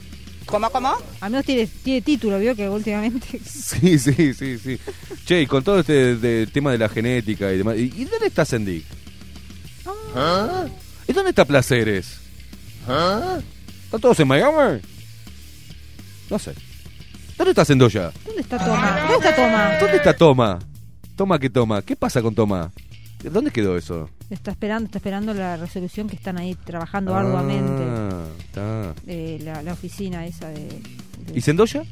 ¿Cómo, 0.47 0.71
cómo? 0.71 0.95
Al 1.21 1.31
menos 1.31 1.45
tiene, 1.45 1.67
tiene 1.67 2.01
título, 2.03 2.39
vio 2.39 2.57
que 2.57 2.69
últimamente... 2.69 3.39
Sí, 3.45 3.99
sí, 3.99 4.33
sí, 4.35 4.59
sí. 4.59 4.79
Che, 5.27 5.43
y 5.43 5.47
con 5.47 5.63
todo 5.63 5.81
este 5.81 6.17
de- 6.17 6.47
tema 6.47 6.73
de 6.73 6.79
la 6.79 6.89
genética 6.89 7.53
y 7.53 7.59
demás. 7.59 7.77
¿Y, 7.77 7.93
y 7.95 8.05
dónde 8.07 8.27
está 8.29 8.45
Sendik? 8.45 8.85
Ah. 10.15 10.67
¿Y 11.07 11.13
dónde 11.13 11.31
está 11.31 11.45
Placeres? 11.45 12.19
¿Están 13.85 14.01
todos 14.01 14.19
en 14.21 14.29
Miami? 14.29 14.81
No 16.31 16.39
sé. 16.39 16.53
¿Dónde 17.37 17.51
está 17.51 17.65
Sendoya? 17.65 18.11
¿Dónde 18.25 18.41
está 18.41 18.59
Toma? 18.59 19.01
¿Dónde 19.01 19.15
está 19.29 19.37
Toma? 19.37 19.79
¿Dónde 19.81 19.97
está 19.97 20.17
Toma? 20.17 20.59
Toma 21.17 21.39
que 21.39 21.51
toma. 21.51 21.83
¿Qué 21.83 21.97
pasa 21.97 22.23
con 22.23 22.35
Toma? 22.35 22.71
¿Dónde 23.25 23.51
quedó 23.51 23.77
eso? 23.77 24.09
Está 24.31 24.51
esperando, 24.53 24.87
está 24.87 24.99
esperando 24.99 25.35
la 25.35 25.57
resolución 25.57 26.09
que 26.09 26.17
están 26.17 26.39
ahí 26.39 26.55
trabajando 26.55 27.15
Ah, 27.15 27.21
arduamente. 27.21 27.83
está. 28.41 28.95
eh, 29.07 29.39
la, 29.43 29.63
la 29.63 29.73
oficina 29.73 30.25
esa 30.27 30.49
de, 30.49 30.61
de- 30.69 30.83
¿Y 31.35 31.41
Sendoya? 31.41 31.83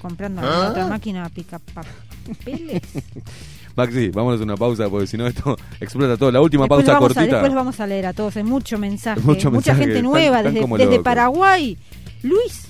comprando 0.00 0.42
Ah. 0.44 0.68
otra 0.70 0.86
máquina 0.88 1.28
pica 1.30 1.60
papeles. 1.60 2.82
Maxi, 3.76 4.10
vámonos 4.10 4.40
a 4.40 4.44
una 4.44 4.56
pausa 4.56 4.88
porque 4.90 5.06
si 5.06 5.16
no 5.16 5.26
esto 5.26 5.56
explota 5.80 6.16
todo. 6.18 6.30
La 6.30 6.40
última 6.42 6.64
Después 6.64 6.80
pausa 6.84 6.92
vamos 6.94 7.10
a- 7.12 7.14
cortita. 7.14 7.36
después 7.36 7.52
lo 7.52 7.56
vamos 7.56 7.80
a 7.80 7.86
leer 7.86 8.06
a 8.06 8.12
todos, 8.12 8.36
hay 8.36 8.42
mucho 8.44 8.78
mensaje, 8.78 9.20
Mucho 9.20 9.50
mucha 9.50 9.72
mensaje, 9.72 9.84
gente 9.84 10.02
nueva 10.02 10.40
están 10.40 10.54
desde. 10.76 11.00
Paraguay. 11.02 11.78
Luis, 12.22 12.68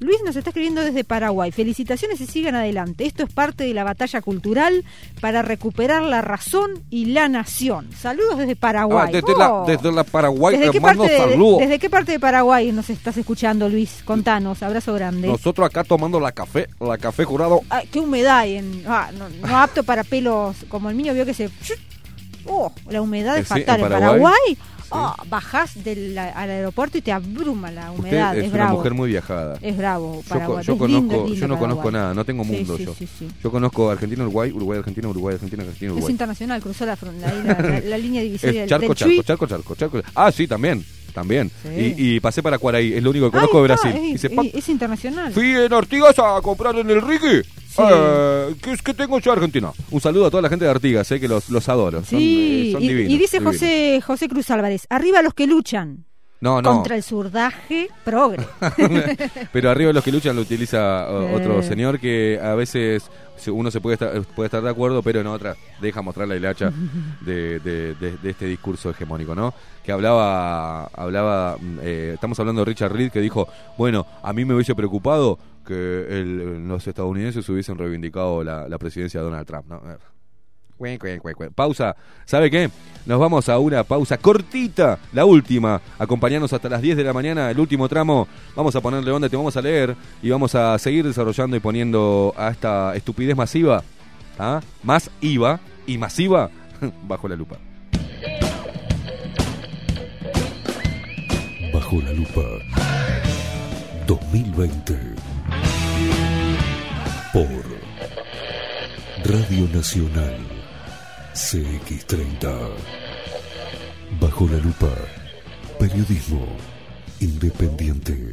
Luis 0.00 0.18
nos 0.24 0.36
está 0.36 0.50
escribiendo 0.50 0.82
desde 0.82 1.04
Paraguay. 1.04 1.50
Felicitaciones 1.50 2.20
y 2.20 2.26
sigan 2.26 2.54
adelante. 2.54 3.06
Esto 3.06 3.24
es 3.24 3.32
parte 3.32 3.64
de 3.64 3.74
la 3.74 3.84
batalla 3.84 4.20
cultural 4.20 4.84
para 5.20 5.42
recuperar 5.42 6.02
la 6.02 6.22
razón 6.22 6.82
y 6.90 7.06
la 7.06 7.28
nación. 7.28 7.88
Saludos 7.98 8.38
desde 8.38 8.56
Paraguay. 8.56 9.08
Ah, 9.08 9.12
desde, 9.12 9.36
la, 9.36 9.52
Oh. 9.52 9.66
desde 9.66 9.90
la 9.92 10.04
Paraguay 10.04 10.56
¿Desde 10.56 10.72
qué, 10.72 10.80
parte 10.80 11.02
de, 11.02 11.16
saludos. 11.16 11.58
¿Desde 11.60 11.78
qué 11.78 11.90
parte 11.90 12.12
de 12.12 12.20
Paraguay 12.20 12.70
nos 12.72 12.90
estás 12.90 13.16
escuchando, 13.16 13.68
Luis? 13.68 14.02
Contanos, 14.04 14.62
abrazo 14.62 14.94
grande. 14.94 15.28
Nosotros 15.28 15.66
acá 15.66 15.84
tomando 15.84 16.20
la 16.20 16.32
café, 16.32 16.68
la 16.80 16.98
café 16.98 17.24
jurado. 17.24 17.60
Qué 17.90 18.00
humedad 18.00 18.38
hay 18.38 18.56
en, 18.56 18.84
ah, 18.86 19.10
no, 19.16 19.28
no 19.28 19.58
apto 19.58 19.82
para 19.82 20.04
pelos 20.04 20.56
como 20.68 20.90
el 20.90 20.96
mío 20.96 21.14
vio 21.14 21.24
que 21.24 21.34
se 21.34 21.50
oh 22.46 22.72
la 22.88 23.02
humedad 23.02 23.36
es 23.38 23.48
sí, 23.48 23.54
fatal 23.54 23.80
en 23.80 23.86
en 23.86 23.92
Paraguay. 23.92 24.58
Ah, 24.90 25.14
bajás 25.28 25.82
del, 25.84 26.16
al 26.16 26.50
aeropuerto 26.50 26.96
y 26.98 27.02
te 27.02 27.12
abruma 27.12 27.70
la 27.70 27.90
Usted 27.90 28.00
humedad 28.00 28.36
es 28.38 28.44
es, 28.44 28.48
una 28.52 28.62
bravo 28.64 28.76
mujer 28.78 28.94
muy 28.94 29.08
viajada. 29.10 29.58
es 29.60 29.76
bravo 29.76 30.22
Yo, 30.22 30.28
Paraguay 30.28 30.64
yo 30.64 30.72
Es 30.74 30.80
lindo, 30.80 30.86
conozco, 30.88 31.14
es 31.24 31.30
lindo 31.30 31.40
yo 31.40 31.48
no 31.48 31.58
conozco 31.58 31.90
nada, 31.90 32.14
no 32.14 32.24
tengo 32.24 32.44
mundo 32.44 32.76
sí, 32.76 32.84
yo. 32.84 32.94
sí. 32.94 33.08
Yo 33.42 33.50
conozco 33.50 33.90
Argentina, 33.90 34.22
Uruguay, 34.22 34.50
Uruguay, 34.52 34.78
Argentina, 34.78 35.08
Uruguay, 35.08 35.34
Argentina, 35.34 35.62
Argentina, 35.62 35.90
es 35.90 35.96
Uruguay. 35.96 36.12
internacional 36.12 36.60
cruzó 36.62 36.86
la, 36.86 36.96
la, 37.20 37.32
la- 37.62 37.80
la 37.80 37.98
línea 37.98 38.22
divisoria 38.22 38.64
Es 38.64 38.68
del, 38.70 38.78
charco, 38.80 38.94
charco, 38.94 39.22
charco, 39.22 39.46
charco, 39.46 39.74
charco. 39.74 40.02
Ah, 40.14 40.32
sí, 40.32 40.46
también, 40.46 40.84
también. 41.18 41.50
Sí. 41.62 41.94
Y, 41.98 42.16
y 42.16 42.20
pasé 42.20 42.42
para 42.42 42.58
Cuaraí, 42.58 42.92
es 42.94 43.02
lo 43.02 43.10
único 43.10 43.26
que 43.26 43.32
conozco 43.38 43.58
de 43.58 43.62
Brasil. 43.64 43.92
es, 44.14 44.24
es- 44.24 44.30
"Pa- 44.30 44.42
es 44.44 44.68
internacional 44.68 45.32
Fui 45.32 45.50
en 45.50 45.72
Artigas 45.72 46.18
a 46.18 46.40
comprar 46.42 46.76
en 46.76 46.88
el 46.90 47.02
Ricky. 47.02 47.42
Eh, 47.80 48.54
¿qué, 48.62 48.72
es 48.72 48.82
que 48.82 48.92
tengo 48.94 49.18
yo 49.20 49.32
Argentina? 49.32 49.70
Un 49.90 50.00
saludo 50.00 50.26
a 50.26 50.30
toda 50.30 50.42
la 50.42 50.48
gente 50.48 50.64
de 50.64 50.70
Artigas, 50.70 51.10
eh, 51.12 51.20
que 51.20 51.28
los, 51.28 51.48
los 51.50 51.68
adoro. 51.68 51.98
Son, 51.98 52.18
sí 52.18 52.68
eh, 52.70 52.72
son 52.72 52.82
y, 52.82 52.88
divinos, 52.88 53.12
y 53.12 53.18
dice 53.18 53.36
divinos. 53.38 53.54
José 53.54 54.00
José 54.04 54.28
Cruz 54.28 54.50
Álvarez 54.50 54.86
arriba 54.90 55.22
los 55.22 55.32
que 55.34 55.46
luchan 55.46 56.04
No, 56.40 56.60
no. 56.62 56.72
contra 56.72 56.96
el 56.96 57.02
surdaje 57.04 57.88
progre 58.04 58.44
Pero 59.52 59.70
arriba 59.70 59.92
los 59.92 60.02
que 60.04 60.12
luchan 60.12 60.34
lo 60.36 60.42
utiliza 60.42 61.08
otro 61.08 61.62
señor 61.62 62.00
que 62.00 62.38
a 62.42 62.54
veces 62.54 63.04
uno 63.46 63.70
se 63.70 63.80
puede 63.80 63.94
estar, 63.94 64.20
puede 64.34 64.46
estar 64.46 64.62
de 64.62 64.70
acuerdo, 64.70 65.02
pero 65.02 65.20
en 65.20 65.26
otra 65.28 65.56
deja 65.80 66.02
mostrar 66.02 66.26
la 66.28 66.36
hilacha 66.36 66.72
de, 67.20 67.60
de- 67.60 67.94
este 68.30 68.46
discurso 68.46 68.90
hegemónico, 68.90 69.34
¿no? 69.34 69.54
Que 69.84 69.92
hablaba, 69.92 70.86
hablaba 70.86 71.56
mm, 71.60 71.78
eh, 71.82 72.10
estamos 72.14 72.38
hablando 72.40 72.62
de 72.62 72.66
Richard 72.66 72.92
Reed 72.92 73.10
que 73.12 73.20
dijo, 73.20 73.48
bueno, 73.76 74.06
a 74.22 74.32
mí 74.32 74.44
me 74.44 74.54
hubiese 74.54 74.74
preocupado 74.74 75.38
que 75.66 75.74
el- 75.74 76.66
los 76.68 76.86
estadounidenses 76.86 77.48
hubiesen 77.48 77.78
reivindicado 77.78 78.42
la, 78.42 78.68
la 78.68 78.78
presidencia 78.78 79.20
de 79.20 79.24
Donald 79.26 79.46
Trump, 79.46 79.66
¿no? 79.68 79.80
Pausa. 81.54 81.96
¿Sabe 82.24 82.50
qué? 82.50 82.70
Nos 83.06 83.18
vamos 83.18 83.48
a 83.48 83.58
una 83.58 83.84
pausa 83.84 84.18
cortita, 84.18 84.98
la 85.12 85.24
última. 85.24 85.80
Acompañarnos 85.98 86.52
hasta 86.52 86.68
las 86.68 86.82
10 86.82 86.96
de 86.96 87.04
la 87.04 87.12
mañana, 87.12 87.50
el 87.50 87.58
último 87.58 87.88
tramo. 87.88 88.28
Vamos 88.54 88.76
a 88.76 88.80
ponerle 88.80 89.10
onda, 89.10 89.28
te 89.28 89.36
vamos 89.36 89.56
a 89.56 89.62
leer 89.62 89.96
y 90.22 90.30
vamos 90.30 90.54
a 90.54 90.78
seguir 90.78 91.06
desarrollando 91.06 91.56
y 91.56 91.60
poniendo 91.60 92.34
a 92.36 92.50
esta 92.50 92.94
estupidez 92.94 93.36
masiva, 93.36 93.82
¿ah? 94.38 94.60
más 94.82 95.10
IVA 95.20 95.58
y 95.86 95.98
masiva, 95.98 96.50
bajo 97.08 97.28
la 97.28 97.36
lupa. 97.36 97.56
Bajo 101.72 102.00
la 102.02 102.12
lupa 102.12 102.42
2020 104.06 104.98
por 107.32 107.46
Radio 109.24 109.68
Nacional 109.72 110.57
CX30. 111.38 112.50
Bajo 114.20 114.48
la 114.48 114.58
lupa. 114.58 114.90
Periodismo 115.78 116.44
independiente. 117.20 118.32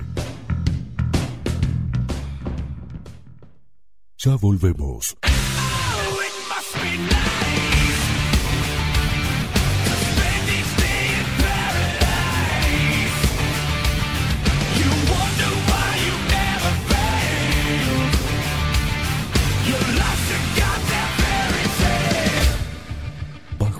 Ya 4.17 4.35
volvemos. 4.37 5.15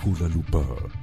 Bajo 0.05 0.23
la 0.23 0.94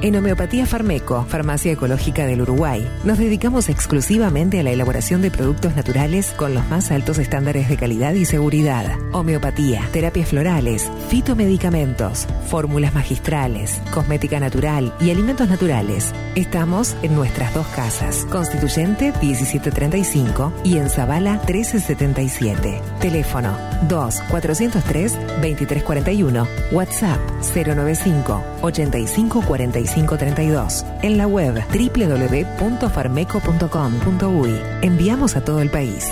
En 0.00 0.14
Homeopatía 0.14 0.64
Farmeco, 0.64 1.24
Farmacia 1.24 1.72
Ecológica 1.72 2.24
del 2.24 2.42
Uruguay, 2.42 2.88
nos 3.02 3.18
dedicamos 3.18 3.68
exclusivamente 3.68 4.60
a 4.60 4.62
la 4.62 4.70
elaboración 4.70 5.22
de 5.22 5.32
productos 5.32 5.74
naturales 5.74 6.30
con 6.36 6.54
los 6.54 6.64
más 6.68 6.92
altos 6.92 7.18
estándares 7.18 7.68
de 7.68 7.76
calidad 7.76 8.12
y 8.14 8.24
seguridad. 8.24 8.96
Homeopatía, 9.10 9.82
terapias 9.92 10.28
florales, 10.28 10.88
fitomedicamentos, 11.08 12.28
fórmulas 12.46 12.94
magistrales, 12.94 13.82
cosmética 13.92 14.38
natural 14.38 14.94
y 15.00 15.10
alimentos 15.10 15.48
naturales. 15.48 16.14
Estamos 16.36 16.94
en 17.02 17.16
nuestras 17.16 17.52
dos 17.52 17.66
casas, 17.66 18.24
Constituyente 18.30 19.12
1735 19.20 20.52
y 20.62 20.78
en 20.78 20.90
Zabala 20.90 21.42
1377. 21.44 22.80
Teléfono 23.00 23.58
2 23.88 24.20
403 24.30 25.12
2341, 25.14 26.46
WhatsApp 26.70 27.18
095 27.52 28.44
85 28.62 29.42
45 29.88 30.18
32. 30.18 30.84
En 31.02 31.18
la 31.18 31.26
web 31.26 31.64
www.farmeco.com.uy. 31.70 34.60
Enviamos 34.82 35.36
a 35.36 35.44
todo 35.44 35.60
el 35.60 35.70
país. 35.70 36.10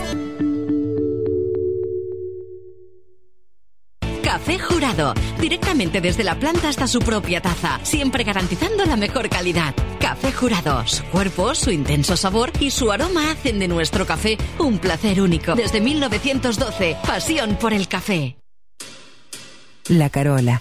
Café 4.22 4.58
Jurado, 4.58 5.14
directamente 5.40 6.00
desde 6.00 6.24
la 6.24 6.38
planta 6.38 6.68
hasta 6.68 6.86
su 6.86 7.00
propia 7.00 7.40
taza, 7.40 7.80
siempre 7.82 8.22
garantizando 8.24 8.84
la 8.84 8.96
mejor 8.96 9.28
calidad. 9.28 9.74
Café 9.98 10.32
Jurado, 10.32 10.86
su 10.86 11.04
cuerpo, 11.04 11.54
su 11.54 11.70
intenso 11.70 12.16
sabor 12.16 12.52
y 12.60 12.70
su 12.70 12.92
aroma 12.92 13.30
hacen 13.30 13.58
de 13.58 13.68
nuestro 13.68 14.06
café 14.06 14.36
un 14.58 14.78
placer 14.78 15.20
único. 15.20 15.54
Desde 15.54 15.80
1912, 15.80 16.96
pasión 17.06 17.56
por 17.56 17.72
el 17.72 17.88
café. 17.88 18.36
La 19.88 20.10
Carola. 20.10 20.60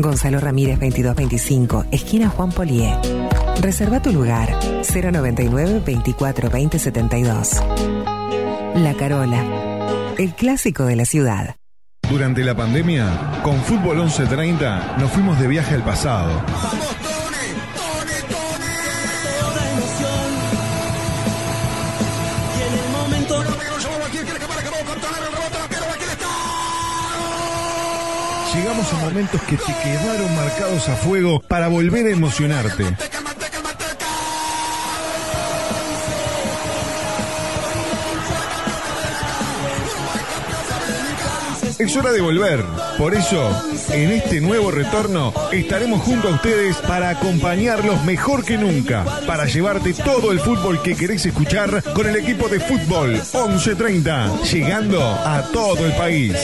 Gonzalo 0.00 0.40
Ramírez 0.40 0.78
2225, 0.78 1.86
esquina 1.90 2.28
Juan 2.28 2.50
Polié. 2.50 2.94
Reserva 3.60 4.00
tu 4.00 4.12
lugar 4.12 4.48
099 4.82 5.82
24 5.84 6.50
20 6.50 6.78
72. 6.78 7.62
La 8.76 8.94
Carola, 8.94 9.44
el 10.16 10.34
clásico 10.34 10.84
de 10.86 10.96
la 10.96 11.04
ciudad. 11.04 11.56
Durante 12.08 12.42
la 12.42 12.56
pandemia, 12.56 13.40
con 13.42 13.56
Fútbol 13.60 13.98
1130 13.98 14.96
nos 14.98 15.10
fuimos 15.10 15.38
de 15.38 15.46
viaje 15.46 15.74
al 15.74 15.84
pasado. 15.84 16.42
Llegamos 28.60 28.92
a 28.92 28.96
momentos 28.98 29.40
que 29.44 29.56
te 29.56 29.74
quedaron 29.82 30.36
marcados 30.36 30.86
a 30.90 30.94
fuego 30.94 31.40
para 31.40 31.68
volver 31.68 32.04
a 32.04 32.10
emocionarte. 32.10 32.84
Es 41.78 41.96
hora 41.96 42.12
de 42.12 42.20
volver. 42.20 42.62
Por 42.98 43.14
eso, 43.14 43.50
en 43.94 44.10
este 44.10 44.42
nuevo 44.42 44.70
retorno, 44.70 45.32
estaremos 45.52 46.02
junto 46.02 46.28
a 46.28 46.32
ustedes 46.32 46.76
para 46.76 47.08
acompañarlos 47.08 48.04
mejor 48.04 48.44
que 48.44 48.58
nunca, 48.58 49.06
para 49.26 49.46
llevarte 49.46 49.94
todo 49.94 50.32
el 50.32 50.38
fútbol 50.38 50.82
que 50.82 50.94
querés 50.94 51.24
escuchar 51.24 51.82
con 51.94 52.06
el 52.06 52.16
equipo 52.16 52.46
de 52.50 52.60
fútbol 52.60 53.12
1130, 53.12 54.42
llegando 54.42 55.02
a 55.02 55.48
todo 55.50 55.86
el 55.86 55.92
país. 55.94 56.34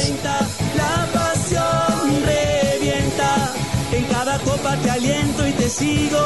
Copa 4.56 4.76
te 4.76 4.90
aliento 4.90 5.46
y 5.46 5.52
te 5.52 5.68
sigo. 5.68 6.18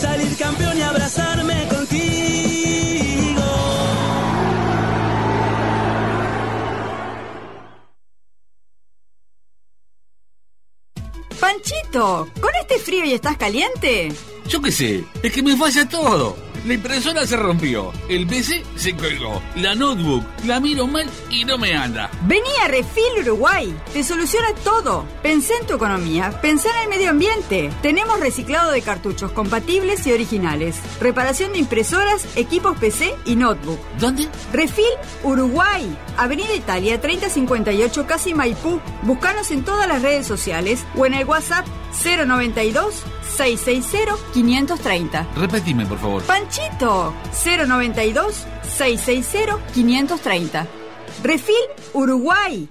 Salir 0.00 0.36
campeón 0.36 0.78
y 0.78 0.82
abrazarme 0.82 1.68
contigo. 1.68 3.42
Panchito, 11.40 12.28
¿con 12.40 12.50
este 12.60 12.78
frío 12.78 13.04
y 13.04 13.12
estás 13.12 13.36
caliente? 13.36 14.12
Yo 14.48 14.60
qué 14.60 14.72
sé, 14.72 15.04
es 15.22 15.32
que 15.32 15.42
me 15.42 15.56
falla 15.56 15.88
todo. 15.88 16.51
La 16.64 16.74
impresora 16.74 17.26
se 17.26 17.36
rompió, 17.36 17.92
el 18.08 18.24
PC 18.24 18.62
se 18.76 18.94
colgó, 18.94 19.42
la 19.56 19.74
notebook 19.74 20.24
la 20.44 20.60
miro 20.60 20.86
mal 20.86 21.10
y 21.28 21.44
no 21.44 21.58
me 21.58 21.74
anda. 21.74 22.08
Vení 22.26 22.50
a 22.64 22.68
Refil 22.68 23.20
Uruguay, 23.20 23.74
te 23.92 24.04
soluciona 24.04 24.46
todo. 24.62 25.04
Pensé 25.24 25.54
en 25.60 25.66
tu 25.66 25.74
economía, 25.74 26.40
pensé 26.40 26.68
en 26.68 26.84
el 26.84 26.88
medio 26.88 27.10
ambiente. 27.10 27.72
Tenemos 27.82 28.20
reciclado 28.20 28.70
de 28.70 28.80
cartuchos 28.80 29.32
compatibles 29.32 30.06
y 30.06 30.12
originales, 30.12 30.78
reparación 31.00 31.52
de 31.52 31.58
impresoras, 31.58 32.28
equipos 32.36 32.78
PC 32.78 33.12
y 33.24 33.34
notebook. 33.34 33.80
¿Dónde? 33.98 34.28
Refil 34.52 34.84
Uruguay, 35.24 35.96
Avenida 36.16 36.54
Italia 36.54 37.00
3058 37.00 38.06
Casi 38.06 38.34
Maipú. 38.34 38.80
Búscanos 39.02 39.50
en 39.50 39.64
todas 39.64 39.88
las 39.88 40.02
redes 40.02 40.28
sociales 40.28 40.84
o 40.96 41.06
en 41.06 41.14
el 41.14 41.24
WhatsApp 41.24 41.66
092 42.04 43.02
660 43.36 44.16
530. 44.32 45.26
Repetime, 45.36 45.86
por 45.86 45.98
favor. 45.98 46.22
Panchito 46.22 47.14
092 47.66 48.46
660 48.76 49.58
530. 49.72 50.66
Refil 51.22 51.54
Uruguay. 51.92 52.68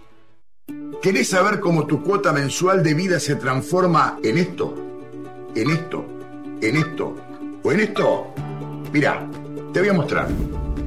¿Querés 1.01 1.30
saber 1.30 1.59
cómo 1.59 1.88
tu 1.88 2.03
cuota 2.03 2.31
mensual 2.31 2.83
de 2.83 2.93
vida 2.93 3.19
se 3.19 3.35
transforma 3.35 4.19
en 4.23 4.38
esto? 4.38 4.75
¿En 5.56 5.72
esto? 5.72 6.06
¿En 6.61 6.77
esto? 6.77 7.15
¿O 7.64 7.72
en 7.72 7.80
esto? 7.80 8.33
Mira, 8.93 9.27
te 9.73 9.80
voy 9.80 9.90
a 9.90 9.93
mostrar. 9.93 10.27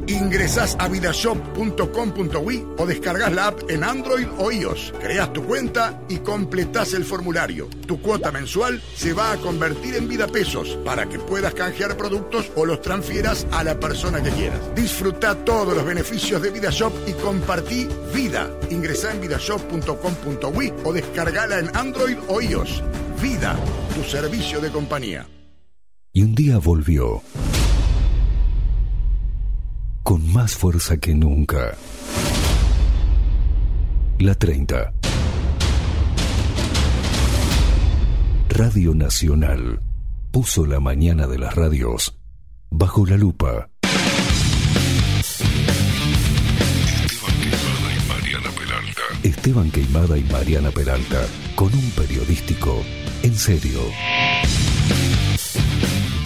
Ingresás 0.07 0.77
a 0.79 0.89
vidashop.com.uy 0.89 2.67
o 2.79 2.87
descargas 2.87 3.33
la 3.33 3.49
app 3.49 3.71
en 3.71 3.85
Android 3.85 4.27
o 4.39 4.53
iOS. 4.53 4.93
Creas 5.01 5.33
tu 5.33 5.45
cuenta 5.45 6.03
y 6.09 6.19
completás 6.19 6.93
el 6.93 7.05
formulario. 7.05 7.69
Tu 7.87 8.01
cuota 8.01 8.31
mensual 8.31 8.83
se 8.95 9.13
va 9.13 9.33
a 9.33 9.37
convertir 9.39 9.95
en 9.97 10.09
vida 10.09 10.27
pesos 10.27 10.79
para 10.85 11.07
que 11.07 11.19
puedas 11.19 11.55
canjear 11.55 11.97
productos 11.97 12.51
o 12.55 12.67
los 12.67 12.83
transfieras 12.83 13.47
a 13.51 13.65
la 13.65 13.81
persona 13.81 14.23
que 14.23 14.31
quieras. 14.31 14.61
Disfruta 14.75 15.35
todos 15.45 15.75
los 15.75 15.85
beneficios 15.85 16.43
de 16.43 16.51
VidaShop 16.51 16.93
y 17.07 17.13
compartí 17.13 17.89
vida. 18.15 18.51
Ingresá 18.71 19.13
en 19.13 19.21
vidashop.com.uy 19.23 20.73
o 20.85 20.93
descargala 20.93 21.59
en 21.59 21.75
Android 21.77 22.17
o 22.29 22.41
iOS. 22.41 22.83
Vida, 23.23 23.57
tu 23.95 24.03
servicio 24.03 24.61
de 24.61 24.71
compañía. 24.71 25.27
Y 26.13 26.23
un 26.23 26.35
día 26.35 26.59
volvió. 26.59 27.23
Con 30.05 30.31
más 30.35 30.55
fuerza 30.55 30.99
que 30.99 31.15
nunca. 31.15 31.79
La 34.19 34.35
30. 34.35 34.93
Radio 38.51 38.95
Nacional 38.95 39.81
puso 40.31 40.67
la 40.67 40.79
mañana 40.79 41.27
de 41.27 41.39
las 41.39 41.55
radios 41.55 42.19
bajo 42.71 43.07
la 43.07 43.17
lupa. 43.17 43.71
Esteban 47.23 47.31
Quijada 47.41 47.89
y 47.97 48.07
Mariana 48.07 48.51
Peralta. 48.51 49.03
Esteban 49.23 49.71
Queimada 49.71 50.19
y 50.19 50.25
Mariana 50.25 50.71
Peralta, 50.71 51.27
con 51.55 51.73
un 51.73 51.91
periodístico 51.93 52.85
en 53.23 53.35
serio. 53.35 53.81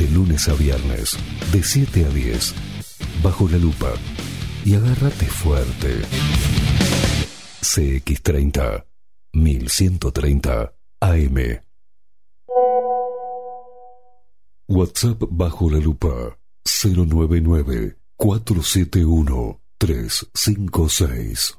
De 0.01 0.11
lunes 0.11 0.49
a 0.49 0.55
viernes, 0.55 1.17
de 1.53 1.63
7 1.63 2.07
a 2.07 2.09
10, 2.09 2.55
bajo 3.23 3.49
la 3.49 3.59
lupa. 3.59 3.93
Y 4.65 4.75
agárrate 4.75 5.27
fuerte. 5.27 6.03
CX30, 7.61 8.85
1130 9.33 10.73
AM. 11.01 11.37
WhatsApp 14.69 15.23
bajo 15.31 15.71
la 15.71 15.79
lupa 15.79 16.39
099 16.65 17.97
471 18.17 19.61
356. 19.79 21.59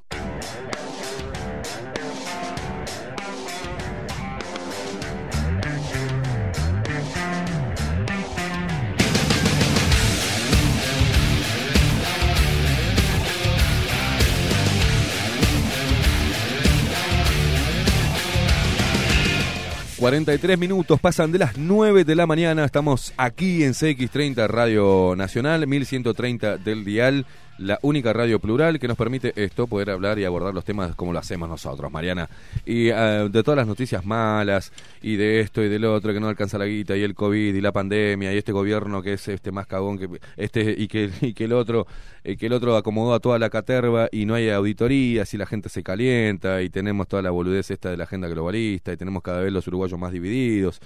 43 20.10 20.58
minutos 20.58 21.00
pasan 21.00 21.32
de 21.32 21.38
las 21.38 21.56
9 21.56 22.04
de 22.04 22.16
la 22.16 22.26
mañana. 22.26 22.66
Estamos 22.66 23.14
aquí 23.16 23.64
en 23.64 23.74
CX30 23.74 24.48
Radio 24.48 25.14
Nacional, 25.16 25.68
1130 25.68 26.58
del 26.58 26.84
Dial, 26.84 27.28
la 27.60 27.78
única 27.82 28.14
radio 28.14 28.40
plural 28.40 28.80
que 28.80 28.88
nos 28.88 28.98
permite 28.98 29.34
esto, 29.36 29.68
poder 29.68 29.90
hablar 29.90 30.18
y 30.18 30.26
abordar 30.26 30.54
los 30.54 30.64
temas 30.64 30.96
como 30.96 31.14
lo 31.14 31.20
hacemos 31.20 31.50
nosotros, 31.50 31.92
Mariana. 31.92 32.30
Y 32.66 32.90
eh, 32.90 33.30
de 33.30 33.44
todas 33.44 33.58
las 33.58 33.68
noticias 33.68 34.06
malas, 34.06 34.72
y 35.02 35.18
de 35.18 35.42
esto 35.42 35.62
y 35.62 35.70
del 35.70 35.86
otro, 35.86 36.14
que 36.14 36.20
no 36.20 36.30
alcanza 36.30 36.58
la 36.58 36.66
guita, 36.66 36.96
y 36.96 37.04
el 37.04 37.16
COVID, 37.16 37.54
y 37.54 37.62
la 37.62 37.72
pandemia, 37.72 38.34
y 38.34 38.38
este 38.38 38.52
gobierno 38.52 39.02
que 39.02 39.14
es 39.14 39.28
este 39.28 39.52
más 39.52 39.68
cagón 39.68 39.98
que 39.98 40.10
este 40.38 40.74
y 40.78 40.88
que, 40.88 41.12
y 41.22 41.34
que 41.34 41.46
el 41.46 41.54
otro, 41.54 41.86
eh, 42.24 42.38
que 42.38 42.48
el 42.48 42.54
otro 42.54 42.76
acomodó 42.78 43.14
a 43.14 43.20
toda 43.20 43.38
la 43.40 43.50
caterva 43.50 44.08
y 44.12 44.26
no 44.26 44.36
hay 44.36 44.50
auditorías 44.50 45.34
y 45.34 45.38
la 45.38 45.46
gente 45.46 45.70
se 45.70 45.84
calienta 45.84 46.62
y 46.62 46.70
tenemos 46.70 47.08
toda 47.08 47.22
la 47.22 47.32
boludez 47.32 47.72
esta 47.72 47.90
de 47.90 47.98
la 47.98 48.06
agenda 48.06 48.28
globalista 48.28 48.94
y 48.94 48.98
tenemos 48.98 49.22
cada 49.22 49.42
vez 49.42 49.52
los 49.52 49.68
uruguayos 49.68 50.00
más 50.00 50.12
divididos 50.12 50.80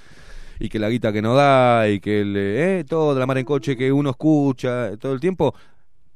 y 0.60 0.70
que 0.70 0.80
la 0.80 0.90
guita 0.90 1.12
que 1.12 1.22
no 1.22 1.36
da 1.36 1.90
y 1.90 2.00
que 2.00 2.22
el, 2.22 2.36
eh, 2.38 2.86
todo 2.88 3.14
de 3.14 3.20
la 3.20 3.26
mar 3.26 3.38
en 3.38 3.46
coche 3.46 3.76
que 3.76 3.92
uno 3.92 4.12
escucha 4.12 4.96
todo 4.98 5.14
el 5.14 5.20
tiempo 5.20 5.54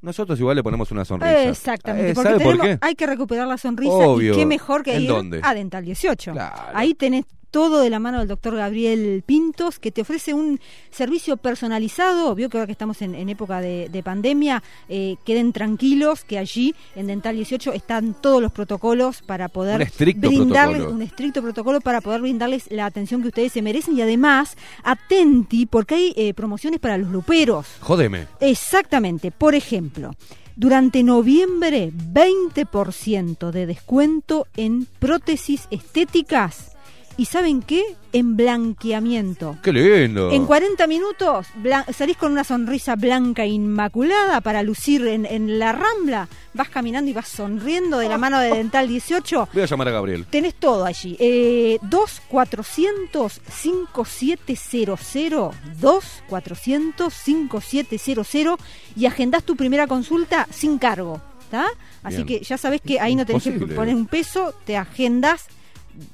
nosotros 0.02 0.40
igual 0.40 0.56
le 0.56 0.64
ponemos 0.64 0.92
una 0.92 1.04
sonrisa. 1.06 1.44
Exactamente, 1.50 2.12
Eh, 2.12 2.14
porque 2.14 2.30
¿sabe 2.30 2.44
por 2.44 2.54
tenemos- 2.58 2.80
qué? 2.80 2.86
hay 2.86 2.96
que 2.96 3.06
recuperar 3.08 3.48
la 3.48 3.58
sonrisa 3.58 3.94
Obvio. 3.94 4.34
y 4.34 4.38
qué 4.38 4.46
mejor 4.46 4.84
que 4.84 4.96
¿En 4.96 5.02
ir 5.04 5.08
dónde? 5.10 5.40
a 5.44 5.54
Dental 5.54 5.84
18. 5.84 6.34
Claro. 6.34 6.56
Ahí 6.74 6.94
tenés 6.94 7.26
todo 7.52 7.82
de 7.82 7.90
la 7.90 8.00
mano 8.00 8.20
del 8.20 8.28
doctor 8.28 8.56
Gabriel 8.56 9.24
Pintos, 9.26 9.80
que 9.80 9.92
te 9.92 10.02
ofrece 10.02 10.34
un 10.34 10.60
servicio 10.92 11.38
personalizado. 11.38 12.34
Vio 12.36 12.50
que 12.50 12.58
ahora 12.58 12.66
que 12.66 12.72
estamos 12.72 13.02
en, 13.02 13.16
en 13.16 13.30
época 13.30 13.62
de, 13.62 13.90
de 13.90 14.04
pandemia, 14.04 14.64
eh, 14.90 15.16
queden 15.26 15.54
tranquilos 15.54 16.24
que 16.24 16.38
allí 16.38 16.76
en 16.96 17.08
Dental 17.08 17.36
18 17.36 17.74
están 17.74 18.16
todos 18.22 18.42
los 18.42 18.52
protocolos 18.52 19.22
para 19.22 19.48
poder 19.48 19.82
Un 19.82 20.22
brindarles 20.22 20.78
protocolo. 20.78 20.96
un 20.96 21.02
estricto 21.02 21.42
protocolo 21.42 21.82
para 21.82 22.02
poder 22.02 22.22
brindarles 22.22 22.70
la 22.72 22.86
atención 22.86 23.22
que 23.22 23.30
ustedes 23.30 23.52
se 23.52 23.62
merecen 23.62 23.98
y 23.98 24.02
además 24.02 24.56
atenti 24.84 25.66
porque 25.66 25.96
hay 25.96 26.14
eh, 26.16 26.34
promociones 26.34 26.80
para 26.80 26.98
los 26.98 27.10
luperos. 27.10 27.68
Jódeme. 27.80 28.28
Exactamente. 28.40 29.32
Por 29.32 29.56
ejemplo, 29.56 30.12
durante 30.56 31.04
noviembre, 31.04 31.92
20% 31.94 33.52
de 33.52 33.66
descuento 33.66 34.48
en 34.56 34.88
prótesis 35.00 35.68
estéticas. 35.72 36.77
¿Y 37.18 37.26
saben 37.26 37.64
qué? 37.64 37.84
En 38.14 38.38
blanqueamiento. 38.38 39.58
Qué 39.64 39.74
lindo. 39.74 40.30
En 40.32 40.46
40 40.46 40.86
minutos 40.86 41.48
salís 41.92 42.16
con 42.16 42.32
una 42.32 42.44
sonrisa 42.44 42.96
blanca 42.96 43.44
inmaculada 43.46 44.40
para 44.42 44.62
lucir 44.62 45.06
en, 45.08 45.26
en 45.26 45.58
la 45.58 45.72
rambla. 45.72 46.30
Vas 46.54 46.70
caminando 46.70 47.10
y 47.10 47.14
vas 47.14 47.28
sonriendo 47.28 47.98
de 47.98 48.08
la 48.08 48.20
mano 48.20 48.40
de 48.40 48.54
Dental 48.54 48.88
18. 48.88 49.50
Voy 49.52 49.64
a 49.64 49.66
llamar 49.66 49.88
a 49.88 49.92
Gabriel. 49.92 50.26
Tenés 50.30 50.54
todo 50.56 50.86
allí. 50.86 51.18
Eh, 51.20 51.80
2 51.82 52.22
400 52.28 53.42
5700 53.50 55.56
2 55.80 56.24
400 56.30 57.14
5700 57.14 58.60
y 58.96 59.06
agendás 59.08 59.44
tu 59.44 59.56
primera 59.56 59.88
consulta 59.88 60.48
sin 60.52 60.78
cargo. 60.78 61.20
¿Está? 61.42 61.66
Así 62.04 62.24
Bien. 62.24 62.28
que 62.28 62.46
ya 62.46 62.58
sabés 62.58 62.82
que 62.82 63.00
ahí 63.00 63.16
no 63.16 63.26
tenés 63.26 63.44
que 63.44 63.52
poner 63.52 63.96
un 63.96 64.06
peso, 64.06 64.54
te 64.66 64.76
agendas 64.76 65.46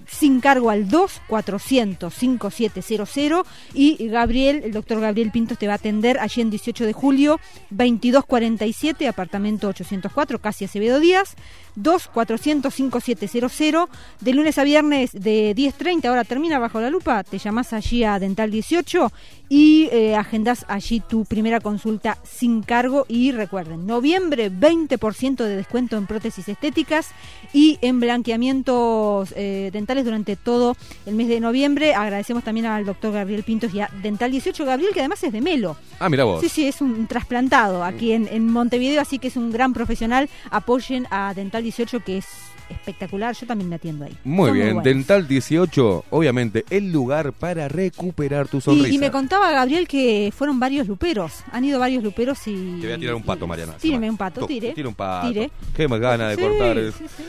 sin 0.08 0.40
cargo 0.40 0.70
al 0.70 0.90
2 0.90 1.22
400 1.28 2.14
5700 2.14 3.48
y 3.74 4.08
Gabriel, 4.08 4.62
el 4.64 4.72
doctor 4.72 5.00
Gabriel 5.00 5.32
Pintos 5.32 5.58
te 5.58 5.68
va 5.68 5.74
a 5.74 5.76
atender 5.78 6.20
allí 6.20 6.42
en 6.42 6.50
18 6.50 6.86
de 6.86 6.94
julio 6.94 7.40
2247, 7.70 9.08
apartamento 9.08 9.68
804, 9.68 10.40
casi 10.40 10.66
Acevedo 10.66 11.00
Díaz, 11.00 11.36
2 11.76 12.08
400 12.08 12.74
5700 12.74 13.90
de 14.22 14.34
lunes 14.34 14.58
a 14.58 14.64
viernes 14.64 15.12
de 15.12 15.56
10.30, 15.56 16.06
ahora 16.06 16.24
termina 16.24 16.60
bajo 16.60 16.80
la 16.80 16.90
lupa, 16.90 17.24
te 17.24 17.38
llamás 17.38 17.74
allí 17.74 18.04
a 18.04 18.20
Dental 18.20 18.52
18 18.52 19.12
y 19.50 19.90
eh, 19.92 20.16
agendás 20.16 20.66
allí 20.68 21.00
tu 21.00 21.26
primera 21.26 21.60
consulta 21.60 22.18
sin 22.24 22.64
cargo 22.64 23.06
y 23.08 23.32
recuerden, 23.32 23.86
noviembre 23.86 24.52
20% 24.52 25.44
de 25.44 25.56
descuento 25.56 25.98
en 25.98 26.08
prótesis 26.08 26.48
estéticas 26.48 27.10
y 27.54 27.78
en 27.82 28.00
blanqueamientos 28.00 29.34
eh, 29.36 29.70
dentales 29.72 30.06
durante 30.06 30.36
todo 30.36 30.76
el 31.06 31.16
mes 31.16 31.28
de 31.28 31.40
noviembre. 31.40 31.94
Agradecemos 31.94 32.44
también 32.44 32.66
al 32.66 32.86
doctor 32.86 33.14
Gabriel 33.14 33.44
Pintos 33.44 33.74
y 33.74 33.80
a 33.80 33.90
Dental 34.02 34.32
18 34.32 34.66
Gabriel, 34.66 34.92
que 34.94 35.00
además 35.00 35.24
es 35.24 35.32
de 35.32 35.42
Melo. 35.42 35.78
Ah, 36.00 36.10
mira 36.10 36.24
vos. 36.24 36.42
Sí, 36.42 36.50
sí, 36.50 36.68
es 36.68 36.82
un 36.82 37.08
trasplantado 37.08 37.84
aquí 37.84 38.12
en, 38.12 38.28
en 38.28 38.52
Montevideo, 38.52 39.02
así 39.02 39.20
que 39.20 39.28
es 39.28 39.38
un 39.38 39.52
gran 39.52 39.74
profesional. 39.74 40.30
Apoyen 40.50 41.08
a 41.12 41.34
Dental 41.34 41.64
18, 41.64 42.00
que 42.02 42.18
es 42.18 42.26
espectacular. 42.70 43.36
Yo 43.36 43.48
también 43.48 43.70
me 43.70 43.76
atiendo 43.76 44.06
ahí. 44.06 44.16
Muy 44.24 44.48
Son 44.50 44.54
bien. 44.58 44.84
Dental 44.84 45.28
18, 45.28 46.06
obviamente, 46.10 46.66
el 46.70 46.92
lugar 46.92 47.34
para 47.34 47.68
recuperar 47.68 48.48
tu 48.48 48.62
sonrisa. 48.62 48.90
Y, 48.90 48.96
y 48.96 48.98
me 48.98 49.12
contaba 49.12 49.52
Gabriel 49.52 49.88
que 49.88 50.32
fueron 50.36 50.60
varios 50.60 50.88
luperos. 50.88 51.44
Han 51.52 51.66
ido 51.66 51.80
varios 51.80 52.04
luperos 52.04 52.40
y. 52.48 52.54
Te 52.82 52.88
voy 52.88 52.92
a 52.92 52.98
tirar 52.98 53.16
un 53.16 53.24
pato, 53.24 53.48
Mariana. 53.48 53.74
Tíreme 53.78 54.10
un 54.10 54.18
pato, 54.18 54.42
To- 54.42 54.48
tire. 54.48 54.74
Tira 54.74 54.88
un 54.90 54.96
pato. 54.96 55.28
Tire. 55.28 55.52
Qué 55.76 55.88
más 55.88 56.00
ganas 56.00 56.30
de 56.30 56.36
Sí, 56.36 56.42
cortar. 56.42 56.78
sí, 56.98 57.06
sí. 57.18 57.24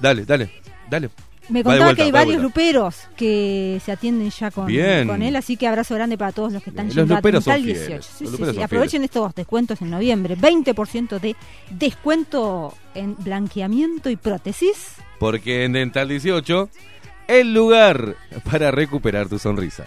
Dale, 0.00 0.24
dale, 0.24 0.50
dale. 0.90 1.10
Me 1.48 1.62
contaba 1.62 1.86
vuelta, 1.86 1.96
que 1.96 2.02
hay 2.02 2.12
varios 2.12 2.42
luperos 2.42 2.96
que 3.16 3.80
se 3.84 3.92
atienden 3.92 4.30
ya 4.30 4.50
con, 4.50 4.66
Bien. 4.66 5.06
con 5.06 5.22
él, 5.22 5.36
así 5.36 5.56
que 5.56 5.66
abrazo 5.66 5.94
grande 5.94 6.18
para 6.18 6.32
todos 6.32 6.52
los 6.52 6.62
que 6.62 6.70
están 6.70 6.90
yendo 6.90 7.14
a 7.14 7.22
fieles, 7.22 7.44
18. 7.44 8.02
Sí, 8.02 8.26
sí, 8.26 8.44
sí. 8.54 8.62
Aprovechen 8.62 9.04
estos 9.04 9.34
descuentos 9.34 9.80
en 9.82 9.90
noviembre. 9.90 10.36
20% 10.36 11.20
de 11.20 11.36
descuento 11.70 12.74
en 12.94 13.14
blanqueamiento 13.16 14.10
y 14.10 14.16
prótesis. 14.16 14.94
Porque 15.18 15.64
en 15.64 15.72
Dental 15.72 16.08
18, 16.08 16.68
el 17.28 17.54
lugar 17.54 18.16
para 18.50 18.70
recuperar 18.70 19.28
tu 19.28 19.38
sonrisa. 19.38 19.84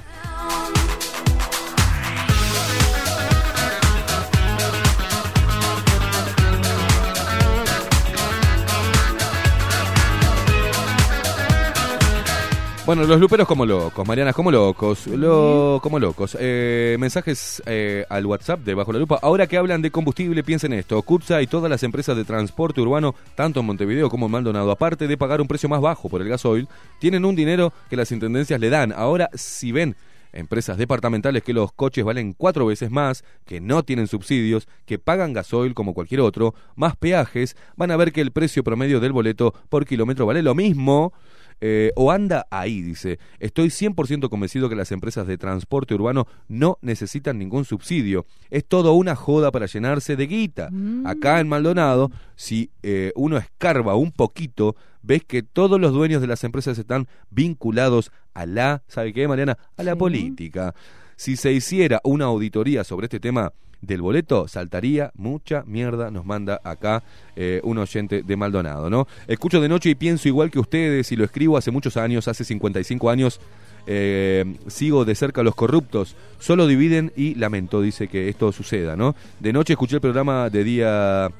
Bueno, 12.89 13.03
los 13.03 13.19
luperos 13.19 13.47
como 13.47 13.67
locos, 13.67 14.07
Marianas 14.07 14.33
como 14.33 14.49
locos, 14.49 15.05
lo, 15.05 15.79
como 15.79 15.99
locos. 15.99 16.35
Eh, 16.39 16.97
mensajes 16.99 17.61
eh, 17.67 18.03
al 18.09 18.25
WhatsApp 18.25 18.61
de 18.61 18.73
Bajo 18.73 18.91
la 18.91 18.97
Lupa. 18.97 19.19
Ahora 19.21 19.45
que 19.45 19.57
hablan 19.57 19.83
de 19.83 19.91
combustible, 19.91 20.43
piensen 20.43 20.73
esto. 20.73 20.99
CUPSA 21.03 21.39
y 21.43 21.45
todas 21.45 21.69
las 21.69 21.83
empresas 21.83 22.17
de 22.17 22.25
transporte 22.25 22.81
urbano, 22.81 23.13
tanto 23.35 23.59
en 23.59 23.67
Montevideo 23.67 24.09
como 24.09 24.25
en 24.25 24.31
Maldonado, 24.31 24.71
aparte 24.71 25.07
de 25.07 25.17
pagar 25.17 25.39
un 25.39 25.47
precio 25.47 25.69
más 25.69 25.81
bajo 25.81 26.09
por 26.09 26.23
el 26.23 26.29
gasoil, 26.29 26.67
tienen 26.97 27.25
un 27.25 27.35
dinero 27.35 27.71
que 27.91 27.95
las 27.95 28.11
intendencias 28.11 28.59
le 28.59 28.71
dan. 28.71 28.91
Ahora, 28.91 29.29
si 29.35 29.71
ven 29.71 29.95
empresas 30.33 30.75
departamentales 30.75 31.43
que 31.43 31.53
los 31.53 31.71
coches 31.71 32.03
valen 32.03 32.33
cuatro 32.33 32.65
veces 32.65 32.89
más, 32.89 33.23
que 33.45 33.61
no 33.61 33.83
tienen 33.83 34.07
subsidios, 34.07 34.67
que 34.87 34.97
pagan 34.97 35.33
gasoil 35.33 35.75
como 35.75 35.93
cualquier 35.93 36.21
otro, 36.21 36.55
más 36.75 36.95
peajes, 36.95 37.55
van 37.77 37.91
a 37.91 37.97
ver 37.97 38.11
que 38.11 38.21
el 38.21 38.31
precio 38.31 38.63
promedio 38.63 38.99
del 38.99 39.11
boleto 39.11 39.53
por 39.69 39.85
kilómetro 39.85 40.25
vale 40.25 40.41
lo 40.41 40.55
mismo. 40.55 41.13
Eh, 41.61 41.91
o 41.95 42.11
anda 42.11 42.47
ahí, 42.49 42.81
dice. 42.81 43.19
Estoy 43.39 43.67
100% 43.67 44.29
convencido 44.29 44.69
que 44.69 44.75
las 44.75 44.91
empresas 44.91 45.27
de 45.27 45.37
transporte 45.37 45.93
urbano 45.93 46.27
no 46.47 46.77
necesitan 46.81 47.37
ningún 47.37 47.65
subsidio. 47.65 48.25
Es 48.49 48.65
todo 48.65 48.93
una 48.93 49.15
joda 49.15 49.51
para 49.51 49.65
llenarse 49.65 50.15
de 50.15 50.27
guita. 50.27 50.69
Acá 51.05 51.39
en 51.39 51.47
Maldonado, 51.47 52.11
si 52.35 52.71
eh, 52.83 53.11
uno 53.15 53.37
escarba 53.37 53.95
un 53.95 54.11
poquito, 54.11 54.75
ves 55.01 55.23
que 55.23 55.43
todos 55.43 55.79
los 55.79 55.93
dueños 55.93 56.21
de 56.21 56.27
las 56.27 56.43
empresas 56.43 56.77
están 56.77 57.07
vinculados 57.29 58.11
a 58.33 58.45
la, 58.45 58.83
¿sabe 58.87 59.13
qué, 59.13 59.27
Mariana? 59.27 59.57
A 59.77 59.83
la 59.83 59.95
política. 59.95 60.73
Si 61.15 61.35
se 61.35 61.51
hiciera 61.51 61.99
una 62.03 62.25
auditoría 62.25 62.83
sobre 62.83 63.05
este 63.05 63.19
tema 63.19 63.51
del 63.81 64.01
boleto, 64.01 64.47
saltaría 64.47 65.11
mucha 65.15 65.63
mierda, 65.65 66.11
nos 66.11 66.25
manda 66.25 66.59
acá 66.63 67.03
eh, 67.35 67.61
un 67.63 67.77
oyente 67.77 68.23
de 68.23 68.35
Maldonado, 68.35 68.89
¿no? 68.89 69.07
Escucho 69.27 69.61
de 69.61 69.69
noche 69.69 69.89
y 69.89 69.95
pienso 69.95 70.27
igual 70.27 70.51
que 70.51 70.59
ustedes 70.59 71.11
y 71.11 71.15
lo 71.15 71.23
escribo 71.23 71.57
hace 71.57 71.71
muchos 71.71 71.97
años, 71.97 72.27
hace 72.27 72.43
55 72.43 73.09
años. 73.09 73.39
eh, 73.87 74.45
sigo 74.67 75.05
de 75.05 75.15
cerca 75.15 75.41
a 75.41 75.43
los 75.43 75.55
corruptos, 75.55 76.15
solo 76.37 76.67
dividen 76.67 77.11
y 77.15 77.33
lamento, 77.35 77.81
dice 77.81 78.07
que 78.07 78.29
esto 78.29 78.51
suceda, 78.51 78.95
¿no? 78.95 79.15
De 79.39 79.53
noche 79.53 79.73
escuché 79.73 79.95
el 79.95 80.01
programa 80.01 80.49
de 80.49 80.63
día 80.63 81.31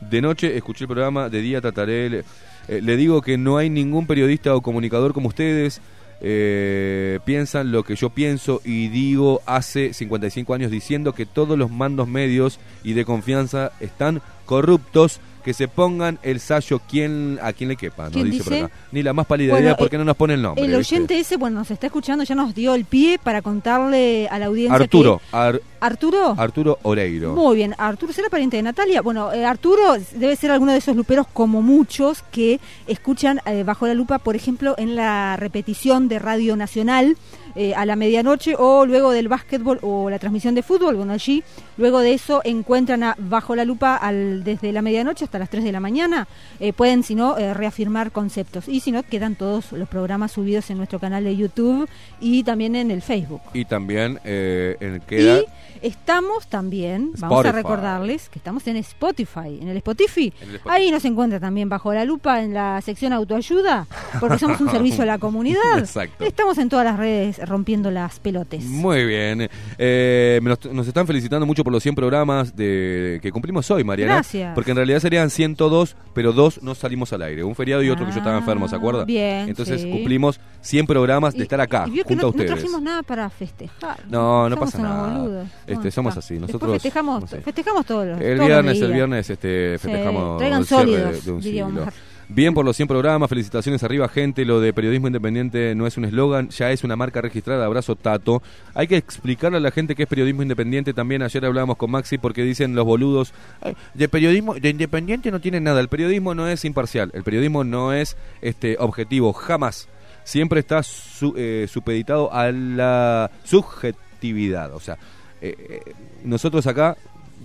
de 0.00 0.20
noche 0.20 0.56
escuché 0.56 0.84
el 0.84 0.88
programa, 0.88 1.28
de 1.28 1.40
día 1.40 1.60
trataré. 1.60 2.24
Eh, 2.68 2.80
le 2.82 2.96
digo 2.96 3.22
que 3.22 3.38
no 3.38 3.56
hay 3.56 3.70
ningún 3.70 4.06
periodista 4.06 4.54
o 4.54 4.60
comunicador 4.60 5.12
como 5.12 5.28
ustedes. 5.28 5.80
Eh, 6.20 7.20
piensan 7.24 7.72
lo 7.72 7.82
que 7.82 7.94
yo 7.96 8.10
pienso 8.10 8.60
y 8.64 8.88
digo 8.88 9.42
hace 9.46 9.92
55 9.92 10.54
años 10.54 10.70
diciendo 10.70 11.12
que 11.12 11.26
todos 11.26 11.58
los 11.58 11.70
mandos 11.70 12.08
medios 12.08 12.58
y 12.82 12.94
de 12.94 13.04
confianza 13.04 13.72
están 13.80 14.22
corruptos. 14.44 15.20
Que 15.46 15.54
se 15.54 15.68
pongan 15.68 16.18
el 16.24 16.40
sallo 16.40 16.80
quien, 16.80 17.38
a 17.40 17.52
quien 17.52 17.68
le 17.68 17.76
quepa, 17.76 18.06
¿no? 18.06 18.10
¿Quién 18.10 18.30
dice 18.32 18.42
por 18.44 18.52
dice? 18.52 18.64
acá. 18.64 18.74
Ni 18.90 19.00
la 19.04 19.12
más 19.12 19.26
pálida 19.26 19.52
Bueno, 19.52 19.66
idea 19.66 19.76
porque 19.76 19.94
eh, 19.94 19.98
no 20.00 20.04
nos 20.04 20.16
pone 20.16 20.34
el 20.34 20.42
nombre. 20.42 20.64
El 20.64 20.76
¿viste? 20.76 20.96
oyente 20.96 21.18
ese, 21.20 21.36
bueno, 21.36 21.60
nos 21.60 21.70
está 21.70 21.86
escuchando, 21.86 22.24
ya 22.24 22.34
nos 22.34 22.52
dio 22.52 22.74
el 22.74 22.84
pie 22.84 23.20
para 23.22 23.42
contarle 23.42 24.26
a 24.28 24.40
la 24.40 24.46
audiencia 24.46 24.74
Arturo, 24.74 25.20
que... 25.30 25.36
Ar- 25.36 25.60
¿Arturo? 25.78 26.34
Arturo 26.36 26.78
Oreiro. 26.82 27.34
Muy 27.36 27.54
bien, 27.54 27.74
Arturo 27.78 28.12
será 28.12 28.28
pariente 28.28 28.56
de 28.56 28.64
Natalia. 28.64 29.02
Bueno, 29.02 29.32
eh, 29.32 29.44
Arturo 29.44 29.96
debe 30.16 30.34
ser 30.34 30.50
alguno 30.50 30.72
de 30.72 30.78
esos 30.78 30.96
luperos 30.96 31.28
como 31.32 31.62
muchos 31.62 32.24
que 32.32 32.58
escuchan 32.88 33.40
eh, 33.46 33.62
bajo 33.62 33.86
la 33.86 33.94
lupa, 33.94 34.18
por 34.18 34.34
ejemplo, 34.34 34.74
en 34.78 34.96
la 34.96 35.36
repetición 35.36 36.08
de 36.08 36.18
Radio 36.18 36.56
Nacional 36.56 37.16
eh, 37.56 37.74
a 37.74 37.86
la 37.86 37.96
medianoche 37.96 38.54
o 38.58 38.86
luego 38.86 39.10
del 39.12 39.28
básquetbol 39.28 39.78
o 39.82 40.10
la 40.10 40.18
transmisión 40.18 40.54
de 40.54 40.62
fútbol. 40.62 40.96
Bueno, 40.96 41.12
allí, 41.12 41.42
luego 41.76 42.00
de 42.00 42.12
eso, 42.12 42.42
encuentran 42.44 43.02
a 43.02 43.16
bajo 43.18 43.56
la 43.56 43.64
lupa 43.64 43.96
al, 43.96 44.44
desde 44.44 44.72
la 44.72 44.82
medianoche 44.82 45.24
hasta 45.24 45.38
las 45.38 45.50
3 45.50 45.64
de 45.64 45.72
la 45.72 45.80
mañana. 45.80 46.28
Eh, 46.60 46.72
pueden, 46.72 47.02
si 47.02 47.14
no, 47.14 47.38
eh, 47.38 47.54
reafirmar 47.54 48.12
conceptos. 48.12 48.68
Y 48.68 48.80
si 48.80 48.92
no, 48.92 49.02
quedan 49.02 49.36
todos 49.36 49.72
los 49.72 49.88
programas 49.88 50.32
subidos 50.32 50.70
en 50.70 50.78
nuestro 50.78 50.98
canal 50.98 51.24
de 51.24 51.36
YouTube 51.36 51.88
y 52.20 52.44
también 52.44 52.76
en 52.76 52.90
el 52.90 53.02
Facebook. 53.02 53.40
Y 53.54 53.64
también 53.64 54.20
eh, 54.24 54.76
en 54.80 55.00
queda. 55.00 55.40
Y 55.40 55.44
estamos 55.82 56.46
también, 56.48 57.12
vamos 57.18 57.44
a 57.44 57.52
recordarles 57.52 58.28
que 58.28 58.38
estamos 58.38 58.66
en 58.66 58.76
Spotify, 58.76 59.58
en 59.60 59.68
el 59.68 59.76
Spotify. 59.78 60.32
En 60.40 60.50
el 60.50 60.56
Spotify. 60.56 60.68
Ahí 60.68 60.90
nos 60.90 61.04
encuentra 61.04 61.40
también 61.40 61.68
bajo 61.68 61.92
la 61.92 62.04
lupa 62.04 62.42
en 62.42 62.54
la 62.54 62.80
sección 62.80 63.12
autoayuda, 63.12 63.86
porque 64.20 64.38
somos 64.38 64.60
un 64.60 64.70
servicio 64.70 65.02
a 65.02 65.06
la 65.06 65.18
comunidad. 65.26 65.78
Exacto. 65.78 66.24
Estamos 66.24 66.58
en 66.58 66.68
todas 66.68 66.84
las 66.84 66.98
redes 66.98 67.38
rompiendo 67.46 67.90
las 67.90 68.18
pelotes. 68.20 68.64
Muy 68.64 69.04
bien. 69.06 69.48
Eh, 69.78 70.40
nos, 70.42 70.64
nos 70.72 70.86
están 70.86 71.06
felicitando 71.06 71.46
mucho 71.46 71.62
por 71.64 71.72
los 71.72 71.82
100 71.82 71.94
programas 71.94 72.54
de, 72.56 73.18
que 73.22 73.30
cumplimos 73.32 73.70
hoy, 73.70 73.84
Mariana. 73.84 74.14
Gracias. 74.14 74.54
Porque 74.54 74.70
en 74.72 74.76
realidad 74.76 75.00
serían 75.00 75.30
102, 75.30 75.96
pero 76.14 76.32
dos 76.32 76.62
no 76.62 76.74
salimos 76.74 77.12
al 77.12 77.22
aire. 77.22 77.44
Un 77.44 77.54
feriado 77.54 77.82
y 77.82 77.90
otro 77.90 78.04
que 78.06 78.12
yo 78.12 78.18
estaba 78.18 78.38
enfermo, 78.38 78.68
¿se 78.68 78.76
acuerda? 78.76 79.02
Ah, 79.02 79.06
bien, 79.06 79.48
Entonces 79.48 79.82
sí. 79.82 79.90
cumplimos 79.90 80.40
100 80.60 80.86
programas 80.86 81.34
de 81.34 81.40
Y- 81.40 81.42
estar 81.42 81.60
acá, 81.60 81.84
junto 81.86 82.14
no, 82.14 82.20
a 82.20 82.22
no 82.22 82.28
ustedes. 82.28 82.50
trajimos 82.50 82.82
nada 82.82 83.02
para 83.02 83.28
festejar. 83.30 84.00
No, 84.08 84.48
no 84.48 84.56
pasa 84.56 84.78
nada. 84.78 85.42
Este, 85.66 85.74
Bueno, 85.74 85.90
somos 85.90 86.10
está. 86.12 86.18
así. 86.20 86.34
Después 86.34 86.52
Nosotros 86.52 86.72
festejamos, 86.74 87.20
no 87.22 87.26
sé. 87.26 87.40
festejamos 87.40 87.86
todos 87.86 88.06
los 88.06 88.20
El 88.20 88.24
todos 88.24 88.38
los 88.38 88.46
viernes, 88.48 88.80
el 88.82 88.92
viernes 88.92 89.30
este, 89.30 89.78
Sí, 89.78 89.88
festejamos 89.88 90.38
traigan 90.38 90.64
cierre 90.64 90.84
de- 90.86 90.92
sólidos, 90.96 91.24
de, 91.24 91.32
un 91.32 91.42
siglo. 91.42 91.86
Bien 92.28 92.54
por 92.54 92.64
los 92.64 92.74
100 92.76 92.88
programas, 92.88 93.28
felicitaciones 93.28 93.84
arriba 93.84 94.08
gente, 94.08 94.44
lo 94.44 94.58
de 94.58 94.72
periodismo 94.72 95.06
independiente 95.06 95.76
no 95.76 95.86
es 95.86 95.96
un 95.96 96.06
eslogan, 96.06 96.48
ya 96.48 96.72
es 96.72 96.82
una 96.82 96.96
marca 96.96 97.20
registrada, 97.20 97.64
abrazo 97.64 97.94
Tato. 97.94 98.42
Hay 98.74 98.88
que 98.88 98.96
explicarle 98.96 99.58
a 99.58 99.60
la 99.60 99.70
gente 99.70 99.94
qué 99.94 100.02
es 100.02 100.08
periodismo 100.08 100.42
independiente, 100.42 100.92
también 100.92 101.22
ayer 101.22 101.44
hablábamos 101.44 101.76
con 101.76 101.92
Maxi 101.92 102.18
porque 102.18 102.42
dicen 102.42 102.74
los 102.74 102.84
boludos, 102.84 103.32
"Ay, 103.60 103.76
de 103.94 104.08
periodismo, 104.08 104.54
de 104.54 104.70
independiente 104.70 105.30
no 105.30 105.40
tiene 105.40 105.60
nada, 105.60 105.78
el 105.80 105.86
periodismo 105.88 106.34
no 106.34 106.48
es 106.48 106.64
imparcial, 106.64 107.12
el 107.14 107.22
periodismo 107.22 107.62
no 107.62 107.92
es 107.92 108.16
este 108.42 108.76
objetivo, 108.80 109.32
jamás. 109.32 109.88
Siempre 110.24 110.58
está 110.58 110.82
su- 110.82 111.34
eh, 111.36 111.66
supeditado 111.70 112.32
a 112.34 112.50
la 112.50 113.30
subjetividad, 113.44 114.74
o 114.74 114.80
sea, 114.80 114.98
eh, 115.40 115.54
eh, 115.86 115.92
nosotros 116.24 116.66
acá 116.66 116.96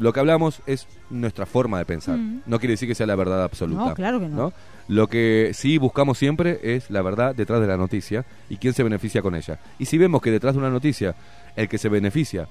lo 0.01 0.13
que 0.13 0.19
hablamos 0.19 0.63
es 0.65 0.88
nuestra 1.11 1.45
forma 1.45 1.77
de 1.77 1.85
pensar. 1.85 2.17
Mm. 2.17 2.41
No 2.47 2.59
quiere 2.59 2.73
decir 2.73 2.88
que 2.88 2.95
sea 2.95 3.05
la 3.05 3.15
verdad 3.15 3.43
absoluta. 3.43 3.85
No, 3.85 3.93
claro 3.93 4.19
que 4.19 4.27
no. 4.27 4.51
Lo 4.88 5.07
que 5.07 5.51
sí 5.53 5.77
buscamos 5.77 6.17
siempre 6.17 6.59
es 6.63 6.89
la 6.89 7.03
verdad 7.03 7.35
detrás 7.35 7.61
de 7.61 7.67
la 7.67 7.77
noticia 7.77 8.25
y 8.49 8.57
quién 8.57 8.73
se 8.73 8.81
beneficia 8.81 9.21
con 9.21 9.35
ella. 9.35 9.59
Y 9.77 9.85
si 9.85 9.99
vemos 9.99 10.23
que 10.23 10.31
detrás 10.31 10.55
de 10.55 10.59
una 10.59 10.71
noticia 10.71 11.15
el 11.55 11.69
que 11.69 11.77
se 11.77 11.88
beneficia 11.88 12.47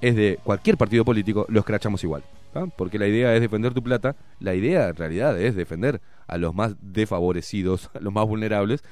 es 0.00 0.14
de 0.14 0.38
cualquier 0.44 0.76
partido 0.76 1.04
político, 1.04 1.44
lo 1.48 1.58
escrachamos 1.58 2.04
igual. 2.04 2.22
¿ah? 2.54 2.66
Porque 2.76 3.00
la 3.00 3.08
idea 3.08 3.34
es 3.34 3.40
defender 3.40 3.74
tu 3.74 3.82
plata, 3.82 4.14
la 4.38 4.54
idea 4.54 4.88
en 4.88 4.94
realidad 4.94 5.40
es 5.40 5.56
defender 5.56 6.00
a 6.28 6.38
los 6.38 6.54
más 6.54 6.76
desfavorecidos, 6.80 7.90
a 7.94 7.98
los 7.98 8.12
más 8.12 8.26
vulnerables, 8.26 8.84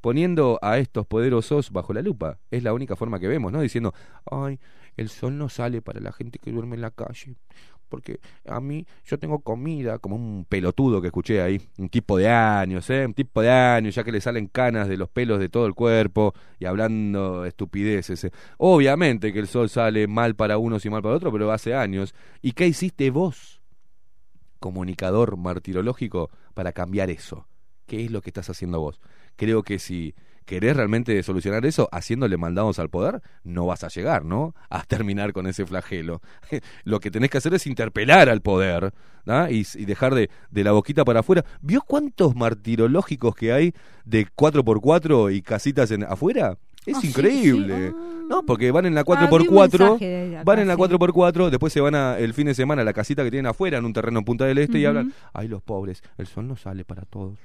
poniendo 0.00 0.58
a 0.62 0.78
estos 0.78 1.06
poderosos 1.06 1.70
bajo 1.70 1.92
la 1.92 2.00
lupa. 2.00 2.38
Es 2.50 2.62
la 2.62 2.72
única 2.72 2.96
forma 2.96 3.20
que 3.20 3.28
vemos, 3.28 3.52
¿no? 3.52 3.60
Diciendo, 3.60 3.92
ay, 4.30 4.58
el 4.96 5.08
sol 5.08 5.36
no 5.38 5.48
sale 5.48 5.82
para 5.82 6.00
la 6.00 6.12
gente 6.12 6.38
que 6.38 6.52
duerme 6.52 6.76
en 6.76 6.82
la 6.82 6.90
calle. 6.90 7.36
Porque 7.88 8.18
a 8.46 8.60
mí, 8.60 8.84
yo 9.04 9.18
tengo 9.18 9.40
comida, 9.40 9.98
como 9.98 10.16
un 10.16 10.44
pelotudo 10.48 11.00
que 11.00 11.08
escuché 11.08 11.40
ahí, 11.40 11.60
un 11.78 11.88
tipo 11.88 12.18
de 12.18 12.28
años, 12.28 12.90
¿eh? 12.90 13.06
Un 13.06 13.14
tipo 13.14 13.42
de 13.42 13.50
años, 13.50 13.94
ya 13.94 14.02
que 14.02 14.10
le 14.10 14.20
salen 14.20 14.48
canas 14.48 14.88
de 14.88 14.96
los 14.96 15.08
pelos 15.08 15.38
de 15.38 15.48
todo 15.48 15.66
el 15.66 15.74
cuerpo 15.74 16.34
y 16.58 16.64
hablando 16.64 17.44
estupideces. 17.44 18.24
¿eh? 18.24 18.32
Obviamente 18.58 19.32
que 19.32 19.38
el 19.38 19.46
sol 19.46 19.68
sale 19.68 20.08
mal 20.08 20.34
para 20.34 20.58
unos 20.58 20.84
y 20.84 20.90
mal 20.90 21.02
para 21.02 21.14
otros, 21.14 21.32
pero 21.32 21.52
hace 21.52 21.74
años. 21.74 22.14
¿Y 22.42 22.52
qué 22.52 22.66
hiciste 22.66 23.10
vos, 23.10 23.62
comunicador 24.58 25.36
martirológico, 25.36 26.30
para 26.54 26.72
cambiar 26.72 27.10
eso? 27.10 27.46
¿Qué 27.86 28.04
es 28.04 28.10
lo 28.10 28.20
que 28.20 28.30
estás 28.30 28.50
haciendo 28.50 28.80
vos? 28.80 29.00
Creo 29.36 29.62
que 29.62 29.78
si 29.78 30.14
querés 30.46 30.76
realmente 30.76 31.22
solucionar 31.22 31.66
eso, 31.66 31.88
haciéndole 31.92 32.36
mandados 32.38 32.78
al 32.78 32.88
poder, 32.88 33.20
no 33.44 33.66
vas 33.66 33.84
a 33.84 33.88
llegar, 33.88 34.24
¿no? 34.24 34.54
A 34.70 34.82
terminar 34.84 35.32
con 35.32 35.46
ese 35.46 35.66
flagelo. 35.66 36.22
Lo 36.84 37.00
que 37.00 37.10
tenés 37.10 37.28
que 37.30 37.38
hacer 37.38 37.52
es 37.52 37.66
interpelar 37.66 38.28
al 38.30 38.40
poder 38.40 38.94
¿ah? 39.26 39.48
y, 39.50 39.66
y 39.74 39.84
dejar 39.84 40.14
de, 40.14 40.30
de 40.50 40.64
la 40.64 40.72
boquita 40.72 41.04
para 41.04 41.20
afuera. 41.20 41.44
¿Vio 41.60 41.82
cuántos 41.82 42.34
martirológicos 42.34 43.34
que 43.34 43.52
hay 43.52 43.74
de 44.04 44.26
4x4 44.26 45.34
y 45.34 45.42
casitas 45.42 45.90
en, 45.90 46.04
afuera? 46.04 46.56
Es 46.86 46.96
Ah, 46.96 47.00
sí, 47.00 47.08
increíble. 47.08 47.92
No, 48.28 48.44
porque 48.44 48.70
van 48.70 48.86
en 48.86 48.94
la 48.94 49.00
Ah, 49.00 49.04
vi 49.04 49.24
un 49.24 49.30
4x4, 49.30 49.78
mensaje 49.78 50.06
de 50.06 50.36
acá, 50.36 50.44
van 50.44 50.58
en 50.60 50.68
la 50.68 50.76
sí. 50.76 50.80
4x4, 50.80 51.50
después 51.50 51.72
se 51.72 51.80
van 51.80 51.94
a, 51.96 52.16
el 52.18 52.32
fin 52.32 52.46
de 52.46 52.54
semana 52.54 52.82
a 52.82 52.84
la 52.84 52.92
casita 52.92 53.24
que 53.24 53.30
tienen 53.30 53.46
afuera, 53.46 53.78
en 53.78 53.84
un 53.84 53.92
terreno 53.92 54.20
en 54.20 54.24
Punta 54.24 54.44
del 54.44 54.58
Este, 54.58 54.78
y 54.78 54.84
hablan, 54.84 55.12
ay, 55.32 55.48
los 55.48 55.62
pobres, 55.62 56.02
el 56.16 56.26
sol 56.28 56.46
no 56.46 56.56
sale 56.56 56.84
para 56.84 57.02
todos. 57.02 57.38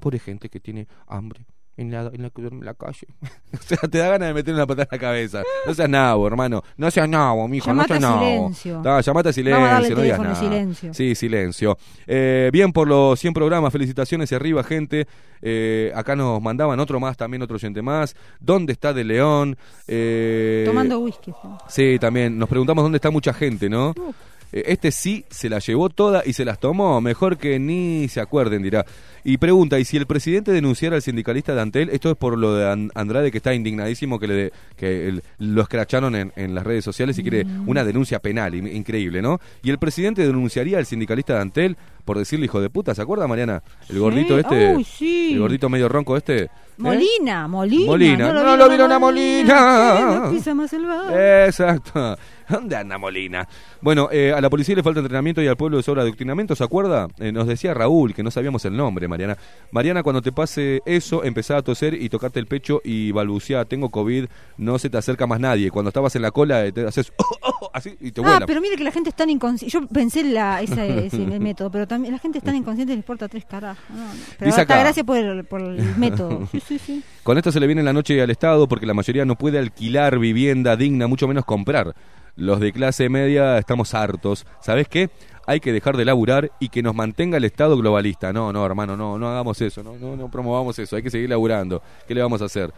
Pobre 0.00 0.18
gente 0.18 0.48
que 0.48 0.58
tiene 0.60 0.88
hambre. 1.06 1.46
En 1.78 1.92
la, 1.92 2.10
en 2.12 2.22
la 2.22 2.30
que 2.30 2.42
duerme 2.42 2.58
en 2.58 2.64
la 2.66 2.74
calle. 2.74 3.06
o 3.54 3.62
sea, 3.62 3.78
te 3.78 3.98
da 3.98 4.08
ganas 4.08 4.28
de 4.28 4.34
meter 4.34 4.52
una 4.52 4.66
patada 4.66 4.88
en 4.90 4.96
la 4.96 4.98
cabeza. 4.98 5.42
No 5.64 5.72
seas 5.74 5.88
nabo, 5.88 6.26
hermano. 6.26 6.62
No 6.76 6.90
seas 6.90 7.08
nabo, 7.08 7.46
mijo. 7.46 7.68
Llamate 7.68 7.94
no 7.94 8.00
seas 8.00 8.10
nabo. 8.10 8.52
silencio. 8.52 9.00
Llamate 9.00 9.28
a 9.28 9.32
silencio. 9.32 9.60
Vamos 9.60 9.70
a 9.70 9.72
darle 9.74 9.94
no 9.94 10.02
digas 10.02 10.20
nada. 10.20 10.34
silencio. 10.34 10.92
Sí, 10.92 11.14
silencio. 11.14 11.78
Eh, 12.06 12.50
bien 12.52 12.72
por 12.72 12.88
los 12.88 13.18
100 13.20 13.32
programas. 13.32 13.72
Felicitaciones 13.72 14.30
y 14.32 14.34
arriba, 14.34 14.64
gente. 14.64 15.06
Eh, 15.40 15.92
acá 15.94 16.16
nos 16.16 16.42
mandaban 16.42 16.80
otro 16.80 16.98
más, 16.98 17.16
también 17.16 17.42
otro 17.42 17.54
oyente 17.54 17.80
más. 17.80 18.16
¿Dónde 18.40 18.72
está 18.72 18.92
De 18.92 19.04
León? 19.04 19.56
Eh, 19.86 20.64
Tomando 20.66 20.98
whisky. 20.98 21.30
sí. 21.68 21.92
Sí, 21.92 21.98
también. 22.00 22.36
Nos 22.36 22.48
preguntamos 22.48 22.82
dónde 22.84 22.96
está 22.96 23.10
mucha 23.12 23.32
gente, 23.32 23.68
¿no? 23.68 23.94
Eh, 23.96 24.12
Este 24.52 24.90
sí 24.92 25.24
se 25.28 25.48
la 25.50 25.58
llevó 25.58 25.90
toda 25.90 26.22
y 26.24 26.32
se 26.32 26.44
las 26.44 26.58
tomó. 26.58 27.00
Mejor 27.00 27.36
que 27.36 27.58
ni 27.58 28.08
se 28.08 28.20
acuerden, 28.20 28.62
dirá. 28.62 28.84
Y 29.24 29.36
pregunta, 29.36 29.78
¿y 29.78 29.84
si 29.84 29.96
el 29.98 30.06
presidente 30.06 30.52
denunciara 30.52 30.96
al 30.96 31.02
sindicalista 31.02 31.54
de 31.54 31.60
Antel? 31.60 31.90
Esto 31.90 32.10
es 32.10 32.16
por 32.16 32.38
lo 32.38 32.54
de 32.54 32.70
An- 32.70 32.90
Andrade, 32.94 33.30
que 33.30 33.36
está 33.38 33.52
indignadísimo 33.52 34.18
que, 34.18 34.26
le 34.26 34.34
de- 34.34 34.52
que 34.76 35.08
el- 35.08 35.22
lo 35.38 35.60
escracharon 35.60 36.14
en, 36.16 36.32
en 36.36 36.54
las 36.54 36.64
redes 36.64 36.82
sociales 36.84 37.18
y 37.18 37.22
quiere 37.22 37.44
Mm. 37.44 37.68
una 37.68 37.84
denuncia 37.84 38.20
penal. 38.20 38.54
in- 38.54 38.68
increíble, 38.74 39.20
¿no? 39.20 39.38
¿Y 39.62 39.68
el 39.70 39.78
presidente 39.78 40.26
denunciaría 40.26 40.78
al 40.78 40.86
sindicalista 40.86 41.34
de 41.34 41.40
Antel 41.40 41.76
por 42.06 42.16
decirle 42.16 42.46
hijo 42.46 42.60
de 42.60 42.70
puta? 42.70 42.94
¿Se 42.94 43.02
acuerda, 43.02 43.26
Mariana? 43.26 43.62
El 43.90 43.98
gordito 43.98 44.34
Sí. 44.34 44.40
este. 44.40 44.74
Uy, 44.76 44.84
sí. 44.84 45.32
El 45.34 45.40
gordito 45.40 45.68
medio 45.68 45.88
ronco 45.90 46.16
este. 46.16 46.44
¿eh? 46.44 46.48
Molina, 46.78 47.48
Molina. 47.48 47.86
Molina. 47.86 48.32
No 48.32 48.56
lo 48.56 48.68
vieron 48.68 48.92
a 48.92 48.98
Molina. 48.98 50.20
No 50.24 50.30
pisa 50.30 50.54
más 50.54 50.72
el 50.72 50.86
bar. 50.86 51.12
Exacto. 51.46 52.16
¿Dónde 52.48 52.76
anda 52.76 52.98
Molina? 52.98 53.46
Bueno, 53.80 54.08
eh, 54.10 54.32
a 54.32 54.40
la 54.40 54.48
policía 54.50 54.74
le 54.74 54.82
falta 54.82 55.00
entrenamiento 55.00 55.42
y 55.42 55.46
al 55.46 55.56
pueblo 55.56 55.76
le 55.76 55.82
sobra 55.82 56.02
adoctrinamiento, 56.02 56.54
¿se 56.56 56.64
acuerda? 56.64 57.08
Eh, 57.18 57.32
nos 57.32 57.46
decía 57.46 57.74
Raúl, 57.74 58.14
que 58.14 58.22
no 58.22 58.30
sabíamos 58.30 58.64
el 58.64 58.76
nombre, 58.76 59.06
Mariana. 59.08 59.36
Mariana. 59.70 60.02
Cuando 60.02 60.22
te 60.22 60.32
pase 60.32 60.80
eso, 60.86 61.24
empezá 61.24 61.56
a 61.58 61.62
toser 61.62 61.94
y 61.94 62.08
tocarte 62.08 62.38
el 62.40 62.46
pecho 62.46 62.80
y 62.84 63.10
balbuceá, 63.12 63.64
tengo 63.64 63.90
COVID, 63.90 64.26
no 64.58 64.78
se 64.78 64.88
te 64.90 64.96
acerca 64.98 65.26
más 65.26 65.40
nadie. 65.40 65.70
Cuando 65.70 65.88
estabas 65.90 66.14
en 66.16 66.22
la 66.22 66.30
cola, 66.30 66.64
eh, 66.64 66.72
te 66.72 66.86
haces 66.86 67.12
así 67.72 67.96
y 68.00 68.10
te 68.12 68.20
Ah, 68.22 68.24
vuela. 68.24 68.46
pero 68.46 68.60
mire 68.60 68.76
que 68.76 68.84
la 68.84 68.92
gente 68.92 69.10
es 69.10 69.16
tan 69.16 69.30
inconsciente. 69.30 69.72
Yo 69.72 69.86
pensé 69.86 70.20
en 70.20 70.34
la, 70.34 70.62
esa- 70.62 70.84
ese 70.86 71.18
método, 71.40 71.70
pero 71.70 71.86
también 71.86 72.12
la 72.12 72.18
gente 72.18 72.38
es 72.38 72.44
tan 72.44 72.56
inconsciente 72.56 72.92
les 72.92 72.98
importa 73.02 73.28
tres 73.28 73.44
carajos. 73.44 73.84
No, 73.90 73.96
no. 73.96 74.10
Pero 74.38 74.54
acá. 74.54 74.80
gracias 74.80 75.04
por 75.04 75.16
el, 75.18 75.44
por 75.44 75.60
el 75.60 75.80
método. 75.98 76.48
Sí, 76.50 76.60
sí, 76.66 76.78
sí. 76.78 77.02
Con 77.22 77.36
esto 77.36 77.52
se 77.52 77.60
le 77.60 77.66
viene 77.66 77.82
la 77.82 77.92
noche 77.92 78.20
al 78.22 78.30
Estado 78.30 78.66
porque 78.68 78.86
la 78.86 78.94
mayoría 78.94 79.24
no 79.24 79.36
puede 79.36 79.58
alquilar 79.58 80.18
vivienda 80.18 80.76
digna, 80.76 81.06
mucho 81.06 81.28
menos 81.28 81.44
comprar. 81.44 81.94
Los 82.38 82.60
de 82.60 82.72
clase 82.72 83.08
media 83.08 83.58
estamos 83.58 83.94
hartos. 83.94 84.46
¿Sabes 84.60 84.86
qué? 84.86 85.10
Hay 85.44 85.58
que 85.58 85.72
dejar 85.72 85.96
de 85.96 86.04
laburar 86.04 86.52
y 86.60 86.68
que 86.68 86.84
nos 86.84 86.94
mantenga 86.94 87.36
el 87.36 87.44
Estado 87.44 87.76
globalista. 87.76 88.32
No, 88.32 88.52
no, 88.52 88.64
hermano, 88.64 88.96
no, 88.96 89.18
no 89.18 89.28
hagamos 89.28 89.60
eso, 89.60 89.82
no, 89.82 89.98
no, 89.98 90.14
no 90.14 90.30
promovamos 90.30 90.78
eso, 90.78 90.94
hay 90.94 91.02
que 91.02 91.10
seguir 91.10 91.28
laburando. 91.28 91.82
¿Qué 92.06 92.14
le 92.14 92.22
vamos 92.22 92.40
a 92.40 92.44
hacer? 92.44 92.72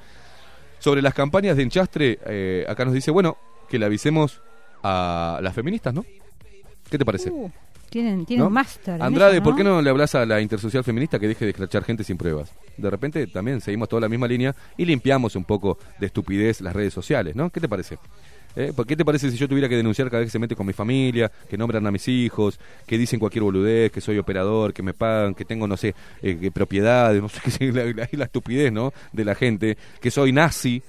Sobre 0.78 1.02
las 1.02 1.12
campañas 1.12 1.58
de 1.58 1.64
enchastre, 1.64 2.18
eh, 2.24 2.64
acá 2.66 2.86
nos 2.86 2.94
dice, 2.94 3.10
bueno, 3.10 3.36
que 3.68 3.78
le 3.78 3.84
avisemos 3.84 4.40
a 4.82 5.38
las 5.42 5.54
feministas, 5.54 5.92
¿no? 5.92 6.06
¿Qué 6.88 6.96
te 6.96 7.04
parece? 7.04 7.30
Uh, 7.30 7.50
tienen 7.90 8.24
tienen 8.24 8.44
¿No? 8.44 8.50
máster. 8.50 9.02
Andrade, 9.02 9.34
eso, 9.34 9.42
¿por 9.42 9.56
qué 9.56 9.62
no 9.62 9.82
le 9.82 9.90
hablas 9.90 10.14
a 10.14 10.24
la 10.24 10.40
intersocial 10.40 10.84
feminista 10.84 11.18
que 11.18 11.28
deje 11.28 11.44
de 11.44 11.50
escrachar 11.50 11.84
gente 11.84 12.02
sin 12.02 12.16
pruebas? 12.16 12.50
De 12.78 12.88
repente 12.88 13.26
también 13.26 13.60
seguimos 13.60 13.90
toda 13.90 14.00
la 14.00 14.08
misma 14.08 14.26
línea 14.26 14.56
y 14.78 14.86
limpiamos 14.86 15.36
un 15.36 15.44
poco 15.44 15.76
de 15.98 16.06
estupidez 16.06 16.62
las 16.62 16.74
redes 16.74 16.94
sociales, 16.94 17.36
¿no? 17.36 17.50
¿Qué 17.50 17.60
te 17.60 17.68
parece? 17.68 17.98
¿Eh? 18.56 18.72
¿Por 18.74 18.86
qué 18.86 18.96
te 18.96 19.04
parece 19.04 19.30
si 19.30 19.36
yo 19.36 19.48
tuviera 19.48 19.68
que 19.68 19.76
denunciar 19.76 20.08
cada 20.10 20.20
vez 20.20 20.26
que 20.28 20.32
se 20.32 20.38
mete 20.38 20.56
con 20.56 20.66
mi 20.66 20.72
familia, 20.72 21.30
que 21.48 21.56
nombran 21.56 21.86
a 21.86 21.90
mis 21.90 22.06
hijos, 22.08 22.58
que 22.86 22.98
dicen 22.98 23.20
cualquier 23.20 23.44
boludez, 23.44 23.92
que 23.92 24.00
soy 24.00 24.18
operador, 24.18 24.72
que 24.72 24.82
me 24.82 24.92
pagan, 24.92 25.34
que 25.34 25.44
tengo, 25.44 25.66
no 25.68 25.76
sé, 25.76 25.94
eh, 26.22 26.50
propiedades, 26.52 27.22
no 27.22 27.28
sé 27.28 27.40
qué, 27.58 27.72
la, 27.72 27.84
la- 27.84 28.08
la 28.10 28.24
estupidez, 28.24 28.72
¿no? 28.72 28.92
De 29.12 29.24
la 29.24 29.34
gente, 29.34 29.76
que 30.00 30.10
soy 30.10 30.32
nazi, 30.32 30.82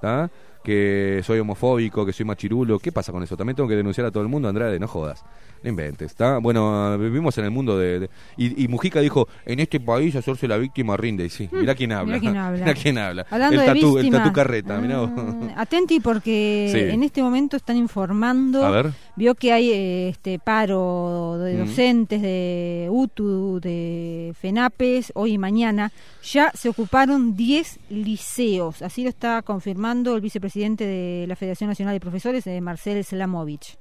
¿tá? 0.00 0.28
Que 0.64 1.20
soy 1.24 1.38
homofóbico, 1.38 2.04
que 2.06 2.12
soy 2.12 2.24
machirulo. 2.26 2.78
¿Qué 2.78 2.90
pasa 2.90 3.12
con 3.12 3.22
eso? 3.22 3.36
También 3.36 3.54
tengo 3.54 3.68
que 3.68 3.76
denunciar 3.76 4.06
a 4.06 4.10
todo 4.10 4.22
el 4.22 4.28
mundo, 4.28 4.48
Andrade, 4.48 4.80
no 4.80 4.88
jodas. 4.88 5.22
No 5.62 5.70
inventes, 5.70 6.10
¿está? 6.10 6.38
Bueno, 6.38 6.98
vivimos 6.98 7.38
en 7.38 7.44
el 7.46 7.50
mundo 7.50 7.78
de... 7.78 8.00
de- 8.00 8.10
y, 8.36 8.64
y 8.64 8.68
Mujica 8.68 9.00
dijo, 9.00 9.28
en 9.46 9.60
este 9.60 9.80
país 9.80 10.14
hacerse 10.14 10.46
la 10.46 10.58
víctima 10.58 10.94
rinde. 10.96 11.24
Y 11.24 11.30
sí, 11.30 11.48
mirá 11.52 11.74
quién 11.74 11.92
habla. 11.92 12.18
mirá 12.18 12.20
quién 12.20 12.36
habla. 12.36 12.58
Mirá 12.64 12.74
quién 12.74 12.98
habla. 12.98 13.26
Hablando 13.30 13.54
el 13.54 13.60
de 13.60 13.66
tatú, 13.74 13.96
el 13.98 14.02
víctimas. 14.02 14.22
tatú 14.24 14.34
carreta, 14.34 14.78
mirá 14.78 15.00
vos. 15.00 15.10
Atenti 15.56 16.00
porque 16.00 16.68
Sí. 16.70 16.78
en 16.80 17.02
este 17.02 17.22
momento 17.22 17.56
están 17.56 17.76
informando. 17.78 18.64
A 18.64 18.70
ver. 18.70 18.90
Vio 19.16 19.34
que 19.36 19.52
hay 19.52 19.70
eh, 19.70 20.08
este 20.08 20.38
paro 20.38 21.38
de 21.38 21.54
Mm. 21.54 21.58
docentes 21.66 22.20
de 22.22 22.88
UTU, 22.90 23.60
de 23.60 24.34
FENAPES, 24.38 25.12
hoy 25.14 25.32
y 25.34 25.38
mañana. 25.38 25.92
Ya 26.24 26.50
se 26.54 26.68
ocuparon 26.68 27.36
10 27.36 27.78
liceos. 27.90 28.82
Así 28.82 29.02
lo 29.02 29.08
está 29.08 29.40
confirmando 29.42 30.14
el 30.14 30.20
vicepresidente 30.20 30.53
de 30.54 31.24
la 31.26 31.34
Federación 31.34 31.68
Nacional 31.68 31.94
de 31.94 32.00
Profesores, 32.00 32.46
eh, 32.46 32.60
Marcel 32.60 33.02
Slamovich. 33.02 33.76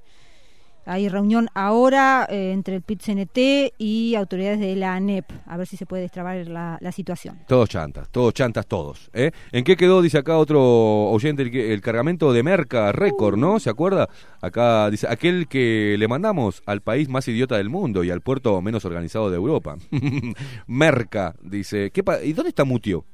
Hay 0.86 1.08
reunión 1.08 1.48
ahora 1.54 2.28
eh, 2.30 2.52
entre 2.52 2.76
el 2.76 2.82
PIT-CNT 2.82 3.74
y 3.78 4.16
autoridades 4.16 4.60
de 4.60 4.76
la 4.76 4.96
ANEP, 4.96 5.32
a 5.46 5.56
ver 5.56 5.66
si 5.66 5.78
se 5.78 5.86
puede 5.86 6.02
destrabar 6.02 6.46
la, 6.48 6.92
situación. 6.92 7.40
Todos 7.48 7.70
chantas, 7.70 8.10
todos 8.10 8.34
chantas, 8.34 8.68
todos. 8.68 9.10
¿eh? 9.14 9.32
¿En 9.54 9.64
qué 9.64 9.78
quedó, 9.78 10.02
dice 10.02 10.18
acá 10.18 10.38
otro 10.38 10.62
oyente, 11.10 11.44
el, 11.44 11.82
cargamento 11.82 12.34
de 12.34 12.44
Merca 12.44 12.92
Récord, 12.92 13.38
¿no? 13.38 13.60
¿Se 13.60 13.70
acuerda? 13.70 14.10
Acá 14.42 14.90
dice, 14.90 15.08
aquel 15.10 15.48
que 15.48 15.96
le 15.98 16.08
mandamos 16.10 16.62
al 16.66 16.82
país 16.82 17.08
más 17.08 17.28
idiota 17.30 17.56
del 17.56 17.70
mundo 17.70 18.04
y 18.04 18.10
al 18.10 18.20
puerto 18.20 18.62
menos 18.62 18.84
organizado 18.84 19.30
de 19.30 19.38
Europa. 19.38 19.78
Merca, 20.68 21.36
dice. 21.42 21.92
¿qué 21.92 22.04
pa- 22.04 22.22
¿Y 22.22 22.34
dónde 22.34 22.50
está 22.50 22.66
Mutio? 22.66 23.06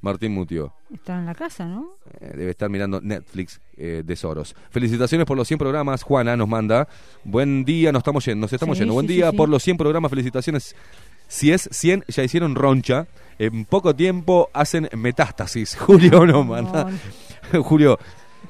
Martín 0.00 0.32
Mutio. 0.32 0.72
Está 0.92 1.18
en 1.18 1.26
la 1.26 1.34
casa, 1.34 1.66
¿no? 1.66 1.96
Eh, 2.20 2.32
debe 2.36 2.50
estar 2.52 2.68
mirando 2.70 3.00
Netflix 3.00 3.60
eh, 3.76 4.02
de 4.04 4.16
Soros. 4.16 4.54
Felicitaciones 4.70 5.26
por 5.26 5.36
los 5.36 5.46
100 5.46 5.58
programas. 5.58 6.02
Juana 6.02 6.36
nos 6.36 6.48
manda. 6.48 6.88
Buen 7.24 7.64
día, 7.64 7.92
nos 7.92 8.00
estamos 8.00 8.24
yendo. 8.24 8.42
Nos 8.44 8.52
estamos 8.52 8.76
Sí, 8.78 8.82
yendo. 8.82 8.94
Buen 8.94 9.06
día 9.06 9.30
sí, 9.30 9.36
por 9.36 9.48
los 9.48 9.62
100 9.62 9.76
programas. 9.76 10.10
Felicitaciones. 10.10 10.74
Si 11.28 11.52
es 11.52 11.68
100, 11.70 12.04
ya 12.08 12.24
hicieron 12.24 12.54
roncha. 12.54 13.06
En 13.38 13.64
poco 13.64 13.94
tiempo 13.94 14.50
hacen 14.52 14.88
metástasis. 14.96 15.76
Julio 15.80 16.26
nos 16.26 16.46
manda. 16.46 16.88
Julio, 17.62 17.98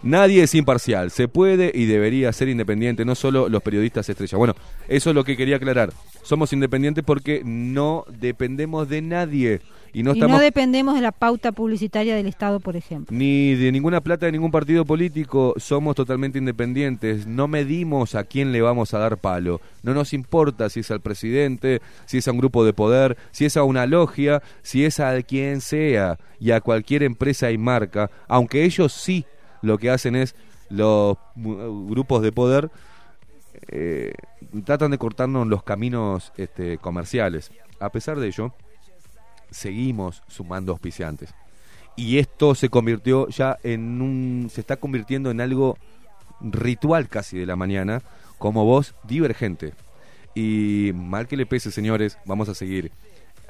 nadie 0.02 0.42
es 0.42 0.54
imparcial. 0.54 1.10
Se 1.10 1.28
puede 1.28 1.72
y 1.74 1.86
debería 1.86 2.32
ser 2.32 2.48
independiente, 2.48 3.04
no 3.04 3.14
solo 3.14 3.48
los 3.48 3.62
periodistas 3.62 4.08
estrella. 4.08 4.38
Bueno, 4.38 4.54
eso 4.88 5.10
es 5.10 5.16
lo 5.16 5.24
que 5.24 5.36
quería 5.36 5.56
aclarar. 5.56 5.92
Somos 6.22 6.52
independientes 6.52 7.04
porque 7.04 7.42
no 7.44 8.04
dependemos 8.08 8.88
de 8.88 9.02
nadie. 9.02 9.60
Y 9.92 10.02
no 10.02 10.10
y 10.10 10.18
estamos 10.18 10.38
no 10.38 10.42
dependemos 10.42 10.94
de 10.94 11.00
la 11.00 11.12
pauta 11.12 11.52
publicitaria 11.52 12.14
del 12.14 12.26
Estado, 12.26 12.60
por 12.60 12.76
ejemplo. 12.76 13.16
ni 13.16 13.54
de 13.54 13.72
ninguna 13.72 14.00
plata 14.00 14.26
de 14.26 14.32
ningún 14.32 14.52
partido 14.52 14.84
político, 14.84 15.54
somos 15.56 15.96
totalmente 15.96 16.38
independientes, 16.38 17.26
no 17.26 17.48
medimos 17.48 18.14
a 18.14 18.22
quién 18.22 18.52
le 18.52 18.62
vamos 18.62 18.94
a 18.94 18.98
dar 18.98 19.18
palo, 19.18 19.60
no 19.82 19.92
nos 19.92 20.12
importa 20.12 20.68
si 20.70 20.80
es 20.80 20.90
al 20.92 21.00
presidente, 21.00 21.80
si 22.06 22.18
es 22.18 22.28
a 22.28 22.30
un 22.32 22.38
grupo 22.38 22.64
de 22.64 22.72
poder, 22.72 23.16
si 23.32 23.46
es 23.46 23.56
a 23.56 23.64
una 23.64 23.86
logia, 23.86 24.42
si 24.62 24.84
es 24.84 25.00
a 25.00 25.20
quien 25.22 25.60
sea 25.60 26.18
y 26.38 26.52
a 26.52 26.60
cualquier 26.60 27.02
empresa 27.02 27.50
y 27.50 27.58
marca, 27.58 28.12
aunque 28.28 28.64
ellos 28.64 28.92
sí 28.92 29.24
lo 29.62 29.78
que 29.78 29.90
hacen 29.90 30.16
es 30.16 30.34
los 30.68 31.16
grupos 31.34 32.22
de 32.22 32.32
poder 32.32 32.70
eh, 33.68 34.14
tratan 34.64 34.90
de 34.90 34.98
cortarnos 34.98 35.46
los 35.46 35.62
caminos 35.62 36.32
este, 36.36 36.78
comerciales. 36.78 37.50
A 37.78 37.90
pesar 37.90 38.18
de 38.18 38.28
ello, 38.28 38.52
seguimos 39.50 40.22
sumando 40.28 40.72
auspiciantes. 40.72 41.34
Y 41.96 42.18
esto 42.18 42.54
se 42.54 42.68
convirtió 42.68 43.28
ya 43.28 43.58
en 43.62 44.00
un. 44.00 44.48
se 44.50 44.60
está 44.60 44.76
convirtiendo 44.76 45.30
en 45.30 45.40
algo 45.40 45.76
ritual 46.40 47.08
casi 47.08 47.38
de 47.38 47.46
la 47.46 47.56
mañana, 47.56 48.02
como 48.38 48.64
voz 48.64 48.94
divergente. 49.04 49.74
Y 50.34 50.92
mal 50.94 51.26
que 51.26 51.36
le 51.36 51.46
pese, 51.46 51.70
señores, 51.70 52.16
vamos 52.24 52.48
a 52.48 52.54
seguir 52.54 52.92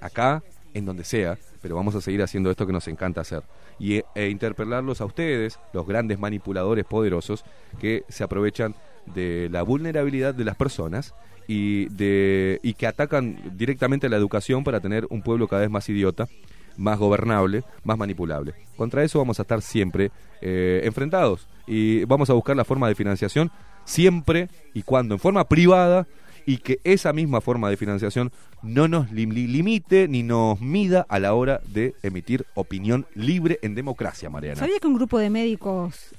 acá, 0.00 0.42
en 0.72 0.86
donde 0.86 1.04
sea, 1.04 1.38
pero 1.62 1.76
vamos 1.76 1.94
a 1.94 2.00
seguir 2.00 2.22
haciendo 2.22 2.50
esto 2.50 2.66
que 2.66 2.72
nos 2.72 2.88
encanta 2.88 3.20
hacer. 3.20 3.42
Y 3.80 3.96
e, 3.96 4.04
e 4.14 4.28
interpelarlos 4.28 5.00
a 5.00 5.06
ustedes, 5.06 5.58
los 5.72 5.86
grandes 5.86 6.20
manipuladores 6.20 6.84
poderosos, 6.84 7.44
que 7.80 8.04
se 8.08 8.22
aprovechan 8.22 8.76
de 9.14 9.48
la 9.50 9.62
vulnerabilidad 9.62 10.34
de 10.34 10.44
las 10.44 10.54
personas 10.54 11.14
y, 11.48 11.86
de, 11.86 12.60
y 12.62 12.74
que 12.74 12.86
atacan 12.86 13.56
directamente 13.56 14.08
la 14.08 14.16
educación 14.16 14.62
para 14.62 14.80
tener 14.80 15.06
un 15.10 15.22
pueblo 15.22 15.48
cada 15.48 15.62
vez 15.62 15.70
más 15.70 15.88
idiota, 15.88 16.28
más 16.76 16.98
gobernable, 16.98 17.64
más 17.82 17.98
manipulable. 17.98 18.54
Contra 18.76 19.02
eso 19.02 19.18
vamos 19.18 19.38
a 19.38 19.42
estar 19.42 19.60
siempre 19.62 20.12
eh, 20.40 20.82
enfrentados 20.84 21.48
y 21.66 22.04
vamos 22.04 22.30
a 22.30 22.34
buscar 22.34 22.56
la 22.56 22.64
forma 22.64 22.88
de 22.88 22.94
financiación 22.94 23.50
siempre 23.84 24.48
y 24.74 24.82
cuando 24.82 25.14
en 25.14 25.20
forma 25.20 25.48
privada 25.48 26.06
y 26.46 26.58
que 26.58 26.80
esa 26.84 27.12
misma 27.12 27.40
forma 27.40 27.68
de 27.70 27.76
financiación 27.76 28.32
no 28.62 28.88
nos 28.88 29.10
lim- 29.10 29.32
li- 29.32 29.46
limite 29.46 30.08
ni 30.08 30.22
nos 30.22 30.60
mida 30.60 31.06
a 31.08 31.18
la 31.18 31.34
hora 31.34 31.60
de 31.68 31.94
emitir 32.02 32.44
opinión 32.54 33.06
libre 33.14 33.58
en 33.62 33.74
democracia, 33.74 34.28
Mariana. 34.30 34.58
¿Sabía 34.58 34.78
que 34.80 34.86
un 34.86 34.94
grupo 34.94 35.18
de 35.18 35.30
médicos 35.30 36.14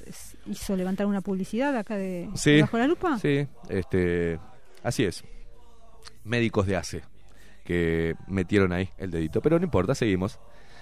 hizo 0.48 0.76
levantar 0.76 1.06
una 1.08 1.22
publicidad 1.22 1.76
acá 1.78 1.96
de, 1.98 2.30
Sí, 2.36 2.52
de 2.52 2.62
Bajo 2.62 2.78
la 2.78 2.88
Lupa? 2.88 3.20
Sí, 3.20 3.46
este, 3.70 4.40
así 4.84 5.04
es. 5.04 5.24
Médicos 6.24 6.68
de 6.68 6.76
ACE 6.76 7.02
que 7.64 8.16
metieron 8.28 8.72
ahí 8.74 8.90
el 8.98 9.12
dedito, 9.12 9.42
pero 9.42 9.58
no 9.60 9.66
importa, 9.66 9.94
seguimos. 9.96 10.40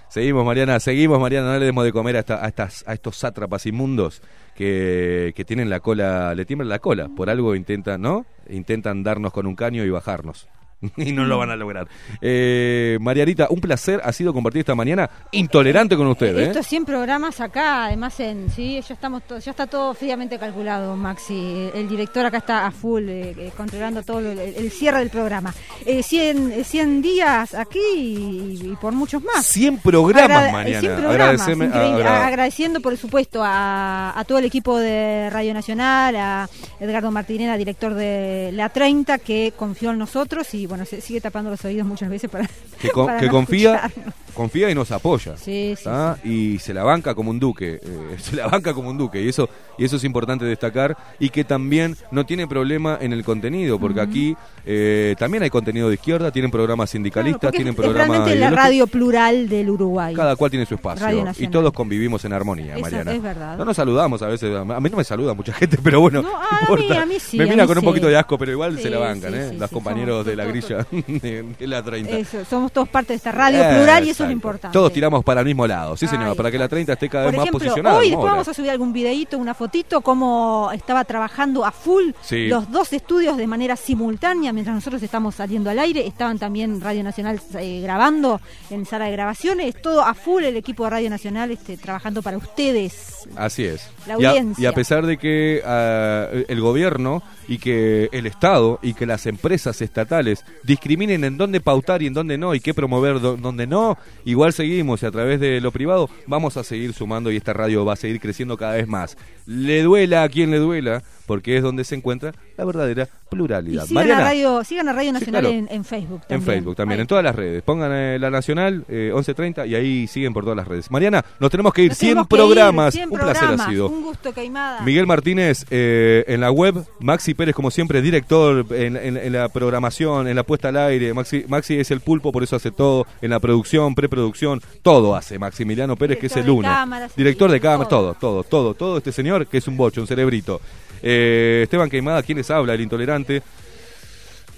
Seguimos, 0.10 0.44
Mariana, 0.44 0.80
seguimos, 0.80 1.20
Mariana, 1.20 1.54
no 1.54 1.60
le 1.60 1.66
demos 1.68 1.86
de 1.86 1.92
comer 1.92 2.18
a, 2.18 2.20
a 2.44 2.48
estas, 2.48 2.84
a 2.88 2.94
estos 2.94 3.16
sátrapas 3.16 3.68
inmundos 3.68 4.24
que, 4.56 5.34
que 5.36 5.46
tienen 5.46 5.70
la 5.70 5.82
cola, 5.82 6.34
le 6.34 6.46
tiemblan 6.46 6.68
la 6.68 6.80
cola, 6.80 7.10
por 7.16 7.30
algo 7.30 7.54
intentan, 7.54 8.02
¿no? 8.02 8.26
Intentan 8.50 9.04
darnos 9.04 9.32
con 9.32 9.46
un 9.46 9.56
caño 9.56 9.84
y 9.84 9.90
bajarnos. 9.92 10.48
y 10.98 11.12
no 11.12 11.26
lo 11.26 11.38
van 11.38 11.50
a 11.52 11.56
lograr. 11.56 11.88
Eh, 12.22 12.98
Marianita, 13.02 13.48
un 13.50 13.60
placer 13.60 14.02
ha 14.04 14.12
sido 14.14 14.34
compartir 14.34 14.62
esta 14.62 14.76
mañana 14.76 15.10
intolerante 15.32 15.96
con 15.98 16.08
usted, 16.08 16.38
¿eh? 16.38 16.44
Estos 16.46 16.68
100 16.68 16.86
programas 16.86 17.40
acá, 17.42 17.86
además 17.86 18.20
en 18.20 18.50
sí, 18.50 18.80
ya 18.88 18.94
estamos 18.94 19.24
to- 19.24 19.40
ya 19.40 19.52
está 19.52 19.68
todo 19.68 19.94
fríamente 19.94 20.38
calculado, 20.40 20.96
Maxi. 20.96 21.70
El 21.74 21.88
director 21.90 22.26
acá 22.26 22.38
está 22.38 22.66
a 22.66 22.72
full 22.72 23.10
eh, 23.10 23.36
eh, 23.38 23.52
controlando 23.58 24.04
todo 24.04 24.20
el, 24.20 24.38
el 24.40 24.72
cierre 24.72 25.00
del 25.00 25.10
programa. 25.10 25.54
Eh, 25.86 26.02
100, 26.04 26.52
eh, 26.52 26.64
100 26.64 27.02
días 27.02 27.54
aquí 27.54 27.80
y, 27.96 28.72
y 28.72 28.76
por 28.80 28.94
muchos 28.94 29.24
más. 29.24 29.46
100 29.46 29.80
programas, 29.80 30.30
Agrade- 30.32 30.52
Mariana. 30.52 30.80
100 30.82 30.96
programas, 30.96 31.48
agra- 31.48 32.28
Agradeciendo, 32.28 32.80
por 32.82 32.96
supuesto, 32.98 33.42
a, 33.44 34.18
a 34.18 34.24
todo 34.24 34.38
el 34.38 34.46
equipo 34.46 34.78
de 34.78 35.30
Radio 35.30 35.54
Nacional, 35.54 36.16
a 36.16 36.50
Edgardo 36.80 37.12
Martinera, 37.12 37.58
director 37.58 37.94
de 37.94 38.52
La 38.54 38.70
30, 38.70 39.18
que 39.20 39.54
confió 39.56 39.92
en 39.92 39.98
nosotros 39.98 40.54
y 40.54 40.68
bueno, 40.70 40.86
se 40.86 41.02
sigue 41.02 41.20
tapando 41.20 41.50
los 41.50 41.64
oídos 41.66 41.86
muchas 41.86 42.10
veces 42.10 42.30
para 42.30 42.48
que, 42.82 42.90
con- 42.90 43.08
para 43.08 43.20
que 43.20 43.26
no 43.26 43.32
confía 43.34 43.76
escucharnos. 43.76 44.14
confía 44.34 44.70
y 44.70 44.76
nos 44.76 44.92
apoya 44.92 45.36
Sí, 45.36 45.76
sí, 45.76 45.90
y 46.24 46.60
se 46.60 46.74
la 46.74 46.84
banca 46.84 47.14
como 47.16 47.32
un 47.32 47.40
duque 47.40 47.80
eh, 47.84 48.16
se 48.20 48.36
la 48.38 48.48
banca 48.48 48.74
como 48.74 48.90
un 48.90 48.98
duque 48.98 49.22
y 49.22 49.28
eso 49.30 49.50
y 49.78 49.84
eso 49.86 49.96
es 49.98 50.04
importante 50.04 50.46
destacar 50.46 50.96
y 51.20 51.30
que 51.30 51.44
también 51.44 51.98
no 52.12 52.26
tiene 52.26 52.48
problema 52.48 52.98
en 53.02 53.12
el 53.14 53.24
contenido 53.26 53.80
porque 53.80 54.00
aquí 54.02 54.36
eh, 54.66 55.16
también 55.18 55.44
hay 55.44 55.50
contenido 55.50 55.88
de 55.90 55.96
izquierda 55.96 56.32
tienen 56.32 56.52
programas 56.52 56.90
sindicalistas 56.92 57.52
tienen 57.52 57.74
es, 57.74 57.80
es 57.80 57.84
programas 57.86 58.18
realmente 58.20 58.40
la 58.40 58.50
radio 58.52 58.88
plural 58.88 59.50
del 59.50 59.70
Uruguay. 59.70 60.14
cada 60.16 60.36
cual 60.36 60.52
tiene 60.52 60.66
su 60.66 60.76
espacio 60.76 61.26
y 61.38 61.48
todos 61.48 61.74
convivimos 61.74 62.24
en 62.26 62.34
armonía 62.34 62.78
Mariana 62.78 63.12
es 63.14 63.22
verdad. 63.22 63.58
no 63.58 63.66
nos 63.66 63.76
saludamos 63.76 64.22
a 64.22 64.28
veces 64.28 64.56
a 64.56 64.64
mí 64.80 64.90
no 64.90 64.98
me 64.98 65.04
saluda 65.04 65.34
mucha 65.34 65.54
gente 65.60 65.78
pero 65.84 66.00
bueno 66.02 66.22
No, 66.22 66.30
no 66.32 66.74
a 66.74 66.78
mí- 66.78 66.92
a 66.98 67.06
mí 67.06 67.20
sí, 67.20 67.38
me 67.38 67.46
mira 67.46 67.66
con 67.66 67.78
un 67.78 67.84
poquito 67.84 68.08
de 68.08 68.18
asco 68.18 68.38
pero 68.38 68.52
igual 68.52 68.78
se 68.80 68.90
la 68.90 69.00
bancan 69.00 69.34
¿eh? 69.34 69.54
los 69.58 69.70
compañeros 69.72 70.26
de 70.26 70.36
la 70.36 70.44
todos- 70.44 70.54
grilla 70.60 70.86
de, 71.22 71.44
de 71.58 71.68
la 71.68 71.84
30 71.84 72.18
Eso, 72.18 72.46
somos 72.46 72.72
todos 72.72 72.90
parte 72.90 73.14
de 73.14 73.18
esta 73.18 73.32
radio 73.32 73.60
plural 73.60 74.06
y 74.06 74.10
eso 74.10 74.24
es 74.24 74.30
lo 74.30 74.34
importante. 74.34 74.74
Todos 74.74 74.92
tiramos 74.94 75.24
para 75.24 75.42
el 75.42 75.46
mismo 75.48 75.66
lado, 75.68 75.96
sí 75.98 76.08
señor, 76.08 76.30
Ahí 76.30 76.36
para 76.36 76.52
que 76.52 76.58
la 76.58 76.68
30 76.68 76.94
esté 76.94 77.10
cada 77.10 77.26
Por 77.26 77.32
vez 77.34 77.38
más 77.40 77.48
ejemplo, 77.48 77.60
posicionada. 77.68 77.98
hoy 77.98 78.10
después 78.10 78.30
vamos 78.32 78.48
a 78.48 78.54
subir 78.54 78.70
algún 78.72 78.94
videíto, 78.94 79.38
una 79.38 79.54
fotito, 79.54 80.02
cómo 80.02 80.70
estaba 80.74 81.04
trabajando 81.06 81.66
a 81.66 81.72
full 81.72 82.12
Sí. 82.22 82.48
los 82.48 82.70
dos 82.72 82.94
estudios 82.94 83.38
de 83.38 83.48
manera 83.48 83.76
simultánea, 83.76 84.54
mientras 84.54 84.76
nosotros 84.76 85.02
estamos 85.04 85.36
saliendo 85.36 85.70
al 85.70 85.80
aire, 85.80 86.06
estaban 86.06 86.38
también 86.40 86.82
Radio 86.82 87.04
Nacional 87.04 87.40
eh, 87.56 87.82
grabando 87.82 88.42
en 88.70 88.86
sala 88.86 89.06
de 89.06 89.12
grabaciones, 89.12 89.82
todo 89.82 90.04
a 90.04 90.14
full 90.14 90.44
el 90.44 90.56
equipo 90.58 90.84
de 90.84 90.90
Radio 90.92 91.10
Nacional 91.10 91.52
este, 91.52 91.78
trabajando 91.78 92.22
para 92.22 92.38
ustedes. 92.38 93.28
Así 93.36 93.66
es. 93.66 93.90
La 94.08 94.20
Y 94.20 94.26
a, 94.26 94.30
audiencia. 94.30 94.64
y 94.64 94.66
a 94.66 94.74
pesar 94.74 95.06
de 95.06 95.18
que 95.18 95.62
ah, 95.66 96.28
el 96.48 96.62
gobierno 96.62 97.22
y 97.48 97.58
que 97.58 98.10
el 98.12 98.26
Estado 98.28 98.80
y 98.82 98.94
que 98.94 99.06
las 99.06 99.26
empresas 99.26 99.82
estatales 99.82 100.46
discriminen 100.64 101.24
en 101.24 101.38
dónde 101.38 101.62
pautar 101.62 102.02
y 102.02 102.08
en 102.08 102.14
dónde 102.14 102.38
no 102.38 102.56
y 102.56 102.60
qué 102.60 102.74
promover 102.74 103.20
dónde 103.20 103.68
no, 103.68 103.98
igual 104.26 104.54
seguimos 104.54 105.04
y 105.04 105.06
a 105.06 105.12
través 105.12 105.40
de 105.40 105.62
lo 105.62 105.72
privado 105.72 106.10
vamos 106.28 106.58
a 106.58 106.64
seguir 106.64 106.94
sumando 106.94 107.32
y 107.32 107.38
esta 107.38 107.54
radio 107.54 107.86
va 107.86 107.94
a 107.94 107.98
seguir 107.98 108.20
creciendo 108.20 108.58
cada 108.58 108.74
vez 108.74 108.88
más. 108.88 109.18
Le 109.46 109.84
duela 109.84 110.24
a 110.24 110.30
quien 110.30 110.52
le 110.52 110.58
duela, 110.58 111.04
porque 111.30 111.58
es 111.58 111.62
donde 111.64 111.84
se 111.84 111.94
encuentra 111.94 112.34
la 112.58 112.66
verdadera 112.66 113.04
Y 113.04 113.30
pluralidad. 113.30 113.86
sigan 113.86 114.10
a, 114.12 114.20
Radio, 114.20 114.64
sigan 114.64 114.90
a 114.90 114.94
Radio 114.94 115.14
Nacional 115.14 115.42
claro. 115.44 115.56
en, 115.56 115.68
en 115.70 115.86
Facebook 115.86 116.22
en 116.24 116.28
también. 116.40 116.42
Facebook 116.58 116.76
también, 116.76 117.00
en 117.02 117.06
todas 117.08 117.24
las 117.24 117.36
redes. 117.36 117.62
Pongan 117.62 117.92
eh, 117.94 118.18
la 118.20 118.32
Nacional 118.32 118.84
eh, 118.90 119.12
1130 119.14 119.68
y 119.68 119.76
ahí 119.76 120.08
siguen 120.08 120.34
por 120.34 120.44
todas 120.44 120.58
las 120.58 120.68
redes. 120.68 120.90
Mariana, 120.90 121.24
nos 121.40 121.52
tenemos 121.52 121.72
que 121.72 121.84
ir. 121.84 121.90
Nos 121.92 121.98
100 122.00 122.10
tenemos 122.10 122.28
que 122.28 122.36
ir, 122.36 122.40
programas. 122.42 122.94
100 122.96 123.12
Un 123.12 123.20
placer 123.20 123.50
ha 123.50 123.70
sido. 123.70 123.88
Un 123.90 124.02
gusto, 124.04 124.34
Caimada. 124.34 124.82
Miguel 124.82 125.06
Martínez 125.06 125.66
eh, 125.70 126.24
en 126.28 126.42
la 126.42 126.52
web, 126.52 126.84
Maxi 127.00 127.36
Pérez 127.36 127.54
como 127.54 127.70
siempre, 127.70 128.02
director 128.02 128.66
en, 128.72 128.98
en- 128.98 129.18
en 129.18 129.32
la 129.34 129.50
programación, 129.50 130.28
en 130.28 130.36
la 130.36 130.44
puesta 130.44 130.70
al 130.70 130.78
aire. 130.78 131.14
Maxi, 131.14 131.46
Maxi 131.48 131.76
es 131.80 131.92
el 131.92 132.00
pulpo, 132.02 132.32
por 132.32 132.42
eso 132.42 132.56
hace 132.56 132.72
todo, 132.72 133.06
en 133.22 133.30
la 133.30 133.40
producción, 133.40 133.94
preproducción, 133.94 134.62
todo 134.82 135.16
hace 135.16 135.38
Maximiliano 135.38 135.96
Pérez, 135.96 136.18
que 136.18 136.26
es 136.28 136.36
el 136.38 136.50
uno. 136.50 136.68
cámaras, 136.68 137.16
Director 137.16 137.52
de 137.52 137.60
cámaras, 137.60 137.90
todo, 137.90 138.16
todo, 138.16 138.44
todo, 138.44 138.74
todo 138.74 138.98
este 138.98 139.12
señor 139.12 139.46
que 139.46 139.60
es 139.60 139.68
un 139.68 139.78
bocho, 139.78 140.02
un 140.02 140.08
cerebrito. 140.08 140.60
Eh, 141.02 141.62
Esteban 141.64 141.90
Queimada, 141.90 142.24
quien 142.24 142.38
les 142.38 142.50
habla, 142.52 142.74
el 142.74 142.82
intolerante. 142.82 143.42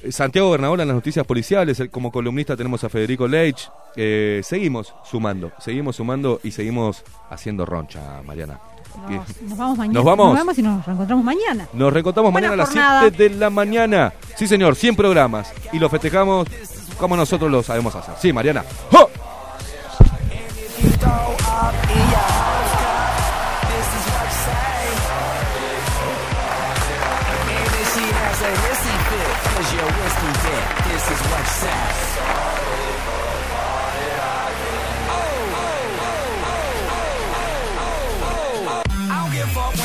Eh, 0.03 0.11
Santiago 0.11 0.51
Bernabola 0.51 0.83
en 0.83 0.89
las 0.89 0.95
noticias 0.95 1.25
policiales, 1.25 1.81
como 1.91 2.11
columnista 2.11 2.55
tenemos 2.55 2.83
a 2.83 2.89
Federico 2.89 3.27
Leitch. 3.27 3.69
Eh, 3.95 4.41
seguimos 4.43 4.93
sumando, 5.03 5.51
seguimos 5.59 5.95
sumando 5.95 6.39
y 6.43 6.51
seguimos 6.51 7.03
haciendo 7.29 7.65
roncha, 7.65 8.21
Mariana. 8.25 8.59
Nos, 9.09 9.41
nos 9.43 9.57
vamos 9.57 9.77
mañana. 9.77 9.93
¿Nos 9.93 10.05
vamos? 10.05 10.57
y 10.57 10.61
nos 10.61 10.85
reencontramos 10.85 11.23
mañana. 11.23 11.67
Nos 11.73 11.93
reencontramos 11.93 12.31
Buena 12.31 12.49
mañana 12.49 12.63
a 12.63 12.65
las 12.65 12.73
jornada. 12.73 13.01
7 13.01 13.29
de 13.29 13.35
la 13.35 13.49
mañana. 13.49 14.13
Sí, 14.35 14.47
señor, 14.47 14.75
100 14.75 14.95
programas. 14.95 15.53
Y 15.71 15.79
lo 15.79 15.89
festejamos 15.89 16.47
como 16.97 17.15
nosotros 17.15 17.49
lo 17.49 17.63
sabemos 17.63 17.95
hacer. 17.95 18.15
Sí, 18.19 18.33
Mariana. 18.33 18.63
¡Oh! 18.91 19.09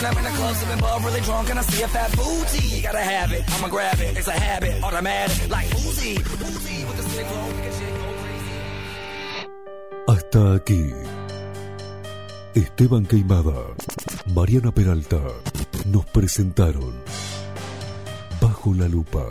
I'm 0.07 0.17
in 0.19 0.23
the 0.23 0.31
club 0.31 0.55
sipping 0.55 0.79
bub 0.79 1.05
really 1.05 1.21
drunk 1.23 1.51
and 1.51 1.59
I 1.59 1.63
see 1.63 1.83
a 1.83 1.89
fat 1.89 2.15
booty. 2.17 2.81
Gotta 2.81 3.01
have 3.01 3.33
it, 3.33 3.43
I'ma 3.55 3.69
grab 3.69 3.99
it. 3.99 4.17
It's 4.17 4.29
a 4.29 4.39
habit, 4.39 4.81
automatic, 4.85 5.51
like 5.51 5.67
Uzi. 5.83 6.15
Uzi 6.17 6.87
with 6.87 6.97
the 6.97 7.03
sick 7.03 7.27
flow, 7.27 7.47
we 7.47 7.61
can 7.65 7.73
shake 7.79 7.97
go 7.99 8.09
crazy. 8.23 8.57
Hasta 10.07 10.55
aquí. 10.55 10.93
Esteban 12.55 13.07
Queimada, 13.07 13.75
Mariana 14.33 14.71
Peralta 14.71 15.21
nos 15.87 16.07
presentaron 16.07 16.95
Bajo 18.41 18.75
la 18.75 18.87
Lupa. 18.87 19.25